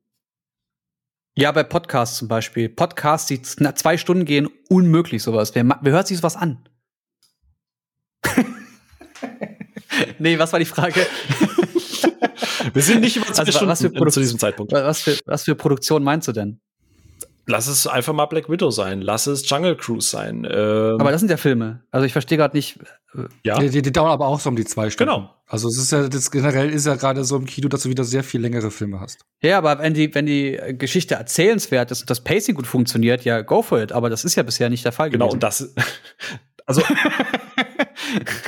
Ja, 1.36 1.52
bei 1.52 1.64
Podcasts 1.64 2.18
zum 2.18 2.30
Beispiel. 2.30 2.70
Podcasts, 2.70 3.28
die 3.28 3.42
zwei 3.42 3.98
Stunden 3.98 4.24
gehen, 4.24 4.48
unmöglich 4.70 5.22
sowas. 5.22 5.54
Wer, 5.54 5.66
wer 5.82 5.92
hört 5.92 6.08
sich 6.08 6.18
sowas 6.18 6.38
an? 6.38 6.64
nee, 10.20 10.38
was 10.38 10.52
war 10.52 10.60
die 10.60 10.66
Frage? 10.66 11.06
Wir 12.74 12.82
sind 12.82 13.02
nicht 13.02 13.18
über 13.18 13.26
zwei 13.28 13.40
also, 13.40 13.52
Stunden 13.52 13.70
was 14.06 14.14
zu 14.14 14.20
diesem 14.20 14.40
Zeitpunkt. 14.40 14.72
Was 14.72 15.02
für, 15.02 15.18
was 15.26 15.44
für 15.44 15.56
Produktion 15.56 16.04
meinst 16.04 16.28
du 16.28 16.32
denn? 16.32 16.60
Lass 17.48 17.68
es 17.68 17.88
einfach 17.88 18.14
mal 18.14 18.28
Black 18.28 18.50
Widow 18.50 18.70
sein. 18.70 19.02
Lass 19.02 19.28
es 19.28 19.50
Jungle 19.50 19.76
Cruise 19.76 20.08
sein. 20.08 20.48
Ähm 20.50 20.98
aber 21.00 21.12
das 21.12 21.22
sind 21.22 21.30
ja 21.30 21.38
Filme. 21.38 21.84
Also 21.90 22.06
ich 22.06 22.14
verstehe 22.14 22.38
gerade 22.38 22.56
nicht. 22.56 22.80
Äh, 23.16 23.24
ja. 23.44 23.58
Die, 23.58 23.70
die, 23.70 23.82
die, 23.82 23.92
dauern 23.92 24.12
aber 24.12 24.28
auch 24.28 24.40
so 24.40 24.50
um 24.50 24.56
die 24.56 24.64
zwei 24.64 24.90
Stunden. 24.90 25.12
Genau. 25.12 25.36
Also 25.48 25.68
es 25.68 25.78
ist 25.78 25.92
ja 25.92 26.08
das 26.08 26.30
generell 26.30 26.70
ist 26.70 26.86
ja 26.86 26.96
gerade 26.96 27.24
so 27.26 27.36
im 27.36 27.46
Kino, 27.46 27.68
dass 27.68 27.84
du 27.84 27.90
wieder 27.90 28.04
sehr 28.04 28.24
viel 28.24 28.42
längere 28.42 28.70
Filme 28.70 29.00
hast. 29.00 29.26
Ja, 29.42 29.58
aber 29.58 29.80
wenn 29.80 29.94
die 29.96 30.14
wenn 30.14 30.28
die 30.28 30.58
Geschichte 30.78 31.16
erzählenswert 31.16 31.92
ist 31.92 32.02
und 32.02 32.10
das 32.10 32.24
Pacing 32.24 32.56
gut 32.56 32.68
funktioniert, 32.68 33.26
ja, 33.26 33.42
go 33.42 33.64
for 33.64 33.82
it. 33.82 33.92
Aber 33.92 34.10
das 34.10 34.24
ist 34.24 34.36
ja 34.36 34.44
bisher 34.44 34.70
nicht 34.70 34.86
der 34.86 34.92
Fall 34.92 35.10
genau, 35.10 35.30
gewesen. 35.30 35.40
Genau. 35.40 35.72
Und 35.72 35.76
das 35.76 35.92
also 36.68 36.84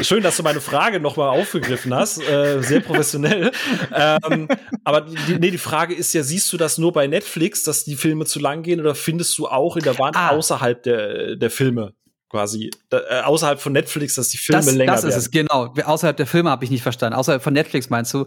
Schön, 0.02 0.23
dass 0.23 0.38
du 0.38 0.44
meine 0.44 0.61
Frage 0.61 0.99
nochmal 0.99 1.30
aufgegriffen 1.30 1.94
hast. 1.94 2.22
Äh, 2.22 2.61
sehr 2.61 2.80
professionell. 2.80 3.52
ähm, 3.94 4.48
aber 4.84 5.02
die, 5.02 5.35
nee, 5.40 5.52
die 5.52 5.57
Frage 5.57 5.94
ist 5.94 6.14
ja, 6.14 6.23
siehst 6.23 6.52
du 6.53 6.57
das 6.57 6.77
nur 6.77 6.94
bei 6.94 7.07
Netflix, 7.07 7.64
dass 7.64 7.84
die 7.84 7.95
Filme 7.95 8.26
zu 8.26 8.40
lang 8.40 8.64
gehen 8.64 8.80
oder 8.80 8.95
findest 8.95 9.38
du 9.38 9.48
auch 9.48 9.77
in 9.77 9.84
der 9.84 9.98
Wand 9.99 10.15
ah. 10.15 10.30
außerhalb 10.30 10.84
der, 10.84 11.35
der 11.35 11.49
Filme? 11.49 11.94
quasi 12.34 12.72
äh, 12.90 13.22
außerhalb 13.22 13.61
von 13.61 13.73
Netflix, 13.73 14.15
dass 14.15 14.30
die 14.30 14.38
Filme 14.38 14.65
das, 14.65 14.73
länger 14.73 14.94
werden. 14.94 15.06
Das 15.06 15.15
ist 15.15 15.26
es, 15.26 15.31
genau. 15.31 15.72
Außerhalb 15.85 16.18
der 16.18 16.26
Filme 16.26 16.49
habe 16.49 16.65
ich 16.65 16.72
nicht 16.72 16.81
verstanden. 16.81 17.15
Außerhalb 17.15 17.44
von 17.44 17.53
Netflix 17.53 17.91
meinst 17.91 18.11
du? 18.11 18.26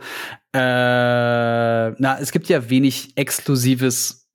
Äh, 0.52 0.58
na, 0.60 2.18
es 2.20 2.30
gibt 2.30 2.48
ja 2.48 2.70
wenig 2.70 3.16
exklusives 3.16 4.25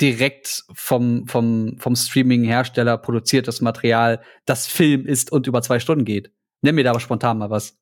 direkt 0.00 0.64
vom, 0.72 1.26
vom, 1.26 1.76
vom 1.78 1.96
Streaming-Hersteller 1.96 2.98
produziertes 2.98 3.60
Material, 3.60 4.22
das 4.46 4.66
Film 4.66 5.06
ist 5.06 5.32
und 5.32 5.46
über 5.46 5.62
zwei 5.62 5.80
Stunden 5.80 6.04
geht. 6.04 6.30
Nenn 6.62 6.74
mir 6.74 6.84
da 6.84 6.90
aber 6.90 7.00
spontan 7.00 7.38
mal 7.38 7.50
was. 7.50 7.76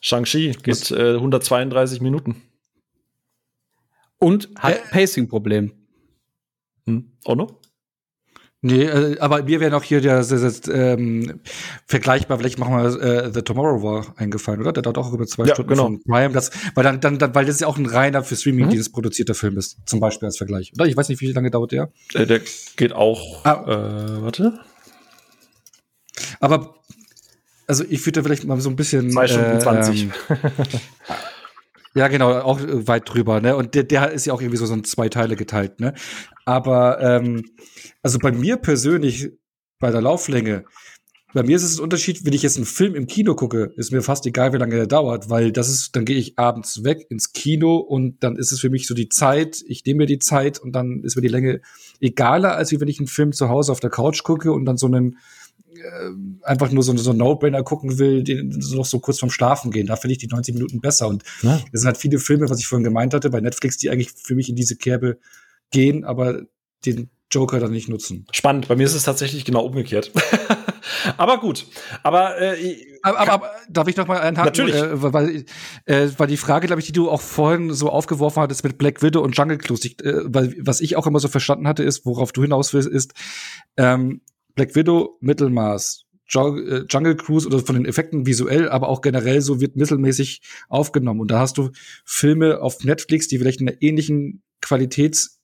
Shang-Chi 0.00 0.52
geht 0.62 0.90
äh, 0.90 1.14
132 1.14 2.00
Minuten. 2.00 2.42
Und 4.18 4.48
hat 4.56 4.76
äh, 4.76 4.80
Pacing-Problem. 4.90 5.72
Hm. 6.86 7.12
Ono? 7.24 7.60
Nee, 8.64 8.84
äh, 8.84 9.18
aber 9.18 9.42
mir 9.42 9.58
wäre 9.58 9.72
noch 9.72 9.82
hier 9.82 10.00
der, 10.00 10.24
der, 10.24 10.38
der 10.38 10.98
ähm, 10.98 11.40
vergleichbar, 11.86 12.38
vielleicht 12.38 12.60
machen 12.60 12.76
wir 12.76 13.02
äh, 13.02 13.32
The 13.34 13.42
Tomorrow 13.42 13.82
War 13.82 14.14
eingefallen, 14.16 14.60
oder? 14.60 14.72
Der 14.72 14.84
dauert 14.84 14.98
auch 14.98 15.12
über 15.12 15.26
zwei 15.26 15.46
ja, 15.46 15.54
Stunden 15.54 15.70
genau. 15.70 15.82
von 15.84 16.02
Prime. 16.04 16.32
Das, 16.32 16.52
weil 16.76 16.84
dann, 16.84 17.00
dann, 17.00 17.18
dann, 17.18 17.34
weil 17.34 17.44
das 17.44 17.58
ja 17.58 17.66
auch 17.66 17.76
ein 17.76 17.86
reiner 17.86 18.22
für 18.22 18.36
Streaming 18.36 18.68
mhm. 18.68 18.92
produzierter 18.92 19.34
Film 19.34 19.58
ist, 19.58 19.78
zum 19.84 19.98
Beispiel 19.98 20.26
als 20.26 20.38
Vergleich. 20.38 20.72
Oder? 20.74 20.86
Ich 20.86 20.96
weiß 20.96 21.08
nicht, 21.08 21.20
wie 21.20 21.32
lange 21.32 21.50
dauert 21.50 21.72
der? 21.72 21.90
Äh, 22.14 22.24
der 22.24 22.40
geht 22.76 22.92
auch. 22.92 23.44
Ah. 23.44 23.64
Äh, 23.66 24.22
warte. 24.22 24.60
Aber 26.38 26.76
also 27.66 27.84
ich 27.88 28.06
würde 28.06 28.20
da 28.20 28.22
vielleicht 28.22 28.44
mal 28.44 28.60
so 28.60 28.70
ein 28.70 28.76
bisschen. 28.76 29.10
Zwei 29.10 29.26
Stunden 29.26 29.56
äh, 29.56 29.58
20. 29.58 30.02
Ähm, 30.02 30.12
Ja, 31.94 32.08
genau, 32.08 32.32
auch 32.40 32.58
weit 32.62 33.12
drüber, 33.12 33.42
ne? 33.42 33.54
Und 33.54 33.74
der, 33.74 33.82
der 33.84 34.12
ist 34.12 34.24
ja 34.24 34.32
auch 34.32 34.40
irgendwie 34.40 34.56
so, 34.56 34.64
so 34.64 34.72
in 34.72 34.82
zwei 34.84 35.10
Teile 35.10 35.36
geteilt, 35.36 35.78
ne? 35.78 35.92
Aber 36.44 37.00
ähm, 37.00 37.44
also 38.02 38.18
bei 38.18 38.32
mir 38.32 38.56
persönlich, 38.56 39.30
bei 39.78 39.90
der 39.90 40.02
Lauflänge, 40.02 40.64
bei 41.34 41.42
mir 41.42 41.56
ist 41.56 41.62
es 41.62 41.78
ein 41.78 41.82
Unterschied, 41.82 42.26
wenn 42.26 42.34
ich 42.34 42.42
jetzt 42.42 42.56
einen 42.56 42.66
Film 42.66 42.94
im 42.94 43.06
Kino 43.06 43.34
gucke, 43.34 43.72
ist 43.76 43.90
mir 43.90 44.02
fast 44.02 44.26
egal, 44.26 44.52
wie 44.52 44.58
lange 44.58 44.76
der 44.76 44.86
dauert, 44.86 45.30
weil 45.30 45.50
das 45.50 45.68
ist, 45.68 45.96
dann 45.96 46.04
gehe 46.04 46.18
ich 46.18 46.38
abends 46.38 46.84
weg 46.84 47.06
ins 47.08 47.32
Kino 47.32 47.76
und 47.76 48.22
dann 48.22 48.36
ist 48.36 48.52
es 48.52 48.60
für 48.60 48.68
mich 48.68 48.86
so 48.86 48.94
die 48.94 49.08
Zeit, 49.08 49.64
ich 49.66 49.84
nehme 49.84 49.98
mir 49.98 50.06
die 50.06 50.18
Zeit 50.18 50.58
und 50.58 50.72
dann 50.72 51.02
ist 51.02 51.16
mir 51.16 51.22
die 51.22 51.28
Länge 51.28 51.62
egaler, 52.00 52.56
als 52.56 52.70
wie 52.70 52.80
wenn 52.80 52.88
ich 52.88 52.98
einen 52.98 53.08
Film 53.08 53.32
zu 53.32 53.48
Hause 53.48 53.72
auf 53.72 53.80
der 53.80 53.90
Couch 53.90 54.22
gucke 54.24 54.52
und 54.52 54.66
dann 54.66 54.76
so 54.76 54.86
einen 54.86 55.16
äh, 55.74 56.10
einfach 56.42 56.70
nur 56.70 56.82
so, 56.82 56.94
so 56.96 57.12
ein 57.12 57.16
No-Brainer 57.16 57.62
gucken 57.62 57.98
will, 57.98 58.22
den 58.22 58.48
noch 58.48 58.84
so 58.84 58.98
kurz 59.00 59.18
vorm 59.18 59.30
Schlafen 59.30 59.70
gehen. 59.70 59.86
Da 59.86 59.96
finde 59.96 60.12
ich 60.12 60.18
die 60.18 60.26
90 60.26 60.54
Minuten 60.54 60.80
besser. 60.80 61.08
Und 61.08 61.22
ja. 61.42 61.60
es 61.72 61.80
sind 61.80 61.86
halt 61.86 61.96
viele 61.96 62.18
Filme, 62.18 62.50
was 62.50 62.58
ich 62.58 62.66
vorhin 62.66 62.84
gemeint 62.84 63.14
hatte, 63.14 63.30
bei 63.30 63.40
Netflix, 63.40 63.78
die 63.78 63.88
eigentlich 63.88 64.12
für 64.12 64.34
mich 64.34 64.50
in 64.50 64.56
diese 64.56 64.76
Kerbe 64.76 65.18
gehen, 65.72 66.04
aber 66.04 66.42
den 66.84 67.10
Joker 67.32 67.58
dann 67.58 67.72
nicht 67.72 67.88
nutzen. 67.88 68.26
Spannend. 68.30 68.68
Bei 68.68 68.76
mir 68.76 68.84
ist 68.84 68.94
es 68.94 69.04
tatsächlich 69.04 69.44
genau 69.44 69.64
umgekehrt. 69.64 70.12
aber 71.16 71.38
gut. 71.38 71.66
Aber, 72.02 72.38
äh, 72.40 72.76
aber, 73.02 73.18
aber, 73.18 73.32
aber, 73.32 73.50
darf 73.70 73.88
ich 73.88 73.96
noch 73.96 74.06
mal 74.06 74.20
einhaken? 74.20 74.44
Natürlich. 74.44 74.74
Äh, 74.74 75.12
weil, 75.12 75.44
äh, 75.86 76.08
weil 76.18 76.26
die 76.26 76.36
Frage, 76.36 76.66
glaube 76.66 76.80
ich, 76.80 76.86
die 76.86 76.92
du 76.92 77.10
auch 77.10 77.22
vorhin 77.22 77.72
so 77.72 77.88
aufgeworfen 77.88 78.42
hattest 78.42 78.64
mit 78.64 78.78
Black 78.78 79.02
Widow 79.02 79.22
und 79.22 79.36
Jungle 79.36 79.58
Cruise, 79.58 79.86
ich, 79.86 80.04
äh, 80.04 80.22
weil, 80.24 80.54
was 80.60 80.80
ich 80.80 80.96
auch 80.96 81.06
immer 81.06 81.20
so 81.20 81.28
verstanden 81.28 81.66
hatte, 81.66 81.82
ist, 81.82 82.04
worauf 82.04 82.32
du 82.32 82.42
hinaus 82.42 82.74
willst, 82.74 82.88
ist, 82.88 83.12
ähm, 83.76 84.20
Black 84.54 84.76
Widow 84.76 85.16
Mittelmaß. 85.20 86.04
Äh, 86.34 86.84
Jungle 86.88 87.16
Cruise 87.16 87.46
oder 87.46 87.58
von 87.58 87.74
den 87.74 87.84
Effekten 87.84 88.26
visuell, 88.26 88.68
aber 88.68 88.88
auch 88.88 89.00
generell 89.00 89.40
so 89.40 89.60
wird 89.60 89.76
mittelmäßig 89.76 90.42
aufgenommen. 90.68 91.20
Und 91.20 91.30
da 91.30 91.40
hast 91.40 91.58
du 91.58 91.70
Filme 92.04 92.60
auf 92.60 92.84
Netflix, 92.84 93.28
die 93.28 93.38
vielleicht 93.38 93.60
in 93.60 93.68
einer 93.68 93.82
ähnlichen 93.82 94.42
Qualitäts 94.60 95.41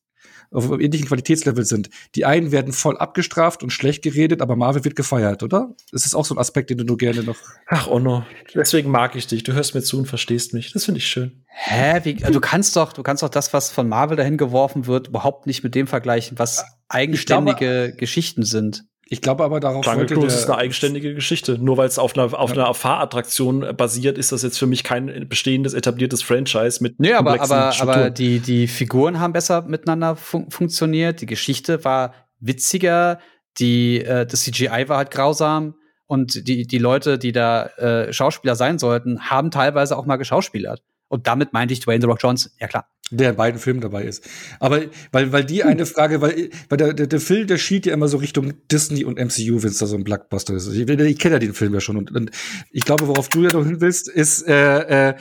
auf 0.51 0.70
einem 0.70 0.81
ähnlichen 0.81 1.07
Qualitätslevel 1.07 1.65
sind. 1.65 1.91
Die 2.15 2.25
einen 2.25 2.53
werden 2.53 2.73
voll 2.73 2.97
abgestraft 2.97 3.62
und 3.62 3.70
schlecht 3.70 4.03
geredet, 4.03 4.41
aber 4.41 4.57
Marvel 4.57 4.85
wird 4.85 4.97
gefeiert, 4.97 5.43
oder? 5.43 5.75
Das 5.93 6.07
ist 6.07 6.15
auch 6.15 6.25
so 6.25 6.35
ein 6.35 6.39
Aspekt, 6.39 6.70
den 6.70 6.79
du 6.79 6.85
nur 6.85 6.97
gerne 6.97 7.23
noch. 7.23 7.37
Ach, 7.66 7.89
Onno, 7.89 8.25
deswegen 8.55 8.91
mag 8.91 9.15
ich 9.16 9.27
dich. 9.27 9.43
Du 9.43 9.53
hörst 9.53 9.75
mir 9.75 9.83
zu 9.83 9.99
und 9.99 10.07
verstehst 10.07 10.55
mich. 10.55 10.73
Das 10.73 10.85
finde 10.85 10.99
ich 10.99 11.07
schön. 11.07 11.45
Hä? 11.47 12.01
Wie, 12.05 12.15
du 12.15 12.41
kannst 12.41 12.77
doch, 12.77 12.93
du 12.93 13.03
kannst 13.03 13.23
doch 13.23 13.29
das, 13.29 13.53
was 13.53 13.70
von 13.70 13.89
Marvel 13.89 14.16
dahin 14.16 14.37
geworfen 14.37 14.87
wird, 14.87 15.09
überhaupt 15.09 15.47
nicht 15.47 15.62
mit 15.62 15.75
dem 15.75 15.87
vergleichen, 15.87 16.39
was 16.39 16.65
eigenständige 16.89 17.87
glaube, 17.87 17.97
Geschichten 17.97 18.45
sind. 18.45 18.85
Ich 19.10 19.22
glaube 19.22 19.43
aber 19.43 19.59
darauf 19.59 19.86
Jungle 19.86 20.06
Cruise 20.06 20.36
ist 20.36 20.51
eine 20.51 20.59
eigenständige 20.59 21.14
Geschichte. 21.14 21.59
Nur 21.59 21.78
weil 21.78 21.89
es 21.89 21.98
auf 21.98 22.16
einer 22.16 22.39
auf 22.39 22.55
ja. 22.55 22.64
einer 22.64 22.74
Fahrattraktion 22.74 23.74
basiert, 23.76 24.18
ist 24.18 24.32
das 24.32 24.43
jetzt 24.43 24.59
für 24.59 24.66
mich 24.66 24.85
kein 24.85 25.26
bestehendes 25.28 25.72
etabliertes 25.72 26.22
Franchise 26.22 26.82
mit 26.82 27.01
Nee, 27.01 27.14
aber 27.14 27.40
aber 27.40 27.72
aber 27.80 28.10
die 28.10 28.40
die 28.40 28.66
Figuren 28.68 29.18
haben 29.18 29.32
besser 29.32 29.62
miteinander 29.62 30.16
fun 30.16 30.51
funktioniert, 30.51 31.22
die 31.22 31.26
Geschichte 31.26 31.85
war 31.85 32.14
witziger, 32.39 33.18
die 33.59 34.02
äh, 34.02 34.26
das 34.26 34.43
CGI 34.43 34.89
war 34.89 34.98
halt 34.98 35.10
grausam 35.10 35.74
und 36.06 36.47
die 36.47 36.66
die 36.66 36.78
Leute, 36.78 37.18
die 37.18 37.32
da 37.32 37.66
äh, 37.78 38.12
Schauspieler 38.12 38.56
sein 38.56 38.78
sollten, 38.78 39.30
haben 39.30 39.51
teilweise 39.51 39.97
auch 39.97 40.05
mal 40.05 40.16
geschauspielert. 40.16 40.82
Und 41.09 41.26
damit 41.26 41.55
meinte 41.55 41.72
ich 41.72 41.80
Dwayne 41.80 42.02
The 42.02 42.06
Rock 42.06 42.22
Johnson. 42.22 42.52
Ja, 42.60 42.66
klar. 42.68 42.86
Der 43.10 43.30
in 43.30 43.36
beiden 43.36 43.60
Filmen 43.60 43.80
dabei 43.80 44.05
ist. 44.05 44.28
Aber 44.60 44.82
weil, 45.12 45.32
weil 45.32 45.44
die 45.44 45.64
eine 45.64 45.86
Frage, 45.86 46.20
weil, 46.20 46.51
weil 46.68 46.76
der, 46.78 46.93
der, 46.93 47.06
der 47.06 47.20
Film, 47.20 47.47
der 47.47 47.59
schielt 47.59 47.86
ja 47.86 47.94
immer 47.94 48.09
so 48.09 48.18
Richtung 48.18 48.55
Disney 48.70 49.05
und 49.05 49.18
MCU, 49.18 49.62
wenn 49.62 49.70
es 49.70 49.78
da 49.78 49.86
so 49.86 49.97
ein 49.97 50.05
Blockbuster 50.05 50.55
ist. 50.55 50.68
Ich, 50.68 50.89
ich 50.89 51.18
kenne 51.18 51.36
ja 51.36 51.39
den 51.39 51.55
Film 51.55 51.72
ja 51.74 51.80
schon. 51.80 51.97
Und, 51.97 52.14
und 52.14 52.30
ich 52.70 52.85
glaube, 52.85 53.09
worauf 53.09 53.28
du 53.28 53.43
ja 53.43 53.52
noch 53.52 53.64
hin 53.64 53.80
willst, 53.80 54.09
ist, 54.09 54.47
äh, 54.47 55.10
äh, 55.10 55.14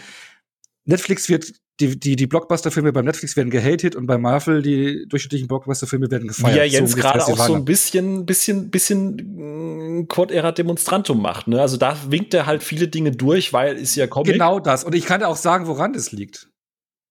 Netflix 0.85 1.29
wird 1.29 1.53
die, 1.79 1.99
die, 1.99 2.15
die 2.15 2.27
Blockbuster-Filme 2.27 2.91
beim 2.91 3.05
Netflix 3.05 3.37
werden 3.37 3.51
gehatet 3.51 3.95
und 3.95 4.07
bei 4.07 4.17
Marvel 4.17 4.61
die 4.61 5.05
durchschnittlichen 5.07 5.47
Blockbuster-Filme 5.47 6.09
werden 6.09 6.27
gefeiert. 6.27 6.57
Ja, 6.57 6.63
Jens 6.63 6.91
so 6.91 6.97
gerade 6.97 7.23
auch 7.23 7.37
so 7.37 7.53
ein 7.53 7.65
bisschen, 7.65 8.25
bisschen, 8.25 8.71
bisschen 8.71 9.99
mm, 9.99 10.07
Quad-Era 10.07 10.51
Demonstrantum 10.51 11.21
macht. 11.21 11.47
Ne? 11.47 11.61
Also 11.61 11.77
da 11.77 11.95
winkt 12.09 12.33
er 12.33 12.47
halt 12.47 12.63
viele 12.63 12.87
Dinge 12.87 13.11
durch, 13.11 13.53
weil 13.53 13.75
ist 13.75 13.95
ja 13.95 14.07
Comic. 14.07 14.33
Genau 14.33 14.59
das. 14.59 14.83
Und 14.83 14.95
ich 14.95 15.05
kann 15.05 15.19
dir 15.19 15.27
auch 15.27 15.35
sagen, 15.35 15.67
woran 15.67 15.93
das 15.93 16.11
liegt. 16.11 16.49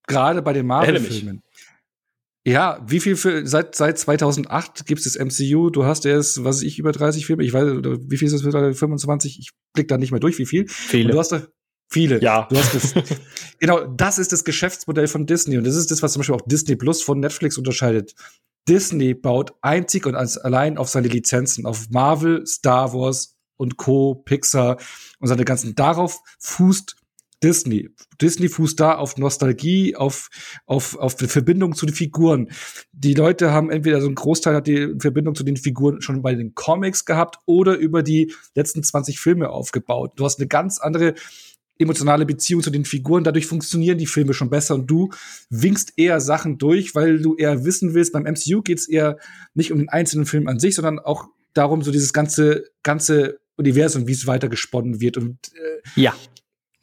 Gerade 0.06 0.42
bei 0.42 0.52
den 0.52 0.66
Marvel-Filmen. 0.66 1.42
Ja, 2.46 2.80
wie 2.86 3.00
viel 3.00 3.16
für, 3.16 3.44
seit, 3.44 3.74
seit 3.74 3.98
2008 3.98 4.86
gibt 4.86 5.04
es 5.04 5.12
das 5.12 5.24
MCU? 5.24 5.70
Du 5.70 5.84
hast 5.84 6.06
erst, 6.06 6.44
was 6.44 6.58
weiß 6.58 6.62
ich, 6.62 6.78
über 6.78 6.92
30 6.92 7.26
Filme. 7.26 7.42
Ich 7.42 7.52
weiß, 7.52 7.64
wie 8.08 8.16
viel 8.16 8.26
ist 8.26 8.34
das 8.34 8.42
für 8.42 8.74
25? 8.74 9.40
Ich 9.40 9.50
blick 9.72 9.88
da 9.88 9.98
nicht 9.98 10.12
mehr 10.12 10.20
durch, 10.20 10.38
wie 10.38 10.46
viel. 10.46 10.68
Viele. 10.68 11.06
Und 11.06 11.14
du 11.14 11.18
hast 11.18 11.32
da, 11.32 11.42
Viele. 11.88 12.20
Ja. 12.20 12.46
Du 12.50 12.56
hast 12.56 12.74
das, 12.74 12.94
genau, 13.58 13.86
das 13.86 14.18
ist 14.18 14.32
das 14.32 14.44
Geschäftsmodell 14.44 15.06
von 15.06 15.26
Disney. 15.26 15.56
Und 15.56 15.64
das 15.64 15.76
ist 15.76 15.90
das, 15.90 16.02
was 16.02 16.12
zum 16.12 16.20
Beispiel 16.20 16.34
auch 16.34 16.46
Disney 16.46 16.76
Plus 16.76 17.02
von 17.02 17.20
Netflix 17.20 17.58
unterscheidet. 17.58 18.14
Disney 18.68 19.14
baut 19.14 19.54
einzig 19.60 20.06
und 20.06 20.16
allein 20.16 20.78
auf 20.78 20.88
seine 20.88 21.08
Lizenzen, 21.08 21.66
auf 21.66 21.88
Marvel, 21.90 22.44
Star 22.46 22.92
Wars 22.92 23.36
und 23.56 23.76
Co., 23.76 24.16
Pixar 24.16 24.78
und 25.20 25.28
seine 25.28 25.44
ganzen. 25.44 25.76
Darauf 25.76 26.20
fußt 26.40 26.96
Disney. 27.46 27.90
Disney 28.20 28.48
fußt 28.48 28.80
da 28.80 28.96
auf 28.96 29.18
Nostalgie, 29.18 29.94
auf, 29.94 30.30
auf, 30.66 30.98
auf 30.98 31.16
Verbindung 31.16 31.76
zu 31.76 31.86
den 31.86 31.94
Figuren. 31.94 32.48
Die 32.90 33.14
Leute 33.14 33.52
haben 33.52 33.70
entweder 33.70 34.00
so 34.00 34.08
ein 34.08 34.16
Großteil 34.16 34.56
hat 34.56 34.66
die 34.66 34.96
Verbindung 34.98 35.36
zu 35.36 35.44
den 35.44 35.56
Figuren 35.56 36.02
schon 36.02 36.22
bei 36.22 36.34
den 36.34 36.56
Comics 36.56 37.04
gehabt 37.04 37.38
oder 37.46 37.76
über 37.76 38.02
die 38.02 38.34
letzten 38.56 38.82
20 38.82 39.20
Filme 39.20 39.50
aufgebaut. 39.50 40.14
Du 40.16 40.24
hast 40.24 40.40
eine 40.40 40.48
ganz 40.48 40.80
andere 40.80 41.14
emotionale 41.78 42.26
Beziehung 42.26 42.62
zu 42.62 42.70
den 42.70 42.84
Figuren. 42.84 43.22
Dadurch 43.22 43.46
funktionieren 43.46 43.98
die 43.98 44.06
Filme 44.06 44.34
schon 44.34 44.50
besser 44.50 44.74
und 44.74 44.90
du 44.90 45.10
winkst 45.48 45.92
eher 45.96 46.20
Sachen 46.20 46.58
durch, 46.58 46.96
weil 46.96 47.20
du 47.20 47.36
eher 47.36 47.64
wissen 47.64 47.94
willst. 47.94 48.12
Beim 48.12 48.24
MCU 48.24 48.62
geht's 48.62 48.88
eher 48.88 49.18
nicht 49.54 49.70
um 49.70 49.78
den 49.78 49.88
einzelnen 49.88 50.26
Film 50.26 50.48
an 50.48 50.58
sich, 50.58 50.74
sondern 50.74 50.98
auch 50.98 51.28
darum, 51.54 51.82
so 51.82 51.92
dieses 51.92 52.12
ganze, 52.12 52.64
ganze 52.82 53.38
Universum, 53.56 54.08
wie 54.08 54.12
es 54.12 54.26
weiter 54.26 54.48
gesponnen 54.48 55.00
wird. 55.00 55.16
Und 55.16 55.38
äh, 55.54 56.00
ja. 56.00 56.12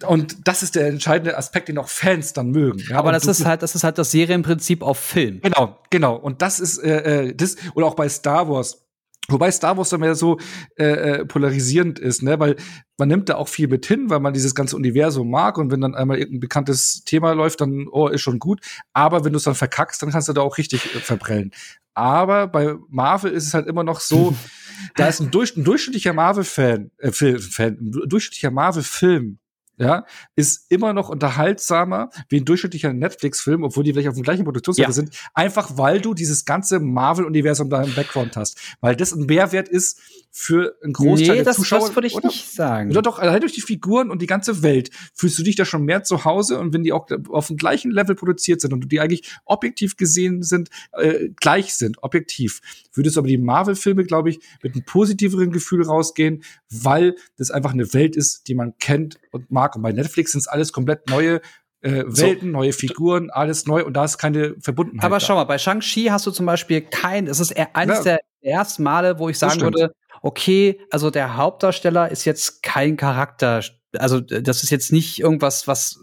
Und 0.04 0.48
das 0.48 0.64
ist 0.64 0.76
der 0.76 0.88
entscheidende 0.88 1.38
Aspekt, 1.38 1.70
den 1.70 1.78
auch 1.78 1.90
Fans 1.90 2.34
dann 2.34 2.52
mögen. 2.52 2.84
Ja? 2.90 2.98
Aber 3.00 3.12
das 3.12 3.26
ist 3.26 3.46
halt, 3.46 3.62
das 3.62 3.76
ist 3.76 3.84
halt 3.84 3.98
das 3.98 4.12
Serienprinzip 4.12 4.82
auf 4.82 5.00
Film. 5.00 5.42
Genau, 5.42 5.80
genau. 5.90 6.16
Und 6.16 6.42
das 6.42 6.60
ist 6.60 6.78
äh, 6.80 7.28
äh 7.28 7.36
das 7.36 7.56
oder 7.76 7.88
auch 7.88 7.96
bei 7.96 8.10
Star 8.10 8.50
Wars 8.50 8.84
Wobei 9.30 9.52
Star 9.52 9.78
Wars 9.78 9.90
dann 9.90 10.02
mehr 10.02 10.16
so 10.16 10.38
äh, 10.78 10.84
äh, 10.84 11.26
polarisierend 11.26 11.98
ist, 11.98 12.24
ne? 12.24 12.40
Weil 12.40 12.58
man 12.98 13.08
nimmt 13.08 13.30
da 13.30 13.36
auch 13.36 13.48
viel 13.48 13.70
mit 13.70 13.86
hin, 13.86 14.10
weil 14.10 14.20
man 14.20 14.34
dieses 14.34 14.54
ganze 14.54 14.76
Universum 14.76 15.30
mag 15.30 15.58
und 15.58 15.72
wenn 15.72 15.80
dann 15.80 15.96
einmal 15.96 16.18
irgendein 16.18 16.42
bekanntes 16.42 17.04
Thema 17.06 17.32
läuft, 17.32 17.62
dann 17.62 17.88
oh, 17.90 18.10
ist 18.10 18.22
schon 18.22 18.40
gut. 18.40 18.60
Aber 18.92 19.24
wenn 19.24 19.32
du 19.32 19.38
es 19.38 19.44
dann 19.44 19.56
verkackst, 19.56 20.02
dann 20.02 20.12
kannst 20.12 20.28
du 20.28 20.34
da 20.34 20.42
auch 20.42 20.58
richtig 20.58 20.94
äh, 20.94 21.00
verprellen. 21.00 21.52
Aber 21.94 22.48
bei 22.48 22.76
Marvel 22.90 23.32
ist 23.32 23.48
es 23.48 23.54
halt 23.54 23.68
immer 23.68 23.84
noch 23.84 24.02
so, 24.02 24.36
da 24.96 25.08
ist 25.08 25.22
ein, 25.22 25.32
durch, 25.32 25.56
ein 25.56 25.64
durchschnittlicher 25.64 26.14
Marvel-Fan, 26.14 26.92
äh, 26.98 27.12
Film, 27.12 27.40
Fan, 27.40 27.78
ein 27.80 28.10
durchschnittlicher 28.10 28.52
Marvel-Film 28.52 29.40
ja, 29.84 30.06
ist 30.36 30.72
immer 30.72 30.94
noch 30.94 31.10
unterhaltsamer 31.10 32.10
wie 32.30 32.38
ein 32.38 32.46
durchschnittlicher 32.46 32.94
Netflix-Film, 32.94 33.64
obwohl 33.64 33.84
die 33.84 33.94
vielleicht 33.94 34.10
auf 34.10 34.16
dem 34.16 34.24
gleichen 34.24 34.46
Produktionslevel 34.46 34.90
ja. 34.90 34.94
sind, 34.94 35.12
einfach 35.34 35.78
weil 35.78 36.02
du 36.02 36.14
dieses 36.14 36.46
ganze 36.46 36.80
Marvel-Universum 36.80 37.70
da 37.70 37.84
im 37.84 37.94
Background 37.94 38.36
hast. 38.36 38.58
Weil 38.82 38.96
das 38.96 39.14
ein 39.14 39.26
Mehrwert 39.26 39.70
ist 39.70 40.00
für 40.36 40.76
einen 40.84 40.94
Großteil 40.94 41.28
nee, 41.28 41.36
der 41.36 41.44
das, 41.44 41.58
Zuschauer. 41.58 41.88
das 41.88 41.96
würde 41.96 42.08
ich 42.08 42.16
oder? 42.16 42.28
nicht 42.28 42.52
sagen. 42.52 42.90
Oder 42.90 43.04
doch, 43.04 43.20
allein 43.20 43.40
durch 43.42 43.54
die 43.54 43.62
Figuren 43.62 44.10
und 44.10 44.20
die 44.22 44.26
ganze 44.26 44.64
Welt 44.64 44.90
fühlst 45.14 45.38
du 45.38 45.44
dich 45.44 45.56
da 45.56 45.64
schon 45.64 45.84
mehr 45.84 46.04
zu 46.04 46.26
Hause 46.26 46.58
und 46.58 46.74
wenn 46.74 46.84
die 46.84 46.92
auch 46.92 47.08
auf 47.30 47.48
dem 47.48 47.58
gleichen 47.58 47.92
Level 47.92 48.16
produziert 48.16 48.60
sind 48.60 48.74
und 48.74 48.92
die 48.92 49.00
eigentlich 49.00 49.32
objektiv 49.46 49.96
gesehen 49.96 50.42
sind, 50.42 50.70
äh, 50.94 51.30
gleich 51.40 51.76
sind, 51.76 52.02
objektiv, 52.02 52.62
würdest 52.94 53.16
du 53.16 53.20
aber 53.20 53.28
die 53.28 53.38
Marvel-Filme, 53.38 54.06
glaube 54.06 54.32
ich, 54.32 54.40
mit 54.64 54.74
einem 54.74 54.86
positiveren 54.86 55.52
Gefühl 55.52 55.84
rausgehen, 55.84 56.44
weil 56.70 57.16
das 57.38 57.52
einfach 57.52 57.74
eine 57.74 57.94
Welt 57.94 58.16
ist, 58.16 58.48
die 58.48 58.56
man 58.56 58.78
kennt 58.80 59.20
und 59.32 59.52
mag. 59.52 59.73
Und 59.76 59.82
bei 59.82 59.92
Netflix 59.92 60.32
sind 60.32 60.40
es 60.40 60.48
alles 60.48 60.74
komplett 60.74 61.10
neue 61.10 61.42
äh, 61.82 62.04
Welten, 62.06 62.52
so. 62.52 62.58
neue 62.58 62.74
Figuren, 62.74 63.30
alles 63.30 63.66
neu 63.66 63.84
und 63.84 63.94
da 63.94 64.06
ist 64.06 64.18
keine 64.18 64.56
Verbundenheit. 64.60 65.06
Aber 65.06 65.20
schau 65.20 65.36
mal, 65.36 65.44
bei 65.44 65.58
Shang-Chi 65.58 66.06
hast 66.06 66.26
du 66.26 66.32
zum 66.32 66.46
Beispiel 66.46 66.82
kein, 66.82 67.28
es 67.28 67.40
ist 67.40 67.56
eines 67.74 67.98
ja. 68.00 68.04
der 68.04 68.20
ersten 68.42 68.84
Male, 68.84 69.20
wo 69.20 69.30
ich 69.30 69.38
sagen 69.38 69.62
würde, 69.62 69.94
okay, 70.22 70.80
also 70.92 71.10
der 71.10 71.36
Hauptdarsteller 71.36 72.10
ist 72.10 72.26
jetzt 72.26 72.64
kein 72.64 72.96
Charakter, 72.96 73.62
also 73.98 74.22
das 74.22 74.64
ist 74.64 74.70
jetzt 74.70 74.92
nicht 74.92 75.20
irgendwas, 75.20 75.68
was 75.68 76.00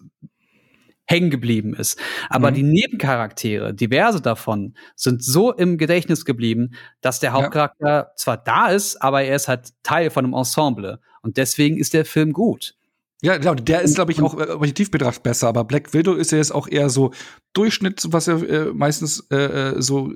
hängen 1.06 1.30
geblieben 1.30 1.74
ist. 1.74 1.98
Aber 2.28 2.50
mhm. 2.50 2.54
die 2.54 2.62
Nebencharaktere, 2.62 3.74
diverse 3.74 4.20
davon, 4.20 4.74
sind 4.94 5.24
so 5.24 5.52
im 5.52 5.76
Gedächtnis 5.76 6.24
geblieben, 6.24 6.74
dass 7.00 7.18
der 7.18 7.32
Hauptcharakter 7.32 7.88
ja. 7.88 8.10
zwar 8.16 8.36
da 8.36 8.68
ist, 8.68 9.02
aber 9.02 9.22
er 9.22 9.34
ist 9.34 9.48
halt 9.48 9.70
Teil 9.82 10.10
von 10.10 10.24
einem 10.24 10.34
Ensemble. 10.34 11.00
Und 11.22 11.36
deswegen 11.36 11.78
ist 11.78 11.94
der 11.94 12.04
Film 12.04 12.32
gut. 12.32 12.76
Ja, 13.22 13.36
genau, 13.36 13.54
der 13.54 13.82
ist, 13.82 13.94
glaube 13.94 14.12
ich, 14.12 14.22
auch 14.22 14.38
äh, 14.38 14.50
objektiv 14.50 14.90
betrachtet 14.90 15.22
besser, 15.22 15.48
aber 15.48 15.64
Black 15.64 15.92
Widow 15.92 16.14
ist 16.14 16.32
ja 16.32 16.38
jetzt 16.38 16.54
auch 16.54 16.68
eher 16.68 16.88
so 16.88 17.12
Durchschnitt, 17.52 18.02
was 18.08 18.26
ja 18.26 18.38
äh, 18.38 18.72
meistens 18.72 19.26
äh, 19.30 19.36
äh 19.36 19.82
so 19.82 20.10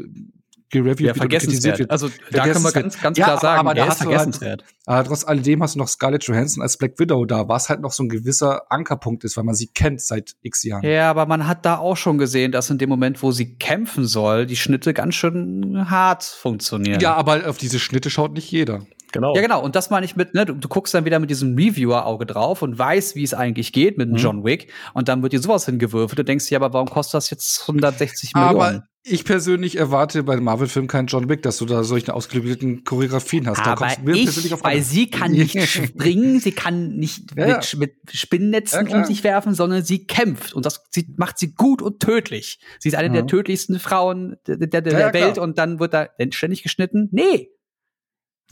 gereviewt 0.75 1.09
ja, 1.09 1.15
vergessenswert. 1.15 1.79
wird. 1.79 1.91
Also 1.91 2.11
da 2.33 2.49
kann 2.49 2.63
man 2.63 2.73
ganz, 2.73 3.01
ganz 3.01 3.17
ja, 3.17 3.27
klar 3.27 3.41
sagen, 3.41 3.61
aber 3.61 3.75
der 3.75 3.89
ist 3.89 3.99
vergessenswert. 3.99 4.63
Halt, 4.63 4.75
aber 4.87 5.09
trotz 5.09 5.25
alledem 5.25 5.63
hast 5.63 5.77
du 5.77 5.79
noch 5.79 5.89
Scarlett 5.89 6.25
Johansson 6.25 6.63
als 6.63 6.77
Black 6.77 6.99
Widow 6.99 7.25
da, 7.25 7.49
was 7.49 7.69
halt 7.69 7.81
noch 7.81 7.93
so 7.93 8.03
ein 8.03 8.09
gewisser 8.09 8.71
Ankerpunkt 8.71 9.25
ist, 9.25 9.37
weil 9.37 9.45
man 9.45 9.55
sie 9.55 9.69
kennt 9.69 10.01
seit 10.01 10.35
x 10.43 10.65
Jahren. 10.65 10.85
Ja, 10.85 11.11
aber 11.11 11.27
man 11.27 11.47
hat 11.47 11.65
da 11.65 11.79
auch 11.79 11.97
schon 11.97 12.19
gesehen, 12.19 12.51
dass 12.51 12.71
in 12.71 12.79
dem 12.79 12.89
Moment, 12.89 13.23
wo 13.23 13.31
sie 13.31 13.55
kämpfen 13.57 14.07
soll, 14.07 14.47
die 14.47 14.57
Schnitte 14.57 14.95
ganz 14.95 15.15
schön 15.15 15.89
hart 15.89 16.25
funktionieren. 16.25 17.01
Ja, 17.01 17.15
aber 17.15 17.49
auf 17.49 17.57
diese 17.57 17.79
Schnitte 17.79 18.11
schaut 18.11 18.33
nicht 18.33 18.51
jeder. 18.51 18.85
Genau. 19.15 19.33
Ja, 19.37 19.43
genau. 19.43 19.63
Und 19.63 19.77
das 19.77 19.91
meine 19.91 20.05
ich 20.05 20.17
mit, 20.17 20.35
ne, 20.35 20.45
du, 20.45 20.55
du 20.55 20.67
guckst 20.67 20.93
dann 20.93 21.05
wieder 21.05 21.21
mit 21.21 21.31
diesem 21.31 21.55
Reviewer-Auge 21.57 22.27
drauf 22.27 22.63
und 22.63 22.77
weißt, 22.77 23.15
wie 23.15 23.23
es 23.23 23.33
eigentlich 23.33 23.73
geht 23.73 23.97
mit 23.97 24.11
mhm. 24.11 24.17
John 24.17 24.45
Wick. 24.45 24.73
Und 24.93 25.09
dann 25.09 25.23
wird 25.23 25.33
dir 25.33 25.39
sowas 25.39 25.67
hingewürfelt. 25.67 26.19
Du 26.19 26.25
denkst 26.25 26.49
dir, 26.49 26.57
aber 26.57 26.73
warum 26.73 26.91
kostet 26.91 27.15
das 27.15 27.31
jetzt 27.31 27.61
160 27.63 28.35
Millionen? 28.35 28.57
Aber 28.57 28.85
ich 29.05 29.25
persönlich 29.25 29.77
erwarte 29.77 30.25
bei 30.25 30.35
dem 30.35 30.43
Marvel-Film 30.43 30.89
keinen 30.89 31.07
John 31.07 31.29
Wick, 31.29 31.43
dass 31.43 31.59
du 31.59 31.65
da 31.65 31.85
solche 31.85 32.13
ausgeklügelten 32.13 32.83
Choreografien 32.83 33.47
hast. 33.47 33.65
Aber 33.65 33.87
ich, 33.87 34.65
weil 34.65 34.83
sie 34.83 35.09
kann 35.11 35.31
nicht 35.31 35.65
springen, 35.65 36.41
sie 36.41 36.53
kann 36.53 36.97
nicht 36.97 37.37
ja, 37.37 37.59
mit, 37.59 37.77
mit 37.77 37.93
Spinnennetzen 38.13 38.89
ja, 38.89 38.97
um 38.97 39.05
sich 39.05 39.23
werfen, 39.23 39.55
sondern 39.55 39.85
sie 39.85 40.07
kämpft. 40.07 40.55
Und 40.55 40.67
das 40.67 40.83
sie, 40.91 41.07
macht 41.17 41.39
sie 41.39 41.55
gut 41.55 41.83
und 41.83 42.01
tödlich. 42.01 42.59
Sie 42.81 42.89
ist 42.89 42.97
eine 42.97 43.11
der 43.11 43.29
tödlichsten 43.29 43.79
Frauen 43.79 44.39
der, 44.49 44.57
der, 44.57 44.83
der 44.83 45.13
Welt 45.13 45.39
und 45.39 45.57
dann 45.57 45.79
wird 45.79 45.95
da 45.95 46.09
ständig 46.33 46.65
geschnitten. 46.65 47.11
Nee. 47.13 47.51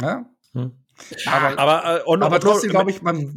Ja. 0.00 0.31
Hm. 0.54 0.81
Aber, 1.26 1.58
aber, 1.58 1.96
äh, 1.96 2.00
on, 2.06 2.22
aber 2.22 2.40
trotzdem 2.40 2.70
glaube 2.70 2.90
ich, 2.90 3.02
man, 3.02 3.34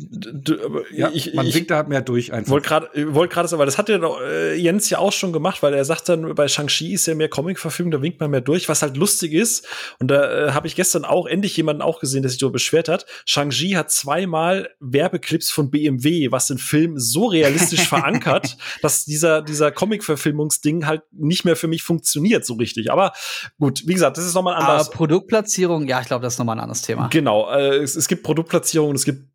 ja, 0.91 1.09
ich, 1.13 1.33
man 1.33 1.53
winkt 1.53 1.71
da 1.71 1.77
halt 1.77 1.89
mehr 1.89 2.01
durch 2.01 2.33
einfach. 2.33 2.51
Wollte 2.51 2.67
gerade 2.67 3.13
wollt 3.13 3.31
gerade 3.31 3.47
sagen, 3.47 3.59
weil 3.59 3.65
das 3.65 3.77
hat 3.77 3.89
ja 3.89 3.99
äh, 4.21 4.55
Jens 4.55 4.89
ja 4.89 4.99
auch 4.99 5.11
schon 5.11 5.33
gemacht, 5.33 5.61
weil 5.63 5.73
er 5.73 5.85
sagt 5.85 6.09
dann, 6.09 6.33
bei 6.35 6.47
Shang-Chi 6.47 6.93
ist 6.93 7.05
ja 7.05 7.15
mehr 7.15 7.29
Comic-Verfügung, 7.29 7.91
da 7.91 8.01
winkt 8.01 8.19
man 8.19 8.31
mehr 8.31 8.41
durch, 8.41 8.69
was 8.69 8.81
halt 8.81 8.97
lustig 8.97 9.33
ist. 9.33 9.67
Und 9.99 10.09
da 10.09 10.47
äh, 10.47 10.51
habe 10.51 10.67
ich 10.67 10.75
gestern 10.75 11.05
auch 11.05 11.25
endlich 11.25 11.55
jemanden 11.57 11.81
auch 11.81 11.99
gesehen, 11.99 12.21
der 12.21 12.29
sich 12.29 12.39
darüber 12.39 12.53
beschwert 12.53 12.89
hat. 12.89 13.05
Shang-Chi 13.25 13.71
hat 13.71 13.91
zweimal 13.91 14.69
Werbeclips 14.79 15.51
von 15.51 15.71
BMW, 15.71 16.31
was 16.31 16.47
den 16.47 16.57
Film 16.57 16.97
so 16.97 17.27
realistisch 17.27 17.81
verankert, 17.87 18.57
dass 18.81 19.05
dieser, 19.05 19.41
dieser 19.41 19.71
Comic-Verfilmungsding 19.71 20.85
halt 20.85 21.03
nicht 21.11 21.45
mehr 21.45 21.55
für 21.55 21.67
mich 21.67 21.83
funktioniert 21.83 22.45
so 22.45 22.55
richtig. 22.55 22.91
Aber 22.91 23.13
gut, 23.59 23.83
wie 23.85 23.93
gesagt, 23.93 24.17
das 24.17 24.25
ist 24.25 24.33
nochmal 24.33 24.55
anders. 24.55 24.87
Aber 24.87 24.95
Produktplatzierung, 24.97 25.87
ja, 25.87 26.01
ich 26.01 26.07
glaube, 26.07 26.23
das 26.23 26.33
ist 26.33 26.39
nochmal 26.39 26.57
ein 26.57 26.61
anderes 26.61 26.81
Thema. 26.81 27.07
Genau 27.07 27.45
äh, 27.57 27.77
es, 27.77 27.95
es 27.95 28.07
gibt 28.07 28.23
Produktplatzierungen, 28.23 28.95
es 28.95 29.05
gibt 29.05 29.27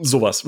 sowas. 0.00 0.44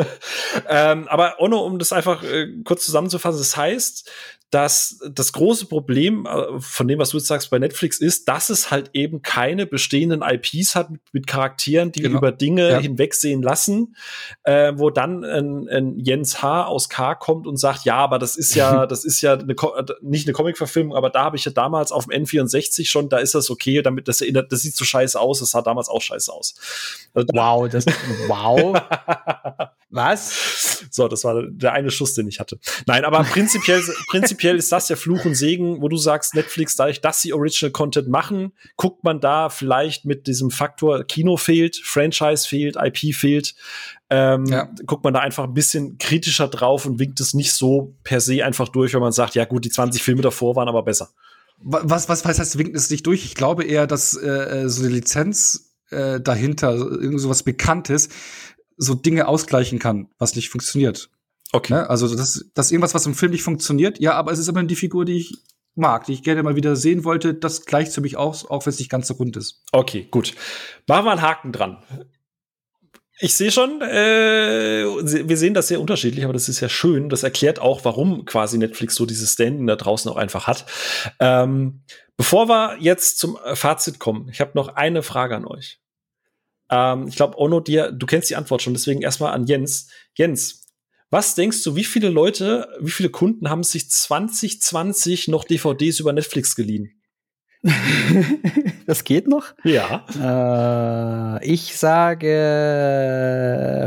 ähm, 0.68 1.06
aber 1.08 1.40
Onno, 1.40 1.60
um 1.60 1.78
das 1.78 1.92
einfach 1.92 2.22
äh, 2.22 2.48
kurz 2.64 2.84
zusammenzufassen, 2.84 3.38
das 3.38 3.56
heißt, 3.56 4.10
dass 4.50 4.98
das 5.08 5.32
große 5.32 5.66
Problem 5.66 6.26
äh, 6.26 6.60
von 6.60 6.88
dem, 6.88 6.98
was 6.98 7.10
du 7.10 7.18
jetzt 7.18 7.28
sagst 7.28 7.50
bei 7.50 7.58
Netflix 7.60 8.00
ist, 8.00 8.28
dass 8.28 8.50
es 8.50 8.72
halt 8.72 8.90
eben 8.94 9.22
keine 9.22 9.64
bestehenden 9.64 10.22
IPs 10.22 10.74
hat 10.74 10.90
mit, 10.90 11.00
mit 11.12 11.26
Charakteren, 11.28 11.92
die 11.92 12.02
genau. 12.02 12.18
über 12.18 12.32
Dinge 12.32 12.70
ja. 12.70 12.78
hinwegsehen 12.78 13.42
lassen, 13.42 13.94
äh, 14.42 14.72
wo 14.74 14.90
dann 14.90 15.24
ein, 15.24 15.68
ein, 15.68 15.98
Jens 16.00 16.42
H. 16.42 16.64
aus 16.64 16.88
K. 16.88 17.14
kommt 17.14 17.46
und 17.46 17.58
sagt, 17.58 17.84
ja, 17.84 17.96
aber 17.96 18.18
das 18.18 18.36
ist 18.36 18.56
ja, 18.56 18.86
das 18.88 19.04
ist 19.04 19.20
ja 19.20 19.34
eine, 19.34 19.54
nicht 20.02 20.26
eine 20.26 20.32
Comic-Verfilmung, 20.32 20.96
aber 20.96 21.10
da 21.10 21.24
habe 21.24 21.36
ich 21.36 21.44
ja 21.44 21.52
damals 21.52 21.92
auf 21.92 22.06
dem 22.06 22.24
N64 22.24 22.86
schon, 22.86 23.08
da 23.08 23.18
ist 23.18 23.36
das 23.36 23.50
okay, 23.50 23.82
damit 23.82 24.08
das 24.08 24.20
erinnert, 24.20 24.50
das 24.50 24.62
sieht 24.62 24.74
so 24.74 24.84
scheiße 24.84 25.18
aus, 25.18 25.38
das 25.38 25.50
sah 25.50 25.62
damals 25.62 25.88
auch 25.88 26.02
scheiße 26.02 26.32
aus. 26.32 26.54
Also, 27.14 27.28
wow, 27.32 27.68
das, 27.68 27.86
wow. 28.26 28.80
Was? 29.90 30.86
So, 30.90 31.08
das 31.08 31.24
war 31.24 31.42
der 31.50 31.72
eine 31.72 31.90
Schuss, 31.90 32.14
den 32.14 32.28
ich 32.28 32.38
hatte. 32.38 32.58
Nein, 32.86 33.04
aber 33.04 33.24
prinzipiell, 33.24 33.82
prinzipiell 34.08 34.56
ist 34.56 34.70
das 34.70 34.86
der 34.86 34.96
Fluch 34.96 35.24
und 35.24 35.34
Segen, 35.34 35.82
wo 35.82 35.88
du 35.88 35.96
sagst, 35.96 36.34
Netflix, 36.34 36.76
dadurch, 36.76 37.00
dass 37.00 37.20
sie 37.20 37.32
Original 37.32 37.72
Content 37.72 38.08
machen, 38.08 38.52
guckt 38.76 39.02
man 39.02 39.20
da 39.20 39.48
vielleicht 39.48 40.04
mit 40.04 40.28
diesem 40.28 40.52
Faktor 40.52 41.04
Kino 41.04 41.36
fehlt, 41.36 41.76
Franchise 41.76 42.46
fehlt, 42.46 42.76
IP 42.76 43.14
fehlt, 43.14 43.54
ähm, 44.10 44.46
ja. 44.46 44.68
guckt 44.86 45.02
man 45.02 45.12
da 45.12 45.20
einfach 45.20 45.44
ein 45.44 45.54
bisschen 45.54 45.98
kritischer 45.98 46.46
drauf 46.46 46.86
und 46.86 47.00
winkt 47.00 47.20
es 47.20 47.34
nicht 47.34 47.52
so 47.52 47.96
per 48.04 48.20
se 48.20 48.44
einfach 48.44 48.68
durch, 48.68 48.94
wenn 48.94 49.00
man 49.00 49.12
sagt, 49.12 49.34
ja 49.34 49.44
gut, 49.44 49.64
die 49.64 49.70
20 49.70 50.02
Filme 50.02 50.22
davor 50.22 50.54
waren 50.54 50.68
aber 50.68 50.84
besser. 50.84 51.10
Was, 51.62 52.08
was, 52.08 52.24
was 52.24 52.38
heißt, 52.38 52.58
winkt 52.58 52.76
es 52.76 52.90
nicht 52.90 53.06
durch? 53.06 53.24
Ich 53.24 53.34
glaube 53.34 53.64
eher, 53.64 53.86
dass 53.86 54.16
äh, 54.16 54.68
so 54.68 54.82
eine 54.82 54.94
Lizenz 54.94 55.70
äh, 55.90 56.20
dahinter, 56.20 56.74
irgend 56.74 57.20
sowas 57.20 57.42
Bekanntes, 57.42 58.08
so 58.80 58.94
Dinge 58.94 59.28
ausgleichen 59.28 59.78
kann, 59.78 60.08
was 60.18 60.34
nicht 60.34 60.48
funktioniert. 60.48 61.10
Okay. 61.52 61.74
Ne? 61.74 61.90
Also, 61.90 62.14
das, 62.14 62.46
das 62.54 62.70
irgendwas, 62.70 62.94
was 62.94 63.06
im 63.06 63.14
Film 63.14 63.32
nicht 63.32 63.42
funktioniert, 63.42 64.00
ja, 64.00 64.14
aber 64.14 64.32
es 64.32 64.38
ist 64.38 64.48
immer 64.48 64.62
die 64.64 64.76
Figur, 64.76 65.04
die 65.04 65.18
ich 65.18 65.34
mag, 65.74 66.06
die 66.06 66.12
ich 66.12 66.22
gerne 66.22 66.42
mal 66.42 66.56
wieder 66.56 66.76
sehen 66.76 67.04
wollte, 67.04 67.34
das 67.34 67.64
gleicht 67.64 67.92
für 67.92 68.00
mich 68.00 68.16
aus, 68.16 68.48
auch 68.48 68.66
wenn 68.66 68.72
es 68.72 68.78
nicht 68.78 68.90
ganz 68.90 69.08
so 69.08 69.14
rund 69.14 69.36
ist. 69.36 69.62
Okay, 69.72 70.08
gut. 70.10 70.34
Machen 70.86 71.04
wir 71.04 71.12
einen 71.12 71.22
Haken 71.22 71.52
dran. 71.52 71.82
Ich 73.22 73.34
sehe 73.34 73.50
schon, 73.50 73.82
äh, 73.82 74.84
wir 74.84 75.36
sehen 75.36 75.52
das 75.52 75.68
sehr 75.68 75.80
unterschiedlich, 75.80 76.24
aber 76.24 76.32
das 76.32 76.48
ist 76.48 76.60
ja 76.60 76.70
schön. 76.70 77.10
Das 77.10 77.22
erklärt 77.22 77.58
auch, 77.58 77.84
warum 77.84 78.24
quasi 78.24 78.56
Netflix 78.56 78.94
so 78.94 79.04
dieses 79.04 79.34
Standing 79.34 79.66
da 79.66 79.76
draußen 79.76 80.10
auch 80.10 80.16
einfach 80.16 80.46
hat. 80.46 80.64
Ähm, 81.18 81.82
bevor 82.16 82.48
wir 82.48 82.78
jetzt 82.80 83.18
zum 83.18 83.38
Fazit 83.54 83.98
kommen, 83.98 84.28
ich 84.32 84.40
habe 84.40 84.52
noch 84.54 84.68
eine 84.68 85.02
Frage 85.02 85.36
an 85.36 85.46
euch. 85.46 85.80
Ähm, 86.70 87.08
ich 87.08 87.16
glaube, 87.16 87.38
Ono, 87.38 87.60
dir, 87.60 87.92
du 87.92 88.06
kennst 88.06 88.30
die 88.30 88.36
Antwort 88.36 88.62
schon, 88.62 88.74
deswegen 88.74 89.02
erstmal 89.02 89.32
an 89.32 89.46
Jens. 89.46 89.88
Jens, 90.14 90.66
was 91.10 91.34
denkst 91.34 91.62
du, 91.64 91.74
wie 91.74 91.84
viele 91.84 92.08
Leute, 92.08 92.68
wie 92.80 92.92
viele 92.92 93.10
Kunden 93.10 93.50
haben 93.50 93.64
sich 93.64 93.90
2020 93.90 95.28
noch 95.28 95.44
DVDs 95.44 96.00
über 96.00 96.12
Netflix 96.12 96.54
geliehen? 96.54 96.92
das 98.86 99.04
geht 99.04 99.28
noch? 99.28 99.52
Ja. 99.64 100.06
Äh, 101.38 101.46
ich 101.46 101.76
sage 101.76 102.28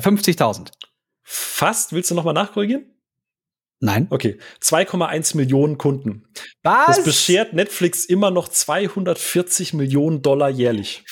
50.000. 0.03 0.71
Fast. 1.23 1.93
Willst 1.93 2.11
du 2.11 2.15
noch 2.15 2.25
mal 2.25 2.33
nachkorrigieren? 2.33 2.85
Nein. 3.79 4.07
Okay. 4.11 4.37
2,1 4.61 5.35
Millionen 5.35 5.77
Kunden. 5.77 6.25
Was? 6.61 6.97
Das 6.97 7.03
beschert 7.03 7.53
Netflix 7.53 8.05
immer 8.05 8.31
noch 8.31 8.47
240 8.47 9.73
Millionen 9.73 10.21
Dollar 10.21 10.49
jährlich. 10.49 11.03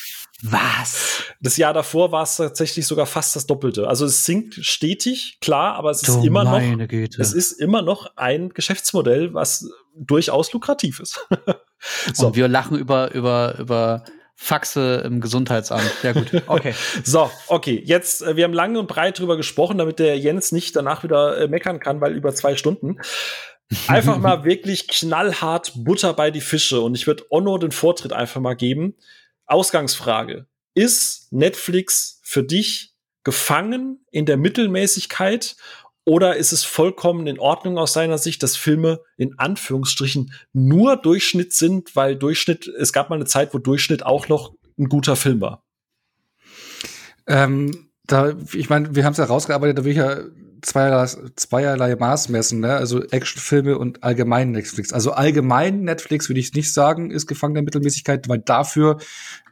Was? 0.44 1.24
Das 1.40 1.58
Jahr 1.58 1.74
davor 1.74 2.12
war 2.12 2.24
es 2.24 2.38
tatsächlich 2.38 2.88
sogar 2.88 3.06
fast 3.06 3.36
das 3.36 3.46
Doppelte. 3.46 3.88
Also 3.88 4.06
es 4.06 4.26
sinkt 4.26 4.56
stetig, 4.56 5.38
klar, 5.40 5.76
aber 5.76 5.92
es 5.92 6.02
ist 6.02 6.16
du 6.16 6.24
immer 6.26 6.44
noch, 6.44 6.88
Güte. 6.88 7.22
es 7.22 7.34
ist 7.34 7.54
immer 7.54 7.82
noch 7.82 8.18
ein 8.18 8.50
Geschäftsmodell, 8.50 9.34
was 9.34 9.70
durchaus 9.96 10.52
lukrativ 10.54 11.00
ist. 11.00 11.28
so. 12.14 12.28
Und 12.28 12.36
wir 12.36 12.48
lachen 12.48 12.78
über, 12.78 13.14
über, 13.14 13.60
über 13.60 14.04
Faxe 14.36 15.04
im 15.06 15.22
Gesundheitsamt. 15.22 15.92
Ja 16.02 16.14
gut. 16.14 16.32
Okay. 16.48 16.74
so, 17.04 17.30
okay. 17.48 17.80
Jetzt, 17.86 18.24
äh, 18.24 18.36
wir 18.36 18.44
haben 18.44 18.54
lange 18.54 18.80
und 18.80 18.88
breit 18.88 19.20
drüber 19.20 19.38
gesprochen, 19.38 19.78
damit 19.78 20.00
der 20.00 20.18
Jens 20.18 20.52
nicht 20.52 20.76
danach 20.76 21.04
wieder 21.04 21.38
äh, 21.38 21.48
meckern 21.48 21.80
kann, 21.80 22.02
weil 22.02 22.16
über 22.16 22.34
zwei 22.34 22.56
Stunden. 22.56 22.98
Einfach 23.88 24.18
mal 24.20 24.44
wirklich 24.44 24.88
knallhart 24.88 25.74
Butter 25.76 26.14
bei 26.14 26.32
die 26.32 26.42
Fische. 26.42 26.82
Und 26.82 26.96
ich 26.96 27.06
würde 27.06 27.26
Onno 27.30 27.60
den 27.60 27.72
Vortritt 27.72 28.14
einfach 28.14 28.42
mal 28.42 28.56
geben. 28.56 28.96
Ausgangsfrage. 29.52 30.48
Ist 30.74 31.32
Netflix 31.32 32.20
für 32.24 32.44
dich 32.44 32.94
gefangen 33.24 34.06
in 34.12 34.26
der 34.26 34.38
Mittelmäßigkeit 34.38 35.56
oder 36.04 36.36
ist 36.36 36.52
es 36.52 36.64
vollkommen 36.64 37.28
in 37.28 37.40
Ordnung 37.40 37.78
aus 37.78 37.94
deiner 37.94 38.18
Sicht, 38.18 38.42
dass 38.42 38.58
Filme 38.58 39.02
in 39.18 39.38
Anführungsstrichen 39.38 40.34
nur 40.54 40.98
Durchschnitt 40.98 41.54
sind, 41.54 41.96
weil 41.96 42.16
Durchschnitt, 42.16 42.68
es 42.68 42.92
gab 42.92 43.10
mal 43.10 43.18
eine 43.18 43.26
Zeit, 43.26 43.54
wo 43.54 43.60
Durchschnitt 43.60 44.04
auch 44.04 44.28
noch 44.28 44.56
ein 44.80 44.90
guter 44.90 45.16
Film 45.16 45.42
war? 45.42 45.64
Ähm, 47.28 47.92
da, 48.06 48.34
ich 48.54 48.70
meine, 48.70 48.96
wir 48.96 49.06
haben 49.06 49.12
es 49.12 49.20
ja 49.20 49.26
rausgearbeitet, 49.26 49.78
da 49.78 49.84
will 49.84 49.92
ich 49.92 49.98
ja 49.98 50.22
zweierlei, 50.62 51.06
zweierlei 51.36 51.96
Maß 51.96 52.30
messen, 52.30 52.60
ne? 52.60 52.74
Also 52.74 53.04
Actionfilme 53.04 53.78
und 53.78 54.04
allgemein 54.04 54.52
Netflix. 54.52 54.94
Also 54.94 55.12
allgemein 55.12 55.82
Netflix 55.82 56.30
würde 56.30 56.40
ich 56.40 56.54
nicht 56.54 56.74
sagen, 56.74 57.12
ist 57.12 57.28
gefangen 57.28 57.54
der 57.54 57.64
Mittelmäßigkeit, 57.64 58.28
weil 58.30 58.40
dafür 58.40 58.98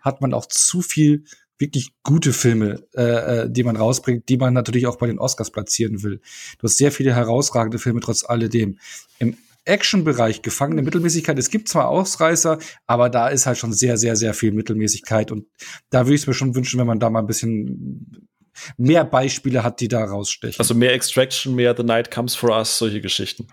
hat 0.02 0.22
man 0.22 0.34
auch 0.34 0.45
zu 0.45 0.81
viel 0.81 1.23
wirklich 1.57 1.91
gute 2.03 2.31
Filme, 2.31 2.84
äh, 2.95 3.02
äh, 3.44 3.49
die 3.49 3.64
man 3.64 3.76
rausbringt, 3.76 4.30
die 4.30 4.38
man 4.38 4.53
natürlich 4.53 4.88
auch 4.88 4.98
bei 4.98 5.07
den 5.07 5.19
Oscars 5.19 5.52
platzieren 5.52 6.03
will. 6.03 6.22
Du 6.57 6.64
hast 6.64 6.77
sehr 6.77 6.91
viele 6.91 7.14
herausragende 7.14 7.80
Filme 7.80 7.99
trotz 7.99 8.23
alledem. 8.23 8.80
Im 9.19 9.36
Action-Bereich 9.65 10.41
gefangene 10.41 10.81
Mittelmäßigkeit. 10.81 11.38
Es 11.38 11.49
gibt 11.49 11.68
zwar 11.68 11.90
Ausreißer, 11.90 12.60
aber 12.88 13.10
da 13.10 13.27
ist 13.27 13.45
halt 13.45 13.57
schon 13.57 13.73
sehr, 13.73 13.98
sehr, 13.98 14.15
sehr 14.15 14.34
viel 14.34 14.52
Mittelmäßigkeit. 14.52 15.31
Und 15.31 15.45
da 15.90 16.06
würde 16.06 16.15
ich 16.15 16.22
es 16.22 16.27
mir 16.27 16.34
schon 16.34 16.56
wünschen, 16.56 16.80
wenn 16.80 16.88
man 16.88 16.99
da 16.99 17.10
mal 17.10 17.19
ein 17.19 17.27
bisschen 17.27 18.29
mehr 18.77 19.06
Beispiele 19.06 19.64
hat, 19.64 19.80
die 19.80 19.88
da 19.88 20.03
rausstechen. 20.03 20.60
Also 20.60 20.73
mehr 20.73 20.94
Extraction, 20.94 21.56
mehr 21.56 21.76
The 21.76 21.84
Night 21.84 22.11
Comes 22.11 22.36
for 22.36 22.52
Us, 22.52 22.77
solche 22.77 23.02
Geschichten. 23.02 23.48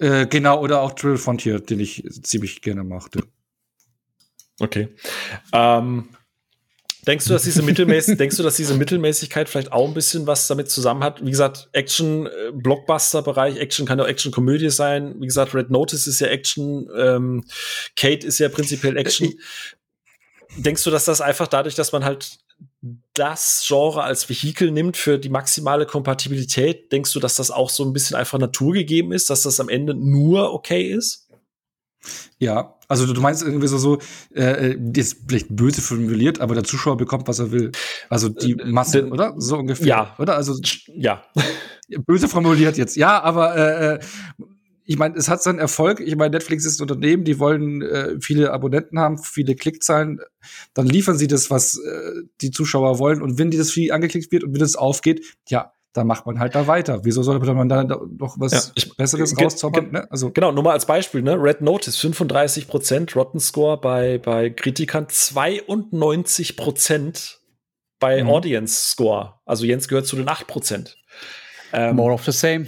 Äh, 0.00 0.26
genau, 0.26 0.60
oder 0.60 0.80
auch 0.80 0.92
Drill 0.92 1.18
Frontier, 1.18 1.60
den 1.60 1.78
ich 1.78 2.02
ziemlich 2.22 2.62
gerne 2.62 2.84
mochte. 2.84 3.22
Okay. 4.58 4.88
Ähm, 5.52 6.08
denkst 7.06 7.26
du, 7.26 7.34
dass 7.34 7.42
diese 7.42 7.62
Mittelmäßig, 7.62 8.16
denkst 8.18 8.36
du, 8.36 8.42
dass 8.42 8.56
diese 8.56 8.74
Mittelmäßigkeit 8.74 9.48
vielleicht 9.48 9.72
auch 9.72 9.86
ein 9.86 9.94
bisschen 9.94 10.26
was 10.26 10.46
damit 10.46 10.70
zusammen 10.70 11.04
hat? 11.04 11.24
Wie 11.24 11.30
gesagt, 11.30 11.68
Action, 11.72 12.26
äh, 12.26 12.30
Blockbuster-Bereich, 12.52 13.58
Action 13.58 13.84
kann 13.86 13.98
ja 13.98 14.04
auch 14.04 14.08
Action-Komödie 14.08 14.70
sein. 14.70 15.16
Wie 15.20 15.26
gesagt, 15.26 15.54
Red 15.54 15.70
Notice 15.70 16.06
ist 16.06 16.20
ja 16.20 16.28
Action, 16.28 16.88
ähm, 16.96 17.44
Kate 17.94 18.26
ist 18.26 18.38
ja 18.38 18.48
prinzipiell 18.48 18.96
Action. 18.96 19.28
Äh, 19.28 19.36
denkst 20.56 20.84
du, 20.84 20.90
dass 20.90 21.04
das 21.04 21.20
einfach 21.20 21.46
dadurch, 21.46 21.74
dass 21.74 21.92
man 21.92 22.04
halt 22.04 22.38
das 23.14 23.64
Genre 23.66 24.02
als 24.02 24.28
Vehikel 24.28 24.70
nimmt 24.70 24.96
für 24.96 25.18
die 25.18 25.28
maximale 25.28 25.84
Kompatibilität, 25.84 26.90
denkst 26.92 27.12
du, 27.12 27.20
dass 27.20 27.34
das 27.34 27.50
auch 27.50 27.68
so 27.68 27.84
ein 27.84 27.92
bisschen 27.92 28.16
einfach 28.16 28.38
naturgegeben 28.38 29.12
ist, 29.12 29.28
dass 29.28 29.42
das 29.42 29.60
am 29.60 29.68
Ende 29.68 29.94
nur 29.94 30.52
okay 30.52 30.90
ist? 30.90 31.28
Ja, 32.38 32.78
also 32.88 33.12
du 33.12 33.20
meinst 33.20 33.42
irgendwie 33.42 33.66
so, 33.66 33.76
so 33.76 33.98
äh, 34.34 34.74
ist 34.96 35.18
vielleicht 35.28 35.54
böse 35.54 35.82
formuliert, 35.82 36.40
aber 36.40 36.54
der 36.54 36.64
Zuschauer 36.64 36.96
bekommt, 36.96 37.28
was 37.28 37.38
er 37.38 37.52
will. 37.52 37.72
Also 38.08 38.30
die 38.30 38.52
äh, 38.52 38.64
Masse, 38.64 39.00
äh, 39.00 39.10
oder? 39.10 39.34
So 39.36 39.58
ungefähr. 39.58 39.86
Ja. 39.86 40.16
Oder? 40.18 40.36
Also 40.36 40.54
ja. 40.88 41.22
Böse 42.06 42.28
formuliert 42.28 42.78
jetzt. 42.78 42.96
Ja, 42.96 43.20
aber 43.20 43.56
äh, 43.56 43.94
äh 43.94 44.00
ich 44.84 44.98
meine, 44.98 45.16
es 45.16 45.28
hat 45.28 45.42
seinen 45.42 45.58
Erfolg. 45.58 46.00
Ich 46.00 46.16
meine, 46.16 46.30
Netflix 46.30 46.64
ist 46.64 46.80
ein 46.80 46.82
Unternehmen, 46.82 47.24
die 47.24 47.38
wollen 47.38 47.82
äh, 47.82 48.16
viele 48.20 48.52
Abonnenten 48.52 48.98
haben, 48.98 49.18
viele 49.18 49.54
Klickzahlen. 49.54 50.20
Dann 50.74 50.86
liefern 50.86 51.16
sie 51.16 51.28
das, 51.28 51.50
was 51.50 51.78
äh, 51.78 52.22
die 52.40 52.50
Zuschauer 52.50 52.98
wollen. 52.98 53.22
Und 53.22 53.38
wenn 53.38 53.50
die 53.50 53.58
das 53.58 53.70
viel 53.70 53.92
angeklickt 53.92 54.32
wird 54.32 54.44
und 54.44 54.52
wenn 54.52 54.60
das 54.60 54.76
aufgeht, 54.76 55.36
ja, 55.48 55.72
dann 55.92 56.06
macht 56.06 56.26
man 56.26 56.38
halt 56.38 56.54
da 56.54 56.66
weiter. 56.66 57.04
Wieso 57.04 57.22
sollte 57.22 57.52
man 57.52 57.68
da 57.68 57.84
noch 57.84 58.36
was 58.38 58.52
ja, 58.52 58.62
ich, 58.74 58.96
Besseres 58.96 59.36
rauszaubern? 59.36 59.90
Ne? 59.90 60.10
Also 60.10 60.30
genau, 60.30 60.52
nur 60.52 60.62
mal 60.62 60.72
als 60.72 60.86
Beispiel, 60.86 61.22
ne? 61.22 61.36
Red 61.40 61.62
Notice 61.62 61.98
35% 61.98 63.14
Rotten 63.14 63.40
Score 63.40 63.80
bei, 63.80 64.18
bei 64.18 64.50
Kritikern, 64.50 65.06
92% 65.06 67.38
bei 67.98 68.22
mhm. 68.22 68.30
Audience 68.30 68.90
Score. 68.90 69.34
Also 69.44 69.66
Jens 69.66 69.88
gehört 69.88 70.06
zu 70.06 70.16
den 70.16 70.26
8% 70.26 70.94
Ähm, 71.72 71.96
More 71.96 72.12
of 72.12 72.24
the 72.24 72.32
same. 72.32 72.66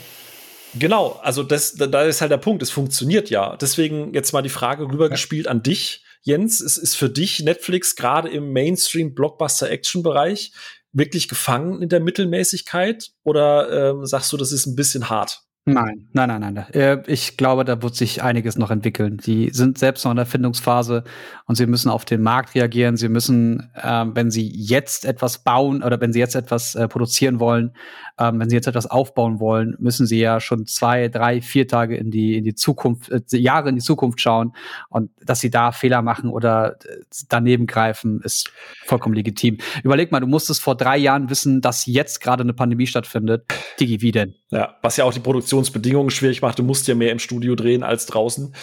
Genau, 0.74 1.20
also 1.22 1.42
das, 1.42 1.74
da 1.74 2.02
ist 2.02 2.20
halt 2.20 2.30
der 2.30 2.38
Punkt, 2.38 2.62
es 2.62 2.70
funktioniert 2.70 3.30
ja. 3.30 3.56
Deswegen 3.56 4.14
jetzt 4.14 4.32
mal 4.32 4.42
die 4.42 4.48
Frage 4.48 4.84
rübergespielt 4.84 5.46
ja. 5.46 5.50
an 5.50 5.62
dich. 5.62 6.04
Jens, 6.22 6.60
ist, 6.60 6.76
ist 6.76 6.94
für 6.94 7.10
dich 7.10 7.40
Netflix 7.40 7.96
gerade 7.96 8.28
im 8.28 8.52
Mainstream-Blockbuster-Action-Bereich 8.52 10.52
wirklich 10.92 11.28
gefangen 11.28 11.82
in 11.82 11.88
der 11.88 12.00
Mittelmäßigkeit 12.00 13.10
oder 13.24 13.90
ähm, 13.90 14.06
sagst 14.06 14.32
du, 14.32 14.36
das 14.36 14.52
ist 14.52 14.66
ein 14.66 14.76
bisschen 14.76 15.10
hart? 15.10 15.42
Nein, 15.64 16.08
nein, 16.12 16.28
nein, 16.28 16.54
nein. 16.54 16.66
Äh, 16.72 17.02
ich 17.06 17.36
glaube, 17.36 17.64
da 17.64 17.80
wird 17.82 17.94
sich 17.94 18.20
einiges 18.20 18.56
noch 18.56 18.72
entwickeln. 18.72 19.18
Die 19.18 19.50
sind 19.50 19.78
selbst 19.78 20.04
noch 20.04 20.10
in 20.10 20.16
der 20.16 20.26
Findungsphase 20.26 21.04
und 21.46 21.54
sie 21.54 21.66
müssen 21.66 21.88
auf 21.88 22.04
den 22.04 22.20
Markt 22.20 22.56
reagieren. 22.56 22.96
Sie 22.96 23.08
müssen, 23.08 23.70
äh, 23.74 24.04
wenn 24.12 24.32
sie 24.32 24.48
jetzt 24.48 25.04
etwas 25.04 25.44
bauen 25.44 25.84
oder 25.84 26.00
wenn 26.00 26.12
sie 26.12 26.18
jetzt 26.18 26.34
etwas 26.34 26.74
äh, 26.74 26.88
produzieren 26.88 27.38
wollen, 27.38 27.76
äh, 28.18 28.30
wenn 28.34 28.48
sie 28.48 28.56
jetzt 28.56 28.66
etwas 28.66 28.86
aufbauen 28.86 29.40
wollen, 29.40 29.76
müssen 29.78 30.06
sie 30.06 30.18
ja 30.18 30.40
schon 30.40 30.66
zwei, 30.66 31.08
drei, 31.08 31.40
vier 31.40 31.66
Tage 31.68 31.96
in 31.96 32.10
die, 32.10 32.36
in 32.36 32.44
die 32.44 32.54
Zukunft, 32.54 33.10
äh, 33.10 33.20
Jahre 33.36 33.68
in 33.68 33.76
die 33.76 33.82
Zukunft 33.82 34.20
schauen. 34.20 34.54
Und 34.88 35.10
dass 35.20 35.40
sie 35.40 35.50
da 35.50 35.72
Fehler 35.72 36.02
machen 36.02 36.30
oder 36.30 36.76
äh, 36.84 37.02
daneben 37.28 37.66
greifen, 37.66 38.20
ist 38.22 38.50
vollkommen 38.84 39.14
legitim. 39.14 39.58
Überleg 39.82 40.12
mal, 40.12 40.20
du 40.20 40.26
musstest 40.26 40.60
vor 40.60 40.76
drei 40.76 40.96
Jahren 40.96 41.30
wissen, 41.30 41.60
dass 41.60 41.86
jetzt 41.86 42.20
gerade 42.20 42.42
eine 42.42 42.54
Pandemie 42.54 42.86
stattfindet. 42.86 43.44
Digi, 43.80 44.00
wie 44.00 44.12
denn? 44.12 44.34
Ja, 44.50 44.76
was 44.82 44.98
ja 44.98 45.04
auch 45.04 45.14
die 45.14 45.20
Produktionsbedingungen 45.20 46.10
schwierig 46.10 46.42
macht. 46.42 46.58
Du 46.58 46.62
musst 46.62 46.86
ja 46.86 46.94
mehr 46.94 47.10
im 47.10 47.18
Studio 47.18 47.54
drehen 47.54 47.82
als 47.82 48.04
draußen. 48.04 48.54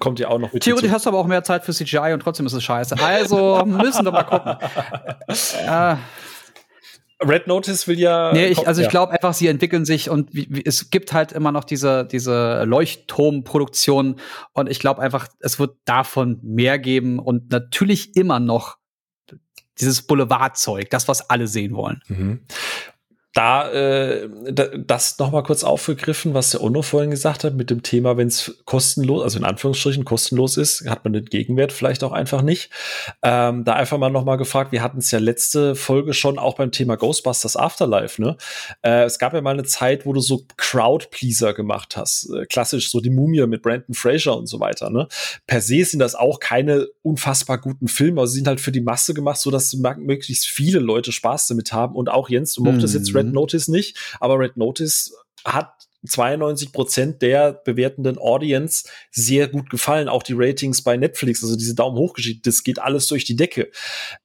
Kommt 0.00 0.18
ja 0.18 0.28
auch 0.28 0.38
noch 0.38 0.52
mit. 0.52 0.62
Theoretisch 0.62 0.90
hast 0.90 1.04
du 1.04 1.10
aber 1.10 1.18
auch 1.18 1.26
mehr 1.26 1.44
Zeit 1.44 1.64
für 1.64 1.72
CGI 1.72 2.14
und 2.14 2.20
trotzdem 2.20 2.46
ist 2.46 2.54
es 2.54 2.64
scheiße. 2.64 2.96
Also 3.02 3.62
müssen 3.66 4.04
wir 4.06 4.12
mal 4.12 4.22
gucken. 4.22 4.56
äh, 5.66 5.96
Red 7.20 7.46
Notice 7.46 7.86
will 7.86 7.98
ja. 7.98 8.32
Nee, 8.32 8.46
ich, 8.46 8.66
also 8.66 8.82
ich 8.82 8.88
glaube 8.88 9.12
einfach, 9.12 9.34
sie 9.34 9.46
entwickeln 9.46 9.84
sich 9.84 10.10
und 10.10 10.34
wie, 10.34 10.46
wie, 10.50 10.62
es 10.64 10.90
gibt 10.90 11.12
halt 11.12 11.32
immer 11.32 11.52
noch 11.52 11.64
diese, 11.64 12.04
diese 12.04 12.64
Leuchtturmproduktion 12.64 14.16
und 14.52 14.70
ich 14.70 14.80
glaube 14.80 15.00
einfach, 15.00 15.28
es 15.40 15.58
wird 15.58 15.76
davon 15.84 16.40
mehr 16.42 16.78
geben 16.78 17.18
und 17.18 17.50
natürlich 17.50 18.16
immer 18.16 18.40
noch 18.40 18.78
dieses 19.78 20.02
Boulevardzeug, 20.02 20.90
das, 20.90 21.08
was 21.08 21.30
alle 21.30 21.46
sehen 21.46 21.74
wollen. 21.74 22.00
Mhm 22.08 22.40
da, 23.34 23.68
äh, 23.72 24.28
das 24.86 25.18
noch 25.18 25.32
mal 25.32 25.42
kurz 25.42 25.64
aufgegriffen, 25.64 26.34
was 26.34 26.52
der 26.52 26.62
Ono 26.62 26.82
vorhin 26.82 27.10
gesagt 27.10 27.42
hat, 27.42 27.54
mit 27.54 27.68
dem 27.68 27.82
Thema, 27.82 28.16
wenn 28.16 28.28
es 28.28 28.62
kostenlos, 28.64 29.24
also 29.24 29.38
in 29.40 29.44
Anführungsstrichen 29.44 30.04
kostenlos 30.04 30.56
ist, 30.56 30.88
hat 30.88 31.02
man 31.02 31.14
den 31.14 31.24
Gegenwert 31.24 31.72
vielleicht 31.72 32.04
auch 32.04 32.12
einfach 32.12 32.42
nicht. 32.42 32.70
Ähm, 33.22 33.64
da 33.64 33.72
einfach 33.72 33.98
mal 33.98 34.10
noch 34.10 34.24
mal 34.24 34.36
gefragt, 34.36 34.70
wir 34.70 34.82
hatten 34.82 34.98
es 34.98 35.10
ja 35.10 35.18
letzte 35.18 35.74
Folge 35.74 36.14
schon 36.14 36.38
auch 36.38 36.54
beim 36.54 36.70
Thema 36.70 36.96
Ghostbusters 36.96 37.56
Afterlife, 37.56 38.22
ne? 38.22 38.36
Äh, 38.82 39.02
es 39.02 39.18
gab 39.18 39.34
ja 39.34 39.40
mal 39.40 39.50
eine 39.50 39.64
Zeit, 39.64 40.06
wo 40.06 40.12
du 40.12 40.20
so 40.20 40.44
Crowd-Pleaser 40.56 41.54
gemacht 41.54 41.96
hast. 41.96 42.30
Äh, 42.30 42.46
klassisch 42.46 42.88
so 42.88 43.00
die 43.00 43.10
Mumie 43.10 43.44
mit 43.48 43.62
Brandon 43.62 43.94
Fraser 43.94 44.38
und 44.38 44.46
so 44.46 44.60
weiter, 44.60 44.90
ne? 44.90 45.08
Per 45.48 45.60
se 45.60 45.84
sind 45.84 45.98
das 45.98 46.14
auch 46.14 46.38
keine 46.38 46.86
unfassbar 47.02 47.58
guten 47.58 47.88
Filme, 47.88 48.20
aber 48.20 48.28
sie 48.28 48.36
sind 48.36 48.46
halt 48.46 48.60
für 48.60 48.70
die 48.70 48.80
Masse 48.80 49.12
gemacht, 49.12 49.40
so 49.40 49.50
dass 49.50 49.74
möglichst 49.74 50.46
viele 50.46 50.78
Leute 50.78 51.10
Spaß 51.10 51.48
damit 51.48 51.72
haben. 51.72 51.96
Und 51.96 52.08
auch 52.08 52.28
Jens, 52.28 52.54
du 52.54 52.62
mochtest 52.62 52.94
mhm. 52.94 53.00
jetzt 53.00 53.14
Red 53.14 53.23
Red. 53.26 53.34
Notice 53.34 53.68
nicht, 53.68 53.98
aber 54.20 54.38
Red 54.38 54.56
Notice 54.56 55.14
hat 55.44 55.74
92 56.06 56.72
Prozent 56.72 57.22
der 57.22 57.52
bewertenden 57.52 58.18
Audience 58.18 58.88
sehr 59.10 59.48
gut 59.48 59.70
gefallen. 59.70 60.08
Auch 60.08 60.22
die 60.22 60.34
Ratings 60.36 60.82
bei 60.82 60.96
Netflix, 60.96 61.42
also 61.42 61.56
diese 61.56 61.74
Daumen 61.74 61.96
hoch 61.96 62.16
das 62.42 62.62
geht 62.62 62.78
alles 62.78 63.06
durch 63.06 63.24
die 63.24 63.36
Decke. 63.36 63.70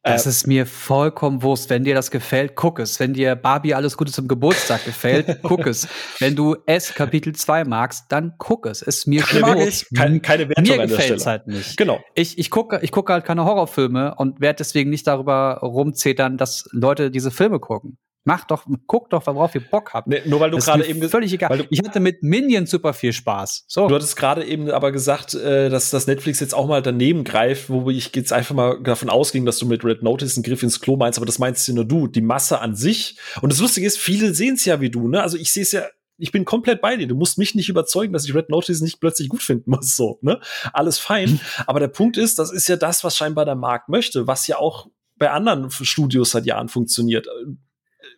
Das 0.04 0.26
äh, 0.26 0.30
ist 0.30 0.48
mir 0.48 0.66
vollkommen 0.66 1.42
Wurst. 1.42 1.70
Wenn 1.70 1.84
dir 1.84 1.96
das 1.96 2.12
gefällt, 2.12 2.56
guck 2.56 2.80
es. 2.80 3.00
Wenn 3.00 3.14
dir 3.14 3.36
Barbie 3.36 3.74
alles 3.74 3.98
Gute 3.98 4.12
zum 4.12 4.28
Geburtstag 4.28 4.84
gefällt, 4.86 5.40
guck 5.44 5.66
es. 5.66 5.88
Wenn 6.20 6.36
du 6.36 6.58
S 6.66 6.94
Kapitel 6.94 7.34
2 7.34 7.64
magst, 7.64 8.06
dann 8.10 8.34
guck 8.38 8.66
es. 8.66 8.82
Ist 8.82 9.08
mir 9.08 9.24
keine, 9.24 9.56
Wurst. 9.56 9.88
Keine, 9.96 10.20
keine 10.20 10.50
Wertung 10.50 10.64
mir 10.66 10.88
gefällt 10.88 11.20
es 11.20 11.26
halt 11.26 11.48
nicht. 11.48 11.78
Genau. 11.78 12.00
Ich, 12.14 12.38
ich 12.38 12.50
gucke 12.50 12.80
ich 12.82 12.92
gucke 12.92 13.14
halt 13.14 13.26
keine 13.26 13.46
Horrorfilme 13.46 14.16
und 14.16 14.42
werde 14.42 14.58
deswegen 14.58 14.90
nicht 14.90 15.08
darüber 15.08 15.60
rumzetern, 15.62 16.38
dass 16.38 16.68
Leute 16.72 17.10
diese 17.10 17.32
Filme 17.32 17.60
gucken. 17.60 17.98
Mach 18.26 18.46
doch, 18.46 18.66
guck 18.86 19.10
doch, 19.10 19.26
worauf 19.28 19.56
ihr 19.56 19.62
Bock 19.62 19.94
habt. 19.94 20.08
Nee, 20.08 20.22
nur 20.26 20.40
weil 20.40 20.52
du 20.52 20.58
gerade 20.58 20.86
eben 20.86 21.08
völlig 21.08 21.34
egal. 21.34 21.66
ich 21.70 21.80
hatte 21.80 22.00
mit 22.00 22.22
Minions 22.22 22.70
super 22.70 22.94
viel 22.94 23.14
Spaß. 23.14 23.66
So. 23.68 23.88
Du 23.88 23.96
hattest 23.96 24.18
gerade 24.18 24.46
eben 24.46 24.70
aber 24.70 24.92
gesagt, 24.92 25.34
äh, 25.34 25.70
dass 25.70 25.90
das 25.90 26.06
Netflix 26.06 26.40
jetzt 26.40 26.54
auch 26.54 26.68
mal 26.68 26.82
daneben 26.82 27.24
greift, 27.24 27.70
wo 27.70 27.90
ich 27.90 28.14
jetzt 28.16 28.34
einfach 28.34 28.54
mal 28.54 28.84
davon 28.84 29.10
ausging, 29.10 29.46
dass 29.46 29.58
du 29.58 29.66
mit 29.66 29.86
Red 29.86 30.04
Notice 30.04 30.36
einen 30.36 30.44
Griff 30.44 30.64
ins 30.64 30.82
Klo 30.82 30.98
meinst, 30.98 31.18
aber 31.18 31.26
das 31.26 31.40
meinst 31.40 31.68
ja 31.68 31.74
nur 31.74 31.86
du, 31.86 32.08
die 32.08 32.22
Masse 32.22 32.60
an 32.60 32.76
sich. 32.76 33.18
Und 33.42 33.52
das 33.52 33.60
Lustige 33.60 33.88
ist, 33.88 33.98
viele 33.98 34.34
sehen 34.34 34.56
es 34.56 34.66
ja 34.66 34.82
wie 34.82 34.90
du, 34.90 35.08
ne? 35.08 35.24
Also 35.24 35.38
ich 35.38 35.52
sehe 35.52 35.64
es 35.64 35.72
ja 35.72 35.84
ich 36.22 36.34
bin 36.34 36.44
komplett 36.44 36.82
bei 36.82 36.98
dir. 36.98 37.08
Du 37.08 37.16
musst 37.16 37.38
mich 37.38 37.56
nicht 37.56 37.70
überzeugen, 37.70 38.12
dass 38.12 38.26
ich 38.26 38.36
Red 38.36 38.50
Notice 38.50 38.82
nicht 38.82 39.00
plötzlich 39.00 39.30
gut 39.30 39.42
finden 39.42 39.72
muss. 39.72 39.96
So, 39.96 40.20
ne? 40.22 40.42
Alles 40.74 41.00
fein. 41.00 41.40
Aber 41.66 41.80
der 41.80 41.88
Punkt 41.88 42.18
ist, 42.18 42.40
das 42.40 42.52
ist 42.52 42.68
ja 42.68 42.76
das, 42.76 43.06
was 43.06 43.16
scheinbar 43.16 43.46
der 43.46 43.56
Markt 43.56 43.88
möchte, 43.88 44.28
was 44.28 44.46
ja 44.48 44.58
auch 44.58 44.88
bei 45.18 45.32
anderen 45.32 45.70
Studios 45.72 46.32
seit 46.32 46.46
Jahren 46.46 46.70
funktioniert 46.70 47.28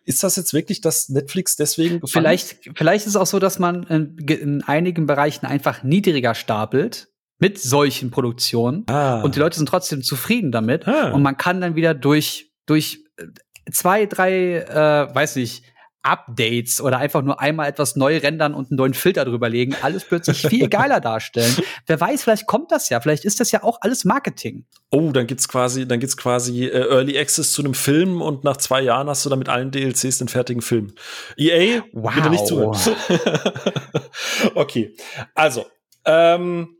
ist 0.04 0.22
das 0.22 0.36
jetzt 0.36 0.52
wirklich, 0.52 0.80
dass 0.80 1.08
Netflix 1.08 1.56
deswegen 1.56 2.00
gefallen? 2.00 2.24
Vielleicht, 2.24 2.70
vielleicht 2.76 3.06
ist 3.06 3.10
es 3.10 3.16
auch 3.16 3.26
so, 3.26 3.38
dass 3.38 3.58
man 3.58 3.84
in, 3.84 4.16
in 4.28 4.62
einigen 4.62 5.06
Bereichen 5.06 5.46
einfach 5.46 5.82
niedriger 5.82 6.34
stapelt 6.34 7.08
mit 7.38 7.58
solchen 7.60 8.10
Produktionen 8.10 8.84
ah. 8.88 9.20
und 9.22 9.34
die 9.34 9.40
Leute 9.40 9.56
sind 9.56 9.68
trotzdem 9.68 10.02
zufrieden 10.02 10.52
damit 10.52 10.86
ah. 10.86 11.10
und 11.10 11.22
man 11.22 11.36
kann 11.36 11.60
dann 11.60 11.74
wieder 11.74 11.94
durch 11.94 12.52
durch 12.66 13.04
äh, 13.16 13.26
zwei, 13.70 14.06
drei, 14.06 14.56
äh, 14.56 15.14
weiß 15.14 15.36
nicht, 15.36 15.64
Updates 16.02 16.80
oder 16.80 16.98
einfach 16.98 17.22
nur 17.22 17.40
einmal 17.40 17.68
etwas 17.68 17.96
neu 17.96 18.18
rendern 18.18 18.54
und 18.54 18.70
einen 18.70 18.76
neuen 18.76 18.94
Filter 18.94 19.24
drüber 19.24 19.48
legen, 19.48 19.76
alles 19.82 20.04
plötzlich 20.04 20.46
viel 20.46 20.68
geiler 20.70 21.00
darstellen. 21.00 21.54
Wer 21.86 22.00
weiß, 22.00 22.24
vielleicht 22.24 22.46
kommt 22.46 22.72
das 22.72 22.88
ja, 22.88 23.00
vielleicht 23.00 23.24
ist 23.24 23.40
das 23.40 23.50
ja 23.52 23.62
auch 23.62 23.78
alles 23.80 24.04
Marketing. 24.04 24.64
Oh, 24.90 25.12
dann 25.12 25.26
gibt's 25.26 25.48
quasi, 25.48 25.86
dann 25.86 26.00
gibt's 26.00 26.16
quasi 26.16 26.66
äh, 26.66 26.88
Early 26.88 27.18
Access 27.18 27.52
zu 27.52 27.62
einem 27.62 27.74
Film 27.74 28.20
und 28.20 28.44
nach 28.44 28.56
zwei 28.56 28.82
Jahren 28.82 29.08
hast 29.08 29.24
du 29.24 29.30
dann 29.30 29.38
mit 29.38 29.48
allen 29.48 29.70
DLCs 29.70 30.18
den 30.18 30.28
fertigen 30.28 30.62
Film. 30.62 30.92
EA, 31.36 31.82
wow. 31.92 32.14
bitte 32.14 32.30
nicht 32.30 32.46
zuhören. 32.46 32.78
okay, 34.54 34.94
also 35.34 35.66
ähm, 36.04 36.76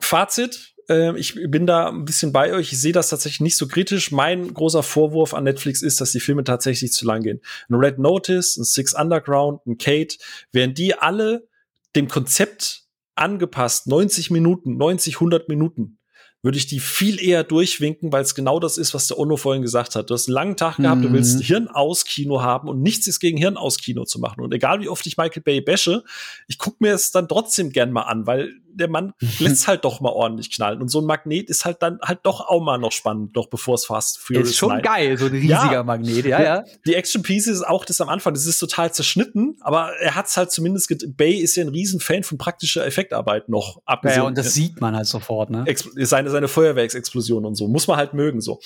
Fazit 0.00 0.74
äh, 0.88 1.18
ich 1.18 1.34
bin 1.34 1.66
da 1.66 1.88
ein 1.88 2.04
bisschen 2.04 2.32
bei 2.32 2.52
euch. 2.52 2.72
Ich 2.72 2.80
sehe 2.80 2.92
das 2.92 3.08
tatsächlich 3.10 3.40
nicht 3.40 3.56
so 3.56 3.68
kritisch. 3.68 4.10
Mein 4.10 4.52
großer 4.52 4.82
Vorwurf 4.82 5.34
an 5.34 5.44
Netflix 5.44 5.82
ist, 5.82 6.00
dass 6.00 6.12
die 6.12 6.20
Filme 6.20 6.44
tatsächlich 6.44 6.92
zu 6.92 7.06
lang 7.06 7.22
gehen. 7.22 7.40
Ein 7.68 7.76
Red 7.76 7.98
Notice, 7.98 8.56
ein 8.56 8.64
Six 8.64 8.94
Underground, 8.94 9.64
ein 9.66 9.78
Kate, 9.78 10.16
wären 10.52 10.74
die 10.74 10.94
alle 10.94 11.48
dem 11.96 12.08
Konzept 12.08 12.84
angepasst, 13.14 13.86
90 13.86 14.30
Minuten, 14.30 14.76
90, 14.76 15.16
100 15.16 15.48
Minuten, 15.48 15.98
würde 16.42 16.56
ich 16.56 16.66
die 16.66 16.78
viel 16.78 17.20
eher 17.20 17.42
durchwinken, 17.42 18.12
weil 18.12 18.22
es 18.22 18.36
genau 18.36 18.60
das 18.60 18.78
ist, 18.78 18.94
was 18.94 19.08
der 19.08 19.18
Onno 19.18 19.36
vorhin 19.36 19.62
gesagt 19.62 19.96
hat. 19.96 20.08
Du 20.08 20.14
hast 20.14 20.28
einen 20.28 20.34
langen 20.34 20.56
Tag 20.56 20.76
gehabt, 20.76 21.00
mhm. 21.00 21.06
du 21.06 21.12
willst 21.12 21.38
mhm. 21.38 21.42
Hirn 21.42 21.68
aus 21.68 22.04
Kino 22.04 22.42
haben 22.42 22.68
und 22.68 22.80
nichts 22.80 23.08
ist 23.08 23.18
gegen 23.18 23.38
Hirn 23.38 23.56
aus 23.56 23.78
Kino 23.78 24.04
zu 24.04 24.20
machen. 24.20 24.40
Und 24.40 24.54
egal 24.54 24.80
wie 24.80 24.88
oft 24.88 25.04
ich 25.06 25.16
Michael 25.16 25.42
Bay 25.42 25.60
bashe, 25.60 26.04
ich 26.46 26.58
gucke 26.58 26.76
mir 26.80 26.94
es 26.94 27.10
dann 27.10 27.26
trotzdem 27.26 27.70
gern 27.70 27.90
mal 27.90 28.02
an, 28.02 28.26
weil 28.26 28.52
der 28.74 28.88
Mann 28.88 29.12
lässt 29.38 29.68
halt 29.68 29.84
doch 29.84 30.00
mal 30.00 30.10
ordentlich 30.10 30.54
knallen. 30.54 30.80
Und 30.80 30.88
so 30.88 31.00
ein 31.00 31.04
Magnet 31.04 31.50
ist 31.50 31.64
halt 31.64 31.82
dann 31.82 31.98
halt 32.02 32.20
doch 32.22 32.40
auch 32.40 32.62
mal 32.62 32.78
noch 32.78 32.92
spannend, 32.92 33.34
noch 33.34 33.48
bevor 33.48 33.74
es 33.74 33.86
Fast 33.86 34.18
Furious 34.18 34.50
Ist 34.50 34.56
schon 34.56 34.70
9. 34.70 34.82
geil, 34.82 35.18
so 35.18 35.26
ein 35.26 35.32
riesiger 35.32 35.72
ja. 35.72 35.82
Magnet, 35.82 36.26
ja, 36.26 36.42
ja. 36.42 36.64
Die 36.86 36.94
Action 36.94 37.22
Pieces, 37.22 37.62
auch 37.62 37.84
das 37.84 38.00
am 38.00 38.08
Anfang, 38.08 38.34
das 38.34 38.46
ist 38.46 38.58
total 38.58 38.92
zerschnitten, 38.92 39.56
aber 39.60 39.92
er 40.00 40.14
hat's 40.14 40.36
halt 40.36 40.50
zumindest, 40.52 41.16
Bay 41.16 41.34
ist 41.34 41.56
ja 41.56 41.64
ein 41.64 41.68
Riesenfan 41.68 42.22
von 42.22 42.38
praktischer 42.38 42.86
Effektarbeit 42.86 43.48
noch. 43.48 43.80
Abgesehen. 43.84 44.22
Ja, 44.22 44.26
und 44.26 44.38
das 44.38 44.54
sieht 44.54 44.80
man 44.80 44.96
halt 44.96 45.06
sofort, 45.06 45.50
ne? 45.50 45.64
seine, 45.96 46.30
seine 46.30 46.48
Feuerwerksexplosion 46.48 47.44
und 47.44 47.54
so. 47.54 47.68
Muss 47.68 47.86
man 47.86 47.96
halt 47.96 48.14
mögen, 48.14 48.40
so. 48.40 48.60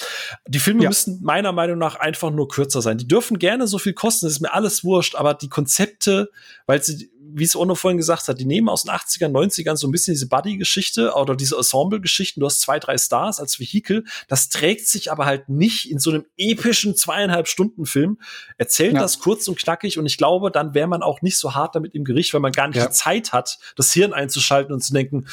Die 0.47 0.59
Filme 0.59 0.83
ja. 0.83 0.89
müssen 0.89 1.21
meiner 1.23 1.53
Meinung 1.53 1.79
nach 1.79 1.97
einfach 1.97 2.31
nur 2.31 2.49
kürzer 2.49 2.83
sein. 2.83 2.99
Die 2.99 3.09
dürfen 3.09 3.39
gerne 3.39 3.67
so 3.67 3.79
viel 3.79 3.93
kosten, 3.93 4.27
das 4.27 4.35
ist 4.35 4.41
mir 4.41 4.53
alles 4.53 4.85
wurscht, 4.85 5.15
aber 5.15 5.35
die 5.35 5.49
Konzepte, 5.49 6.31
weil 6.67 6.83
sie, 6.83 7.11
wie 7.35 7.45
es 7.45 7.57
Ono 7.57 7.75
vorhin 7.75 7.99
gesagt 7.99 8.29
hat, 8.29 8.39
die 8.39 8.45
nehmen 8.45 8.69
aus 8.69 8.85
den 8.85 8.93
80ern, 8.93 9.31
90ern 9.31 9.77
so 9.77 9.87
ein 9.87 9.91
bisschen 9.91 10.15
diese 10.15 10.29
Buddy-Geschichte 10.29 11.13
oder 11.15 11.35
diese 11.35 11.57
Ensemble-Geschichten. 11.57 12.41
Du 12.41 12.47
hast 12.47 12.61
zwei, 12.61 12.79
drei 12.79 12.99
Stars 12.99 13.41
als 13.41 13.59
Vehikel. 13.59 14.05
Das 14.29 14.49
trägt 14.49 14.89
sich 14.89 15.11
aber 15.11 15.27
halt 15.27 15.49
nicht 15.49 15.91
in 15.91 15.99
so 15.99 16.11
einem 16.11 16.25
epischen 16.37 16.97
zweieinhalb 16.97 17.49
Stunden 17.49 17.87
Film. 17.87 18.19
Erzählt 18.59 18.95
ja. 18.95 19.01
das 19.01 19.19
kurz 19.19 19.49
und 19.49 19.59
knackig 19.59 19.99
und 19.99 20.07
ich 20.07 20.19
glaube, 20.19 20.51
dann 20.51 20.75
wäre 20.75 20.89
man 20.89 21.03
auch 21.03 21.23
nicht 21.23 21.39
so 21.39 21.55
hart 21.55 21.75
damit 21.75 21.95
im 21.95 22.05
Gericht, 22.05 22.35
weil 22.35 22.41
man 22.41 22.53
gar 22.53 22.69
nicht 22.69 22.77
ja. 22.77 22.87
die 22.87 22.93
Zeit 22.93 23.33
hat, 23.33 23.59
das 23.77 23.93
Hirn 23.93 24.13
einzuschalten 24.13 24.73
und 24.73 24.83
zu 24.83 24.93
denken, 24.93 25.27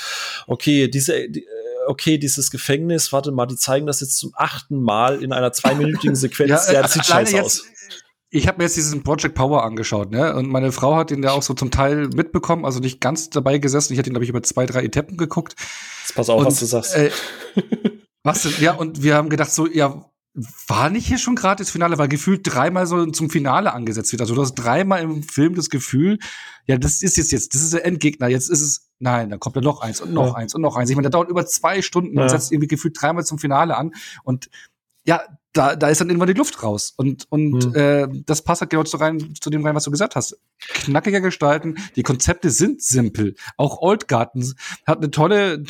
okay, 0.47 0.87
diese, 0.87 1.29
die, 1.29 1.43
äh, 1.43 1.47
okay, 1.87 2.17
dieses 2.17 2.51
Gefängnis, 2.51 3.11
warte 3.11 3.31
mal, 3.31 3.45
die 3.45 3.55
zeigen 3.55 3.87
das 3.87 4.01
jetzt 4.01 4.17
zum 4.17 4.31
achten 4.35 4.81
Mal 4.81 5.21
in 5.21 5.33
einer 5.33 5.51
zweiminütigen 5.51 6.15
Sequenz. 6.15 6.67
ja, 6.67 6.73
ja, 6.73 6.81
das 6.81 6.93
sieht 6.93 7.05
scheiße 7.05 7.41
aus 7.41 7.63
ich 8.31 8.47
habe 8.47 8.59
mir 8.59 8.65
jetzt 8.65 8.77
diesen 8.77 9.03
Project 9.03 9.33
Power 9.35 9.63
angeschaut, 9.63 10.11
ne? 10.11 10.35
Und 10.35 10.49
meine 10.49 10.71
Frau 10.71 10.95
hat 10.95 11.11
ihn 11.11 11.23
ja 11.23 11.31
auch 11.31 11.41
so 11.41 11.53
zum 11.53 11.71
Teil 11.71 12.09
mitbekommen, 12.09 12.63
also 12.63 12.79
nicht 12.79 13.01
ganz 13.01 13.29
dabei 13.29 13.57
gesessen. 13.57 13.93
Ich 13.93 13.99
hatte 13.99 14.09
ihn, 14.09 14.13
glaube 14.13 14.23
ich, 14.23 14.29
über 14.29 14.43
zwei, 14.43 14.65
drei 14.65 14.83
Etappen 14.83 15.17
geguckt. 15.17 15.55
Jetzt 16.03 16.15
pass 16.15 16.29
auf, 16.29 16.39
und, 16.39 16.45
was 16.45 16.59
du 16.59 16.65
sagst. 16.65 16.95
Äh, 16.95 17.11
was 18.23 18.43
denn? 18.43 18.53
Ja, 18.59 18.73
und 18.73 19.01
wir 19.01 19.15
haben 19.15 19.29
gedacht, 19.29 19.51
so, 19.51 19.67
ja, 19.67 20.05
war 20.67 20.89
nicht 20.89 21.07
hier 21.07 21.17
schon 21.17 21.35
gerade 21.35 21.63
das 21.63 21.71
Finale, 21.71 21.97
weil 21.97 22.07
gefühlt 22.07 22.41
dreimal 22.43 22.85
so 22.85 23.05
zum 23.07 23.29
Finale 23.29 23.73
angesetzt 23.73 24.11
wird. 24.11 24.21
Also 24.21 24.35
du 24.35 24.41
hast 24.41 24.53
dreimal 24.53 25.01
im 25.01 25.23
Film 25.23 25.55
das 25.55 25.69
Gefühl, 25.69 26.19
ja, 26.65 26.77
das 26.77 27.01
ist 27.01 27.17
jetzt 27.17 27.31
jetzt, 27.31 27.55
das 27.55 27.63
ist 27.63 27.73
der 27.73 27.83
Endgegner, 27.83 28.27
jetzt 28.27 28.49
ist 28.49 28.61
es, 28.61 28.91
nein, 28.99 29.31
dann 29.31 29.39
kommt 29.39 29.55
da 29.55 29.61
noch 29.61 29.81
eins 29.81 30.01
und 30.01 30.13
noch 30.13 30.27
ja. 30.27 30.33
eins 30.35 30.53
und 30.53 30.61
noch 30.61 30.75
eins. 30.75 30.89
Ich 30.91 30.95
meine, 30.95 31.09
der 31.09 31.11
dauert 31.11 31.29
über 31.29 31.47
zwei 31.47 31.81
Stunden 31.81 32.15
ja. 32.15 32.23
und 32.23 32.29
setzt 32.29 32.51
irgendwie 32.51 32.67
gefühlt 32.67 32.95
dreimal 33.01 33.25
zum 33.25 33.39
Finale 33.39 33.75
an. 33.75 33.91
Und 34.23 34.49
ja, 35.05 35.21
da, 35.53 35.75
da 35.75 35.89
ist 35.89 35.99
dann 35.99 36.09
irgendwann 36.09 36.27
die 36.27 36.35
Luft 36.35 36.61
raus. 36.61 36.93
Und, 36.95 37.25
und 37.29 37.69
mhm. 37.69 37.75
äh, 37.75 38.07
das 38.25 38.43
passt 38.43 38.61
halt 38.61 38.69
genau 38.69 38.83
zu, 38.83 38.97
rein, 38.97 39.33
zu 39.41 39.49
dem 39.49 39.65
rein, 39.65 39.73
was 39.73 39.85
du 39.85 39.91
gesagt 39.91 40.15
hast. 40.15 40.39
Knackiger 40.59 41.21
gestalten, 41.21 41.77
die 41.95 42.03
Konzepte 42.03 42.51
sind 42.51 42.83
simpel. 42.83 43.35
Auch 43.57 43.81
Old 43.81 44.07
Garden 44.07 44.53
hat 44.85 44.99
eine 44.99 45.09
tolle, 45.09 45.63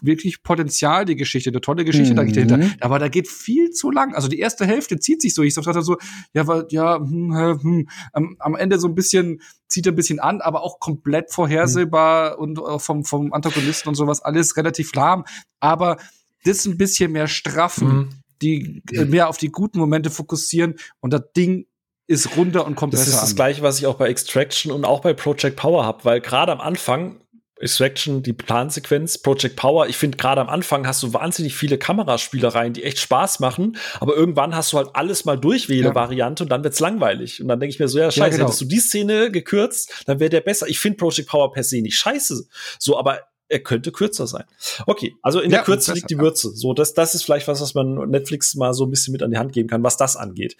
wirklich 0.00 0.42
Potenzial, 0.42 1.04
die 1.04 1.16
Geschichte, 1.16 1.50
eine 1.50 1.60
tolle 1.60 1.84
Geschichte 1.84 2.14
mhm. 2.14 2.32
dahinter. 2.32 2.60
Aber 2.80 2.98
da 2.98 3.08
geht 3.08 3.28
viel 3.28 3.70
zu 3.70 3.90
lang. 3.90 4.14
Also 4.14 4.28
die 4.28 4.38
erste 4.38 4.64
Hälfte 4.64 4.98
zieht 4.98 5.20
sich 5.20 5.34
so. 5.34 5.42
Ich 5.42 5.54
dachte 5.54 5.82
so, 5.82 5.98
ja, 6.32 6.46
weil, 6.46 6.64
ja, 6.70 6.96
hm, 6.96 7.60
hm, 7.60 7.88
am, 8.14 8.36
am 8.38 8.56
Ende 8.56 8.78
so 8.78 8.88
ein 8.88 8.94
bisschen, 8.94 9.42
zieht 9.66 9.84
er 9.86 9.92
ein 9.92 9.96
bisschen 9.96 10.20
an, 10.20 10.40
aber 10.40 10.62
auch 10.62 10.80
komplett 10.80 11.32
vorhersehbar 11.32 12.36
mhm. 12.36 12.42
und 12.42 12.58
äh, 12.58 12.78
vom, 12.78 13.04
vom 13.04 13.34
Antagonisten 13.34 13.90
und 13.90 13.94
sowas, 13.94 14.22
alles 14.22 14.56
relativ 14.56 14.94
lahm. 14.94 15.26
Aber 15.60 15.98
das 16.44 16.64
ein 16.64 16.78
bisschen 16.78 17.12
mehr 17.12 17.28
straffen 17.28 17.88
mhm 17.88 18.08
die 18.42 18.82
mehr 18.92 19.28
auf 19.28 19.36
die 19.36 19.50
guten 19.50 19.78
Momente 19.78 20.10
fokussieren 20.10 20.76
und 21.00 21.12
das 21.12 21.22
Ding 21.36 21.66
ist 22.06 22.36
runter 22.36 22.66
und 22.66 22.74
kommt 22.74 22.94
das 22.94 23.00
besser 23.00 23.12
Das 23.12 23.22
ist 23.22 23.30
das 23.30 23.36
gleiche, 23.36 23.62
was 23.62 23.78
ich 23.78 23.86
auch 23.86 23.96
bei 23.96 24.08
Extraction 24.08 24.72
und 24.72 24.84
auch 24.84 25.00
bei 25.00 25.12
Project 25.12 25.56
Power 25.56 25.84
habe, 25.84 26.04
weil 26.04 26.20
gerade 26.20 26.52
am 26.52 26.60
Anfang 26.60 27.20
Extraction, 27.60 28.22
die 28.22 28.32
Plansequenz, 28.32 29.18
Project 29.18 29.56
Power. 29.56 29.88
Ich 29.88 29.96
finde, 29.96 30.16
gerade 30.16 30.40
am 30.40 30.48
Anfang 30.48 30.86
hast 30.86 31.02
du 31.02 31.12
wahnsinnig 31.12 31.56
viele 31.56 31.78
Kameraspielereien, 31.78 32.72
die 32.72 32.84
echt 32.84 32.98
Spaß 32.98 33.40
machen, 33.40 33.76
aber 34.00 34.14
irgendwann 34.14 34.54
hast 34.54 34.72
du 34.72 34.78
halt 34.78 34.90
alles 34.94 35.24
mal 35.24 35.36
durchwähle 35.36 35.94
Variante 35.94 36.42
ja. 36.42 36.44
und 36.44 36.50
dann 36.50 36.64
wird's 36.64 36.80
langweilig. 36.80 37.42
Und 37.42 37.48
dann 37.48 37.60
denke 37.60 37.74
ich 37.74 37.80
mir 37.80 37.88
so, 37.88 37.98
ja, 37.98 38.10
scheiße, 38.10 38.20
ja, 38.20 38.28
genau. 38.28 38.44
hättest 38.44 38.60
du 38.60 38.64
die 38.66 38.78
Szene 38.78 39.30
gekürzt, 39.30 40.04
dann 40.06 40.20
wäre 40.20 40.30
der 40.30 40.40
besser. 40.40 40.68
Ich 40.68 40.78
finde 40.78 40.98
Project 40.98 41.28
Power 41.28 41.52
per 41.52 41.64
se 41.64 41.80
nicht 41.80 41.98
scheiße. 41.98 42.46
So, 42.78 42.98
aber 42.98 43.22
er 43.48 43.60
könnte 43.60 43.92
kürzer 43.92 44.26
sein. 44.26 44.44
Okay, 44.86 45.16
also 45.22 45.40
in 45.40 45.50
der 45.50 45.62
Kürze 45.62 45.92
liegt 45.92 46.10
die 46.10 46.18
Würze. 46.18 46.54
So, 46.54 46.74
das, 46.74 46.94
das 46.94 47.14
ist 47.14 47.22
vielleicht 47.22 47.48
was, 47.48 47.60
was 47.60 47.74
man 47.74 48.10
Netflix 48.10 48.54
mal 48.54 48.74
so 48.74 48.84
ein 48.84 48.90
bisschen 48.90 49.12
mit 49.12 49.22
an 49.22 49.30
die 49.30 49.38
Hand 49.38 49.52
geben 49.52 49.68
kann, 49.68 49.82
was 49.82 49.96
das 49.96 50.16
angeht. 50.16 50.56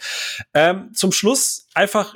Ähm, 0.55 0.91
zum 0.95 1.13
Schluss 1.13 1.67
einfach 1.75 2.15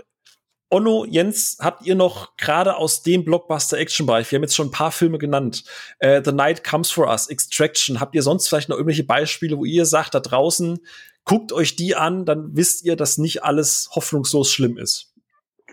Onno, 0.71 1.05
Jens, 1.05 1.59
habt 1.61 1.85
ihr 1.85 1.95
noch 1.95 2.35
gerade 2.39 2.77
aus 2.77 3.03
dem 3.03 3.25
Blockbuster-Action-Bereich, 3.25 4.31
wir 4.31 4.39
haben 4.39 4.43
jetzt 4.43 4.57
schon 4.57 4.69
ein 4.69 4.73
paar 4.73 4.91
Filme 4.91 5.19
genannt, 5.19 5.65
äh, 5.99 6.23
The 6.25 6.33
Night 6.33 6.65
Comes 6.65 6.91
For 6.91 7.09
Us, 7.09 7.27
Extraction, 7.27 8.01
habt 8.01 8.15
ihr 8.15 8.23
sonst 8.23 8.49
vielleicht 8.49 8.71
noch 8.71 8.77
irgendwelche 8.77 9.05
Beispiele, 9.05 9.59
wo 9.59 9.67
ihr 9.67 9.85
sagt, 9.85 10.15
da 10.15 10.21
draußen, 10.21 10.79
guckt 11.25 11.53
euch 11.53 11.77
die 11.77 11.95
an, 11.95 12.25
dann 12.25 12.57
wisst 12.57 12.87
ihr, 12.87 12.97
dass 12.97 13.19
nicht 13.19 13.45
alles 13.45 13.91
hoffnungslos 13.95 14.51
schlimm 14.51 14.79
ist. 14.79 15.13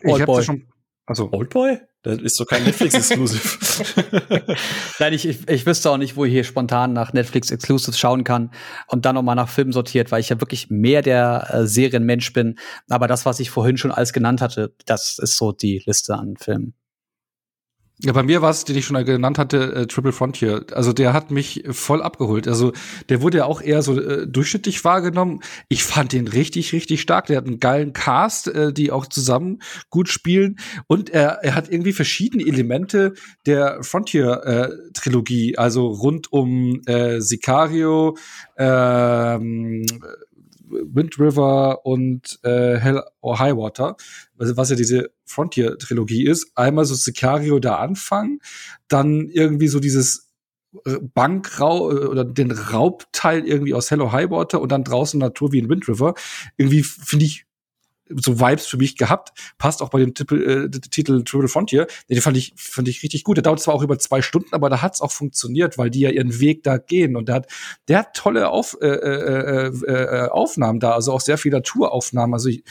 Ich 0.04 0.22
habe 0.22 0.44
schon 0.44 0.68
also 1.10 1.30
Oldboy? 1.32 1.80
Das 2.02 2.18
ist 2.22 2.40
doch 2.40 2.46
kein 2.46 2.64
Netflix-Exclusive. 2.64 4.56
Nein, 5.00 5.14
ich, 5.14 5.28
ich, 5.28 5.50
ich 5.50 5.66
wüsste 5.66 5.92
auch 5.92 5.98
nicht, 5.98 6.16
wo 6.16 6.24
ich 6.24 6.32
hier 6.32 6.46
spontan 6.46 6.94
nach 6.94 7.12
Netflix-Exclusives 7.12 8.00
schauen 8.00 8.24
kann 8.24 8.52
und 8.88 9.06
dann 9.06 9.16
nochmal 9.16 9.36
nach 9.36 9.50
Filmen 9.50 9.74
sortiert, 9.74 10.10
weil 10.12 10.22
ich 10.22 10.30
ja 10.30 10.40
wirklich 10.40 10.70
mehr 10.70 11.02
der 11.02 11.48
äh, 11.52 11.68
Serienmensch 11.68 12.32
bin. 12.32 12.58
Aber 12.90 13.08
das, 13.08 13.26
was 13.26 13.42
ich 13.42 13.50
vorhin 13.50 13.76
schon 13.76 13.92
alles 13.92 14.14
genannt 14.14 14.40
hatte, 14.40 14.74
das 14.86 15.20
ist 15.20 15.36
so 15.36 15.52
die 15.52 15.84
Liste 15.86 16.16
an 16.16 16.36
Filmen. 16.38 16.74
Ja, 18.02 18.14
bei 18.14 18.24
mir 18.24 18.42
war 18.42 18.52
es, 18.52 18.64
den 18.64 18.78
ich 18.78 18.86
schon 18.86 19.04
genannt 19.04 19.38
hatte, 19.38 19.74
äh, 19.76 19.86
Triple 19.86 20.14
Frontier. 20.14 20.66
Also 20.72 20.94
der 20.94 21.12
hat 21.12 21.32
mich 21.32 21.66
voll 21.70 22.02
abgeholt. 22.02 22.48
Also 22.48 22.72
der 23.10 23.22
wurde 23.22 23.40
ja 23.40 23.46
auch 23.46 23.62
eher 23.62 23.82
so 23.82 24.00
äh, 24.00 24.26
durchschnittlich 24.26 24.86
wahrgenommen. 24.86 25.42
Ich 25.68 25.84
fand 25.84 26.14
den 26.14 26.30
richtig, 26.30 26.72
richtig 26.72 27.02
stark. 27.02 27.26
Der 27.26 27.36
hat 27.36 27.46
einen 27.46 27.60
geilen 27.60 27.92
Cast, 27.92 28.48
äh, 28.48 28.72
die 28.72 28.94
auch 28.94 29.06
zusammen 29.06 29.60
gut 29.90 30.08
spielen. 30.08 30.60
Und 30.88 31.10
er, 31.10 31.40
er 31.44 31.56
hat 31.56 31.70
irgendwie 31.70 31.92
verschiedene 31.92 32.46
Elemente 32.48 33.16
der 33.46 33.84
Frontier-Trilogie. 33.84 35.58
also 35.58 35.88
rund 35.88 36.32
um 36.32 36.82
äh, 36.86 37.20
Sicario, 37.20 38.16
ähm, 38.58 39.86
Wind 40.70 41.20
River 41.20 41.86
und 41.86 42.40
äh, 42.44 42.78
Hell 42.78 43.04
or 43.22 43.40
High 43.40 43.56
Water, 43.56 43.98
also 44.38 44.58
was 44.58 44.70
ja 44.70 44.76
diese 44.76 45.12
Frontier-Trilogie 45.26 46.26
ist. 46.26 46.52
Einmal 46.56 46.86
so 46.86 46.96
Sicario 46.96 47.60
der 47.60 47.80
Anfang, 47.80 48.40
dann 48.88 49.28
irgendwie 49.30 49.68
so 49.68 49.80
dieses 49.80 50.30
Bankrau 51.14 51.92
äh, 51.92 52.06
oder 52.06 52.26
den 52.26 52.52
Raubteil 52.52 53.46
irgendwie 53.46 53.74
aus 53.74 53.90
Hello 53.90 54.12
High 54.12 54.30
Water 54.30 54.62
und 54.62 54.72
dann 54.72 54.84
draußen 54.84 55.20
Natur 55.20 55.52
wie 55.52 55.60
in 55.60 55.70
Wind 55.70 55.88
River. 55.88 56.14
Irgendwie 56.58 56.84
finde 56.84 57.26
ich 57.26 57.46
so 58.16 58.40
Vibes 58.40 58.66
für 58.66 58.78
mich 58.78 58.98
gehabt. 58.98 59.32
Passt 59.58 59.82
auch 59.82 59.90
bei 59.90 60.00
dem 60.00 60.14
Titel, 60.14 60.70
äh, 60.74 60.80
Titel 60.80 61.24
Triple 61.24 61.48
Frontier. 61.48 61.88
Den 62.10 62.22
fand 62.22 62.38
ich, 62.38 62.54
fand 62.56 62.88
ich 62.88 63.04
richtig 63.04 63.24
gut. 63.24 63.38
Der 63.38 63.44
dauert 63.44 63.60
zwar 63.60 63.76
auch 63.76 63.84
über 63.84 64.00
zwei 64.00 64.22
Stunden, 64.22 64.50
aber 64.52 64.70
da 64.70 64.82
hat's 64.82 65.02
auch 65.02 65.12
funktioniert, 65.12 65.78
weil 65.78 65.90
die 65.90 66.02
ja 66.02 66.10
ihren 66.10 66.40
Weg 66.40 66.64
da 66.64 66.78
gehen. 66.78 67.16
Und 67.16 67.30
der 67.30 67.36
hat, 67.36 67.52
der 67.88 68.00
hat 68.00 68.14
tolle 68.14 68.50
Auf, 68.50 68.78
äh, 68.82 68.88
äh, 68.88 69.68
äh, 69.68 69.92
äh 69.92 70.30
Aufnahmen 70.30 70.80
da, 70.80 70.92
also 70.92 71.14
auch 71.14 71.22
sehr 71.22 71.38
viele 71.38 71.58
Naturaufnahmen. 71.58 72.34
Also 72.34 72.50
ich, 72.50 72.64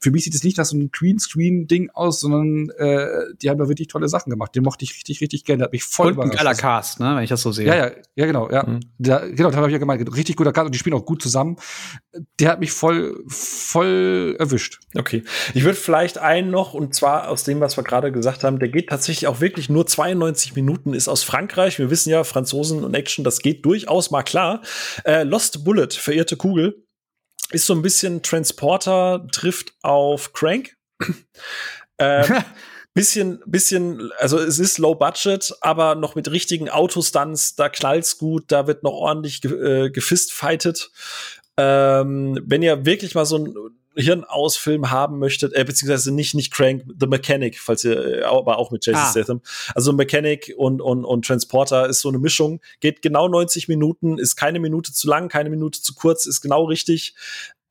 für 0.00 0.10
mich 0.10 0.24
sieht 0.24 0.34
es 0.34 0.44
nicht 0.44 0.58
nach 0.58 0.64
so 0.64 0.76
einem 0.76 0.90
Greenscreen-Ding 0.90 1.90
aus, 1.90 2.20
sondern 2.20 2.68
äh, 2.76 3.08
die 3.40 3.50
haben 3.50 3.58
da 3.58 3.68
wirklich 3.68 3.88
tolle 3.88 4.08
Sachen 4.08 4.30
gemacht. 4.30 4.54
Den 4.54 4.62
mochte 4.62 4.84
ich 4.84 4.94
richtig, 4.94 5.20
richtig 5.20 5.44
gerne. 5.44 5.58
Der 5.58 5.64
hat 5.66 5.72
mich 5.72 5.84
voll 5.84 6.12
und. 6.12 6.30
Ein 6.30 6.36
geiler 6.36 6.54
Cast, 6.54 7.00
ne, 7.00 7.16
wenn 7.16 7.22
ich 7.22 7.30
das 7.30 7.42
so 7.42 7.52
sehe. 7.52 7.66
Ja, 7.66 7.74
ja, 7.74 7.90
ja, 8.14 8.26
genau, 8.26 8.50
ja. 8.50 8.64
Mhm. 8.64 8.80
Der, 8.98 9.30
genau, 9.30 9.50
da 9.50 9.56
habe 9.56 9.68
ich 9.68 9.72
ja 9.72 9.78
gemeint, 9.78 10.14
richtig 10.14 10.36
guter 10.36 10.52
Cast 10.52 10.66
und 10.66 10.74
die 10.74 10.78
spielen 10.78 10.94
auch 10.94 11.06
gut 11.06 11.22
zusammen. 11.22 11.56
Der 12.38 12.50
hat 12.50 12.60
mich 12.60 12.72
voll, 12.72 13.24
voll 13.28 14.36
erwischt. 14.38 14.80
Okay. 14.96 15.24
Ich 15.54 15.64
würde 15.64 15.76
vielleicht 15.76 16.18
einen 16.18 16.50
noch, 16.50 16.72
und 16.72 16.94
zwar 16.94 17.28
aus 17.28 17.42
dem, 17.44 17.60
was 17.60 17.76
wir 17.76 17.82
gerade 17.82 18.12
gesagt 18.12 18.44
haben, 18.44 18.58
der 18.58 18.68
geht 18.68 18.90
tatsächlich 18.90 19.26
auch 19.26 19.40
wirklich 19.40 19.68
nur 19.68 19.86
92 19.86 20.54
Minuten, 20.54 20.94
ist 20.94 21.08
aus 21.08 21.24
Frankreich. 21.24 21.78
Wir 21.78 21.90
wissen 21.90 22.10
ja, 22.10 22.22
Franzosen 22.22 22.84
und 22.84 22.94
Action, 22.94 23.24
das 23.24 23.40
geht 23.40 23.64
durchaus 23.64 24.10
mal 24.10 24.22
klar. 24.22 24.62
Äh, 25.04 25.24
Lost 25.24 25.64
Bullet, 25.64 25.88
verirrte 25.90 26.36
Kugel 26.36 26.84
ist 27.50 27.66
so 27.66 27.74
ein 27.74 27.82
bisschen 27.82 28.22
Transporter 28.22 29.26
trifft 29.32 29.74
auf 29.82 30.32
Crank. 30.32 30.76
ähm, 31.98 32.44
bisschen, 32.94 33.42
bisschen, 33.46 34.10
also 34.18 34.38
es 34.38 34.58
ist 34.58 34.78
low 34.78 34.94
budget, 34.94 35.52
aber 35.60 35.94
noch 35.94 36.14
mit 36.14 36.30
richtigen 36.30 36.68
Autostunts, 36.68 37.56
da 37.56 37.68
knallt's 37.68 38.18
gut, 38.18 38.44
da 38.48 38.66
wird 38.66 38.82
noch 38.82 38.92
ordentlich 38.92 39.40
ge 39.40 39.86
äh, 39.86 39.90
gefistfightet. 39.90 40.90
Ähm, 41.56 42.40
wenn 42.44 42.62
ihr 42.62 42.84
wirklich 42.86 43.14
mal 43.14 43.26
so 43.26 43.38
ein 43.38 43.54
Hirnausfilm 43.96 44.90
haben 44.90 45.18
möchtet, 45.18 45.52
äh, 45.54 45.64
beziehungsweise 45.64 46.12
nicht, 46.12 46.34
nicht 46.34 46.52
Crank, 46.52 46.84
The 46.98 47.06
Mechanic, 47.06 47.58
falls 47.58 47.84
ihr, 47.84 48.20
äh, 48.20 48.22
aber 48.22 48.58
auch 48.58 48.70
mit 48.70 48.84
Jason 48.84 49.02
ah. 49.02 49.10
Statham. 49.10 49.40
Also 49.74 49.92
Mechanic 49.92 50.52
und, 50.56 50.80
und, 50.80 51.04
und 51.04 51.24
Transporter 51.26 51.88
ist 51.88 52.00
so 52.00 52.08
eine 52.08 52.18
Mischung, 52.18 52.60
geht 52.80 53.02
genau 53.02 53.28
90 53.28 53.68
Minuten, 53.68 54.18
ist 54.18 54.36
keine 54.36 54.60
Minute 54.60 54.92
zu 54.92 55.08
lang, 55.08 55.28
keine 55.28 55.50
Minute 55.50 55.80
zu 55.80 55.94
kurz, 55.94 56.26
ist 56.26 56.40
genau 56.40 56.64
richtig. 56.64 57.14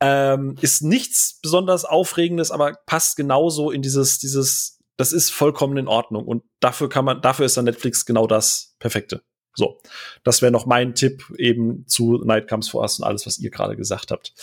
Ähm, 0.00 0.56
ist 0.60 0.82
nichts 0.82 1.38
besonders 1.42 1.84
Aufregendes, 1.84 2.50
aber 2.50 2.74
passt 2.86 3.16
genauso 3.16 3.70
in 3.70 3.80
dieses, 3.80 4.18
dieses, 4.18 4.80
das 4.96 5.12
ist 5.12 5.30
vollkommen 5.30 5.76
in 5.76 5.88
Ordnung. 5.88 6.26
Und 6.26 6.42
dafür 6.60 6.88
kann 6.88 7.04
man, 7.04 7.22
dafür 7.22 7.46
ist 7.46 7.56
dann 7.56 7.64
Netflix 7.64 8.04
genau 8.04 8.26
das 8.26 8.74
Perfekte. 8.78 9.22
So, 9.54 9.80
das 10.24 10.42
wäre 10.42 10.52
noch 10.52 10.66
mein 10.66 10.94
Tipp 10.94 11.32
eben 11.38 11.86
zu 11.86 12.20
Night 12.24 12.48
Comes 12.48 12.68
for 12.68 12.82
Us 12.82 12.98
und 12.98 13.04
alles, 13.04 13.24
was 13.26 13.38
ihr 13.38 13.50
gerade 13.50 13.76
gesagt 13.76 14.10
habt. 14.10 14.34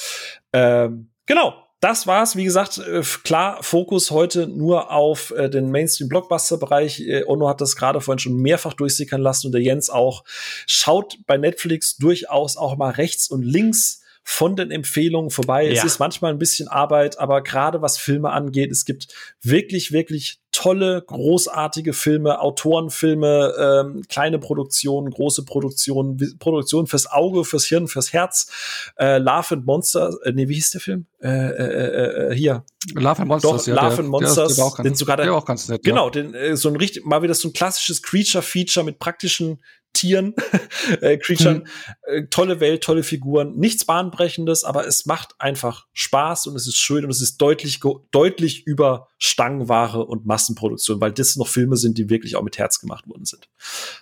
Ähm, 0.54 1.12
genau, 1.26 1.54
das 1.82 2.08
war's. 2.08 2.36
Wie 2.36 2.44
gesagt, 2.44 2.78
äh, 2.78 3.02
klar, 3.24 3.62
Fokus 3.62 4.12
heute 4.12 4.48
nur 4.48 4.92
auf 4.92 5.32
äh, 5.32 5.50
den 5.50 5.72
Mainstream-Blockbuster-Bereich. 5.72 7.02
Äh, 7.02 7.24
Ono 7.26 7.50
hat 7.50 7.60
das 7.60 7.76
gerade 7.76 8.00
vorhin 8.00 8.20
schon 8.20 8.38
mehrfach 8.38 8.74
durchsickern 8.74 9.20
lassen 9.20 9.48
und 9.48 9.54
der 9.54 9.62
Jens 9.62 9.90
auch. 9.90 10.24
Schaut 10.68 11.18
bei 11.26 11.38
Netflix 11.38 11.98
durchaus 11.98 12.56
auch 12.56 12.78
mal 12.78 12.92
rechts 12.92 13.28
und 13.30 13.44
links 13.44 14.01
von 14.24 14.56
den 14.56 14.72
Empfehlungen 14.72 15.32
vorbei. 15.32 15.66
Ja. 15.66 15.74
Es 15.74 15.84
ist 15.84 16.00
manchmal 16.00 16.32
ein 16.32 16.40
bisschen 16.40 16.68
Arbeit, 16.68 17.20
aber 17.20 17.42
gerade 17.42 17.82
was 17.82 17.98
Filme 17.98 18.32
angeht, 18.32 18.72
es 18.72 18.86
gibt 18.86 19.08
wirklich, 19.42 19.92
wirklich 19.92 20.40
tolle, 20.52 21.02
großartige 21.02 21.94
Filme, 21.94 22.40
Autorenfilme, 22.42 23.54
ähm, 23.58 24.04
kleine 24.10 24.38
Produktionen, 24.38 25.10
große 25.10 25.46
Produktionen, 25.46 26.18
Produktionen 26.40 26.88
fürs 26.88 27.10
Auge, 27.10 27.46
fürs 27.46 27.66
Hirn, 27.66 27.88
fürs 27.88 28.14
Herz. 28.14 28.52
Äh, 28.98 29.18
Love 29.18 29.56
and 29.56 29.66
Monsters, 29.66 30.18
äh, 30.24 30.34
nee, 30.34 30.48
wie 30.50 30.56
hieß 30.56 30.72
der 30.72 30.82
Film? 30.82 31.06
Äh, 31.22 31.30
äh, 31.30 32.32
äh, 32.32 32.36
hier. 32.36 32.64
Love 32.94 33.22
and 33.22 33.28
Monsters, 33.28 33.66
Doch, 33.66 33.68
ja. 33.68 33.76
Love 33.76 33.90
der, 33.90 34.00
and 34.00 34.10
Monsters, 34.10 34.56
der, 34.56 34.66
der, 34.66 34.74
der, 34.76 34.84
den 34.84 34.96
sogar 34.96 35.18
der, 35.18 35.26
der 35.28 35.36
auch 35.36 35.46
ganz 35.46 35.70
nett. 35.70 35.84
Genau, 35.84 36.10
den, 36.10 36.34
äh, 36.34 36.58
so 36.58 36.70
ein 36.70 36.76
richtig, 36.76 37.06
mal 37.06 37.22
wieder 37.22 37.34
so 37.34 37.48
ein 37.48 37.54
klassisches 37.54 38.02
Creature-Feature 38.02 38.86
mit 38.86 39.00
praktischen 39.00 39.60
Tieren, 39.94 40.34
äh, 41.02 41.18
Creatures. 41.18 41.60
Mhm. 41.60 41.66
Äh, 42.04 42.24
tolle 42.30 42.60
Welt, 42.60 42.84
tolle 42.84 43.04
Figuren, 43.04 43.56
nichts 43.58 43.86
Bahnbrechendes, 43.86 44.64
aber 44.64 44.88
es 44.88 45.06
macht 45.06 45.36
einfach 45.40 45.88
Spaß 45.94 46.48
und 46.48 46.56
es 46.56 46.68
ist 46.68 46.78
schön 46.78 47.04
und 47.04 47.12
es 47.12 47.22
ist 47.22 47.38
deutlich, 47.38 47.80
deutlich 48.12 48.66
über 48.66 49.08
Stangenware 49.18 50.06
und 50.06 50.26
Massenproduktion, 50.26 51.02
weil 51.02 51.12
das 51.12 51.36
noch 51.36 51.48
Filme 51.48 51.78
sind, 51.78 51.98
die 51.98 52.10
wirklich 52.10 52.36
auch 52.36 52.44
mit 52.44 52.58
Herz 52.58 52.80
gemacht 52.80 53.08
worden 53.08 53.26
sind. 53.26 53.50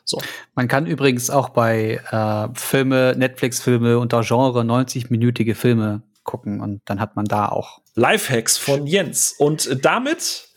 So. 0.06 0.22
Man 0.56 0.68
kann 0.68 0.86
übrigens 0.86 1.30
auch 1.30 1.50
bei 1.50 2.02
äh, 2.12 2.60
Filme, 2.60 3.16
Netflix-Filme 3.18 4.00
unter 4.00 4.22
Genre 4.22 4.62
90-minütige 4.62 5.56
Filme 5.56 6.04
gucken 6.24 6.62
und 6.62 6.82
dann 6.86 7.00
hat 7.00 7.16
man 7.16 7.26
da 7.26 7.50
auch 7.50 7.82
Lifehacks 7.96 8.58
von 8.58 8.86
Jens. 8.86 9.34
Und 9.38 9.84
damit 9.84 10.50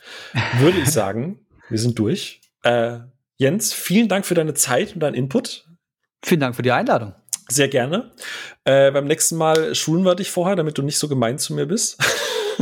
würde 0.59 0.79
ich 0.79 0.91
sagen, 0.93 1.41
wir 1.69 1.79
sind 1.79 1.99
durch. 1.99 2.41
Äh, 2.63 3.01
Jens, 3.43 3.73
vielen 3.73 4.09
Dank 4.09 4.25
für 4.25 4.35
deine 4.35 4.55
Zeit 4.55 4.95
und 4.95 5.01
deinen 5.01 5.15
Input. 5.15 5.67
Vielen 6.25 6.39
Dank 6.39 6.55
für 6.55 6.63
die 6.63 6.71
Einladung. 6.71 7.13
Sehr 7.49 7.67
gerne. 7.67 8.13
Äh, 8.63 8.93
beim 8.93 9.07
nächsten 9.07 9.37
Mal 9.37 9.75
schulen 9.75 10.05
wir 10.05 10.15
dich 10.15 10.31
vorher, 10.31 10.55
damit 10.55 10.79
du 10.79 10.83
nicht 10.83 10.97
so 10.97 11.09
gemein 11.09 11.41
zu 11.41 11.53
mir 11.53 11.67
bist. 11.67 11.99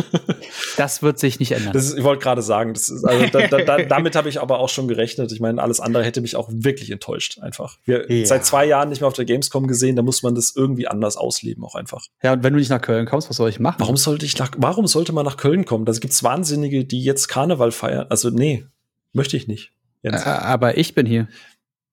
das 0.78 1.02
wird 1.02 1.18
sich 1.18 1.38
nicht 1.38 1.52
ändern. 1.52 1.76
Ist, 1.76 1.98
ich 1.98 2.02
wollte 2.02 2.22
gerade 2.22 2.40
sagen, 2.40 2.72
ist, 2.72 2.90
also 3.04 3.26
da, 3.26 3.46
da, 3.46 3.58
da, 3.58 3.82
damit 3.88 4.16
habe 4.16 4.30
ich 4.30 4.40
aber 4.40 4.58
auch 4.58 4.70
schon 4.70 4.88
gerechnet. 4.88 5.30
Ich 5.32 5.40
meine, 5.40 5.62
alles 5.62 5.80
andere 5.80 6.02
hätte 6.02 6.22
mich 6.22 6.34
auch 6.34 6.48
wirklich 6.50 6.90
enttäuscht, 6.90 7.40
einfach. 7.40 7.76
Wir 7.84 8.10
ja. 8.10 8.24
seit 8.24 8.46
zwei 8.46 8.64
Jahren 8.64 8.88
nicht 8.88 9.02
mehr 9.02 9.08
auf 9.08 9.12
der 9.12 9.26
Gamescom 9.26 9.66
gesehen, 9.66 9.96
da 9.96 10.02
muss 10.02 10.22
man 10.22 10.34
das 10.34 10.56
irgendwie 10.56 10.88
anders 10.88 11.18
ausleben, 11.18 11.62
auch 11.62 11.74
einfach. 11.74 12.06
Ja, 12.22 12.32
und 12.32 12.42
wenn 12.42 12.54
du 12.54 12.58
nicht 12.58 12.70
nach 12.70 12.80
Köln 12.80 13.04
kommst, 13.04 13.28
was 13.28 13.36
soll 13.36 13.50
ich 13.50 13.60
machen? 13.60 13.76
Warum 13.80 13.98
sollte 13.98 14.24
ich 14.24 14.38
nach, 14.38 14.52
warum 14.56 14.86
sollte 14.86 15.12
man 15.12 15.26
nach 15.26 15.36
Köln 15.36 15.66
kommen? 15.66 15.84
Da 15.84 15.92
gibt 15.92 16.14
es 16.14 16.24
Wahnsinnige, 16.24 16.86
die 16.86 17.04
jetzt 17.04 17.28
Karneval 17.28 17.70
feiern. 17.70 18.06
Also, 18.08 18.30
nee, 18.30 18.64
möchte 19.12 19.36
ich 19.36 19.46
nicht. 19.46 19.74
Jens. 20.02 20.24
Äh, 20.24 20.28
aber 20.28 20.78
ich 20.78 20.94
bin 20.94 21.06
hier. 21.06 21.28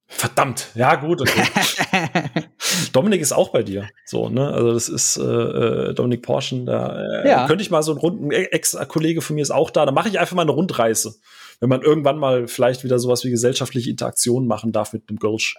Verdammt, 0.09 0.69
ja 0.73 0.95
gut. 0.95 1.21
Okay. 1.21 1.43
Dominik 2.93 3.21
ist 3.21 3.33
auch 3.33 3.49
bei 3.49 3.61
dir. 3.61 3.89
So, 4.05 4.29
ne? 4.29 4.53
Also 4.53 4.71
das 4.71 4.87
ist 4.87 5.17
äh, 5.17 5.21
äh 5.21 5.93
Dominik 5.93 6.21
Porschen. 6.21 6.65
Da 6.65 7.23
äh, 7.23 7.27
ja. 7.27 7.45
könnte 7.45 7.61
ich 7.61 7.69
mal 7.69 7.83
so 7.83 7.91
einen 7.91 7.99
runden 7.99 8.31
Ex-Kollege 8.31 9.21
von 9.21 9.35
mir 9.35 9.41
ist 9.41 9.51
auch 9.51 9.69
da. 9.69 9.85
Da 9.85 9.91
mache 9.91 10.07
ich 10.07 10.17
einfach 10.17 10.35
mal 10.35 10.43
eine 10.43 10.51
Rundreise. 10.51 11.15
wenn 11.59 11.67
man 11.67 11.81
irgendwann 11.81 12.17
mal 12.19 12.47
vielleicht 12.47 12.85
wieder 12.85 12.99
sowas 12.99 13.25
wie 13.25 13.31
gesellschaftliche 13.31 13.89
Interaktion 13.89 14.47
machen 14.47 14.71
darf 14.71 14.93
mit 14.93 15.09
einem 15.09 15.19
Gölsch. 15.19 15.57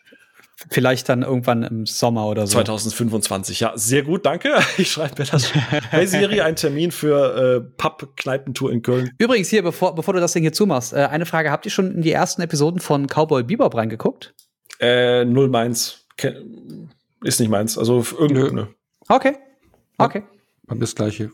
Vielleicht 0.70 1.08
dann 1.08 1.22
irgendwann 1.22 1.62
im 1.62 1.86
Sommer 1.86 2.26
oder 2.26 2.46
so. 2.46 2.54
2025, 2.54 3.60
ja. 3.60 3.72
Sehr 3.76 4.02
gut, 4.02 4.26
danke. 4.26 4.54
Ich 4.76 4.90
schreibe 4.90 5.22
mir 5.22 5.28
das. 5.28 5.52
Hey 5.54 6.06
Siri, 6.06 6.40
ein 6.40 6.56
Termin 6.56 6.90
für 6.90 7.56
äh, 7.56 7.60
Pub-Kneipentour 7.60 8.72
in 8.72 8.82
Köln. 8.82 9.10
Übrigens 9.18 9.48
hier, 9.48 9.62
bevor, 9.62 9.94
bevor 9.94 10.14
du 10.14 10.20
das 10.20 10.32
Ding 10.32 10.42
hier 10.42 10.52
zumachst, 10.52 10.92
äh, 10.92 10.96
eine 10.96 11.26
Frage. 11.26 11.50
Habt 11.50 11.64
ihr 11.64 11.70
schon 11.70 11.94
in 11.94 12.02
die 12.02 12.12
ersten 12.12 12.42
Episoden 12.42 12.80
von 12.80 13.06
Cowboy 13.06 13.44
Bebop 13.44 13.76
reingeguckt? 13.76 14.34
Äh, 14.80 15.24
null 15.24 15.48
meins. 15.48 16.06
Ist 17.22 17.40
nicht 17.40 17.48
meins. 17.50 17.78
Also 17.78 18.04
irgendeine. 18.18 18.68
Okay. 19.08 19.36
Okay. 19.96 20.22
Dann 20.66 20.80
das 20.80 20.94
gleiche. 20.94 21.30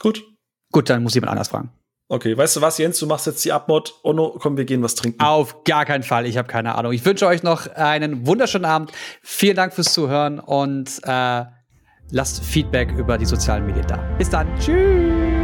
Gut. 0.00 0.22
Gut, 0.70 0.90
dann 0.90 1.02
muss 1.02 1.14
jemand 1.14 1.32
anders 1.32 1.48
fragen. 1.48 1.70
Okay, 2.08 2.36
weißt 2.36 2.56
du 2.56 2.60
was, 2.60 2.78
Jens, 2.78 2.98
du 3.00 3.06
machst 3.06 3.26
jetzt 3.26 3.44
die 3.44 3.52
Abmod. 3.52 3.94
Onno, 4.04 4.36
komm, 4.38 4.56
wir 4.56 4.64
gehen 4.64 4.82
was 4.82 4.94
trinken. 4.94 5.20
Auf 5.20 5.64
gar 5.64 5.84
keinen 5.84 6.04
Fall, 6.04 6.26
ich 6.26 6.36
habe 6.36 6.46
keine 6.46 6.76
Ahnung. 6.76 6.92
Ich 6.92 7.04
wünsche 7.04 7.26
euch 7.26 7.42
noch 7.42 7.66
einen 7.74 8.26
wunderschönen 8.26 8.64
Abend. 8.64 8.92
Vielen 9.22 9.56
Dank 9.56 9.74
fürs 9.74 9.92
Zuhören 9.92 10.38
und 10.38 11.00
äh, 11.02 11.44
lasst 12.10 12.44
Feedback 12.44 12.92
über 12.92 13.18
die 13.18 13.26
sozialen 13.26 13.66
Medien 13.66 13.86
da. 13.88 13.96
Bis 14.18 14.30
dann. 14.30 14.46
Tschüss. 14.60 15.35